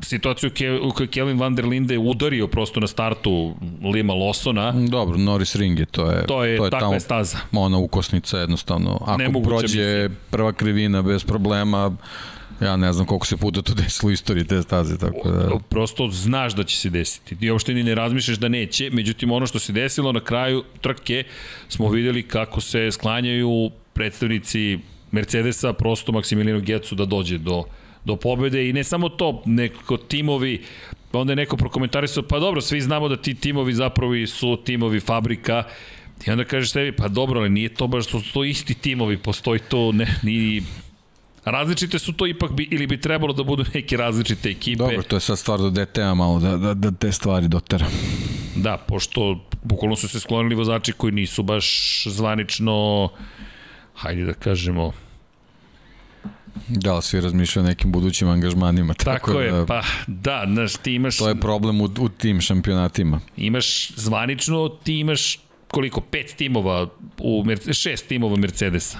situaciju 0.00 0.50
Ke, 0.50 0.80
u 0.82 0.90
kojoj 0.90 1.08
Kelvin 1.08 1.38
van 1.38 1.54
der 1.54 1.66
Linde 1.66 1.98
udario 1.98 2.46
prosto 2.46 2.80
na 2.80 2.86
startu 2.86 3.54
Lima 3.94 4.14
Lawsona. 4.14 4.88
Dobro, 4.88 5.18
Norris 5.18 5.56
Ring 5.56 5.78
je, 5.78 5.86
to 5.86 6.10
je, 6.10 6.26
To 6.26 6.44
je, 6.44 6.56
to 6.56 6.64
je 6.64 6.70
takva 6.70 6.80
tamo 6.80 6.94
je 6.94 7.00
staza. 7.00 7.38
ona 7.52 7.78
ukosnica 7.78 8.38
jednostavno. 8.38 8.98
Ako 9.00 9.16
Nemoguća 9.18 9.48
prođe 9.48 10.08
prva 10.30 10.52
krivina 10.52 11.02
bez 11.02 11.24
problema, 11.24 11.96
ja 12.60 12.76
ne 12.76 12.92
znam 12.92 13.06
koliko 13.06 13.26
se 13.26 13.36
puta 13.36 13.62
to 13.62 13.74
desilo 13.82 14.08
u 14.08 14.12
istoriji 14.12 14.44
te 14.44 14.62
staze, 14.62 14.98
tako 14.98 15.30
da... 15.30 15.58
Prosto 15.68 16.08
znaš 16.10 16.54
da 16.54 16.64
će 16.64 16.76
se 16.76 16.90
desiti. 16.90 17.36
Ti 17.36 17.50
uopšte 17.50 17.74
ni 17.74 17.82
ne 17.82 17.94
razmišljaš 17.94 18.38
da 18.38 18.48
neće, 18.48 18.90
međutim 18.92 19.32
ono 19.32 19.46
što 19.46 19.58
se 19.58 19.72
desilo 19.72 20.12
na 20.12 20.20
kraju 20.20 20.64
trke 20.80 21.24
smo 21.68 21.88
videli 21.88 22.22
kako 22.22 22.60
se 22.60 22.90
sklanjaju 22.92 23.70
predstavnici 23.92 24.78
Mercedesa 25.10 25.72
prosto 25.72 26.12
Maximilianu 26.12 26.60
Gecu 26.60 26.94
da 26.94 27.04
dođe 27.04 27.38
do, 27.38 27.64
do 28.04 28.16
pobede 28.16 28.68
i 28.68 28.72
ne 28.72 28.84
samo 28.84 29.08
to, 29.08 29.42
neko 29.46 29.96
timovi 29.96 30.62
onda 31.12 31.32
je 31.32 31.36
neko 31.36 31.56
prokomentarisao, 31.56 32.22
pa 32.22 32.38
dobro, 32.38 32.60
svi 32.60 32.80
znamo 32.80 33.08
da 33.08 33.16
ti 33.16 33.34
timovi 33.34 33.74
zapravo 33.74 34.26
su 34.26 34.58
timovi 34.64 35.00
fabrika 35.00 35.64
i 36.26 36.30
onda 36.30 36.44
kažeš 36.44 36.72
tebi, 36.72 36.92
pa 36.96 37.08
dobro, 37.08 37.40
ali 37.40 37.50
nije 37.50 37.74
to 37.74 37.86
baš, 37.86 38.06
su 38.06 38.32
to 38.32 38.44
isti 38.44 38.74
timovi, 38.74 39.16
postoji 39.16 39.60
to, 39.60 39.92
ne, 39.92 40.06
ni 40.22 40.62
Različite 41.44 41.98
su 41.98 42.12
to 42.12 42.26
ipak 42.26 42.52
bi, 42.52 42.68
ili 42.70 42.86
bi 42.86 43.00
trebalo 43.00 43.32
da 43.32 43.42
budu 43.42 43.64
neke 43.74 43.96
različite 43.96 44.50
ekipe. 44.50 44.78
Dobro, 44.78 45.02
to 45.02 45.16
je 45.16 45.20
sad 45.20 45.38
stvar 45.38 45.60
do 45.60 45.70
DT-a 45.70 46.14
malo, 46.14 46.38
da, 46.40 46.56
da, 46.56 46.74
da 46.74 46.90
te 46.90 47.12
stvari 47.12 47.48
dotera. 47.48 47.86
Da, 48.56 48.76
pošto 48.76 49.48
bukvalno 49.62 49.96
su 49.96 50.08
se 50.08 50.20
sklonili 50.20 50.54
vozači 50.54 50.92
koji 50.92 51.12
nisu 51.12 51.42
baš 51.42 51.66
zvanično 52.06 53.08
hajde 53.94 54.24
da 54.24 54.34
kažemo 54.34 54.92
Da, 56.68 56.96
li 56.96 57.02
svi 57.02 57.20
razmišljaju 57.20 57.64
o 57.64 57.68
nekim 57.68 57.92
budućim 57.92 58.28
angažmanima. 58.28 58.94
Tako, 58.94 59.26
tako, 59.26 59.40
je, 59.40 59.52
da, 59.52 59.66
pa 59.66 59.82
da, 60.06 60.44
znaš, 60.52 60.76
ti 60.76 60.94
imaš 60.94 61.18
To 61.18 61.28
je 61.28 61.40
problem 61.40 61.80
u, 61.80 61.84
u 61.84 62.08
tim 62.08 62.40
šampionatima. 62.40 63.20
imaš 63.36 63.90
zvanično 63.96 64.68
ti 64.68 64.98
imaš 64.98 65.38
koliko, 65.68 66.00
pet 66.00 66.34
timova 66.36 66.86
u 67.18 67.44
Mercedes, 67.44 67.76
šest 67.76 68.08
timova 68.08 68.36
Mercedesa. 68.36 68.98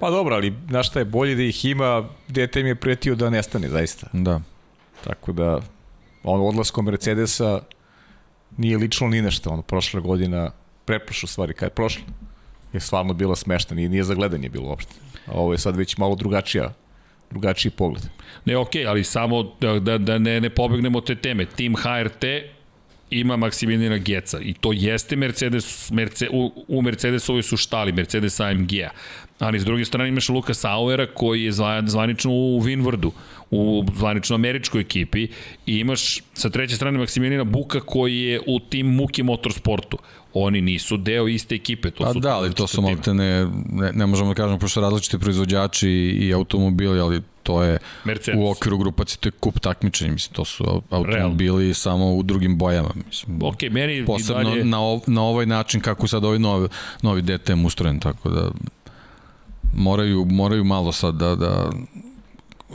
Pa 0.00 0.10
dobro, 0.10 0.34
ali 0.34 0.54
znaš 0.68 0.88
šta 0.88 0.98
je, 0.98 1.04
bolje 1.04 1.34
da 1.34 1.42
ih 1.42 1.64
ima, 1.64 2.08
DTM 2.28 2.66
je 2.66 2.74
pretio 2.74 3.14
da 3.14 3.30
nestane, 3.30 3.68
zaista. 3.68 4.06
Da. 4.12 4.40
Tako 5.04 5.32
da, 5.32 5.60
ono, 6.24 6.44
odlaskom 6.44 6.84
Mercedesa 6.84 7.60
nije 8.56 8.78
lično 8.78 9.08
ni 9.08 9.22
nešto, 9.22 9.50
ono, 9.50 9.62
prošla 9.62 10.00
godina, 10.00 10.50
preprošla 10.84 11.28
stvari, 11.28 11.54
kada 11.54 11.66
je 11.66 11.70
prošla, 11.70 12.04
je 12.72 12.80
stvarno 12.80 13.14
bila 13.14 13.36
smešna, 13.36 13.76
nije, 13.76 13.88
nije 13.88 14.04
za 14.04 14.14
gledanje 14.14 14.48
bilo 14.48 14.68
uopšte. 14.68 14.94
A 15.26 15.32
ovo 15.32 15.52
je 15.52 15.58
sad 15.58 15.76
već 15.76 15.96
malo 15.96 16.14
drugačija, 16.14 16.72
drugačiji 17.30 17.72
pogled. 17.72 18.02
Ne, 18.44 18.56
okej, 18.56 18.86
ali 18.86 19.04
samo 19.04 19.42
da, 19.60 19.78
da, 19.78 19.98
da 19.98 20.18
ne, 20.18 20.40
ne 20.40 20.50
pobegnemo 20.50 21.00
te 21.00 21.14
teme. 21.14 21.44
Tim 21.44 21.76
HRT 21.76 22.24
ima 23.10 23.36
Maksimiliana 23.36 23.98
Geca 23.98 24.38
i 24.40 24.54
to 24.54 24.72
jeste 24.72 25.16
Mercedes, 25.16 25.90
Merce, 25.90 26.28
u, 26.32 26.64
u 26.68 26.82
Mercedesovoj 26.82 27.42
su 27.42 27.56
štali, 27.56 27.92
Mercedes 27.92 28.40
AMG-a. 28.40 28.90
Ali 29.38 29.60
s 29.60 29.64
druge 29.64 29.84
strane 29.84 30.08
imaš 30.08 30.28
Luka 30.28 30.54
Sauera 30.54 31.06
koji 31.06 31.44
je 31.44 31.52
zva, 31.52 31.82
zvanično 31.86 32.30
u 32.30 32.60
Winwardu, 32.62 33.10
u 33.50 33.84
zvanično 33.96 34.34
američkoj 34.34 34.80
ekipi 34.80 35.28
i 35.66 35.78
imaš 35.78 36.22
sa 36.34 36.50
treće 36.50 36.76
strane 36.76 36.98
Maksimiliana 36.98 37.44
Buka 37.44 37.80
koji 37.80 38.20
je 38.20 38.40
u 38.46 38.60
tim 38.60 38.86
Muki 38.86 39.22
Motorsportu. 39.22 39.98
Oni 40.34 40.60
nisu 40.60 40.96
deo 40.96 41.28
iste 41.28 41.54
ekipe. 41.54 41.90
To 41.90 42.04
Pa 42.04 42.12
su 42.12 42.20
da, 42.20 42.36
ali 42.36 42.54
to 42.54 42.66
su 42.66 42.82
malte 42.82 43.14
ne, 43.14 43.46
ne, 43.72 43.92
ne 43.92 44.06
možemo 44.06 44.28
da 44.28 44.34
kažemo 44.34 44.58
pošto 44.58 44.80
različiti 44.80 45.18
proizvođači 45.18 45.88
i, 45.88 46.26
i 46.26 46.34
automobili, 46.34 47.00
ali 47.00 47.22
to 47.42 47.62
je 47.62 47.78
Mercedes. 48.04 48.40
u 48.40 48.48
okviru 48.50 48.78
grupacije, 48.78 49.18
to 49.20 49.28
je 49.28 49.32
kup 49.40 49.58
takmičenja, 49.60 50.12
mislim, 50.12 50.34
to 50.34 50.44
su 50.44 50.64
au- 50.64 50.82
automobili 50.90 51.74
samo 51.74 52.14
u 52.14 52.22
drugim 52.22 52.58
bojama, 52.58 52.88
mislim. 53.06 53.38
Ok, 53.42 53.62
meni 53.70 53.98
i 53.98 54.04
Posebno 54.06 54.50
dalje... 54.50 54.64
na, 54.64 54.80
ov, 54.80 55.00
na 55.06 55.22
ovaj 55.22 55.46
način 55.46 55.80
kako 55.80 56.08
sad 56.08 56.24
ovaj 56.24 56.38
novi, 56.38 56.68
novi 57.02 57.22
DTM 57.22 57.64
ustrojen, 57.64 58.00
tako 58.00 58.30
da 58.30 58.50
moraju, 59.74 60.24
moraju 60.24 60.64
malo 60.64 60.92
sad 60.92 61.14
da, 61.14 61.34
da 61.36 61.70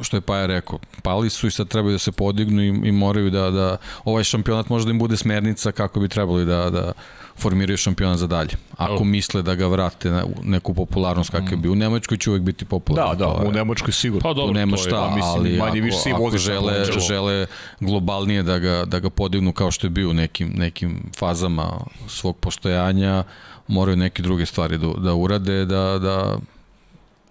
što 0.02 0.18
je 0.18 0.22
Paja 0.22 0.46
rekao, 0.46 0.80
pali 1.04 1.30
su 1.30 1.48
i 1.48 1.52
sad 1.52 1.68
trebaju 1.68 1.92
da 1.92 2.00
se 2.00 2.12
podignu 2.12 2.62
i, 2.62 2.68
i 2.68 2.92
moraju 2.92 3.30
da, 3.30 3.52
da 3.52 3.78
ovaj 4.04 4.24
šampionat 4.24 4.70
može 4.70 4.86
da 4.86 4.92
im 4.92 5.00
bude 5.00 5.18
smernica 5.18 5.72
kako 5.72 6.00
bi 6.00 6.08
trebali 6.08 6.46
da, 6.46 6.70
da 6.70 6.92
formiraju 7.36 7.78
šampionat 7.78 8.18
za 8.18 8.28
dalje. 8.28 8.50
Ako 8.74 9.04
misle 9.04 9.42
da 9.42 9.56
ga 9.56 9.68
vrate 9.68 10.10
na 10.10 10.24
neku 10.44 10.74
popularnost 10.74 11.30
kakav 11.30 11.50
je 11.50 11.58
bio. 11.58 11.72
U 11.72 11.76
Nemačkoj 11.76 12.18
će 12.18 12.30
uvek 12.30 12.42
biti 12.42 12.66
Da, 12.66 12.70
popularan. 12.70 13.18
da, 13.18 13.26
je- 13.26 13.48
u 13.48 13.52
Nemačkoj 13.52 13.94
sigurno. 13.94 14.22
Pa 14.22 14.34
dobro, 14.34 14.48
tu 14.48 14.54
nema 14.54 14.74
je- 14.74 14.78
šta, 14.80 14.90
pa, 14.92 15.08
mislim, 15.08 15.32
ali 15.32 15.50
manje 15.52 15.70
ako, 15.70 15.80
više 15.80 15.98
se 15.98 16.10
i 16.10 16.14
ako 16.14 16.38
žele, 16.38 16.74
žele 17.00 17.46
globalnije 17.80 18.44
da 18.44 18.60
ga, 18.60 18.86
da 18.86 19.00
ga 19.00 19.10
podignu 19.10 19.54
kao 19.54 19.72
što 19.72 19.88
je 19.88 19.92
bio 19.92 20.10
u 20.10 20.14
nekim, 20.14 20.50
nekim 20.50 21.04
fazama 21.18 21.72
svog 22.08 22.38
postojanja, 22.38 23.24
moraju 23.68 23.98
neke 23.98 24.22
druge 24.22 24.46
stvari 24.46 24.78
da, 24.78 24.88
da 24.90 25.14
urade, 25.14 25.66
da, 25.66 26.00
da 26.00 26.38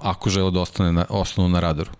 ako 0.00 0.30
žele 0.30 0.50
da 0.50 0.60
ostane 0.60 0.92
na, 0.92 1.04
ostanu 1.08 1.48
na 1.48 1.60
radaru. 1.60 1.90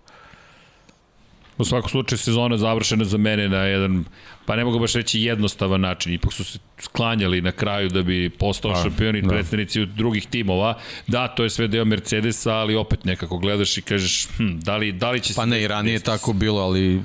U 1.57 1.65
svakom 1.65 1.89
slučaju 1.89 2.19
sezona 2.19 2.57
završena 2.57 3.05
za 3.05 3.17
mene 3.17 3.49
na 3.49 3.57
jedan, 3.57 4.05
pa 4.45 4.55
ne 4.55 4.65
mogu 4.65 4.79
baš 4.79 4.93
reći 4.93 5.21
jednostavan 5.21 5.81
način, 5.81 6.13
ipak 6.13 6.33
su 6.33 6.43
se 6.43 6.59
sklanjali 6.79 7.41
na 7.41 7.51
kraju 7.51 7.89
da 7.89 8.03
bi 8.03 8.29
postao 8.29 8.73
Pa, 8.73 8.81
šampion 8.81 9.15
i 9.15 9.21
da. 9.21 9.27
predstavnici 9.27 9.81
od 9.81 9.89
drugih 9.89 10.27
timova. 10.27 10.77
Da, 11.07 11.27
to 11.27 11.43
je 11.43 11.49
sve 11.49 11.67
deo 11.67 11.85
Mercedesa, 11.85 12.53
ali 12.53 12.75
opet 12.75 13.05
nekako 13.05 13.37
gledaš 13.37 13.77
i 13.77 13.81
kažeš, 13.81 14.27
hm, 14.37 14.59
da 14.59 14.77
li, 14.77 14.91
da 14.91 15.11
li 15.11 15.19
će 15.19 15.33
Pa 15.33 15.41
se 15.41 15.47
ne, 15.47 15.61
i 15.61 15.67
ranije 15.67 15.93
je 15.93 15.99
tako 15.99 16.33
bilo, 16.33 16.61
ali 16.61 17.01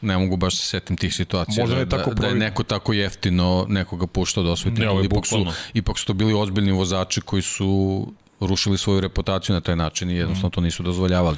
ne 0.00 0.18
mogu 0.18 0.36
baš 0.36 0.56
se 0.56 0.66
setim 0.66 0.96
tih 0.96 1.14
situacija 1.14 1.62
Možda 1.62 1.74
da, 1.74 1.80
je 1.80 1.88
tako 1.88 2.14
da, 2.14 2.20
da 2.20 2.26
je 2.26 2.34
neko 2.34 2.62
tako 2.62 2.92
jeftino 2.92 3.66
nekoga 3.68 4.06
puštao 4.06 4.44
da 4.44 4.50
osveti. 4.50 4.80
Ne, 4.80 4.88
ovo 4.88 5.00
je 5.00 5.06
ipak, 5.06 5.26
su, 5.26 5.46
ipak 5.74 5.98
su 5.98 6.06
to 6.06 6.12
bili 6.12 6.34
ozbiljni 6.34 6.72
vozači 6.72 7.20
koji 7.20 7.42
su 7.42 8.06
rušili 8.40 8.78
svoju 8.78 9.00
reputaciju 9.00 9.54
na 9.54 9.60
taj 9.60 9.76
način 9.76 10.10
i 10.10 10.16
jednostavno 10.16 10.50
to 10.50 10.60
nisu 10.60 10.82
dozvoljavali. 10.82 11.36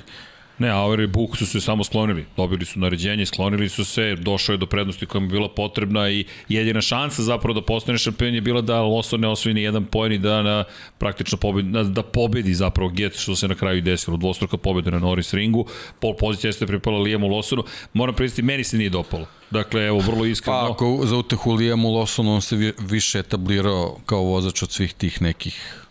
Ne, 0.59 0.69
Auer 0.69 1.01
i 1.01 1.07
Buk 1.07 1.37
su 1.37 1.47
se 1.47 1.61
samo 1.61 1.85
sklonili. 1.85 2.25
Dobili 2.37 2.65
su 2.65 2.79
naređenje, 2.79 3.27
sklonili 3.27 3.69
su 3.69 3.85
se, 3.85 4.15
došao 4.15 4.53
je 4.53 4.57
do 4.57 4.67
prednosti 4.67 5.07
koja 5.07 5.21
mu 5.21 5.27
je 5.27 5.31
bila 5.31 5.49
potrebna 5.49 6.11
i 6.11 6.25
jedina 6.49 6.81
šansa 6.81 7.23
zapravo 7.23 7.55
da 7.55 7.67
postane 7.67 7.99
šampion 7.99 8.35
je 8.35 8.41
bila 8.41 8.61
da 8.61 8.83
Loso 8.83 9.17
ne 9.17 9.29
osvoji 9.29 9.55
ni 9.55 9.63
jedan 9.63 9.85
poen 9.85 10.13
i 10.13 10.19
da 10.19 10.43
na, 10.43 10.65
praktično 10.99 11.39
pobedi, 11.39 11.71
da, 11.71 11.83
da 11.83 12.03
pobedi 12.03 12.55
zapravo 12.55 12.91
Get, 12.91 13.17
što 13.19 13.37
se 13.37 13.49
na 13.49 13.55
kraju 13.55 13.83
desilo. 13.83 14.17
Dvostruka 14.17 14.57
pobeda 14.57 14.91
na 14.91 14.99
Norris 14.99 15.35
ringu, 15.35 15.67
pol 16.01 16.15
pozicija 16.17 16.49
jeste 16.49 16.67
pripala 16.67 16.99
Lijamu 16.99 17.29
Losonu. 17.29 17.65
Moram 17.93 18.15
pristiti, 18.15 18.43
meni 18.43 18.65
se 18.65 18.79
nije 18.79 18.91
dopalo. 18.91 19.27
Dakle, 19.51 19.87
evo, 19.87 19.99
vrlo 19.99 20.25
iskreno. 20.25 20.59
Pa 20.61 20.71
ako 20.73 21.03
za 21.07 21.17
utehu 21.17 21.53
Lijamu 21.53 21.89
Lawsonu 21.89 22.35
on 22.35 22.43
se 22.43 22.57
vi- 22.57 22.73
više 22.79 23.19
etablirao 23.19 23.99
kao 24.07 24.23
vozač 24.23 24.63
od 24.63 24.71
svih 24.71 24.95
tih 24.95 25.23
nekih 25.23 25.83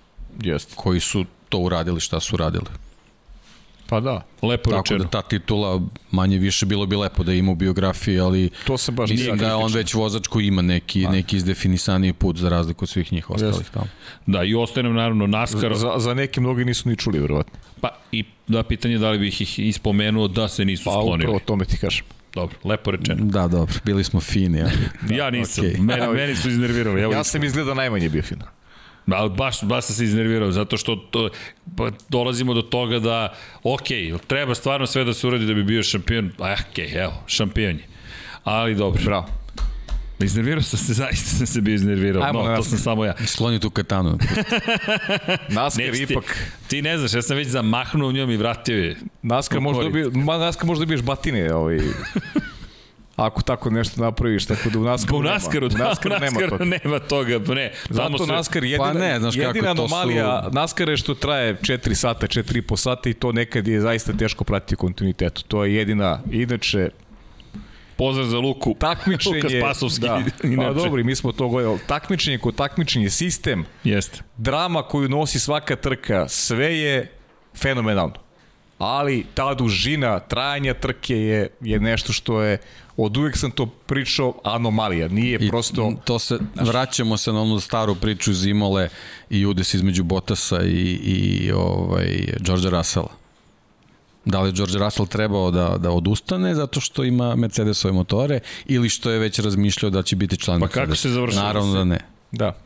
Jeste. 0.43 0.73
koji 0.75 0.99
su 0.99 1.25
to 1.49 1.57
uradili 1.59 1.99
šta 1.99 2.19
su 2.19 2.35
uradili. 2.35 2.65
Pa 3.89 3.99
da. 3.99 4.21
Lepo 4.41 4.69
Tako 4.69 4.81
rečeno. 4.81 5.03
da 5.03 5.09
ta 5.09 5.21
titula 5.21 5.81
manje 6.11 6.37
više 6.37 6.65
bilo 6.65 6.85
bi 6.85 6.95
lepo 6.95 7.23
da 7.23 7.33
ima 7.33 7.51
u 7.51 7.55
biografiji, 7.55 8.19
ali 8.19 8.49
To 8.65 8.77
se 8.77 8.91
baš 8.91 9.09
mislim 9.09 9.27
nije 9.27 9.37
da 9.37 9.47
je 9.47 9.53
on 9.55 9.73
već 9.73 9.93
vozač 9.93 10.27
koji 10.27 10.47
ima 10.47 10.61
neki, 10.61 11.07
neki 11.07 11.37
izdefinisaniji 11.37 12.13
put 12.13 12.37
za 12.37 12.49
razliku 12.49 12.85
od 12.85 12.89
svih 12.89 13.13
njih 13.13 13.29
ostalih 13.29 13.55
Jeste. 13.55 13.71
tamo. 13.73 13.87
Da, 14.25 14.43
i 14.43 14.55
ostaje 14.55 14.83
nam 14.83 14.93
naravno 14.95 15.27
NASCAR. 15.27 15.75
Za, 15.75 15.93
za 15.97 16.13
neke 16.13 16.41
mnogi 16.41 16.65
nisu 16.65 16.89
ni 16.89 16.95
čuli, 16.95 17.19
verovatno. 17.19 17.53
Pa 17.81 17.89
i 18.11 18.23
da 18.47 18.63
pitanje 18.63 18.97
da 18.97 19.09
li 19.09 19.19
bih 19.19 19.41
ih 19.41 19.59
ispomenuo 19.59 20.27
da 20.27 20.47
se 20.47 20.65
nisu 20.65 20.83
Pa 20.85 20.91
sklonili. 20.91 21.15
upravo 21.23 21.39
tome 21.39 21.65
ti 21.65 21.77
kažem. 21.77 22.05
Dobro, 22.33 22.57
lepo 22.63 22.91
rečeno. 22.91 23.25
Da, 23.25 23.47
dobro, 23.47 23.75
bili 23.85 24.03
smo 24.03 24.19
fini, 24.21 24.61
ali... 24.61 25.15
Ja 25.17 25.29
nisam. 25.29 25.65
okej. 25.65 25.79
Mene, 25.79 26.07
meni 26.07 26.35
su 26.35 26.49
iznervirali. 26.49 27.01
Evo 27.01 27.13
Ja 27.13 27.23
sam 27.23 27.43
izgleda 27.43 27.73
najmanje 27.73 28.09
bio 28.09 28.23
final. 28.23 28.47
Ali 29.11 29.29
baš, 29.29 29.63
baš 29.63 29.85
sam 29.85 29.95
se 29.95 30.03
iznervirao, 30.03 30.51
zato 30.51 30.77
što 30.77 30.95
to, 30.95 31.29
pa 31.77 31.89
dolazimo 32.09 32.53
do 32.53 32.61
toga 32.61 32.99
da, 32.99 33.33
ok, 33.63 33.87
treba 34.27 34.55
stvarno 34.55 34.87
sve 34.87 35.03
da 35.03 35.13
se 35.13 35.27
uradi 35.27 35.45
da 35.45 35.53
bi 35.53 35.63
bio 35.63 35.83
šampion, 35.83 36.31
a 36.39 36.53
ok, 36.53 36.77
evo, 36.95 37.13
šampion 37.27 37.75
je. 37.75 37.87
Ali 38.43 38.75
dobro. 38.75 39.01
Bravo. 39.05 39.27
Iznervirao 40.19 40.61
sam 40.61 40.79
se, 40.79 40.93
zaista 40.93 41.29
sam 41.37 41.47
se 41.47 41.61
bio 41.61 41.75
iznervirao. 41.75 42.23
Ajmo 42.23 42.43
no, 42.43 42.55
to 42.55 42.63
sam 42.63 42.77
samo 42.77 43.05
ja. 43.05 43.13
Skloni 43.27 43.59
tu 43.59 43.69
katanu. 43.69 44.09
NASCAR 45.49 45.85
Neću 45.85 46.07
ti, 46.07 46.13
ipak... 46.13 46.51
ti 46.67 46.81
ne 46.81 46.97
znaš, 46.97 47.13
ja 47.13 47.21
sam 47.21 47.37
već 47.37 47.47
zamahnuo 47.47 48.11
njom 48.11 48.31
i 48.31 48.37
vratio 48.37 48.77
je. 48.77 48.95
NASCAR 49.21 49.57
U 49.57 49.61
možda 49.61 49.83
dobije, 49.83 50.09
ma 50.09 50.37
NASCAR 50.37 50.65
možda 50.65 50.81
dobiješ 50.85 51.01
batine, 51.01 51.53
ovaj, 51.53 51.77
ako 53.15 53.41
tako 53.41 53.69
nešto 53.69 54.01
napraviš, 54.01 54.45
tako 54.45 54.69
da 54.69 54.79
u 54.79 54.83
NASCAR 54.83 55.15
U 55.15 55.21
Naskaru, 55.21 55.67
da, 55.69 55.75
u 55.75 55.79
NASCAR 55.79 56.11
nema 56.11 56.25
Naskaru 56.25 56.49
toga. 56.49 56.65
nema 56.65 56.99
toga, 56.99 57.39
pa 57.39 57.53
ne. 57.53 57.71
Tamo 57.87 57.93
Zato 58.17 58.25
se, 58.25 58.31
NASCAR 58.31 58.63
jedina, 58.63 58.83
Pa 58.83 58.93
ne, 58.93 59.19
znaš 59.19 59.35
kako, 59.35 59.47
jedina 59.47 59.75
to 59.75 59.87
su- 59.87 59.95
anomalija 59.95 60.49
NASCAR 60.51 60.89
je 60.89 60.97
što 60.97 61.13
traje 61.15 61.55
4 61.55 61.93
sata, 61.95 62.27
4,5 62.27 62.77
sata 62.77 63.09
i 63.09 63.13
to 63.13 63.31
nekad 63.31 63.67
je 63.67 63.81
zaista 63.81 64.13
teško 64.13 64.43
pratiti 64.43 64.75
kontinuitetu. 64.75 65.43
To 65.43 65.65
je 65.65 65.75
jedina, 65.75 66.19
inače, 66.31 66.89
pozdrav 67.95 68.25
za 68.25 68.37
Luku. 68.37 68.75
takmičenje... 68.75 69.35
Luka 69.35 69.49
Spasovski, 69.61 70.01
Da, 70.01 70.21
pa 70.41 70.47
inače. 70.47 70.73
dobro, 70.73 71.01
i 71.01 71.03
mi 71.03 71.15
smo 71.15 71.31
to 71.31 71.47
gledali. 71.49 71.79
Takmičenje 71.79 72.37
kod 72.37 72.55
takmičenje, 72.55 73.09
sistem, 73.09 73.65
Jeste. 73.83 74.19
drama 74.37 74.83
koju 74.83 75.09
nosi 75.09 75.39
svaka 75.39 75.75
trka, 75.75 76.27
sve 76.27 76.77
je 76.77 77.11
fenomenalno. 77.55 78.13
Ali 78.77 79.25
ta 79.33 79.53
dužina 79.53 80.19
trajanja 80.19 80.73
trke 80.73 81.17
je, 81.17 81.49
je 81.61 81.79
nešto 81.79 82.13
što 82.13 82.41
je, 82.41 82.57
od 82.97 83.17
uvek 83.17 83.37
sam 83.37 83.51
to 83.51 83.65
pričao, 83.65 84.33
anomalija. 84.43 85.07
Nije 85.07 85.37
I 85.41 85.49
prosto... 85.49 85.93
to 86.05 86.19
se, 86.19 86.39
vraćamo 86.55 87.17
se 87.17 87.33
na 87.33 87.41
onu 87.41 87.59
staru 87.59 87.95
priču 87.95 88.33
Zimole 88.33 88.89
i 89.29 89.45
udes 89.45 89.73
između 89.73 90.03
Bottasa 90.03 90.61
i, 90.63 90.99
i 91.03 91.51
ovaj, 91.51 92.33
George 92.39 92.69
Russella. 92.69 93.11
Da 94.25 94.41
li 94.41 94.49
je 94.49 94.53
George 94.53 94.77
Russell 94.77 95.07
trebao 95.07 95.51
da, 95.51 95.77
da 95.77 95.91
odustane 95.91 96.55
zato 96.55 96.79
što 96.79 97.03
ima 97.03 97.35
Mercedesove 97.35 97.91
motore 97.91 98.39
ili 98.65 98.89
što 98.89 99.11
je 99.11 99.19
već 99.19 99.39
razmišljao 99.39 99.89
da 99.89 100.03
će 100.03 100.15
biti 100.15 100.37
član 100.37 100.59
Pa 100.59 100.67
kako 100.67 100.79
Mercedesa? 100.79 101.01
se 101.01 101.09
završilo? 101.09 101.43
Naravno 101.43 101.73
da 101.73 101.83
ne. 101.83 101.99
Da. 102.31 102.57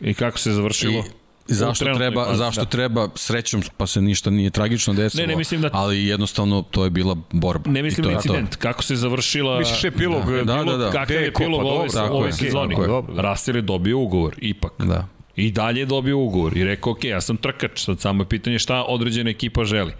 I 0.00 0.14
kako 0.14 0.38
se 0.38 0.52
završilo? 0.52 0.98
I 0.98 1.19
zašto 1.50 1.84
treba, 1.86 2.24
fazi, 2.24 2.38
zašto 2.38 2.60
da. 2.60 2.66
treba, 2.66 3.08
srećom 3.14 3.62
pa 3.76 3.86
se 3.86 4.00
ništa 4.00 4.30
nije 4.30 4.50
tragično 4.50 4.94
desilo, 4.94 5.20
Ne, 5.20 5.26
ne, 5.26 5.36
mislim 5.36 5.60
da- 5.60 5.70
ali 5.72 6.06
jednostavno 6.06 6.62
to 6.62 6.84
je 6.84 6.90
bila 6.90 7.16
borba. 7.32 7.70
Ne 7.70 7.82
mislim 7.82 8.04
to 8.04 8.10
na 8.10 8.16
je 8.16 8.22
to. 8.22 8.28
incident, 8.28 8.56
kako 8.56 8.82
se 8.82 8.96
završila... 8.96 9.58
Misliš 9.58 9.84
epilog? 9.84 10.24
Da, 10.24 10.44
da, 10.44 10.52
epilog- 10.54 10.66
da, 10.68 10.76
da. 10.76 10.90
Kakav 10.90 11.16
je 11.16 11.26
epilog 11.26 11.60
pa 11.60 11.66
ove, 11.66 11.88
dobro, 11.88 12.14
ove 12.14 12.28
je, 12.28 12.32
sezoni? 12.32 12.76
Russell 13.08 13.56
je 13.56 13.62
dobio 13.62 13.98
ugovor, 13.98 14.34
ipak. 14.38 14.72
Da. 14.78 15.06
I 15.36 15.50
dalje 15.50 15.80
je 15.80 15.86
dobio 15.86 16.18
ugovor 16.18 16.56
i 16.56 16.64
rekao, 16.64 16.92
ok, 16.92 17.04
ja 17.04 17.20
sam 17.20 17.36
trkač, 17.36 17.80
sad 17.80 18.00
samo 18.00 18.22
je 18.22 18.28
pitanje 18.28 18.58
šta 18.58 18.82
određena 18.82 19.30
ekipa 19.30 19.64
želi. 19.64 19.92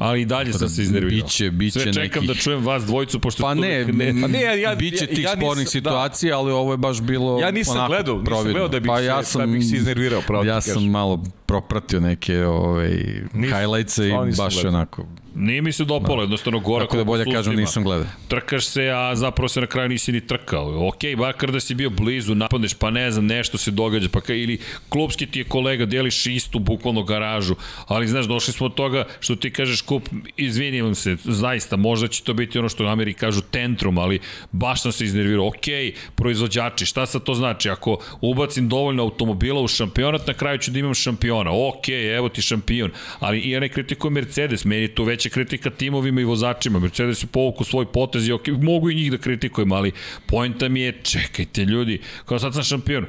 Ali 0.00 0.20
i 0.20 0.26
dalje 0.26 0.52
sam 0.52 0.68
se 0.68 0.82
iznervirao. 0.82 1.16
biće- 1.18 1.50
biće 1.50 1.80
Sve 1.80 1.92
čekam 1.92 2.02
nekih- 2.14 2.28
da 2.28 2.34
čujem 2.36 2.62
vas 2.62 2.84
dvojicu, 2.84 3.20
pošto... 3.20 3.42
Pa 3.42 3.54
su- 3.54 3.60
ne, 3.60 3.86
Pa 4.22 4.28
ne, 4.28 4.40
ja- 4.40 4.54
ja- 4.54 4.74
biće 4.74 4.96
ja- 4.96 5.06
tih 5.06 5.18
ja 5.18 5.24
nisam- 5.24 5.38
spornih 5.38 5.66
da. 5.66 5.70
situacija, 5.70 6.38
ali 6.38 6.52
ovo 6.52 6.72
je 6.72 6.76
baš 6.78 7.00
bilo 7.00 7.40
Ja 7.40 7.50
nisam 7.50 7.74
onako 7.74 7.88
gledao, 7.88 8.14
nisam 8.14 8.24
providno. 8.24 8.52
gledao 8.52 8.68
da 8.70 8.80
bih 8.80 8.88
pa 8.88 8.98
se- 8.98 9.04
ja 9.04 9.16
da 9.16 9.22
sam, 9.24 9.52
bih 9.52 9.64
se 9.64 9.76
iznervirao, 9.76 10.20
pravo 10.20 10.42
ti 10.42 10.48
Ja 10.48 10.54
kažem. 10.54 10.74
sam 10.74 10.84
malo 10.84 11.22
propratio 11.46 12.00
neke 12.00 12.38
ovaj, 12.38 12.90
Nisam, 13.34 13.58
highlights 13.58 13.98
i 13.98 14.02
nisam 14.02 14.28
baš 14.36 14.54
gledao. 14.54 14.70
onako. 14.70 15.06
Nije 15.34 15.62
mi 15.62 15.72
se 15.72 15.84
dopalo, 15.84 16.22
jednostavno 16.22 16.58
gora 16.60 16.84
Tako 16.84 16.96
da 16.96 17.04
bolje 17.04 17.24
kažem 17.32 17.56
nisam 17.56 17.84
gledao. 17.84 18.06
Trkaš 18.28 18.66
se, 18.66 18.88
a 18.88 19.16
zapravo 19.16 19.48
se 19.48 19.60
na 19.60 19.66
kraju 19.66 19.88
nisi 19.88 20.12
ni 20.12 20.26
trkao. 20.26 20.88
Ok, 20.88 21.00
bakar 21.18 21.52
da 21.52 21.60
si 21.60 21.74
bio 21.74 21.90
blizu, 21.90 22.34
napadneš, 22.34 22.74
pa 22.74 22.90
ne 22.90 23.10
znam, 23.10 23.26
nešto 23.26 23.58
se 23.58 23.70
događa, 23.70 24.08
pa 24.12 24.20
ka, 24.20 24.34
ili 24.34 24.58
klubski 24.88 25.26
ti 25.26 25.38
je 25.38 25.44
kolega, 25.44 25.86
deliš 25.86 26.26
istu 26.26 26.58
bukvalno 26.58 27.02
garažu, 27.02 27.54
ali 27.86 28.08
znaš, 28.08 28.26
došli 28.26 28.52
smo 28.52 28.66
od 28.66 28.74
toga 28.74 29.04
što 29.20 29.36
ti 29.36 29.52
kažeš 29.52 29.80
kup, 29.80 30.08
izvinim 30.36 30.84
vam 30.84 30.94
se, 30.94 31.16
zaista, 31.24 31.76
možda 31.76 32.08
će 32.08 32.22
to 32.22 32.34
biti 32.34 32.58
ono 32.58 32.68
što 32.68 32.84
u 32.84 32.88
Ameriki 32.88 33.18
kažu 33.18 33.40
tantrum, 33.40 33.98
ali 33.98 34.18
baš 34.52 34.82
sam 34.82 34.92
se 34.92 35.04
iznervirao. 35.04 35.46
Ok, 35.46 35.66
proizvođači, 36.14 36.86
šta 36.86 37.06
sad 37.06 37.22
to 37.22 37.34
znači? 37.34 37.70
Ako 37.70 37.98
ubacim 38.20 38.68
dovoljno 38.68 39.02
automobila 39.02 39.60
u 39.60 39.68
šampionat, 39.68 40.26
na 40.26 40.34
kraju 40.34 40.58
ću 40.58 40.70
da 40.70 40.78
imam 40.78 40.94
šampiona. 40.94 41.50
Ok, 41.68 41.88
evo 42.16 42.28
ti 42.28 42.42
šampion. 42.42 42.90
Ali 43.18 43.40
i 43.40 43.50
ja 43.50 43.60
ne 43.60 43.68
kritikujem 43.68 44.14
Mercedes, 44.14 44.64
meni 44.64 44.82
je 44.82 44.94
to 44.94 45.04
veća 45.20 45.28
kritika 45.28 45.70
timovima 45.70 46.20
i 46.20 46.24
vozačima. 46.24 46.78
Mercedes 46.78 47.22
je 47.22 47.26
povuku 47.26 47.64
svoj 47.64 47.86
potez 47.92 48.28
i 48.28 48.32
ok, 48.32 48.48
mogu 48.48 48.90
i 48.90 48.94
njih 48.94 49.10
da 49.10 49.18
kritikujem, 49.18 49.72
ali 49.72 49.92
poenta 50.26 50.68
mi 50.68 50.80
je, 50.80 50.92
čekajte 51.02 51.64
ljudi, 51.64 52.00
kao 52.24 52.38
sad 52.38 52.54
sam 52.54 52.62
šampion. 52.62 53.06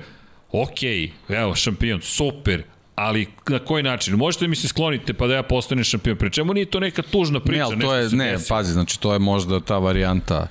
Ok, 0.51 0.83
evo, 1.29 1.55
šampion, 1.55 2.01
super, 2.01 2.63
ali 2.95 3.27
na 3.47 3.59
koji 3.59 3.83
način? 3.83 4.15
Možete 4.15 4.47
mi 4.47 4.55
se 4.55 4.67
sklonite 4.67 5.13
pa 5.13 5.27
da 5.27 5.35
ja 5.35 5.43
postanem 5.43 5.83
šampion. 5.83 6.17
Pre 6.17 6.29
čemu 6.29 6.53
nije 6.53 6.65
to 6.65 6.79
neka 6.79 7.01
tužna 7.01 7.39
priča? 7.39 7.75
Ne, 7.75 7.85
to 7.85 7.95
je, 7.95 8.09
ne, 8.09 8.31
desilo? 8.31 8.57
pazi, 8.57 8.73
znači 8.73 8.99
to 8.99 9.13
je 9.13 9.19
možda 9.19 9.59
ta 9.59 9.77
varijanta 9.77 10.47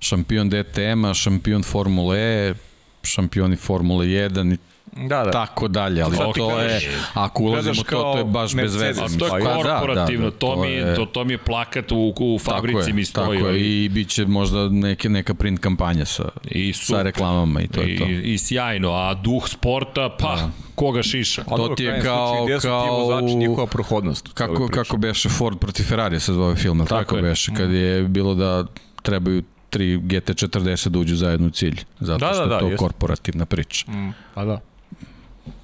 šampion 0.00 0.50
DTM-a, 0.50 1.14
šampion 1.14 1.62
Formule 1.62 2.18
E, 2.18 2.54
šampioni 3.02 3.56
Formule 3.56 4.06
1 4.06 4.54
i 4.54 4.58
Da, 4.98 5.24
da. 5.24 5.30
tako 5.30 5.68
dalje, 5.68 6.02
ali 6.02 6.16
Sad 6.16 6.32
to 6.34 6.58
je, 6.60 6.80
ako 7.14 7.42
ulazimo 7.42 7.74
to, 7.74 7.82
to 7.84 8.18
je 8.18 8.24
baš 8.24 8.52
kao 8.52 8.62
bez 8.62 8.76
veze. 8.76 9.00
To 9.18 9.26
je 9.26 9.30
Pa 9.30 9.38
da, 9.40 9.44
da, 9.44 9.54
korporativno, 9.78 10.24
da, 10.24 10.36
to, 10.38 10.56
mi, 10.56 10.68
je, 10.68 10.94
to, 10.94 11.04
to 11.06 11.24
mi 11.24 11.32
je 11.32 11.38
plakat 11.38 11.92
u, 11.92 12.14
u 12.18 12.38
fabrici 12.38 12.78
tako 12.80 12.94
mi 12.94 13.00
je, 13.00 13.04
stoji. 13.04 13.38
Tako 13.38 13.50
je, 13.50 13.60
i 13.76 13.88
bit 13.88 14.08
će 14.08 14.26
možda 14.26 14.68
neke, 14.68 15.08
neka 15.08 15.34
print 15.34 15.60
kampanja 15.60 16.04
sa, 16.04 16.24
I 16.44 16.72
sa 16.72 16.84
super. 16.84 17.04
reklamama 17.04 17.60
i 17.60 17.68
to 17.68 17.80
je 17.80 17.98
to. 17.98 18.04
I, 18.04 18.22
I 18.24 18.38
sjajno, 18.38 18.90
a 18.90 19.14
duh 19.14 19.48
sporta, 19.48 20.08
pa, 20.10 20.36
Da. 20.36 20.50
koga 20.74 21.02
šiša? 21.02 21.42
A 21.42 21.56
To 21.56 21.68
ti 21.68 21.84
je 21.84 22.00
kao- 22.00 22.28
slučaju, 22.28 22.46
gde 22.46 22.54
su 22.54 22.60
ti 22.60 22.68
kao 22.68 22.98
vozači, 22.98 23.34
njihova 23.36 23.66
prohodnost. 23.66 24.28
Kako, 24.28 24.68
kako 24.68 24.96
beše 24.96 25.28
Ford 25.28 25.58
protiv 25.58 25.84
Ferrari 25.84 26.20
se 26.20 26.32
zove 26.32 26.56
film, 26.56 26.78
tako, 26.78 26.88
Tako 26.88 27.16
je. 27.16 27.22
beše, 27.22 27.52
kad 27.54 27.72
je 27.72 28.02
bilo 28.02 28.34
da 28.34 28.64
trebaju 29.02 29.42
tri 29.70 29.98
GT40 29.98 30.88
da 30.88 30.98
uđu 30.98 31.16
zajedno 31.16 31.46
u 31.46 31.50
cilj, 31.50 31.80
zato 32.00 32.18
Da, 32.18 32.26
što 32.26 32.36
da, 32.36 32.42
je 32.44 32.48
da, 32.48 32.58
to 32.58 32.66
jeste. 32.66 32.76
korporativna 32.76 33.46
priča. 33.46 33.90
Mm, 33.90 34.14
pa 34.34 34.44
da. 34.44 34.60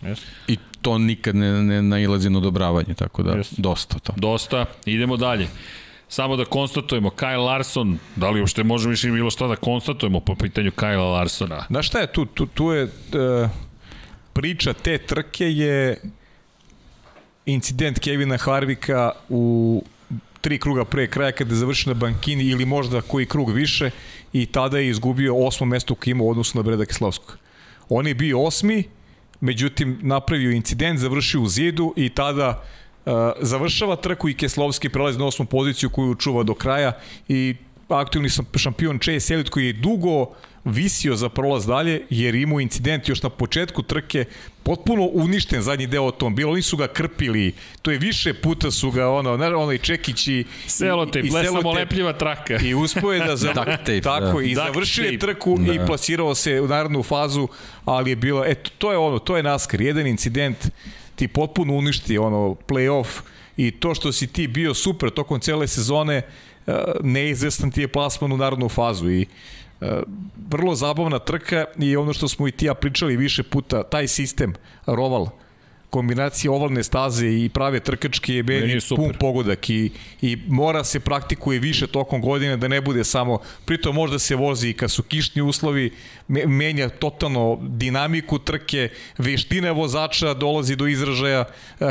Jeste. 0.02 0.26
I 0.48 0.58
to 0.82 0.98
nikad 0.98 1.36
ne, 1.36 1.62
ne 1.62 1.82
nailazi 1.82 2.30
na 2.30 2.38
odobravanje, 2.38 2.94
tako 2.94 3.22
da 3.22 3.32
Jeste. 3.32 3.54
dosta 3.58 3.98
to. 3.98 4.12
Dosta, 4.16 4.66
idemo 4.86 5.16
dalje. 5.16 5.48
Samo 6.08 6.36
da 6.36 6.44
konstatujemo, 6.44 7.10
Kyle 7.10 7.44
Larson, 7.44 7.98
da 8.16 8.30
li 8.30 8.40
uopšte 8.40 8.64
možemo 8.64 8.90
više 8.90 9.10
bilo 9.10 9.30
šta 9.30 9.46
da 9.46 9.56
konstatujemo 9.56 10.20
po 10.20 10.34
pitanju 10.34 10.70
Kyle 10.70 11.12
Larsona? 11.12 11.64
Znaš 11.68 11.86
šta 11.86 11.98
je 11.98 12.12
tu? 12.12 12.24
Tu, 12.26 12.46
tu 12.46 12.72
je 12.72 12.84
uh, 12.84 13.50
priča 14.32 14.72
te 14.72 14.98
trke 14.98 15.44
je 15.44 16.00
incident 17.46 17.98
Kevina 17.98 18.36
Harvika 18.36 19.10
u 19.28 19.82
tri 20.40 20.58
kruga 20.58 20.84
pre 20.84 21.06
kraja 21.06 21.32
kada 21.32 21.50
je 21.50 21.56
završio 21.56 21.94
na 21.94 22.00
bankini 22.00 22.44
ili 22.44 22.64
možda 22.64 23.00
koji 23.00 23.26
krug 23.26 23.50
više 23.50 23.90
i 24.32 24.46
tada 24.46 24.78
je 24.78 24.88
izgubio 24.88 25.36
osmo 25.36 25.66
mesto 25.66 25.94
u 26.20 26.30
odnosu 26.30 26.58
na 26.58 26.62
Breda 26.62 26.84
Kislavskog. 26.84 27.38
On 27.88 28.06
je 28.06 28.14
bio 28.14 28.42
osmi, 28.42 28.84
međutim 29.44 29.98
napravio 30.02 30.50
incident, 30.50 30.98
završio 30.98 31.40
u 31.40 31.48
zidu 31.48 31.92
i 31.96 32.08
tada 32.08 32.62
uh, 33.04 33.12
završava 33.40 33.96
trku 33.96 34.28
i 34.28 34.34
Keslovski 34.34 34.88
prelazi 34.88 35.18
na 35.18 35.26
osmu 35.26 35.44
poziciju 35.44 35.90
koju 35.90 36.14
čuva 36.14 36.42
do 36.42 36.54
kraja 36.54 36.92
i 37.28 37.54
aktualni 37.88 38.28
šampion 38.56 38.98
Chase 38.98 39.34
Elliot 39.34 39.48
koji 39.48 39.66
je 39.66 39.72
dugo 39.72 40.32
visio 40.64 41.16
za 41.16 41.28
prolaz 41.28 41.66
dalje 41.66 42.02
jer 42.10 42.34
imao 42.34 42.60
incident 42.60 43.08
još 43.08 43.22
na 43.22 43.28
početku 43.28 43.82
trke 43.82 44.24
potpuno 44.62 45.10
uništen 45.12 45.62
zadnji 45.62 45.86
deo 45.86 46.02
automobila, 46.02 46.52
oni 46.52 46.62
su 46.62 46.76
ga 46.76 46.86
krpili, 46.86 47.54
to 47.82 47.90
je 47.90 47.98
više 47.98 48.34
puta 48.34 48.70
su 48.70 48.90
ga 48.90 49.08
ono, 49.08 49.36
ne, 49.36 49.54
onaj 49.54 49.78
Čekić 49.78 50.26
i 50.26 50.44
Selotep, 50.66 51.24
le 51.32 51.44
samo 51.44 51.72
lepljiva 51.72 52.12
traka. 52.12 52.58
I 52.62 52.74
uspio 52.74 53.10
je 53.10 53.24
da 53.26 53.36
za, 53.44 53.52
tape, 53.52 54.00
tako, 54.00 54.38
da. 54.38 54.44
i 54.44 54.54
završio 54.54 55.04
je 55.04 55.18
trku 55.18 55.58
da. 55.58 55.72
i 55.72 55.86
plasirao 55.86 56.34
se 56.34 56.60
u 56.60 56.68
narodnu 56.68 57.02
fazu, 57.02 57.48
ali 57.84 58.10
je 58.10 58.16
bilo, 58.16 58.44
eto, 58.46 58.70
to 58.78 58.92
je 58.92 58.98
ono, 58.98 59.18
to 59.18 59.36
je 59.36 59.42
NASCAR, 59.42 59.80
jedan 59.80 60.06
incident 60.06 60.56
ti 61.14 61.28
potpuno 61.28 61.74
uništi 61.74 62.18
ono 62.18 62.56
play-off. 62.68 63.20
I 63.56 63.70
to 63.70 63.94
što 63.94 64.12
si 64.12 64.26
ti 64.26 64.46
bio 64.46 64.74
super 64.74 65.10
tokom 65.10 65.40
cele 65.40 65.68
sezone, 65.68 66.22
neizvestan 67.02 67.70
ti 67.70 67.80
je 67.80 67.88
plasman 67.88 68.32
u 68.32 68.36
narodnu 68.36 68.68
fazu. 68.68 69.10
I 69.10 69.26
vrlo 70.50 70.74
zabavna 70.74 71.18
trka 71.18 71.64
i 71.78 71.96
ono 71.96 72.12
što 72.12 72.28
smo 72.28 72.48
i 72.48 72.52
ti 72.52 72.66
ja 72.66 72.74
pričali 72.74 73.16
više 73.16 73.42
puta, 73.42 73.82
taj 73.82 74.08
sistem 74.08 74.54
Roval, 74.86 75.28
kombinacija 75.94 76.52
ovalne 76.52 76.82
staze 76.82 77.26
i 77.26 77.48
prave 77.48 77.80
trkačke 77.80 78.34
je 78.34 78.42
meni 78.42 78.78
pun 78.96 79.12
pogodak 79.20 79.70
i, 79.70 79.90
i 80.22 80.38
mora 80.48 80.84
se 80.84 81.00
praktikuje 81.00 81.58
više 81.58 81.86
tokom 81.86 82.20
godine 82.20 82.56
da 82.56 82.68
ne 82.68 82.80
bude 82.80 83.04
samo, 83.04 83.38
pritom 83.64 83.94
možda 83.94 84.18
se 84.18 84.34
vozi 84.34 84.68
i 84.68 84.72
kad 84.72 84.90
su 84.90 85.02
kišni 85.02 85.42
uslovi, 85.42 85.90
menja 86.28 86.88
totalno 86.88 87.58
dinamiku 87.62 88.38
trke, 88.38 88.88
veština 89.18 89.70
vozača 89.72 90.34
dolazi 90.34 90.76
do 90.76 90.86
izražaja, 90.86 91.44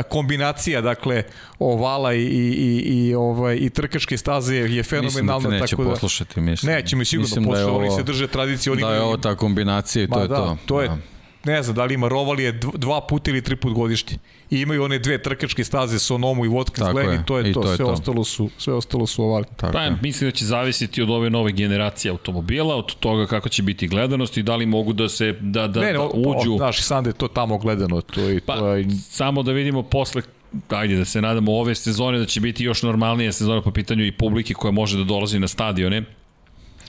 kombinacija 0.08 0.80
dakle 0.80 1.22
ovala 1.58 2.14
i, 2.14 2.22
i, 2.22 2.44
i, 2.58 3.08
i, 3.08 3.14
ovaj, 3.14 3.56
i 3.56 3.70
trkačke 3.70 4.18
staze 4.18 4.56
je 4.56 4.82
fenomenalna. 4.82 5.38
Mislim 5.38 5.50
da 5.50 5.60
neće 5.60 5.70
tako 5.70 5.84
da, 5.84 5.90
poslušati, 5.90 6.40
mislim. 6.40 6.72
Neće 6.72 6.96
mi 6.96 7.04
sigurno 7.04 7.24
mislim 7.24 7.44
poslušati, 7.44 7.70
da 7.70 7.76
oni 7.76 7.88
ovo, 7.88 7.96
se 7.96 8.02
drže 8.02 8.26
tradicije. 8.26 8.72
Oni 8.72 8.82
da 8.82 8.94
je 8.94 9.00
ovo 9.00 9.16
ta 9.16 9.36
kombinacija 9.36 10.04
i 10.04 10.08
to 10.08 10.16
Ma 10.16 10.22
je 10.22 10.28
da, 10.28 10.36
to. 10.36 10.56
to 10.66 10.82
je, 10.82 10.88
da 10.88 11.13
ne 11.44 11.62
znam 11.62 11.76
da 11.76 11.84
li 11.84 11.94
ima 11.94 12.08
rovalije 12.08 12.52
dva 12.74 13.00
puta 13.00 13.30
ili 13.30 13.42
tri 13.42 13.56
put 13.56 13.72
godišnje. 13.72 14.18
I 14.50 14.60
imaju 14.60 14.84
one 14.84 14.98
dve 14.98 15.22
trkačke 15.22 15.64
staze 15.64 15.98
Sonomu 15.98 16.44
i 16.44 16.48
Watkins 16.48 16.92
Glen 16.92 17.20
i 17.20 17.24
to 17.26 17.38
je 17.38 17.50
I 17.50 17.52
to, 17.52 17.60
to 17.62 17.70
je 17.70 17.76
sve 17.76 17.86
to. 17.86 17.92
ostalo 17.92 18.24
su 18.24 18.50
sve 18.58 18.74
ostalo 18.74 19.06
su 19.06 19.24
ovali. 19.24 19.44
Tako 19.56 19.72
Pa, 19.72 19.80
je. 19.82 19.96
mislim 20.02 20.30
da 20.30 20.36
će 20.36 20.44
zavisiti 20.44 21.02
od 21.02 21.10
ove 21.10 21.30
nove 21.30 21.52
generacije 21.52 22.10
automobila, 22.10 22.76
od 22.76 22.94
toga 22.94 23.26
kako 23.26 23.48
će 23.48 23.62
biti 23.62 23.88
gledanost 23.88 24.36
i 24.36 24.42
da 24.42 24.56
li 24.56 24.66
mogu 24.66 24.92
da 24.92 25.08
se 25.08 25.32
da 25.40 25.66
da, 25.66 25.80
ne, 25.80 25.86
ne, 25.86 25.92
da 25.92 26.08
uđu. 26.14 26.56
znaš, 26.56 26.82
Sande 26.82 27.12
to 27.12 27.28
tamo 27.28 27.58
gledano, 27.58 28.00
to 28.00 28.30
i 28.30 28.40
Pa, 28.40 28.58
to 28.58 28.68
je 28.74 28.86
samo 29.10 29.42
da 29.42 29.52
vidimo 29.52 29.82
posle 29.82 30.22
ajde 30.68 30.96
da 30.96 31.04
se 31.04 31.20
nadamo 31.20 31.52
ove 31.52 31.74
sezone 31.74 32.18
da 32.18 32.26
će 32.26 32.40
biti 32.40 32.64
još 32.64 32.82
normalnija 32.82 33.32
sezona 33.32 33.62
po 33.62 33.70
pitanju 33.70 34.04
i 34.06 34.12
publike 34.12 34.54
koja 34.54 34.70
može 34.72 34.98
da 34.98 35.04
dolazi 35.04 35.38
na 35.38 35.48
stadione 35.48 36.02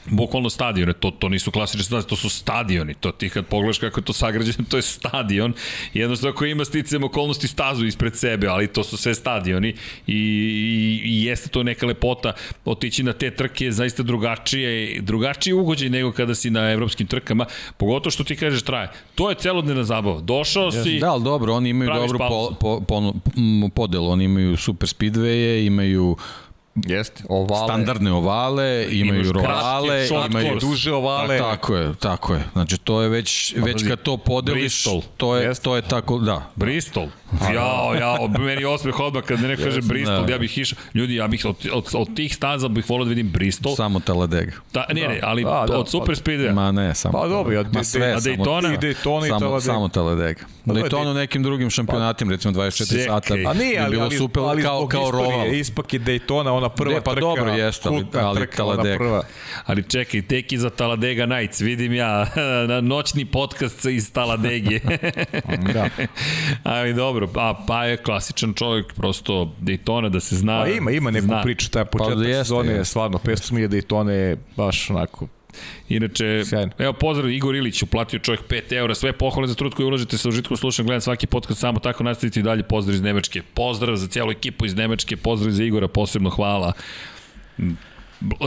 bukvalno 0.05 0.49
stadione, 0.49 0.93
to, 0.93 1.11
to 1.11 1.29
nisu 1.29 1.51
klasične 1.51 1.83
stadione, 1.83 2.07
to 2.07 2.15
su 2.15 2.29
stadioni, 2.29 2.93
to 2.93 3.11
ti 3.11 3.29
kad 3.29 3.45
pogledaš 3.45 3.77
kako 3.77 3.99
je 3.99 4.03
to 4.03 4.13
sagrađeno, 4.13 4.65
to 4.69 4.77
je 4.77 4.81
stadion, 4.81 5.53
jednostavno 5.93 6.35
koji 6.35 6.51
ima 6.51 6.65
sticam 6.65 7.03
okolnosti 7.03 7.47
stazu 7.47 7.85
ispred 7.85 8.15
sebe, 8.15 8.47
ali 8.47 8.67
to 8.67 8.83
su 8.83 8.97
sve 8.97 9.15
stadioni 9.15 9.69
i, 10.07 10.13
i, 10.13 11.01
i 11.05 11.23
jeste 11.23 11.49
to 11.49 11.63
neka 11.63 11.85
lepota 11.85 12.33
otići 12.65 13.03
na 13.03 13.13
te 13.13 13.31
trke 13.31 13.71
zaista 13.71 14.03
drugačije, 14.03 15.01
drugačiji 15.01 15.53
ugođaj 15.53 15.89
nego 15.89 16.11
kada 16.11 16.35
si 16.35 16.49
na 16.49 16.71
evropskim 16.71 17.07
trkama, 17.07 17.45
pogotovo 17.77 18.11
što 18.11 18.23
ti 18.23 18.35
kažeš 18.35 18.61
traje, 18.61 18.89
to 19.15 19.29
je 19.29 19.35
celodnevna 19.35 19.83
zabava, 19.83 20.21
došao 20.21 20.71
si, 20.71 20.99
Da, 20.99 21.11
ali 21.11 21.23
dobro, 21.23 21.53
oni 21.53 21.69
imaju 21.69 21.91
dobru 21.93 22.17
po, 22.17 22.55
po, 22.59 22.81
po, 22.87 23.13
podelu, 23.75 24.09
oni 24.09 24.23
imaju 24.23 24.57
super 24.57 24.89
speedwaye, 24.89 25.67
imaju 25.67 26.17
jeste, 26.77 27.23
ovale. 27.29 27.67
standardne 27.67 28.11
ovale, 28.13 28.87
imaju 28.91 29.21
Imaš 29.21 29.33
rovale, 29.33 30.07
imaju 30.29 30.57
duže 30.59 30.93
ovale. 30.93 31.37
Tako 31.37 31.75
je, 31.75 31.93
tako 31.95 32.33
je. 32.33 32.43
Znači 32.53 32.77
to 32.77 33.01
je 33.01 33.09
već 33.09 33.55
već 33.57 33.87
kad 33.87 34.01
to 34.01 34.17
podeliš, 34.17 34.61
Bristol. 34.61 35.01
to 35.17 35.35
je 35.35 35.43
Jeste. 35.43 35.63
to 35.63 35.75
je 35.75 35.81
tako, 35.81 36.17
da. 36.17 36.51
Bristol. 36.55 37.07
Ja, 37.43 37.65
ja, 37.95 38.17
ob- 38.21 38.39
meni 38.39 38.61
je 38.61 38.67
osmeh 38.67 38.99
odmah 38.99 39.23
kad 39.23 39.39
neko 39.41 39.63
kaže 39.63 39.81
Bristol, 39.81 40.23
da. 40.23 40.31
ja 40.31 40.37
bih 40.37 40.57
išao. 40.57 40.79
Ljudi, 40.93 41.15
ja 41.15 41.27
bih 41.27 41.45
od, 41.45 41.55
od, 41.73 41.85
od 41.93 42.15
tih 42.15 42.35
staza 42.35 42.67
bih 42.67 42.89
volao 42.89 43.05
da 43.05 43.09
vidim 43.09 43.29
Bristol. 43.29 43.75
Samo 43.75 43.99
Taladega. 43.99 44.51
Ta, 44.71 44.85
ne, 44.89 45.01
ne, 45.01 45.19
ali 45.23 45.43
Da, 45.43 45.65
da, 45.67 45.77
od 45.77 45.89
Super 45.89 46.15
Speedwaya. 46.15 46.53
Ma 46.53 46.71
ne, 46.71 46.95
samo. 46.95 47.11
Pa 47.13 47.27
dobro, 47.27 47.53
ja- 47.53 47.63
Ma 47.63 47.69
de- 47.69 47.83
sve, 47.83 48.07
a 48.07 48.21
samo- 48.21 48.35
Daytona? 48.35 48.73
I 48.73 48.77
Daytona 48.77 49.25
i 49.25 49.27
samo, 49.27 49.39
Talladega. 49.39 49.59
samo 49.63 49.87
Taladega. 49.87 50.41
Pa 50.65 50.73
da, 50.73 50.79
Daytona 50.81 51.11
u 51.11 51.13
nekim 51.13 51.43
drugim 51.43 51.69
šampionatima, 51.69 52.31
recimo 52.31 52.53
24 52.53 52.89
Čekaj. 52.89 53.05
sata. 53.05 53.33
A 53.45 53.53
nije, 53.53 53.71
bi 53.71 53.77
ali, 53.77 53.91
bilo 53.91 54.03
ali, 54.03 54.17
super 54.17 54.43
ali 54.43 54.61
kao, 54.63 54.79
zbog 54.79 54.89
kao 54.89 55.03
istorije, 55.03 55.31
roval. 55.31 55.53
Ispak 55.53 55.93
je 55.93 55.99
Daytona, 56.01 56.64
ona 56.65 56.69
prva 56.69 56.93
Ne, 56.93 57.01
pa 57.01 57.11
trka, 57.11 57.21
dobro, 57.21 57.45
jeste, 57.47 57.89
ali- 57.89 58.05
ali 58.15 58.39
trka, 58.39 58.63
ona 58.63 58.73
Talladega. 58.73 58.97
prva. 58.97 59.23
Ali 59.65 59.83
čekaj, 59.83 60.21
tek 60.21 60.51
iza 60.51 60.69
Taladega 60.69 61.25
Nights, 61.25 61.61
vidim 61.61 61.93
ja, 61.93 62.27
na 62.67 62.81
noćni 62.81 63.25
podcast 63.25 63.85
iz 63.85 64.11
Taladege. 64.11 64.79
Da. 65.73 65.89
ali 66.63 66.93
dobro, 66.93 67.29
a, 67.35 67.53
pa 67.67 67.85
je 67.85 67.97
klasičan 67.97 68.53
čovjek, 68.53 68.93
prosto 68.93 69.51
Daytona 69.61 70.09
da 70.09 70.19
se 70.19 70.35
zna. 70.35 70.61
Pa 70.61 70.67
ima, 70.67 70.91
ima 70.91 71.11
neku 71.11 71.25
zna. 71.25 71.41
priču, 71.41 71.69
taj 71.71 71.85
početak 71.85 72.17
jeste, 72.19 72.33
sezone 72.35 72.73
je 72.73 72.85
stvarno, 72.85 73.17
500 73.17 73.51
milija 73.51 73.69
Daytona 73.69 74.09
je 74.09 74.37
baš 74.57 74.89
onako 74.89 75.27
Inače, 75.89 76.41
Sjajno. 76.45 76.71
evo 76.77 76.93
pozdrav 76.93 77.29
Igor 77.31 77.55
Ilić, 77.55 77.83
uplatio 77.83 78.19
čovjek 78.19 78.41
5 78.49 78.73
eura, 78.73 78.95
sve 78.95 79.13
pohvale 79.13 79.47
za 79.47 79.55
trud 79.55 79.73
koji 79.73 79.85
uložite 79.85 80.17
sa 80.17 80.29
užitkom, 80.29 80.57
slušam, 80.57 80.85
gledam 80.85 81.01
svaki 81.01 81.27
podcast, 81.27 81.59
samo 81.59 81.79
tako 81.79 82.03
nastavite 82.03 82.39
i 82.39 82.43
dalje, 82.43 82.63
pozdrav 82.63 82.95
iz 82.95 83.01
Nemačke, 83.01 83.41
pozdrav 83.53 83.95
za 83.95 84.07
cijelu 84.07 84.31
ekipu 84.31 84.65
iz 84.65 84.75
Nemačke, 84.75 85.17
pozdrav 85.17 85.51
za 85.51 85.63
Igora, 85.63 85.87
posebno 85.87 86.29
hvala. 86.29 86.73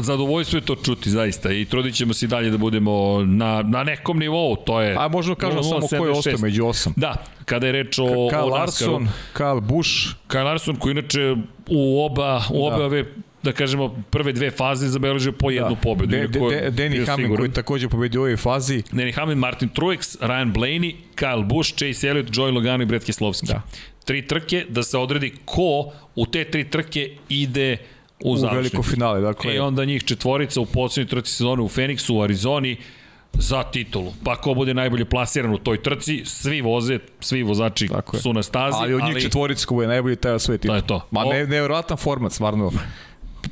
Zadovoljstvo 0.01 0.56
je 0.56 0.60
to 0.64 0.74
čuti, 0.76 1.10
zaista, 1.10 1.52
i 1.52 1.64
trudit 1.64 1.94
ćemo 1.94 2.14
se 2.14 2.26
i 2.26 2.28
dalje 2.28 2.51
da 2.51 2.59
budemo 2.59 3.24
na, 3.24 3.62
na 3.62 3.85
nekom 3.85 4.18
nivou, 4.18 4.56
to 4.56 4.80
je... 4.80 4.97
A 4.98 5.09
možemo 5.09 5.35
kažemo 5.35 5.62
samo 5.62 5.80
ko 5.89 6.05
je 6.05 6.10
ostao 6.10 6.32
0,76. 6.32 6.43
među 6.43 6.66
osam. 6.66 6.93
Da, 6.97 7.14
kada 7.44 7.66
je 7.66 7.72
reč 7.72 7.98
o, 7.98 8.05
NASCAR-u. 8.05 8.48
Larson, 8.48 9.09
Kyle 9.35 9.60
Busch, 9.60 9.90
Kyle 10.28 10.44
Larson 10.44 10.76
koji 10.76 10.93
inače 10.93 11.36
u 11.68 12.05
oba, 12.05 12.43
u 12.51 12.66
oba 12.66 12.76
Da. 12.78 12.85
ove 12.85 13.05
da 13.43 13.52
kažemo, 13.52 14.02
prve 14.10 14.32
dve 14.32 14.51
faze 14.51 14.89
zabeležio 14.89 15.32
po 15.32 15.51
jednu 15.51 15.74
da. 15.74 15.81
pobedu. 15.81 16.10
De, 16.10 16.27
de, 16.27 16.39
de, 16.40 16.70
Danny 16.70 17.06
Hamlin 17.06 17.36
koji 17.36 17.48
je 17.48 17.52
takođe 17.52 17.89
pobedio 17.89 18.20
u 18.20 18.24
ovoj 18.24 18.36
fazi. 18.36 18.82
Danny 18.93 19.15
Hamlin, 19.15 19.39
Martin 19.39 19.69
Truex, 19.69 20.19
Ryan 20.20 20.52
Blaney, 20.52 20.94
Kyle 21.16 21.44
Busch, 21.44 21.74
Chase 21.74 22.09
Elliott, 22.09 22.31
Joey 22.31 22.55
Logano 22.55 22.82
i 22.82 22.86
Brett 22.86 23.05
Keslovski. 23.05 23.47
Da. 23.47 23.62
Tri 24.05 24.27
trke, 24.27 24.66
da 24.69 24.82
se 24.82 24.98
odredi 24.98 25.32
ko 25.44 25.93
u 26.15 26.27
te 26.27 26.44
tri 26.44 26.70
trke 26.70 27.10
ide 27.28 27.77
u, 28.20 28.32
U 28.32 28.48
veliko 28.52 28.82
finale, 28.82 29.20
dakle. 29.20 29.55
I 29.55 29.59
onda 29.59 29.85
njih 29.85 30.05
četvorica 30.05 30.60
u 30.60 30.66
poslednjoj 30.66 31.10
trci 31.10 31.32
sezone 31.32 31.62
u 31.62 31.69
Phoenixu, 31.69 32.12
u 32.12 32.23
Arizoni, 32.23 32.77
za 33.32 33.62
titulu. 33.62 34.12
Pa 34.24 34.36
ko 34.36 34.55
bude 34.55 34.74
najbolje 34.74 35.05
plasiran 35.05 35.55
u 35.55 35.59
toj 35.59 35.82
trci, 35.82 36.23
svi 36.24 36.60
voze, 36.60 36.98
svi 37.20 37.43
vozači 37.43 37.89
Tako 37.89 38.16
je. 38.16 38.23
su 38.23 38.32
na 38.32 38.43
stazi, 38.43 38.77
Ali 38.81 38.94
od 38.94 39.02
njih 39.02 39.12
ali 39.12 39.23
četvorica 39.23 39.66
ko 39.66 39.82
je 39.82 39.89
najbolji 39.89 40.16
taj 40.16 40.39
sve 40.39 40.59
titul. 40.59 40.73
To 40.73 40.77
je 40.77 40.86
to. 40.86 41.09
Ma 41.10 41.24
ne, 41.24 41.39
nevjerojatan 41.39 41.97
format, 41.97 42.32
stvarno. 42.32 42.73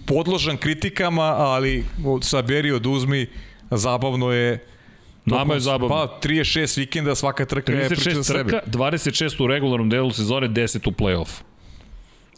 Podložan 0.07 0.57
kritikama, 0.57 1.23
ali 1.23 1.85
saberi 2.23 2.73
oduzmi, 2.73 3.27
zabavno 3.71 4.33
je 4.33 4.67
Nama 5.27 5.55
je 5.55 5.61
zabavno. 5.61 5.89
Pa 5.89 6.19
36 6.29 6.79
vikenda, 6.79 7.15
svaka 7.15 7.47
trka 7.47 7.73
je 7.73 7.89
priča 7.89 8.11
za 8.11 8.21
36 8.21 8.23
sebe. 8.23 8.51
trka, 8.51 8.67
26 8.67 9.45
u 9.45 9.47
regularnom 9.47 9.91
delu 9.91 10.11
sezone, 10.11 10.49
10 10.49 10.89
u 10.89 10.93
play-off. 10.93 11.43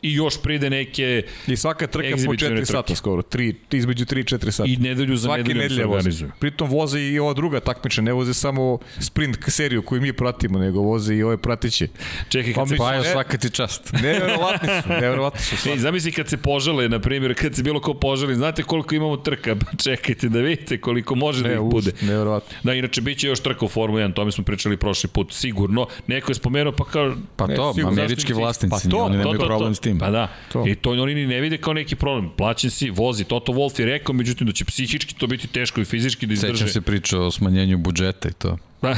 I 0.03 0.13
još 0.13 0.43
pride 0.43 0.71
neke 0.71 1.23
I 1.47 1.57
svaka 1.57 1.87
trka 1.87 1.99
po 2.01 2.15
Egzibicione 2.15 2.57
4 2.57 2.65
sata 2.67 2.83
trke. 2.83 2.95
skoro, 2.95 3.23
3, 3.23 3.55
između 3.73 4.05
3 4.05 4.19
i 4.19 4.25
4 4.25 4.51
sata. 4.51 4.69
i 4.69 4.77
nedelju 4.77 5.17
za 5.17 5.23
Svaki 5.25 5.43
nedeljom 5.45 5.71
se 5.71 5.85
organizuju. 5.87 6.31
Pritom 6.39 6.69
voze 6.71 7.01
i 7.03 7.19
ova 7.19 7.35
druga 7.35 7.61
takmiča, 7.61 8.03
ne 8.03 8.13
voze 8.13 8.35
samo 8.35 8.79
sprint 8.99 9.39
seriju 9.49 9.83
koju 9.83 10.01
mi 10.01 10.13
pratimo, 10.13 10.59
nego 10.59 10.81
voze 10.81 11.15
i 11.15 11.23
ove 11.23 11.37
prateće. 11.39 11.89
Čekaj, 12.29 12.53
Pa 12.55 12.61
kad 12.61 12.69
se... 12.69 12.75
mi- 12.75 12.79
Pa 12.79 12.95
jo, 12.95 13.03
Ne. 13.03 13.09
svaka 13.09 13.39
ti 13.39 13.51
čast. 13.51 13.93
Neverovatni 14.03 14.69
su, 14.83 14.89
neverovatni 14.91 15.41
su. 15.41 15.55
Ej, 15.55 15.59
stvarno. 15.59 15.83
zamisli 15.83 16.13
kad 16.13 16.29
se 16.29 16.37
požele, 16.39 16.89
na 16.89 16.99
primjer, 17.01 17.35
kad 17.35 17.55
se 17.55 17.63
bilo 17.63 17.81
ko 17.81 17.95
poželi, 17.95 18.35
znate 18.35 18.63
koliko 18.63 18.95
imamo 18.95 19.17
trka? 19.19 19.57
Čekajte 19.85 20.29
da 20.29 20.39
vidite 20.41 20.81
koliko 20.81 21.15
može 21.15 21.43
da 21.43 21.49
Ne, 21.49 21.55
ih 21.55 21.61
už, 21.61 21.71
bude. 21.71 21.93
neverovatno. 22.03 22.57
Da, 22.63 22.75
inače, 22.75 23.01
bit 23.01 23.19
će 23.19 23.29
još 23.29 23.41
trka 23.41 23.65
u 23.65 23.71
Formula 23.71 24.01
1, 24.01 24.09
o 24.09 24.13
tome 24.13 24.33
smo 24.33 24.45
pričali 24.45 24.77
prošli 24.77 25.09
put, 25.09 25.33
sigurno. 25.33 25.87
Neko 26.07 26.31
je 26.31 26.37
spomenuo, 26.37 26.73
pa 26.73 26.85
kao... 26.85 27.15
Pa 27.37 27.47
Ne, 27.47 27.55
to, 27.57 27.73
sigurno, 27.75 27.93
američki 27.93 28.15
zašto 28.17 28.33
im 28.33 28.37
si- 28.37 28.41
vlasnici, 28.41 28.71
Pa 28.85 28.91
to, 28.91 28.97
oni 28.99 29.13
to, 29.13 29.19
nemaju 29.19 29.39
to, 29.39 29.47
problem 29.47 29.71
to. 29.71 29.75
s 29.75 29.81
tim. 29.89 29.99
Pa 29.99 30.11
da, 30.11 30.29
To. 30.53 30.65
i 30.67 30.75
to 30.75 30.91
oni 30.91 31.15
ni 31.15 31.27
ne 31.27 31.41
vide 31.41 31.57
kao 31.57 31.73
neki 31.73 31.97
problem. 31.97 32.31
Plaćen 32.37 32.71
si, 32.71 32.91
vozi. 32.91 33.25
Toto 33.25 33.53
Wolf 33.53 33.81
je 33.81 33.87
rekao, 33.87 34.15
međutim, 34.15 34.47
da 34.47 34.53
će 34.53 34.65
psihički 34.65 35.15
to 35.15 35.27
biti 35.27 35.47
teško 35.49 35.81
i 35.81 35.85
fizički 35.85 36.27
da 36.27 36.33
izdrže. 36.33 36.53
Sećam 36.55 36.69
se 36.69 36.81
priča 36.81 37.21
o 37.21 37.31
smanjenju 37.31 37.79
budžeta 37.79 38.29
i 38.29 38.33
to. 38.33 38.57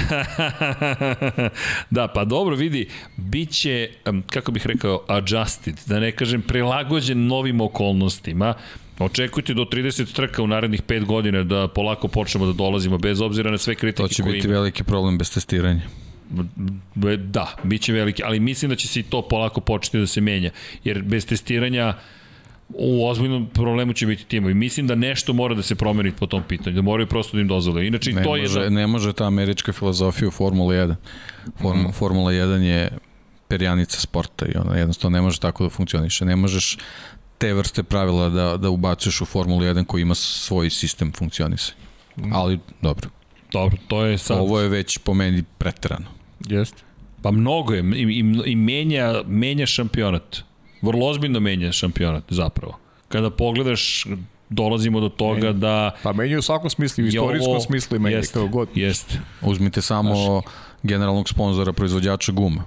da, 1.90 2.08
pa 2.08 2.24
dobro, 2.24 2.56
vidi, 2.56 2.88
bit 3.16 3.50
će, 3.50 3.88
kako 4.26 4.52
bih 4.52 4.66
rekao, 4.66 5.04
adjusted, 5.08 5.74
da 5.86 6.00
ne 6.00 6.12
kažem, 6.12 6.42
prilagođen 6.42 7.26
novim 7.26 7.60
okolnostima. 7.60 8.54
Očekujte 8.98 9.54
do 9.54 9.62
30 9.64 10.14
trka 10.14 10.42
u 10.42 10.46
narednih 10.46 10.82
5 10.82 11.04
godina 11.04 11.42
da 11.42 11.68
polako 11.68 12.08
počnemo 12.08 12.46
da 12.46 12.52
dolazimo, 12.52 12.98
bez 12.98 13.20
obzira 13.20 13.50
na 13.50 13.58
sve 13.58 13.74
kritike 13.74 14.02
To 14.02 14.08
će 14.08 14.22
koje 14.22 14.32
biti 14.32 14.46
ima. 14.46 14.54
veliki 14.54 14.84
problem 14.84 15.18
bez 15.18 15.34
testiranja. 15.34 15.80
Da, 17.18 17.54
bit 17.62 17.82
će 17.82 17.92
veliki, 17.92 18.22
ali 18.24 18.40
mislim 18.40 18.68
da 18.68 18.76
će 18.76 18.88
se 18.88 19.00
i 19.00 19.04
to 19.04 19.22
polako 19.22 19.60
početi 19.60 19.98
da 19.98 20.06
se 20.06 20.20
menja, 20.20 20.50
jer 20.84 21.02
bez 21.02 21.26
testiranja 21.26 21.94
u 22.68 23.06
ozbiljnom 23.06 23.46
problemu 23.48 23.92
će 23.92 24.06
biti 24.06 24.24
timovi. 24.24 24.54
Mislim 24.54 24.86
da 24.86 24.94
nešto 24.94 25.32
mora 25.32 25.54
da 25.54 25.62
se 25.62 25.74
promeni 25.74 26.12
po 26.12 26.26
tom 26.26 26.42
pitanju, 26.42 26.76
da 26.76 26.82
moraju 26.82 27.06
prosto 27.06 27.36
da 27.36 27.40
im 27.40 27.48
dozvole. 27.48 27.86
Inače, 27.86 28.10
i 28.10 28.14
Ne 28.14 28.22
to 28.22 28.36
je... 28.36 28.42
može, 28.42 28.60
da- 28.60 28.70
ne 28.70 28.86
može 28.86 29.12
ta 29.12 29.24
američka 29.24 29.72
filozofija 29.72 30.28
u 30.28 30.32
Formula 30.32 30.74
1. 30.74 30.94
Form, 31.56 31.78
Mhm. 31.80 31.90
Formula 31.90 32.32
1 32.32 32.60
je 32.60 32.98
perjanica 33.48 34.00
sporta 34.00 34.46
i 34.46 34.56
ona 34.56 34.76
jednostavno 34.76 35.16
ne 35.16 35.22
može 35.22 35.40
tako 35.40 35.64
da 35.64 35.70
funkcioniše. 35.70 36.24
Ne 36.24 36.36
možeš 36.36 36.78
te 37.38 37.54
vrste 37.54 37.82
pravila 37.82 38.28
da, 38.28 38.56
da 38.56 38.70
ubacuješ 38.70 39.20
u 39.20 39.24
Formulu 39.24 39.60
1 39.60 39.84
koji 39.84 40.02
ima 40.02 40.14
svoj 40.14 40.70
sistem 40.70 41.12
funkcionisanja. 41.12 41.76
Mhm. 42.18 42.32
Ali, 42.32 42.58
dobro. 42.82 43.10
Dobro, 43.52 43.76
to 43.88 44.04
je 44.04 44.18
sad... 44.18 44.38
Ovo 44.38 44.60
je 44.60 44.68
već 44.68 44.98
po 44.98 45.14
meni 45.14 45.44
preterano. 45.58 46.06
Jeste. 46.48 46.82
Pa 47.22 47.30
mnogo 47.30 47.74
je 47.74 47.84
i, 47.96 48.02
i, 48.02 48.50
i 48.52 48.56
menja, 48.56 49.22
menja 49.26 49.66
šampionat. 49.66 50.36
Vrlo 50.82 51.06
ozbiljno 51.06 51.40
menja 51.40 51.72
šampionat 51.72 52.24
zapravo. 52.28 52.78
Kada 53.08 53.30
pogledaš, 53.30 54.06
dolazimo 54.48 55.00
do 55.00 55.08
toga 55.08 55.52
da... 55.52 55.94
Pa 56.02 56.12
menjaju 56.12 56.38
u 56.38 56.42
svakom 56.42 56.70
smislu, 56.70 57.04
u 57.04 57.06
istorijskom 57.06 57.50
ovo- 57.50 57.60
smislu 57.60 57.96
i 57.96 58.00
menjaju 58.00 58.20
jeste, 58.20 58.34
kako 58.34 58.48
god. 58.48 58.68
Jeste. 58.74 59.18
Uzmite 59.42 59.82
samo 59.82 60.42
generalnog 60.82 61.28
sponzora 61.28 61.72
proizvođača 61.72 62.32
guma. 62.32 62.64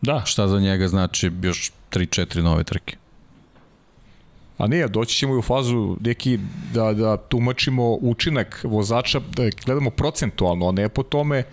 Da, 0.00 0.22
Šta 0.26 0.48
za 0.48 0.60
njega 0.60 0.88
znači 0.88 1.30
još 1.42 1.72
3-4 1.90 2.42
nove 2.42 2.64
trke? 2.64 2.96
A 4.58 4.66
nije, 4.66 4.88
doći 4.88 5.16
ćemo 5.16 5.34
i 5.34 5.38
u 5.38 5.42
fazu 5.42 5.96
neki 6.00 6.38
da, 6.74 6.92
da 6.92 7.16
tumačimo 7.16 7.92
učinak 7.92 8.60
vozača, 8.64 9.20
da 9.36 9.42
gledamo 9.64 9.90
procentualno, 9.90 10.68
a 10.68 10.72
ne 10.72 10.88
po 10.88 11.02
tome 11.02 11.38
e, 11.38 11.44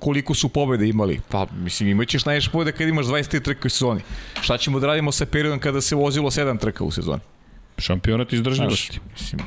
koliko 0.00 0.34
su 0.34 0.48
pobede 0.48 0.88
imali. 0.88 1.20
Pa, 1.28 1.46
mislim, 1.54 1.88
imaćeš 1.88 2.24
najviše 2.24 2.50
pobede 2.50 2.72
kad 2.72 2.88
imaš 2.88 3.06
23 3.06 3.42
trke 3.42 3.66
u 3.66 3.70
sezoni. 3.70 4.00
Šta 4.40 4.58
ćemo 4.58 4.80
da 4.80 4.86
radimo 4.86 5.12
sa 5.12 5.26
periodom 5.26 5.58
kada 5.58 5.80
se 5.80 5.94
vozilo 5.94 6.30
7 6.30 6.58
trka 6.58 6.84
u 6.84 6.90
sezoni? 6.90 7.20
šampionat 7.78 8.32
izdržljivosti. 8.32 9.00
Mislim, 9.12 9.40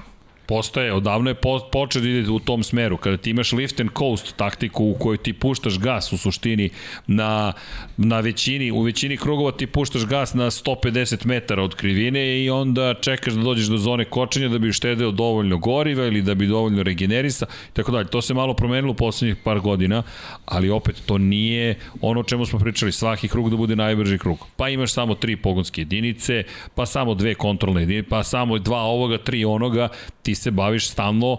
Postoje, 0.48 0.94
odavno 0.94 1.30
je 1.30 1.34
po, 1.34 1.60
počeo 1.72 2.02
da 2.02 2.10
ide 2.10 2.32
u 2.32 2.40
tom 2.40 2.64
smeru. 2.64 2.98
Kada 2.98 3.18
ti 3.18 3.30
imaš 3.30 3.52
lift 3.52 3.80
and 3.80 3.90
coast 3.98 4.36
taktiku 4.36 4.86
u 4.86 4.94
kojoj 4.94 5.18
ti 5.18 5.34
puštaš 5.34 5.80
gas 5.80 6.14
u 6.14 6.18
suštini 6.18 6.70
na, 7.08 7.54
na 7.98 8.20
većini, 8.20 8.72
u 8.72 8.82
većini 8.82 9.18
krugova 9.18 9.52
ti 9.52 9.68
puštaš 9.68 10.06
gas 10.06 10.34
na 10.34 10.46
150 10.46 11.26
metara 11.26 11.64
od 11.64 11.76
krivine 11.76 12.44
i 12.44 12.50
onda 12.50 12.94
čekaš 13.02 13.34
da 13.34 13.42
dođeš 13.42 13.68
do 13.68 13.78
zone 13.78 14.06
kočenja 14.06 14.50
da 14.50 14.58
bi 14.58 14.74
štedeo 14.74 15.12
dovoljno 15.12 15.58
goriva 15.58 16.06
ili 16.06 16.22
da 16.22 16.36
bi 16.36 16.48
dovoljno 16.48 16.84
regenerisa 16.84 17.46
tako 17.74 17.92
dalje. 17.92 18.08
To 18.08 18.22
se 18.22 18.34
malo 18.34 18.54
promenilo 18.54 18.92
u 18.92 18.96
poslednjih 18.96 19.38
par 19.44 19.60
godina, 19.60 20.04
ali 20.46 20.70
opet 20.70 21.02
to 21.06 21.18
nije 21.18 21.76
ono 22.02 22.20
o 22.20 22.24
čemu 22.24 22.46
smo 22.46 22.60
pričali, 22.60 22.92
svaki 22.92 23.28
krug 23.28 23.50
da 23.50 23.56
bude 23.56 23.76
najbrži 23.76 24.18
krug. 24.18 24.46
Pa 24.56 24.70
imaš 24.70 24.94
samo 24.94 25.16
tri 25.16 25.36
pogonske 25.36 25.82
jedinice, 25.82 26.44
pa 26.76 26.86
samo 26.86 27.14
dve 27.14 27.36
kontrolne 27.36 27.82
jedinice, 27.82 28.10
pa 28.10 28.24
samo 28.24 28.60
dva 28.60 28.82
ovoga, 28.82 29.18
tri 29.18 29.46
onoga, 29.46 29.90
ti 30.26 30.36
se 30.36 30.52
baviš 30.52 30.90
stalno, 30.90 31.38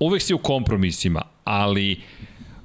uvek 0.00 0.22
si 0.22 0.34
u 0.34 0.38
kompromisima, 0.38 1.22
ali 1.44 2.00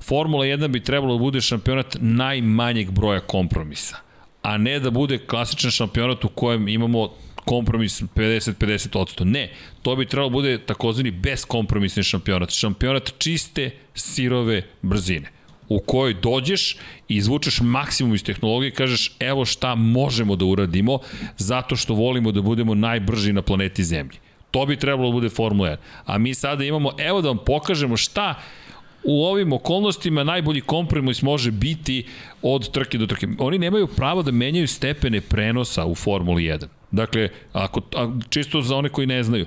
Formula 0.03 0.45
1 0.45 0.67
bi 0.67 0.83
trebalo 0.83 1.13
da 1.13 1.19
bude 1.19 1.41
šampionat 1.41 1.97
najmanjeg 1.99 2.91
broja 2.91 3.19
kompromisa, 3.19 3.97
a 4.41 4.57
ne 4.57 4.79
da 4.79 4.91
bude 4.91 5.17
klasičan 5.17 5.71
šampionat 5.71 6.25
u 6.25 6.29
kojem 6.29 6.67
imamo 6.67 7.09
kompromis 7.45 8.01
50-50%. 8.01 9.23
Ne, 9.23 9.49
to 9.81 9.95
bi 9.95 10.05
trebalo 10.05 10.29
da 10.29 10.33
bude 10.33 10.57
takozvani 10.57 11.11
beskompromisni 11.11 12.03
šampionat. 12.03 12.51
Šampionat 12.51 13.13
čiste, 13.17 13.71
sirove 13.93 14.61
brzine 14.81 15.31
u 15.69 15.79
kojoj 15.79 16.13
dođeš 16.13 16.77
i 17.09 17.15
izvučeš 17.15 17.61
maksimum 17.61 18.15
iz 18.15 18.23
tehnologije 18.23 18.69
i 18.69 18.73
kažeš 18.73 19.11
evo 19.19 19.45
šta 19.45 19.75
možemo 19.75 20.35
da 20.35 20.45
uradimo 20.45 20.99
zato 21.37 21.75
što 21.75 21.93
volimo 21.93 22.31
da 22.31 22.41
budemo 22.41 22.75
najbrži 22.75 23.33
na 23.33 23.41
planeti 23.41 23.83
Zemlji. 23.83 24.24
To 24.55 24.65
bi 24.65 24.75
trebalo 24.75 25.09
da 25.09 25.13
bude 25.13 25.29
Formula 25.29 25.69
1. 25.69 25.77
A 26.05 26.17
mi 26.17 26.33
sada 26.33 26.63
imamo, 26.63 26.91
evo 26.97 27.21
da 27.21 27.27
vam 27.27 27.37
pokažemo 27.45 27.97
šta 27.97 28.35
u 29.03 29.25
ovim 29.25 29.53
okolnostima 29.53 30.23
najbolji 30.23 30.61
kompromis 30.61 31.21
može 31.21 31.51
biti 31.51 32.05
od 32.41 32.71
trke 32.71 32.97
do 32.97 33.05
trke. 33.07 33.27
Oni 33.39 33.57
nemaju 33.57 33.87
pravo 33.87 34.23
da 34.23 34.31
menjaju 34.31 34.67
stepene 34.67 35.21
prenosa 35.21 35.85
u 35.85 35.95
Formuli 35.95 36.43
1. 36.43 36.65
Dakle, 36.91 37.29
ako, 37.53 37.81
a, 37.95 38.11
čisto 38.29 38.61
za 38.61 38.75
one 38.75 38.89
koji 38.89 39.07
ne 39.07 39.23
znaju, 39.23 39.45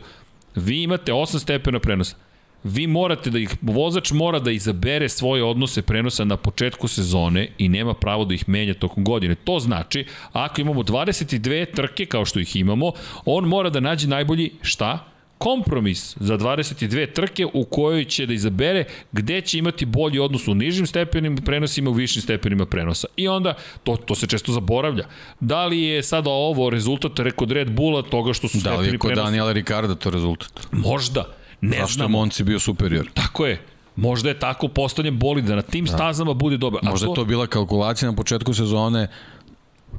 vi 0.54 0.82
imate 0.82 1.12
8 1.12 1.38
stepena 1.38 1.78
prenosa. 1.78 2.16
Vi 2.64 2.86
morate 2.86 3.30
da 3.30 3.38
ih, 3.38 3.50
vozač 3.62 4.10
mora 4.12 4.38
da 4.38 4.50
izabere 4.50 5.08
svoje 5.08 5.44
odnose 5.44 5.82
prenosa 5.82 6.24
na 6.24 6.36
početku 6.36 6.88
sezone 6.88 7.48
i 7.58 7.68
nema 7.68 7.94
pravo 7.94 8.24
da 8.24 8.34
ih 8.34 8.48
menja 8.48 8.74
tokom 8.74 9.04
godine. 9.04 9.34
To 9.34 9.60
znači, 9.60 10.06
ako 10.32 10.60
imamo 10.60 10.82
22 10.82 11.74
trke 11.74 12.06
kao 12.06 12.24
što 12.24 12.40
ih 12.40 12.56
imamo, 12.56 12.92
on 13.24 13.44
mora 13.44 13.70
da 13.70 13.80
nađe 13.80 14.08
najbolji 14.08 14.50
šta? 14.62 15.04
kompromis 15.38 16.16
za 16.20 16.38
22 16.38 17.12
trke 17.12 17.46
u 17.52 17.64
kojoj 17.64 18.04
će 18.04 18.26
da 18.26 18.32
izabere 18.32 18.84
gde 19.12 19.40
će 19.40 19.58
imati 19.58 19.86
bolji 19.86 20.18
odnos 20.18 20.48
u 20.48 20.54
nižim 20.54 20.86
stepenim 20.86 21.36
prenosima, 21.36 21.90
u 21.90 21.92
višim 21.92 22.22
stepenima 22.22 22.66
prenosa. 22.66 23.06
I 23.16 23.28
onda, 23.28 23.54
to, 23.84 23.96
to 23.96 24.14
se 24.14 24.26
često 24.26 24.52
zaboravlja. 24.52 25.04
Da 25.40 25.66
li 25.66 25.82
je 25.82 26.02
sada 26.02 26.30
ovo 26.30 26.70
rezultat 26.70 27.12
kod 27.36 27.52
Red 27.52 27.70
Bulla 27.70 28.02
toga 28.02 28.32
što 28.32 28.48
su 28.48 28.58
Da 28.58 28.70
li 28.70 28.76
stepeni 28.76 28.94
je 28.94 28.98
kod 28.98 29.08
prenosa? 29.08 29.24
Daniela 29.24 29.52
Ricarda 29.52 29.94
to 29.94 30.10
rezultat? 30.10 30.66
Možda. 30.72 31.24
Ne 31.60 31.76
Zašto 31.76 31.90
je 31.90 31.94
znamo. 31.94 32.18
Monci 32.18 32.44
bio 32.44 32.58
superior? 32.58 33.10
Tako 33.14 33.46
je. 33.46 33.60
Možda 33.96 34.28
je 34.28 34.38
tako 34.38 34.68
postavljen 34.68 35.18
bolid 35.18 35.44
da 35.44 35.54
na 35.56 35.62
tim 35.62 35.84
da. 35.84 35.92
stazama 35.92 36.34
bude 36.34 36.56
dobar. 36.56 36.80
A 36.86 36.90
Možda 36.90 37.06
je 37.06 37.14
to 37.14 37.24
bila 37.24 37.46
kalkulacija 37.46 38.10
na 38.10 38.16
početku 38.16 38.54
sezone 38.54 39.08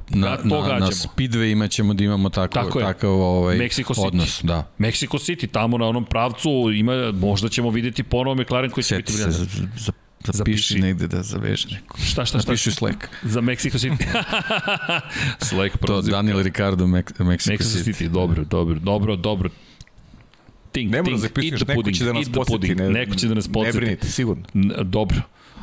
na, 0.08 0.28
Da, 0.28 0.36
to 0.36 0.68
na, 0.68 0.78
na 0.78 0.86
speedwayima 0.86 1.68
ćemo 1.70 1.94
da 1.94 2.04
imamo 2.04 2.28
tako, 2.28 2.54
Tako 2.54 2.78
je. 2.78 2.84
takav 2.84 3.10
ovaj, 3.10 3.56
Mexico 3.58 3.94
City. 3.94 4.06
odnos. 4.06 4.40
Da. 4.42 4.70
Mexico 4.78 5.18
City, 5.18 5.50
tamo 5.50 5.78
na 5.78 5.86
onom 5.86 6.04
pravcu 6.04 6.50
ima, 6.74 7.12
možda 7.12 7.48
ćemo 7.48 7.70
videti 7.70 8.02
ponovo 8.02 8.34
McLaren 8.34 8.70
koji 8.70 8.84
će 8.84 8.96
biti 8.96 9.12
Sjeti 9.12 9.24
briljant. 9.30 9.50
za, 9.52 9.66
za, 9.76 9.92
Zapiši. 10.24 10.38
zapiši 10.38 10.78
negde 10.78 11.06
da 11.06 11.22
zaveže 11.22 11.68
neko. 11.68 11.98
Šta, 12.10 12.24
šta, 12.24 12.24
šta? 12.24 12.38
Zapiši 12.38 12.68
u 12.68 12.72
Slack. 12.72 12.96
Za 13.22 13.40
Mexico 13.40 13.78
City. 13.78 14.06
Slack 15.48 15.72
To 15.72 15.78
prozivka. 15.78 16.16
Daniel 16.16 16.42
Ricardo, 16.42 16.84
Mexico, 16.86 17.24
Mexico 17.24 17.62
City. 17.62 17.92
City, 17.92 18.08
dobro, 18.08 18.44
dobro, 18.44 18.78
dobro, 18.78 19.16
dobro. 19.16 19.50
Think, 20.72 20.92
ne 20.92 21.02
think, 21.02 21.18
da 21.18 21.26
eat 21.42 21.54
the 21.54 21.64
neko 21.64 21.74
pudding, 21.74 21.96
će 21.96 22.04
da 22.04 22.12
nas 22.12 22.28
pudding. 22.46 22.76
Ne, 22.76 22.90
Neko 22.90 23.14
će 23.14 23.28
da 23.28 23.34
nas 23.34 23.46
Ne 23.46 23.52
podsjeti. 23.52 23.78
brinite, 23.78 24.06
sigurno. 24.08 24.42
N- 24.54 24.72
Dobro. 24.82 25.22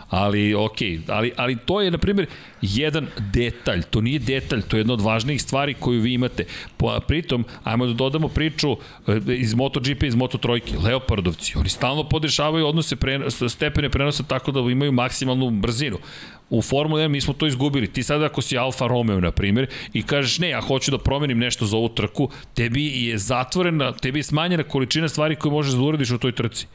Ali, 0.10 0.54
okej, 0.56 1.02
ali, 1.08 1.32
ali 1.36 1.58
to 1.58 1.82
je, 1.82 1.92
na 1.92 1.98
primjer, 1.98 2.28
jedan 2.62 3.08
detalj. 3.20 3.84
To 3.84 4.02
nije 4.02 4.20
detalj, 4.20 4.62
to 4.62 4.78
je 4.78 4.80
jedna 4.80 4.94
od 4.94 5.02
važnijih 5.02 5.42
stvari 5.42 5.74
koju 5.74 6.02
vi 6.02 6.14
imate. 6.14 6.46
Po, 6.78 7.00
pritom, 7.00 7.46
ajmo 7.64 7.86
da 7.86 7.94
dodamo 7.94 8.28
priču 8.28 8.72
e, 9.08 9.20
iz 9.28 9.54
MotoGP, 9.54 10.04
iz 10.04 10.16
Moto 10.16 10.38
Trojke. 10.38 10.78
Leopardovci, 10.78 11.54
oni 11.58 11.70
stalno 11.70 12.04
podešavaju 12.04 12.68
odnose 12.68 12.96
pre, 12.96 13.20
stepene 13.50 13.90
prenosa 13.90 14.24
tako 14.24 14.52
da 14.52 14.60
imaju 14.62 14.92
maksimalnu 14.92 15.50
brzinu. 15.50 15.98
U 16.50 16.62
Formula 16.62 17.02
1 17.02 17.08
mi 17.08 17.22
smo 17.22 17.34
to 17.34 17.48
izgubili. 17.48 17.88
Ti 17.88 18.04
sada 18.04 18.26
ako 18.26 18.42
si 18.42 18.58
Alfa 18.58 18.88
Romeo, 18.88 19.20
na 19.20 19.32
primjer, 19.32 19.68
i 19.94 20.04
kažeš 20.04 20.40
ne, 20.40 20.50
ja 20.50 20.62
hoću 20.62 20.92
da 20.92 20.98
promenim 20.98 21.38
nešto 21.38 21.66
za 21.66 21.78
ovu 21.78 21.90
trku, 21.90 22.30
tebi 22.54 23.06
je 23.06 23.18
zatvorena, 23.18 23.92
tebi 23.92 24.20
je 24.20 24.24
smanjena 24.24 24.64
količina 24.64 25.10
stvari 25.10 25.36
koje 25.36 25.52
možeš 25.52 25.74
da 25.74 25.82
uradiš 25.82 26.12
u 26.12 26.18
toj 26.18 26.32
trci 26.32 26.68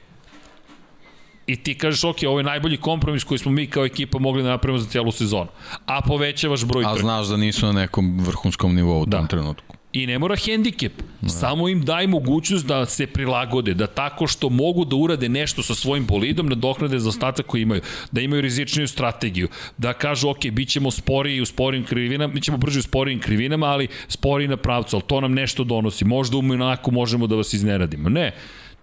i 1.47 1.57
ti 1.57 1.75
kažeš, 1.75 2.05
ok, 2.05 2.17
ovo 2.27 2.39
je 2.39 2.45
najbolji 2.45 2.77
kompromis 2.77 3.25
koji 3.25 3.39
smo 3.39 3.53
mi 3.53 3.67
kao 3.67 3.85
ekipa 3.85 4.19
mogli 4.19 4.43
da 4.43 4.49
napravimo 4.49 4.79
za 4.79 4.89
cijelu 4.89 5.13
sezonu. 5.13 5.47
A 5.87 6.01
povećavaš 6.01 6.65
broj 6.65 6.85
A 6.85 6.89
trka. 6.89 7.01
znaš 7.01 7.27
da 7.27 7.37
nisu 7.37 7.67
na 7.67 7.73
nekom 7.73 8.21
vrhunskom 8.21 8.75
nivou 8.75 9.03
u 9.03 9.07
Da. 9.07 9.19
tom 9.19 9.27
trenutku. 9.27 9.77
I 9.93 10.07
ne 10.07 10.19
mora 10.19 10.37
hendikep. 10.37 10.93
Samo 11.29 11.69
im 11.69 11.85
daj 11.85 12.07
mogućnost 12.07 12.67
da 12.67 12.87
se 12.87 13.07
prilagode, 13.07 13.75
da 13.75 13.87
tako 13.87 14.27
što 14.27 14.49
mogu 14.49 14.85
da 14.85 14.97
urade 14.97 15.29
nešto 15.29 15.63
sa 15.63 15.75
svojim 15.75 16.07
bolidom, 16.07 16.49
dohnade 16.49 16.99
za 16.99 17.09
ostatak 17.09 17.47
koji 17.47 17.63
imaju, 17.63 17.81
da 18.13 18.21
imaju 18.21 18.43
rizičniju 18.43 18.89
strategiju, 18.89 19.49
da 19.79 19.93
kažu, 19.93 20.29
ok, 20.29 20.51
bit 20.53 20.69
ćemo 20.69 20.91
sporiji 20.91 21.41
u 21.41 21.47
sporim 21.47 21.85
krivinama, 21.85 22.35
mi 22.35 22.41
ćemo 22.41 22.57
brži 22.57 22.79
u 22.79 22.83
sporijim 22.83 23.21
krivinama, 23.21 23.67
ali 23.67 23.89
sporiji 24.09 24.49
na 24.49 24.57
pravcu, 24.57 24.97
ali 24.97 25.05
to 25.07 25.21
nam 25.21 25.33
nešto 25.33 25.65
donosi. 25.65 26.05
Možda 26.05 26.37
u 26.37 26.43
Monaku 26.43 26.91
možemo 26.91 27.27
da 27.27 27.37
vas 27.37 27.53
izneradimo. 27.53 28.09
Ne, 28.09 28.33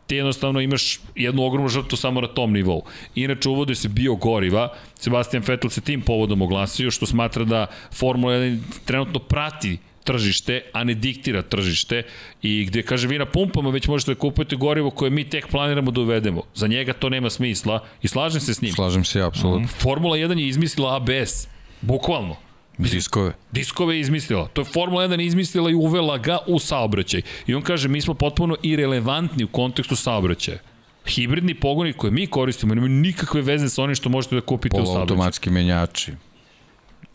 ti 0.08 0.16
jednostavno 0.16 0.62
imaš 0.62 1.00
jednu 1.16 1.44
ogromnu 1.44 1.70
žrtvu 1.70 1.98
samo 1.98 2.22
na 2.22 2.28
tom 2.28 2.54
nivou. 2.54 2.84
Inače, 3.16 3.50
uvode 3.50 3.76
se 3.76 3.90
biogoriva, 3.90 4.74
Sebastian 4.96 5.44
Vettel 5.48 5.70
se 5.70 5.82
tim 5.82 6.02
povodom 6.02 6.42
oglasio, 6.42 6.92
što 6.92 7.06
smatra 7.06 7.44
da 7.44 7.66
Formula 7.94 8.34
1 8.34 8.60
trenutno 8.86 9.20
prati 9.20 9.78
tržište, 10.10 10.62
a 10.74 10.84
ne 10.84 10.94
diktira 10.98 11.42
tržište 11.46 12.04
i 12.42 12.66
gde 12.66 12.82
kaže 12.82 13.08
vi 13.08 13.20
na 13.22 13.26
pumpama 13.26 13.70
već 13.70 13.88
možete 13.88 14.12
da 14.12 14.20
kupujete 14.20 14.56
gorivo 14.56 14.90
koje 14.90 15.12
mi 15.12 15.24
tek 15.30 15.48
planiramo 15.48 15.92
da 15.92 16.02
uvedemo. 16.02 16.42
Za 16.56 16.68
njega 16.68 16.94
to 16.94 17.10
nema 17.10 17.30
smisla 17.30 17.84
i 18.02 18.08
slažem 18.08 18.42
se 18.42 18.54
s 18.54 18.62
njim. 18.62 18.74
Slažem 18.74 19.04
se, 19.06 19.22
apsolutno. 19.22 19.68
Formula 19.68 20.18
1 20.18 20.38
je 20.38 20.48
izmislila 20.48 20.96
ABS, 20.96 21.48
bukvalno. 21.82 22.36
Diskove. 22.78 23.34
Diskove 23.52 23.96
je 23.96 24.00
izmislila. 24.00 24.48
To 24.48 24.62
je 24.62 24.66
Formula 24.66 25.08
1 25.08 25.22
izmislila 25.26 25.70
i 25.70 25.74
uvela 25.74 26.18
ga 26.18 26.40
u 26.48 26.60
saobraćaj. 26.60 27.22
I 27.48 27.56
on 27.56 27.62
kaže, 27.62 27.88
mi 27.88 28.02
smo 28.02 28.14
potpuno 28.14 28.56
irelevantni 28.64 29.44
u 29.44 29.48
kontekstu 29.48 29.96
saobraćaja. 29.96 30.58
Hibridni 31.06 31.54
pogoni 31.54 31.94
koje 31.94 32.12
mi 32.12 32.28
koristimo 32.28 32.76
nemaju 32.76 32.94
nikakve 32.94 33.42
veze 33.42 33.70
sa 33.70 33.84
onim 33.84 33.96
što 33.96 34.10
možete 34.10 34.36
da 34.36 34.42
kupite 34.42 34.76
u 34.76 34.78
saobraćaju. 34.78 35.08
Poloautomatski 35.08 35.50
menjači 35.50 36.14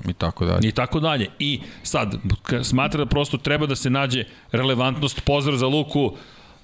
i 0.08 0.12
tako 0.12 0.44
dalje. 0.46 0.68
I 0.68 0.72
tako 0.72 1.00
dalje. 1.00 1.28
I 1.38 1.60
sad, 1.82 2.14
smatra 2.62 2.98
da 2.98 3.06
prosto 3.06 3.36
treba 3.36 3.66
da 3.66 3.76
se 3.76 3.90
nađe 3.90 4.24
relevantnost. 4.52 5.20
Pozdrav 5.20 5.56
za 5.56 5.66
Luku. 5.66 6.16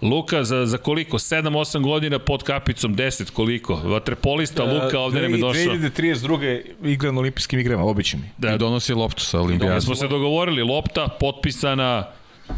Luka, 0.03 0.45
za, 0.45 0.67
za 0.67 0.79
koliko? 0.79 1.19
7-8 1.19 1.83
godina 1.83 2.19
pod 2.19 2.43
kapicom, 2.43 2.97
10 2.97 3.31
koliko? 3.31 3.75
Vatrepolista 3.75 4.65
Luka 4.65 4.99
ovde 4.99 5.23
nam 5.23 5.35
je 5.35 5.39
došao. 5.39 5.63
2032. 5.65 6.61
igra 6.85 7.13
na 7.13 7.21
olimpijskim 7.21 7.59
igrama, 7.61 7.85
obično 7.85 8.19
mi. 8.19 8.31
Da, 8.39 8.55
I 8.55 8.59
donosi 8.59 8.95
loptu 8.95 9.23
sa 9.23 9.37
Da 9.37 9.43
olimpijada. 9.43 9.81
smo 9.81 9.95
se 9.95 10.09
dogovorili, 10.09 10.63
lopta 10.63 11.09
potpisana, 11.11 12.05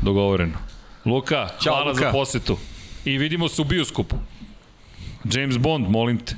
dogovoreno. 0.02 0.58
Luka, 1.04 1.48
Ćao, 1.62 1.74
hvala 1.74 1.90
Luka. 1.90 2.00
za 2.00 2.12
posetu. 2.12 2.56
I 3.04 3.18
vidimo 3.18 3.48
se 3.48 3.62
u 3.62 3.64
bioskopu. 3.64 4.16
James 5.24 5.58
Bond, 5.58 5.86
molim 5.88 6.18
te. 6.18 6.36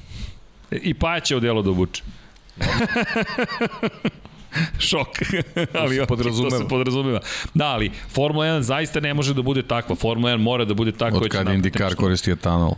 E, 0.70 0.76
I 0.76 0.94
Paja 0.94 1.20
će 1.20 1.36
odelo 1.36 1.62
da 1.62 1.70
obuče. 1.70 2.02
Šok. 4.88 5.08
ali 5.72 6.00
ok, 6.00 6.08
podrazumeva. 6.08 6.50
To 6.50 6.58
se 6.58 6.68
podrazumeva. 6.68 7.20
Da, 7.54 7.66
ali 7.66 7.90
Formula 8.08 8.46
1 8.46 8.60
zaista 8.60 9.00
ne 9.00 9.14
može 9.14 9.34
da 9.34 9.42
bude 9.42 9.62
takva. 9.62 9.96
Formula 9.96 10.32
1 10.32 10.36
mora 10.36 10.64
da 10.64 10.74
bude 10.74 10.92
takva. 10.92 11.18
Od 11.18 11.28
kada 11.28 11.52
Indikar 11.52 11.94
koristi 11.94 12.30
etanol. 12.30 12.74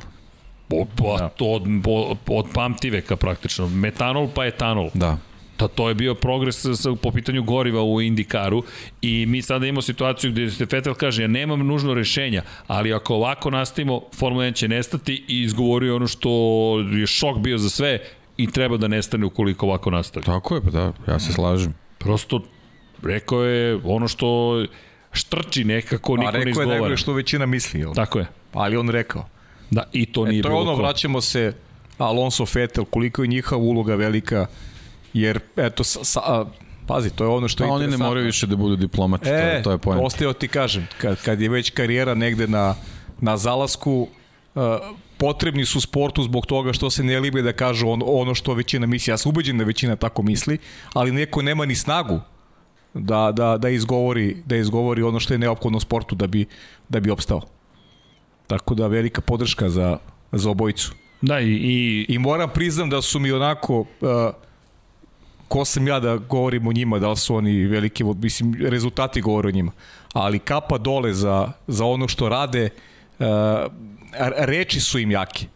Po, 0.69 0.87
pa, 0.97 1.29
to 1.29 1.45
od, 1.45 1.63
po, 1.85 2.17
od 2.27 2.47
pamtiveka 2.55 3.17
praktično. 3.17 3.69
Metanol 3.69 4.29
pa 4.35 4.47
etanol. 4.47 4.91
Da. 4.95 5.19
Da, 5.59 5.69
to 5.69 5.89
je 5.89 5.95
bio 5.95 6.15
progres 6.15 6.67
sa, 6.75 6.95
po 7.03 7.11
pitanju 7.11 7.43
goriva 7.43 7.83
u 7.83 8.01
Indikaru 8.01 8.63
i 9.03 9.27
mi 9.27 9.43
sada 9.43 9.67
imamo 9.67 9.83
situaciju 9.83 10.31
gde 10.31 10.51
se 10.51 10.67
Vettel 10.71 10.95
kaže 10.95 11.23
ja 11.23 11.29
nemam 11.29 11.67
nužno 11.67 11.95
rešenja, 11.95 12.43
ali 12.67 12.93
ako 12.93 13.15
ovako 13.15 13.51
nastavimo, 13.51 14.03
Formula 14.19 14.45
1 14.45 14.55
će 14.55 14.69
nestati 14.69 15.25
i 15.29 15.43
izgovorio 15.43 15.97
ono 15.97 16.07
što 16.07 16.31
je 16.93 17.07
šok 17.07 17.39
bio 17.39 17.59
za 17.59 17.71
sve 17.71 18.01
i 18.37 18.47
treba 18.47 18.77
da 18.77 18.89
nestane 18.89 19.27
ukoliko 19.27 19.67
ovako 19.67 19.91
nastavi. 19.91 20.27
Tako 20.27 20.55
je, 20.55 20.61
pa 20.61 20.71
da, 20.71 20.93
ja 21.09 21.19
se 21.19 21.33
slažem. 21.33 21.75
Prosto 21.99 22.41
rekao 23.03 23.45
je 23.45 23.81
ono 23.85 24.09
što 24.09 24.65
štrči 25.13 25.65
nekako, 25.65 26.13
A 26.13 26.17
niko 26.17 26.25
ne 26.25 26.33
rekao 26.35 26.41
je 26.41 26.51
izgovara. 26.51 26.71
najgore 26.71 26.97
što 26.97 27.13
većina 27.13 27.47
misli, 27.47 27.81
jel? 27.81 27.95
Tako 27.95 28.19
je. 28.19 28.27
Ali 28.53 28.77
on 28.77 28.89
rekao. 28.89 29.29
Da, 29.71 29.83
i 29.93 30.07
to 30.07 30.25
nije 30.25 30.39
E, 30.39 30.43
to 30.43 30.49
je 30.49 30.53
bilo 30.53 30.61
ono, 30.63 30.73
ko. 30.73 30.83
vraćamo 30.83 31.21
se 31.21 31.53
Alonso 31.99 32.47
Vettel, 32.55 32.85
koliko 32.85 33.23
je 33.23 33.29
njihova 33.29 33.63
uloga 33.63 33.95
velika, 33.95 34.47
jer, 35.13 35.41
eto, 35.57 35.85
sa, 35.85 36.05
sa, 36.05 36.21
a, 36.21 36.45
pazi, 36.87 37.11
to 37.11 37.25
je 37.25 37.31
ono 37.31 37.49
što 37.49 37.59
Pa 37.59 37.67
je 37.67 37.73
oni 37.73 37.87
ne 37.87 37.97
moraju 37.97 38.27
više 38.27 38.47
da 38.47 38.57
budu 38.57 38.77
diplomati, 38.77 39.25
to, 39.25 39.31
E, 39.31 39.35
je, 39.37 39.63
to 39.63 39.71
je 39.71 39.79
point. 39.79 40.03
osteo 40.05 40.33
ti 40.33 40.49
kažem, 40.49 40.87
kad, 41.01 41.23
kad 41.23 41.41
je 41.41 41.49
već 41.49 41.71
karijera 41.71 42.15
negde 42.15 42.47
na, 42.47 42.75
na 43.21 43.37
zalasku, 43.37 44.09
uh, 44.55 44.63
potrebni 45.19 45.65
su 45.65 45.81
sportu 45.81 46.23
zbog 46.23 46.47
toga 46.47 46.73
što 46.73 46.91
se 46.91 47.05
ne 47.05 47.21
libe 47.21 47.43
da 47.43 47.53
kažu 47.53 47.89
on, 47.89 48.03
ono 48.07 48.35
što 48.35 48.55
većina 48.55 48.87
misli. 48.87 49.11
Ja 49.11 49.17
sam 49.17 49.31
ubeđen 49.31 49.59
da 49.59 49.65
većina 49.65 49.97
tako 49.97 50.23
misli, 50.23 50.59
ali 50.93 51.13
neko 51.13 51.43
nema 51.43 51.65
ni 51.65 51.75
snagu 51.75 52.21
da, 52.95 53.33
da, 53.33 53.59
da, 53.59 53.69
izgovori, 53.69 54.37
da 54.47 54.57
izgovori 54.57 55.03
ono 55.03 55.21
što 55.21 55.35
je 55.35 55.39
neophodno 55.39 55.81
sportu 55.81 56.15
da 56.15 56.27
bi, 56.27 56.47
da 56.89 57.01
bi 57.01 57.11
opstao. 57.11 57.41
Tako 58.47 58.75
da 58.75 58.87
velika 58.87 59.21
podrška 59.21 59.69
za, 59.69 59.99
za 60.33 60.51
obojicu. 60.51 60.93
Da, 61.21 61.41
i, 61.41 61.51
i 61.51 62.07
I 62.09 62.19
moram 62.19 62.51
priznam 62.51 62.91
da 62.91 63.03
su 63.03 63.19
mi 63.19 63.33
onako 63.33 63.81
uh, 63.81 63.87
ko 65.49 65.65
sam 65.65 65.89
ja 65.89 66.01
da 66.01 66.17
govorim 66.17 66.67
o 66.67 66.73
njima, 66.73 66.99
da 66.99 67.11
li 67.11 67.17
su 67.17 67.35
oni 67.35 67.67
veliki, 67.67 68.05
mislim, 68.05 68.55
rezultati 68.61 69.21
govore 69.21 69.49
o 69.49 69.51
njima. 69.51 69.73
Ali 70.13 70.39
kapa 70.39 70.79
dole 70.79 71.13
za, 71.13 71.53
za 71.67 71.85
ono 71.85 72.09
što 72.09 72.29
rade, 72.29 72.69
uh, 73.19 73.27
reči 74.37 74.81
su 74.81 74.99
im 74.99 75.11
jake. 75.11 75.47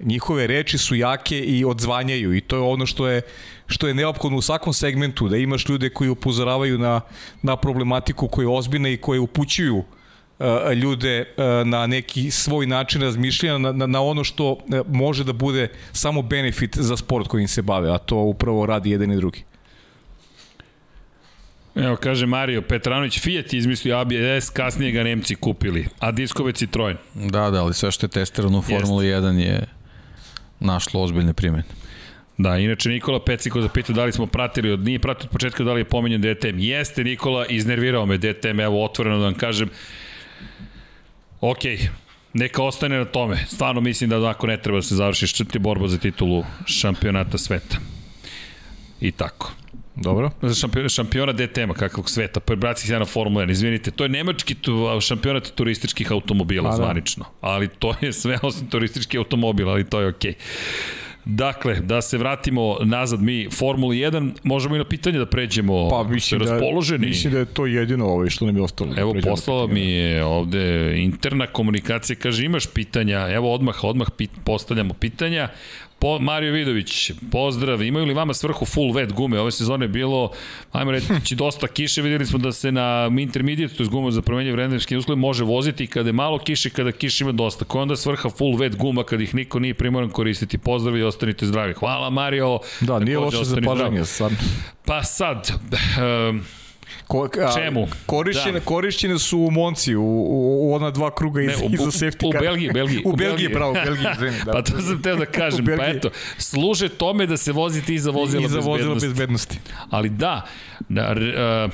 Njihove 0.00 0.46
reči 0.46 0.78
su 0.78 0.94
jake 0.94 1.38
i 1.38 1.64
odzvanjaju 1.64 2.34
i 2.34 2.40
to 2.40 2.56
je 2.56 2.62
ono 2.62 2.86
što 2.86 3.08
je 3.08 3.22
što 3.66 3.88
je 3.88 3.94
neophodno 3.94 4.38
u 4.38 4.42
svakom 4.42 4.72
segmentu 4.72 5.28
da 5.28 5.36
imaš 5.36 5.68
ljude 5.68 5.90
koji 5.90 6.10
upozoravaju 6.10 6.78
na 6.78 7.00
na 7.42 7.56
problematiku 7.56 8.28
koja 8.28 8.44
je 8.44 8.48
ozbiljna 8.48 8.88
i 8.88 8.96
koje 8.96 9.20
upućuju 9.20 9.76
uh, 10.38 10.72
ljude 10.72 11.20
uh, 11.20 11.44
na 11.66 11.86
neki 11.86 12.30
svoj 12.30 12.66
način 12.66 13.02
razmišljanja 13.02 13.58
na, 13.58 13.72
na, 13.72 13.86
na 13.86 14.02
ono 14.02 14.24
što 14.24 14.52
uh, 14.52 14.58
može 14.86 15.24
da 15.24 15.32
bude 15.32 15.68
samo 15.92 16.22
benefit 16.22 16.76
za 16.76 16.96
sport 16.96 17.28
kojim 17.28 17.48
se 17.48 17.62
bave, 17.62 17.94
a 17.94 17.98
to 17.98 18.16
upravo 18.16 18.66
radi 18.66 18.90
jedan 18.90 19.12
i 19.12 19.16
drugi. 19.16 19.47
Evo, 21.78 21.96
kaže 21.96 22.26
Mario 22.26 22.62
Petranović, 22.62 23.20
Fiat 23.20 23.52
izmislio 23.52 23.98
ABS, 23.98 24.50
kasnije 24.52 24.92
ga 24.92 25.02
Nemci 25.04 25.34
kupili, 25.34 25.86
a 25.98 26.10
diskove 26.10 26.52
Citroen. 26.52 26.96
Da, 27.14 27.50
da, 27.50 27.62
ali 27.62 27.74
sve 27.74 27.90
što 27.90 28.06
je 28.06 28.10
testirano 28.10 28.58
u 28.58 28.62
Formuli 28.62 29.06
1 29.06 29.38
je 29.38 29.66
našlo 30.60 31.02
ozbiljne 31.02 31.32
primjene. 31.32 31.64
Da, 32.38 32.58
inače 32.58 32.88
Nikola 32.88 33.24
Peciko 33.24 33.60
zapitao 33.60 33.94
da 33.94 34.04
li 34.04 34.12
smo 34.12 34.26
pratili, 34.26 34.70
od, 34.70 34.80
nije 34.80 34.98
pratio 34.98 35.24
od 35.24 35.30
početka 35.30 35.64
da 35.64 35.72
li 35.72 35.80
je 35.80 35.84
pomenjen 35.84 36.20
DTM. 36.20 36.58
Jeste 36.58 37.04
Nikola, 37.04 37.46
iznervirao 37.46 38.06
me 38.06 38.18
DTM, 38.18 38.60
evo 38.60 38.84
otvoreno 38.84 39.18
da 39.18 39.24
vam 39.24 39.34
kažem. 39.34 39.70
Ok, 41.40 41.58
neka 42.32 42.62
ostane 42.62 42.98
na 42.98 43.04
tome. 43.04 43.44
Stvarno 43.46 43.80
mislim 43.80 44.10
da 44.10 44.18
onako 44.18 44.46
ne 44.46 44.62
treba 44.62 44.78
da 44.78 44.82
se 44.82 44.94
završi 44.94 45.26
štrti 45.26 45.58
borba 45.58 45.88
za 45.88 45.98
titulu 45.98 46.44
šampionata 46.66 47.38
sveta. 47.38 47.76
I 49.00 49.12
tako. 49.12 49.52
Dobro. 50.00 50.30
Za 50.42 50.54
šampiona, 50.54 50.88
šampiona 50.88 51.32
DTM-a, 51.32 51.74
kakvog 51.74 52.10
sveta, 52.10 52.40
pa 52.40 52.74
se 52.74 52.98
na 52.98 53.04
Formula 53.04 53.44
1, 53.44 53.50
izvinite, 53.50 53.90
to 53.90 54.04
je 54.04 54.08
nemački 54.08 54.54
tu, 54.54 55.00
šampionat 55.00 55.50
turističkih 55.54 56.12
automobila, 56.12 56.68
A, 56.68 56.70
da. 56.70 56.76
zvanično. 56.76 57.24
Ali 57.40 57.68
to 57.68 57.94
je 58.00 58.12
sve 58.12 58.38
osim 58.42 58.66
turistički 58.66 59.18
automobil, 59.18 59.70
ali 59.70 59.84
to 59.84 60.00
je 60.00 60.08
okej. 60.08 60.32
Okay. 60.32 60.36
Dakle, 61.30 61.74
da 61.74 62.02
se 62.02 62.18
vratimo 62.18 62.76
nazad 62.82 63.22
mi 63.22 63.48
Formuli 63.50 63.96
1, 63.96 64.30
možemo 64.42 64.74
i 64.74 64.78
na 64.78 64.84
pitanje 64.84 65.18
da 65.18 65.26
pređemo. 65.26 65.88
Pa 65.88 66.02
mislim 66.02 66.40
da, 66.40 66.50
raspoloženi. 66.50 67.06
mislim 67.06 67.32
da 67.32 67.38
je 67.38 67.44
to 67.44 67.66
jedino 67.66 68.06
ovo 68.06 68.30
što 68.30 68.46
nam 68.46 68.56
je 68.56 68.62
ostalo. 68.62 68.94
Evo, 68.96 69.12
Pređemo 69.12 69.34
poslala 69.34 69.66
mi 69.66 69.80
je 69.80 70.24
ovde 70.24 70.94
interna 70.96 71.46
komunikacija, 71.46 72.16
kaže 72.16 72.44
imaš 72.44 72.66
pitanja, 72.66 73.28
evo 73.30 73.54
odmah, 73.54 73.84
odmah 73.84 74.08
pit, 74.16 74.30
postavljamo 74.44 74.94
pitanja. 74.94 75.48
Po, 76.00 76.18
Mario 76.18 76.52
Vidović, 76.52 77.12
pozdrav, 77.32 77.82
imaju 77.82 78.06
li 78.06 78.14
vama 78.14 78.34
svrhu 78.34 78.64
full 78.66 78.92
wet 78.92 79.12
gume? 79.12 79.40
Ove 79.40 79.52
sezone 79.52 79.84
je 79.84 79.88
bilo, 79.88 80.30
ajmo 80.72 80.90
reći, 80.90 81.34
dosta 81.34 81.66
kiše, 81.66 82.02
videli 82.02 82.26
smo 82.26 82.38
da 82.38 82.52
se 82.52 82.72
na 82.72 83.10
intermediate, 83.18 83.74
to 83.74 83.82
je 83.82 83.88
guma 83.88 84.10
za 84.10 84.22
promenje 84.22 84.52
vremenske 84.52 84.98
uslove, 84.98 85.20
može 85.20 85.44
voziti 85.44 85.86
kada 85.86 86.08
je 86.08 86.12
malo 86.12 86.38
kiše, 86.38 86.70
kada 86.70 86.92
kiše 86.92 87.24
ima 87.24 87.32
dosta. 87.32 87.64
Koja 87.64 87.82
onda 87.82 87.96
svrha 87.96 88.30
full 88.30 88.56
wet 88.56 88.76
guma 88.76 89.04
kad 89.04 89.20
ih 89.20 89.34
niko 89.34 89.58
nije 89.58 89.74
primoran 89.74 90.10
koristiti? 90.10 90.58
Pozdrav 90.58 90.96
i 90.96 91.02
ostanite 91.02 91.46
zdravi. 91.46 91.74
Hvala 91.74 92.10
Mario. 92.10 92.58
Da, 92.80 92.98
nije 92.98 93.16
Takođe, 93.16 93.36
loše 93.36 93.48
zdrav. 93.50 93.64
zapažanje, 93.64 94.04
sad. 94.04 94.32
Pa 94.84 95.02
sad, 95.02 95.50
um, 96.30 96.44
Ko, 97.08 97.28
a, 97.38 97.52
Čemu? 97.54 97.86
Korišćene, 98.06 98.52
Da. 98.52 98.60
korišćene 98.60 99.18
su 99.18 99.38
u 99.38 99.50
Monci, 99.50 99.94
u, 99.94 100.02
u, 100.02 100.28
u 100.62 100.74
ona 100.74 100.90
dva 100.90 101.10
kruga 101.10 101.42
iz, 101.42 101.48
Ne, 101.48 101.56
u- 101.56 101.70
iza 101.72 101.82
u- 101.82 101.86
safety 101.86 102.28
u 102.28 102.32
car. 102.32 102.40
Belgiji, 102.40 102.70
Belgiji, 102.70 102.98
U, 102.98 103.08
u 103.08 103.12
Belgiji, 103.12 103.28
Belgiji. 103.28 103.48
bravo, 103.48 103.70
u 103.70 103.76
Belgiji, 103.76 104.06
izvini. 104.14 104.36
Da. 104.38 104.52
Pa 104.52 104.62
to 104.62 104.80
sam 104.80 105.02
teo 105.02 105.16
da 105.16 105.26
kažem, 105.40 105.64
U 105.64 105.76
pa 105.78 105.84
eto, 105.86 106.10
služe 106.38 106.88
tome 106.90 107.26
da 107.26 107.36
se 107.36 107.52
vozite 107.52 107.94
iza 107.94 108.10
vozila 108.10 108.44
Iza 108.44 108.56
vozila 108.56 108.94
bezbednosti. 108.94 109.08
bezbednosti. 109.08 109.58
Ali 109.90 110.08
da, 110.10 110.46
da 110.88 111.14
uh, 111.66 111.72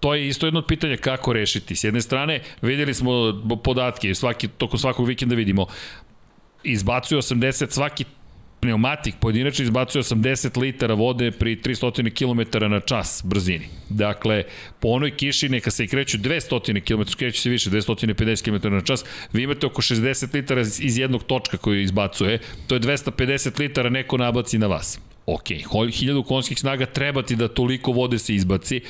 to 0.00 0.14
je 0.14 0.28
isto 0.28 0.46
jedno 0.46 0.58
od 0.60 0.66
pitanja 0.66 0.96
kako 0.96 1.32
rešiti. 1.32 1.76
S 1.76 1.84
jedne 1.84 2.00
strane, 2.00 2.40
videli 2.62 2.94
smo 2.94 3.12
podatke, 3.58 4.14
svaki, 4.14 4.48
toko 4.48 4.78
svakog 4.78 5.06
vikenda 5.06 5.34
vidimo, 5.34 5.66
izbacuje 6.64 7.18
80, 7.18 7.70
svaki 7.70 8.04
pneumatik 8.64 9.14
pojedinačno 9.20 9.64
izbacuje 9.64 10.02
80 10.02 10.60
litara 10.60 10.94
vode 10.94 11.30
pri 11.30 11.56
300 11.56 12.10
km 12.10 12.64
na 12.68 12.80
čas 12.80 13.22
brzini. 13.24 13.68
Dakle, 13.88 14.44
po 14.80 14.88
onoj 14.88 15.10
kiši 15.16 15.48
neka 15.48 15.70
se 15.70 15.84
i 15.84 15.88
kreću 15.88 16.18
200 16.18 16.80
km, 16.80 17.02
kreću 17.18 17.42
se 17.42 17.50
više, 17.50 17.70
250 17.70 18.44
km 18.44 18.74
na 18.74 18.80
čas, 18.80 19.04
vi 19.32 19.42
imate 19.42 19.66
oko 19.66 19.82
60 19.82 20.34
litara 20.34 20.60
iz 20.60 20.98
jednog 20.98 21.24
točka 21.24 21.56
koju 21.56 21.80
izbacuje, 21.80 22.38
to 22.66 22.74
je 22.74 22.80
250 22.80 23.60
litara 23.60 23.90
neko 23.90 24.16
nabaci 24.16 24.58
na 24.58 24.66
vas. 24.66 24.98
Ok, 25.26 25.44
1000 25.44 26.24
konskih 26.24 26.58
snaga 26.58 26.86
treba 26.86 27.22
ti 27.22 27.36
da 27.36 27.48
toliko 27.48 27.92
vode 27.92 28.18
se 28.18 28.34
izbaci, 28.34 28.80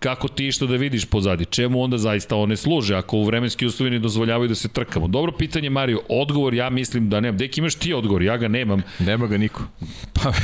kako 0.00 0.28
ti 0.28 0.52
što 0.52 0.66
da 0.66 0.76
vidiš 0.76 1.04
pozadi, 1.04 1.44
čemu 1.44 1.82
onda 1.82 1.98
zaista 1.98 2.36
one 2.36 2.56
služe, 2.56 2.96
ako 2.96 3.16
u 3.16 3.24
vremenski 3.24 3.66
uslovi 3.66 3.90
ne 3.90 3.98
dozvoljavaju 3.98 4.48
da 4.48 4.54
se 4.54 4.68
trkamo. 4.68 5.08
Dobro 5.08 5.32
pitanje, 5.32 5.70
Mario, 5.70 6.00
odgovor 6.08 6.54
ja 6.54 6.70
mislim 6.70 7.08
da 7.08 7.20
nemam. 7.20 7.38
Deki, 7.38 7.60
imaš 7.60 7.74
ti 7.74 7.92
odgovor, 7.94 8.22
ja 8.22 8.36
ga 8.36 8.48
nemam. 8.48 8.82
Nema 8.98 9.26
ga 9.26 9.38
niko. 9.38 9.62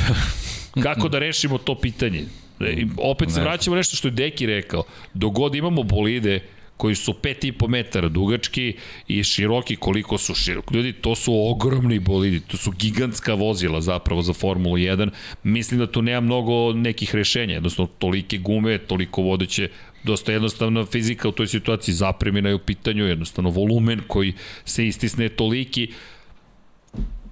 Kako 0.83 1.09
da 1.09 1.19
rešimo 1.19 1.57
to 1.57 1.75
pitanje? 1.75 2.25
E, 2.59 2.85
opet 2.97 3.31
se 3.31 3.41
vraćamo 3.41 3.75
nešto 3.75 3.95
što 3.95 4.07
je 4.07 4.11
Deki 4.11 4.45
rekao. 4.45 4.83
Dogod 5.13 5.55
imamo 5.55 5.83
bolide 5.83 6.39
koji 6.77 6.95
su 6.95 7.13
5,5 7.13 7.67
metara 7.67 8.09
dugački 8.09 8.73
i 9.07 9.23
široki 9.23 9.75
koliko 9.75 10.17
su 10.17 10.35
široki. 10.35 10.75
Ljudi, 10.75 10.93
to 10.93 11.15
su 11.15 11.33
ogromni 11.49 11.99
bolidi, 11.99 12.39
to 12.39 12.57
su 12.57 12.71
gigantska 12.71 13.33
vozila 13.33 13.81
zapravo 13.81 14.21
za 14.21 14.33
Formulu 14.33 14.77
1. 14.77 15.09
Mislim 15.43 15.79
da 15.79 15.91
tu 15.91 16.01
nema 16.01 16.21
mnogo 16.21 16.73
nekih 16.73 17.15
rešenja, 17.15 17.53
jednostavno 17.53 17.91
tolike 17.99 18.37
gume, 18.37 18.77
toliko 18.77 19.21
vodeće, 19.21 19.69
dosta 20.03 20.31
jednostavna 20.31 20.85
fizika 20.85 21.29
u 21.29 21.31
toj 21.31 21.47
situaciji, 21.47 21.95
zapremina 21.95 22.49
je 22.49 22.55
u 22.55 22.59
pitanju, 22.59 23.05
jednostavno 23.05 23.49
volumen 23.49 24.01
koji 24.07 24.33
se 24.65 24.87
istisne 24.87 25.29
toliki, 25.29 25.91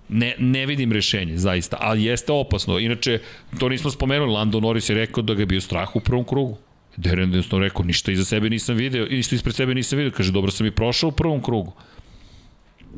ne, 0.09 0.35
ne 0.39 0.65
vidim 0.65 0.91
rešenje, 0.91 1.37
zaista, 1.37 1.77
ali 1.79 2.03
jeste 2.03 2.31
opasno. 2.31 2.79
Inače, 2.79 3.19
to 3.59 3.69
nismo 3.69 3.91
spomenuli, 3.91 4.31
Lando 4.31 4.59
Norris 4.59 4.89
je 4.89 4.95
rekao 4.95 5.23
da 5.23 5.33
ga 5.33 5.41
je 5.41 5.45
bio 5.45 5.61
strah 5.61 5.95
u 5.95 5.99
prvom 5.99 6.23
krugu. 6.23 6.57
Darren 6.97 7.29
jednostavno 7.29 7.65
rekao, 7.65 7.85
ništa 7.85 8.11
iza 8.11 8.25
sebe 8.25 8.49
nisam 8.49 8.75
video, 8.75 9.07
i 9.07 9.15
ništa 9.15 9.35
ispred 9.35 9.55
sebe 9.55 9.75
nisam 9.75 9.97
video. 9.97 10.11
Kaže, 10.11 10.31
dobro 10.31 10.51
sam 10.51 10.67
i 10.67 10.71
prošao 10.71 11.09
u 11.09 11.11
prvom 11.11 11.43
krugu. 11.43 11.73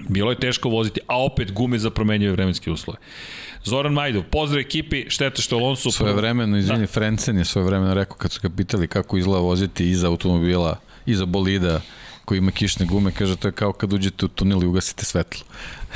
Bilo 0.09 0.32
je 0.32 0.40
teško 0.40 0.69
voziti, 0.69 1.00
a 1.08 1.24
opet 1.24 1.51
gume 1.51 1.80
za 1.80 1.90
promenjive 1.90 2.32
vremenske 2.32 2.72
uslove. 2.72 3.00
Zoran 3.64 3.93
Majdov, 3.93 4.24
pozdrav 4.24 4.61
ekipi, 4.61 5.06
šteta 5.09 5.42
što 5.42 5.58
Alonso... 5.58 5.92
Svoje 5.92 6.14
vremeno, 6.14 6.58
izvini, 6.58 6.80
da. 6.80 6.88
Frencen 6.88 7.38
je 7.38 7.45
svoje 7.45 7.66
vremeno 7.66 7.93
rekao 7.93 8.17
kad 8.17 8.32
su 8.32 8.40
ga 8.43 8.50
pitali 8.50 8.88
kako 8.88 9.17
izgleda 9.17 9.40
voziti 9.40 9.90
iza 9.90 10.08
automobila, 10.08 10.80
iza 11.06 11.26
bolida 11.26 11.82
koji 12.26 12.38
ima 12.38 12.51
kišne 12.51 12.85
gume, 12.85 13.11
kaže 13.11 13.35
to 13.35 13.48
je 13.48 13.51
kao 13.51 13.74
kad 13.74 13.93
uđete 13.93 14.26
u 14.26 14.27
tunel 14.27 14.64
i 14.64 14.66
ugasite 14.66 15.06
svetlo. 15.06 15.45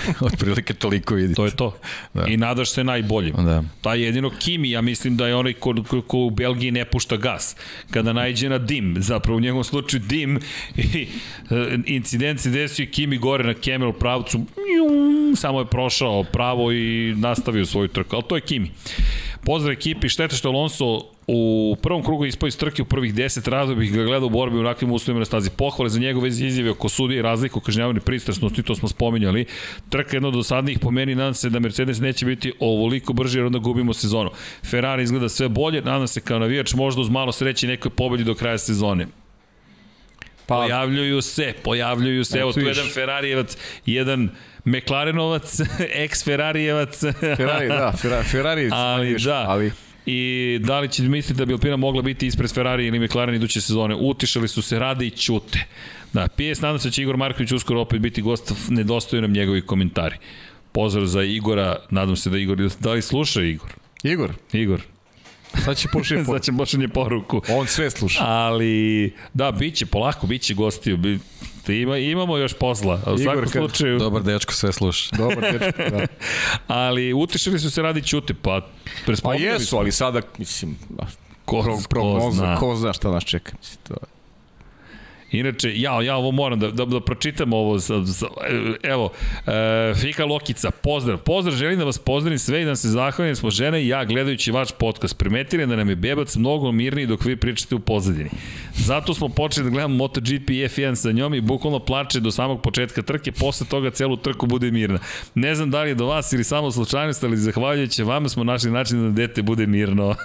Otprilike 0.28 0.74
toliko 0.74 1.16
vidite. 1.16 1.36
To 1.36 1.46
je 1.46 1.52
to. 1.52 1.78
Da. 2.14 2.26
I 2.28 2.38
nadaš 2.38 2.72
se 2.72 2.84
najboljim. 2.84 3.34
Da. 3.36 3.64
Taj 3.82 4.02
jedino 4.02 4.32
Kimi, 4.40 4.72
ja 4.72 4.82
mislim 4.82 5.18
da 5.18 5.28
je 5.28 5.36
onaj 5.36 5.54
ko, 5.54 5.76
ko, 5.90 6.02
ko 6.02 6.18
u 6.18 6.30
Belgiji 6.30 6.72
ne 6.72 6.86
pušta 6.86 7.18
gas. 7.18 7.56
Kada 7.92 8.14
najđe 8.14 8.50
na 8.50 8.58
dim, 8.58 8.96
zapravo 9.00 9.38
u 9.38 9.42
njegovom 9.42 9.64
slučaju 9.64 10.04
dim, 10.08 10.40
i 10.94 11.08
e, 11.50 11.78
incident 11.86 12.40
se 12.40 12.50
desio 12.50 12.84
i 12.84 12.92
Kimi 12.92 13.18
gore 13.18 13.44
na 13.44 13.54
Camel 13.54 13.94
pravcu, 13.94 14.38
njum, 14.38 15.36
samo 15.36 15.60
je 15.60 15.66
prošao 15.66 16.24
pravo 16.24 16.72
i 16.72 17.14
nastavio 17.18 17.66
svoju 17.66 17.88
trku, 17.88 18.16
ali 18.16 18.26
to 18.28 18.36
je 18.36 18.42
Kimi. 18.42 18.72
Pozdrav 19.44 19.74
ekipi, 19.74 20.10
šteta 20.10 20.36
što 20.36 20.50
Alonso 20.50 21.02
u 21.28 21.76
prvom 21.82 22.04
krugu 22.04 22.26
ispao 22.26 22.48
iz 22.48 22.58
trke 22.58 22.82
u 22.82 22.86
prvih 22.86 23.14
10 23.14 23.50
razloga 23.50 23.80
bih 23.80 23.94
ga 23.94 24.04
gledao 24.04 24.28
u 24.28 24.30
borbi 24.30 24.58
u 24.58 24.60
onakvim 24.60 24.92
uslovima 24.92 25.20
na 25.20 25.26
stazi. 25.26 25.50
Pohvale 25.50 25.90
za 25.90 26.00
njegove 26.00 26.30
izjave 26.30 26.70
oko 26.70 26.90
sudije 26.90 27.20
i 27.20 27.22
razliku 27.22 27.60
u 27.60 27.62
kažnjavanju 27.62 28.02
pristrasnosti, 28.02 28.64
to 28.64 28.76
smo 28.76 28.90
spominjali. 28.90 29.46
Trka 29.90 30.10
je 30.10 30.16
jedna 30.16 30.28
od 30.28 30.34
dosadnijih 30.34 30.80
po 30.80 30.92
meni, 30.92 31.16
nadam 31.16 31.34
se 31.34 31.50
da 31.50 31.60
Mercedes 31.60 32.00
neće 32.00 32.26
biti 32.26 32.54
ovoliko 32.60 33.14
brži 33.14 33.38
jer 33.38 33.46
onda 33.46 33.60
gubimo 33.60 33.94
sezonu. 33.94 34.30
Ferrari 34.66 35.04
izgleda 35.04 35.30
sve 35.30 35.50
bolje, 35.50 35.82
nadam 35.82 36.08
se 36.08 36.22
kao 36.22 36.40
navijač 36.40 36.74
možda 36.74 37.02
uz 37.02 37.10
malo 37.10 37.32
sreće 37.32 37.68
nekoj 37.68 37.92
pobedi 37.92 38.24
do 38.24 38.36
kraja 38.36 38.58
sezone. 38.58 39.08
Pa, 40.46 40.56
Pojavljuju 40.56 41.22
se, 41.22 41.54
pojavljuju 41.64 42.26
se, 42.26 42.40
evo 42.40 42.54
tu 42.54 42.60
jedan 42.60 42.88
Ferrarijevac, 42.94 43.58
jedan 43.86 44.30
McLarenovac, 44.66 45.60
ex-Ferrarijevac. 46.04 47.14
Ferrari, 47.38 47.68
da, 47.68 47.94
Ferrari, 47.98 48.28
Ferrari 48.28 48.70
ali 48.72 49.16
da. 49.20 49.46
ali 49.48 49.72
I 50.06 50.60
da 50.62 50.80
li 50.80 50.90
će 50.90 51.04
misliti 51.04 51.38
da 51.38 51.46
bi 51.46 51.54
Alpina 51.54 51.76
mogla 51.76 52.02
biti 52.02 52.28
ispred 52.28 52.54
Ferrari 52.54 52.88
ili 52.88 53.00
McLaren 53.00 53.36
iduće 53.36 53.62
sezone? 53.62 53.96
Utišali 53.96 54.48
su 54.48 54.62
se, 54.62 54.80
rade 54.80 55.06
i 55.06 55.10
ćute. 55.10 55.66
Da, 56.14 56.28
PS, 56.28 56.62
nadam 56.62 56.80
se 56.80 56.88
da 56.88 56.92
će 56.92 57.02
Igor 57.02 57.18
Marković 57.18 57.52
uskoro 57.52 57.82
opet 57.82 58.02
biti 58.02 58.22
gost, 58.22 58.54
nedostaju 58.70 59.22
nam 59.22 59.32
njegovi 59.32 59.62
komentari. 59.62 60.16
Pozdrav 60.72 61.06
za 61.06 61.24
Igora, 61.24 61.76
nadam 61.90 62.16
se 62.16 62.30
da 62.30 62.38
Igor, 62.38 62.70
da 62.80 62.92
li 62.92 63.02
sluša 63.02 63.42
Igor? 63.42 63.70
Igor, 64.04 64.32
Igor, 64.54 64.82
sad 65.66 65.78
će 65.78 65.88
pošli 65.88 66.18
po... 66.26 66.40
sad 66.40 66.44
će 66.68 66.88
poruku. 66.88 67.42
On 67.50 67.68
sve 67.68 67.90
sluša. 67.90 68.20
Ali, 68.24 69.14
da, 69.34 69.52
bit 69.52 69.76
će 69.76 69.86
polako, 69.86 70.28
bit 70.28 70.42
će 70.42 70.54
gostiju. 70.54 70.98
Bi, 70.98 71.20
ima, 71.68 71.98
imamo 71.98 72.38
još 72.38 72.54
posla. 72.54 73.00
A 73.06 73.14
U 73.14 73.20
Igor, 73.20 73.34
svakom 73.34 73.52
slučaju, 73.52 74.00
Dobar 74.00 74.24
dečko, 74.24 74.54
sve 74.54 74.72
sluša. 74.72 75.16
Dobar 75.18 75.52
dečko, 75.52 75.82
da. 75.90 76.06
ali 76.84 77.14
utišali 77.14 77.60
su 77.60 77.72
se 77.72 77.82
radi 77.82 78.02
ćute, 78.02 78.34
pa 78.34 78.68
Pa 79.24 79.34
jesu, 79.34 79.78
ali 79.78 79.92
sada, 79.92 80.22
mislim, 80.38 80.78
Ko, 81.46 81.64
ko 81.64 81.80
prognoza, 81.90 82.38
zna. 82.38 82.56
ko 82.58 82.76
zna 82.76 82.94
šta 82.94 83.12
nas 83.12 83.24
čeka. 83.24 83.52
Mislim, 83.60 83.78
to 83.88 83.94
je. 83.94 84.21
Inače, 85.32 85.80
ja, 85.80 86.02
ja 86.02 86.16
ovo 86.16 86.32
moram 86.32 86.60
da, 86.60 86.72
da, 86.72 86.86
da 86.86 87.00
pročitam 87.00 87.54
ovo. 87.54 87.80
Sa, 87.80 88.06
sa, 88.06 88.26
evo, 88.84 89.10
e, 89.48 89.94
Fika 89.96 90.26
Lokica, 90.26 90.72
pozdrav. 90.72 91.18
Pozdrav, 91.18 91.56
želim 91.56 91.80
da 91.80 91.86
vas 91.86 91.98
pozdravim 91.98 92.40
sve 92.40 92.62
i 92.62 92.64
da 92.64 92.70
vam 92.70 92.76
se 92.76 92.90
zahvalim. 92.90 93.36
Smo 93.36 93.50
žene 93.50 93.84
i 93.84 93.88
ja 93.88 94.06
gledajući 94.06 94.52
vaš 94.52 94.70
podcast. 94.80 95.18
Primetili 95.18 95.68
da 95.68 95.76
nam 95.76 95.90
je 95.90 95.96
bebac 95.96 96.36
mnogo 96.36 96.72
mirniji 96.72 97.06
dok 97.06 97.26
vi 97.26 97.36
pričate 97.36 97.76
u 97.76 97.80
pozadini. 97.80 98.30
Zato 98.76 99.14
smo 99.14 99.30
počeli 99.30 99.64
da 99.64 99.70
gledamo 99.70 99.96
MotoGP 99.96 100.50
i 100.50 100.68
F1 100.68 100.96
sa 100.96 101.12
njom 101.12 101.34
i 101.34 101.42
bukvalno 101.42 101.80
plače 101.80 102.20
do 102.20 102.32
samog 102.32 102.62
početka 102.62 103.02
trke. 103.02 103.32
Posle 103.32 103.68
toga 103.68 103.90
celu 103.92 104.18
trku 104.18 104.46
bude 104.46 104.72
mirna. 104.72 105.00
Ne 105.36 105.56
znam 105.56 105.72
da 105.72 105.84
li 105.84 105.90
je 105.90 105.96
do 105.96 106.06
vas 106.06 106.34
ili 106.34 106.44
samo 106.44 106.72
slučajnost, 106.72 107.24
ali 107.24 107.38
zahvaljujući 107.38 108.04
vama 108.04 108.30
smo 108.30 108.44
našli 108.44 108.72
način 108.72 109.04
da 109.04 109.10
dete 109.10 109.42
bude 109.42 109.68
mirno. 109.68 110.06
O, 110.08 110.16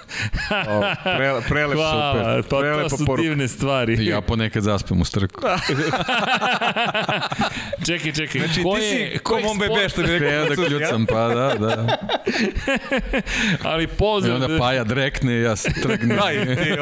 pre, 1.03 1.33
prelep, 1.49 1.77
Hvala, 1.77 2.13
super. 2.13 2.43
pa 2.43 2.49
to 2.49 2.59
prelepa 2.59 2.89
su 2.89 3.05
poruka. 3.05 3.21
divne 3.21 3.47
stvari. 3.47 4.05
Ja 4.05 4.21
ponekad 4.21 4.63
zaspem 4.97 5.01
u 5.01 5.05
strku. 5.05 5.41
čekaj, 7.85 8.11
čekaj. 8.11 8.41
Znači, 8.41 8.63
ko 8.63 8.75
ti 8.77 8.83
je, 8.83 9.11
si 9.11 9.19
ko 9.19 9.39
mom 9.39 9.59
bebe 9.59 9.89
što 9.89 10.01
bi 10.01 10.07
rekao. 10.19 10.55
Da 10.55 10.55
kljucam, 10.67 11.05
pa 11.05 11.27
da, 11.27 11.53
da. 11.59 11.97
Ali 13.69 13.83
I 13.83 13.87
pozdrav. 13.87 14.35
onda 14.35 14.57
Paja 14.59 14.83
drekne 14.83 15.33
i 15.33 15.41
ja 15.41 15.55
se 15.55 15.73
trgnem. 15.81 16.19
Aj, 16.23 16.55
ti? 16.55 16.75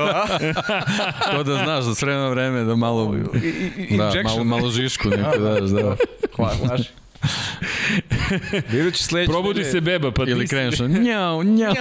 To 1.32 1.44
da 1.44 1.56
znaš, 1.64 1.86
da 1.86 1.96
s 1.96 2.02
vremena 2.02 2.30
vreme 2.30 2.64
da 2.64 2.76
malo, 2.76 3.16
I, 3.16 3.20
da, 3.20 3.40
injection. 3.78 4.24
malo, 4.24 4.44
malo 4.44 4.72
žišku 4.72 5.10
neko 5.10 5.38
daš, 5.38 5.70
da. 5.70 5.96
Hvala, 6.36 6.78
znaš. 8.50 8.74
Idući 8.74 9.04
sledeći. 9.04 9.32
Probudi 9.32 9.64
se 9.64 9.82
beba, 9.82 10.12
pa 10.12 10.24
Ili 10.24 10.40
ti 10.40 10.48
si- 10.48 10.56
kreneš, 10.56 10.80
njau, 11.08 11.44
njau, 11.44 11.74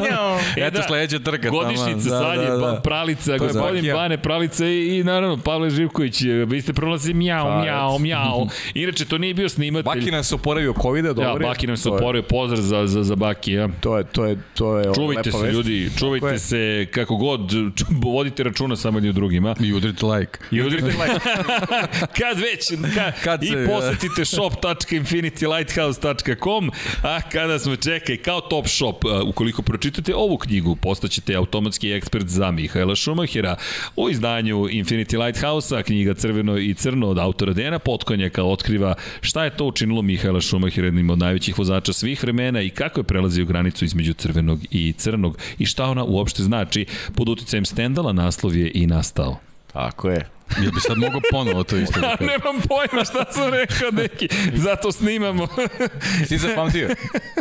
njau. 0.00 0.38
Eto 0.56 0.78
da, 0.78 0.82
sledeća 0.82 1.18
trka. 1.18 1.50
Godišnjica 1.50 2.08
taman, 2.08 2.36
sad 2.36 2.42
je 2.42 2.48
pa, 2.60 2.80
pralica, 2.84 3.32
je 3.32 3.38
gospodin. 3.38 3.92
Bane 3.94 4.18
pralica 4.18 4.66
i, 4.66 4.98
i 4.98 5.04
naravno 5.04 5.36
Pavle 5.36 5.70
Živković. 5.70 6.22
Vi 6.46 6.62
ste 6.62 6.72
prolazi 6.72 7.14
mjau, 7.14 7.46
Pa, 7.46 7.62
mjau, 7.62 7.88
eto. 7.88 7.98
mjau. 7.98 8.48
Inače, 8.74 9.04
to 9.04 9.18
nije 9.18 9.34
bio 9.34 9.48
snimatelj. 9.48 9.94
Baki 9.94 10.10
nam 10.10 10.24
se 10.24 10.34
oporavio 10.34 10.74
COVID-a, 10.82 11.12
dobro. 11.12 11.44
Ja. 11.44 11.48
Baki 11.48 11.66
nam 11.66 11.76
se 11.76 11.88
oporio, 11.88 12.22
pozdrav 12.22 12.62
za, 12.62 12.86
za, 12.86 13.02
za 13.02 13.16
Baki, 13.16 13.52
ja. 13.52 13.68
To 13.80 13.98
je, 13.98 14.04
to 14.04 14.24
je, 14.24 14.38
to 14.54 14.78
je 14.78 14.94
Čuvajte 14.94 15.32
se, 15.32 15.52
ljudi, 15.52 15.90
čuvajte 15.98 16.38
se 16.38 16.86
kako 16.90 17.16
god, 17.16 17.40
vodite 17.90 18.42
računa 18.42 18.76
samo 18.76 18.98
u 18.98 19.12
drugima. 19.12 19.54
I 19.60 19.72
udrite 19.72 20.06
like. 20.06 20.38
I 20.50 20.62
udrite 20.62 20.92
kad 22.18 22.38
već, 22.38 22.94
ka, 22.94 23.12
Kad 23.24 23.42
i 23.44 23.46
se- 23.46 23.66
posetite 23.68 24.24
shop.infinitylighthouse.com, 24.86 26.70
a 27.02 27.20
kada 27.32 27.58
smo, 27.58 27.76
čekaj, 27.76 28.16
kao 28.16 28.40
top 28.40 28.68
shop, 28.68 29.04
ukoliko 29.26 29.62
pročitate 29.62 30.14
ovu 30.14 30.38
knjigu, 30.38 30.76
postaćete 30.76 31.34
automatski 31.34 31.92
ekspert 31.92 32.26
za 32.26 32.50
Mihajla 32.50 32.94
Šumahira 32.94 33.56
u 33.96 34.10
izdanju 34.10 34.56
Infinity 34.56 35.24
Lighthouse-a, 35.24 35.82
knjiga 35.82 36.14
Crveno 36.14 36.58
i 36.58 36.74
Crno 36.74 37.08
od 37.08 37.18
autora 37.18 37.52
Dena 37.52 37.78
Potkonjaka 37.78 38.44
otkriva 38.44 38.94
šta 39.20 39.44
je 39.44 39.56
to 39.56 39.64
učinilo 39.64 40.02
Mihajla 40.02 40.40
Šumahira 40.40 40.86
jednim 40.86 41.10
od 41.10 41.18
najvećih 41.18 41.58
vozača 41.58 41.92
svih 41.92 42.22
vremena 42.22 42.62
i 42.62 42.70
kako 42.70 43.00
je 43.00 43.04
prelazio 43.04 43.44
granicu 43.44 43.84
između 43.84 44.12
crvenog 44.12 44.60
i 44.70 44.92
crnog 44.92 45.38
i 45.58 45.66
šta 45.66 45.84
ona 45.84 46.04
uopšte 46.04 46.42
znači. 46.42 46.86
Pod 47.16 47.28
uticajem 47.28 47.64
Stendala 47.64 48.12
naslov 48.12 48.56
je 48.56 48.70
i 48.74 48.86
nastao. 48.86 49.38
Tako 49.72 50.08
je. 50.08 50.35
Jel 50.62 50.72
bi 50.72 50.80
sad 50.80 50.98
mogao 50.98 51.20
ponovo 51.30 51.64
to 51.64 51.76
isto 51.76 52.00
da 52.00 52.16
nemam 52.30 52.62
pojma 52.68 53.04
šta 53.04 53.24
sam 53.32 53.50
rekao, 53.50 53.90
neki. 53.90 54.28
Zato 54.54 54.92
snimamo. 54.92 55.48
Si 56.28 56.38
zapamtio? 56.38 56.88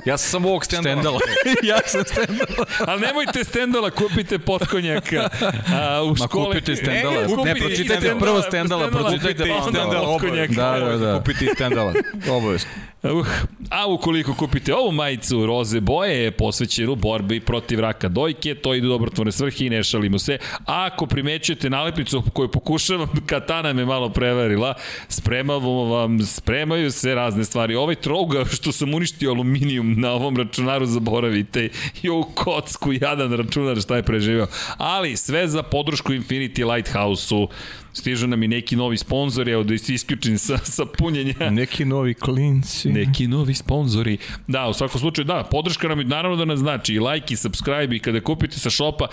Ja 0.06 0.18
sam 0.18 0.32
samo 0.32 0.50
ovog 0.50 0.66
stendala. 0.66 0.92
Stendala. 0.96 1.20
ja 1.72 1.78
sam 1.86 2.02
stendala. 2.06 2.66
Ali 2.88 3.02
nemojte 3.02 3.44
stendala, 3.44 3.90
kupite 3.90 4.40
potkonjaka. 4.40 5.30
A, 5.74 6.04
u 6.04 6.10
Ma 6.10 6.16
škole... 6.16 6.46
kupite 6.46 6.76
Stendala. 6.76 7.22
E, 7.22 7.26
kupite 7.26 7.54
Ne, 7.54 7.56
pročitajte 7.60 7.96
Stendala, 8.02 8.20
prvo 8.20 8.42
Stendala, 8.42 8.88
pročitajte 8.88 9.44
pa 9.50 9.56
onda 9.56 9.80
Stendala. 9.80 10.06
potkonjaka. 10.06 10.54
Da, 10.54 10.80
da, 10.80 10.98
da. 10.98 11.18
Kupiti 11.18 11.50
stendala. 11.56 11.94
Obavezno. 12.30 12.70
Uh, 13.04 13.28
a 13.70 13.88
ukoliko 13.88 14.34
kupite 14.34 14.74
ovu 14.76 14.92
majicu 14.92 15.46
roze 15.46 15.80
boje 15.80 16.24
je 16.24 16.32
posvećenu 16.32 16.96
borbi 16.96 17.40
protiv 17.40 17.80
raka 17.80 18.08
dojke, 18.08 18.56
to 18.56 18.74
ide 18.74 18.88
u 18.88 18.90
dobrotvorne 18.90 19.32
svrhe 19.32 19.66
i 19.66 19.70
ne 19.70 19.84
šalimo 19.84 20.20
se. 20.20 20.38
A 20.66 20.90
ako 20.92 21.06
primećujete 21.06 21.70
nalepnicu 21.70 22.24
koju 22.34 22.48
pokušavam, 22.98 23.28
katana 23.28 23.74
me 23.74 23.86
malo 23.86 24.10
prevarila, 24.10 24.74
spremamo 25.10 25.86
vam, 25.86 26.20
spremaju 26.20 26.92
se 26.92 27.16
razne 27.16 27.46
stvari. 27.46 27.76
Ovaj 27.76 27.96
trouga 27.96 28.46
što 28.46 28.72
sam 28.72 28.94
uništio 28.94 29.32
aluminijum 29.32 29.96
na 29.98 30.12
ovom 30.12 30.38
računaru 30.38 30.86
zaboravite 30.86 31.70
i 32.04 32.10
ovu 32.10 32.24
kocku, 32.24 32.94
jadan 32.94 33.34
računar 33.34 33.82
šta 33.82 33.96
je 33.96 34.04
preživao. 34.04 34.48
Ali 34.78 35.18
sve 35.18 35.48
za 35.48 35.64
podršku 35.64 36.14
Infinity 36.14 36.74
Lighthouse-u 36.74 37.48
Stižu 37.98 38.28
nam 38.28 38.44
i 38.44 38.48
neki 38.48 38.76
novi 38.76 38.98
sponzori, 38.98 39.52
evo 39.52 39.64
da 39.64 39.78
se 39.78 39.94
isključim 39.94 40.38
sa, 40.38 40.58
sa 40.58 40.86
punjenja. 40.98 41.50
Neki 41.50 41.86
novi 41.86 42.14
klinci. 42.14 42.90
Neki 42.90 43.28
novi 43.28 43.54
sponzori. 43.54 44.18
Da, 44.48 44.68
u 44.68 44.74
svakom 44.74 45.00
slučaju, 45.00 45.26
da, 45.26 45.44
podrška 45.52 45.88
nam 45.88 46.00
je 46.00 46.06
naravno 46.06 46.38
da 46.38 46.46
nas 46.46 46.60
znači 46.60 46.94
i 46.94 47.00
like 47.00 47.34
i 47.34 47.38
subscribe 47.38 47.96
i 47.96 48.00
kada 48.00 48.22
kupite 48.22 48.60
sa 48.60 48.70
šopa, 48.70 49.08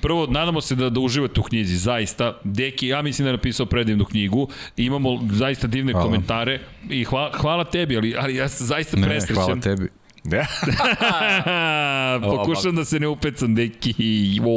Prvo, 0.00 0.26
nadamo 0.26 0.60
se 0.60 0.74
da, 0.74 0.90
da 0.90 1.00
uživate 1.00 1.40
u 1.40 1.42
knjizi, 1.42 1.76
zaista. 1.76 2.40
Deki, 2.44 2.88
ja 2.88 3.02
mislim 3.02 3.24
da 3.24 3.30
je 3.30 3.36
napisao 3.36 3.66
predivnu 3.66 4.04
knjigu. 4.04 4.48
Imamo 4.76 5.20
zaista 5.30 5.66
divne 5.66 5.92
hvala. 5.92 6.06
komentare 6.06 6.60
i 6.90 7.04
hvala, 7.04 7.32
hvala 7.40 7.64
tebi, 7.64 7.96
ali, 7.96 8.14
ali 8.18 8.34
ja 8.34 8.48
sam 8.48 8.66
zaista 8.66 8.96
ne, 8.96 9.06
presrećan. 9.06 9.44
hvala 9.44 9.60
tebi. 9.60 9.88
Da. 10.26 10.46
Pokušam 12.36 12.76
da 12.76 12.84
se 12.84 13.00
ne 13.00 13.08
upecam, 13.08 13.54
deki, 13.54 13.94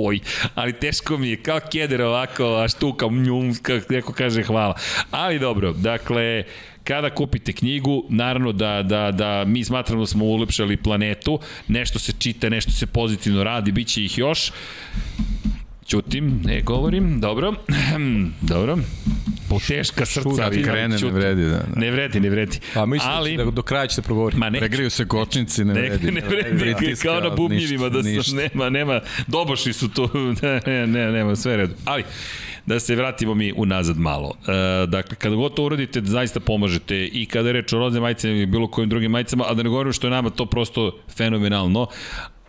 oj, 0.06 0.20
ali 0.56 0.74
teško 0.74 1.18
mi 1.18 1.30
je, 1.30 1.36
kao 1.36 1.60
keder 1.72 2.02
ovako, 2.02 2.46
a 2.46 2.68
štuka, 2.68 3.06
njum, 3.06 3.56
kako 3.62 3.94
neko 3.94 4.14
kaže 4.14 4.44
hvala. 4.44 4.76
Ali 5.12 5.40
dobro, 5.40 5.74
dakle, 5.74 6.44
kada 6.84 7.10
kupite 7.10 7.54
knjigu, 7.54 8.06
naravno 8.10 8.52
da, 8.52 8.84
da, 8.84 9.12
da 9.12 9.44
mi 9.46 9.64
smatramo 9.64 10.02
da 10.02 10.08
smo 10.08 10.26
ulepšali 10.26 10.78
planetu, 10.78 11.40
nešto 11.68 12.00
se 12.00 12.14
čita, 12.20 12.50
nešto 12.50 12.72
se 12.72 12.86
pozitivno 12.86 13.44
radi, 13.44 13.72
bit 13.72 13.88
će 13.88 14.04
ih 14.04 14.18
još. 14.18 14.52
Ćutim, 15.90 16.42
ne 16.46 16.62
govorim, 16.62 17.20
dobro, 17.20 17.54
dobro. 18.42 18.78
Po 19.50 19.60
teška 19.68 20.06
srca. 20.06 20.44
Ali 20.44 20.64
krene, 20.64 20.98
ne 20.98 21.12
vredi, 21.12 21.44
da, 21.44 21.50
da. 21.50 21.80
Ne 21.80 21.92
vredi, 21.92 22.20
ne 22.20 22.30
vredi. 22.30 22.60
Pa 22.74 22.86
mislim 22.86 23.12
ali, 23.14 23.38
da 23.38 23.46
do 23.46 23.62
kraja 23.62 23.88
ćete 23.88 24.02
progovoriti. 24.02 24.40
Ma 24.40 24.50
ne. 24.50 24.60
Pregriju 24.60 24.90
se 24.90 25.08
kočnici, 25.08 25.66
ne, 25.66 25.74
ne 25.74 25.82
vredi. 25.82 26.12
Ne 26.12 26.22
vredi, 26.22 26.50
ne 26.52 26.58
vredi 26.58 26.96
kao 26.96 27.20
na 27.20 27.30
bubnjivima, 27.30 27.90
da 27.90 28.24
su, 28.24 28.36
nema, 28.36 28.70
nema, 28.70 29.02
doboši 29.28 29.74
su 29.74 29.90
tu, 29.90 30.10
ne, 30.42 30.62
ne, 30.66 30.88
ne, 30.88 31.12
nema, 31.12 31.36
sve 31.36 31.58
redu. 31.58 31.74
Ali, 31.86 32.04
da 32.66 32.80
se 32.80 32.96
vratimo 32.96 33.34
mi 33.34 33.54
unazad 33.56 33.98
malo. 33.98 34.34
E, 34.48 34.86
dakle, 34.88 35.16
kada 35.16 35.36
god 35.36 35.54
to 35.54 35.64
uradite, 35.64 36.02
zaista 36.04 36.40
pomažete 36.40 37.06
i 37.06 37.26
kada 37.26 37.50
je 37.50 37.54
reč 37.54 37.74
o 37.74 37.80
roze 37.80 38.00
majicama 38.00 38.34
ili 38.34 38.46
bilo 38.46 38.68
kojim 38.68 38.90
drugim 38.90 39.12
majicama, 39.12 39.46
a 39.48 39.54
da 39.54 39.64
ne 39.64 39.70
govorim 39.70 39.94
što 39.94 40.08
je 40.08 40.12
nama 40.12 40.30
to 40.30 40.46
prosto 40.46 41.00
fenomenalno, 41.18 41.88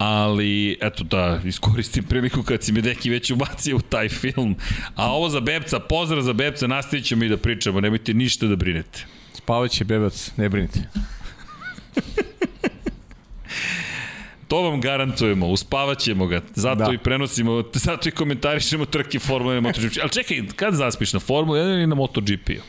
ali 0.01 0.79
eto 0.81 1.05
da 1.05 1.41
iskoristim 1.45 2.05
priliku 2.05 2.43
kad 2.43 2.63
si 2.63 2.73
me 2.73 2.83
neki 2.83 3.11
već 3.11 3.31
ubacio 3.31 3.77
u 3.77 3.81
taj 3.81 4.09
film. 4.09 4.57
A 4.95 5.13
ovo 5.13 5.29
za 5.29 5.41
Bebca, 5.41 5.81
pozdrav 5.81 6.23
za 6.23 6.33
Bebca, 6.33 6.67
nastavit 6.67 7.05
ćemo 7.05 7.25
i 7.25 7.29
da 7.29 7.37
pričamo, 7.37 7.81
nemojte 7.81 8.15
ništa 8.15 8.47
da 8.47 8.57
brinete. 8.57 9.05
Spavaće 9.33 9.85
bebac, 9.85 10.33
ne 10.37 10.49
brinite. 10.49 10.81
To 14.49 14.63
vam 14.63 14.81
garantujemo, 14.81 15.47
uspavaćemo 15.47 16.27
ga, 16.27 16.41
zato 16.55 16.85
da. 16.85 16.93
i 16.93 16.99
prenosimo, 16.99 17.65
zato 17.73 18.09
i 18.09 18.13
komentarišemo 18.13 18.85
trke 18.85 19.19
Formule 19.19 19.57
1 19.57 19.61
MotoGP. 19.61 19.99
Ali 20.01 20.11
čekaj, 20.11 20.43
kad 20.57 20.75
zaspiš 20.75 21.13
na 21.13 21.21
Formule 21.21 21.61
1 21.61 21.75
ili 21.75 21.87
na 21.87 21.95
MotoGP-u? 21.95 22.63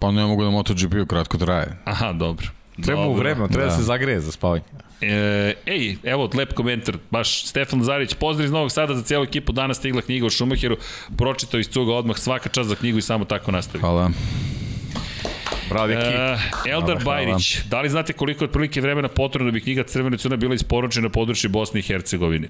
Pa 0.00 0.10
ne 0.10 0.24
mogu 0.24 0.44
na 0.44 0.50
MotoGP-u, 0.50 1.06
kratko 1.06 1.38
traje. 1.38 1.78
Aha, 1.84 2.12
dobro. 2.12 2.46
Treba 2.82 3.04
mu 3.04 3.14
vremena, 3.14 3.48
treba 3.48 3.64
da. 3.64 3.70
da 3.70 3.76
se 3.76 3.82
zagreje 3.82 4.20
za 4.20 4.32
spavanje. 4.32 4.64
E, 5.02 5.54
ej, 5.66 5.96
evo 6.02 6.30
lep 6.34 6.52
komentar, 6.54 6.96
baš 7.10 7.46
Stefan 7.46 7.82
Zarić, 7.82 8.14
pozdrav 8.14 8.44
iz 8.44 8.52
Novog 8.52 8.72
Sada 8.72 8.94
za 8.94 9.02
cijelu 9.02 9.24
ekipu, 9.24 9.52
danas 9.52 9.76
stigla 9.76 10.02
knjiga 10.02 10.26
o 10.26 10.30
Šumacheru, 10.30 10.76
pročitao 11.16 11.60
iz 11.60 11.68
cuga 11.68 11.92
odmah, 11.94 12.18
svaka 12.18 12.48
čast 12.48 12.68
za 12.68 12.74
knjigu 12.74 12.98
i 12.98 13.02
samo 13.02 13.24
tako 13.24 13.50
nastavi. 13.50 13.80
Hvala. 13.80 14.10
Bravo, 15.68 15.86
Deki. 15.86 16.00
Uh, 16.00 16.70
Eldar 16.72 17.02
hvala, 17.02 17.04
Bajrić, 17.04 17.56
hvala. 17.56 17.68
da 17.70 17.80
li 17.80 17.88
znate 17.88 18.12
koliko 18.12 18.44
je 18.44 18.48
otprilike 18.48 18.80
vremena 18.80 19.08
potrebno 19.08 19.50
da 19.50 19.54
bi 19.54 19.60
knjiga 19.60 19.82
Crvene 19.82 20.18
cuna 20.18 20.36
bila 20.36 20.54
isporučena 20.54 21.02
na 21.02 21.10
području 21.10 21.50
Bosne 21.50 21.80
i 21.80 21.82
Hercegovine? 21.82 22.48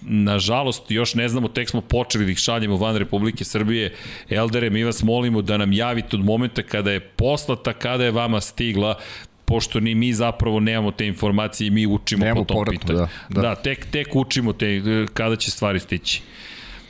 nažalost, 0.00 0.90
još 0.90 1.14
ne 1.14 1.28
znamo, 1.28 1.48
tek 1.48 1.70
smo 1.70 1.80
počeli 1.80 2.24
da 2.24 2.30
ih 2.30 2.38
šaljemo 2.38 2.76
van 2.76 2.96
Republike 2.96 3.44
Srbije. 3.44 3.94
Eldere, 4.30 4.70
mi 4.70 4.84
vas 4.84 5.02
molimo 5.02 5.42
da 5.42 5.56
nam 5.56 5.72
javite 5.72 6.16
od 6.16 6.24
momenta 6.24 6.62
kada 6.62 6.92
je 6.92 7.00
poslata, 7.00 7.72
kada 7.72 8.04
je 8.04 8.10
vama 8.10 8.40
stigla, 8.40 8.98
pošto 9.50 9.80
ni 9.80 9.94
mi 9.94 10.12
zapravo 10.12 10.60
nemamo 10.60 10.90
te 10.90 11.06
informacije 11.06 11.66
i 11.66 11.70
mi 11.70 11.86
učimo 11.86 12.24
Nemo 12.24 12.40
po 12.40 12.44
tom 12.44 12.54
povratu, 12.54 12.80
pitanju. 12.80 12.98
Da, 12.98 13.08
da. 13.28 13.40
da 13.40 13.54
tek, 13.54 13.86
tek 13.90 14.16
učimo 14.16 14.52
te, 14.52 14.82
kada 15.14 15.36
će 15.36 15.50
stvari 15.50 15.80
stići. 15.80 16.22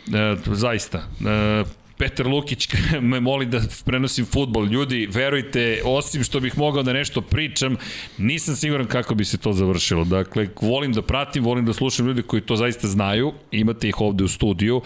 E, 0.06 0.36
zaista. 0.44 0.98
E, 0.98 1.64
Petar 1.98 2.26
Lukić 2.26 2.68
me 3.10 3.20
moli 3.20 3.46
da 3.46 3.60
prenosim 3.84 4.26
futbol. 4.26 4.66
Ljudi, 4.66 5.08
verujte, 5.12 5.82
osim 5.84 6.24
što 6.24 6.40
bih 6.40 6.58
mogao 6.58 6.82
da 6.82 6.92
nešto 6.92 7.20
pričam, 7.20 7.76
nisam 8.18 8.56
siguran 8.56 8.86
kako 8.86 9.14
bi 9.14 9.24
se 9.24 9.38
to 9.38 9.52
završilo. 9.52 10.04
Dakle, 10.04 10.48
volim 10.60 10.92
da 10.92 11.02
pratim, 11.02 11.44
volim 11.44 11.64
da 11.64 11.72
slušam 11.72 12.06
ljudi 12.06 12.22
koji 12.22 12.42
to 12.42 12.56
zaista 12.56 12.88
znaju, 12.88 13.32
imate 13.50 13.88
ih 13.88 14.00
ovde 14.00 14.24
u 14.24 14.28
studiju, 14.28 14.82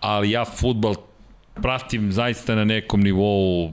ali 0.00 0.30
ja 0.30 0.44
futbol 0.44 0.94
pratim 1.54 2.12
zaista 2.12 2.54
na 2.54 2.64
nekom 2.64 3.00
nivou 3.00 3.72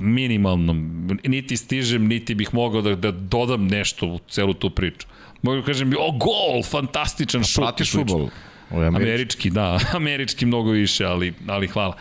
minimalnom. 0.00 1.08
Niti 1.24 1.56
stižem, 1.56 2.08
niti 2.08 2.34
bih 2.34 2.54
mogao 2.54 2.82
da, 2.82 2.94
da 2.96 3.10
dodam 3.10 3.66
nešto 3.66 4.06
u 4.06 4.18
celu 4.28 4.54
tu 4.54 4.70
priču. 4.70 5.06
Mogu 5.42 5.60
da 5.60 5.66
kažem, 5.66 5.92
o, 5.98 6.10
gol, 6.10 6.62
fantastičan 6.62 7.44
šut. 7.44 7.62
Pratiš 7.62 7.92
futbol? 7.92 8.28
Američki. 8.70 9.02
američki, 9.02 9.50
da, 9.50 9.78
američki 10.00 10.46
mnogo 10.46 10.70
više, 10.70 11.04
ali, 11.04 11.34
ali 11.46 11.68
hvala. 11.68 11.96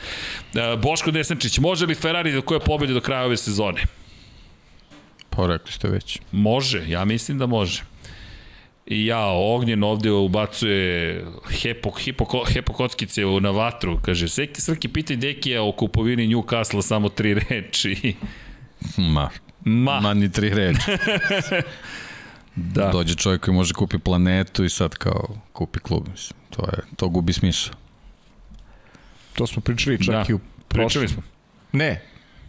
E, 0.53 0.77
Boško 0.77 1.11
Desančić, 1.11 1.59
može 1.59 1.85
li 1.85 1.95
Ferrari 1.95 2.31
do 2.31 2.41
koje 2.41 2.59
pobede 2.59 2.93
do 2.93 3.01
kraja 3.01 3.25
ove 3.25 3.37
sezone? 3.37 3.81
Pa 5.29 5.47
rekli 5.47 5.71
ste 5.71 5.87
već. 5.87 6.19
Može, 6.31 6.83
ja 6.87 7.05
mislim 7.05 7.37
da 7.37 7.45
može. 7.45 7.83
I 8.85 9.05
ja, 9.05 9.25
Ognjen 9.27 9.83
ovde 9.83 10.11
ubacuje 10.11 11.25
hepo, 11.49 11.91
hipo, 11.91 12.25
hepokockice 12.53 13.21
na 13.41 13.49
vatru, 13.49 13.99
kaže, 14.01 14.29
Seki 14.29 14.61
Srki 14.61 14.87
pitaj 14.87 15.15
Dekija 15.15 15.63
o 15.63 15.71
kupovini 15.71 16.27
Newcastle 16.27 16.81
samo 16.81 17.09
tri 17.09 17.33
reči. 17.49 18.15
Ma, 18.97 19.29
Ma. 19.65 19.99
Ma 19.99 20.13
ni 20.13 20.31
tri 20.31 20.49
reči. 20.49 20.91
da. 22.75 22.89
Dođe 22.91 23.15
čovjek 23.15 23.41
koji 23.41 23.55
može 23.55 23.73
kupi 23.73 23.97
planetu 23.97 24.63
i 24.63 24.69
sad 24.69 24.95
kao 24.95 25.35
kupi 25.53 25.79
klub. 25.79 26.07
Mislim. 26.11 26.39
To, 26.49 26.65
je, 26.65 26.83
to 26.95 27.09
gubi 27.09 27.33
smisla. 27.33 27.73
To 29.33 29.47
smo 29.47 29.61
pričali 29.61 30.05
čak 30.05 30.15
da. 30.15 30.25
i 30.29 30.33
u 30.33 30.39
Pričali 30.67 31.07
smo. 31.07 31.23
Ne, 31.71 32.01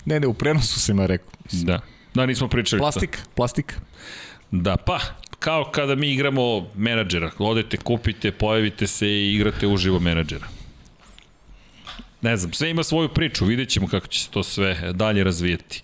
ne, 0.05 0.21
ne, 0.21 0.27
u 0.27 0.35
prenosu 0.35 0.81
se 0.81 0.93
ima 0.93 1.07
rekao. 1.07 1.31
Da. 1.53 1.81
Da, 2.15 2.27
nismo 2.27 2.49
pričali. 2.49 2.81
Plastik, 2.81 3.17
to. 3.17 3.31
plastik. 3.35 3.75
Da, 4.51 4.77
pa, 4.77 4.99
kao 5.43 5.65
kada 5.65 5.95
mi 5.95 6.09
igramo 6.09 6.67
menadžera. 6.77 7.31
Odete, 7.39 7.77
kupite, 7.77 8.33
pojavite 8.33 8.87
se 8.87 9.09
i 9.09 9.35
igrate 9.35 9.67
uživo 9.67 9.99
menadžera. 9.99 10.47
Ne 12.23 12.37
znam, 12.37 12.53
sve 12.53 12.71
ima 12.71 12.83
svoju 12.83 13.09
priču, 13.09 13.45
vidjet 13.45 13.69
ćemo 13.69 13.89
kako 13.89 14.07
će 14.07 14.21
se 14.21 14.31
to 14.31 14.43
sve 14.43 14.93
dalje 14.93 15.25
razvijeti. 15.25 15.83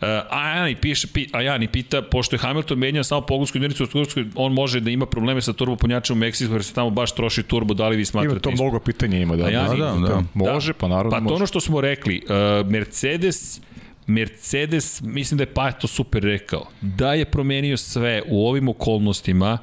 Uh, 0.00 0.06
Ajani 0.30 0.76
piše, 0.76 1.06
pi, 1.06 1.26
Ajani 1.32 1.68
pita, 1.68 2.02
pošto 2.02 2.36
je 2.36 2.40
Hamilton 2.40 2.78
menjao 2.78 3.04
samo 3.04 3.20
pogonsku 3.20 3.58
jedinicu 3.58 3.84
u 3.84 3.86
Turskoj, 3.86 4.26
on 4.34 4.52
može 4.52 4.80
da 4.80 4.90
ima 4.90 5.06
probleme 5.06 5.42
sa 5.42 5.52
turbopunjačem 5.52 6.16
u 6.16 6.18
Meksiku, 6.18 6.52
jer 6.52 6.64
se 6.64 6.74
tamo 6.74 6.90
baš 6.90 7.14
troši 7.14 7.42
turbo, 7.42 7.74
da 7.74 7.88
li 7.88 7.96
vi 7.96 8.04
smatrate 8.04 8.32
Ima 8.32 8.40
to 8.40 8.50
mnogo 8.50 8.80
pitanja 8.80 9.18
ima, 9.18 9.36
da. 9.36 9.44
Ajani, 9.44 9.78
da, 9.78 9.86
da, 9.86 10.08
da. 10.08 10.22
Može, 10.34 10.72
da. 10.72 10.78
pa 10.78 10.88
naravno 10.88 11.10
može. 11.10 11.24
Pa 11.24 11.28
to 11.28 11.34
ono 11.34 11.46
što 11.46 11.60
smo 11.60 11.80
rekli, 11.80 12.22
uh, 12.24 12.70
Mercedes 12.70 13.60
Mercedes, 14.08 15.00
mislim 15.00 15.38
da 15.38 15.42
je 15.42 15.54
Pato 15.54 15.86
super 15.86 16.22
rekao, 16.22 16.66
da 16.80 17.14
je 17.14 17.24
promenio 17.24 17.76
sve 17.76 18.22
u 18.28 18.48
ovim 18.48 18.68
okolnostima, 18.68 19.58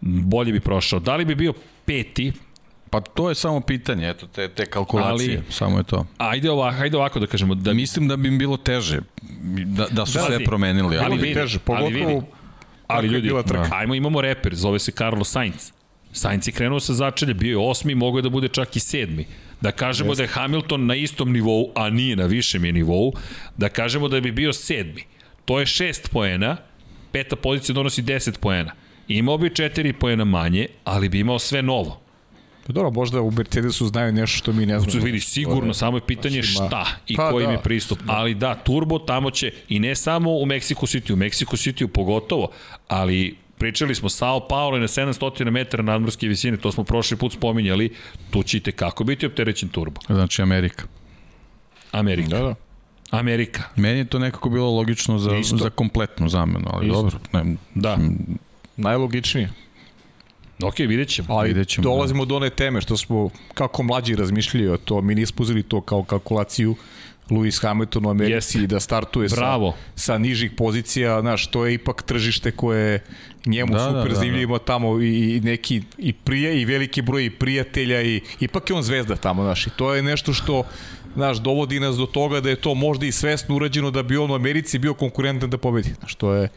bolje 0.00 0.52
bi 0.52 0.60
prošao. 0.60 1.00
Da 1.00 1.16
li 1.16 1.24
bi 1.24 1.34
bio 1.34 1.52
peti, 1.84 2.32
Pa 2.92 3.00
to 3.00 3.28
je 3.28 3.34
samo 3.34 3.60
pitanje, 3.60 4.10
eto, 4.10 4.26
te, 4.26 4.48
te 4.48 4.66
kalkulacije, 4.66 5.36
ali, 5.36 5.52
samo 5.52 5.78
je 5.78 5.84
to. 5.84 6.06
Ajde 6.18 6.50
ovako, 6.50 6.82
ajde 6.82 6.96
ovako 6.96 7.20
da 7.20 7.26
kažemo. 7.26 7.54
Da... 7.54 7.72
Mislim 7.72 8.08
da 8.08 8.16
bi 8.16 8.28
im 8.28 8.38
bilo 8.38 8.56
teže, 8.56 9.00
da, 9.66 9.86
da 9.90 10.06
su 10.06 10.18
da, 10.18 10.24
sve 10.24 10.44
promenili. 10.44 10.96
Ali, 10.96 11.06
ali 11.06 11.16
vidi, 11.16 11.34
teže, 11.34 11.58
pogotovo 11.58 12.10
ali, 12.10 12.22
ali 12.86 13.08
ljudi, 13.08 13.28
da. 13.46 13.68
ajmo 13.70 13.94
imamo 13.94 14.20
reper, 14.20 14.54
zove 14.54 14.78
se 14.78 14.92
Carlos 14.92 15.30
Sainz. 15.30 15.72
Sainz 16.12 16.48
je 16.48 16.52
krenuo 16.52 16.80
sa 16.80 16.92
začelja, 16.92 17.34
bio 17.34 17.50
je 17.50 17.70
osmi, 17.70 17.94
mogao 17.94 18.18
je 18.18 18.22
da 18.22 18.28
bude 18.28 18.48
čak 18.48 18.76
i 18.76 18.80
sedmi. 18.80 19.26
Da 19.62 19.72
kažemo 19.72 20.10
Jeste. 20.10 20.22
da 20.22 20.24
je 20.24 20.34
Hamilton 20.34 20.86
na 20.86 20.94
istom 20.94 21.32
nivou, 21.32 21.72
a 21.74 21.90
nije 21.90 22.16
na 22.16 22.26
višem 22.26 22.64
je 22.64 22.72
nivou, 22.72 23.12
da 23.56 23.68
kažemo 23.68 24.08
da 24.08 24.20
bi 24.20 24.32
bio 24.32 24.52
sedmi. 24.52 25.04
To 25.44 25.60
je 25.60 25.66
šest 25.66 26.10
poena, 26.10 26.56
peta 27.12 27.36
pozicija 27.36 27.74
donosi 27.74 28.02
10 28.02 28.38
poena. 28.38 28.72
Imao 29.08 29.38
bi 29.38 29.48
4 29.48 29.92
poena 29.92 30.24
manje, 30.24 30.66
ali 30.84 31.08
bi 31.08 31.20
imao 31.20 31.38
sve 31.38 31.62
novo. 31.62 32.02
Pa 32.66 32.72
dobro, 32.72 32.90
možda 32.90 33.20
u 33.20 33.30
Mercedesu 33.30 33.86
znaju 33.86 34.12
nešto 34.12 34.38
što 34.38 34.52
mi 34.52 34.66
ne 34.66 34.80
znamo. 34.80 35.04
Vidi, 35.04 35.20
sigurno, 35.20 35.74
samo 35.74 35.96
je 35.96 36.00
pitanje 36.06 36.42
šta 36.42 36.86
i 37.06 37.16
pa, 37.16 37.30
koji 37.30 37.46
da, 37.46 37.50
im 37.50 37.56
je 37.56 37.62
pristup. 37.62 37.98
Da. 38.02 38.12
Ali 38.12 38.34
da, 38.34 38.54
turbo 38.54 38.98
tamo 38.98 39.30
će, 39.30 39.52
i 39.68 39.78
ne 39.78 39.94
samo 39.94 40.30
u 40.30 40.46
Mexico 40.46 40.96
City, 40.96 41.12
u 41.12 41.16
Mexico 41.16 41.56
City 41.56 41.86
pogotovo, 41.86 42.50
ali 42.88 43.36
pričali 43.62 43.94
smo 43.94 44.08
Sao 44.08 44.40
Paulo 44.48 44.78
na 44.78 44.88
700 44.88 45.50
metara 45.50 45.82
nadmorske 45.82 46.28
visine, 46.28 46.56
to 46.56 46.72
smo 46.72 46.84
prošli 46.84 47.16
put 47.16 47.32
spominjali, 47.32 47.92
tu 48.30 48.42
će 48.42 48.56
i 48.56 48.60
kako 48.60 49.04
biti 49.04 49.26
opterećen 49.26 49.68
turbo. 49.68 50.00
Znači 50.06 50.42
Amerika. 50.42 50.84
Amerika. 51.92 52.28
Da, 52.28 52.42
da. 52.42 52.54
Amerika. 53.10 53.62
Meni 53.76 53.98
je 53.98 54.04
to 54.04 54.18
nekako 54.18 54.50
bilo 54.50 54.70
logično 54.70 55.18
za, 55.18 55.36
Isto. 55.36 55.56
za 55.56 55.70
kompletnu 55.70 56.28
zamenu, 56.28 56.66
ali 56.72 56.86
Isto. 56.86 57.02
dobro. 57.02 57.18
Ne, 57.32 57.56
da. 57.74 57.98
Najlogičnije. 58.76 59.52
Ok, 60.62 60.78
vidjet 60.78 61.08
ćemo. 61.08 61.34
Ali 61.34 61.48
Vidjet 61.48 61.68
ćemo, 61.68 61.82
dolazimo 61.82 62.24
do 62.24 62.36
one 62.36 62.50
teme 62.50 62.80
što 62.80 62.96
smo 62.96 63.30
kako 63.54 63.82
mlađi 63.82 64.16
razmišljali 64.16 64.68
o 64.68 64.76
to, 64.76 65.00
mi 65.00 65.14
nismo 65.14 65.42
uzeli 65.42 65.62
to 65.62 65.80
kao 65.80 66.02
kalkulaciju 66.02 66.74
Lewis 67.32 67.62
Hamilton 67.62 68.06
u 68.06 68.10
Americi 68.10 68.58
Jeste. 68.58 68.66
da 68.66 68.80
startuje 68.80 69.28
Bravo. 69.28 69.74
sa, 69.94 70.14
sa 70.14 70.18
nižih 70.18 70.50
pozicija, 70.56 71.20
znaš, 71.20 71.46
to 71.46 71.66
je 71.66 71.74
ipak 71.74 72.02
tržište 72.02 72.50
koje 72.50 73.04
njemu 73.46 73.72
Da, 73.72 73.78
da, 73.78 73.84
da, 73.84 73.88
super 73.88 74.12
da, 74.12 74.46
da, 74.46 74.46
da. 74.46 74.58
tamo 74.58 75.00
i, 75.00 75.36
i 75.36 75.40
neki 75.40 75.82
i 75.98 76.12
prije 76.12 76.60
i 76.60 76.64
veliki 76.64 77.02
broj 77.02 77.24
i 77.24 77.30
prijatelja 77.30 78.02
i 78.02 78.20
ipak 78.40 78.70
je 78.70 78.76
on 78.76 78.82
zvezda 78.82 79.16
tamo, 79.16 79.42
znaš, 79.42 79.66
i 79.66 79.70
to 79.70 79.94
je 79.94 80.02
nešto 80.02 80.32
što 80.32 80.64
znaš, 81.14 81.38
dovodi 81.38 81.80
nas 81.80 81.96
do 81.96 82.06
toga 82.06 82.40
da 82.40 82.50
je 82.50 82.56
to 82.56 82.74
možda 82.74 83.06
i 83.06 83.12
svesno 83.12 83.56
urađeno 83.56 83.90
da 83.90 84.02
bi 84.02 84.16
on 84.16 84.30
u 84.30 84.34
Americi 84.34 84.78
bio 84.78 84.94
konkurentan 84.94 85.50
da 85.50 85.58
pobedi. 85.58 85.94
Znaš, 85.98 86.14
to 86.14 86.32
je... 86.32 86.48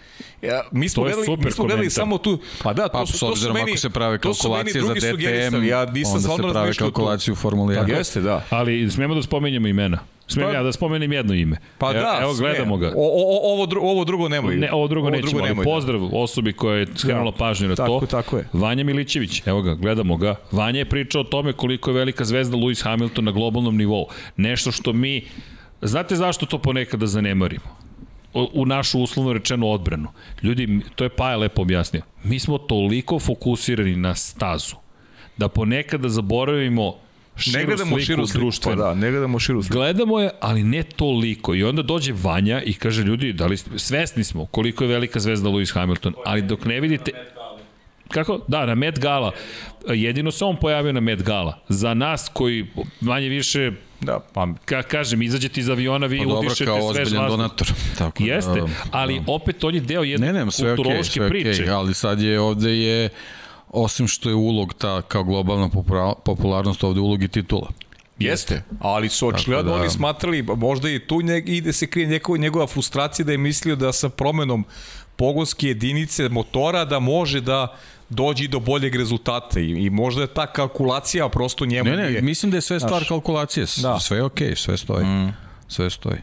Ja, 0.41 0.61
mi 0.71 0.89
smo 0.89 1.03
To 1.03 1.07
je 1.07 1.13
gledali, 1.13 1.25
super 1.25 1.45
mi 1.45 1.51
smo 1.51 1.63
gledali 1.63 1.89
komentar. 1.89 2.03
samo 2.03 2.17
tu... 2.17 2.39
Pa 2.63 2.73
da, 2.73 2.87
to 2.87 2.99
Pa, 2.99 3.05
su, 3.05 3.13
s 3.13 3.19
to 3.19 3.25
su 3.25 3.31
obzirom 3.31 3.53
meni, 3.53 3.71
ako 3.71 3.79
se 3.79 3.89
prave 3.89 4.17
to 4.17 4.33
su 4.33 4.49
meni 4.49 4.63
kalkulacije 4.63 4.81
za 4.81 4.87
drugi 4.87 4.99
DTM, 4.99 5.09
sugerisali, 5.11 5.67
ja 5.67 5.85
nisam 5.85 6.15
onda 6.15 6.47
se 6.47 6.51
prave 6.51 6.73
kalkulacije 6.73 7.31
u 7.31 7.35
Formuli 7.35 7.75
1. 7.75 7.97
Jeste, 7.97 8.21
da. 8.21 8.43
Ali 8.49 8.91
smemo 8.91 9.15
da 9.15 9.21
spomenjemo 9.21 9.67
imena. 9.67 9.99
Smem 10.27 10.53
ja 10.53 10.63
da 10.63 10.71
spomenem 10.71 11.11
jedno 11.13 11.33
ime. 11.33 11.57
Pa 11.77 11.93
da, 11.93 12.19
evo 12.21 12.33
gledamo 12.33 12.77
ga. 12.77 12.87
O, 12.87 12.91
o, 12.95 13.53
ovo, 13.53 13.65
dru, 13.65 13.81
ovo 13.83 14.05
drugo 14.05 14.29
nemoj. 14.29 14.55
Ne, 14.55 14.71
ovo 14.73 14.87
drugo 14.87 15.09
nećemo, 15.09 15.39
ali 15.39 15.49
nemoj, 15.49 15.65
da. 15.65 15.71
pozdrav 15.71 16.09
osobi 16.13 16.53
koja 16.53 16.77
je 16.77 16.87
skrenula 16.95 17.31
Da. 17.31 17.37
pažnju 17.37 17.67
na 17.67 17.75
Tako, 17.75 17.99
to. 17.99 18.05
tako 18.05 18.37
je. 18.37 18.47
Vanja 18.53 18.83
Milićević, 18.83 19.41
evo 19.45 19.61
ga, 19.61 19.75
gledamo 19.75 20.17
ga. 20.17 20.35
Vanja 20.51 20.79
je 20.79 20.89
pričao 20.89 21.21
o 21.21 21.23
tome 21.23 21.53
koliko 21.53 21.89
je 21.89 21.95
velika 21.95 22.25
zvezda 22.25 22.57
Lewis 22.57 22.83
Hamilton 22.83 23.25
na 23.25 23.31
globalnom 23.31 23.77
nivou. 23.77 24.07
Nešto 24.37 24.71
što 24.71 24.93
mi, 24.93 25.23
znate 25.81 26.15
zašto 26.15 26.45
to 26.45 26.57
ponekada 26.57 27.05
zanemarimo? 27.07 27.65
O- 28.33 28.49
u 28.53 28.65
našu 28.65 28.99
uslovno 28.99 29.33
rečenu 29.33 29.69
odbranu. 29.69 30.07
Ljudi, 30.43 30.79
to 30.95 31.03
je 31.03 31.09
Paja 31.09 31.37
lepo 31.37 31.61
objasnio. 31.61 32.01
Mi 32.23 32.39
smo 32.39 32.57
toliko 32.57 33.19
fokusirani 33.19 33.95
na 33.95 34.15
stazu 34.15 34.75
da 35.37 35.47
ponekada 35.47 36.09
zaboravimo 36.09 36.95
širu 37.35 37.59
Ne 37.59 37.65
gledamo 37.65 37.95
sliku 37.95 38.05
širu 38.05 38.27
sliku, 38.27 38.37
pa 38.37 38.39
društvenu. 38.39 38.81
da, 38.81 38.93
ne 38.93 39.11
gledamo 39.11 39.39
širu 39.39 39.63
sliku. 39.63 39.77
Gledamo 39.77 40.19
je, 40.19 40.29
ali 40.39 40.63
ne 40.63 40.83
toliko. 40.83 41.55
I 41.55 41.63
onda 41.63 41.81
dođe 41.81 42.13
Vanja 42.23 42.61
i 42.61 42.73
kaže, 42.73 43.03
ljudi, 43.03 43.33
da 43.33 43.45
li, 43.45 43.57
svesni 43.57 44.23
smo 44.23 44.45
koliko 44.45 44.83
je 44.83 44.87
velika 44.87 45.19
zvezda 45.19 45.49
Lewis 45.49 45.73
Hamilton, 45.73 46.13
ali 46.25 46.41
dok 46.41 46.65
ne 46.65 46.79
vidite... 46.79 47.11
Kako? 48.07 48.39
Da, 48.47 48.65
na 48.65 48.75
Met 48.75 48.99
Gala. 48.99 49.31
Jedino 49.87 50.31
se 50.31 50.45
on 50.45 50.57
pojavio 50.57 50.91
na 50.93 50.99
Met 50.99 51.23
Gala. 51.23 51.59
Za 51.69 51.93
nas 51.93 52.29
koji 52.33 52.65
manje 53.01 53.29
više 53.29 53.71
Da, 54.01 54.19
pa 54.33 54.47
ka 54.65 54.83
kažem, 54.83 55.21
izađete 55.21 55.59
iz 55.59 55.69
aviona, 55.69 56.07
vi 56.07 56.17
Pa 56.17 56.23
dobro, 56.23 56.39
udišete 56.39 56.65
kao 56.65 56.93
svež 56.93 57.13
vazduh. 57.13 57.29
donator. 57.29 57.67
Tako 57.97 58.23
da, 58.23 58.33
Jeste, 58.33 58.63
ali 58.91 59.21
opet 59.27 59.63
on 59.63 59.75
je 59.75 59.81
deo 59.81 60.03
jedne 60.03 60.33
Ne, 60.33 60.33
ne, 60.33 60.45
kulturološke 60.45 61.13
sve 61.13 61.25
okej, 61.27 61.43
priče. 61.43 61.69
ali 61.69 61.93
sad 61.93 62.21
je 62.21 62.39
ovde 62.39 62.77
je 62.77 63.09
osim 63.75 64.07
što 64.07 64.29
je 64.29 64.35
ulog 64.35 64.73
ta 64.73 65.01
kao 65.01 65.23
globalna 65.23 65.69
popula- 65.69 66.15
popularnost 66.15 66.83
ovde 66.83 66.99
ulog 66.99 67.23
i 67.23 67.27
titula. 67.27 67.69
Jeste, 68.19 68.61
ali 68.79 69.09
su 69.09 69.27
očigledno 69.27 69.71
da- 69.71 69.77
oni 69.77 69.89
smatrali, 69.89 70.43
možda 70.43 70.89
i 70.89 70.99
tu 70.99 71.19
ne, 71.19 71.39
ide 71.39 71.73
se 71.73 71.87
krije 71.87 72.07
njegova, 72.07 72.37
njegova 72.37 72.67
frustracija 72.67 73.25
da 73.25 73.31
je 73.31 73.37
mislio 73.37 73.75
da 73.75 73.93
sa 73.93 74.09
promenom 74.09 74.65
pogonske 75.15 75.67
jedinice 75.67 76.29
motora 76.29 76.85
da 76.85 76.99
može 76.99 77.41
da 77.41 77.75
dođe 78.09 78.43
i 78.43 78.47
do 78.47 78.59
boljeg 78.59 78.95
rezultata 78.95 79.59
i, 79.59 79.71
i 79.75 79.89
možda 79.89 80.21
je 80.21 80.27
ta 80.29 80.47
kalkulacija 80.47 81.29
prosto 81.29 81.65
njemu 81.65 81.89
Ne, 81.89 81.97
ne, 81.97 82.09
nije- 82.09 82.21
mislim 82.21 82.51
da 82.51 82.57
je 82.57 82.61
sve 82.61 82.79
stvar 82.79 82.91
Znaš, 82.91 83.07
kalkulacije. 83.07 83.65
Da. 83.77 83.99
Sve 83.99 84.17
je 84.17 84.23
okej, 84.23 84.55
sve 84.55 84.77
stoji. 84.77 85.05
Mm. 85.05 85.33
Sve 85.67 85.89
stoji. 85.89 86.17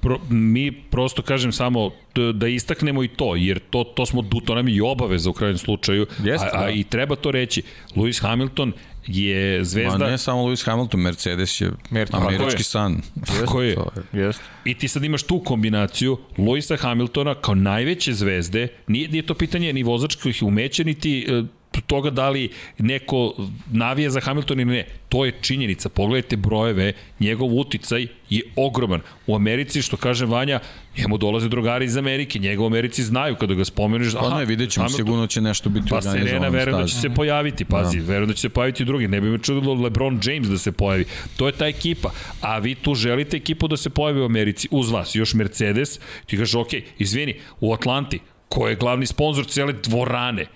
Pro, 0.00 0.18
mi 0.30 0.72
prosto 0.90 1.22
kažem 1.22 1.52
samo 1.52 1.90
da, 2.34 2.48
istaknemo 2.48 3.04
i 3.04 3.08
to, 3.08 3.36
jer 3.36 3.60
to, 3.70 3.84
to 3.84 4.06
smo, 4.06 4.22
to 4.22 4.54
nam 4.54 4.68
je 4.68 4.74
i 4.74 4.80
obaveza 4.80 5.30
u 5.30 5.32
krajnjem 5.32 5.58
slučaju, 5.58 6.06
Jeste, 6.24 6.46
a, 6.52 6.58
a 6.58 6.64
da. 6.64 6.70
i 6.70 6.84
treba 6.84 7.16
to 7.16 7.30
reći. 7.30 7.62
Lewis 7.96 8.22
Hamilton 8.22 8.72
je 9.06 9.58
Ma 9.58 9.64
zvezda 9.64 10.10
ne 10.10 10.18
samo 10.18 10.42
Lewis 10.42 10.66
Hamilton, 10.66 11.00
Mercedes 11.00 11.60
je 11.60 11.70
Mer- 11.90 12.10
tako 12.10 12.30
je. 12.30 12.36
američki 12.36 12.62
san. 12.62 13.00
Tako 13.40 13.62
je. 13.62 13.74
To 13.74 13.90
je. 14.12 14.24
Jeste. 14.24 14.42
I 14.64 14.74
ti 14.74 14.88
sad 14.88 15.04
imaš 15.04 15.22
tu 15.22 15.40
kombinaciju 15.40 16.18
Luisa 16.38 16.76
Hamiltona 16.76 17.34
kao 17.34 17.54
najveće 17.54 18.12
zvezde, 18.12 18.68
nije, 18.86 19.08
nije 19.08 19.26
to 19.26 19.34
pitanje 19.34 19.72
ni 19.72 19.82
vozačkih 19.82 20.42
umeća, 20.42 20.84
niti 20.84 21.26
e, 21.28 21.42
toga 21.80 22.10
da 22.10 22.30
li 22.30 22.48
neko 22.78 23.34
navija 23.70 24.10
za 24.10 24.20
Hamilton 24.20 24.60
ili 24.60 24.72
ne. 24.72 24.86
To 25.08 25.24
je 25.24 25.32
činjenica. 25.40 25.88
Pogledajte 25.88 26.36
brojeve, 26.36 26.92
njegov 27.20 27.58
uticaj 27.58 28.06
je 28.30 28.42
ogroman. 28.56 29.00
U 29.26 29.36
Americi, 29.36 29.82
što 29.82 29.96
kaže 29.96 30.26
Vanja, 30.26 30.60
njemu 30.98 31.18
dolaze 31.18 31.48
drugari 31.48 31.84
iz 31.84 31.96
Amerike, 31.96 32.38
njega 32.38 32.62
u 32.62 32.66
Americi 32.66 33.02
znaju 33.02 33.36
kada 33.36 33.54
ga 33.54 33.64
spomeneš. 33.64 34.14
Pa 34.20 34.38
ne, 34.38 34.44
vidjet 34.44 34.70
ćemo, 34.70 34.86
Hamilton- 34.86 34.96
sigurno 34.96 35.26
će 35.26 35.40
nešto 35.40 35.68
biti 35.68 35.86
Pa 35.90 35.96
organizovano. 35.96 36.26
Serena 36.26 36.44
na 36.44 36.58
verujem 36.58 36.80
da 36.80 36.86
će 36.86 36.94
se 36.94 37.10
pojaviti, 37.10 37.64
pazi, 37.64 38.00
da. 38.00 38.06
verujem 38.06 38.28
da 38.28 38.34
će 38.34 38.40
se 38.40 38.48
pojaviti 38.48 38.84
drugi. 38.84 39.08
Ne 39.08 39.20
bi 39.20 39.30
me 39.30 39.38
čudilo 39.38 39.74
LeBron 39.74 40.20
James 40.24 40.48
da 40.48 40.58
se 40.58 40.72
pojavi. 40.72 41.04
To 41.36 41.46
je 41.46 41.52
ta 41.52 41.66
ekipa. 41.66 42.10
A 42.40 42.58
vi 42.58 42.74
tu 42.74 42.94
želite 42.94 43.36
ekipu 43.36 43.68
da 43.68 43.76
se 43.76 43.90
pojavi 43.90 44.20
u 44.20 44.24
Americi 44.24 44.68
uz 44.70 44.90
vas. 44.90 45.14
Još 45.14 45.34
Mercedes, 45.34 46.00
ti 46.26 46.36
kažeš, 46.36 46.54
ok, 46.54 46.68
izvini, 46.98 47.34
u 47.60 47.72
Atlanti, 47.72 48.18
ko 48.48 48.68
je 48.68 48.76
glavni 48.76 49.06
sponsor 49.06 49.46
cele 49.46 49.72
dvorane? 49.72 50.46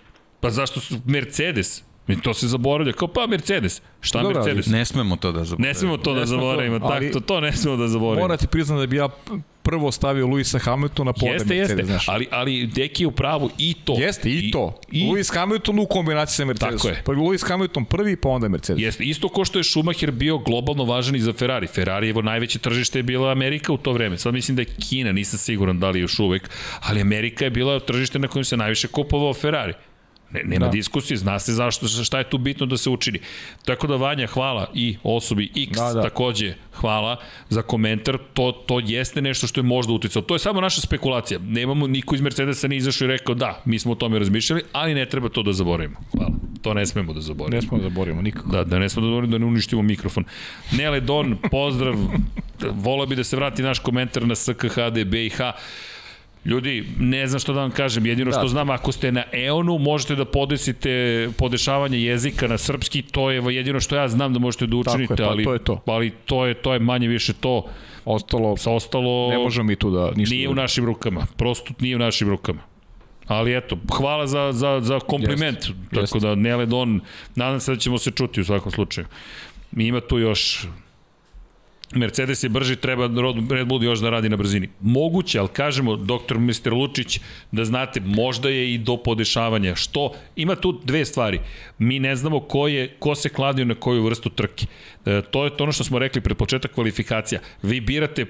Pa 0.40 0.50
zašto 0.50 0.80
su 0.80 0.94
Mercedes? 1.06 1.82
Mi 2.06 2.20
to 2.22 2.34
se 2.34 2.48
zaboravlja. 2.48 2.92
Kao 2.92 3.08
pa 3.08 3.26
Mercedes. 3.26 3.82
Šta 4.00 4.22
Dobro, 4.22 4.40
ali 4.40 4.54
Mercedes? 4.54 4.72
Ne 4.72 4.84
smemo 4.84 5.16
to 5.16 5.32
da 5.32 5.44
zaboravimo. 5.44 5.68
Ne 5.68 5.74
smemo 5.74 5.96
to 5.96 6.14
da 6.14 6.20
Ne 6.20 6.26
to, 6.26 6.30
zaboravimo, 6.30 6.78
ali- 6.82 7.06
tako, 7.08 7.20
to, 7.20 7.26
to 7.26 7.40
ne 7.40 7.52
smemo 7.52 7.76
da 7.76 7.88
zaboravimo. 7.88 8.24
Mora 8.24 8.36
ti 8.36 8.46
priznam 8.46 8.78
da 8.78 8.86
bi 8.86 8.96
ja 8.96 9.08
prvo 9.62 9.92
stavio 9.92 10.26
Luisa 10.26 10.58
Hamiltona 10.58 11.12
po 11.12 11.26
Jeste, 11.26 11.54
Mercedes, 11.54 11.70
jeste, 11.70 11.84
znaš. 11.84 12.08
ali, 12.08 12.28
ali 12.30 12.66
Deki 12.66 13.02
je 13.02 13.06
u 13.06 13.10
pravu 13.10 13.50
i 13.58 13.74
to. 13.84 13.96
Jeste, 13.98 14.30
i, 14.30 14.50
to. 14.50 14.80
I, 14.92 15.06
Lewis 15.06 15.34
Hamilton 15.34 15.78
u 15.78 15.86
kombinaciji 15.86 16.36
sa 16.36 16.44
Mercedesom. 16.44 16.78
Tako 16.78 16.88
je. 16.88 17.02
Pa 17.04 17.12
Lewis 17.12 17.48
Hamilton 17.48 17.84
prvi, 17.84 18.16
pa 18.16 18.28
onda 18.28 18.48
Mercedes. 18.48 18.82
Jeste, 18.82 19.04
isto 19.04 19.28
ko 19.28 19.44
što 19.44 19.58
je 19.58 19.64
Schumacher 19.64 20.10
bio 20.10 20.38
globalno 20.38 20.84
važan 20.84 21.16
i 21.16 21.20
za 21.20 21.32
Ferrari. 21.32 21.66
Ferrari 21.66 22.08
evo 22.08 22.22
najveće 22.22 22.58
tržište 22.58 22.98
je 22.98 23.02
bila 23.02 23.30
Amerika 23.32 23.72
u 23.72 23.76
to 23.76 23.92
vreme. 23.92 24.18
Sad 24.18 24.34
mislim 24.34 24.56
da 24.56 24.62
je 24.62 24.66
Kina, 24.88 25.12
nisam 25.12 25.38
siguran 25.38 25.78
da 25.78 25.90
li 25.90 25.98
je 25.98 26.02
još 26.02 26.18
uvek, 26.18 26.50
ali 26.80 27.00
Amerika 27.00 27.44
je 27.44 27.50
bila 27.50 27.80
tržište 27.80 28.18
na 28.18 28.28
kojem 28.28 28.44
se 28.44 28.56
najviše 28.56 28.88
kupovao 28.88 29.34
Ferrari. 29.34 29.72
Ne, 30.32 30.42
nema 30.44 30.66
da. 30.66 30.72
diskusije, 30.72 31.16
zna 31.16 31.38
se 31.38 31.52
zašto, 31.52 31.88
šta 31.88 32.18
je 32.18 32.30
tu 32.30 32.38
bitno 32.38 32.66
da 32.66 32.76
se 32.76 32.90
učini. 32.90 33.18
Tako 33.64 33.86
da 33.86 33.96
Vanja, 33.96 34.26
hvala 34.26 34.70
i 34.74 34.96
osobi 35.02 35.50
X 35.56 35.78
da, 35.78 35.92
Da, 35.94 36.02
takođe, 36.02 36.54
hvala 36.74 37.16
za 37.48 37.62
komentar, 37.62 38.18
to, 38.34 38.52
to 38.52 38.80
jeste 38.84 39.22
nešto 39.22 39.46
što 39.46 39.60
je 39.60 39.64
možda 39.64 39.92
uticalo. 39.92 40.24
To 40.24 40.34
je 40.34 40.38
samo 40.38 40.60
naša 40.60 40.80
spekulacija. 40.80 41.40
Nemamo, 41.42 41.86
niko 41.86 42.14
iz 42.14 42.20
Mercedesa 42.20 42.68
ne 42.68 42.76
izašao 42.76 43.04
i 43.04 43.08
rekao 43.08 43.34
da, 43.34 43.62
mi 43.64 43.78
smo 43.78 43.92
o 43.92 43.94
tome 43.94 44.18
razmišljali, 44.18 44.62
ali 44.72 44.94
ne 44.94 45.06
treba 45.06 45.28
to 45.28 45.42
da 45.42 45.52
zaboravimo. 45.52 45.96
Hvala. 46.12 46.30
To 46.62 46.74
ne 46.74 46.86
smemo 46.86 47.12
da 47.12 47.20
zaboravimo. 47.20 47.56
Ne 47.56 47.62
smo 47.62 47.78
da 47.78 47.82
zaboravimo 47.84 48.22
nikako. 48.22 48.48
Da, 48.48 48.64
da 48.64 48.78
ne 48.78 48.88
smo 48.88 49.20
da 49.20 49.26
da 49.26 49.38
ne 49.38 49.46
uništimo 49.46 49.82
mikrofon. 49.82 50.24
Nele 50.72 51.00
Don, 51.00 51.36
pozdrav. 51.50 51.94
Volao 52.84 53.06
bi 53.06 53.16
da 53.16 53.24
se 53.24 53.36
vrati 53.36 53.62
naš 53.62 53.78
komentar 53.78 54.26
na 54.26 54.34
SKHD 54.34 55.04
BiH. 55.06 55.40
Ljudi, 56.44 56.84
ne 56.98 57.26
znam 57.26 57.40
što 57.40 57.52
da 57.52 57.60
vam 57.60 57.70
kažem, 57.70 58.06
jedino 58.06 58.30
da. 58.30 58.38
što 58.38 58.48
znam, 58.48 58.70
ako 58.70 58.92
ste 58.92 59.12
na 59.12 59.22
EON-u, 59.32 59.78
možete 59.78 60.14
da 60.14 60.24
podesite 60.24 61.28
podešavanje 61.38 61.98
jezika 61.98 62.48
na 62.48 62.58
srpski, 62.58 63.02
to 63.02 63.30
je 63.30 63.42
jedino 63.54 63.80
što 63.80 63.96
ja 63.96 64.08
znam 64.08 64.32
da 64.32 64.38
možete 64.38 64.66
da 64.66 64.76
učinite, 64.76 65.16
pa 65.16 65.24
ali, 65.24 65.44
to 65.44 65.52
je 65.52 65.58
to. 65.58 65.82
ali 65.86 66.10
to 66.10 66.46
je, 66.46 66.54
to 66.54 66.72
je 66.72 66.78
manje 66.78 67.08
više 67.08 67.32
to. 67.32 67.64
Ostalo, 68.04 68.56
Sa 68.56 68.70
ostalo, 68.70 69.30
ne 69.30 69.38
možemo 69.38 69.66
mi 69.66 69.76
tu 69.76 69.90
da 69.90 70.10
ništa 70.16 70.34
nije 70.34 70.46
da 70.46 70.52
u 70.52 70.54
našim 70.54 70.84
rukama, 70.84 71.26
prosto 71.36 71.74
nije 71.80 71.96
u 71.96 71.98
našim 71.98 72.28
rukama. 72.28 72.60
Ali 73.26 73.56
eto, 73.56 73.76
hvala 73.92 74.26
za, 74.26 74.52
za, 74.52 74.80
za 74.82 75.00
kompliment. 75.00 75.58
Jest, 75.58 75.72
Tako 75.90 76.00
jest. 76.00 76.16
da, 76.16 76.34
Nele 76.34 76.66
Don, 76.66 77.00
nadam 77.34 77.60
se 77.60 77.72
da 77.72 77.78
ćemo 77.78 77.98
se 77.98 78.10
čuti 78.10 78.40
u 78.40 78.44
svakom 78.44 78.72
slučaju. 78.72 79.06
Mi 79.72 79.86
ima 79.86 80.00
tu 80.00 80.18
još 80.18 80.66
Mercedes 81.94 82.42
je 82.42 82.48
brži, 82.48 82.76
treba 82.76 83.10
Red 83.50 83.66
Bull 83.66 83.84
još 83.84 83.98
da 83.98 84.10
radi 84.10 84.28
na 84.28 84.36
brzini. 84.36 84.68
Moguće, 84.80 85.38
ali 85.38 85.48
kažemo, 85.48 85.96
doktor 85.96 86.38
Mr. 86.38 86.72
Lučić, 86.72 87.20
da 87.52 87.64
znate, 87.64 88.00
možda 88.00 88.48
je 88.48 88.74
i 88.74 88.78
do 88.78 88.96
podešavanja. 88.96 89.74
Što? 89.74 90.12
Ima 90.36 90.54
tu 90.54 90.80
dve 90.84 91.04
stvari. 91.04 91.40
Mi 91.78 91.98
ne 91.98 92.16
znamo 92.16 92.40
ko, 92.40 92.68
je, 92.68 92.96
ko 92.98 93.14
se 93.14 93.28
kladio 93.28 93.64
na 93.64 93.74
koju 93.74 94.04
vrstu 94.04 94.30
trke. 94.30 94.66
E, 95.06 95.22
to 95.30 95.44
je 95.44 95.56
to 95.56 95.64
ono 95.64 95.72
što 95.72 95.84
smo 95.84 95.98
rekli 95.98 96.20
pred 96.20 96.36
početak 96.36 96.74
kvalifikacija. 96.74 97.40
Vi 97.62 97.80
birate 97.80 98.26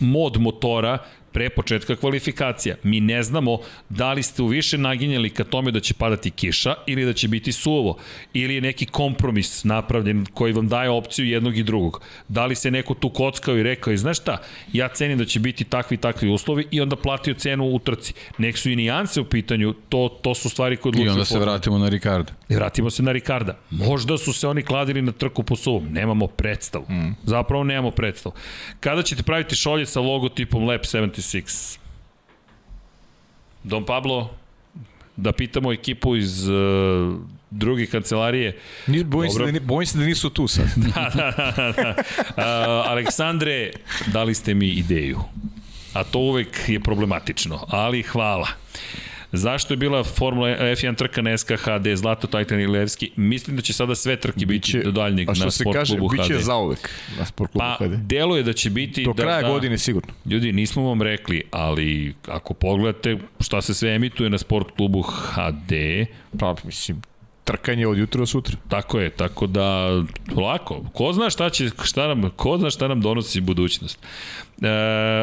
mod 0.00 0.40
motora 0.40 0.98
pre 1.32 1.50
početka 1.50 1.96
kvalifikacija. 1.96 2.76
Mi 2.82 3.00
ne 3.00 3.22
znamo 3.22 3.58
da 3.88 4.12
li 4.12 4.22
ste 4.22 4.42
u 4.42 4.46
više 4.46 4.78
naginjali 4.78 5.30
ka 5.30 5.44
tome 5.44 5.70
da 5.70 5.80
će 5.80 5.94
padati 5.94 6.30
kiša 6.30 6.74
ili 6.86 7.04
da 7.04 7.12
će 7.12 7.28
biti 7.28 7.52
suvo. 7.52 7.96
Ili 8.32 8.54
je 8.54 8.60
neki 8.60 8.86
kompromis 8.86 9.64
napravljen 9.64 10.26
koji 10.34 10.52
vam 10.52 10.68
daje 10.68 10.90
opciju 10.90 11.26
jednog 11.26 11.58
i 11.58 11.62
drugog. 11.62 12.00
Da 12.28 12.46
li 12.46 12.54
se 12.54 12.70
neko 12.70 12.94
tu 12.94 13.08
kockao 13.10 13.56
i 13.56 13.62
rekao 13.62 13.92
i 13.92 13.98
znaš 13.98 14.18
šta, 14.18 14.38
ja 14.72 14.88
cenim 14.88 15.18
da 15.18 15.24
će 15.24 15.40
biti 15.40 15.64
takvi 15.64 15.94
i 15.94 15.98
takvi 15.98 16.28
uslovi 16.30 16.66
i 16.70 16.80
onda 16.80 16.96
platio 16.96 17.34
cenu 17.34 17.64
u 17.64 17.78
trci. 17.78 18.12
Nek 18.38 18.58
su 18.58 18.70
i 18.70 18.76
nijanse 18.76 19.20
u 19.20 19.24
pitanju, 19.24 19.72
to, 19.88 20.18
to 20.22 20.34
su 20.34 20.48
stvari 20.48 20.76
koje 20.76 20.90
I 20.90 20.92
odlučuju. 20.92 21.12
onda 21.12 21.24
se 21.24 21.34
posle. 21.34 21.40
vratimo 21.46 21.78
na 21.78 21.88
Ricarda. 21.88 22.32
I 22.48 22.54
vratimo 22.54 22.90
se 22.90 23.02
na 23.02 23.12
Ricarda. 23.12 23.58
Možda 23.70 24.18
su 24.18 24.32
se 24.32 24.48
oni 24.48 24.62
kladili 24.62 25.02
na 25.02 25.12
trku 25.12 25.42
po 25.42 25.56
suvom. 25.56 25.88
Nemamo 25.92 26.26
predstavu. 26.26 26.84
Mm. 26.90 27.14
Zapravo 27.24 27.64
nemamo 27.64 27.90
predstavu. 27.90 28.34
Kada 28.80 29.02
ćete 29.02 29.22
praviti 29.22 29.56
šolje 29.56 29.86
sa 29.86 30.00
logotipom 30.00 30.64
Lab 30.68 30.80
76? 30.80 31.21
Don 33.64 33.86
Pablo, 33.86 34.30
da 35.16 35.32
pitamo 35.32 35.72
ekipu 35.72 36.16
iz 36.16 36.48
uh, 36.48 37.16
druge 37.50 37.86
kancelarije. 37.86 38.58
Ni, 38.86 39.04
bojim, 39.04 39.32
se 39.32 39.52
da, 39.52 39.60
bojim 39.60 39.86
se 39.86 39.98
da 39.98 40.04
nisu 40.04 40.30
tu 40.30 40.48
sad. 40.48 40.66
da, 40.94 41.10
da, 41.14 41.52
da, 41.56 41.72
da. 41.72 41.94
Uh, 41.98 42.90
Aleksandre, 42.90 43.70
dali 44.06 44.34
ste 44.34 44.54
mi 44.54 44.68
ideju. 44.68 45.20
A 45.92 46.04
to 46.04 46.18
uvek 46.18 46.68
je 46.68 46.80
problematično, 46.80 47.66
ali 47.68 48.02
hvala. 48.02 48.48
Zašto 49.32 49.72
je 49.72 49.76
bila 49.76 50.04
Formula 50.04 50.48
F1 50.48 50.96
trka 50.96 51.22
na 51.22 51.38
SKHD, 51.38 51.96
Zlato, 51.96 52.26
Tajtan 52.26 52.60
i 52.60 52.66
Levski? 52.66 53.10
Mislim 53.16 53.56
da 53.56 53.62
će 53.62 53.72
sada 53.72 53.94
sve 53.94 54.16
trke 54.16 54.46
biti 54.46 54.82
do 54.84 54.90
daljnjeg 54.90 55.30
a 55.30 55.34
što 55.34 55.44
na 55.44 55.50
se 55.50 55.62
sport 55.64 55.76
kaže, 55.76 55.96
klubu 55.96 56.08
biće 56.08 56.34
HD. 56.34 56.40
zauvek 56.42 56.90
na 57.18 57.24
sport 57.24 57.52
klubu 57.52 57.64
Pa, 57.78 57.84
HD. 57.84 57.96
deluje 57.96 58.42
da 58.42 58.52
će 58.52 58.70
biti... 58.70 59.04
Do 59.04 59.12
da, 59.12 59.22
kraja 59.22 59.42
da, 59.42 59.48
godine 59.48 59.78
sigurno. 59.78 60.12
Ljudi, 60.26 60.52
nismo 60.52 60.82
vam 60.82 61.02
rekli, 61.02 61.42
ali 61.50 62.14
ako 62.28 62.54
pogledate 62.54 63.18
šta 63.40 63.62
se 63.62 63.74
sve 63.74 63.94
emituje 63.94 64.30
na 64.30 64.38
sport 64.38 64.66
klubu 64.76 65.02
HD, 65.02 65.72
Pa, 66.38 66.54
mislim, 66.64 67.02
trkanje 67.44 67.86
od 67.86 67.98
jutra 67.98 68.18
do 68.18 68.26
sutra. 68.26 68.56
tako 68.68 68.98
je, 69.00 69.10
tako 69.10 69.46
da 69.46 69.88
lako, 70.36 70.84
ko 70.92 71.12
zna 71.12 71.30
šta 71.30 71.50
će, 71.50 71.70
šta 71.82 72.06
nam, 72.06 72.30
ko 72.30 72.58
zna 72.58 72.70
šta 72.70 72.88
nam 72.88 73.00
donosi 73.00 73.40
budućnost. 73.40 73.98
E, 74.62 74.68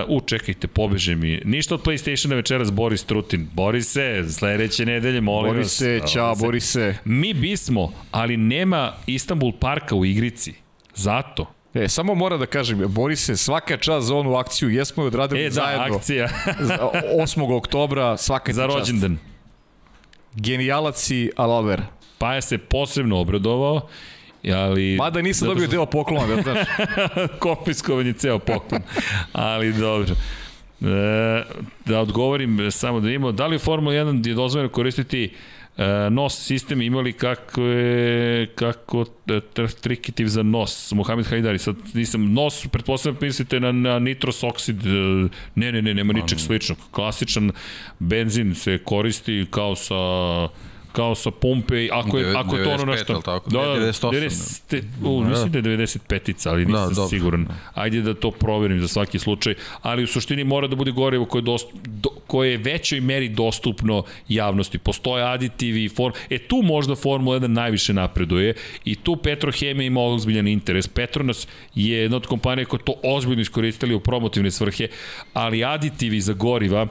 u, 0.08 0.22
čekajte, 0.22 0.68
pobeže 0.68 1.16
mi. 1.16 1.42
Ništa 1.46 1.76
od 1.76 1.82
PlayStationa 1.82 2.36
večeras 2.36 2.72
Boris 2.72 3.04
Trutin. 3.04 3.48
Bori 3.54 3.82
se, 3.82 4.24
sledeće 4.30 4.86
nedelje, 4.86 5.22
molim 5.22 5.50
Bori 5.50 5.60
vas. 5.60 5.72
se, 5.72 6.02
čao, 6.14 6.36
bori 6.36 6.60
se. 6.60 6.96
Mi 7.06 7.34
bismo, 7.34 7.92
ali 8.12 8.38
nema 8.38 8.94
Istanbul 9.08 9.52
parka 9.52 9.96
u 9.96 10.06
igrici. 10.06 10.54
Zato. 10.96 11.46
E, 11.74 11.88
samo 11.88 12.16
mora 12.16 12.38
da 12.38 12.46
kažem, 12.46 12.84
bori 12.88 13.16
se 13.16 13.38
svaka 13.38 13.78
čast 13.78 14.08
za 14.08 14.16
onu 14.16 14.36
akciju, 14.36 14.70
jesmo 14.70 15.04
je 15.04 15.08
odradili 15.08 15.42
E, 15.42 15.46
da, 15.46 15.52
zajedno. 15.52 15.96
akcija 15.96 16.28
Za 16.60 16.78
8. 17.16 17.54
oktobra, 17.54 18.18
svaka 18.18 18.54
za 18.54 18.66
čast. 18.66 18.78
rođendan. 18.78 19.18
Genijalac 20.36 21.10
i 21.10 21.32
Alaver. 21.36 21.82
Paja 22.20 22.42
se 22.42 22.58
posebno 22.58 23.18
obradovao, 23.18 23.88
ali... 24.56 24.96
Mada 24.98 25.22
nisam 25.22 25.46
Zato 25.46 25.54
dobio 25.54 25.68
što- 25.68 25.72
deo 25.72 25.86
poklona, 25.86 26.36
da 26.36 26.42
znaš. 26.42 26.58
Konfiskovan 27.40 28.08
je 28.08 28.14
ceo 28.14 28.40
poklon. 28.40 28.82
Ali 29.34 29.74
dobro. 29.74 30.16
E, 30.82 31.44
da 31.86 32.00
odgovorim 32.00 32.72
samo 32.72 33.00
da 33.00 33.10
imamo, 33.10 33.32
da 33.32 33.48
li 33.48 33.56
u 33.56 33.60
Formula 33.60 33.94
1 33.96 34.28
je 34.28 34.34
dozvoljeno 34.34 34.70
koristiti 34.70 35.32
e, 35.78 35.84
nos 36.10 36.46
sistem 36.46 36.82
imali 36.82 37.14
kako 37.14 37.62
je 37.62 38.48
kako 38.48 39.06
tr- 39.28 39.80
trikitiv 39.82 40.28
za 40.28 40.44
nos 40.44 40.92
Mohamed 40.92 41.26
Hajdari 41.26 41.60
sad 41.60 41.76
nisam 41.94 42.34
nos 42.34 42.68
pretpostavljam 42.68 43.18
mislite 43.22 43.60
na, 43.60 43.72
na 43.72 44.00
nitros 44.00 44.44
oksid 44.44 44.86
e, 44.86 44.90
ne 45.56 45.72
ne 45.72 45.82
ne 45.82 45.94
nema 45.94 46.14
ničeg 46.14 46.40
sličnog 46.40 46.78
klasičan 46.92 47.52
benzin 48.00 48.56
se 48.56 48.78
koristi 48.84 49.46
kao 49.52 49.76
sa 49.76 49.96
kao 50.92 51.16
sa 51.16 51.32
pumpe, 51.32 51.88
ako 51.92 52.18
je, 52.18 52.36
ako 52.36 52.58
je 52.58 52.64
to 52.64 52.70
ono 52.70 52.84
95, 52.84 52.92
nešto... 52.92 53.22
tako? 53.22 53.50
Da, 53.50 53.60
da, 53.60 53.66
98, 53.66 54.12
90, 54.12 54.84
u, 55.04 55.24
mislim 55.24 55.52
da 55.52 55.58
je 55.58 55.78
95-ica, 55.78 56.50
ali 56.50 56.66
nisam 56.66 56.90
Da, 56.90 56.96
dobro. 56.96 57.10
siguran. 57.10 57.48
Ajde 57.74 58.02
da 58.02 58.14
to 58.14 58.32
proverim 58.32 58.82
za 58.82 58.88
svaki 58.88 59.20
slučaj, 59.20 59.56
ali 59.82 60.04
u 60.04 60.08
suštini 60.08 60.44
mora 60.44 60.68
da 60.68 60.76
bude 60.76 60.92
gorivo 60.92 61.26
koje 61.26 61.40
je, 61.40 61.44
dost, 61.44 61.68
do, 61.74 62.10
koje 62.28 62.52
je 62.52 62.58
većoj 62.58 63.02
meri 63.02 63.30
dostupno 63.30 64.04
javnosti. 64.28 64.78
Postoje 64.78 65.24
aditivi 65.24 65.84
i 65.84 65.90
form... 65.90 66.14
E 66.30 66.38
tu 66.38 66.62
možda 66.64 66.96
Formula 66.96 67.40
1 67.40 67.48
najviše 67.48 67.94
napreduje 67.94 68.54
i 68.86 68.96
tu 68.96 69.16
Petrohemija 69.16 69.88
ima 69.88 70.02
ozbiljan 70.02 70.48
interes. 70.48 70.88
Petronas 70.88 71.48
je 71.76 71.98
jedna 71.98 72.18
od 72.18 72.28
kompanija 72.28 72.66
koja 72.66 72.80
to 72.80 72.94
ozbiljno 73.04 73.42
iskoristili 73.42 73.96
u 73.96 74.00
promotivne 74.00 74.52
svrhe, 74.52 74.88
ali 75.34 75.64
aditivi 75.64 76.22
za 76.22 76.34
goriva 76.34 76.88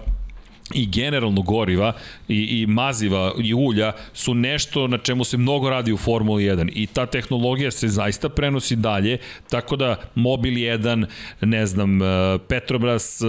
i 0.74 0.86
generalno 0.86 1.42
goriva 1.42 1.92
i, 2.28 2.60
i 2.62 2.66
maziva 2.66 3.32
i 3.42 3.54
ulja 3.54 3.92
su 4.12 4.34
nešto 4.34 4.86
na 4.86 4.98
čemu 4.98 5.24
se 5.24 5.36
mnogo 5.36 5.70
radi 5.70 5.92
u 5.92 5.96
Formuli 5.96 6.44
1 6.44 6.70
i 6.74 6.86
ta 6.86 7.06
tehnologija 7.06 7.70
se 7.70 7.88
zaista 7.88 8.28
prenosi 8.28 8.76
dalje, 8.76 9.18
tako 9.50 9.76
da 9.76 9.96
Mobil 10.14 10.52
1, 10.54 11.06
ne 11.40 11.66
znam, 11.66 12.02
eh, 12.02 12.06
Petrobras, 12.48 13.20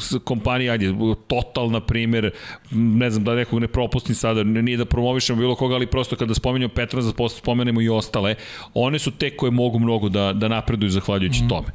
s- 0.00 0.14
kompanija, 0.24 0.72
ajde, 0.72 0.94
Total, 1.26 1.70
na 1.70 1.80
primjer, 1.80 2.30
ne 2.70 3.10
znam 3.10 3.24
da 3.24 3.34
nekog 3.34 3.60
ne 3.60 3.68
propustim 3.68 4.14
sada, 4.14 4.42
nije 4.42 4.76
da 4.76 4.84
promovišemo 4.84 5.38
bilo 5.38 5.54
koga, 5.54 5.74
ali 5.74 5.86
prosto 5.86 6.16
kada 6.16 6.34
spomenemo 6.34 6.74
Petrobras, 6.74 7.14
da 7.14 7.28
spomenemo 7.28 7.80
i 7.80 7.88
ostale, 7.88 8.34
one 8.74 8.98
su 8.98 9.10
te 9.10 9.36
koje 9.36 9.50
mogu 9.50 9.78
mnogo 9.78 10.08
da, 10.08 10.32
da 10.32 10.48
napreduju 10.48 10.90
zahvaljujući 10.90 11.44
mm. 11.44 11.48
tome. 11.48 11.68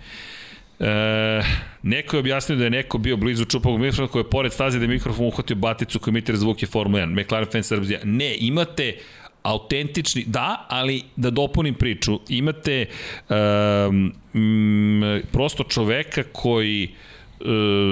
E, 0.80 1.42
neko 1.84 2.16
je 2.16 2.20
objasnio 2.20 2.58
da 2.58 2.64
je 2.64 2.70
neko 2.70 2.98
bio 2.98 3.18
blizu 3.18 3.46
čupavog 3.46 3.80
mikrofona 3.80 4.08
koji 4.08 4.20
je 4.20 4.30
pored 4.30 4.54
staze 4.54 4.78
da 4.78 4.84
je 4.84 4.88
mikrofon 4.88 5.26
uhvatio 5.28 5.56
baticu 5.56 6.00
koji 6.00 6.12
emitira 6.12 6.38
zvuke 6.38 6.68
Formula 6.68 7.04
1. 7.04 7.22
McLaren 7.22 7.48
fan 7.52 7.64
Srbija. 7.64 8.00
Ne, 8.04 8.36
imate 8.40 8.98
autentični, 9.44 10.24
da, 10.28 10.66
ali 10.70 11.04
da 11.16 11.30
dopunim 11.30 11.76
priču, 11.76 12.20
imate 12.30 12.86
um, 13.30 14.14
mm, 14.34 15.22
prosto 15.32 15.64
čoveka 15.64 16.24
koji 16.32 16.90
uh, 17.40 17.48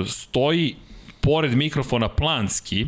stoji 0.07 0.75
pored 1.21 1.55
mikrofona 1.55 2.09
planski, 2.09 2.85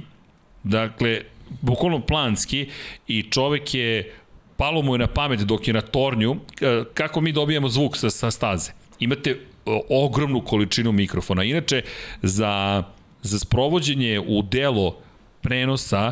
dakle, 0.64 1.22
bukvalno 1.62 2.00
planski 2.00 2.70
i 3.08 3.24
čovek 3.24 3.74
je 3.74 4.14
palo 4.58 4.82
mu 4.82 4.94
je 4.96 5.00
na 5.00 5.08
pamet 5.08 5.40
dok 5.40 5.68
je 5.68 5.74
na 5.74 5.82
tornju 5.82 6.36
e, 6.62 6.84
kako 6.94 7.22
mi 7.22 7.32
dobijamo 7.32 7.70
zvuk 7.70 7.98
sa, 7.98 8.10
sa 8.10 8.32
staze. 8.32 8.72
Imate 9.00 9.40
ogromnu 9.90 10.42
količinu 10.42 10.92
mikrofona. 10.92 11.44
Inače, 11.44 11.82
za, 12.22 12.84
za 13.22 13.40
sprovođenje 13.40 14.20
u 14.20 14.42
delo 14.42 14.98
prenosa 15.42 16.12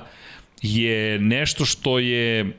je 0.62 1.20
nešto 1.20 1.66
što 1.66 2.00
je 2.00 2.58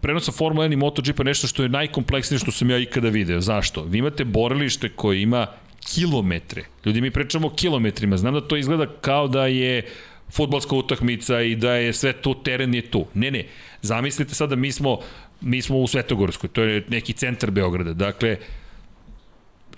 prenosa 0.00 0.32
Formula 0.32 0.66
1 0.68 0.72
i 0.72 0.76
MotoGP 0.76 1.18
nešto 1.24 1.46
što 1.46 1.62
je 1.62 1.68
najkompleksnije 1.68 2.38
što 2.38 2.52
sam 2.52 2.70
ja 2.70 2.78
ikada 2.78 3.08
video. 3.08 3.40
Zašto? 3.40 3.82
Vi 3.82 3.98
imate 3.98 4.24
borilište 4.24 4.88
koje 4.88 5.22
ima 5.22 5.46
kilometre. 5.94 6.64
Ljudi, 6.84 7.00
mi 7.00 7.10
pričamo 7.10 7.46
o 7.46 7.54
kilometrima. 7.54 8.16
Znam 8.16 8.34
da 8.34 8.40
to 8.40 8.56
izgleda 8.56 8.86
kao 9.00 9.28
da 9.28 9.46
je 9.46 9.82
futbalska 10.30 10.76
utakmica 10.76 11.40
i 11.40 11.56
da 11.56 11.72
je 11.72 11.92
sve 11.92 12.12
tu, 12.12 12.34
teren 12.42 12.74
je 12.74 12.82
tu. 12.82 13.06
Ne, 13.14 13.30
ne. 13.30 13.46
Zamislite 13.82 14.34
sada, 14.34 14.56
mi 14.56 14.72
smo, 14.72 14.98
mi 15.40 15.62
smo 15.62 15.78
u 15.78 15.86
Svetogorskoj, 15.86 16.48
to 16.48 16.62
je 16.62 16.84
neki 16.88 17.12
centar 17.12 17.50
Beograda. 17.50 17.92
Dakle, 17.92 18.36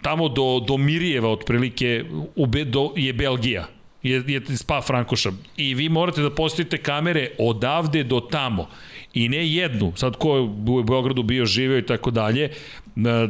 tamo 0.02 0.28
do, 0.28 0.64
do 0.68 0.76
Mirijeva 0.76 1.28
otprilike 1.28 2.04
u 2.36 2.46
Be, 2.46 2.64
do, 2.64 2.92
je 2.96 3.12
Belgija 3.12 3.68
je, 4.02 4.24
je 4.26 4.56
Spa 4.56 4.80
Frankoša 4.80 5.30
i 5.56 5.74
vi 5.74 5.88
morate 5.88 6.22
da 6.22 6.30
postavite 6.30 6.78
kamere 6.78 7.30
odavde 7.38 8.04
do 8.04 8.20
tamo 8.20 8.68
i 9.14 9.28
ne 9.28 9.48
jednu, 9.48 9.92
sad 9.96 10.16
ko 10.16 10.36
je 10.36 10.40
u 10.40 10.82
Beogradu 10.82 11.22
bio 11.22 11.46
živeo 11.46 11.78
i 11.78 11.86
tako 11.86 12.10
dalje, 12.10 12.50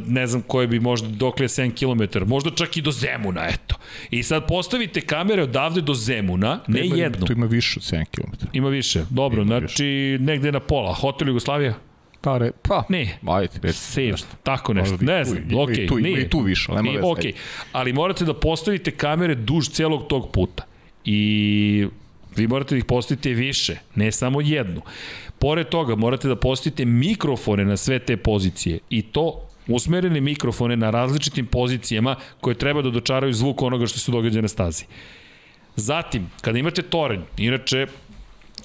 ne 0.05 0.27
znam 0.27 0.41
koje 0.41 0.67
bi 0.67 0.79
možda 0.79 1.07
dokle 1.07 1.43
je 1.43 1.49
7 1.49 1.73
km, 1.75 2.29
možda 2.29 2.51
čak 2.51 2.77
i 2.77 2.81
do 2.81 2.91
Zemuna, 2.91 3.47
eto. 3.47 3.75
I 4.11 4.23
sad 4.23 4.47
postavite 4.47 5.01
kamere 5.01 5.43
odavde 5.43 5.81
do 5.81 5.93
Zemuna, 5.93 6.59
ne 6.67 6.85
ima, 6.85 6.95
jednu. 6.95 7.25
Tu 7.25 7.33
ima 7.33 7.45
više 7.45 7.79
od 7.79 7.83
7 7.83 8.05
km. 8.05 8.47
Ima 8.53 8.69
više, 8.69 9.05
dobro, 9.09 9.41
Ima 9.41 9.59
znači 9.59 10.17
negde 10.19 10.51
na 10.51 10.59
pola. 10.59 10.93
Hotel 10.93 11.27
Jugoslavija? 11.27 11.73
Re, 12.25 12.51
pa, 12.61 12.83
Ne. 12.89 13.17
ajde, 13.27 13.59
reci. 13.61 13.79
Save, 13.79 14.13
tako 14.43 14.73
nešto. 14.73 14.91
Možda 14.91 15.13
i 15.13 15.15
Ne 15.17 15.23
tu, 15.23 15.29
znam, 15.29 15.59
okej, 15.59 15.87
tu, 15.87 15.99
ima 15.99 16.07
nije. 16.07 16.21
i 16.21 16.29
tu 16.29 16.39
više, 16.39 16.71
nema 16.71 16.89
veze, 16.91 17.01
okej. 17.05 17.27
ajde. 17.29 17.37
Ali 17.71 17.93
morate 17.93 18.25
da 18.25 18.33
postavite 18.33 18.91
kamere 18.91 19.35
duž 19.35 19.67
celog 19.69 20.07
tog 20.07 20.31
puta. 20.31 20.63
I 21.05 21.87
vi 22.35 22.47
morate 22.47 22.75
da 22.75 22.79
ih 22.79 22.85
postavite 22.85 23.29
više, 23.29 23.75
ne 23.95 24.11
samo 24.11 24.41
jednu. 24.41 24.81
Pored 25.39 25.69
toga, 25.69 25.95
morate 25.95 26.27
da 26.27 26.35
postavite 26.35 26.85
mikrofone 26.85 27.65
na 27.65 27.77
sve 27.77 27.99
te 27.99 28.17
pozicije. 28.17 28.79
I 28.89 29.01
to 29.01 29.47
usmerene 29.67 30.21
mikrofone 30.21 30.75
na 30.77 30.89
različitim 30.89 31.45
pozicijama 31.45 32.15
koje 32.41 32.55
treba 32.55 32.81
da 32.81 32.89
dočaraju 32.89 33.33
zvuk 33.33 33.61
onoga 33.61 33.87
što 33.87 33.99
se 33.99 34.11
događa 34.11 34.41
na 34.41 34.47
stazi. 34.47 34.85
Zatim, 35.75 36.29
kada 36.41 36.59
imate 36.59 36.81
toren, 36.81 37.21
inače 37.37 37.87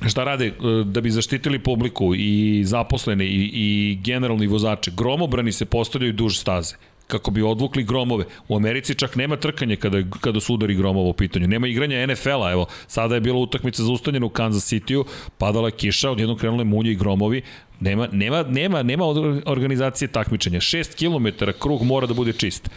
šta 0.07 0.25
rade 0.25 0.47
e, 0.47 0.53
da 0.85 1.01
bi 1.01 1.11
zaštitili 1.11 1.59
publiku 1.59 2.15
i 2.15 2.63
zaposlene 2.65 3.27
i, 3.27 3.51
i 3.53 3.99
generalni 4.05 4.47
vozače, 4.47 4.91
gromobrani 4.97 5.53
se 5.53 5.65
postavljaju 5.65 6.13
duž 6.13 6.39
staze 6.39 6.77
kako 7.09 7.31
bi 7.31 7.43
odvukli 7.43 7.85
gromove. 7.85 8.25
U 8.49 8.57
Americi 8.57 8.95
čak 8.95 9.17
nema 9.17 9.37
trkanja 9.37 9.77
kada, 9.77 10.03
kada 10.21 10.41
su 10.41 10.55
udari 10.55 10.75
gromova 10.75 11.09
u 11.09 11.13
pitanju. 11.13 11.49
Nema 11.49 11.67
igranja 11.69 12.07
NFL-a, 12.07 12.53
evo, 12.53 12.67
sada 12.87 13.15
je 13.15 13.21
bila 13.21 13.39
utakmica 13.39 13.83
zaustavljena 13.83 14.27
u 14.27 14.29
Kansas 14.29 14.73
City-u, 14.73 15.05
padala 15.39 15.71
kiša, 15.71 16.11
odjednom 16.11 16.39
krenule 16.39 16.65
munje 16.65 16.93
i 16.93 16.97
gromovi, 16.97 17.43
nema, 17.81 18.09
nema, 18.13 18.43
nema, 18.43 18.83
nema 18.83 19.05
organizacije 19.47 20.09
takmičenja. 20.09 20.61
6 20.61 20.95
km 20.99 21.45
krug 21.59 21.83
mora 21.83 22.07
da 22.07 22.15
bude 22.15 22.33
čist. 22.33 22.71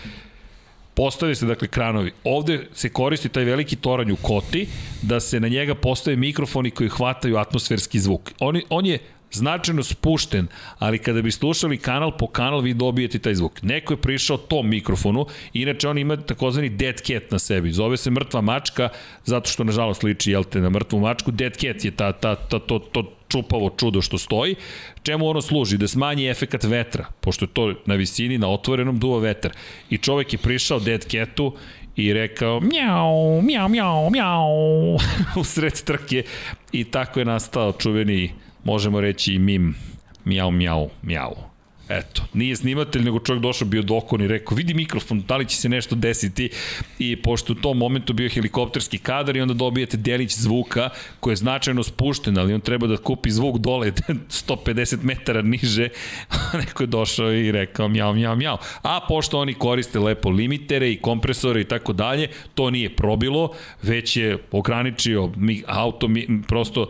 Postave 0.94 1.36
se 1.36 1.45
dakle 1.45 1.68
kranovi. 1.68 2.11
Ovde 2.24 2.68
se 2.74 2.90
koristi 2.90 3.30
taj 3.30 3.44
veliki 3.44 3.76
toranj 3.76 4.11
u 4.11 4.16
koti 4.16 4.68
da 5.02 5.20
se 5.20 5.40
na 5.40 5.48
njega 5.48 5.76
postave 5.76 6.18
mikrofoni 6.18 6.72
koji 6.72 6.90
hvataju 6.90 7.38
atmosferski 7.38 8.00
zvuk. 8.00 8.32
On, 8.40 8.61
on 8.70 8.86
je 8.86 9.00
značajno 9.32 9.84
spušten, 9.84 10.48
ali 10.80 11.00
kada 11.00 11.22
bi 11.22 11.32
slušali 11.32 11.78
kanal 11.78 12.18
po 12.18 12.28
kanal, 12.28 12.60
vi 12.60 12.74
dobijete 12.74 13.20
taj 13.20 13.36
zvuk. 13.36 13.61
Neko 13.61 13.94
je 13.94 13.98
prišao 13.98 14.38
tom 14.38 14.70
mikrofonu, 14.70 15.26
inače 15.53 15.90
on 15.90 15.98
ima 15.98 16.18
takozvani 16.18 16.70
dead 16.70 17.02
cat 17.02 17.32
na 17.32 17.40
sebi. 17.40 17.72
Zove 17.72 17.98
se 17.98 18.11
mrtva 18.11 18.42
mačka, 18.42 18.90
zato 19.26 19.50
što 19.50 19.64
nažalost 19.64 20.03
liči, 20.03 20.32
jel 20.32 20.44
te, 20.44 20.60
na 20.61 20.70
mrtvu 20.70 21.00
mačku. 21.00 21.32
Dead 21.32 21.53
cat 21.53 21.86
je 21.86 21.92
ta, 21.92 22.11
ta, 22.11 22.36
ta, 22.36 22.60
to, 22.60 22.80
to 22.80 23.20
čupavo 23.32 23.69
čudo 23.69 24.01
što 24.01 24.18
stoji. 24.18 24.56
Čemu 25.03 25.27
ono 25.27 25.42
služi? 25.42 25.77
Da 25.77 25.88
smanji 25.88 26.30
efekat 26.30 26.64
vetra, 26.64 27.06
pošto 27.22 27.45
je 27.45 27.53
to 27.53 27.74
na 27.85 27.95
visini, 27.95 28.38
na 28.38 28.50
otvorenom 28.50 29.00
duva 29.00 29.19
vetar. 29.19 29.51
I 29.90 29.98
čovek 29.98 30.34
je 30.34 30.40
prišao 30.40 30.80
Dead 30.80 31.06
Catu 31.06 31.53
i 31.95 32.14
rekao 32.14 32.60
mjau, 32.60 33.42
mjau, 33.42 33.69
mjau, 33.69 34.10
mjau 34.10 34.50
u 35.42 35.43
sred 35.43 35.84
trke 35.84 36.24
i 36.72 36.84
tako 36.84 37.19
je 37.19 37.26
nastao 37.26 37.72
čuveni, 37.72 38.32
možemo 38.64 39.01
reći 39.01 39.40
mim, 39.40 39.76
mjau, 40.26 40.51
mjau, 40.51 40.90
mjau. 41.01 41.51
Eto, 42.00 42.22
nije 42.34 42.56
snimatelj, 42.56 43.03
nego 43.03 43.20
čovjek 43.20 43.44
došao 43.44 43.68
bio 43.68 43.82
dokon 43.82 44.22
i 44.22 44.28
rekao, 44.28 44.56
vidi 44.56 44.74
mikrofon, 44.74 45.24
da 45.28 45.38
li 45.38 45.45
će 45.45 45.56
se 45.58 45.70
nešto 45.70 45.95
desiti 45.95 46.50
i 47.00 47.16
pošto 47.16 47.53
u 47.53 47.56
tom 47.56 47.78
momentu 47.78 48.14
bio 48.14 48.30
helikopterski 48.30 48.98
kadar 48.98 49.38
i 49.38 49.42
onda 49.42 49.53
dobijete 49.53 49.98
delić 49.98 50.38
zvuka 50.38 50.90
koji 51.20 51.32
je 51.32 51.36
značajno 51.36 51.84
spušten, 51.84 52.38
ali 52.38 52.53
on 52.53 52.61
treba 52.61 52.88
da 52.88 52.98
kupi 52.98 53.32
zvuk 53.32 53.58
dole 53.58 53.92
150 54.48 55.03
metara 55.03 55.42
niže, 55.42 55.90
neko 56.61 56.84
je 56.84 56.88
došao 56.88 57.34
i 57.34 57.52
rekao 57.52 57.88
mjau, 57.88 58.14
mjau, 58.14 58.36
mjau. 58.36 58.58
A 58.82 59.00
pošto 59.08 59.40
oni 59.40 59.53
koriste 59.53 60.00
lepo 60.00 60.30
limitere 60.30 60.92
i 60.92 61.02
kompresore 61.02 61.61
i 61.61 61.66
tako 61.66 61.94
dalje, 61.94 62.28
to 62.56 62.70
nije 62.70 62.95
probilo, 62.95 63.52
već 63.82 64.18
je 64.18 64.38
ograničio 64.52 65.32
mi, 65.36 65.64
auto, 65.68 66.10
prosto 66.48 66.88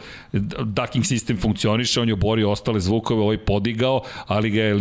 ducking 0.64 1.06
sistem 1.06 1.38
funkcioniše, 1.38 2.02
on 2.02 2.08
je 2.08 2.14
oborio 2.14 2.52
ostale 2.52 2.80
zvukove, 2.80 3.22
ovaj 3.22 3.38
podigao, 3.38 4.02
ali 4.28 4.50
ga 4.50 4.62
je 4.62 4.74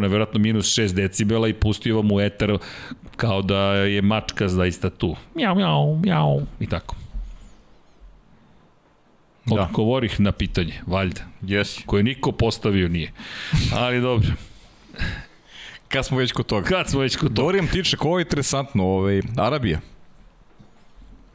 na 0.00 0.06
verovatno 0.06 0.40
minus 0.40 0.66
6 0.78 0.94
decibela 0.94 1.48
i 1.48 1.52
pustio 1.52 1.96
vam 1.96 2.12
u 2.12 2.20
etar 2.20 2.58
kao 3.16 3.42
da 3.42 3.58
je 3.74 4.02
mačka 4.02 4.48
zaista 4.48 4.90
tu. 4.90 5.16
Mjau, 5.34 5.54
mjau, 5.54 5.96
mjau 5.96 6.42
i 6.60 6.66
tako. 6.66 6.96
Da. 9.46 9.62
Odgovorih 9.62 10.20
na 10.20 10.32
pitanje, 10.32 10.74
valjda. 10.86 11.20
Jesi. 11.42 11.82
Koje 11.86 12.02
niko 12.02 12.32
postavio 12.32 12.88
nije. 12.88 13.12
Ali 13.74 14.00
dobro. 14.00 14.28
Kad 15.88 16.06
smo 16.06 16.18
već 16.18 16.32
kod 16.32 16.46
toga. 16.46 16.68
Kad 16.68 16.90
smo 16.90 17.00
već 17.00 17.16
kod 17.16 17.28
toga. 17.28 17.42
Dorijan 17.42 17.66
tiče, 17.66 17.96
ovo 18.00 18.18
je 18.18 18.22
interesantno, 18.22 18.84
ovaj, 18.84 19.22
Arabija. 19.36 19.80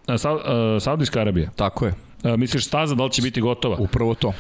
A, 0.07 0.17
Sa, 0.17 0.31
a, 0.31 0.77
Saudijska 0.80 1.22
Arabija. 1.22 1.49
Tako 1.56 1.85
je. 1.85 1.93
A, 2.23 2.35
misliš 2.35 2.65
staza 2.65 2.95
da 2.95 3.03
li 3.03 3.11
će 3.11 3.22
biti 3.22 3.41
gotova? 3.41 3.77
Upravo 3.80 4.15
to. 4.15 4.33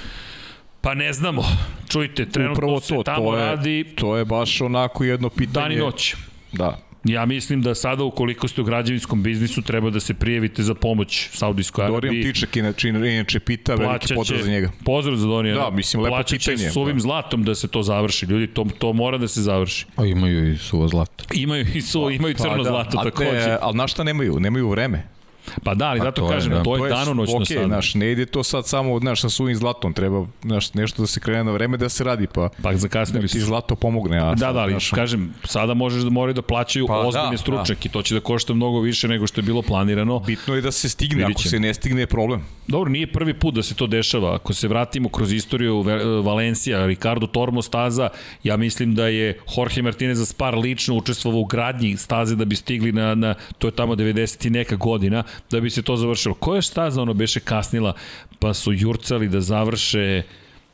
Pa 0.81 0.93
ne 0.93 1.13
znamo. 1.13 1.43
Čujte, 1.89 2.25
trenutno 2.29 2.53
Upravo 2.53 2.79
se 2.79 2.95
to, 2.95 3.03
tamo 3.03 3.31
to 3.31 3.37
je, 3.37 3.45
radi 3.45 3.83
to 3.95 4.17
je 4.17 4.25
baš 4.25 4.61
onako 4.61 5.03
jedno 5.03 5.29
pitanje. 5.29 5.63
dan 5.63 5.71
i 5.71 5.75
noć. 5.75 6.15
Da. 6.51 6.77
Ja 7.03 7.25
mislim 7.25 7.61
da 7.61 7.75
sada 7.75 8.03
ukoliko 8.03 8.47
ste 8.47 8.61
u 8.61 8.63
građevinskom 8.63 9.23
biznisu 9.23 9.61
treba 9.61 9.89
da 9.89 9.99
se 9.99 10.13
prijavite 10.13 10.63
za 10.63 10.75
pomoć 10.75 11.29
Saudijskoj 11.33 11.85
Arabiji. 11.85 12.01
Dorijan 12.01 12.33
Tiček 12.33 12.55
inače, 12.55 12.89
inače 12.89 13.39
pita, 13.39 13.75
veliki 13.75 14.15
pozdrav 14.15 14.41
za 14.41 14.51
njega. 14.51 14.71
Pozdrav 14.85 15.15
za 15.15 15.27
Donija. 15.27 15.55
Da, 15.55 15.69
mislim, 15.69 16.03
lepo 16.03 16.15
Plaćat 16.15 16.39
će 16.39 16.51
pitanje, 16.51 16.71
s 16.71 16.77
ovim 16.77 16.95
da. 16.95 17.01
zlatom 17.01 17.43
da 17.43 17.55
se 17.55 17.67
to 17.67 17.83
završi. 17.83 18.25
Ljudi, 18.25 18.47
to, 18.47 18.65
to 18.79 18.93
mora 18.93 19.17
da 19.17 19.27
se 19.27 19.41
završi. 19.41 19.85
A 19.95 20.05
imaju 20.05 20.53
i 20.53 20.57
suvo 20.57 20.87
zlato. 20.87 21.23
Imaju 21.33 21.65
i 21.73 21.81
su, 21.81 22.09
imaju 22.11 22.33
crno 22.33 22.51
Pa 22.51 22.57
da, 22.57 22.69
zlato 22.69 22.97
takođe. 23.03 23.31
Ne, 23.31 23.57
ali 23.61 23.77
na 23.77 23.87
šta 23.87 24.03
nemaju? 24.03 24.39
Nemaju 24.39 24.69
vreme. 24.69 25.16
Pa 25.63 25.73
da, 25.73 25.85
ali 25.85 25.99
Pa 25.99 26.05
zato 26.05 26.21
to 26.21 26.27
je, 26.27 26.33
kažem, 26.33 26.51
da. 26.51 26.63
to 26.63 26.75
je 26.75 26.79
To 26.79 26.85
je 26.85 26.91
danonoćno 26.91 27.35
okay, 27.39 27.53
sad. 27.53 27.65
Znaš, 27.65 27.95
ne 27.95 28.11
ide 28.11 28.25
to 28.25 28.43
sad 28.43 28.67
samo 28.67 28.99
znaš, 28.99 29.21
sa 29.21 29.29
suvim 29.29 29.55
zlatom, 29.55 29.93
treba 29.93 30.25
znaš, 30.41 30.73
nešto 30.73 31.01
da 31.03 31.07
se 31.07 31.19
krene 31.19 31.43
na 31.43 31.51
vreme 31.51 31.77
da 31.77 31.89
se 31.89 32.03
radi, 32.03 32.27
pa 32.27 32.49
Pa 32.61 32.71
da 32.71 32.77
zakasnili 32.77 33.27
ti 33.27 33.39
su. 33.39 33.45
zlato 33.45 33.75
pomogne. 33.75 34.17
A 34.17 34.29
Da, 34.29 34.37
sad, 34.37 34.55
da, 34.55 34.61
ali 34.61 34.71
znaš, 34.71 34.89
kažem, 34.89 35.33
sada 35.43 35.73
možeš 35.73 36.03
da 36.03 36.09
moraju 36.09 36.33
da 36.33 36.41
plaćaju 36.41 36.87
Pa 36.87 36.93
da, 36.93 37.07
ozbiljne 37.07 37.31
da. 37.31 37.37
stručnjake, 37.37 37.89
to 37.89 38.01
će 38.01 38.13
da 38.13 38.19
košta 38.19 38.53
mnogo 38.53 38.79
više 38.79 39.07
nego 39.07 39.27
što 39.27 39.41
je 39.41 39.45
bilo 39.45 39.61
planirano. 39.61 40.19
Bitno 40.19 40.55
je 40.55 40.61
da 40.61 40.71
se 40.71 40.89
stigne, 40.89 41.15
Vidit 41.25 41.37
ako 41.37 41.49
se 41.49 41.59
ne 41.59 41.73
stigne 41.73 42.01
je 42.01 42.07
problem. 42.07 42.45
Dobro, 42.67 42.89
nije 42.89 43.11
prvi 43.11 43.33
put 43.33 43.55
da 43.55 43.63
se 43.63 43.75
to 43.75 43.87
dešava. 43.87 44.35
Ako 44.35 44.53
se 44.53 44.67
vratimo 44.67 45.09
kroz 45.09 45.33
istoriju 45.33 45.81
Valencija, 46.23 46.85
Ricardo 46.85 47.27
Tormo 47.27 47.61
staza, 47.61 48.09
ja 48.43 48.57
mislim 48.57 48.95
da 48.95 49.07
je 49.07 49.39
Jorge 49.57 49.81
Martinez 49.81 50.17
za 50.17 50.25
Spar 50.25 50.55
lično 50.55 50.95
učestvovao 50.95 51.41
u 51.41 51.45
gradnji 51.45 51.97
staze 51.97 52.35
da 52.35 52.45
bi 52.45 52.55
stigli 52.55 52.91
na, 52.91 53.15
na 53.15 53.35
to 53.57 53.67
je 53.67 53.71
tamo 53.71 53.95
90 53.95 54.47
i 54.47 54.49
neka 54.49 54.75
godina, 54.75 55.23
da 55.51 55.59
bi 55.59 55.69
se 55.69 55.81
to 55.81 55.97
završilo. 55.97 56.35
Koja 56.35 56.61
staza 56.61 57.01
ono 57.01 57.13
beše 57.13 57.39
kasnila, 57.39 57.93
pa 58.39 58.53
su 58.53 58.73
jurcali 58.73 59.29
da 59.29 59.41
završe 59.41 60.23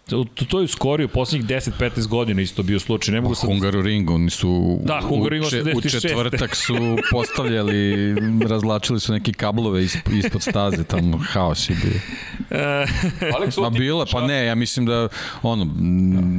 To, 0.10 0.26
to 0.48 0.60
je 0.60 0.66
uskorio 0.66 1.08
poslednjih 1.08 1.50
10-15 1.50 2.08
godina 2.08 2.42
isto 2.42 2.64
bio 2.64 2.80
slučaj. 2.80 3.14
Ne 3.14 3.22
mogu 3.22 3.36
sad... 3.36 3.50
Hungaroring, 3.50 4.10
oni 4.10 4.30
su 4.30 4.80
Da, 4.84 5.02
Hungaroring 5.02 5.46
u, 5.46 5.50
če- 5.50 5.62
u 5.62 5.64
86. 5.66 6.02
četvrtak 6.02 6.56
su 6.56 6.76
postavljali, 7.12 8.16
razlačili 8.50 9.00
su 9.00 9.14
neki 9.14 9.34
kablove 9.34 9.84
isp, 9.84 10.08
ispod 10.10 10.42
staze, 10.42 10.84
tamo 10.84 11.18
haos 11.18 11.70
je 11.70 11.76
bio. 11.76 12.00
Alex, 13.36 13.62
Ma 13.62 13.70
bilo, 13.70 14.06
pa 14.12 14.28
ne, 14.28 14.46
ja 14.46 14.56
mislim 14.56 14.86
da 14.86 15.08
ono, 15.42 15.68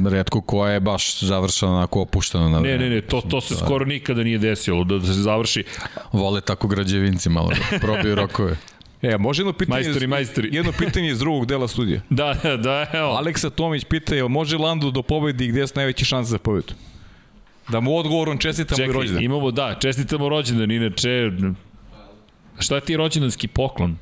redko 0.09 0.41
koja 0.41 0.73
je 0.73 0.79
baš 0.79 1.19
završena 1.19 1.71
onako 1.71 2.01
opušteno 2.01 2.49
na 2.49 2.59
Ne, 2.59 2.77
ne, 2.77 2.89
ne, 2.89 3.01
to, 3.01 3.21
to 3.21 3.41
se 3.41 3.55
skoro 3.55 3.85
nikada 3.85 4.23
nije 4.23 4.37
desilo, 4.37 4.83
da, 4.83 4.97
da 4.97 5.05
se 5.05 5.13
završi. 5.13 5.63
Vole 6.11 6.41
tako 6.41 6.67
građevinci 6.67 7.29
malo 7.29 7.49
da 7.71 7.79
probiju 7.79 8.15
rokove. 8.15 8.57
E, 9.01 9.17
može 9.17 9.41
jedno 9.41 9.53
pitanje, 9.53 9.75
Majstori, 9.77 10.07
majstori. 10.07 10.49
jedno 10.51 10.71
pitanje 10.71 11.09
iz 11.09 11.19
drugog 11.19 11.45
dela 11.45 11.67
studija. 11.67 12.01
Da, 12.09 12.33
da, 12.43 12.57
da, 12.57 12.85
evo. 12.93 13.07
Aleksa 13.09 13.49
Tomić 13.49 13.83
pita, 13.83 14.15
jel 14.15 14.27
može 14.27 14.57
Lando 14.57 14.91
do 14.91 15.01
pobedi 15.01 15.45
i 15.45 15.49
gde 15.49 15.67
su 15.67 15.73
najveće 15.75 16.05
šanse 16.05 16.29
za 16.29 16.37
pobedu? 16.37 16.73
Da 17.69 17.79
mu 17.79 17.97
odgovorom 17.97 18.37
čestitamo 18.37 18.77
Čekaj, 18.77 18.93
rođendan. 18.93 19.23
imamo, 19.23 19.51
da, 19.51 19.75
čestitamo 19.75 20.29
rođendan, 20.29 20.71
inače, 20.71 21.31
šta 22.59 22.75
je 22.75 22.81
ti 22.81 22.97
rođendanski 22.97 23.47
poklon? 23.47 23.97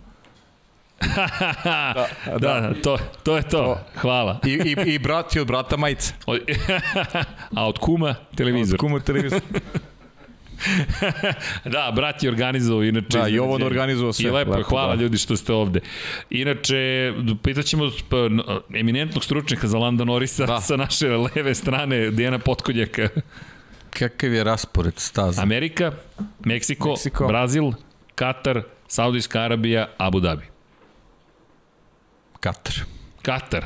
da, 1.64 2.08
da, 2.32 2.38
da, 2.40 2.74
to, 2.74 2.98
to 3.24 3.38
je 3.38 3.44
to. 3.44 3.78
Hvala. 3.96 4.40
I, 4.46 4.50
i, 4.50 4.94
I 4.94 5.00
brat 5.00 5.36
je 5.36 5.42
od 5.42 5.48
brata 5.48 5.78
majice. 5.78 6.14
O- 6.26 6.38
A 7.58 7.68
od 7.68 7.78
kuma 7.78 8.16
televizor. 8.36 8.78
Kuma 8.80 9.00
televizor. 9.00 9.42
Da, 11.74 11.92
brat 11.96 12.24
je 12.24 12.30
organizovao, 12.30 12.84
inače. 12.84 13.08
Da, 13.10 13.18
iznenađenje. 13.20 13.36
Jovan 13.38 13.64
organizovao 13.64 14.14
sve. 14.14 14.30
I 14.30 14.32
lepo, 14.32 14.52
je, 14.52 14.58
Lepo, 14.58 14.70
hvala 14.70 14.96
da. 14.96 15.02
ljudi 15.02 15.18
što 15.18 15.36
ste 15.38 15.54
ovde. 15.54 15.80
Inače, 16.30 17.14
pitaćemo 17.44 17.92
eminentnog 18.76 19.24
stručnjaka 19.24 19.68
za 19.68 19.78
Landa 19.78 20.04
Norisa 20.04 20.46
Da. 20.46 20.62
sa 20.68 20.76
naše 20.76 21.08
leve 21.10 21.56
strane, 21.56 22.12
Dijana 22.12 22.40
Potkonjaka. 22.40 23.10
Kakav 23.90 24.34
je 24.34 24.44
raspored 24.44 24.94
staza? 25.00 25.42
Amerika, 25.42 25.92
Meksiko, 26.46 26.90
Meksiko. 26.90 27.28
Brazil, 27.28 27.72
Katar, 28.16 28.62
Saudijska 28.88 29.40
Arabija, 29.42 29.88
Abu 29.98 30.20
Dhabi. 30.20 30.46
Katar. 32.40 32.76
Katar. 33.22 33.66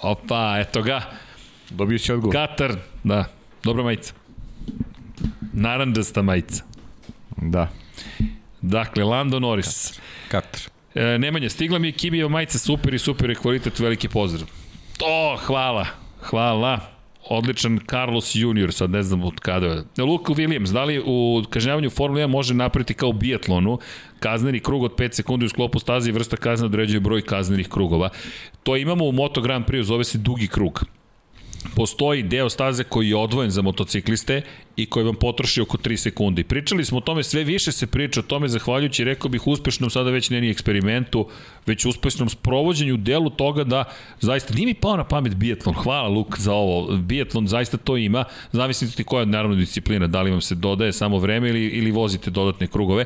Opa, 0.00 0.58
eto 0.60 0.82
ga. 0.82 1.02
Dobio 1.70 1.98
će 1.98 2.14
odgovor. 2.14 2.34
Katar, 2.36 2.76
da. 3.04 3.24
Dobra 3.64 3.84
majica. 3.84 4.12
Narandasta 5.58 6.22
majica. 6.22 6.62
Da. 7.36 7.68
Dakle, 8.62 9.04
Lando 9.04 9.40
Norris. 9.40 10.00
Katar. 10.28 10.60
E, 10.94 11.18
Nemanja, 11.18 11.48
stigla 11.50 11.78
mi 11.78 11.88
je 11.88 11.92
Kibijeva 11.92 12.28
majica, 12.28 12.58
super 12.58 12.94
i 12.94 12.98
super 12.98 13.30
je 13.30 13.36
kvalitet, 13.36 13.78
veliki 13.78 14.08
pozdrav. 14.08 14.48
To, 14.98 15.38
hvala, 15.46 15.86
hvala. 16.20 16.80
Odličan 17.30 17.78
Carlos 17.90 18.34
Junior, 18.34 18.72
sad 18.72 18.90
ne 18.90 19.02
znam 19.02 19.22
od 19.22 19.40
kada 19.40 19.66
je. 19.66 19.82
Luke 19.98 20.32
Williams, 20.32 20.72
da 20.72 20.84
li 20.84 21.02
u 21.06 21.42
kažnjavanju 21.50 21.90
Formula 21.90 22.20
1 22.20 22.26
može 22.26 22.54
napraviti 22.54 22.94
kao 22.94 23.12
biatlonu 23.12 23.78
kazneni 24.20 24.60
krug 24.60 24.82
od 24.82 24.94
5 24.94 25.12
sekundi 25.12 25.46
u 25.46 25.48
sklopu 25.48 25.78
staze 25.78 26.10
i 26.10 26.12
vrsta 26.12 26.36
kazne 26.36 26.66
određuje 26.66 27.00
broj 27.00 27.22
kaznenih 27.22 27.68
krugova. 27.68 28.08
To 28.62 28.76
imamo 28.76 29.04
u 29.04 29.12
Moto 29.12 29.40
Grand 29.40 29.66
Prix, 29.66 29.82
zove 29.82 30.04
se 30.04 30.18
dugi 30.18 30.46
krug 30.46 30.84
postoji 31.76 32.22
deo 32.22 32.48
staze 32.50 32.84
koji 32.84 33.08
je 33.08 33.16
odvojen 33.16 33.50
za 33.50 33.62
motocikliste 33.62 34.42
i 34.76 34.86
koji 34.86 35.04
vam 35.04 35.14
potroši 35.14 35.60
oko 35.60 35.76
3 35.76 35.96
sekunde. 35.96 36.44
Pričali 36.44 36.84
smo 36.84 36.98
o 36.98 37.00
tome, 37.00 37.22
sve 37.22 37.44
više 37.44 37.72
se 37.72 37.86
priča 37.86 38.20
o 38.20 38.22
tome, 38.22 38.48
zahvaljujući, 38.48 39.04
rekao 39.04 39.28
bih, 39.28 39.46
uspešnom, 39.46 39.90
sada 39.90 40.10
već 40.10 40.30
ne 40.30 40.40
ni 40.40 40.50
eksperimentu, 40.50 41.28
već 41.66 41.84
uspešnom 41.84 42.28
sprovođenju 42.28 42.96
delu 42.96 43.30
toga 43.30 43.64
da 43.64 43.84
zaista 44.20 44.54
nije 44.54 44.66
mi 44.66 44.74
pao 44.74 44.96
na 44.96 45.04
pamet 45.04 45.34
biatlon. 45.34 45.74
Hvala 45.74 46.08
Luk 46.08 46.38
za 46.38 46.52
ovo. 46.52 46.96
Biatlon 46.96 47.48
zaista 47.48 47.76
to 47.76 47.96
ima. 47.96 48.24
Zamislite 48.52 48.96
ti 48.96 49.04
koja 49.04 49.20
je 49.20 49.26
naravno 49.26 49.56
disciplina, 49.56 50.06
da 50.06 50.22
li 50.22 50.30
vam 50.30 50.40
se 50.40 50.54
dodaje 50.54 50.92
samo 50.92 51.18
vreme 51.18 51.48
ili, 51.48 51.66
ili 51.66 51.90
vozite 51.90 52.30
dodatne 52.30 52.66
krugove, 52.66 53.04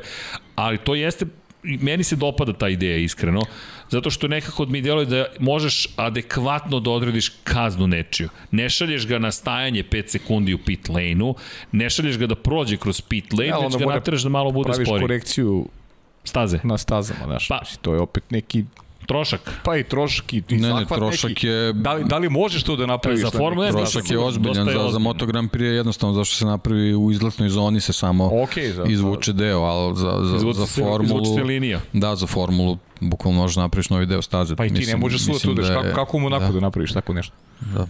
ali 0.55 0.77
to 0.77 0.95
jeste 0.95 1.25
meni 1.63 2.03
se 2.03 2.15
dopada 2.15 2.53
ta 2.53 2.69
ideja 2.69 2.97
iskreno, 2.97 3.41
zato 3.89 4.09
što 4.09 4.27
nekako 4.27 4.65
mi 4.65 4.81
djeluje 4.81 5.05
da 5.05 5.25
možeš 5.39 5.87
adekvatno 5.95 6.79
da 6.79 6.89
odrediš 6.89 7.31
kaznu 7.43 7.87
nečiju. 7.87 8.29
Ne 8.51 8.69
šalješ 8.69 9.07
ga 9.07 9.19
na 9.19 9.31
stajanje 9.31 9.83
5 9.83 10.07
sekundi 10.07 10.53
u 10.53 10.57
pit 10.57 10.89
lane-u, 10.89 11.35
ne 11.71 11.89
šalješ 11.89 12.17
ga 12.17 12.27
da 12.27 12.35
prođe 12.35 12.77
kroz 12.77 13.01
pit 13.01 13.33
lane, 13.33 13.45
Ja, 13.45 13.55
već 13.55 13.65
onda 13.65 13.77
ga 13.77 13.83
mora 13.85 13.95
nateraš 13.95 14.21
da 14.21 14.29
malo 14.29 14.51
bude 14.51 14.67
Praviš 14.67 14.87
spori. 14.87 15.01
korekciju 15.01 15.65
Staze. 16.23 16.59
na 16.63 16.77
stazama, 16.77 17.25
znaš. 17.25 17.47
Pa, 17.47 17.61
to 17.81 17.93
je 17.93 17.99
opet 17.99 18.23
neki 18.31 18.65
Trošak. 19.05 19.41
Pa 19.63 19.77
i 19.77 19.83
trošak 19.83 20.33
i, 20.33 20.43
i 20.49 20.55
Ne, 20.55 20.69
ne, 20.69 20.85
trošak 20.87 21.29
neki. 21.29 21.47
je- 21.47 21.73
Da 21.73 21.93
li, 21.93 22.03
da 22.03 22.17
li 22.17 22.29
možeš 22.29 22.63
to 22.63 22.75
da 22.75 22.85
napraviš? 22.85 23.19
Za 23.19 23.25
neki 23.25 23.37
jedan 23.37 23.57
način? 23.57 23.91
Trošak 23.91 24.11
je 24.11 24.19
ozbiljan 24.19 24.65
za, 24.67 24.89
za. 24.89 24.99
Moto 24.99 25.25
Grand 25.25 25.51
Prix 25.51 25.61
je 25.61 25.75
jednostavno 25.75 26.15
zašto 26.15 26.35
se 26.35 26.45
napravi 26.45 26.95
u 26.95 27.11
izletnoj 27.11 27.49
zoni 27.49 27.81
se 27.81 27.93
samo 27.93 28.43
Okej, 28.43 28.71
za- 28.71 28.83
izvuče 28.85 29.33
deo, 29.33 29.59
ali 29.59 29.95
za, 29.95 30.19
za, 30.21 30.35
Izvuče 30.37 30.57
za 30.57 30.65
se- 30.67 30.81
formulu... 30.81 31.21
izvuče 31.21 31.33
se 31.33 31.43
linija. 31.43 31.79
Da, 31.93 32.15
za 32.15 32.27
formulu 32.27 32.77
bukvalno 33.01 33.39
možeš 33.39 33.55
napraviš 33.57 33.89
novi 33.89 34.05
deo 34.05 34.21
staze. 34.21 34.55
Pa 34.55 34.65
i 34.65 34.69
ti 34.69 34.85
ne 34.85 34.97
možeš 34.97 35.21
svuda 35.21 35.39
tu 35.39 35.53
da, 35.53 35.61
kako, 35.65 35.95
kako 35.95 36.19
mu 36.19 36.27
onako 36.27 36.45
da. 36.45 36.51
da 36.51 36.59
napraviš 36.59 36.91
tako 36.91 37.13
nešto? 37.13 37.33
Da. 37.61 37.87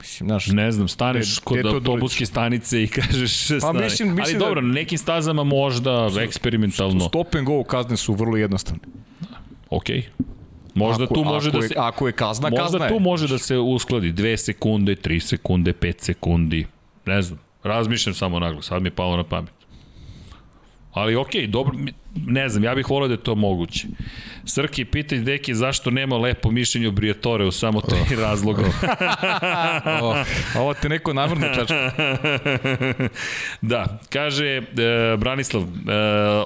Mislim, 0.00 0.28
znaš, 0.28 0.46
Ne 0.46 0.72
znam, 0.72 0.88
staneš 0.88 1.38
kod 1.38 1.66
autobuske 1.66 2.26
stanice 2.26 2.82
i 2.82 2.88
kažeš 2.96 3.36
stani. 3.36 3.78
mislim- 3.80 3.84
mislim 4.08 4.18
Ali 4.20 4.32
da- 4.34 4.38
dobro, 4.38 4.60
na 4.60 4.68
nekim 4.70 4.98
stazama 4.98 5.44
možda 5.44 6.08
eksperimentalno. 6.18 7.00
stop 7.00 7.34
and 7.34 7.46
go 7.46 7.64
kazne 7.64 7.96
su 7.96 8.14
vrlo 8.14 8.36
jednostavne. 8.36 8.80
Okej. 9.70 10.02
Možda 10.74 11.04
ako, 11.04 11.14
tu 11.14 11.24
može 11.24 11.48
ako 11.48 11.58
da 11.58 11.64
je, 11.64 11.68
se... 11.68 11.74
Ako 11.78 12.06
je 12.06 12.12
kazna, 12.12 12.50
Možda 12.50 12.62
kazna 12.64 12.88
tu 12.88 12.94
je. 12.94 13.00
može 13.00 13.28
da 13.28 13.38
se 13.38 13.58
uskladi 13.58 14.12
2 14.12 14.36
sekunde, 14.36 14.94
3 14.96 15.20
sekunde, 15.20 15.72
5 15.72 15.94
sekundi. 15.98 16.66
Ne 17.06 17.22
znam. 17.22 17.40
Razmišljam 17.62 18.14
samo 18.14 18.38
naglo, 18.38 18.62
sad 18.62 18.82
mi 18.82 18.86
je 18.86 18.94
palo 18.94 19.16
na 19.16 19.24
pamet. 19.24 19.52
Ali 20.92 21.16
okej, 21.16 21.46
dobro, 21.46 21.78
mi- 21.78 21.92
ne 22.14 22.48
znam, 22.48 22.64
ja 22.64 22.74
bih 22.74 22.90
volio 22.90 23.08
da 23.08 23.14
je 23.14 23.22
to 23.22 23.34
moguće. 23.34 23.86
Srki, 24.44 24.84
pitaj 24.84 25.18
Deki 25.18 25.54
zašto 25.54 25.90
nema 25.90 26.16
lepo 26.16 26.50
mišljenje 26.50 26.88
o 26.88 26.90
Briatore 26.90 27.44
u 27.44 27.50
samo 27.52 27.80
tri 27.80 28.16
razloga. 28.16 28.62
Oh, 30.02 30.16
Ovo 30.56 30.74
te 30.74 30.88
neko 30.88 31.12
navrno 31.12 31.46
čačka. 31.54 31.92
da, 33.62 33.98
kaže 34.08 34.46
e, 34.46 34.62
Branislav 35.16 35.62
e, 35.62 35.66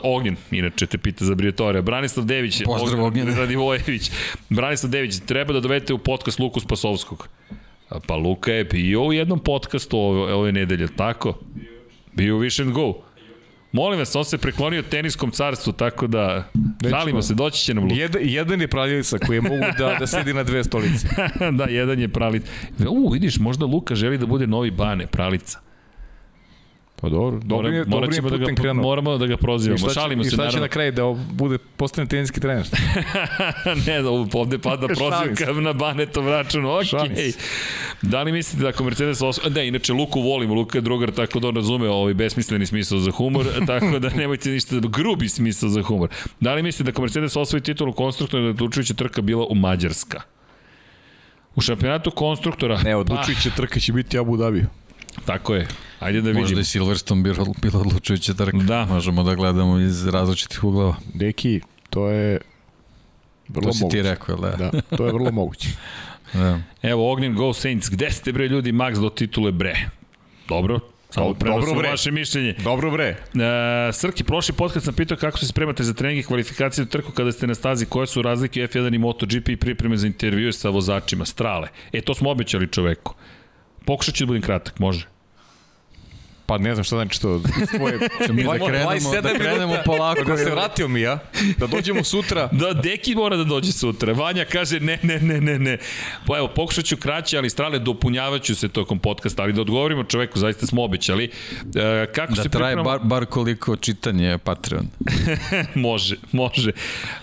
Ognjen, 0.02 0.36
inače 0.50 0.86
te 0.86 0.98
pita 0.98 1.24
za 1.24 1.34
Briatore. 1.34 1.82
Branislav 1.82 2.26
Dević, 2.26 2.62
Pozdrav, 2.64 3.05
Ognjene. 3.05 3.34
Radivojević. 3.36 4.10
Branislav 4.48 4.90
Dević, 4.90 5.18
treba 5.26 5.52
da 5.52 5.60
dovedete 5.60 5.94
u 5.94 5.98
podcast 5.98 6.39
Luku 6.39 6.60
Spasovskog. 6.60 7.28
Pa 8.06 8.16
Luka 8.16 8.52
je 8.52 8.64
bio 8.64 9.02
u 9.02 9.12
jednom 9.12 9.39
podcastu 9.39 9.98
ove, 9.98 10.34
ove 10.34 10.52
nedelje, 10.52 10.89
tako? 10.97 11.39
Bio 12.12 12.39
u 12.39 12.42
and 12.60 12.73
Go. 12.73 12.94
Molim 13.74 13.98
vas, 13.98 14.16
on 14.16 14.24
se 14.24 14.38
preklonio 14.38 14.82
teniskom 14.82 15.30
carstvu, 15.30 15.72
tako 15.72 16.06
da 16.06 16.44
šalimo 16.90 17.22
se, 17.22 17.34
doći 17.34 17.64
će 17.64 17.74
nam 17.74 17.84
Luka. 17.84 17.96
Jedan, 17.96 18.22
jedan 18.24 18.60
je 18.60 18.68
pravljica 18.68 19.18
koji 19.18 19.36
je 19.36 19.40
mogu 19.40 19.64
da, 19.78 19.96
da 19.98 20.06
sedi 20.06 20.34
na 20.34 20.42
dve 20.42 20.64
stolice. 20.64 21.08
da, 21.58 21.64
jedan 21.64 22.00
je 22.00 22.08
pralica. 22.08 22.46
U, 22.88 23.10
vidiš, 23.10 23.38
možda 23.38 23.66
Luka 23.66 23.94
želi 23.94 24.18
da 24.18 24.26
bude 24.26 24.46
novi 24.46 24.70
Bane, 24.70 25.06
pralica. 25.06 25.60
Pa 27.00 27.08
dobro, 27.08 27.40
dobro 27.44 27.68
je, 27.68 27.84
Mora, 27.86 28.06
dobro 28.06 28.34
je 28.34 28.39
da 28.39 28.47
ga, 28.47 28.55
krenuo. 28.55 28.82
moramo 28.82 29.18
da 29.18 29.26
ga 29.26 29.36
prozivamo. 29.36 29.78
šta 29.78 29.89
će, 29.89 29.94
Šalimo 29.94 30.23
i 30.23 30.24
se, 30.24 30.28
šta 30.31 30.36
će 30.36 30.40
naravno. 30.42 30.60
na 30.60 30.68
kraju 30.68 30.92
da 30.92 31.02
bude 31.32 31.58
postane 31.58 32.08
teniski 32.08 32.40
trener? 32.40 32.66
ne, 33.86 34.02
da 34.02 34.10
ovde 34.10 34.58
pada 34.58 34.86
se. 34.89 34.94
prozivka 34.94 35.52
na 35.52 35.73
Banetov 35.73 36.28
račun, 36.28 36.64
okej. 36.66 37.32
se. 37.32 37.39
Da 38.02 38.23
li 38.23 38.32
mislite 38.32 38.62
da 38.62 38.68
ako 38.68 38.84
Mercedes 38.84 39.23
osvoji... 39.23 39.52
Da, 39.52 39.62
inače, 39.62 39.92
Luku 39.92 40.20
volimo, 40.20 40.55
Luka 40.55 40.78
je 40.78 40.82
drugar, 40.82 41.10
tako 41.10 41.40
da 41.40 41.48
on 41.48 41.56
razume 41.56 41.89
ovaj 41.89 42.14
besmisleni 42.14 42.66
smisao 42.66 42.98
za 42.98 43.10
humor, 43.10 43.47
tako 43.66 43.98
da 43.98 44.08
nemojte 44.10 44.50
ništa, 44.50 44.76
grubi 44.82 45.28
smisao 45.28 45.68
za 45.68 45.82
humor. 45.82 46.08
Da 46.40 46.55
li 46.55 46.62
mislite 46.62 46.84
da 46.84 46.90
ako 46.90 47.02
Mercedes 47.02 47.36
osvoji 47.36 47.60
titulu 47.62 47.92
konstruktora, 47.92 48.40
da 48.42 48.47
je 48.47 48.50
odlučujuća 48.50 48.94
trka 48.94 49.23
bila 49.23 49.47
u 49.47 49.55
Mađarska? 49.55 50.20
U 51.55 51.60
šampionatu 51.60 52.10
konstruktora... 52.10 52.82
Ne, 52.82 52.97
odlučujuća 52.97 53.50
trka 53.56 53.81
će 53.81 53.92
biti 53.92 54.18
Abu 54.18 54.36
Dhabi. 54.36 54.64
Tako 55.24 55.54
je. 55.54 55.66
Ajde 56.00 56.20
da 56.20 56.28
možda 56.28 56.40
vidimo. 56.40 56.60
je 56.60 56.64
Silverstone 56.64 57.22
bila, 57.22 57.46
bila 57.62 57.80
odlučujuća 57.80 58.34
trka. 58.34 58.56
Da. 58.56 58.84
Možemo 58.84 59.22
da 59.22 59.34
gledamo 59.34 59.78
iz 59.78 60.06
različitih 60.06 60.64
uglova. 60.64 60.94
Deki, 61.14 61.60
to 61.90 62.08
je 62.08 62.40
vrlo 63.48 63.66
To 63.66 63.72
si 63.72 63.82
moguće. 63.82 63.96
ti 63.96 64.02
rekao, 64.02 64.36
da. 64.36 64.50
da. 64.50 64.80
To 64.96 65.06
je 65.06 65.12
vrlo 65.12 65.32
moguće. 65.32 65.68
da. 66.32 66.58
Evo, 66.82 67.12
Ognjen 67.12 67.34
Go 67.34 67.52
Saints, 67.52 67.90
gde 67.90 68.10
ste 68.10 68.32
bre 68.32 68.48
ljudi 68.48 68.72
Max 68.72 69.00
do 69.00 69.08
titule 69.10 69.52
bre? 69.52 69.76
Dobro, 70.48 70.80
samo 71.10 71.26
Dobro, 71.26 71.38
prenosim 71.40 71.78
bre. 71.78 71.88
vaše 71.88 72.10
mišljenje. 72.10 72.54
Dobro 72.64 72.90
bre. 72.90 73.04
E, 73.08 73.16
Srki, 73.92 74.24
prošli 74.24 74.54
podcast 74.54 74.84
sam 74.84 74.94
pitao 74.94 75.16
kako 75.16 75.38
se 75.38 75.46
spremate 75.46 75.84
za 75.84 75.94
trening 75.94 76.20
i 76.20 76.26
kvalifikacije 76.26 76.82
u 76.82 76.86
trku 76.86 77.12
kada 77.12 77.32
ste 77.32 77.46
na 77.46 77.54
stazi, 77.54 77.86
koje 77.86 78.06
su 78.06 78.22
razlike 78.22 78.64
u 78.64 78.66
F1 78.66 78.94
i 78.94 78.98
MotoGP 78.98 79.48
i 79.48 79.56
pripreme 79.56 79.96
za 79.96 80.06
intervjue 80.06 80.52
sa 80.52 80.68
vozačima, 80.68 81.24
strale. 81.24 81.68
E, 81.92 82.00
to 82.00 82.14
smo 82.14 82.30
obećali 82.30 82.68
čoveku. 82.68 83.14
Pokušat 83.84 84.14
ću 84.14 84.24
da 84.24 84.26
budem 84.26 84.42
kratak, 84.42 84.78
može. 84.78 85.13
Pa 86.47 86.58
ne 86.58 86.74
znam 86.74 86.84
šta 86.84 86.97
znači 86.97 87.20
to. 87.20 87.40
iz 87.62 87.68
Tvoje, 87.68 87.98
mi 88.31 88.42
da 88.42 88.48
Dvaj- 88.48 88.58
krenemo- 88.60 88.90
27 88.90 89.23
da 89.23 89.34
krenemo 89.34 89.74
polako. 89.84 90.24
Da 90.24 90.36
se 90.36 90.50
vratio 90.50 90.89
mi 90.89 91.00
ja, 91.00 91.18
da 91.58 91.66
dođemo 91.66 92.05
sutra. 92.05 92.48
Da, 92.55 92.73
Deki 92.73 93.14
mora 93.14 93.36
da 93.36 93.44
dođe 93.44 93.73
sutra. 93.73 94.12
Vanja 94.12 94.44
kaže 94.44 94.81
ne, 94.81 94.98
ne, 95.02 95.18
ne, 95.20 95.40
ne, 95.40 95.58
ne. 95.58 95.78
Pa 96.26 96.39
evo, 96.39 96.48
pokušat 96.48 96.84
ću 96.84 96.97
kraće, 96.97 97.39
ali 97.39 97.50
strale 97.50 97.78
dopunjavaću 97.78 98.55
se 98.55 98.68
tokom 98.68 98.98
podcasta, 98.98 99.42
ali 99.42 99.52
da 99.52 99.60
odgovorimo 99.60 100.05
čoveku, 100.05 100.39
zaista 100.39 100.66
smo 100.66 100.84
obećali. 100.84 101.24
E, 101.24 102.06
kako 102.06 102.34
Da 102.34 102.42
se 102.42 102.48
traje 102.48 102.76
pripremamo- 102.76 102.84
bar, 102.84 103.00
bar 103.00 103.26
koliko 103.26 103.76
čitanje 103.76 104.39
Patreon. 104.39 104.86
može, 105.76 106.16
može. 106.32 106.73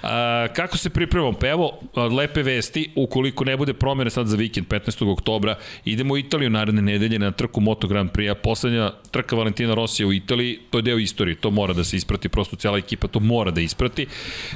A, 0.04 0.48
kako 0.50 0.78
se 0.78 0.90
pripremamo? 0.90 1.34
Pa 1.34 1.48
evo, 1.48 1.80
lepe 2.12 2.44
vesti, 2.44 2.92
ukoliko 2.96 3.44
ne 3.44 3.58
bude 3.58 3.74
promjene 3.74 4.10
sad 4.10 4.28
za 4.28 4.38
vikend, 4.38 4.68
15. 4.68 5.12
oktobra, 5.12 5.56
idemo 5.86 6.14
u 6.14 6.18
Italiju 6.18 6.50
naredne 6.50 6.82
nedelje 6.84 7.20
na 7.20 7.32
trku 7.32 7.62
Moto 7.62 7.88
Grand 7.88 8.12
Prix-a, 8.12 8.36
poslednja 8.36 8.92
trka 9.12 9.36
Valentina 9.36 9.74
Rosija 9.74 10.08
u 10.08 10.14
Italiji, 10.14 10.60
to 10.70 10.78
je 10.78 10.82
deo 10.82 10.98
istorije, 11.00 11.36
to 11.36 11.52
mora 11.52 11.74
da 11.74 11.84
se 11.84 11.98
isprati, 11.98 12.30
prosto 12.30 12.56
cijela 12.56 12.78
ekipa 12.78 13.08
to 13.08 13.20
mora 13.20 13.52
da 13.52 13.62
isprati. 13.62 14.08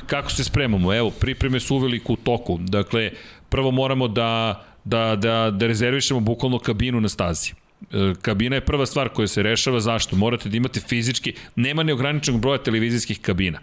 Kako 0.08 0.32
se 0.32 0.44
spremamo? 0.44 0.94
Evo, 0.94 1.10
pripreme 1.12 1.60
su 1.60 1.76
uveliko 1.76 2.14
u 2.14 2.16
toku. 2.16 2.58
Dakle, 2.62 3.12
prvo 3.50 3.72
moramo 3.72 4.08
da, 4.08 4.64
da, 4.84 5.16
da, 5.16 5.52
da 5.52 5.68
rezervišemo 5.68 6.20
bukvalno 6.20 6.60
kabinu 6.60 7.02
na 7.02 7.10
stazi. 7.10 7.65
E, 7.92 8.14
kabina 8.22 8.56
je 8.56 8.66
prva 8.66 8.86
stvar 8.86 9.10
koja 9.10 9.28
se 9.28 9.44
rešava, 9.44 9.80
zašto? 9.80 10.16
Morate 10.16 10.50
da 10.50 10.58
imate 10.58 10.80
fizički, 10.80 11.34
nema 11.56 11.84
neograničenog 11.84 12.42
broja 12.42 12.58
televizijskih 12.58 13.20
kabina. 13.22 13.60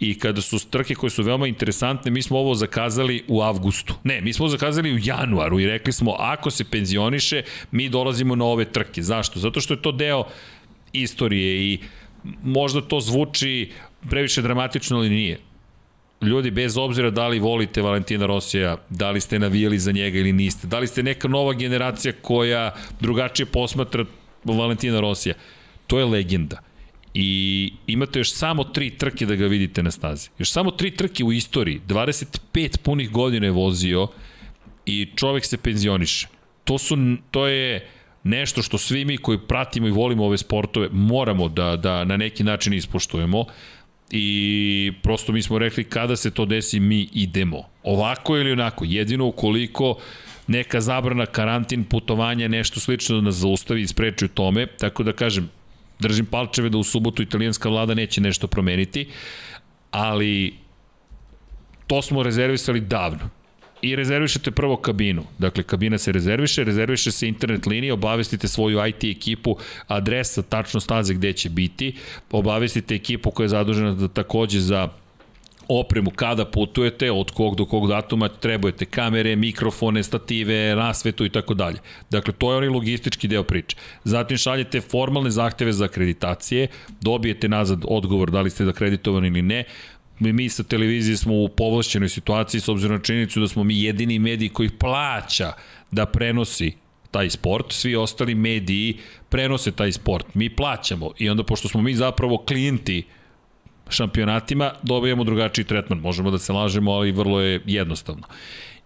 I 0.00 0.18
kada 0.18 0.40
su 0.40 0.58
trke 0.70 0.94
koje 0.94 1.10
su 1.10 1.22
veoma 1.22 1.46
interesantne, 1.46 2.10
mi 2.10 2.22
smo 2.22 2.38
ovo 2.38 2.54
zakazali 2.54 3.24
u 3.28 3.42
avgustu. 3.42 3.94
Ne, 4.04 4.20
mi 4.20 4.32
smo 4.32 4.44
ovo 4.44 4.50
zakazali 4.50 4.92
u 4.92 4.98
januaru 5.02 5.60
i 5.60 5.66
rekli 5.66 5.92
smo, 5.92 6.14
ako 6.18 6.50
se 6.50 6.64
penzioniše, 6.64 7.42
mi 7.70 7.88
dolazimo 7.88 8.36
na 8.36 8.44
ove 8.44 8.64
trke. 8.64 9.02
Zašto? 9.02 9.40
Zato 9.40 9.60
što 9.60 9.74
je 9.74 9.82
to 9.82 9.92
deo 9.92 10.24
istorije 10.92 11.72
i 11.72 11.78
možda 12.42 12.80
to 12.80 13.00
zvuči 13.00 13.72
previše 14.10 14.42
dramatično, 14.42 14.96
ali 14.96 15.10
nije 15.10 15.38
ljudi, 16.22 16.50
bez 16.50 16.76
obzira 16.76 17.10
da 17.10 17.28
li 17.28 17.38
volite 17.38 17.82
Valentina 17.82 18.26
Rosija, 18.26 18.76
da 18.90 19.10
li 19.10 19.20
ste 19.20 19.38
navijali 19.38 19.78
za 19.78 19.92
njega 19.92 20.18
ili 20.18 20.32
niste, 20.32 20.66
da 20.66 20.78
li 20.78 20.86
ste 20.86 21.02
neka 21.02 21.28
nova 21.28 21.52
generacija 21.52 22.12
koja 22.22 22.74
drugačije 23.00 23.46
posmatra 23.46 24.04
Valentina 24.44 25.00
Rosija, 25.00 25.34
to 25.86 25.98
je 25.98 26.04
legenda. 26.04 26.62
I 27.14 27.72
imate 27.86 28.18
još 28.18 28.32
samo 28.32 28.64
tri 28.64 28.90
trke 28.90 29.26
da 29.26 29.34
ga 29.34 29.46
vidite 29.46 29.82
na 29.82 29.90
stazi. 29.90 30.28
Još 30.38 30.50
samo 30.50 30.70
tri 30.70 30.90
trke 30.90 31.24
u 31.24 31.32
istoriji. 31.32 31.80
25 31.88 32.78
punih 32.78 33.10
godina 33.10 33.46
je 33.46 33.52
vozio 33.52 34.08
i 34.86 35.08
čovek 35.16 35.44
se 35.44 35.56
penzioniše. 35.56 36.28
To, 36.64 36.78
su, 36.78 36.96
to 37.30 37.46
je 37.46 37.88
nešto 38.22 38.62
što 38.62 38.78
svi 38.78 39.04
mi 39.04 39.16
koji 39.16 39.38
pratimo 39.38 39.86
i 39.86 39.90
volimo 39.90 40.24
ove 40.24 40.38
sportove 40.38 40.88
moramo 40.92 41.48
da, 41.48 41.76
da 41.76 42.04
na 42.04 42.16
neki 42.16 42.44
način 42.44 42.72
ispoštujemo 42.72 43.44
i 44.10 44.92
prosto 45.02 45.32
mi 45.32 45.42
smo 45.42 45.58
rekli 45.58 45.84
kada 45.84 46.16
se 46.16 46.30
to 46.30 46.44
desi 46.44 46.80
mi 46.80 47.08
idemo. 47.12 47.62
Ovako 47.82 48.36
ili 48.36 48.52
onako, 48.52 48.84
jedino 48.84 49.26
ukoliko 49.26 49.98
neka 50.46 50.80
zabrana, 50.80 51.26
karantin, 51.26 51.84
putovanja, 51.84 52.48
nešto 52.48 52.80
slično 52.80 53.16
da 53.16 53.22
nas 53.22 53.34
zaustavi 53.34 53.82
i 53.82 53.86
spreči 53.86 54.24
u 54.24 54.28
tome, 54.28 54.66
tako 54.66 55.02
da 55.02 55.12
kažem, 55.12 55.50
držim 55.98 56.26
palčeve 56.26 56.68
da 56.68 56.78
u 56.78 56.84
subotu 56.84 57.22
italijanska 57.22 57.68
vlada 57.68 57.94
neće 57.94 58.20
nešto 58.20 58.46
promeniti, 58.46 59.08
ali 59.90 60.54
to 61.86 62.02
smo 62.02 62.22
rezervisali 62.22 62.80
davno 62.80 63.30
i 63.82 63.96
rezervišete 63.96 64.50
prvo 64.50 64.76
kabinu. 64.76 65.24
Dakle, 65.38 65.62
kabina 65.62 65.98
se 65.98 66.12
rezerviše, 66.12 66.64
rezerviše 66.64 67.12
se 67.12 67.28
internet 67.28 67.66
linija, 67.66 67.94
obavestite 67.94 68.48
svoju 68.48 68.86
IT 68.86 69.04
ekipu, 69.04 69.56
adresa, 69.86 70.42
tačno 70.42 70.80
staze 70.80 71.14
gde 71.14 71.32
će 71.32 71.50
biti, 71.50 71.94
obavestite 72.30 72.94
ekipu 72.94 73.30
koja 73.30 73.44
je 73.44 73.48
zadužena 73.48 73.92
da 73.92 74.08
takođe 74.08 74.60
za 74.60 74.88
opremu 75.68 76.10
kada 76.10 76.44
putujete, 76.44 77.12
od 77.12 77.30
kog 77.30 77.56
do 77.56 77.64
kog 77.64 77.88
datuma 77.88 78.28
trebujete 78.28 78.84
kamere, 78.84 79.36
mikrofone, 79.36 80.02
stative, 80.02 80.74
rasvetu 80.74 81.24
i 81.24 81.28
tako 81.28 81.54
dalje. 81.54 81.78
Dakle, 82.10 82.34
to 82.38 82.50
je 82.50 82.56
onaj 82.56 82.68
logistički 82.68 83.28
deo 83.28 83.42
priče. 83.42 83.76
Zatim 84.04 84.36
šaljete 84.36 84.80
formalne 84.80 85.30
zahteve 85.30 85.72
za 85.72 85.84
akreditacije, 85.84 86.68
dobijete 87.00 87.48
nazad 87.48 87.84
odgovor 87.88 88.30
da 88.30 88.40
li 88.40 88.50
ste 88.50 88.64
akreditovani 88.64 89.28
ili 89.28 89.42
ne, 89.42 89.64
mi, 90.18 90.32
mi 90.32 90.48
sa 90.48 90.62
televizije 90.62 91.16
smo 91.16 91.34
u 91.34 91.48
povlašćenoj 91.48 92.08
situaciji 92.08 92.60
s 92.60 92.68
obzirom 92.68 92.96
na 92.96 93.02
činjenicu 93.02 93.40
da 93.40 93.48
smo 93.48 93.64
mi 93.64 93.82
jedini 93.82 94.18
mediji 94.18 94.48
koji 94.48 94.68
plaća 94.68 95.52
da 95.90 96.06
prenosi 96.06 96.72
taj 97.10 97.30
sport, 97.30 97.72
svi 97.72 97.96
ostali 97.96 98.34
mediji 98.34 98.98
prenose 99.28 99.72
taj 99.72 99.92
sport. 99.92 100.34
Mi 100.34 100.56
plaćamo 100.56 101.10
i 101.18 101.30
onda 101.30 101.44
pošto 101.44 101.68
smo 101.68 101.82
mi 101.82 101.94
zapravo 101.94 102.38
klijenti 102.38 103.02
šampionatima 103.88 104.72
dobijamo 104.82 105.24
drugačiji 105.24 105.64
tretman. 105.64 105.98
Možemo 105.98 106.30
da 106.30 106.38
se 106.38 106.52
lažemo, 106.52 106.92
ali 106.92 107.12
vrlo 107.12 107.40
je 107.40 107.60
jednostavno. 107.66 108.22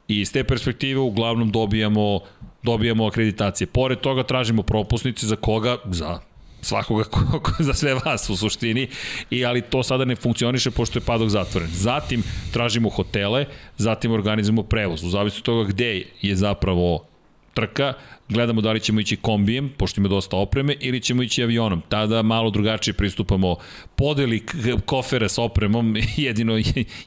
I 0.09 0.21
iz 0.21 0.33
te 0.33 0.45
perspektive 0.45 1.01
uglavnom 1.01 1.51
dobijamo 1.51 2.21
dobijamo 2.63 3.07
akreditacije. 3.07 3.67
Pored 3.67 4.01
toga 4.01 4.23
tražimo 4.23 4.63
propusnice 4.63 5.27
za 5.27 5.37
koga? 5.37 5.77
Za 5.85 6.21
svakoga 6.63 7.05
ko, 7.05 7.41
ko, 7.43 7.53
za 7.59 7.75
sve 7.75 7.95
vas 7.95 8.31
u 8.31 8.37
suštini 8.37 8.89
i 9.31 9.45
ali 9.45 9.63
to 9.63 9.83
sada 9.83 10.05
ne 10.05 10.17
funkcioniše 10.17 10.71
pošto 10.71 10.99
je 10.99 11.05
padok 11.05 11.29
zatvoren. 11.29 11.69
Zatim 11.73 12.23
tražimo 12.53 12.89
hotele, 12.89 13.47
zatim 13.77 14.13
organizujemo 14.13 14.63
prevoz. 14.63 15.05
U 15.05 15.09
zavisnosti 15.09 15.45
toga 15.45 15.69
gde 15.69 16.03
je 16.23 16.37
zapravo 16.37 17.05
trka, 17.55 17.93
gledamo 18.29 18.61
da 18.61 18.73
li 18.73 18.81
ćemo 18.81 19.01
ići 19.01 19.17
kombijem, 19.17 19.73
pošto 19.77 20.01
ima 20.01 20.09
dosta 20.09 20.37
opreme, 20.37 20.75
ili 20.81 21.01
ćemo 21.01 21.23
ići 21.23 21.43
avionom. 21.43 21.83
Tada 21.89 22.23
malo 22.23 22.51
drugačije 22.51 22.95
pristupamo 22.95 23.57
podeli 24.01 24.43
kofere 24.87 25.29
s 25.29 25.39
opremom, 25.39 25.97
jedino 26.17 26.55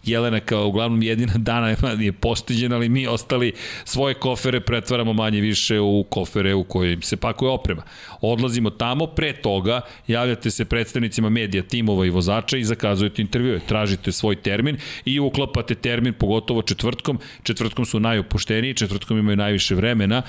Jelena 0.04 0.40
kao 0.40 0.68
uglavnom 0.68 1.04
jedina 1.04 1.34
dana 1.36 1.76
je 2.00 2.12
postiđena, 2.14 2.76
ali 2.76 2.90
mi 2.90 3.08
ostali 3.08 3.54
svoje 3.86 4.14
kofere 4.14 4.60
pretvaramo 4.60 5.14
manje 5.14 5.42
više 5.42 5.80
u 5.80 6.06
kofere 6.10 6.54
u 6.54 6.64
kojim 6.64 7.02
se 7.02 7.18
pakuje 7.18 7.52
oprema. 7.52 7.84
Odlazimo 8.22 8.70
tamo, 8.70 9.08
pre 9.08 9.34
toga 9.34 9.82
javljate 10.08 10.52
se 10.52 10.66
predstavnicima 10.66 11.30
medija, 11.30 11.64
timova 11.64 12.06
i 12.06 12.10
vozača 12.10 12.58
i 12.58 12.64
zakazujete 12.64 13.22
intervjue. 13.22 13.60
Tražite 13.60 14.12
svoj 14.12 14.36
termin 14.36 14.78
i 15.06 15.20
uklapate 15.20 15.76
termin, 15.76 16.14
pogotovo 16.14 16.62
četvrtkom. 16.62 17.20
Četvrtkom 17.44 17.86
su 17.86 18.00
najopušteniji, 18.00 18.74
četvrtkom 18.74 19.20
imaju 19.20 19.38
najviše 19.38 19.76
vremena 19.76 20.22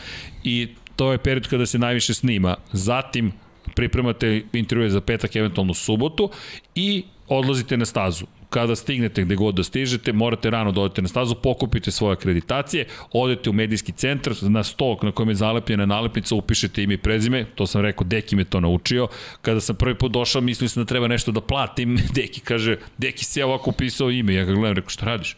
i 0.45 0.69
to 0.97 1.13
je 1.13 1.19
period 1.19 1.49
kada 1.49 1.67
se 1.67 1.79
najviše 1.79 2.15
snima. 2.15 2.57
Zatim 2.73 3.33
pripremate 3.75 4.43
intervjue 4.53 4.91
za 4.91 5.01
petak, 5.01 5.37
eventualno 5.37 5.75
subotu 5.75 6.31
i 6.75 7.05
odlazite 7.29 7.77
na 7.77 7.85
stazu. 7.85 8.27
Kada 8.51 8.77
stignete 8.77 9.25
gde 9.25 9.35
god 9.35 9.55
da 9.55 9.65
stižete, 9.65 10.13
morate 10.13 10.51
rano 10.51 10.73
da 10.73 10.81
odete 10.81 11.03
na 11.03 11.09
stazu, 11.09 11.35
pokupite 11.35 11.91
svoje 11.91 12.13
akreditacije, 12.13 12.87
odete 13.13 13.51
u 13.51 13.53
medijski 13.53 13.93
centar, 13.93 14.33
na 14.43 14.63
stok 14.65 15.03
na 15.03 15.13
kojem 15.13 15.29
je 15.29 15.35
zalepljena 15.35 15.87
nalepnica, 15.87 16.35
upišete 16.35 16.83
ime 16.83 16.95
i 16.95 16.99
prezime, 16.99 17.45
to 17.55 17.67
sam 17.67 17.83
rekao, 17.83 18.05
Deki 18.05 18.37
me 18.37 18.45
to 18.45 18.61
naučio. 18.61 19.09
Kada 19.43 19.61
sam 19.61 19.77
prvi 19.77 19.95
put 19.95 20.13
došao, 20.13 20.43
mislio 20.43 20.69
sam 20.69 20.83
da 20.83 20.87
treba 20.87 21.09
nešto 21.09 21.33
da 21.33 21.41
platim, 21.41 21.99
Deki 22.17 22.41
kaže, 22.41 22.77
Deki 22.99 23.25
si 23.25 23.41
ja 23.41 23.47
ovako 23.47 23.71
upisao 23.71 24.11
ime, 24.11 24.35
ja 24.35 24.45
ga 24.45 24.53
gledam, 24.53 24.77
rekao, 24.77 24.91
šta 24.91 25.07
radiš? 25.07 25.37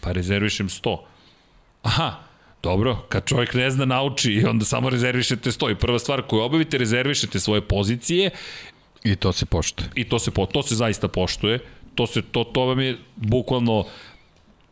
Pa 0.00 0.12
rezervišem 0.12 0.68
100. 0.68 0.98
Aha, 1.82 2.25
Dobro, 2.66 2.96
kad 3.08 3.24
čovjek 3.24 3.54
ne 3.54 3.70
zna, 3.70 3.84
nauči 3.84 4.32
i 4.32 4.44
onda 4.44 4.64
samo 4.64 4.90
rezervišete 4.90 5.52
sto. 5.52 5.70
I 5.70 5.74
prva 5.74 5.98
stvar 5.98 6.22
koju 6.22 6.42
obavite, 6.42 6.78
rezervišete 6.78 7.40
svoje 7.40 7.60
pozicije. 7.60 8.30
I 9.04 9.16
to 9.16 9.32
se 9.32 9.46
poštuje. 9.46 9.88
I 9.94 10.04
to 10.04 10.18
se, 10.18 10.30
po, 10.30 10.46
to 10.46 10.62
se 10.62 10.74
zaista 10.74 11.08
poštuje. 11.08 11.58
To, 11.94 12.06
se, 12.06 12.22
to, 12.22 12.44
to 12.44 12.64
vam 12.64 12.80
je 12.80 12.96
bukvalno 13.16 13.84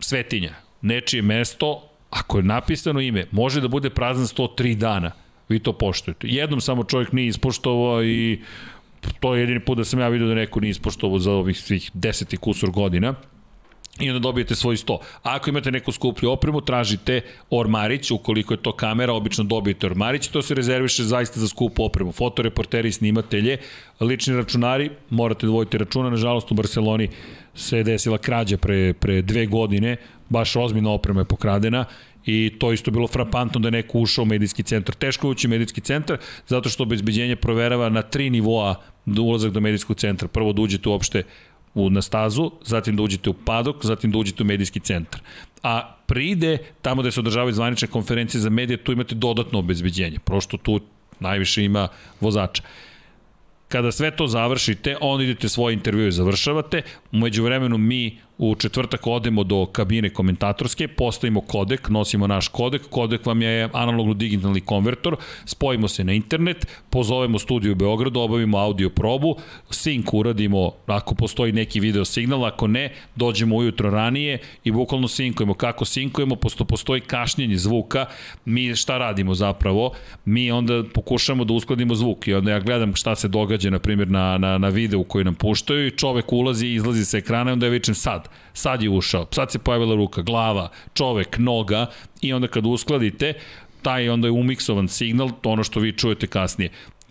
svetinja. 0.01 0.55
Nečije 0.83 1.23
mesto, 1.23 1.89
ako 2.11 2.39
je 2.39 2.43
napisano 2.43 3.01
ime, 3.01 3.27
može 3.31 3.61
da 3.61 3.69
bude 3.69 3.91
prazan 3.91 4.27
103 4.27 4.75
dana. 4.75 5.13
Vi 5.49 5.59
to 5.59 5.73
poštujete. 5.73 6.27
Jednom 6.31 6.61
samo 6.61 6.85
čovjek 6.85 7.13
nije 7.13 7.29
ispoštovao 7.29 8.05
i 8.05 8.43
to 9.21 9.35
je 9.35 9.41
jedini 9.41 9.61
put 9.61 9.79
da 9.79 9.85
sam 9.85 10.01
ja 10.01 10.09
vidio 10.09 10.29
da 10.29 10.35
neko 10.35 10.61
nije 10.61 10.71
ispoštovao 10.71 11.19
za 11.19 11.33
ovih 11.33 11.61
svih 11.61 11.91
deseti 11.95 12.37
kusur 12.37 12.71
godina 12.71 13.15
i 14.01 14.11
onda 14.11 14.19
dobijete 14.19 14.55
svoj 14.55 14.77
100. 14.77 14.99
Ako 15.23 15.51
imate 15.51 15.71
neku 15.71 15.93
skuplju 15.93 16.31
opremu, 16.31 16.61
tražite 16.61 17.21
Ormarić, 17.51 18.11
ukoliko 18.11 18.55
je 18.55 18.63
to 18.63 18.73
kamera, 18.73 19.13
obično 19.13 19.45
dobijete 19.45 19.87
Ormarić, 19.87 20.29
to 20.29 20.43
se 20.43 20.55
rezerviše 20.55 21.03
zaista 21.03 21.41
za 21.41 21.49
skupu 21.49 21.85
opremu. 21.85 22.13
Fotoreporteri, 22.13 22.93
snimatelje, 22.93 23.59
lični 24.01 24.37
računari, 24.37 24.91
morate 25.11 25.47
da 25.47 25.79
računa, 25.79 26.11
nažalost 26.11 26.53
u 26.53 26.55
Barceloni 26.55 27.09
se 27.55 27.77
je 27.77 27.85
desila 27.85 28.19
krađa 28.19 28.57
pre, 28.57 28.93
pre 28.93 29.23
dve 29.23 29.47
godine, 29.47 29.97
baš 30.29 30.57
ozbiljna 30.57 30.91
oprema 30.91 31.21
je 31.21 31.25
pokradena 31.25 31.85
i 32.27 32.53
to 32.59 32.73
isto 32.73 32.91
bilo 32.91 33.07
frapantno 33.09 33.61
da 33.61 33.69
je 33.69 33.73
neko 33.73 33.99
ušao 33.99 34.23
u 34.23 34.27
medijski 34.27 34.63
centar. 34.63 34.95
Teško 34.95 35.29
ući 35.29 35.47
u 35.47 35.51
medijski 35.51 35.81
centar 35.81 36.19
zato 36.47 36.69
što 36.69 36.83
obezbeđenje 36.83 37.37
proverava 37.37 37.89
na 37.89 38.03
tri 38.03 38.31
nivoa 38.31 38.75
ulazak 39.21 39.53
do 39.53 39.61
medijskog 39.61 39.97
centra. 39.97 40.29
Prvo 40.29 40.53
da 40.53 40.63
uđete 40.63 40.89
uopšte 40.89 41.23
u, 41.75 41.91
na 41.91 42.03
stazu, 42.03 42.51
zatim 42.65 42.97
da 42.97 43.03
uđete 43.03 43.31
u 43.31 43.35
padok, 43.35 43.85
zatim 43.85 44.11
da 44.11 44.19
uđete 44.19 44.43
u 44.43 44.47
medijski 44.47 44.81
centar. 44.81 45.21
A 45.63 45.97
pride, 46.07 46.59
tamo 46.83 47.03
gde 47.03 47.11
se 47.11 47.21
održavaju 47.21 47.53
zvanične 47.53 47.89
konferencije 47.89 48.41
za 48.41 48.51
medije, 48.51 48.77
tu 48.77 48.93
imate 48.93 49.15
dodatno 49.15 49.59
obezbeđenje, 49.59 50.19
prošto 50.25 50.57
tu 50.57 50.81
najviše 51.21 51.65
ima 51.65 51.89
vozača. 52.21 52.63
Kada 53.69 53.93
sve 53.93 54.11
to 54.17 54.27
završite, 54.27 54.97
onda 55.01 55.25
idete 55.25 55.49
svoje 55.49 55.75
intervjue 55.75 56.11
završavate, 56.11 56.83
umeđu 57.13 57.45
vremenu 57.45 57.79
mi 57.79 58.19
u 58.39 58.55
četvrtak 58.55 59.07
odemo 59.07 59.45
do 59.45 59.67
kabine 59.67 60.11
komentatorske, 60.11 60.89
postavimo 60.89 61.41
kodek, 61.41 61.89
nosimo 61.89 62.27
naš 62.27 62.49
kodek, 62.49 62.83
kodek 62.91 63.27
vam 63.27 63.43
je 63.43 63.69
analogno 63.73 64.15
digitalni 64.15 64.61
konvertor, 64.61 65.17
spojimo 65.45 65.89
se 65.89 66.05
na 66.05 66.13
internet, 66.13 66.67
pozovemo 66.91 67.39
studiju 67.39 67.73
u 67.73 67.75
Beogradu, 67.75 68.21
obavimo 68.21 68.59
audio 68.59 68.91
probu, 68.91 69.37
sync 69.71 70.09
uradimo 70.13 70.73
ako 70.87 71.15
postoji 71.15 71.53
neki 71.53 71.81
video 71.81 72.05
signal, 72.05 72.45
ako 72.45 72.67
ne, 72.67 72.93
dođemo 73.17 73.57
ujutro 73.57 73.91
ranije 73.91 74.39
i 74.65 74.73
bukvalno 74.73 75.09
sinkujemo. 75.09 75.55
Kako 75.55 75.85
sinkujemo, 75.85 76.37
posto 76.37 76.65
postoji 76.65 77.01
kašnjenje 77.01 77.57
zvuka, 77.57 78.07
mi 78.45 78.77
šta 78.77 78.99
radimo 78.99 79.35
zapravo? 79.35 79.93
Mi 80.25 80.51
onda 80.51 80.83
pokušamo 80.95 81.45
da 81.45 81.53
uskladimo 81.53 81.95
zvuk 81.95 82.29
i 82.29 82.35
onda 82.35 82.51
ja 82.51 82.61
gledam 82.61 82.95
šta 82.95 83.15
se 83.15 83.29
događa, 83.29 83.71
na 83.71 83.79
primjer, 83.79 84.11
na, 84.11 84.39
na, 84.39 84.59
na 84.59 84.69
videu 84.69 85.05
koji 85.05 85.25
nam 85.25 85.35
puštaju 85.35 85.87
i 85.87 85.97
čovek 85.97 86.33
ulazi 86.33 86.67
i 86.67 86.75
izlazi 86.75 87.05
sa 87.05 87.19
ekrana 87.19 87.51
i 87.51 87.53
onda 87.53 87.67
ja 87.67 87.71
vičem 87.71 87.95
sad, 87.95 88.24
sad 88.53 88.83
je 88.83 88.91
ušao, 88.91 89.27
sad 89.31 89.53
se 89.53 89.59
pojavila 89.59 89.95
ruka, 89.95 90.23
glava, 90.23 90.69
čovek, 90.95 91.39
noga 91.39 91.87
i 92.21 92.33
onda 92.33 92.49
kad 92.49 92.67
uskladite, 92.67 93.35
taj 93.83 94.09
onda 94.09 94.29
je 94.29 94.33
umiksovan 94.33 94.89
signal, 94.89 95.31
to 95.41 95.51
ono 95.51 95.65
što 95.65 95.81
vi 95.81 95.93
čujete 95.93 96.27
kasnije 96.27 96.71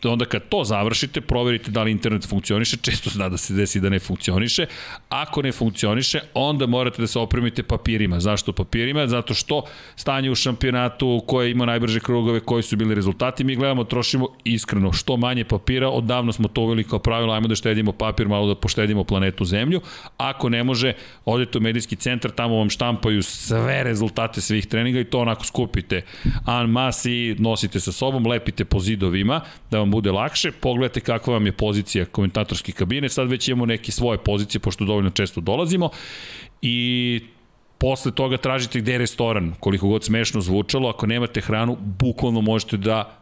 onda 0.09 0.25
kad 0.25 0.49
to 0.49 0.63
završite, 0.63 1.21
proverite 1.21 1.71
da 1.71 1.83
li 1.83 1.91
internet 1.91 2.29
funkcioniše, 2.29 2.77
često 2.77 3.09
zna 3.09 3.29
da 3.29 3.37
se 3.37 3.53
desi 3.53 3.79
da 3.79 3.89
ne 3.89 3.99
funkcioniše. 3.99 4.65
Ako 5.09 5.41
ne 5.41 5.51
funkcioniše, 5.51 6.19
onda 6.33 6.65
morate 6.65 7.01
da 7.01 7.07
se 7.07 7.19
opremite 7.19 7.63
papirima. 7.63 8.19
Zašto 8.19 8.53
papirima? 8.53 9.07
Zato 9.07 9.33
što 9.33 9.63
stanje 9.95 10.31
u 10.31 10.35
šampionatu 10.35 11.23
koje 11.27 11.51
ima 11.51 11.65
najbrže 11.65 11.99
krugove, 11.99 12.39
koji 12.39 12.63
su 12.63 12.75
bili 12.75 12.95
rezultati, 12.95 13.43
mi 13.43 13.55
gledamo, 13.55 13.83
trošimo 13.83 14.27
iskreno 14.43 14.93
što 14.93 15.17
manje 15.17 15.43
papira, 15.43 15.89
odavno 15.89 16.33
smo 16.33 16.47
to 16.47 16.61
uveli 16.61 16.83
kao 16.83 16.99
pravilo, 16.99 17.33
ajmo 17.33 17.47
da 17.47 17.55
štedimo 17.55 17.91
papir, 17.91 18.27
malo 18.27 18.47
da 18.47 18.55
poštedimo 18.55 19.03
planetu 19.03 19.45
Zemlju. 19.45 19.81
Ako 20.17 20.49
ne 20.49 20.63
može, 20.63 20.93
odete 21.25 21.57
u 21.57 21.61
medijski 21.61 21.95
centar, 21.95 22.31
tamo 22.31 22.57
vam 22.57 22.69
štampaju 22.69 23.23
sve 23.23 23.83
rezultate 23.83 24.41
svih 24.41 24.67
treninga 24.67 24.99
i 24.99 25.03
to 25.03 25.19
onako 25.19 25.45
skupite 25.45 26.01
an 26.45 26.69
mas 26.69 27.05
i 27.05 27.35
nosite 27.39 27.79
sa 27.79 27.91
sobom, 27.91 28.27
lepite 28.27 28.65
po 28.65 28.79
zidovima, 28.79 29.41
da 29.71 29.79
vam 29.79 29.92
bude 29.93 30.11
lakše. 30.11 30.51
Pogledajte 30.51 31.01
kakva 31.05 31.33
vam 31.37 31.45
je 31.45 31.51
pozicija 31.51 32.05
komentatorske 32.05 32.71
kabine, 32.71 33.09
sad 33.09 33.29
već 33.29 33.47
imamo 33.47 33.65
neke 33.65 33.91
svoje 33.91 34.17
pozicije, 34.17 34.61
pošto 34.61 34.85
dovoljno 34.85 35.09
često 35.09 35.41
dolazimo 35.41 35.89
i 36.61 36.75
posle 37.77 38.11
toga 38.11 38.37
tražite 38.37 38.79
gde 38.79 38.91
je 38.91 38.97
restoran, 38.97 39.53
koliko 39.59 39.87
god 39.87 40.03
smešno 40.03 40.41
zvučalo, 40.41 40.89
ako 40.89 41.07
nemate 41.07 41.41
hranu, 41.41 41.77
bukvalno 41.99 42.41
možete 42.41 42.77
da 42.77 43.19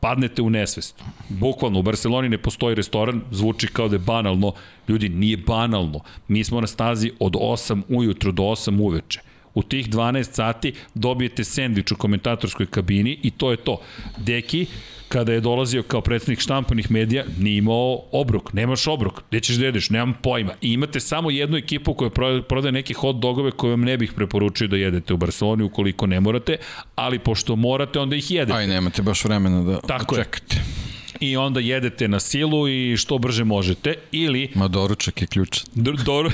padnete 0.00 0.42
u 0.42 0.50
nesvest. 0.50 1.02
Bukvalno, 1.28 1.80
u 1.80 1.82
Barceloni 1.82 2.28
ne 2.28 2.38
postoji 2.38 2.74
restoran, 2.74 3.22
zvuči 3.30 3.66
kao 3.72 3.88
da 3.88 3.96
je 3.96 4.04
banalno. 4.06 4.52
Ljudi, 4.88 5.08
nije 5.08 5.36
banalno. 5.36 6.00
Mi 6.28 6.44
smo 6.44 6.60
na 6.60 6.66
stazi 6.66 7.10
od 7.18 7.32
8 7.32 7.82
ujutro 7.88 8.32
do 8.32 8.42
8 8.42 8.80
uveče. 8.80 9.20
U 9.56 9.62
tih 9.62 9.88
12 9.88 10.32
sati 10.32 10.72
dobijete 10.94 11.44
sendvič 11.44 11.92
u 11.92 11.96
komentatorskoj 11.96 12.66
kabini 12.66 13.18
i 13.22 13.30
to 13.30 13.50
je 13.50 13.56
to. 13.56 13.80
Deki, 14.18 14.66
kada 15.08 15.32
je 15.32 15.40
dolazio 15.40 15.82
kao 15.82 16.00
predsednik 16.00 16.40
štampanih 16.40 16.90
medija, 16.90 17.24
nije 17.38 17.58
imao 17.58 18.02
obrok, 18.12 18.52
nemaš 18.52 18.86
obrok, 18.86 19.22
gde 19.28 19.40
ćeš 19.40 19.56
da 19.56 19.64
jedeš, 19.64 19.90
nemam 19.90 20.14
pojma. 20.22 20.52
I 20.60 20.72
imate 20.72 21.00
samo 21.00 21.30
jednu 21.30 21.56
ekipu 21.56 21.94
koja 21.94 22.10
prodaje 22.48 22.72
neke 22.72 22.94
hot 22.94 23.16
dogove 23.16 23.50
koje 23.50 23.70
vam 23.70 23.80
ne 23.80 23.96
bih 23.96 24.12
preporučio 24.16 24.68
da 24.68 24.76
jedete 24.76 25.14
u 25.14 25.16
Barceloni 25.16 25.62
ukoliko 25.62 26.06
ne 26.06 26.20
morate, 26.20 26.56
ali 26.94 27.18
pošto 27.18 27.56
morate, 27.56 27.98
onda 27.98 28.16
ih 28.16 28.30
jedete. 28.30 28.58
Aj, 28.58 28.66
nemate 28.66 29.02
baš 29.02 29.24
vremena 29.24 29.62
da 29.62 29.80
Tako 29.80 30.16
čekate. 30.16 30.56
Je 30.56 30.95
i 31.20 31.36
onda 31.36 31.60
jedete 31.60 32.08
na 32.08 32.20
silu 32.20 32.68
i 32.68 32.96
što 32.96 33.18
brže 33.18 33.44
možete 33.44 33.94
ili 34.12 34.48
Ma 34.54 34.68
doručak 34.68 35.20
je 35.20 35.26
ključ. 35.26 35.60
Doru... 35.74 36.30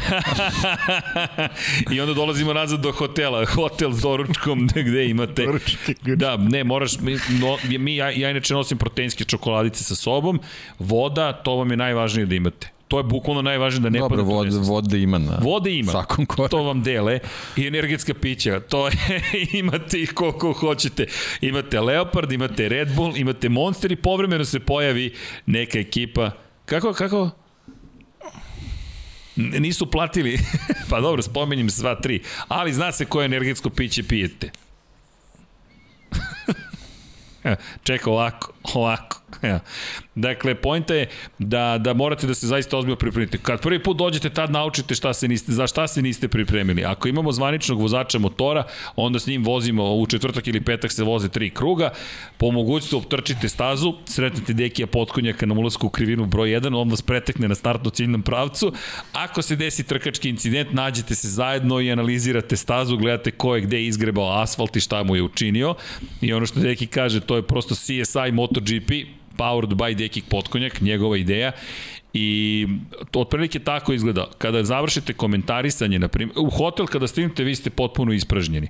I 1.93 2.01
onda 2.01 2.15
dolazimo 2.15 2.53
nazad 2.53 2.81
do 2.81 2.93
hotela, 2.93 3.45
hotel 3.45 3.93
s 3.93 4.01
doručkom 4.01 4.69
gde 4.87 5.09
imate 5.09 5.45
Doručak 5.45 5.89
je 5.89 5.95
ključ. 5.95 6.19
Da, 6.19 6.37
ne, 6.37 6.65
moraš 6.65 7.01
mi, 7.01 7.13
no, 7.41 7.79
mi 7.79 7.97
ja, 7.97 8.11
ja 8.11 8.31
inače 8.31 8.55
nosim 8.55 8.79
proteinske 8.79 9.25
čokoladice 9.25 9.85
sa 9.85 9.95
sobom, 9.95 10.41
voda, 10.79 11.33
to 11.33 11.57
vam 11.57 11.71
je 11.71 11.77
najvažnije 11.77 12.27
da 12.27 12.35
imate 12.35 12.72
to 12.93 12.99
je 12.99 13.03
bukvalno 13.03 13.43
najvažnije 13.43 13.83
da 13.83 13.91
ne 13.91 13.99
Dobro, 13.99 14.17
padate 14.17 14.35
vode, 14.35 14.51
vode 14.59 15.03
ima 15.03 15.19
na 15.19 15.39
Vode 15.43 15.79
ima, 15.79 15.93
svakom 15.93 16.27
koraku. 16.27 16.51
to 16.51 16.63
vam 16.63 16.83
dele 16.83 17.19
i 17.57 17.67
energetska 17.67 18.15
pića, 18.15 18.61
to 18.61 18.89
je, 18.89 18.93
imate 19.61 20.01
ih 20.03 20.13
koliko 20.15 20.53
hoćete. 20.53 21.07
Imate 21.41 21.81
Leopard, 21.81 22.33
imate 22.33 22.69
Red 22.69 22.95
Bull, 22.97 23.17
imate 23.17 23.49
Monster 23.49 23.93
i 23.93 23.97
povremeno 23.97 24.45
se 24.45 24.61
pojavi 24.61 25.15
neka 25.47 25.79
ekipa. 25.79 26.31
Kako, 26.65 26.93
kako? 26.93 27.31
Nisu 29.37 29.91
platili, 29.91 30.39
pa 30.91 31.01
dobro, 31.01 31.23
spomenjem 31.23 31.71
sva 31.71 31.95
tri, 31.95 32.23
ali 32.49 32.73
zna 32.73 32.93
se 32.93 33.05
koje 33.05 33.25
energetsko 33.25 33.71
piće 33.71 34.03
pijete. 34.03 34.51
Čeka 37.85 38.11
ovako, 38.11 38.53
ovako. 38.75 39.23
Ja. 39.43 39.61
Dakle, 40.15 40.55
pojenta 40.55 40.95
je 40.95 41.09
da, 41.39 41.79
da 41.79 41.95
morate 41.95 42.27
da 42.27 42.35
se 42.35 42.47
zaista 42.47 42.79
ozbiljno 42.79 42.97
pripremite. 42.97 43.39
Kad 43.39 43.61
prvi 43.61 43.83
put 43.83 43.97
dođete, 43.97 44.31
tad 44.31 44.51
naučite 44.51 44.95
šta 44.95 45.13
se 45.13 45.29
niste, 45.29 45.53
za 45.53 45.67
šta 45.67 45.89
se 45.89 46.03
niste 46.03 46.29
pripremili. 46.29 46.85
Ako 46.85 47.09
imamo 47.09 47.33
zvaničnog 47.33 47.81
vozača 47.81 48.19
motora, 48.19 48.65
onda 48.97 49.19
s 49.19 49.27
njim 49.27 49.45
vozimo 49.45 49.95
u 49.95 50.07
četvrtak 50.07 50.47
ili 50.47 50.61
petak 50.61 50.93
se 50.93 51.05
voze 51.05 51.29
tri 51.29 51.51
kruga, 51.51 51.91
po 52.37 52.51
mogućstvu 52.51 52.99
optrčite 52.99 53.49
stazu, 53.49 53.95
sretnete 54.05 54.53
Dekija 54.53 54.87
potkonjaka 54.87 55.47
na 55.47 55.55
ulazku 55.55 55.87
u 55.87 55.91
krivinu 55.91 56.27
broj 56.27 56.49
1, 56.49 56.77
on 56.77 56.91
vas 56.91 57.03
pretekne 57.03 57.49
na 57.49 57.55
startno 57.55 57.91
ciljnom 57.91 58.23
pravcu. 58.23 58.73
Ako 59.13 59.43
se 59.43 59.57
desi 59.57 59.87
trkački 59.87 60.29
incident, 60.29 60.73
nađete 60.73 61.15
se 61.15 61.29
zajedno 61.29 61.81
i 61.81 61.93
analizirate 61.93 62.57
stazu, 62.57 62.97
gledate 62.97 63.31
ko 63.31 63.55
je 63.55 63.61
gde 63.61 63.85
izgrebao 63.85 64.43
asfalt 64.43 64.77
i 64.77 64.81
šta 64.81 65.03
mu 65.03 65.17
je 65.17 65.23
učinio. 65.23 65.75
I 66.21 66.33
ono 66.33 66.47
što 66.47 66.61
Deki 66.61 66.87
kaže, 66.87 67.21
to 67.21 67.37
je 67.37 67.43
prosto 67.43 67.75
CSI 67.75 68.33
MotoGP, 68.33 68.91
powered 69.43 69.75
by 69.75 69.95
Dekik 69.95 70.25
Potkonjak, 70.31 70.81
njegova 70.81 71.17
ideja 71.17 71.53
I 72.15 72.67
to 73.11 73.21
otprilike 73.21 73.59
tako 73.59 73.93
izgleda. 73.93 74.27
Kada 74.39 74.65
završite 74.65 75.13
komentarisanje, 75.13 75.99
na 75.99 76.09
primjer, 76.09 76.39
u 76.39 76.51
hotel 76.51 76.87
kada 76.87 77.07
stignete, 77.09 77.45
vi 77.45 77.55
ste 77.55 77.71
potpuno 77.71 78.13
ispražnjeni. 78.13 78.69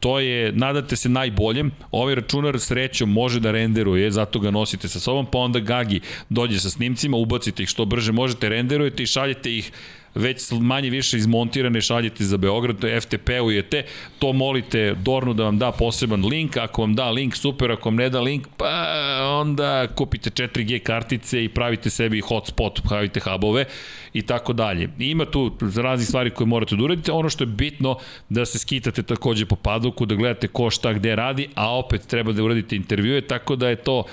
To 0.00 0.20
je, 0.20 0.52
nadate 0.52 0.96
se 0.96 1.08
najboljem, 1.08 1.72
ovaj 1.90 2.14
računar 2.14 2.60
srećom 2.60 3.12
može 3.12 3.40
da 3.40 3.50
renderuje, 3.50 4.10
zato 4.10 4.40
ga 4.40 4.50
nosite 4.50 4.88
sa 4.88 5.00
sobom, 5.00 5.26
pa 5.26 5.38
onda 5.38 5.58
Gagi 5.58 6.00
dođe 6.28 6.60
sa 6.60 6.70
snimcima, 6.70 7.16
ubacite 7.16 7.62
ih 7.62 7.68
što 7.68 7.84
brže 7.84 8.12
možete, 8.12 8.48
renderujete 8.48 9.02
i 9.02 9.06
šaljete 9.06 9.56
ih 9.56 9.72
već 10.14 10.50
manje 10.50 10.90
više 10.90 11.16
izmontirane 11.16 11.80
šaljete 11.80 12.24
za 12.24 12.36
Beograd, 12.36 12.78
to 12.78 12.86
je 12.86 13.00
FTP-ujete, 13.00 13.82
to 14.18 14.32
molite 14.32 14.94
Dornu 15.02 15.34
da 15.34 15.44
vam 15.44 15.58
da 15.58 15.72
poseban 15.72 16.26
link, 16.26 16.56
ako 16.56 16.82
vam 16.82 16.94
da 16.94 17.10
link, 17.10 17.36
super, 17.36 17.72
ako 17.72 17.88
vam 17.88 17.96
ne 17.96 18.08
da 18.10 18.20
link, 18.20 18.48
pa 18.56 18.86
onda 19.40 19.86
kupite 19.86 20.30
4G 20.30 20.78
kartice 20.78 21.44
i 21.44 21.48
pravite 21.48 21.90
sebi 21.90 22.20
hotspot, 22.20 22.80
pravite 22.88 23.20
hubove 23.20 23.64
i 24.12 24.22
tako 24.22 24.52
dalje. 24.52 24.88
Ima 24.98 25.24
tu 25.24 25.56
raznih 25.84 26.08
stvari 26.08 26.30
koje 26.30 26.46
morate 26.46 26.76
da 26.76 26.84
uradite, 26.84 27.12
ono 27.12 27.28
što 27.28 27.44
je 27.44 27.48
bitno 27.48 27.98
da 28.28 28.44
se 28.44 28.58
skitate 28.58 29.02
takođe 29.02 29.46
po 29.46 29.56
padoku, 29.56 30.06
da 30.06 30.14
gledate 30.14 30.48
ko 30.48 30.70
šta 30.70 30.92
gde 30.92 31.16
radi, 31.16 31.48
a 31.54 31.78
opet 31.78 32.06
treba 32.06 32.32
da 32.32 32.42
uradite 32.42 32.76
intervjue, 32.76 33.20
tako 33.20 33.56
da 33.56 33.68
je 33.68 33.76
to 33.76 34.04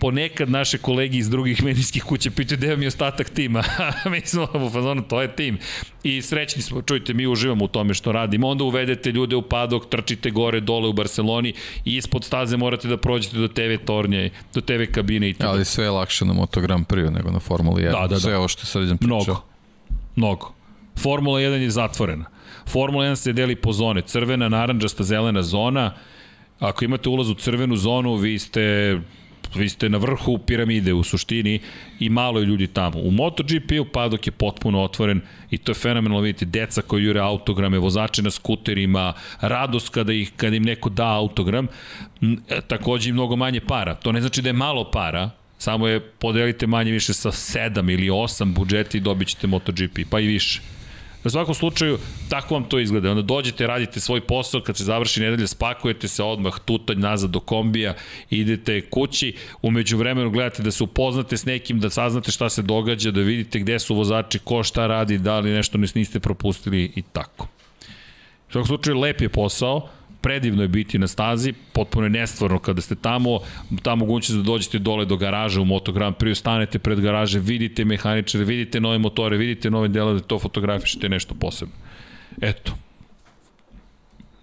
ponekad 0.00 0.50
naše 0.50 0.78
kolegi 0.78 1.18
iz 1.18 1.30
drugih 1.30 1.64
medijskih 1.64 2.04
kuća 2.04 2.30
pitaju 2.30 2.58
gde 2.58 2.70
vam 2.70 2.82
je 2.82 2.88
ostatak 2.88 3.30
tima. 3.30 3.62
mi 4.12 4.20
smo 4.20 4.48
u 4.54 4.70
fazonu, 4.70 5.02
to 5.02 5.22
je 5.22 5.36
tim. 5.36 5.58
I 6.02 6.22
srećni 6.22 6.62
smo, 6.62 6.82
čujte, 6.82 7.14
mi 7.14 7.26
uživamo 7.26 7.64
u 7.64 7.68
tome 7.68 7.94
što 7.94 8.12
radimo. 8.12 8.48
Onda 8.48 8.64
uvedete 8.64 9.12
ljude 9.12 9.36
u 9.36 9.42
padok, 9.42 9.88
trčite 9.88 10.30
gore, 10.30 10.60
dole 10.60 10.88
u 10.88 10.92
Barceloni 10.92 11.52
i 11.84 11.96
ispod 11.96 12.24
staze 12.24 12.56
morate 12.56 12.88
da 12.88 12.96
prođete 12.96 13.36
do 13.36 13.48
TV 13.48 13.84
tornje, 13.84 14.30
do 14.54 14.60
TV 14.60 14.82
kabine 14.92 15.30
i 15.30 15.34
tako. 15.34 15.50
Ali 15.50 15.64
sve 15.64 15.84
je 15.84 15.90
lakše 15.90 16.24
na 16.24 16.32
Moto 16.32 16.60
Grand 16.60 16.86
Prix 16.86 17.10
nego 17.10 17.30
na 17.30 17.40
Formuli 17.40 17.82
1. 17.82 17.90
Da, 17.90 18.00
da, 18.00 18.06
da. 18.06 18.20
Sve 18.20 18.36
ovo 18.36 18.48
što 18.48 18.66
sad 18.66 18.82
idem 18.82 18.98
pričao. 18.98 19.16
Mnogo. 19.16 19.42
Mnogo. 20.16 20.52
Formula 20.98 21.40
1 21.40 21.44
je 21.52 21.70
zatvorena. 21.70 22.24
Formula 22.68 23.04
1 23.04 23.14
se 23.14 23.32
deli 23.32 23.56
po 23.56 23.72
zone. 23.72 24.02
Crvena, 24.02 24.48
naranđasta, 24.48 25.04
zelena 25.04 25.42
zona. 25.42 25.94
Ako 26.58 26.84
imate 26.84 27.08
ulaz 27.08 27.30
u 27.30 27.34
crvenu 27.34 27.76
zonu, 27.76 28.14
vi 28.14 28.38
ste 28.38 28.96
vi 29.54 29.68
ste 29.68 29.88
na 29.88 29.98
vrhu 29.98 30.38
piramide 30.38 30.92
u 30.92 31.02
suštini 31.02 31.60
i 32.00 32.08
malo 32.08 32.40
je 32.40 32.46
ljudi 32.46 32.66
tamo. 32.66 32.98
U 33.00 33.10
MotoGP-u 33.10 33.84
padok 33.84 34.26
je 34.26 34.32
potpuno 34.32 34.82
otvoren 34.82 35.20
i 35.50 35.58
to 35.58 35.70
je 35.70 35.74
fenomenalno 35.74 36.22
vidite 36.22 36.44
deca 36.44 36.82
koji 36.82 37.04
jure 37.04 37.20
autograme, 37.20 37.78
vozače 37.78 38.22
na 38.22 38.30
skuterima, 38.30 39.12
radost 39.40 39.88
kada, 39.88 40.12
ih, 40.12 40.32
kada 40.36 40.56
im 40.56 40.62
neko 40.62 40.88
da 40.88 41.08
autogram, 41.08 41.66
e, 42.22 42.60
takođe 42.68 43.10
i 43.10 43.12
mnogo 43.12 43.36
manje 43.36 43.60
para. 43.60 43.94
To 43.94 44.12
ne 44.12 44.20
znači 44.20 44.42
da 44.42 44.48
je 44.48 44.52
malo 44.52 44.90
para, 44.90 45.30
samo 45.58 45.88
je 45.88 46.00
podelite 46.00 46.66
manje 46.66 46.92
više 46.92 47.12
sa 47.14 47.30
7 47.30 47.92
ili 47.92 48.08
8 48.08 48.54
budžeti 48.54 48.98
i 48.98 49.00
dobit 49.00 49.28
ćete 49.28 49.46
MotoGP, 49.46 49.98
pa 50.10 50.20
i 50.20 50.26
više. 50.26 50.60
U 51.24 51.30
svakom 51.30 51.54
slučaju, 51.54 51.98
tako 52.28 52.54
vam 52.54 52.64
to 52.64 52.78
izgleda. 52.78 53.10
Onda 53.10 53.22
dođete, 53.22 53.66
radite 53.66 54.00
svoj 54.00 54.20
posao, 54.20 54.60
kad 54.60 54.76
se 54.76 54.84
završi 54.84 55.20
nedelja, 55.20 55.46
spakujete 55.46 56.08
se 56.08 56.22
odmah 56.22 56.52
tutanj 56.64 56.98
nazad 56.98 57.30
do 57.30 57.40
kombija, 57.40 57.94
idete 58.30 58.80
kući, 58.80 59.34
umeđu 59.62 59.96
vremenu 59.96 60.30
gledate 60.30 60.62
da 60.62 60.70
se 60.70 60.84
upoznate 60.84 61.36
s 61.36 61.44
nekim, 61.44 61.80
da 61.80 61.90
saznate 61.90 62.32
šta 62.32 62.48
se 62.48 62.62
događa, 62.62 63.10
da 63.10 63.20
vidite 63.20 63.58
gde 63.58 63.78
su 63.78 63.94
vozači, 63.94 64.38
ko 64.38 64.62
šta 64.62 64.86
radi, 64.86 65.18
da 65.18 65.38
li 65.38 65.50
nešto 65.50 65.78
niste 65.78 66.20
propustili 66.20 66.92
i 66.96 67.02
tako. 67.02 67.48
U 68.48 68.52
svakom 68.52 68.66
slučaju, 68.66 68.98
lep 68.98 69.20
je 69.20 69.28
posao, 69.28 69.88
predivno 70.20 70.62
je 70.62 70.68
biti 70.68 70.98
na 70.98 71.08
stazi, 71.08 71.52
potpuno 71.72 72.06
je 72.06 72.10
nestvarno 72.10 72.58
kada 72.58 72.80
ste 72.80 72.94
tamo, 72.94 73.38
ta 73.82 73.94
mogućnost 73.94 74.36
da 74.36 74.42
dođete 74.42 74.78
dole 74.78 75.04
do 75.04 75.16
garaža 75.16 75.60
u 75.60 75.64
Moto 75.64 75.92
Grand 75.92 76.16
Prix, 76.16 76.34
stanete 76.34 76.78
pred 76.78 77.00
garaže, 77.00 77.38
vidite 77.38 77.84
mehaničare, 77.84 78.44
vidite 78.44 78.80
nove 78.80 78.98
motore, 78.98 79.36
vidite 79.36 79.70
nove 79.70 79.88
delove, 79.88 80.14
da 80.14 80.20
to 80.20 80.38
fotografišete 80.38 81.08
nešto 81.08 81.34
posebno. 81.34 81.74
Eto. 82.40 82.72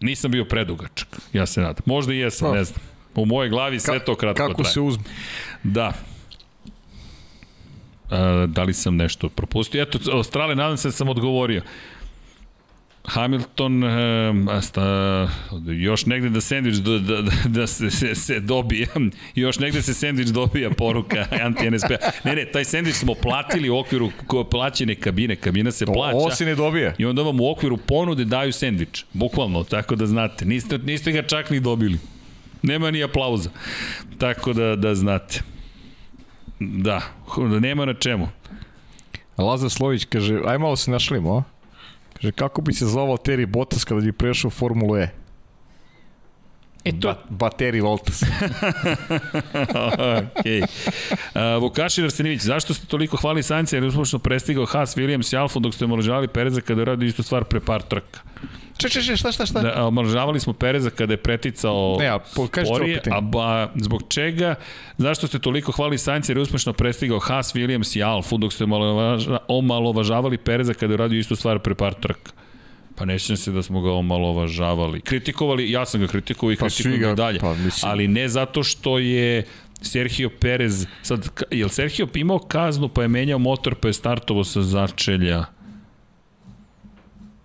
Nisam 0.02 0.32
bio 0.32 0.46
predugačak, 0.46 1.20
ja 1.34 1.46
se 1.46 1.62
nadam. 1.62 1.84
Možda 1.86 2.14
i 2.14 2.18
jesam, 2.18 2.54
ne 2.54 2.64
znam. 2.64 2.80
U 3.16 3.26
mojoj 3.26 3.50
glavi 3.50 3.80
sve 3.80 4.06
to 4.06 4.16
kratko 4.16 4.48
Kako 4.48 4.62
traje. 4.62 4.74
se 4.74 4.82
uzme? 4.82 5.04
Da. 5.64 5.94
Da 8.48 8.64
li 8.64 8.74
sam 8.74 8.96
nešto 8.96 9.30
propustio? 9.30 9.82
Eto, 9.82 10.00
Australije, 10.12 10.56
nadam 10.56 10.78
se 10.78 10.88
da 10.88 10.92
sam 10.92 11.10
odgovorio. 11.10 11.62
Hamilton 13.08 13.84
e, 13.84 14.62
sta, 14.62 15.28
još 15.66 16.06
negde 16.06 16.30
da 16.30 16.42
sandvič 16.42 16.76
da, 16.76 17.00
da, 17.00 17.22
da 17.46 17.68
se, 17.68 17.92
se, 17.92 18.16
se 18.16 18.40
dobija 18.40 18.88
još 19.36 19.60
negde 19.60 19.82
se 19.82 19.94
sandvič 19.94 20.28
dobija 20.28 20.70
poruka 20.70 21.26
anti 21.46 21.72
NSP 21.72 21.90
ne 22.24 22.36
ne 22.36 22.46
taj 22.46 22.66
sandvič 22.66 22.96
smo 22.96 23.14
platili 23.14 23.70
u 23.70 23.78
okviru 23.78 24.12
plaćene 24.52 24.96
kabine 24.96 25.36
kabina 25.36 25.72
se 25.72 25.86
plaća 25.86 26.18
Ovo 26.18 26.32
se 26.32 26.46
ne 26.46 26.56
dobija. 26.56 26.94
i 26.98 27.06
onda 27.06 27.22
vam 27.22 27.40
u 27.40 27.52
okviru 27.52 27.78
ponude 27.78 28.26
daju 28.26 28.54
sandvič 28.54 29.06
bukvalno 29.14 29.64
tako 29.64 29.96
da 29.96 30.06
znate 30.06 30.46
niste, 30.46 30.78
niste 30.78 31.12
ga 31.12 31.22
čak 31.22 31.50
ni 31.50 31.60
dobili. 31.60 32.00
Nema 32.62 32.92
ni 32.92 33.04
aplauza. 33.04 33.50
Tako 34.18 34.54
da, 34.54 34.76
da 34.76 34.96
znate. 34.96 35.42
Da, 36.60 37.02
nema 37.62 37.86
na 37.86 37.94
čemu. 37.94 38.28
Lazar 39.38 39.70
Slović 39.70 40.06
kaže, 40.06 40.40
aj 40.46 40.58
malo 40.58 40.76
se 40.76 40.92
našlimo, 40.92 41.38
a? 41.38 41.57
Kaže, 42.22 42.32
kako 42.32 42.62
bi 42.62 42.74
se 42.74 42.86
zvao 42.86 43.18
Terry 43.18 43.46
Bottas 43.46 43.84
kada 43.84 44.02
bi 44.02 44.12
prešao 44.12 44.48
u 44.48 44.52
Formulu 44.52 44.98
E? 44.98 45.10
E 46.86 46.92
to... 46.92 47.08
Ba, 47.08 47.16
Bateri 47.30 47.82
Voltas. 47.82 48.24
okay. 50.34 50.62
Uh, 50.62 51.62
Vukašin 51.62 52.04
Arsenović, 52.04 52.42
zašto 52.42 52.74
ste 52.74 52.88
toliko 52.88 53.18
hvali 53.18 53.44
Sainca 53.44 53.76
jer 53.76 53.84
je 53.84 53.90
uspešno 53.90 54.20
prestigao 54.20 54.66
Haas, 54.66 54.98
Williams 54.98 55.34
i 55.34 55.38
Alfa 55.38 55.60
dok 55.60 55.74
ste 55.74 55.86
omaložavali 55.86 56.28
Pereza 56.28 56.62
kada 56.62 56.82
je 56.82 56.86
radio 56.86 57.08
istu 57.08 57.24
stvar 57.24 57.44
pre 57.44 57.60
par 57.60 57.82
trka? 57.82 58.20
Če, 58.78 58.90
če, 58.90 59.02
če, 59.02 59.16
šta, 59.16 59.32
šta, 59.32 59.46
šta? 59.46 59.62
Da, 59.62 59.84
omaložavali 59.84 60.40
smo 60.40 60.54
Pereza 60.54 60.90
kada 60.90 61.14
je 61.14 61.18
preticao 61.20 61.98
Ne, 62.00 62.08
a 62.08 62.20
po- 62.20 62.48
sporije, 62.48 63.02
a 63.08 63.22
ba, 63.22 63.48
zbog 63.76 64.04
čega, 64.08 64.56
zašto 64.98 65.28
ste 65.28 65.40
toliko 65.40 65.72
hvali 65.72 65.98
Sainca 65.98 66.32
jer 66.32 66.38
je 66.38 66.42
uspešno 66.42 66.74
prestigao 66.74 67.20
Haas, 67.20 67.56
Williams 67.56 67.98
i 67.98 68.04
Alfa 68.04 68.38
dok 68.38 68.54
ste 68.54 68.64
omalovaža, 68.64 69.38
omalovažavali 69.48 70.38
Pereza 70.38 70.74
kada 70.74 70.94
je 70.94 70.98
radio 70.98 71.20
istu 71.20 71.36
stvar 71.36 71.60
pre 71.60 71.76
par 71.76 71.94
trka? 71.94 72.32
Pa 72.96 73.06
ne 73.06 73.20
sjećam 73.20 73.38
se 73.38 73.52
da 73.52 73.64
smo 73.64 73.82
ga 73.82 73.92
omalovažavali. 73.94 75.02
Kritikovali, 75.02 75.72
ja 75.72 75.86
sam 75.86 76.02
ga 76.02 76.08
kritikovao 76.08 76.52
i 76.52 76.56
Pa 76.56 76.66
kritikujem 76.68 77.00
ga- 77.02 77.16
dalje. 77.16 77.40
pa 77.40 77.54
mislim. 77.54 77.92
ali 77.92 78.08
ne 78.08 78.28
zato 78.28 78.64
što 78.64 79.00
je 79.00 79.44
Sergio 79.82 80.30
Perez, 80.32 80.86
sad, 81.02 81.30
je 81.52 81.64
li 81.64 81.70
Sergio 81.72 82.08
imao 82.16 82.40
kaznu 82.40 82.90
pa 82.90 83.02
je 83.02 83.08
menjao 83.08 83.40
motor 83.40 83.76
pa 83.76 83.88
je 83.88 83.94
startovao 83.94 84.44
sa 84.44 84.62
začelja? 84.62 85.46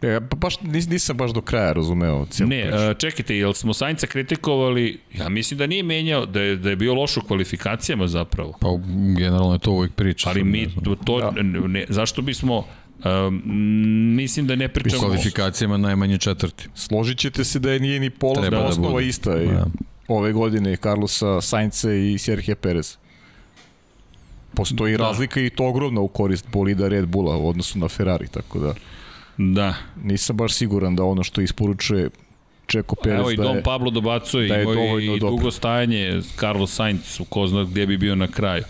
E, 0.04 0.20
pa 0.20 0.36
baš, 0.36 0.60
nis, 0.60 0.88
nisam 0.88 1.16
baš 1.16 1.30
do 1.30 1.40
kraja 1.40 1.72
razumeo 1.72 2.26
cijelu 2.26 2.50
Ne, 2.50 2.62
priču. 2.62 2.76
a, 2.78 2.94
čekajte, 2.94 3.36
jel 3.36 3.52
smo 3.52 3.74
Sainca 3.74 4.06
kritikovali, 4.06 4.98
ja 5.14 5.28
mislim 5.28 5.58
da 5.58 5.66
nije 5.66 5.82
menjao, 5.82 6.26
da 6.26 6.40
je, 6.40 6.56
da 6.56 6.70
je 6.70 6.76
bio 6.76 6.94
loš 6.94 7.16
u 7.16 7.20
kvalifikacijama 7.20 8.06
zapravo. 8.08 8.54
Pa 8.60 8.68
generalno 9.16 9.52
je 9.52 9.58
to 9.58 9.70
uvijek 9.72 9.92
priča. 9.92 10.28
Ali 10.28 10.44
mi 10.44 10.60
ne 10.60 10.68
to, 10.84 10.94
to 10.96 11.20
Da. 11.20 11.42
ne, 11.42 11.84
zašto 11.88 12.22
bismo, 12.22 12.58
um, 12.98 13.42
mislim 14.14 14.46
da 14.46 14.56
ne 14.56 14.66
U 14.66 14.68
pričamo... 14.68 15.02
kvalifikacijama 15.02 15.76
najmanje 15.76 16.18
četvrti. 16.18 16.68
Složit 16.74 17.18
ćete 17.18 17.44
se 17.44 17.58
da 17.58 17.72
je 17.72 17.80
nije 17.80 18.00
ni 18.00 18.10
polazna 18.10 18.42
Treba 18.42 18.58
da 18.58 18.68
osnova 18.68 18.90
bude. 18.90 19.06
ista 19.06 19.42
i 19.42 19.46
Da. 19.46 19.66
ove 20.08 20.32
godine 20.32 20.76
Carlosa 20.76 21.40
Sainca 21.40 21.92
i 21.92 22.18
Sergio 22.18 22.54
Perez. 22.54 22.96
Postoji 24.54 24.96
Da. 24.96 25.02
razlika 25.02 25.40
i 25.40 25.50
to 25.50 25.66
ogromna 25.66 26.00
u 26.00 26.08
korist 26.08 26.46
bolida 26.48 26.88
Red 26.88 27.06
Bulla 27.06 27.36
u 27.36 27.48
odnosu 27.48 27.78
na 27.78 27.88
Ferrari, 27.88 28.28
tako 28.28 28.58
da 28.58 28.74
Da, 29.50 29.74
nisam 30.04 30.36
baš 30.36 30.54
siguran 30.54 30.96
da 30.96 31.04
ono 31.04 31.22
što 31.22 31.40
isporučuje 31.40 32.10
Čeko 32.66 32.96
Perez 32.96 33.20
Evo 33.20 33.30
i 33.30 33.36
da 33.36 33.42
Dom 33.42 33.56
je... 33.56 33.62
Pablo 33.62 33.90
dobacuje, 33.90 34.48
da 34.48 34.54
je 34.54 34.62
imao 34.62 34.74
dovoljno 34.74 35.14
i 35.14 35.20
dobro. 35.20 35.36
dugo 35.36 35.50
stajanje 35.50 36.20
Carlos 36.36 36.74
Sainz 36.74 37.20
u 37.20 37.24
ko 37.24 37.46
zna 37.46 37.64
gdje 37.64 37.86
bi 37.86 37.96
bio 37.96 38.14
na 38.14 38.26
kraju. 38.26 38.64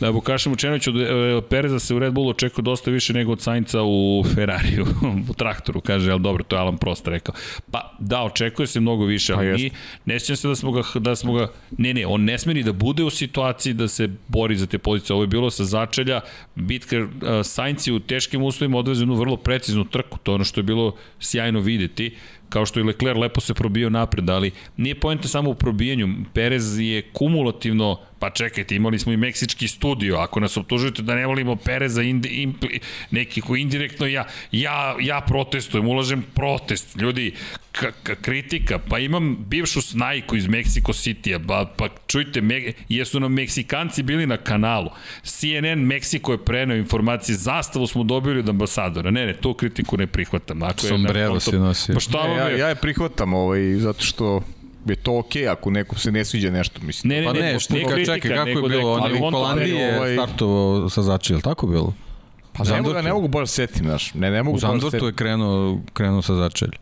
Da, 0.00 0.10
Vukašem 0.10 0.52
Učenović 0.52 0.86
od 0.86 1.00
e, 1.00 1.40
Pereza 1.50 1.78
se 1.78 1.94
u 1.94 1.98
Red 1.98 2.12
Bullu 2.12 2.30
očekuje 2.30 2.62
dosta 2.62 2.90
više 2.90 3.12
nego 3.12 3.32
od 3.32 3.40
Sainca 3.40 3.82
u 3.82 4.24
Ferrariju, 4.34 4.86
u 5.30 5.34
traktoru, 5.34 5.80
kaže, 5.80 6.10
ali 6.10 6.20
dobro, 6.20 6.44
to 6.44 6.56
je 6.56 6.60
Alan 6.60 6.76
Prost 6.76 7.08
rekao. 7.08 7.34
Pa 7.70 7.96
da, 7.98 8.22
očekuje 8.22 8.66
se 8.66 8.80
mnogo 8.80 9.04
više, 9.04 9.34
ali 9.34 9.50
Pa 9.50 9.56
mi, 9.56 9.70
ne 10.04 10.20
sjećam 10.20 10.36
se 10.36 10.48
da 10.48 10.54
smo, 10.54 10.72
ga, 10.72 10.82
da 10.94 11.16
smo 11.16 11.32
ga, 11.32 11.48
ne, 11.78 11.94
ne, 11.94 12.06
on 12.06 12.24
ne 12.24 12.38
sme 12.38 12.54
ni 12.54 12.62
da 12.62 12.72
bude 12.72 13.04
u 13.04 13.10
situaciji 13.10 13.74
da 13.74 13.88
se 13.88 14.08
bori 14.28 14.56
za 14.56 14.66
te 14.66 14.78
pozicije. 14.78 15.14
Ovo 15.14 15.22
je 15.22 15.26
bilo 15.26 15.50
sa 15.50 15.64
začelja, 15.64 16.20
bitka 16.54 16.96
uh, 16.98 17.08
Sainz 17.42 17.88
je 17.88 17.94
u 17.94 18.00
teškim 18.00 18.42
uslovima 18.42 18.78
odvezio 18.78 19.02
jednu 19.02 19.14
vrlo 19.14 19.36
preciznu 19.36 19.84
trku, 19.84 20.18
to 20.22 20.32
je 20.32 20.34
ono 20.34 20.44
što 20.44 20.60
je 20.60 20.64
bilo 20.64 20.96
sjajno 21.20 21.60
videti 21.60 22.16
kao 22.48 22.66
što 22.66 22.80
i 22.80 22.82
Leclerc 22.82 23.18
lepo 23.18 23.40
se 23.40 23.54
probio 23.54 23.90
napred, 23.90 24.30
ali 24.30 24.50
nije 24.76 25.00
pojenta 25.00 25.28
samo 25.28 25.50
u 25.50 25.54
probijanju. 25.54 26.08
Perez 26.32 26.78
je 26.78 27.02
kumulativno, 27.12 27.98
pa 28.18 28.30
čekajte, 28.30 28.76
imali 28.76 28.98
smo 28.98 29.12
i 29.12 29.16
meksički 29.16 29.68
studio, 29.68 30.16
ako 30.16 30.40
nas 30.40 30.56
optužujete 30.56 31.02
da 31.02 31.14
ne 31.14 31.26
volimo 31.26 31.56
Pereza, 31.56 32.02
indi, 32.02 32.28
impli, 32.28 32.80
neki 33.10 33.40
ko 33.40 33.56
indirektno, 33.56 34.06
ja, 34.06 34.24
ja, 34.52 34.96
ja 35.00 35.20
protestujem, 35.20 35.88
ulažem 35.88 36.24
protest, 36.34 36.96
ljudi, 36.96 37.32
k, 37.72 37.92
k, 38.02 38.14
kritika, 38.20 38.78
pa 38.78 38.98
imam 38.98 39.36
bivšu 39.48 39.82
snajku 39.82 40.36
iz 40.36 40.46
Mexico 40.46 40.92
City-a, 40.92 41.38
pa, 41.46 41.64
pa 41.76 41.88
čujte, 42.06 42.40
me, 42.40 42.72
jesu 42.88 43.20
nam 43.20 43.32
Meksikanci 43.32 44.02
bili 44.02 44.26
na 44.26 44.36
kanalu, 44.36 44.90
CNN 45.22 45.80
Meksiko 45.80 46.32
je 46.32 46.44
preneo 46.44 46.76
informacije, 46.76 47.36
zastavu 47.36 47.86
smo 47.86 48.04
dobili 48.04 48.38
od 48.38 48.48
ambasadora, 48.48 49.10
ne, 49.10 49.26
ne, 49.26 49.34
tu 49.34 49.54
kritiku 49.54 49.96
ne 49.96 50.06
prihvatam. 50.06 50.62
Ako 50.62 50.86
je 50.86 50.92
na 50.92 50.98
Sombrero 50.98 51.32
konto- 51.34 51.50
si 51.50 51.56
nosio. 51.56 51.94
Pa 51.94 52.00
šta 52.00 52.26
ja, 52.26 52.50
ja 52.50 52.68
je 52.68 52.74
prihvatam 52.74 53.34
ovaj, 53.34 53.74
zato 53.74 54.04
što 54.04 54.42
je 54.86 54.96
to 54.96 55.18
okej 55.18 55.42
okay, 55.42 55.50
ako 55.50 55.70
nekom 55.70 55.98
se 55.98 56.12
ne 56.12 56.24
sviđa 56.24 56.50
nešto, 56.50 56.80
mislim. 56.82 57.08
Ne, 57.08 57.20
ne, 57.20 57.26
Pa 57.26 57.32
ne, 57.32 57.40
ne, 57.42 57.60
što 57.60 57.74
kritika, 57.74 58.14
čekaj, 58.14 58.30
kako 58.30 58.48
je 58.48 58.54
da 58.54 58.68
bilo? 58.68 58.92
On 58.92 59.14
je 59.14 59.18
u 59.18 59.30
Holandiji 59.30 59.70
je 59.70 59.98
ovaj- 59.98 60.12
startovao 60.14 60.88
sa 60.90 61.02
začeljem, 61.02 61.40
tako 61.42 61.66
bilo? 61.66 61.94
Pa 62.52 62.64
ne 62.64 62.70
mogu, 62.70 62.74
Zandvortu. 62.74 63.02
ne 63.02 63.12
mogu 63.12 63.28
baš 63.28 63.48
setim, 63.48 63.84
znaš. 63.84 64.14
Ne, 64.14 64.30
ne 64.30 64.42
mogu 64.42 64.56
U 64.56 64.60
Zandvortu 64.60 64.96
baš 64.96 65.02
je 65.02 65.12
krenuo, 65.12 65.80
krenuo 65.92 66.22
sa 66.22 66.34
začeljem. 66.34 66.80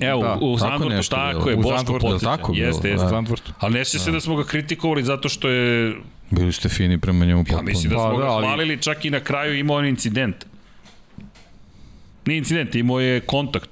Evo, 0.00 0.22
Da, 0.22 0.34
u 0.34 0.56
tako 0.56 0.58
Zandvortu 0.58 1.10
tako 1.10 1.38
bilo. 1.38 1.50
je, 1.50 1.54
U 1.54 1.62
Boško 1.62 1.76
Zandvortu, 1.76 2.06
podsjeća. 2.06 2.26
tako 2.26 2.52
bilo? 2.52 2.66
Jeste, 2.66 2.88
jeste. 2.88 3.04
Da. 3.04 3.10
Zandvortu. 3.10 3.52
Ali 3.58 3.74
ne 3.74 3.84
se 3.98 4.10
da 4.10 4.20
smo 4.20 4.36
ga 4.36 4.44
kritikovali 4.44 5.02
zato 5.02 5.28
što 5.28 5.48
je, 5.48 5.94
Bili 6.30 6.52
ste 6.52 6.68
fini 6.68 6.98
prema 6.98 7.24
njemu 7.24 7.40
ja 7.40 7.44
potpuno. 7.44 7.62
mislim 7.62 7.90
da 7.90 7.96
Pa 7.96 8.02
smo 8.02 8.18
da, 8.18 8.24
ga 8.24 8.30
ali- 8.30 8.46
hvalili 8.46 8.76
čak 8.78 9.04
i 9.04 9.10
na 9.10 9.20
kraju 9.20 9.58
imao 9.58 9.76
on 9.76 9.86
incident. 9.86 10.36
Nije 12.26 12.38
incident, 12.38 12.74
imao 12.74 13.00
je 13.00 13.20
kontakt. 13.20 13.70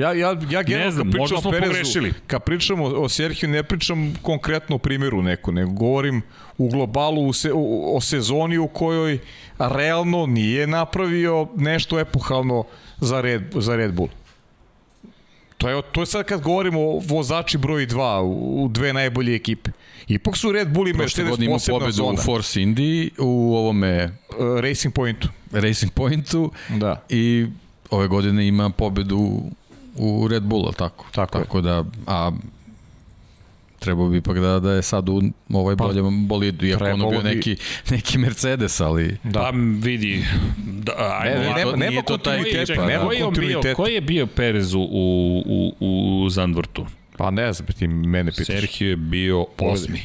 Ja, 0.00 0.12
ja, 0.12 0.36
ja 0.50 0.62
Ne 0.78 0.90
znam, 0.90 1.12
kad 1.12 1.12
pričam 1.12 1.38
o 1.38 1.50
Perezu, 1.50 1.72
pogrešili. 1.72 2.12
kad 2.26 2.42
pričam 2.42 2.80
o, 2.80 2.84
o 2.84 3.08
Serhiju, 3.08 3.50
ne 3.50 3.62
pričam 3.62 4.14
konkretno 4.22 4.76
o 4.76 4.78
primjeru 4.78 5.22
neku, 5.22 5.52
nego 5.52 5.70
govorim 5.70 6.22
u 6.58 6.68
globalu 6.68 7.26
u 7.26 7.32
se, 7.32 7.52
o, 7.52 7.96
o 7.96 8.00
sezoni 8.00 8.58
u 8.58 8.68
kojoj 8.68 9.18
realno 9.58 10.26
nije 10.26 10.66
napravio 10.66 11.48
nešto 11.56 12.00
epohalno 12.00 12.64
za 13.00 13.20
Red, 13.20 13.42
za 13.54 13.76
Red 13.76 13.92
Bull. 13.94 14.08
To 15.58 15.68
je, 15.68 15.82
to 15.92 16.02
je 16.02 16.06
sad 16.06 16.24
kad 16.24 16.40
govorimo 16.40 16.80
o 16.80 17.00
vozači 17.06 17.58
broj 17.58 17.86
2 17.86 18.20
u, 18.20 18.64
u 18.64 18.68
dve 18.68 18.92
najbolje 18.92 19.34
ekipe. 19.34 19.70
Ipak 20.08 20.36
su 20.36 20.52
Red 20.52 20.68
Bull 20.68 20.88
i 20.88 20.92
Mercedes 20.92 21.30
posebna 21.30 21.78
pobedu 21.78 21.92
zona. 21.92 22.12
u 22.12 22.16
Force 22.16 22.60
Indy, 22.60 23.10
u 23.18 23.54
ovome 23.56 24.10
Uh, 24.38 24.60
Racing 24.60 24.94
Pointu. 24.94 25.28
Racing 25.52 25.92
Pointu 25.92 26.52
Da. 26.68 27.02
i 27.08 27.46
ove 27.90 28.08
godine 28.08 28.48
ima 28.48 28.70
pobedu 28.70 29.42
u 29.96 30.28
Red 30.28 30.42
Bull, 30.42 30.64
ali 30.64 30.74
tako? 30.74 31.06
Tako 31.12 31.38
je. 31.38 31.44
tako 31.44 31.60
da, 31.60 31.84
a 32.06 32.30
trebao 33.78 34.08
bi 34.08 34.16
ipak 34.16 34.38
da, 34.38 34.60
da 34.60 34.72
je 34.72 34.82
sad 34.82 35.08
u 35.08 35.22
ovaj 35.50 35.76
Pa, 35.76 35.84
boljem 35.84 36.28
bolidu, 36.28 36.66
iako 36.66 36.84
ono 36.84 37.10
bio 37.10 37.20
bi- 37.20 37.24
neki, 37.26 37.56
neki 37.90 38.18
Mercedes, 38.18 38.80
ali... 38.80 39.16
Da. 39.24 39.40
Pa 39.40 39.50
vidi, 39.82 40.24
da, 40.58 40.92
ajmo, 41.20 41.34
Ne, 41.34 41.40
ne, 41.40 41.54
nema, 41.54 41.70
nema 41.70 41.90
nije 41.90 42.02
to 42.02 42.16
taj 42.18 42.36
kontinuiteta. 42.36 42.72
ekipa, 42.72 42.86
nema 42.86 43.04
koji, 43.04 43.18
je 43.18 43.24
kontinuiteta. 43.24 43.74
koji 43.74 43.94
je 43.94 44.00
bio 44.00 44.26
Perez 44.26 44.74
u, 44.74 44.80
u, 44.80 45.42
u, 45.80 46.22
u 46.24 46.30
Zandvortu? 46.30 46.86
Pa 47.16 47.30
ne 47.30 47.52
znam, 47.52 47.66
ti 47.68 47.86
mene 47.88 48.30
pitaš. 48.30 48.46
Sergio 48.46 48.90
je 48.90 48.96
bio 48.96 49.46
osmi. 49.58 50.00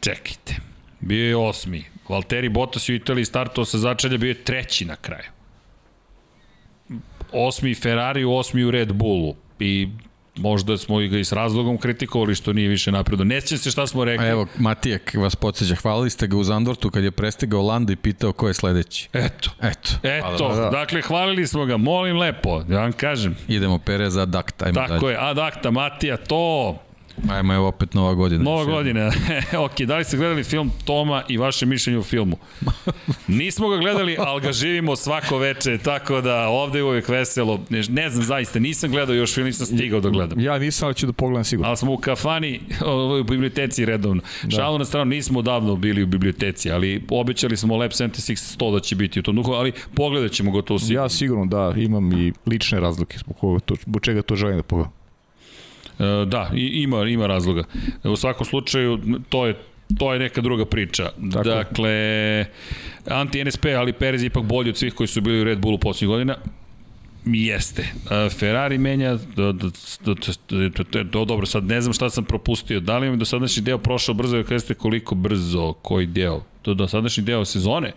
Čekajte. 0.00 0.56
Bio 1.00 1.28
je 1.28 1.36
osmi. 1.36 1.84
Valtteri 2.08 2.48
Bottas 2.48 2.88
je 2.88 2.92
u 2.92 2.96
Italiji 2.96 3.24
startovao 3.24 3.64
sa 3.64 3.78
začelja, 3.78 4.18
bio 4.18 4.28
je 4.28 4.44
treći 4.44 4.84
na 4.84 4.96
kraju. 4.96 5.30
Osmi 7.34 7.74
Ferrari, 7.74 8.24
osmi 8.24 8.64
u 8.64 8.70
Red 8.70 8.92
Bullu. 8.92 9.34
I 9.58 9.88
možda 10.36 10.78
smo 10.78 10.96
ga 10.98 11.18
i 11.18 11.24
s 11.24 11.32
razlogom 11.32 11.78
kritikovali 11.78 12.34
što 12.34 12.52
nije 12.52 12.68
više 12.68 12.92
napredo. 12.92 13.24
Ne 13.24 13.40
sjećam 13.40 13.58
se 13.58 13.70
šta 13.70 13.86
smo 13.86 14.04
rekli. 14.04 14.26
A 14.26 14.30
evo, 14.30 14.46
Matijak 14.58 15.14
vas 15.14 15.36
podsjeća, 15.36 15.74
hvalili 15.74 16.10
ste 16.10 16.26
ga 16.26 16.36
u 16.36 16.44
Zandvortu 16.44 16.90
kad 16.90 17.04
je 17.04 17.10
prestigao 17.10 17.62
Landa 17.62 17.92
i 17.92 17.96
pitao 17.96 18.32
ko 18.32 18.48
je 18.48 18.54
sledeći. 18.54 19.08
Eto. 19.12 19.50
Eto. 19.62 19.90
Eto, 20.02 20.36
Hvala. 20.36 20.70
dakle, 20.70 21.02
hvalili 21.02 21.46
smo 21.46 21.64
ga, 21.64 21.76
molim 21.76 22.16
lepo, 22.16 22.62
ja 22.68 22.80
vam 22.80 22.92
kažem. 22.92 23.36
Idemo 23.48 23.78
Perez 23.78 24.16
ad 24.16 24.34
acta, 24.34 24.64
ajmo 24.64 24.74
Tako 24.74 24.92
dalje. 25.00 25.12
je, 25.12 25.18
ad 25.20 25.38
acta, 25.38 25.70
Matija, 25.70 26.16
to, 26.16 26.76
Ajmo, 27.30 27.54
evo 27.54 27.68
opet 27.68 27.94
nova 27.94 28.14
godina. 28.14 28.44
Nova 28.44 28.64
godina. 28.64 29.12
ok, 29.66 29.80
da 29.80 29.96
li 29.96 30.04
ste 30.04 30.16
gledali 30.16 30.44
film 30.44 30.70
Toma 30.84 31.22
i 31.28 31.36
vaše 31.36 31.66
mišljenje 31.66 31.98
o 31.98 32.02
filmu? 32.02 32.36
Nismo 33.28 33.68
ga 33.68 33.76
gledali, 33.76 34.16
ali 34.18 34.40
ga 34.40 34.52
živimo 34.52 34.96
svako 34.96 35.38
veče, 35.38 35.78
tako 35.78 36.20
da 36.20 36.48
ovde 36.48 36.78
je 36.78 36.84
uvek 36.84 37.08
veselo. 37.08 37.60
Ne, 37.70 37.82
ne 37.88 38.10
znam, 38.10 38.24
zaista, 38.24 38.58
nisam 38.58 38.90
gledao 38.90 39.14
još 39.14 39.34
film, 39.34 39.46
nisam 39.46 39.66
stigao 39.66 40.00
da 40.00 40.10
gledam. 40.10 40.40
Ja 40.40 40.58
nisam, 40.58 40.86
ali 40.86 40.94
ću 40.94 41.06
da 41.06 41.12
pogledam 41.12 41.44
sigurno. 41.44 41.68
Ali 41.68 41.76
smo 41.76 41.92
u 41.92 41.96
kafani, 41.96 42.60
u 43.20 43.24
biblioteci 43.24 43.84
redovno. 43.84 44.22
Da. 44.42 44.50
Šalu 44.50 44.78
na 44.78 44.84
stranu, 44.84 45.10
nismo 45.10 45.42
davno 45.42 45.76
bili 45.76 46.02
u 46.02 46.06
biblioteci, 46.06 46.70
ali 46.70 47.04
obećali 47.10 47.56
smo 47.56 47.76
Lab 47.76 47.90
76 47.90 48.58
100 48.58 48.72
da 48.72 48.80
će 48.80 48.96
biti 48.96 49.20
u 49.20 49.22
tom 49.22 49.36
duhu, 49.36 49.52
ali 49.52 49.72
pogledat 49.94 50.32
ćemo 50.32 50.50
go 50.50 50.62
to 50.62 50.78
sigurno. 50.78 51.02
Ja 51.02 51.08
sigurno 51.08 51.46
da, 51.46 51.72
imam 51.76 52.12
i 52.12 52.32
lične 52.46 52.80
razlike 52.80 53.18
zbog, 53.18 53.36
koga 53.36 53.60
to, 53.60 53.74
zbog 53.82 54.02
čega 54.02 54.22
to 54.22 54.36
želim 54.36 54.56
da 54.56 54.62
pogledam. 54.62 55.03
E, 55.98 56.26
Da, 56.26 56.50
ima, 56.54 57.04
ima 57.04 57.26
razloga. 57.26 57.64
U 58.04 58.16
svakom 58.16 58.46
slučaju, 58.46 59.00
to 59.28 59.46
je 59.46 59.54
to 59.98 60.12
je 60.12 60.18
neka 60.18 60.40
druga 60.40 60.64
priča. 60.64 61.10
Tako 61.32 61.48
dakle, 61.48 61.90
anti-NSP, 63.06 63.66
ali 63.78 63.92
Perez 63.92 64.22
je 64.22 64.26
ipak 64.26 64.42
bolji 64.44 64.70
od 64.70 64.76
svih 64.76 64.94
koji 64.94 65.06
su 65.06 65.20
bili 65.20 65.40
u 65.40 65.44
Red 65.44 65.58
Bullu 65.58 65.78
poslednjih 65.78 66.08
godina. 66.08 66.36
Jeste. 67.26 67.82
E, 68.10 68.28
Ferrari 68.30 68.78
menja, 68.78 69.18
do, 69.36 69.52
do, 69.52 69.70
do, 70.04 70.14
do, 70.48 70.84
do, 70.92 71.04
do, 71.04 71.24
dobro, 71.24 71.46
sad 71.46 71.64
ne 71.64 71.80
znam 71.80 71.92
šta 71.92 72.10
sam 72.10 72.24
propustio. 72.24 72.80
Da 72.80 72.98
li 72.98 73.10
mi 73.10 73.16
do 73.16 73.24
sadašnji 73.24 73.62
deo 73.62 73.78
prošao 73.78 74.14
brzo, 74.14 74.36
jer 74.36 74.48
kažete 74.48 74.74
koliko 74.74 75.14
brzo, 75.14 75.72
koji 75.72 76.06
deo? 76.06 76.42
Do, 76.64 76.74
do 76.74 76.88
sadašnji 76.88 77.24
deo 77.24 77.44
sezone? 77.44 77.92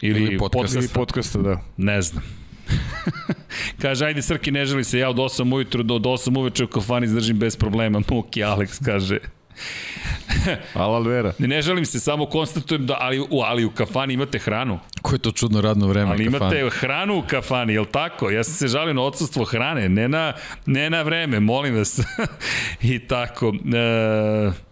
Ili, 0.00 0.22
Ili 0.22 0.38
podcast. 0.38 0.52
podcasta? 0.52 0.78
Ili 0.78 0.88
podcasta, 0.94 1.38
da. 1.38 1.60
Ne 1.76 2.02
znam. 2.02 2.22
kaže, 3.82 4.06
ajde 4.06 4.22
Srki, 4.22 4.50
ne 4.50 4.66
želi 4.66 4.84
se, 4.84 4.98
ja 4.98 5.10
od 5.10 5.16
8 5.16 5.54
ujutru 5.54 5.82
do, 5.82 5.98
do 5.98 6.08
8 6.08 6.38
uveče 6.38 6.64
u 6.64 6.68
kafani 6.68 7.06
izdržim 7.06 7.38
bez 7.38 7.56
problema. 7.56 8.00
Muki 8.10 8.40
Alex 8.40 8.84
kaže, 8.84 9.18
Ala 10.74 10.98
vera. 10.98 11.32
ne, 11.38 11.48
ne 11.48 11.62
želim 11.62 11.86
se, 11.86 12.00
samo 12.00 12.26
konstatujem 12.26 12.86
da, 12.86 12.96
ali, 13.00 13.20
u, 13.20 13.40
ali 13.44 13.64
u 13.64 13.70
kafani 13.70 14.14
imate 14.14 14.38
hranu. 14.38 14.78
Ko 15.02 15.14
je 15.14 15.18
to 15.18 15.30
čudno 15.30 15.60
radno 15.60 15.86
vreme? 15.86 16.10
Ali 16.10 16.24
imate 16.24 16.70
hranu 16.70 17.18
u 17.18 17.22
kafani, 17.22 17.72
je 17.72 17.80
li 17.80 17.86
tako? 17.86 18.30
Ja 18.30 18.44
sam 18.44 18.54
se 18.54 18.68
žalio 18.68 18.94
na 18.94 19.02
odsustvo 19.02 19.44
hrane, 19.44 19.88
ne 19.88 20.08
na, 20.08 20.32
ne 20.66 20.90
na 20.90 21.02
vreme, 21.02 21.40
molim 21.40 21.76
vas. 21.76 22.00
I 22.82 22.98
tako. 22.98 23.52
E, 23.74 24.67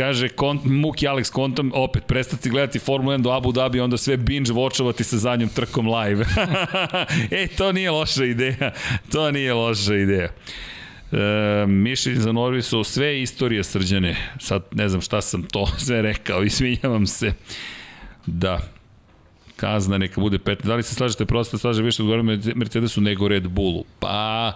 kaže 0.00 0.28
kont, 0.28 0.64
Muki 0.64 1.04
Alex 1.08 1.30
kontom, 1.30 1.72
opet, 1.74 2.06
prestati 2.06 2.50
gledati 2.50 2.78
Formula 2.78 3.18
1 3.18 3.22
do 3.22 3.30
Abu 3.30 3.52
Dhabi, 3.52 3.80
onda 3.80 3.96
sve 3.96 4.16
binge 4.16 4.52
watchovati 4.52 5.04
sa 5.04 5.16
zadnjom 5.16 5.48
trkom 5.48 5.88
live. 5.88 6.24
e, 7.40 7.46
to 7.46 7.72
nije 7.72 7.90
loša 7.90 8.24
ideja. 8.24 8.72
To 9.12 9.30
nije 9.30 9.54
loša 9.54 9.94
ideja. 9.94 10.28
E, 11.12 11.66
mišljenje 11.66 12.20
za 12.20 12.32
Norvi 12.32 12.62
su 12.62 12.84
sve 12.84 13.22
istorije 13.22 13.64
srđane. 13.64 14.16
Sad 14.38 14.62
ne 14.72 14.88
znam 14.88 15.00
šta 15.00 15.20
sam 15.20 15.42
to 15.42 15.66
sve 15.84 16.02
rekao, 16.02 16.44
izvinjavam 16.44 17.06
se. 17.06 17.32
Da, 18.26 18.60
kazna 19.56 19.98
neka 19.98 20.20
bude 20.20 20.38
15. 20.38 20.64
Da 20.64 20.74
li 20.74 20.82
se 20.82 20.94
slažete 20.94 21.26
prosto 21.26 21.58
slaže 21.58 21.82
više 21.82 22.02
odgovorio 22.02 22.38
Mercedesu 22.54 23.00
nego 23.00 23.28
Red 23.28 23.48
Bullu? 23.48 23.84
Pa 23.98 24.52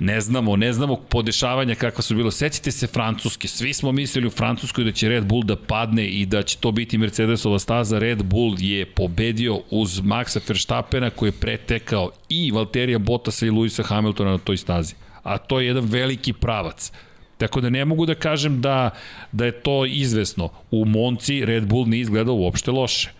ne 0.00 0.20
znamo, 0.20 0.56
ne 0.56 0.72
znamo 0.72 0.96
podešavanja 0.96 1.74
kakva 1.74 2.02
su 2.02 2.14
bilo. 2.14 2.30
Sećite 2.30 2.70
se 2.70 2.86
Francuske, 2.86 3.48
svi 3.48 3.74
smo 3.74 3.92
mislili 3.92 4.26
u 4.26 4.30
Francuskoj 4.30 4.84
da 4.84 4.92
će 4.92 5.08
Red 5.08 5.24
Bull 5.24 5.44
da 5.44 5.56
padne 5.56 6.06
i 6.06 6.26
da 6.26 6.42
će 6.42 6.56
to 6.56 6.72
biti 6.72 6.98
Mercedesova 6.98 7.58
staza. 7.58 7.98
Red 7.98 8.22
Bull 8.22 8.56
je 8.58 8.86
pobedio 8.86 9.60
uz 9.70 10.00
Maxa 10.00 10.40
Verstappena 10.48 11.10
koji 11.10 11.28
je 11.28 11.40
pretekao 11.40 12.10
i 12.28 12.50
Valterija 12.50 12.98
Bottasa 12.98 13.46
i 13.46 13.50
Luisa 13.50 13.82
Hamiltona 13.82 14.30
na 14.30 14.38
toj 14.38 14.56
stazi. 14.56 14.94
A 15.22 15.38
to 15.38 15.60
je 15.60 15.66
jedan 15.66 15.84
veliki 15.84 16.32
pravac. 16.32 16.92
Tako 17.38 17.60
da 17.60 17.70
ne 17.70 17.84
mogu 17.84 18.06
da 18.06 18.14
kažem 18.14 18.60
da, 18.60 18.90
da 19.32 19.44
je 19.44 19.52
to 19.52 19.86
izvesno. 19.86 20.48
U 20.70 20.84
Monci 20.84 21.44
Red 21.44 21.66
Bull 21.66 21.88
nije 21.88 22.00
izgledao 22.00 22.34
uopšte 22.34 22.70
loše. 22.70 23.19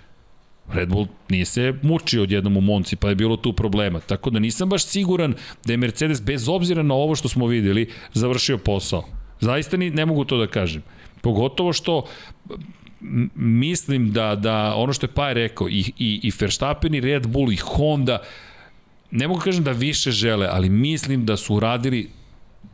Red 0.73 0.89
Bull 0.89 1.07
nije 1.29 1.45
se 1.45 1.75
mučio 1.83 2.23
odjednom 2.23 2.57
u 2.57 2.61
Monci, 2.61 2.97
pa 2.97 3.09
je 3.09 3.15
bilo 3.15 3.37
tu 3.37 3.53
problema. 3.53 4.01
Tako 4.01 4.31
da 4.31 4.39
nisam 4.39 4.69
baš 4.69 4.85
siguran 4.85 5.35
da 5.65 5.73
je 5.73 5.77
Mercedes, 5.77 6.23
bez 6.23 6.49
obzira 6.49 6.83
na 6.83 6.95
ovo 6.95 7.17
što 7.17 7.29
smo 7.29 7.47
videli, 7.47 7.89
završio 8.13 8.59
posao. 8.59 9.05
Zaista 9.41 9.77
ni, 9.77 9.91
ne 9.91 10.07
mogu 10.07 10.25
to 10.25 10.39
da 10.39 10.47
kažem. 10.47 10.83
Pogotovo 11.21 11.73
što 11.73 12.05
mislim 13.35 14.13
da, 14.13 14.35
da 14.35 14.75
ono 14.75 14.93
što 14.93 15.07
je 15.07 15.13
Paj 15.13 15.35
rekao, 15.35 15.69
i, 15.69 15.93
i, 15.99 16.21
i 16.23 16.33
Verstappen, 16.41 16.95
i 16.95 17.01
Red 17.01 17.27
Bull, 17.27 17.53
i 17.53 17.57
Honda, 17.57 18.23
ne 19.11 19.29
mogu 19.29 19.41
kažem 19.41 19.65
da 19.65 19.73
više 19.73 20.11
žele, 20.11 20.49
ali 20.51 20.69
mislim 20.69 21.27
da 21.27 21.37
su 21.37 21.55
uradili 21.55 22.11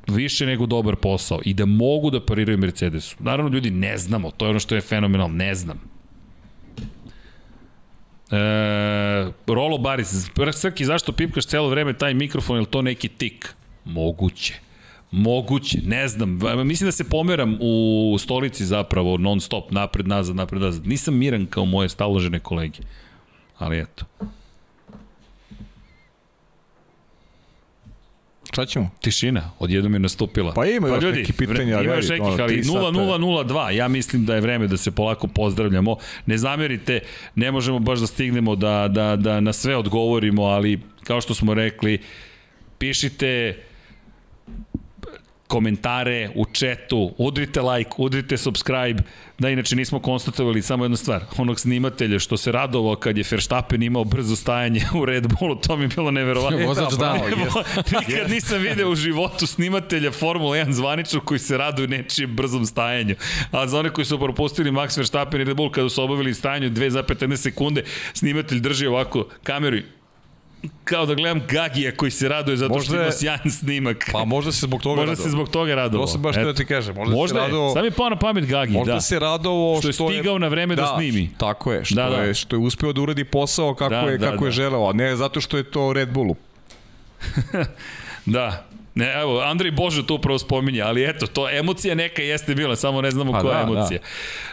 više 0.07 0.47
nego 0.47 0.67
dobar 0.67 0.97
posao 0.97 1.41
i 1.45 1.55
da 1.55 1.67
mogu 1.67 2.11
da 2.11 2.27
pariraju 2.27 2.59
Mercedesu. 2.59 3.17
Naravno, 3.19 3.55
ljudi, 3.55 3.71
ne 3.71 3.99
znamo, 3.99 4.31
to 4.31 4.45
je 4.45 4.51
ono 4.51 4.59
što 4.61 4.75
je 4.75 4.81
fenomenalno, 4.81 5.37
ne 5.37 5.55
znam. 5.55 5.96
E, 8.31 8.37
Rolo 9.47 9.79
Baris, 9.79 10.31
Srki, 10.53 10.85
zašto 10.85 11.13
pipkaš 11.13 11.47
celo 11.47 11.69
vreme 11.69 11.93
taj 11.93 12.15
mikrofon, 12.15 12.57
je 12.57 12.61
li 12.61 12.67
to 12.67 12.83
neki 12.83 13.09
tik? 13.09 13.55
Moguće. 13.85 14.55
Moguće, 15.11 15.79
ne 15.85 16.09
znam. 16.09 16.39
Mislim 16.65 16.89
da 16.89 16.93
se 16.93 17.05
pomeram 17.05 17.59
u 17.61 18.17
stolici 18.19 18.65
zapravo 18.65 19.17
non 19.17 19.41
stop, 19.41 19.71
napred, 19.71 20.09
nazad, 20.09 20.37
napred, 20.37 20.63
nazad. 20.63 20.87
Nisam 20.87 21.15
miran 21.15 21.47
kao 21.47 21.65
moje 21.65 21.89
staložene 21.89 22.39
kolege. 22.39 22.79
Ali 23.59 23.81
eto. 23.81 24.05
Šta 28.57 28.67
ćemo? 28.67 28.91
Tišina, 29.01 29.51
odjednom 29.59 29.95
je 29.95 29.99
nastupila. 29.99 30.53
Pa 30.53 30.67
ima 30.67 30.89
još 30.89 31.03
ljudi, 31.03 31.19
neki 31.19 31.33
pitanja, 31.33 31.81
Ima 31.83 31.95
još 31.95 32.09
nekih, 32.09 32.27
ali 32.27 32.55
tri 32.55 32.65
sata 32.65 32.79
je. 32.79 32.83
0002, 32.83 33.71
ja 33.71 33.89
mislim 33.89 34.25
da 34.25 34.35
je 34.35 34.41
vreme 34.41 34.67
da 34.67 34.77
se 34.77 34.91
polako 34.91 35.27
pozdravljamo. 35.27 35.97
Ne 36.27 36.39
zamerite, 36.39 37.01
ne 37.35 37.51
možemo 37.53 37.79
baš 37.79 37.99
da 37.99 38.07
stignemo 38.07 38.57
da, 38.57 38.89
da, 38.89 39.17
da 39.17 39.41
na 39.41 39.53
sve 39.53 39.77
odgovorimo, 39.77 40.43
ali 40.43 40.81
kao 41.05 41.21
što 41.21 41.35
smo 41.35 41.55
rekli, 41.55 41.99
pišite 42.79 43.63
komentare 45.47 46.31
u 46.35 46.45
četu, 46.53 47.15
udrite 47.19 47.61
like, 47.61 47.91
udrite 47.97 48.37
subscribe, 48.37 49.03
da 49.39 49.51
inače 49.51 49.77
nismo 49.77 50.01
konstatovali 50.01 50.63
samo 50.63 50.85
jednu 50.85 50.97
stvar, 50.97 51.25
onog 51.39 51.61
snimatelja 51.61 52.19
što 52.19 52.37
se 52.37 52.53
radovao 52.53 52.97
kad 52.97 53.19
je 53.19 53.25
Verstappen 53.31 53.83
imao 53.83 54.05
brzo 54.05 54.37
stajanje 54.37 54.83
u 54.95 55.05
Red 55.05 55.27
Bullu, 55.27 55.55
to 55.55 55.77
mi 55.77 55.85
je 55.85 55.89
bilo 55.89 56.11
neverovatno. 56.11 56.67
Vozač 56.67 56.93
dana. 56.99 57.21
Evo, 57.27 57.65
Nikad 58.01 58.31
nisam 58.31 58.59
video 58.59 58.91
u 58.91 58.95
životu 58.95 59.47
snimatelja 59.47 60.13
Formula 60.13 60.57
1 60.57 60.71
zvaničnog 60.71 61.25
koji 61.25 61.39
se 61.39 61.57
raduje 61.57 61.89
nečijem 61.89 62.37
brzom 62.37 62.67
stajanju. 62.67 63.15
A 63.51 63.67
za 63.67 63.79
one 63.79 63.91
koji 63.91 64.05
su 64.05 64.19
propustili 64.19 64.71
Max 64.71 64.97
Verstappen 64.97 65.41
i 65.41 65.45
Red 65.45 65.57
Bull 65.57 65.71
kada 65.71 65.89
su 65.89 66.03
obavili 66.03 66.35
stajanje 66.35 66.71
2,15 66.71 67.37
sekunde, 67.37 67.85
snimatelj 68.13 68.61
drži 68.61 68.87
ovako 68.87 69.29
kameru 69.43 69.77
i 69.77 69.83
kao 70.85 71.07
da 71.07 71.15
gledam 71.15 71.43
Gagija 71.49 71.93
koji 71.93 72.11
se 72.11 72.29
raduje 72.29 72.57
zato 72.57 72.69
Možda 72.69 72.85
što 72.85 72.95
ima 72.95 73.05
je- 73.05 73.13
sjajan 73.13 73.51
snimak. 73.51 74.11
Pa 74.13 74.25
možda 74.25 74.53
se 74.53 74.61
zbog 74.61 74.83
toga 74.83 75.01
Možda 75.01 75.17
se 75.17 75.31
zbog 75.31 75.49
toga 75.49 75.75
radovao. 75.75 76.07
To 76.07 76.13
sam 76.13 76.23
baš 76.23 76.37
Eto. 76.37 76.45
da 76.45 76.55
ti 76.55 76.65
kažem. 76.65 76.95
Možda, 76.95 77.15
Možda 77.15 77.35
se 77.35 77.39
je. 77.39 77.47
radovao, 77.47 77.73
Sam 77.73 77.85
je 77.85 77.91
pao 77.91 78.09
na 78.09 78.17
pamet 78.17 78.47
Gagi, 78.47 78.73
možda 78.73 78.95
da. 78.95 79.01
se 79.01 79.19
radovao 79.19 79.79
Što 79.79 79.89
je 79.89 79.93
stigao 79.93 80.39
na 80.39 80.49
vreme 80.49 80.77
da 80.77 80.95
snimi. 80.97 81.31
Tako 81.37 81.73
je, 81.73 81.85
što, 81.85 81.95
Da, 81.95 82.09
da. 82.09 82.17
je, 82.17 82.35
što 82.35 82.57
je 82.57 82.61
uspeo 82.61 82.93
da 82.93 83.01
uradi 83.01 83.25
posao 83.25 83.75
kako, 83.75 83.91
Da, 83.91 84.01
je, 84.01 84.19
da, 84.19 84.31
kako 84.31 84.45
je 84.45 84.49
da. 84.49 84.53
želeo, 84.53 84.89
a 84.89 84.93
ne 84.93 85.17
zato 85.17 85.41
što 85.41 85.57
je 85.57 85.65
to 85.65 85.93
Red 85.93 86.09
Bullu. 86.11 86.37
Da. 88.27 88.67
Ne, 88.97 89.13
evo, 89.15 89.41
Andrej 89.41 89.71
Božo 89.71 90.03
to 90.03 90.15
upravo 90.15 90.39
spominje, 90.39 90.81
ali 90.83 91.05
eto, 91.05 91.27
to 91.27 91.51
emocija 91.51 91.95
neka 91.95 92.23
jeste 92.23 92.55
bila, 92.55 92.77
samo 92.77 93.03
ne 93.03 93.11
znamo 93.11 93.33
Pa 93.33 93.41
koja 93.41 93.65
da, 93.65 93.73
emocija. 93.73 93.99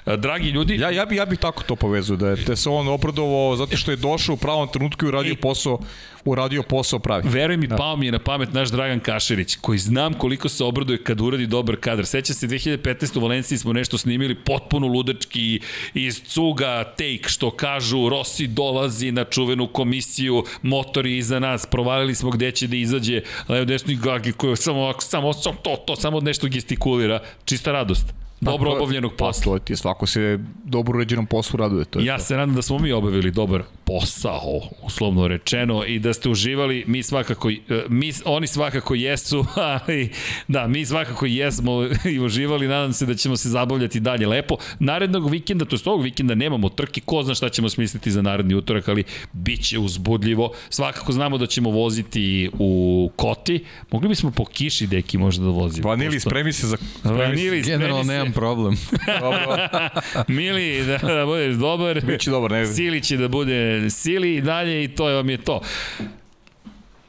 Da. 0.06 0.16
Dragi 0.18 0.50
ljudi, 0.50 0.76
Ja, 0.76 0.90
ja, 0.90 1.06
bi, 1.06 1.16
ja 1.16 1.26
bi 1.26 1.38
tako 1.38 1.64
to 1.64 1.76
povezao, 1.76 2.18
da 2.18 2.30
je 2.30 2.46
te 2.46 2.56
se 2.56 2.70
on 2.70 2.88
opravdovao 2.88 3.56
zato 3.56 3.78
što 3.78 3.92
je 3.92 3.98
došao 3.98 4.34
u 4.34 4.38
pravom 4.38 4.68
trenutku 4.68 5.06
i 5.06 5.08
uradio 5.08 5.32
I- 5.32 5.36
posao, 5.36 5.80
uradio 6.26 6.64
posao 6.64 7.00
pravi. 7.00 7.30
Veruj 7.30 7.58
mi, 7.58 7.68
pao 7.68 7.96
mi 7.98 8.06
je 8.06 8.12
na 8.12 8.20
pamet 8.20 8.54
naš 8.54 8.70
Dragan 8.70 9.00
Kašerić, 9.00 9.56
koji 9.62 9.80
znam 9.80 10.14
koliko 10.14 10.50
se 10.50 10.64
obraduje 10.64 11.04
kad 11.04 11.22
uradi 11.22 11.48
dobar 11.48 11.76
kadar. 11.76 12.06
Seća 12.06 12.34
se 12.34 12.48
2015. 12.48 13.18
u 13.18 13.22
Valenciji 13.22 13.58
smo 13.58 13.74
nešto 13.74 13.98
snimili 13.98 14.36
potpuno 14.36 14.88
ludački 14.88 15.60
iz 15.94 16.22
cuga 16.26 16.84
take, 16.84 17.24
što 17.30 17.52
kažu 17.52 18.10
Rossi 18.10 18.48
dolazi 18.48 19.12
na 19.12 19.24
čuvenu 19.24 19.68
komisiju, 19.68 20.44
motori 20.62 21.18
iza 21.18 21.40
nas, 21.40 21.66
provalili 21.66 22.16
smo 22.16 22.30
gde 22.30 22.52
će 22.52 22.68
da 22.68 22.76
izađe 22.76 23.22
levo 23.50 23.66
desno 23.66 23.94
i 23.94 23.96
Gagi 23.96 24.33
koji 24.38 24.58
samo, 24.58 24.94
samo, 25.00 25.34
samo 25.34 25.58
to, 25.64 25.76
to, 25.76 25.96
samo 25.96 26.20
nešto 26.20 26.48
gestikulira. 26.48 27.22
Čista 27.46 27.72
radost. 27.72 28.23
Dobro 28.44 28.70
Pa 28.70 28.72
to- 28.72 28.78
obavljenog 28.78 29.12
Pa 29.12 29.18
posla. 29.18 29.54
to 29.54 29.60
ti 29.60 29.74
je 29.74 29.78
svako 29.78 30.06
se 30.06 30.40
dobro 30.66 30.98
uređenom 30.98 31.26
poslu 31.26 31.58
raduje. 31.58 31.86
To 31.86 32.00
je 32.00 32.06
Ja 32.06 32.18
to. 32.18 32.24
se 32.24 32.36
nadam 32.36 32.56
da 32.56 32.62
smo 32.62 32.80
mi 32.80 32.92
obavili 32.92 33.32
dobar 33.32 33.64
posao, 33.86 34.42
uslovno 34.82 35.28
rečeno, 35.28 35.86
i 35.86 36.00
da 36.00 36.14
ste 36.14 36.30
uživali, 36.30 36.84
mi 36.88 37.04
svakako, 37.04 37.50
e, 37.50 37.56
mi, 37.90 38.12
oni 38.26 38.48
svakako 38.48 38.96
jesu, 38.96 39.46
ali 39.80 40.10
da, 40.48 40.68
mi 40.68 40.86
svakako 40.86 41.26
jesmo 41.26 41.72
i 42.06 42.20
uživali, 42.20 42.68
nadam 42.68 42.94
se 42.94 43.06
da 43.06 43.16
ćemo 43.16 43.38
se 43.38 43.50
zabavljati 43.50 44.00
dalje 44.00 44.28
lepo. 44.28 44.56
Narednog 44.80 45.30
vikenda, 45.30 45.66
to 45.66 45.76
je 45.76 45.80
ovog 45.86 46.04
vikenda 46.04 46.36
nemamo 46.36 46.70
trke, 46.70 47.02
ko 47.02 47.24
zna 47.24 47.36
šta 47.36 47.50
ćemo 47.50 47.70
smisliti 47.70 48.12
za 48.12 48.22
naredni 48.22 48.56
utorak, 48.56 48.88
ali 48.88 49.04
bit 49.34 49.64
će 49.64 49.80
uzbudljivo. 49.80 50.52
Svakako 50.70 51.12
znamo 51.12 51.38
da 51.38 51.46
ćemo 51.46 51.70
voziti 51.70 52.50
u 52.60 53.12
Koti, 53.16 53.64
mogli 53.92 54.10
bismo 54.10 54.32
po 54.32 54.46
kiši 54.46 54.88
deki 54.88 55.18
možda 55.18 55.44
da 55.46 55.52
vozimo. 55.52 55.90
Vanili, 55.90 56.20
spremi 56.20 56.54
se 56.54 56.68
za... 56.68 56.78
Spremi 56.78 57.18
se. 57.18 57.24
Vanili, 57.24 57.64
spremi 57.64 57.78
Generalno 57.80 58.04
se. 58.04 58.33
Problem. 58.34 58.78
Dobro. 59.20 59.58
Mili, 60.38 60.86
da, 60.86 60.98
da 60.98 61.26
budeš 61.26 61.56
dobar. 61.56 62.02
Biće 62.06 62.32
dobar, 62.32 62.52
ne 62.52 62.66
znam. 62.66 62.76
Sili 62.76 63.02
će 63.02 63.18
da 63.18 63.28
bude 63.28 63.90
Sili 63.90 64.36
i 64.36 64.42
dalje 64.42 64.84
i 64.84 64.88
to 64.88 65.10
je 65.10 65.16
vam 65.16 65.30
je 65.30 65.38
to. 65.38 65.62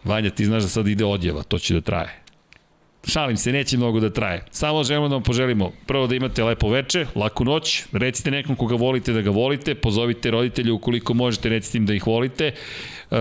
Vanja, 0.05 0.31
ti 0.31 0.45
znaš 0.45 0.63
da 0.63 0.69
sad 0.69 0.89
ide 0.89 1.05
odjeva, 1.05 1.43
to 1.43 1.59
će 1.59 1.75
da 1.75 1.81
traje. 1.81 2.25
Šalim 3.07 3.37
se, 3.37 3.53
neće 3.53 3.77
mnogo 3.77 4.01
da 4.01 4.11
traje. 4.11 4.45
Samo 4.51 4.85
želimo 4.85 5.09
da 5.09 5.15
vam 5.15 5.23
poželimo 5.23 5.73
prvo 5.87 6.07
da 6.07 6.15
imate 6.15 6.45
lepo 6.45 6.69
veče, 6.69 7.07
laku 7.15 7.45
noć, 7.45 7.85
recite 7.93 8.31
nekom 8.31 8.57
koga 8.57 8.75
volite 8.75 9.13
da 9.13 9.21
ga 9.21 9.31
volite, 9.31 9.75
pozovite 9.75 10.31
roditelje 10.31 10.73
ukoliko 10.73 11.15
možete, 11.15 11.49
recite 11.49 11.79
im 11.79 11.87
da 11.87 11.95
ih 11.95 12.07
volite, 12.07 12.53
e, 13.11 13.17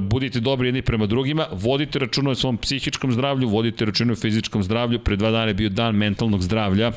budite 0.00 0.40
dobri 0.40 0.68
jedni 0.68 0.82
prema 0.82 1.06
drugima, 1.06 1.46
vodite 1.52 1.98
računa 1.98 2.30
o 2.30 2.34
svom 2.34 2.56
psihičkom 2.56 3.12
zdravlju, 3.12 3.48
vodite 3.48 3.84
računa 3.84 4.12
o 4.12 4.16
fizičkom 4.16 4.62
zdravlju, 4.62 4.98
pre 4.98 5.16
dva 5.16 5.30
dana 5.30 5.46
je 5.46 5.54
bio 5.54 5.68
dan 5.68 5.96
mentalnog 5.96 6.42
zdravlja, 6.42 6.92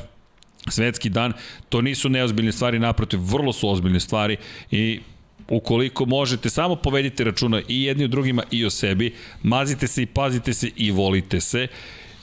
svetski 0.68 1.08
dan, 1.08 1.32
to 1.68 1.80
nisu 1.80 2.08
neozbiljne 2.08 2.52
stvari, 2.52 2.78
naprotiv, 2.78 3.20
vrlo 3.22 3.52
su 3.52 3.68
ozbiljne 3.68 4.00
stvari 4.00 4.36
i 4.70 5.00
ukoliko 5.48 6.06
možete, 6.06 6.50
samo 6.50 6.76
povedite 6.76 7.24
računa 7.24 7.60
i 7.68 7.82
jedni 7.82 8.04
o 8.04 8.08
drugima 8.08 8.42
i 8.50 8.64
o 8.64 8.70
sebi, 8.70 9.14
mazite 9.42 9.86
se 9.86 10.02
i 10.02 10.06
pazite 10.06 10.54
se 10.54 10.70
i 10.76 10.90
volite 10.90 11.40
se, 11.40 11.66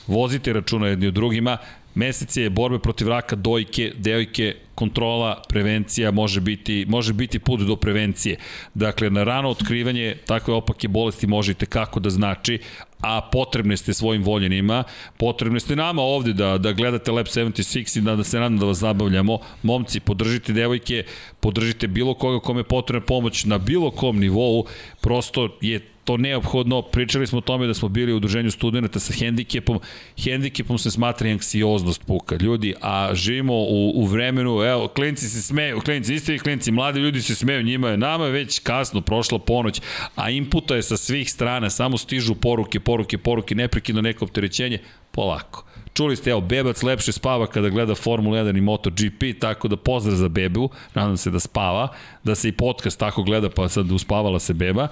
vozite 0.07 0.53
računa 0.53 0.87
jedni 0.87 1.07
o 1.07 1.11
drugima, 1.11 1.57
mesec 1.95 2.37
je 2.37 2.49
borbe 2.49 2.79
protiv 2.79 3.07
raka, 3.07 3.35
dojke, 3.35 3.93
devojke, 3.97 4.55
kontrola, 4.75 5.41
prevencija 5.49 6.11
može 6.11 6.41
biti, 6.41 6.85
može 6.89 7.13
biti 7.13 7.39
put 7.39 7.61
do 7.61 7.75
prevencije. 7.75 8.37
Dakle, 8.73 9.09
na 9.09 9.23
rano 9.23 9.49
otkrivanje 9.49 10.15
takve 10.25 10.53
opake 10.53 10.87
bolesti 10.87 11.27
možete 11.27 11.65
kako 11.65 11.99
da 11.99 12.09
znači, 12.09 12.59
a 13.01 13.21
potrebne 13.31 13.77
ste 13.77 13.93
svojim 13.93 14.23
voljenima, 14.23 14.83
potrebne 15.17 15.59
ste 15.59 15.75
nama 15.75 16.01
ovde 16.01 16.33
da, 16.33 16.57
da 16.57 16.71
gledate 16.71 17.11
Lab 17.11 17.25
76 17.25 17.97
i 17.97 18.01
da, 18.01 18.15
da 18.15 18.23
se 18.23 18.39
nadam 18.39 18.57
da 18.57 18.65
vas 18.65 18.77
zabavljamo. 18.77 19.39
Momci, 19.63 19.99
podržite 19.99 20.53
devojke, 20.53 21.03
podržite 21.39 21.87
bilo 21.87 22.13
koga 22.13 22.39
kome 22.39 22.59
je 22.59 22.63
potrebna 22.63 23.05
pomoć 23.05 23.45
na 23.45 23.57
bilo 23.57 23.91
kom 23.91 24.19
nivou, 24.19 24.65
prosto 25.01 25.49
je 25.61 25.92
to 26.03 26.17
neophodno. 26.17 26.81
Pričali 26.81 27.27
smo 27.27 27.37
o 27.37 27.41
tome 27.41 27.67
da 27.67 27.73
smo 27.73 27.89
bili 27.89 28.13
u 28.13 28.17
udruženju 28.17 28.51
studenta 28.51 28.99
sa 28.99 29.13
hendikepom. 29.13 29.79
Hendikepom 30.23 30.77
se 30.77 30.91
smatra 30.91 31.29
anksioznost 31.29 32.05
puka. 32.05 32.35
Ljudi, 32.35 32.73
a 32.81 33.09
živimo 33.13 33.53
u, 33.53 33.91
u 33.95 34.05
vremenu, 34.05 34.61
evo, 34.61 34.87
klinci 34.87 35.29
se 35.29 35.41
smeju, 35.41 35.81
klinci, 35.81 36.13
isti 36.13 36.39
klinci, 36.39 36.71
mladi 36.71 36.99
ljudi 36.99 37.21
se 37.21 37.35
smeju, 37.35 37.63
njima 37.63 37.89
je, 37.89 37.97
nama 37.97 38.25
je 38.25 38.31
već 38.31 38.59
kasno, 38.59 39.01
prošla 39.01 39.39
ponoć, 39.39 39.81
a 40.15 40.29
inputa 40.29 40.75
je 40.75 40.83
sa 40.83 40.97
svih 40.97 41.31
strana, 41.31 41.69
samo 41.69 41.97
stižu 41.97 42.35
poruke, 42.35 42.79
poruke, 42.79 43.17
poruke, 43.17 43.55
neprekidno 43.55 44.01
neko 44.01 44.25
opterećenje, 44.25 44.79
polako. 45.11 45.72
Čuli 45.93 46.15
ste, 46.15 46.29
evo, 46.29 46.41
Bebac 46.41 46.83
lepše 46.83 47.11
spava 47.11 47.47
kada 47.47 47.69
gleda 47.69 47.95
Formula 47.95 48.37
1 48.37 48.57
i 48.57 48.61
MotoGP, 48.61 49.39
tako 49.39 49.67
da 49.67 49.75
pozdrav 49.77 50.15
za 50.15 50.27
Bebu, 50.27 50.69
nadam 50.93 51.17
se 51.17 51.31
da 51.31 51.39
spava, 51.39 51.87
da 52.23 52.35
se 52.35 52.47
i 52.47 52.51
podcast 52.51 52.99
tako 52.99 53.23
gleda, 53.23 53.49
pa 53.49 53.69
sad 53.69 53.91
uspavala 53.91 54.39
se 54.39 54.53
Beba, 54.53 54.87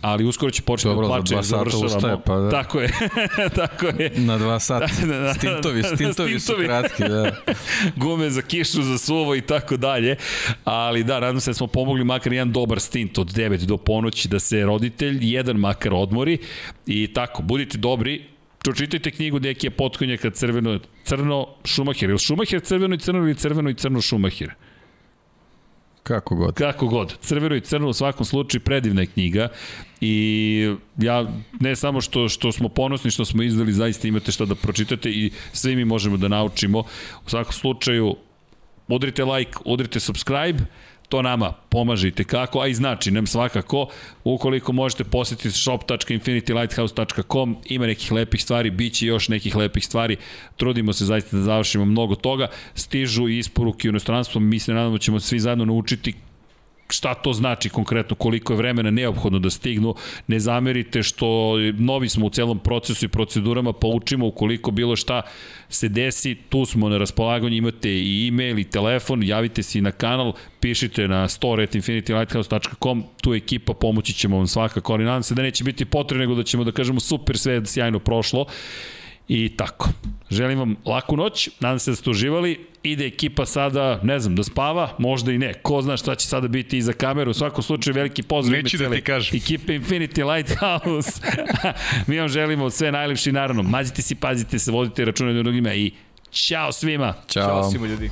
ali 0.00 0.24
uskoro 0.24 0.50
će 0.50 0.62
početi 0.62 0.88
Dobro, 0.88 1.08
da 1.08 1.14
za 1.14 1.16
plače, 1.16 1.34
dva 1.34 1.42
sata 1.42 1.56
završavamo. 1.56 1.86
ustaje, 1.86 2.16
pa 2.26 2.36
da. 2.36 2.50
Tako 2.50 2.80
je, 2.80 2.90
tako 3.60 3.86
je. 3.86 4.12
Na 4.16 4.38
dva 4.38 4.58
sata. 4.60 4.86
Da, 5.00 5.06
da, 5.06 5.18
da. 5.18 5.34
Stintovi, 5.34 5.82
stintovi 5.82 6.40
su 6.40 6.44
Stintovi. 6.44 6.66
kratki, 6.66 7.02
da. 7.02 7.32
gume 8.02 8.30
za 8.30 8.42
kišu, 8.42 8.82
za 8.82 8.98
suvo 8.98 9.34
i 9.34 9.40
tako 9.40 9.76
dalje. 9.76 10.16
Ali 10.64 11.04
da, 11.04 11.20
nadam 11.20 11.40
se 11.40 11.50
da 11.50 11.54
smo 11.54 11.66
pomogli 11.66 12.04
makar 12.04 12.32
jedan 12.32 12.52
dobar 12.52 12.80
stint 12.80 13.18
od 13.18 13.32
9 13.32 13.64
do 13.64 13.76
ponoći 13.76 14.28
da 14.28 14.38
se 14.38 14.62
roditelj 14.62 15.18
jedan 15.20 15.56
makar 15.56 15.94
odmori 15.94 16.38
i 16.86 17.12
tako, 17.14 17.42
budite 17.42 17.78
dobri, 17.78 18.31
pročitajte 18.64 19.10
knjigu 19.10 19.38
Dekija 19.38 19.70
Potkonjaka 19.70 20.30
crveno, 20.30 20.80
crno 21.04 21.46
Šumahir. 21.64 22.10
Ili 22.10 22.18
Šumahir 22.18 22.60
crveno 22.60 22.94
i 22.94 22.98
crno 22.98 23.20
ili 23.20 23.34
crveno 23.34 23.70
i 23.70 23.74
crno 23.74 24.00
Šumahir? 24.00 24.54
Kako 26.02 26.34
god. 26.34 26.54
Kako 26.54 26.86
god. 26.86 27.18
Crveno 27.20 27.56
i 27.56 27.60
crno 27.60 27.88
u 27.88 27.92
svakom 27.92 28.26
slučaju 28.26 28.60
predivna 28.60 29.00
je 29.00 29.06
knjiga 29.06 29.48
i 30.00 30.74
ja 30.98 31.26
ne 31.60 31.76
samo 31.76 32.00
što 32.00 32.28
što 32.28 32.52
smo 32.52 32.68
ponosni 32.68 33.10
što 33.10 33.24
smo 33.24 33.42
izdali, 33.42 33.72
zaista 33.72 34.08
imate 34.08 34.32
šta 34.32 34.44
da 34.44 34.54
pročitate 34.54 35.10
i 35.10 35.30
svi 35.52 35.76
mi 35.76 35.84
možemo 35.84 36.16
da 36.16 36.28
naučimo. 36.28 36.78
U 37.26 37.30
svakom 37.30 37.52
slučaju 37.52 38.16
udrite 38.88 39.24
like, 39.24 39.58
udrite 39.64 40.00
subscribe, 40.00 40.58
to 41.12 41.22
nama 41.22 41.52
pomaže 41.68 42.08
i 42.08 42.10
tekako, 42.10 42.60
a 42.60 42.66
i 42.66 42.74
znači 42.74 43.10
nam 43.10 43.26
svakako, 43.26 43.86
ukoliko 44.24 44.72
možete 44.72 45.04
posetiti 45.04 45.50
shop.infinitylighthouse.com, 45.50 47.56
ima 47.64 47.86
nekih 47.86 48.12
lepih 48.12 48.42
stvari, 48.42 48.70
bit 48.70 48.94
će 48.94 49.06
još 49.06 49.28
nekih 49.28 49.56
lepih 49.56 49.84
stvari, 49.84 50.16
trudimo 50.56 50.92
se 50.92 51.04
zaista 51.04 51.36
da 51.36 51.42
završimo 51.42 51.84
mnogo 51.84 52.14
toga, 52.14 52.48
stižu 52.74 53.28
i 53.28 53.38
isporuke 53.38 53.88
u 53.88 53.90
inostranstvu, 53.90 54.40
mi 54.40 54.58
se 54.58 54.72
nadamo 54.72 54.92
da 54.92 54.98
ćemo 54.98 55.20
svi 55.20 55.40
zajedno 55.40 55.64
naučiti 55.64 56.14
šta 56.92 57.14
to 57.14 57.32
znači 57.32 57.68
konkretno, 57.68 58.16
koliko 58.16 58.52
je 58.52 58.56
vremena 58.56 58.90
neophodno 58.90 59.38
da 59.38 59.50
stignu. 59.50 59.94
Ne 60.26 60.40
zamerite 60.40 61.02
što 61.02 61.56
novi 61.78 62.08
smo 62.08 62.26
u 62.26 62.30
celom 62.30 62.58
procesu 62.58 63.04
i 63.04 63.08
procedurama, 63.08 63.72
poučimo 63.72 64.26
ukoliko 64.26 64.70
bilo 64.70 64.96
šta 64.96 65.22
se 65.68 65.88
desi, 65.88 66.34
tu 66.48 66.64
smo 66.66 66.88
na 66.88 66.98
raspolaganju, 66.98 67.56
imate 67.56 67.90
i 67.90 68.28
e-mail 68.28 68.58
i 68.58 68.64
telefon, 68.64 69.22
javite 69.22 69.62
se 69.62 69.78
i 69.78 69.82
na 69.82 69.90
kanal, 69.90 70.32
pišite 70.60 71.08
na 71.08 71.28
store.infinitylighthouse.com, 71.28 73.04
tu 73.20 73.34
je 73.34 73.36
ekipa, 73.36 73.74
pomoći 73.74 74.12
ćemo 74.12 74.36
vam 74.36 74.46
svakako, 74.46 74.92
ali 74.92 75.04
nadam 75.04 75.22
se 75.22 75.34
da 75.34 75.42
neće 75.42 75.64
biti 75.64 75.84
potrebno, 75.84 76.22
nego 76.22 76.34
da 76.34 76.42
ćemo 76.42 76.64
da 76.64 76.72
kažemo 76.72 77.00
super, 77.00 77.38
sve 77.38 77.54
je 77.54 77.66
sjajno 77.66 77.98
prošlo. 77.98 78.46
I 79.28 79.56
tako. 79.56 79.88
Želim 80.30 80.58
vam 80.58 80.76
laku 80.86 81.16
noć, 81.16 81.48
nadam 81.60 81.78
se 81.78 81.90
da 81.90 81.96
ste 81.96 82.10
uživali. 82.10 82.66
Ide 82.82 83.06
ekipa 83.06 83.46
sada, 83.46 84.00
ne 84.02 84.20
znam, 84.20 84.36
da 84.36 84.44
spava, 84.44 84.94
možda 84.98 85.32
i 85.32 85.38
ne. 85.38 85.54
Ko 85.54 85.82
zna 85.82 85.96
šta 85.96 86.14
će 86.14 86.26
sada 86.26 86.48
biti 86.48 86.78
iza 86.78 86.92
kameru. 86.92 87.30
U 87.30 87.34
svakom 87.34 87.62
slučaju 87.62 87.94
veliki 87.94 88.22
pozdrav. 88.22 88.62
Neću 88.62 88.78
da 88.78 88.90
ti 88.90 89.00
kažem. 89.00 89.36
Ekipe 89.36 89.78
Infinity 89.78 90.34
Lighthouse. 90.34 91.20
Mi 92.06 92.18
vam 92.18 92.28
želimo 92.28 92.70
sve 92.70 92.92
najlepši, 92.92 93.32
naravno. 93.32 93.62
Mazite 93.62 94.02
se, 94.02 94.14
pazite 94.14 94.58
se, 94.58 94.70
vodite 94.70 95.04
račune 95.04 95.42
drugima 95.42 95.74
i 95.74 95.92
Ćao 96.32 96.72
svima! 96.72 97.14
Ćao. 97.28 97.46
Ćao 97.46 97.70
svima 97.70 97.86
ljudi. 97.86 98.10